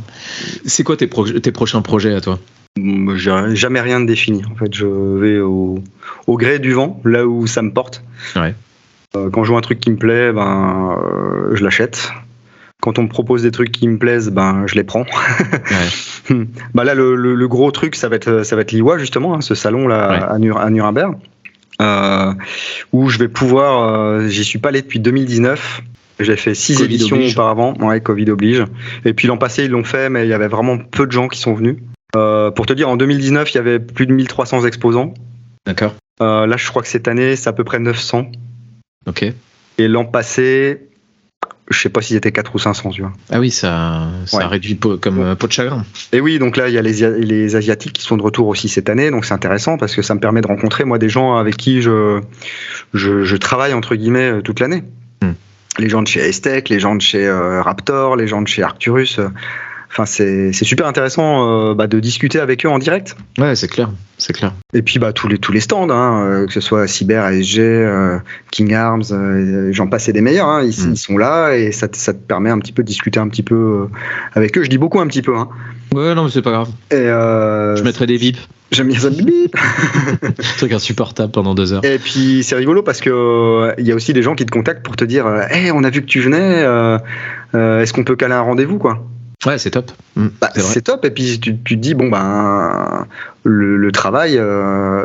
c'est 0.65 0.83
quoi 0.85 0.97
tes, 0.97 1.07
pro- 1.07 1.29
tes 1.29 1.53
prochains 1.53 1.83
projets 1.83 2.15
à 2.15 2.21
toi? 2.21 2.39
J'ai 2.79 3.57
jamais 3.57 3.81
rien 3.81 4.01
de 4.01 4.07
défini. 4.07 4.43
En 4.51 4.55
fait, 4.55 4.73
je 4.73 4.87
vais 4.87 5.41
au, 5.41 5.83
au 6.27 6.37
gré 6.37 6.59
du 6.59 6.73
vent, 6.73 7.01
là 7.05 7.27
où 7.27 7.47
ça 7.47 7.63
me 7.63 7.73
porte. 7.73 8.03
Ouais. 8.37 8.55
Euh, 9.17 9.29
quand 9.31 9.43
je 9.45 9.49
vois 9.51 9.59
un 9.59 9.63
truc 9.63 9.81
qui 9.81 9.91
me 9.91 9.97
plaît, 9.97 10.33
ben, 10.33 10.97
euh, 10.97 11.55
je 11.57 11.65
l'achète. 11.65 12.13
Quand 12.81 12.99
on 12.99 13.03
me 13.03 13.09
propose 13.09 13.43
des 13.43 13.51
trucs 13.51 13.73
qui 13.73 13.87
me 13.89 13.99
plaisent, 13.99 14.31
ben, 14.31 14.63
je 14.67 14.75
les 14.77 14.85
prends. 14.85 15.05
Ouais. 16.31 16.47
bah 16.75 16.85
là, 16.85 16.95
le, 16.95 17.17
le- 17.17 17.35
le 17.35 17.49
gros 17.49 17.71
truc, 17.73 17.97
ça 17.97 18.09
va 18.09 18.15
être, 18.17 18.45
ça 18.45 18.55
va 18.55 18.63
être 18.63 18.71
l'IWA, 18.73 18.99
justement, 18.99 19.35
hein, 19.35 19.41
ce 19.41 19.55
salon 19.57 19.89
là 19.89 20.29
Ouais. 20.39 20.57
à 20.57 20.71
Nuremberg, 20.71 21.17
euh, 21.81 22.33
où 22.93 23.09
je 23.09 23.19
vais 23.19 23.29
pouvoir. 23.29 23.93
euh, 23.95 24.29
J'y 24.29 24.45
suis 24.45 24.59
pas 24.59 24.69
allé 24.69 24.83
depuis 24.83 25.01
2019. 25.01 25.83
J'ai 26.21 26.37
fait 26.37 26.55
six 26.55 26.75
Covid 26.75 26.85
éditions 26.95 27.17
oblige. 27.17 27.33
auparavant. 27.33 27.75
Ouais, 27.81 28.01
Covid 28.01 28.31
oblige. 28.31 28.65
Et 29.05 29.15
puis 29.15 29.27
l'an 29.27 29.39
passé, 29.39 29.65
ils 29.65 29.71
l'ont 29.71 29.85
fait, 29.85 30.11
mais 30.11 30.27
il 30.27 30.29
y 30.29 30.35
avait 30.35 30.49
vraiment 30.49 30.77
peu 30.77 31.07
de 31.07 31.13
gens 31.13 31.29
qui 31.29 31.39
sont 31.39 31.55
venus. 31.55 31.77
Euh, 32.17 32.51
pour 32.51 32.67
te 32.67 32.73
dire, 32.75 32.89
en 32.89 32.97
2019, 32.97 33.51
il 33.53 33.55
y 33.55 33.59
avait 33.59 33.79
plus 33.79 34.07
de 34.07 34.13
1300 34.13 34.67
exposants. 34.67 35.15
D'accord. 35.67 35.95
Là, 36.21 36.55
je 36.59 36.69
crois 36.69 36.83
que 36.83 36.89
cette 36.89 37.09
année, 37.09 37.35
c'est 37.37 37.49
à 37.49 37.55
peu 37.55 37.65
près 37.65 37.79
900. 37.79 38.31
Ok. 39.07 39.25
Et 39.79 39.89
l'an 39.89 40.05
passé, 40.05 40.90
je 41.71 41.79
sais 41.79 41.89
pas 41.89 42.03
s'ils 42.03 42.17
étaient 42.17 42.33
4 42.33 42.55
ou 42.55 42.59
500, 42.59 42.91
tu 42.91 43.03
vois. 43.03 43.13
Ah 43.31 43.39
oui, 43.41 43.51
ça, 43.51 44.09
ça 44.27 44.39
Ouais. 44.39 44.45
réduit 44.47 44.77
comme 44.79 45.21
euh, 45.21 45.35
peau 45.37 45.47
de 45.47 45.53
chagrin. 45.53 45.85
Et 46.13 46.21
oui, 46.21 46.39
donc 46.39 46.57
là, 46.57 46.69
il 46.69 46.75
y 46.75 46.79
a 46.79 46.83
les, 46.83 47.01
Ia- 47.03 47.11
les 47.17 47.55
Asiatiques 47.57 47.93
qui 47.93 48.03
sont 48.03 48.17
de 48.17 48.23
retour 48.23 48.49
aussi 48.49 48.69
cette 48.69 48.89
année, 48.89 49.11
donc 49.11 49.25
c'est 49.25 49.35
intéressant 49.35 49.79
parce 49.79 49.95
que 49.95 50.03
ça 50.03 50.15
me 50.15 50.21
permet 50.21 50.41
de 50.41 50.47
rencontrer, 50.49 50.85
moi, 50.85 50.99
des 50.99 51.09
gens 51.09 51.37
avec 51.37 51.57
qui 51.57 51.81
je, 51.81 52.21
je, 52.95 53.25
je 53.25 53.37
travaille, 53.37 53.73
entre 53.75 53.95
guillemets, 53.95 54.31
euh, 54.33 54.41
toute 54.43 54.61
l'année. 54.61 54.83
Hmm. 55.23 55.33
Les 55.79 55.89
gens 55.89 56.03
de 56.03 56.09
chez 56.09 56.21
Estec, 56.21 56.69
les 56.69 56.81
gens 56.81 56.95
de 56.97 57.01
chez 57.03 57.27
euh, 57.27 57.63
Raptor, 57.63 58.17
les 58.17 58.27
gens 58.27 58.43
de 58.43 58.49
chez 58.49 58.63
Arcturus. 58.63 59.21
Euh, 59.91 59.93
Enfin, 59.93 60.07
c'est 60.07 60.53
super 60.53 60.87
intéressant 60.87 61.71
euh, 61.71 61.75
bah, 61.75 61.87
de 61.89 61.99
discuter 61.99 62.39
avec 62.39 62.65
eux 62.65 62.69
en 62.69 62.79
direct. 62.79 63.17
Ouais, 63.39 63.57
c'est 63.57 63.67
clair, 63.67 63.91
c'est 64.19 64.33
clair. 64.33 64.53
Et 64.73 64.83
puis 64.83 65.01
bah, 65.01 65.13
tous, 65.13 65.27
les, 65.27 65.37
tous 65.39 65.51
les 65.51 65.59
stands, 65.61 65.91
hein, 65.91 66.25
euh, 66.25 66.47
que 66.47 66.53
ce 66.53 66.61
soit 66.61 66.87
Cyber, 66.87 67.25
ASG, 67.25 67.59
euh, 67.59 68.19
King 68.53 68.73
Arms, 68.73 69.03
euh, 69.11 69.71
j'en 69.73 69.89
passe 69.89 70.09
et 70.09 70.13
des 70.13 70.21
meilleurs, 70.21 70.49
hein, 70.49 70.63
ils, 70.63 70.87
Mm. 70.87 70.93
ils 70.93 70.97
sont 70.97 71.19
là 71.19 71.55
et 71.57 71.73
ça, 71.73 71.89
te- 71.89 71.97
ça 71.97 72.13
te 72.15 72.19
permet 72.19 72.51
un 72.51 72.59
petit 72.61 72.73
peu 72.73 72.83
de 72.85 72.87
discuter 72.89 73.19
un 73.19 73.27
petit 73.29 73.43
peu 73.43 73.55
euh, 73.57 73.87
avec 74.35 74.57
eux. 74.57 74.63
Je 74.63 74.69
dis 74.71 74.79
beaucoup 74.79 75.01
un 75.01 75.09
petit 75.09 75.23
peu. 75.23 75.37
Hein. 75.37 75.49
Ouais, 75.93 76.15
non, 76.15 76.25
mais 76.25 76.31
c'est 76.31 76.43
pas 76.43 76.53
grave. 76.53 76.69
Et, 76.93 76.95
euh, 76.95 77.75
Je 77.75 77.83
mettrai 77.83 78.07
des 78.07 78.17
bips. 78.19 78.39
J'aime 78.71 78.87
bien 78.87 79.01
ça. 79.01 79.11
bip. 79.11 79.57
truc 80.59 80.73
insupportable 80.73 81.33
pendant 81.33 81.57
deux 81.57 81.73
heures. 81.73 81.85
Et 81.85 81.99
puis 81.99 82.45
c'est 82.45 82.55
rigolo 82.55 82.85
parce 82.85 83.01
que 83.01 83.11
euh, 83.11 83.75
il 83.79 83.87
y 83.89 83.91
a 83.91 83.97
aussi 83.97 84.13
des 84.13 84.23
gens 84.23 84.37
qui 84.37 84.47
te 84.47 84.53
contactent 84.53 84.85
pour 84.85 84.95
te 84.95 85.05
dire, 85.05 85.27
euh, 85.27 85.43
hey, 85.51 85.73
on 85.73 85.83
a 85.83 85.91
vu 85.91 86.01
que 86.03 86.07
tu 86.07 86.21
venais, 86.21 86.63
euh, 86.63 86.97
euh, 87.57 87.81
est-ce 87.83 87.93
qu'on 87.93 88.05
peut 88.05 88.15
caler 88.15 88.35
un 88.35 88.41
rendez-vous 88.43 88.79
quoi? 88.79 89.05
Ouais, 89.47 89.59
c'est 89.59 89.71
top. 89.71 89.91
Mm, 90.17 90.27
Bah, 90.41 90.51
c'est 90.55 90.83
top. 90.83 91.05
Et 91.05 91.11
puis 91.11 91.41
tu, 91.41 91.57
tu 91.59 91.77
te 91.77 91.81
dis 91.81 91.95
bon 91.95 92.09
ben 92.09 93.07
le, 93.45 93.77
le 93.77 93.93
travail. 93.93 94.37
euh, 94.39 95.05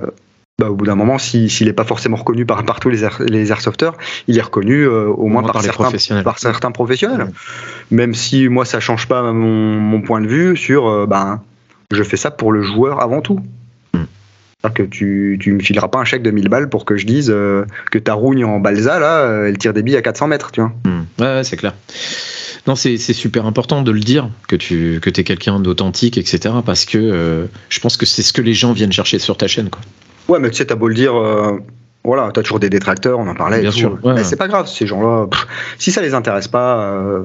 bah, 0.57 0.70
au 0.70 0.76
bout 0.76 0.86
d'un 0.86 0.95
moment, 0.95 1.18
si- 1.18 1.49
s'il 1.49 1.68
n'est 1.68 1.74
pas 1.74 1.84
forcément 1.84 2.16
reconnu 2.16 2.45
par, 2.45 2.64
par 2.64 2.80
tous 2.80 2.90
les, 2.90 3.03
air- 3.03 3.22
les 3.28 3.52
airsofters, 3.52 3.91
il 4.30 4.38
est 4.38 4.41
reconnu 4.41 4.84
euh, 4.84 5.07
au, 5.07 5.28
moins 5.28 5.41
moins 5.41 5.52
par, 5.52 5.62
certains, 5.62 5.84
professionnels. 5.84 6.24
par 6.24 6.40
certains 6.40 6.72
professionnels. 6.72 7.24
Ouais. 7.24 7.32
Même 7.91 8.14
si 8.14 8.48
moi, 8.48 8.64
ça 8.64 8.80
change 8.80 9.07
pas 9.07 9.22
mon, 9.34 9.76
mon 9.80 10.02
point 10.02 10.22
de 10.22 10.28
vue 10.28 10.56
sur, 10.56 10.88
euh, 10.88 11.06
ben, 11.07 11.41
je 11.91 12.02
fais 12.03 12.16
ça 12.16 12.32
pour 12.32 12.53
le 12.53 12.62
joueur 12.62 13.02
avant 13.02 13.22
tout. 13.22 13.41
Que 14.70 14.84
tu, 14.84 15.38
tu 15.40 15.54
me 15.54 15.60
fileras 15.60 15.88
pas 15.88 16.00
un 16.00 16.06
chèque 16.06 16.24
de 16.24 16.32
1000 16.32 16.50
balles 16.50 16.70
pour 16.70 16.86
que 16.86 16.98
je 16.98 17.06
dise 17.06 17.30
euh, 17.30 17.66
que 17.92 18.00
ta 18.00 18.14
rougne 18.14 18.46
en 18.46 18.60
balsa, 18.60 19.00
là, 19.00 19.20
euh, 19.20 19.48
elle 19.48 19.58
tire 19.58 19.74
des 19.74 19.84
billes 19.84 19.98
à 19.98 20.02
400 20.02 20.28
mètres, 20.28 20.52
tu 20.52 20.62
vois. 20.62 20.72
Hmm. 20.86 21.06
Ouais, 21.20 21.26
ouais, 21.28 21.44
c'est 21.44 21.58
clair. 21.58 21.74
Non, 22.68 22.76
c'est 22.76 22.98
super 22.98 23.46
important 23.46 23.84
de 23.84 23.92
le 23.92 24.00
dire, 24.00 24.30
que 24.48 24.56
tu 24.56 25.00
que 25.00 25.10
es 25.10 25.24
quelqu'un 25.24 25.60
d'authentique, 25.60 26.18
etc. 26.18 26.56
Parce 26.66 26.86
que 26.86 26.98
euh, 26.98 27.46
je 27.70 27.80
pense 27.80 27.96
que 27.96 28.08
c'est 28.08 28.24
ce 28.24 28.34
que 28.34 28.42
les 28.42 28.56
gens 28.56 28.74
viennent 28.74 28.92
chercher 28.92 29.20
sur 29.20 29.38
ta 29.38 29.48
chaîne. 29.48 29.70
Quoi. 29.70 29.82
Ouais, 30.28 30.40
mais 30.40 30.50
tu 30.50 30.58
sais, 30.58 30.66
t'as 30.66 30.76
beau 30.76 30.88
le 30.88 30.96
dire, 30.96 31.16
euh, 31.16 31.60
voilà, 32.04 32.32
t'as 32.34 32.42
toujours 32.42 32.60
des 32.60 32.72
détracteurs, 32.72 33.20
on 33.20 33.28
en 33.28 33.36
parlait. 33.36 33.62
Bien 33.62 33.70
sûr, 33.70 34.00
ouais, 34.04 34.16
Mais 34.16 34.24
c'est 34.24 34.36
pas 34.36 34.48
grave, 34.48 34.68
ces 34.68 34.88
gens-là, 34.88 35.28
si 35.78 35.92
ça 35.92 36.02
les 36.02 36.16
intéresse 36.16 36.48
pas, 36.48 37.24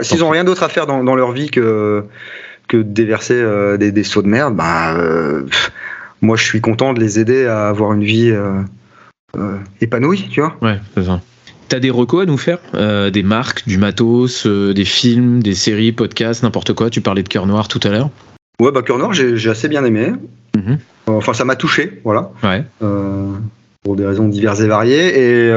s'ils 0.00 0.24
ont 0.24 0.30
rien 0.30 0.42
d'autre 0.42 0.64
à 0.64 0.68
faire 0.68 0.86
dans, 0.86 1.04
dans 1.04 1.14
leur 1.14 1.30
vie 1.30 1.48
que, 1.50 2.04
que 2.66 2.78
de 2.78 2.82
déverser 2.82 3.40
des, 3.78 3.92
des 3.92 4.04
seaux 4.04 4.22
de 4.22 4.28
merde, 4.28 4.56
bah, 4.56 4.96
pff, 5.48 5.70
moi 6.22 6.36
je 6.36 6.44
suis 6.44 6.60
content 6.60 6.94
de 6.94 7.00
les 7.00 7.18
aider 7.18 7.44
à 7.46 7.68
avoir 7.68 7.92
une 7.92 8.04
vie 8.04 8.30
euh, 8.30 8.62
euh, 9.36 9.58
épanouie, 9.80 10.28
tu 10.30 10.40
vois. 10.40 10.56
Ouais, 10.62 10.78
c'est 10.94 11.04
ça. 11.04 11.20
T'as 11.68 11.80
des 11.80 11.90
recos 11.90 12.22
à 12.22 12.26
nous 12.26 12.36
faire 12.38 12.58
Euh, 12.74 13.10
Des 13.10 13.22
marques, 13.22 13.66
du 13.66 13.78
matos, 13.78 14.46
euh, 14.46 14.72
des 14.74 14.84
films, 14.84 15.42
des 15.42 15.54
séries, 15.54 15.92
podcasts, 15.92 16.42
n'importe 16.42 16.74
quoi? 16.74 16.90
Tu 16.90 17.00
parlais 17.00 17.22
de 17.22 17.28
Cœur 17.28 17.46
Noir 17.46 17.68
tout 17.68 17.80
à 17.82 17.88
l'heure. 17.88 18.10
Ouais, 18.60 18.70
bah 18.72 18.82
Cœur 18.82 18.98
Noir, 18.98 19.12
j'ai 19.12 19.36
j'ai 19.36 19.50
assez 19.50 19.68
bien 19.68 19.84
aimé. 19.84 20.12
Mhm. 20.56 20.78
Enfin, 21.06 21.32
ça 21.34 21.44
m'a 21.44 21.56
touché, 21.56 22.00
voilà. 22.04 22.30
Ouais. 22.44 22.64
Euh, 22.82 23.32
pour 23.82 23.96
des 23.96 24.06
raisons 24.06 24.28
diverses 24.28 24.60
et 24.60 24.68
variées. 24.68 25.18
Et 25.18 25.50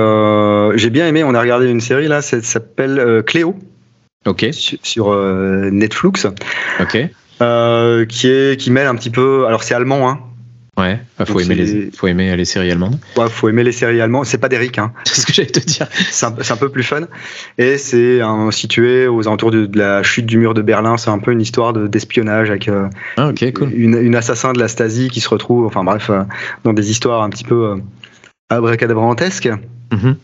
j'ai 0.77 0.89
bien 0.89 1.07
aimé, 1.07 1.23
on 1.23 1.35
a 1.35 1.41
regardé 1.41 1.69
une 1.69 1.81
série 1.81 2.07
là, 2.07 2.21
ça 2.23 2.41
s'appelle 2.41 3.23
Cléo 3.27 3.55
Ok. 4.25 4.47
sur, 4.51 4.79
sur, 4.81 5.15
Netflix, 5.71 6.25
Ok. 6.79 6.91
qui, 8.07 8.27
est, 8.27 8.59
qui 8.59 8.71
mêle 8.71 8.87
un 8.87 8.95
petit 8.95 9.11
peu. 9.11 9.45
Alors 9.45 9.61
c'est 9.63 9.75
allemand, 9.75 10.09
hein. 10.09 10.19
Ouais. 10.77 10.99
Bah, 11.17 11.25
faut 11.25 11.39
aimer 11.39 11.55
les 11.55 11.89
faut 11.91 12.07
aimer 12.07 12.35
les 12.35 12.43
séries 12.43 12.69
allemandes. 12.69 12.99
Ouais, 13.15 13.29
faut 13.29 13.47
aimer 13.47 13.63
les 13.63 13.71
séries 13.71 14.01
allemandes. 14.01 14.25
C'est 14.25 14.37
pas 14.37 14.49
d'Eric, 14.49 14.77
hein. 14.77 14.91
C'est 15.05 15.21
ce 15.21 15.25
que 15.25 15.31
j'allais 15.33 15.49
te 15.49 15.59
dire. 15.61 15.87
c'est 16.11 16.25
un, 16.25 16.57
peu 16.57 16.67
plus 16.69 16.83
fun. 16.83 17.03
Et 17.57 17.77
c'est 17.77 18.19
situé 18.51 19.07
aux 19.07 19.25
alentours 19.27 19.51
de, 19.51 19.65
de 19.67 19.77
la 19.77 20.03
chute 20.03 20.25
du 20.25 20.37
mur 20.37 20.53
de 20.53 20.61
Berlin. 20.61 20.97
C'est 20.97 21.09
un 21.11 21.19
peu 21.19 21.31
une 21.31 21.39
histoire 21.41 21.71
de- 21.71 21.87
d'espionnage 21.87 22.49
avec 22.49 22.67
euh, 22.67 22.89
Ah 23.15 23.31
cool. 23.55 23.71
une, 23.73 23.97
une 23.97 24.15
assassin 24.15 24.51
de 24.51 24.59
la 24.59 24.67
Stasi 24.67 25.09
qui 25.09 25.21
se 25.21 25.29
retrouve, 25.29 25.65
enfin 25.65 25.85
bref, 25.85 26.09
euh, 26.09 26.23
dans 26.65 26.73
des 26.73 26.91
histoires 26.91 27.23
un 27.23 27.29
petit 27.29 27.45
peu 27.45 27.69
euh, 27.69 27.75
abracadabrantesques. 28.49 29.49
Mhm. 29.91 30.15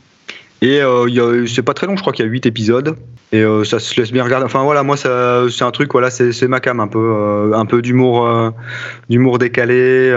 Et 0.61 0.81
euh, 0.81 1.47
c'est 1.47 1.63
pas 1.63 1.73
très 1.73 1.87
long, 1.87 1.95
je 1.95 2.01
crois 2.01 2.13
qu'il 2.13 2.23
y 2.23 2.27
a 2.27 2.31
8 2.31 2.45
épisodes. 2.45 2.95
Et 3.31 3.43
euh, 3.43 3.63
ça 3.63 3.79
se 3.79 3.99
laisse 3.99 4.11
bien 4.11 4.23
regarder. 4.23 4.45
Enfin 4.45 4.63
voilà, 4.63 4.83
moi 4.83 4.97
c'est 4.97 5.63
un 5.63 5.71
truc, 5.71 5.91
voilà, 5.91 6.09
c'est, 6.09 6.47
ma 6.47 6.59
cam, 6.59 6.79
un 6.79 6.87
peu, 6.87 6.99
euh, 6.99 7.53
un 7.53 7.65
peu 7.65 7.81
d'humour, 7.81 8.27
euh, 8.27 8.51
d'humour 9.09 9.39
décalé, 9.39 10.11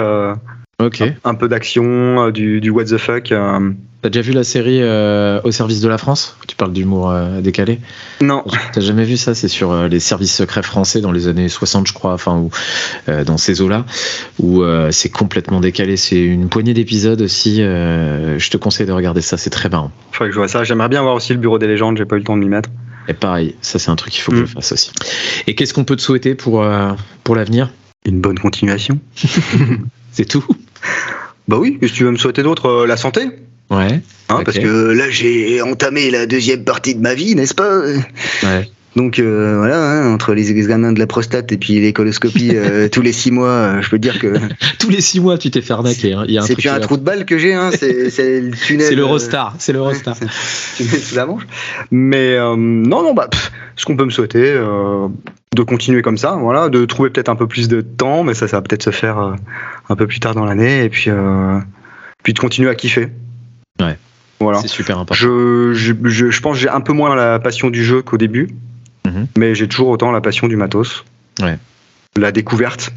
un 1.25 1.35
peu 1.35 1.49
d'action, 1.49 2.27
euh, 2.27 2.31
du, 2.31 2.61
du 2.61 2.71
what 2.71 2.85
the 2.85 2.97
fuck. 2.99 3.33
euh. 3.33 3.71
T'as 4.03 4.11
déjà 4.11 4.21
vu 4.21 4.33
la 4.33 4.45
série 4.45 4.81
euh, 4.83 5.41
Au 5.45 5.51
service 5.51 5.81
de 5.81 5.89
la 5.89 5.97
France 5.97 6.37
Tu 6.47 6.57
parles 6.57 6.75
d'humour 6.75 7.11
euh, 7.11 7.41
décalé? 7.41 7.79
Non, 8.21 8.45
T'as 8.75 8.83
jamais 8.83 9.05
vu 9.05 9.17
ça? 9.17 9.35
C'est 9.35 9.49
sur 9.49 9.89
les 9.89 9.99
services 9.99 10.35
secrets 10.35 10.63
français 10.63 11.01
dans 11.01 11.11
les 11.11 11.27
années 11.27 11.49
60, 11.49 11.87
je 11.87 11.95
crois, 11.95 12.13
enfin, 12.13 12.37
ou 12.37 12.51
dans 13.25 13.39
ces 13.39 13.63
eaux-là, 13.63 13.87
où 14.39 14.63
c'est 14.91 15.09
complètement 15.09 15.61
décalé. 15.61 15.97
C'est 15.97 16.21
une 16.21 16.51
poignée 16.51 16.75
d'épisodes 16.75 17.23
aussi. 17.23 17.57
je 17.59 18.51
te 18.51 18.57
conseille 18.59 18.87
de 18.87 18.93
regarder 18.93 19.23
ça, 19.23 19.39
c'est 19.39 19.49
très 19.51 19.71
marrant. 19.71 19.91
faudrait 20.13 20.29
que 20.29 20.35
je 20.35 20.39
vois 20.39 20.49
ça. 20.49 20.65
J'aimerais 20.65 20.91
bien 20.91 21.01
voir 21.01 21.15
aussi 21.15 21.33
le 21.33 21.39
bureau 21.39 21.59
des 21.59 21.67
légendes, 21.67 21.97
j'ai 21.97 22.05
pas 22.05 22.17
eu 22.17 22.19
le 22.19 22.25
temps 22.27 22.37
de 22.37 22.43
m'y 22.43 22.49
mettre. 22.51 22.69
Et 23.09 23.15
pareil, 23.15 23.55
ça 23.63 23.79
c'est 23.79 23.91
un 23.91 23.97
truc 23.97 24.13
qu'il 24.13 24.23
faut 24.23 24.33
que 24.33 24.37
Mm. 24.37 24.47
je 24.47 24.53
fasse 24.53 24.73
aussi. 24.73 24.93
Et 25.47 25.55
qu'est-ce 25.55 25.73
qu'on 25.73 25.85
peut 25.85 25.97
te 25.97 26.03
souhaiter 26.03 26.35
pour, 26.35 26.63
pour 27.23 27.37
l'avenir? 27.37 27.71
Une 28.07 28.21
bonne 28.21 28.39
continuation. 28.39 28.99
C'est 30.15 30.25
tout 30.25 30.45
Bah 31.49 31.57
oui, 31.59 31.79
que 31.79 31.87
tu 31.87 32.05
veux 32.05 32.11
me 32.11 32.17
souhaiter 32.17 32.43
d'autre 32.43 32.67
Euh, 32.67 32.87
La 32.87 32.97
santé 32.97 33.29
Ouais. 33.71 34.01
hein. 34.29 34.43
Parce 34.45 34.59
que 34.59 34.93
là, 34.93 35.11
j'ai 35.11 35.61
entamé 35.63 36.11
la 36.11 36.27
deuxième 36.27 36.65
partie 36.65 36.95
de 36.95 37.01
ma 37.01 37.15
vie, 37.15 37.35
n'est-ce 37.35 37.55
pas? 37.55 37.81
Ouais. 37.81 38.71
Donc 38.97 39.19
euh, 39.19 39.57
voilà, 39.59 39.81
hein, 39.83 40.13
entre 40.13 40.35
les 40.35 40.51
examens 40.51 40.93
de 40.93 41.01
la 41.01 41.07
prostate 41.07 41.51
et 41.51 41.57
puis 41.57 41.81
les 41.81 41.93
coloscopies 41.93 42.51
euh, 42.55 42.89
tous 42.89 43.03
les 43.03 43.13
six 43.13 43.31
mois, 43.33 43.49
euh, 43.49 43.83
je 43.83 43.91
peux 43.91 43.99
dire 43.99 44.19
que 44.21 44.35
Tous 44.79 44.89
les 44.89 45.01
six 45.01 45.21
mois, 45.21 45.37
tu 45.37 45.51
t'es 45.51 45.63
fait 45.63 45.73
arnaquer. 45.73 46.13
hein. 46.13 46.25
C'est 46.43 46.55
plus 46.55 46.69
un 46.69 46.79
trou 46.81 46.97
de 46.97 47.03
balle 47.03 47.25
que 47.25 47.37
j'ai, 47.37 47.55
hein, 47.55 47.71
c'est 47.73 47.93
le 48.41 48.51
tunnel. 48.53 48.87
C'est 48.87 48.93
euh, 48.93 48.97
l'Eurostar. 48.97 49.55
C'est 49.59 49.73
l'Eurostar. 49.73 50.17
tunnel 50.77 51.01
sous 51.01 51.17
la 51.17 51.27
manche. 51.27 51.47
Mais 51.91 52.39
non, 52.39 53.03
non, 53.03 53.15
bah, 53.15 53.29
pff, 53.31 53.51
ce 53.77 53.85
qu'on 53.85 53.97
peut 53.97 54.05
me 54.05 54.11
souhaiter, 54.11 54.55
de 54.55 55.63
continuer 55.63 56.03
comme 56.03 56.19
ça, 56.19 56.37
voilà, 56.41 56.69
de 56.69 56.85
trouver 56.85 57.11
peut-être 57.11 57.29
un 57.29 57.37
peu 57.37 57.47
plus 57.49 57.69
de 57.69 57.81
temps, 57.81 58.23
mais 58.23 58.35
ça, 58.35 58.47
ça 58.49 58.59
va 58.59 58.63
peut-être 58.63 58.83
se 58.85 58.91
faire 58.91 59.35
un 59.89 59.97
peu 59.97 60.07
plus 60.07 60.21
tard 60.21 60.35
dans 60.35 60.45
l'année, 60.45 60.85
et 60.85 60.89
puis, 60.89 61.11
puis 62.23 62.33
de 62.33 62.39
continuer 62.39 62.71
à 62.71 62.75
kiffer. 62.75 63.09
Ouais. 63.81 63.97
Voilà. 64.41 64.61
C'est 64.61 64.69
super 64.69 64.99
important. 64.99 65.15
Je, 65.15 65.73
je, 65.75 65.95
je, 66.05 66.31
je 66.31 66.41
pense 66.41 66.57
que 66.57 66.63
j'ai 66.63 66.69
un 66.69 66.81
peu 66.81 66.93
moins 66.93 67.15
la 67.17 67.39
passion 67.39 67.71
du 67.71 67.85
jeu 67.85 68.03
qu'au 68.03 68.17
début, 68.19 68.49
Mhm. 69.07 69.27
mais 69.37 69.55
j'ai 69.55 69.69
toujours 69.69 69.89
autant 69.89 70.11
la 70.13 70.21
passion 70.21 70.49
du 70.49 70.57
matos. 70.57 71.05
Ouais. 71.43 71.59
La 72.17 72.33
découverte. 72.33 72.93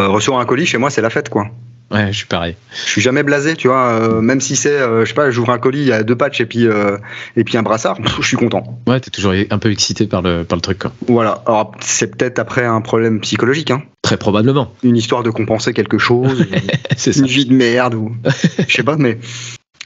Euh, 0.00 0.08
recevoir 0.08 0.40
un 0.40 0.44
colis, 0.46 0.66
chez 0.66 0.76
moi, 0.78 0.90
c'est 0.90 1.00
la 1.00 1.08
fête, 1.10 1.28
quoi. 1.30 1.46
Ouais, 1.90 2.08
je 2.08 2.16
suis 2.16 2.26
pareil. 2.26 2.56
Je 2.72 2.90
suis 2.90 3.00
jamais 3.00 3.22
blasé, 3.22 3.54
tu 3.54 3.68
vois. 3.68 3.90
euh, 3.92 4.20
même 4.20 4.40
si 4.40 4.56
c'est, 4.56 4.72
euh, 4.76 5.04
je 5.04 5.08
sais 5.08 5.14
pas, 5.14 5.30
j'ouvre 5.30 5.50
un 5.52 5.58
colis, 5.58 5.78
il 5.82 5.86
y 5.86 5.92
a 5.92 6.02
deux 6.02 6.16
patchs 6.16 6.40
et 6.40 6.46
puis, 6.46 6.66
euh, 6.66 6.98
et 7.36 7.44
puis 7.44 7.56
un 7.56 7.62
brassard, 7.62 7.96
je 8.20 8.26
suis 8.26 8.36
content. 8.36 8.78
Ouais, 8.88 8.98
t'es 8.98 9.10
toujours 9.10 9.32
un 9.50 9.58
peu 9.58 9.70
excité 9.70 10.06
par 10.08 10.20
le, 10.20 10.42
par 10.42 10.56
le 10.56 10.62
truc, 10.62 10.80
quoi. 10.80 10.92
Voilà. 11.06 11.42
Alors, 11.46 11.72
c'est 11.80 12.16
peut-être 12.16 12.40
après 12.40 12.64
un 12.64 12.80
problème 12.80 13.20
psychologique, 13.20 13.70
hein. 13.70 13.82
Très 14.02 14.16
probablement. 14.16 14.72
Une 14.82 14.96
histoire 14.96 15.22
de 15.22 15.30
compenser 15.30 15.72
quelque 15.72 15.96
chose, 15.98 16.44
C'est 16.96 17.12
ça. 17.12 17.20
une 17.20 17.26
vie 17.26 17.46
de 17.46 17.54
merde 17.54 17.94
ou, 17.94 18.14
je 18.68 18.74
sais 18.74 18.82
pas, 18.82 18.96
mais, 18.96 19.18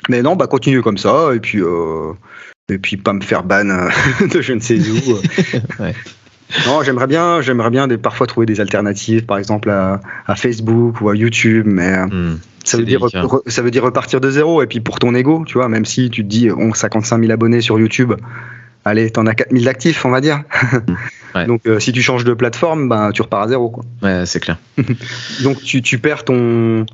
mais 0.09 0.22
non, 0.22 0.36
bah, 0.36 0.47
continue 0.47 0.80
comme 0.82 0.98
ça 0.98 1.34
et 1.34 1.38
puis, 1.38 1.60
euh, 1.60 2.12
et 2.70 2.78
puis 2.78 2.97
pas 2.97 3.12
me 3.12 3.20
faire 3.20 3.42
ban 3.42 3.68
euh, 3.68 3.88
de 4.32 4.40
je 4.40 4.52
ne 4.52 4.60
sais 4.60 4.78
où. 4.78 5.12
euh. 5.12 5.20
Ouais. 5.80 5.94
Non, 6.66 6.82
j'aimerais 6.82 7.06
bien, 7.06 7.40
j'aimerais 7.40 7.70
bien 7.70 7.86
des, 7.86 7.97
parfois 7.97 8.26
trouver 8.26 8.44
des 8.44 8.60
alternatives, 8.60 9.24
par 9.24 9.38
exemple 9.38 9.70
à, 9.70 10.01
à 10.26 10.34
Facebook 10.34 11.01
ou 11.01 11.09
à 11.09 11.14
YouTube, 11.14 11.64
mais 11.68 11.97
euh, 11.97 12.06
Hmm. 12.06 12.38
ça 12.64 12.76
veut, 12.76 12.84
dire, 12.84 13.01
re- 13.01 13.42
ça 13.48 13.62
veut 13.62 13.70
dire 13.70 13.84
repartir 13.84 14.20
de 14.20 14.28
zéro. 14.30 14.60
Et 14.62 14.66
puis 14.66 14.80
pour 14.80 14.98
ton 14.98 15.14
ego, 15.14 15.44
tu 15.47 15.55
vois, 15.55 15.68
même 15.68 15.84
si 15.84 16.10
tu 16.10 16.24
te 16.24 16.28
dis, 16.28 16.51
on 16.51 16.74
55 16.74 17.20
000 17.20 17.30
abonnés 17.32 17.60
sur 17.60 17.78
YouTube, 17.78 18.14
allez, 18.90 19.10
t'en 19.10 19.26
as 19.26 19.34
4 19.34 19.50
000 19.52 19.64
d'actifs, 19.64 20.04
on 20.04 20.10
va 20.10 20.20
dire. 20.20 20.42
Ouais. 21.34 21.46
Donc 21.46 21.60
euh, 21.66 21.78
si 21.78 21.92
tu 21.92 22.02
changes 22.02 22.24
de 22.24 22.34
plateforme, 22.34 22.88
ben, 22.88 23.12
tu 23.12 23.22
repars 23.22 23.42
à 23.42 23.48
zéro. 23.48 23.70
Quoi. 23.70 23.84
Ouais, 24.02 24.26
c'est 24.26 24.40
clair. 24.40 24.58
Donc 25.44 25.62
tu, 25.62 25.80
tu 25.80 25.98
perds 25.98 26.24
ton, 26.24 26.84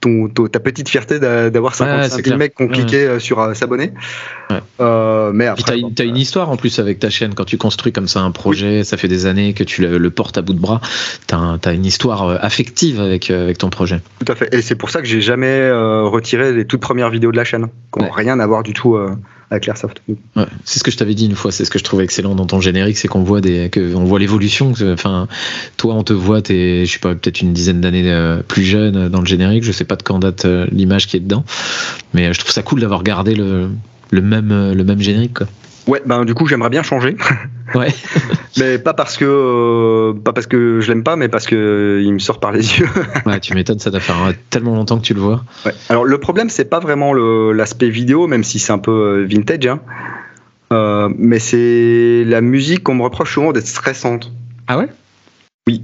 ton, 0.00 0.28
ton- 0.28 0.48
ta 0.48 0.58
petite 0.58 0.88
fierté 0.88 1.20
d'a- 1.20 1.48
d'avoir 1.50 1.72
Ouais, 1.74 1.78
55 1.78 2.08
c'est 2.08 2.14
000 2.16 2.22
clair. 2.24 2.38
mecs 2.38 2.54
qui 2.56 2.62
ont 2.64 2.68
cliqué 2.68 2.96
euh, 3.06 3.18
sur 3.20 3.38
euh, 3.38 3.54
s'abonner. 3.54 3.92
Euh, 4.80 5.30
mais 5.32 5.46
après, 5.46 5.76
t'as 5.76 5.80
bon, 5.80 5.92
une, 5.96 6.08
une 6.10 6.16
histoire 6.16 6.50
en 6.50 6.56
plus 6.56 6.78
avec 6.78 6.98
ta 6.98 7.08
chaîne 7.10 7.34
quand 7.34 7.44
tu 7.44 7.56
construis 7.56 7.92
comme 7.92 8.08
ça 8.08 8.20
un 8.20 8.30
projet, 8.32 8.82
ça 8.84 8.96
fait 8.96 9.08
des 9.08 9.26
années 9.26 9.54
que 9.54 9.62
tu 9.64 9.82
le, 9.82 9.98
le 9.98 10.10
portes 10.10 10.38
à 10.38 10.42
bout 10.42 10.54
de 10.54 10.60
bras. 10.60 10.80
T'as 11.28 11.36
un- 11.36 11.58
t'as 11.58 11.72
une 11.74 11.84
histoire 11.86 12.24
euh, 12.28 12.36
affective 12.40 13.00
avec, 13.00 13.30
euh, 13.30 13.44
avec 13.44 13.58
ton 13.58 13.70
projet. 13.70 14.00
tout 14.24 14.32
à 14.32 14.34
fait. 14.34 14.52
Et 14.52 14.62
c'est 14.62 14.74
pour 14.74 14.90
ça 14.90 15.00
que 15.00 15.06
j'ai 15.06 15.20
jamais 15.20 15.46
euh, 15.46 16.02
retiré 16.02 16.52
les 16.52 16.64
toutes 16.66 16.80
premières 16.80 17.10
vidéos 17.10 17.30
de 17.32 17.36
la 17.36 17.44
chaîne, 17.44 17.66
qui 17.96 18.04
rien 18.12 18.40
à 18.40 18.46
voir 18.48 18.62
du 18.64 18.72
tout 18.72 18.96
euh, 19.54 19.56
avec 19.56 19.66
l'Airsoft. 19.66 20.02
Ouais, 20.08 20.44
c'est 20.64 20.78
ce 20.78 20.84
que 20.84 20.90
je 20.90 20.96
t'avais 20.96 21.14
dit 21.14 21.26
une 21.26 21.34
fois, 21.34 21.52
c'est 21.52 21.64
ce 21.64 21.70
que 21.70 21.78
je 21.78 21.84
trouvais 21.84 22.04
excellent 22.04 22.34
dans 22.34 22.46
ton 22.46 22.60
générique, 22.60 22.98
c'est 22.98 23.08
qu'on 23.08 23.22
voit 23.22 23.40
des, 23.40 23.70
que 23.70 23.94
on 23.94 24.04
voit 24.04 24.18
l'évolution. 24.18 24.72
Enfin, 24.92 25.28
toi, 25.76 25.94
on 25.94 26.02
te 26.02 26.12
voit, 26.12 26.42
t'es, 26.42 26.84
je 26.86 26.92
sais 26.92 26.98
pas, 26.98 27.14
peut-être 27.14 27.40
une 27.40 27.52
dizaine 27.52 27.80
d'années 27.80 28.10
euh, 28.10 28.42
plus 28.46 28.64
jeune 28.64 28.96
euh, 28.96 29.08
dans 29.08 29.20
le 29.20 29.26
générique. 29.26 29.64
Je 29.64 29.72
sais 29.72 29.84
pas 29.84 29.96
de 29.96 30.02
quand 30.02 30.18
date 30.18 30.44
euh, 30.44 30.66
l'image 30.70 31.06
qui 31.06 31.16
est 31.16 31.20
dedans, 31.20 31.44
mais 32.12 32.32
je 32.32 32.38
trouve 32.38 32.52
ça 32.52 32.62
cool 32.62 32.80
d'avoir 32.80 33.02
gardé 33.02 33.34
le, 33.34 33.70
même, 34.12 35.00
générique. 35.00 35.38
Ouais, 35.86 36.00
ben 36.06 36.24
du 36.24 36.34
coup 36.34 36.46
j'aimerais 36.46 36.70
bien 36.70 36.82
changer. 36.82 37.16
Ouais. 37.74 37.88
Mais 38.58 38.78
pas 38.78 38.92
parce 38.94 39.16
que 39.16 39.24
euh, 39.24 40.12
pas 40.12 40.32
parce 40.32 40.46
que 40.46 40.80
je 40.80 40.88
l'aime 40.92 41.02
pas, 41.02 41.16
mais 41.16 41.28
parce 41.28 41.46
que 41.46 41.56
euh, 41.56 42.02
il 42.02 42.12
me 42.12 42.18
sort 42.20 42.38
par 42.38 42.52
les 42.52 42.60
yeux. 42.78 42.86
ouais, 43.26 43.40
tu 43.40 43.52
m'étonnes, 43.54 43.80
ça 43.80 43.90
doit 43.90 43.98
faire 44.00 44.22
euh, 44.22 44.32
tellement 44.50 44.74
longtemps 44.76 44.98
que 44.98 45.02
tu 45.02 45.14
le 45.14 45.20
vois. 45.20 45.42
Ouais. 45.66 45.72
Alors 45.88 46.04
le 46.04 46.18
problème 46.18 46.50
c'est 46.50 46.66
pas 46.66 46.78
vraiment 46.78 47.14
l'aspect 47.14 47.88
vidéo, 47.88 48.26
même 48.28 48.44
si 48.44 48.58
c'est 48.60 48.72
un 48.72 48.78
peu 48.78 49.24
vintage, 49.24 49.66
hein. 49.66 49.80
Euh, 50.72 51.08
mais 51.16 51.38
c'est 51.40 52.22
la 52.26 52.42
musique 52.42 52.84
qu'on 52.84 52.94
me 52.94 53.02
reproche 53.02 53.32
souvent 53.34 53.50
d'être 53.52 53.66
stressante. 53.66 54.30
Ah 54.68 54.78
ouais? 54.78 54.88
Oui. 55.66 55.82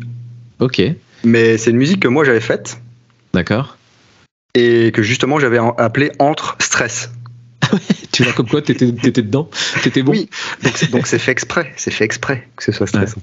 Ok, 0.60 0.81
Mais 1.24 1.56
c'est 1.59 1.70
une 1.70 1.77
musique 1.78 2.01
que 2.01 2.09
moi 2.09 2.24
j'avais 2.24 2.40
faite 2.40 2.78
d'accord. 3.35 3.78
et 4.55 4.93
que 4.93 5.02
justement 5.02 5.40
j'avais 5.40 5.59
appelée 5.78 6.12
entre 6.18 6.56
stress. 6.60 7.10
Tu 8.12 8.24
vois 8.24 8.32
comme 8.32 8.48
quoi 8.48 8.60
t'étais, 8.60 8.86
dedans, 8.86 9.48
t'étais 9.82 10.02
bon? 10.02 10.12
Oui. 10.12 10.28
Donc 10.92 11.06
c'est- 11.06 11.18
fait 11.18 11.30
exprès, 11.32 11.72
c'est 11.76 11.90
fait 11.92 12.05
exprès 12.05 12.48
que 12.56 12.64
ce 12.64 12.72
soit 12.72 12.86
stressant. 12.86 13.20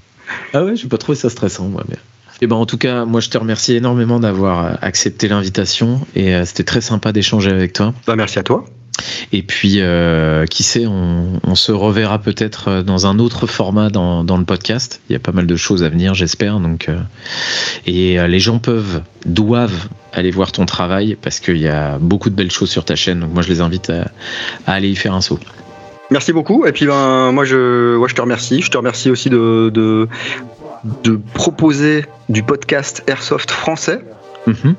Ah 0.54 0.64
ouais, 0.64 0.76
j'ai 0.76 0.88
pas 0.88 0.98
trouvé 0.98 1.16
ça 1.16 1.28
stressant, 1.30 1.68
moi. 1.68 1.84
Mais... 1.88 1.96
Et 2.40 2.46
ben 2.46 2.56
en 2.56 2.66
tout 2.66 2.78
cas, 2.78 3.04
moi 3.04 3.20
je 3.20 3.28
te 3.28 3.36
remercie 3.36 3.74
énormément 3.74 4.18
d'avoir 4.20 4.64
euh, 4.64 4.74
accepté 4.80 5.28
l'invitation 5.28 6.06
et 6.14 6.34
euh, 6.34 6.44
c'était 6.44 6.64
très 6.64 6.80
sympa 6.80 7.12
d'échanger 7.12 7.50
avec 7.50 7.72
toi. 7.72 7.92
Bah, 8.06 8.16
merci 8.16 8.38
à 8.38 8.42
toi. 8.42 8.64
Et 9.32 9.42
puis, 9.42 9.76
euh, 9.78 10.46
qui 10.46 10.62
sait, 10.62 10.86
on, 10.86 11.54
se 11.54 11.72
reverra 11.72 12.18
peut-être 12.18 12.68
euh, 12.68 12.82
dans 12.82 13.06
un 13.06 13.18
autre 13.18 13.46
format 13.46 13.90
dans, 13.90 14.22
le 14.22 14.44
podcast. 14.44 15.00
Il 15.08 15.12
y 15.12 15.16
a 15.16 15.18
pas 15.18 15.32
mal 15.32 15.46
de 15.46 15.56
choses 15.56 15.82
à 15.82 15.88
venir, 15.88 16.14
j'espère. 16.14 16.60
Donc, 16.60 16.88
euh, 16.88 16.98
et 17.86 18.18
les 18.28 18.40
gens 18.40 18.58
peuvent, 18.58 19.02
doivent 19.26 19.88
aller 20.12 20.30
voir 20.30 20.52
ton 20.52 20.66
travail 20.66 21.16
parce 21.20 21.40
qu'il 21.40 21.58
y 21.58 21.68
a 21.68 21.98
beaucoup 21.98 22.30
de 22.30 22.34
belles 22.34 22.50
choses 22.50 22.70
sur 22.70 22.84
ta 22.84 22.96
chaîne. 22.96 23.20
Donc, 23.20 23.32
moi, 23.32 23.42
je 23.42 23.48
les 23.48 23.60
invite 23.60 23.90
à, 23.90 24.10
aller 24.66 24.88
y 24.88 24.96
faire 24.96 25.14
un 25.14 25.20
saut. 25.20 25.38
Merci 26.10 26.32
beaucoup. 26.32 26.64
Et 26.66 26.72
puis, 26.72 26.86
ben, 26.86 27.32
moi, 27.32 27.44
je, 27.44 28.02
je 28.06 28.14
te 28.14 28.20
remercie. 28.20 28.62
Je 28.62 28.70
te 28.70 28.76
remercie 28.76 29.10
aussi 29.10 29.30
de, 29.30 29.70
de, 29.74 30.08
proposer 31.34 32.04
du 32.28 32.42
podcast 32.42 33.02
Airsoft 33.06 33.50
français. 33.50 34.00
Mm-hmm. 34.46 34.74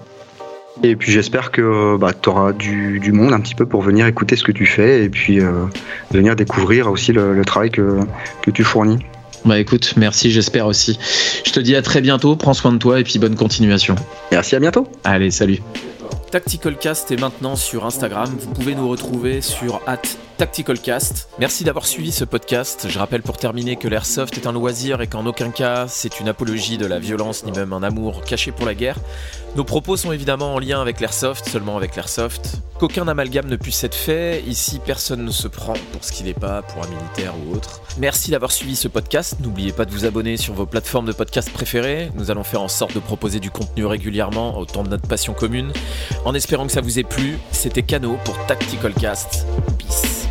Et 0.82 0.96
puis 0.96 1.12
j'espère 1.12 1.52
que 1.52 1.98
bah, 1.98 2.14
tu 2.14 2.30
auras 2.30 2.54
du, 2.54 3.12
monde 3.12 3.34
un 3.34 3.40
petit 3.40 3.56
peu 3.56 3.66
pour 3.66 3.82
venir 3.82 4.06
écouter 4.08 4.36
ce 4.36 4.44
que 4.44 4.52
tu 4.52 4.66
fais 4.66 5.04
et 5.04 5.10
puis 5.10 5.40
euh, 5.40 5.66
venir 6.12 6.36
découvrir 6.36 6.90
aussi 6.90 7.12
le, 7.12 7.44
travail 7.46 7.70
que, 7.70 8.00
que 8.42 8.52
tu 8.52 8.64
fournis. 8.64 9.00
Bah 9.46 9.58
écoute, 9.58 9.94
merci, 9.98 10.32
j'espère 10.32 10.68
aussi. 10.68 11.00
Je 11.46 11.52
te 11.52 11.60
dis 11.60 11.76
à 11.76 11.82
très 11.82 12.02
bientôt, 12.02 12.36
prends 12.36 12.54
soin 12.54 12.74
de 12.74 12.78
toi 12.78 13.00
et 13.00 13.04
puis 13.04 13.20
bonne 13.20 13.36
continuation. 13.36 13.96
Merci, 14.32 14.56
à 14.56 14.60
bientôt. 14.60 14.88
Allez, 15.04 15.32
salut. 15.32 15.60
Tactical 16.32 16.78
Cast 16.78 17.12
est 17.12 17.20
maintenant 17.20 17.56
sur 17.56 17.88
Instagram. 17.88 18.30
Vous 18.40 18.52
pouvez 18.52 18.76
nous 18.76 18.88
retrouver 18.88 19.42
sur 19.42 19.82
@tacticalcast. 20.38 21.30
Merci 21.40 21.64
d'avoir 21.64 21.88
suivi 21.88 22.12
ce 22.12 22.24
podcast. 22.24 22.86
Je 22.88 23.00
rappelle 23.00 23.24
pour 23.24 23.38
terminer 23.38 23.78
que 23.78 23.88
l'airsoft 23.88 24.38
est 24.38 24.46
un 24.46 24.52
loisir 24.52 25.02
et 25.02 25.08
qu'en 25.08 25.26
aucun 25.26 25.50
cas 25.50 25.88
c'est 25.88 26.20
une 26.20 26.30
apologie 26.30 26.78
de 26.78 26.86
la 26.86 27.00
violence 27.00 27.46
ni 27.46 27.52
même 27.52 27.74
un 27.74 27.82
amour 27.82 28.22
caché 28.22 28.52
pour 28.52 28.68
la 28.68 28.76
guerre. 28.76 29.00
Nos 29.56 29.64
propos 29.64 29.98
sont 29.98 30.12
évidemment 30.12 30.54
en 30.54 30.60
lien 30.60 30.80
avec 30.80 31.00
l'airsoft, 31.00 31.48
seulement 31.48 31.76
avec 31.76 31.96
l'airsoft. 31.96 32.62
Qu'aucun 32.80 33.08
amalgame 33.08 33.48
ne 33.48 33.56
puisse 33.56 33.84
être 33.84 33.96
fait, 33.96 34.42
ici 34.48 34.80
personne 34.86 35.26
ne 35.26 35.32
se 35.32 35.48
prend 35.48 35.74
pour 35.92 36.04
ce 36.04 36.12
qu'il 36.12 36.28
n'est 36.28 36.34
pas, 36.34 36.62
pour 36.62 36.84
un 36.84 36.88
militaire 36.88 37.34
ou 37.36 37.56
autre. 37.56 37.82
Merci 37.98 38.32
d'avoir 38.32 38.52
suivi 38.52 38.76
ce 38.76 38.88
podcast, 38.88 39.38
n'oubliez 39.42 39.74
pas 39.74 39.86
de 39.86 39.92
vous 39.92 40.06
abonner 40.06 40.38
sur 40.38 40.54
vos 40.54 40.66
plateformes 40.66 41.08
de 41.08 41.12
podcast 41.12 41.52
préférées, 41.52 42.12
nous 42.16 42.32
allons 42.32 42.44
faire 42.44 42.62
en 42.62 42.68
sorte 42.68 42.94
de 42.94 43.00
proposer 43.00 43.40
du 43.40 43.52
contenu 43.52 43.86
régulièrement 43.86 44.58
au 44.58 44.66
temps 44.66 44.84
de 44.84 44.90
notre 44.90 45.08
passion 45.08 45.34
commune. 45.34 45.74
En 46.26 46.34
espérant 46.36 46.68
que 46.68 46.72
ça 46.72 46.82
vous 46.82 47.00
ait 47.00 47.04
plu, 47.04 47.38
c'était 47.52 47.84
Cano 47.84 48.18
pour 48.24 48.38
Tactical 48.46 48.94
Cast. 48.94 49.46
Peace. 49.78 50.28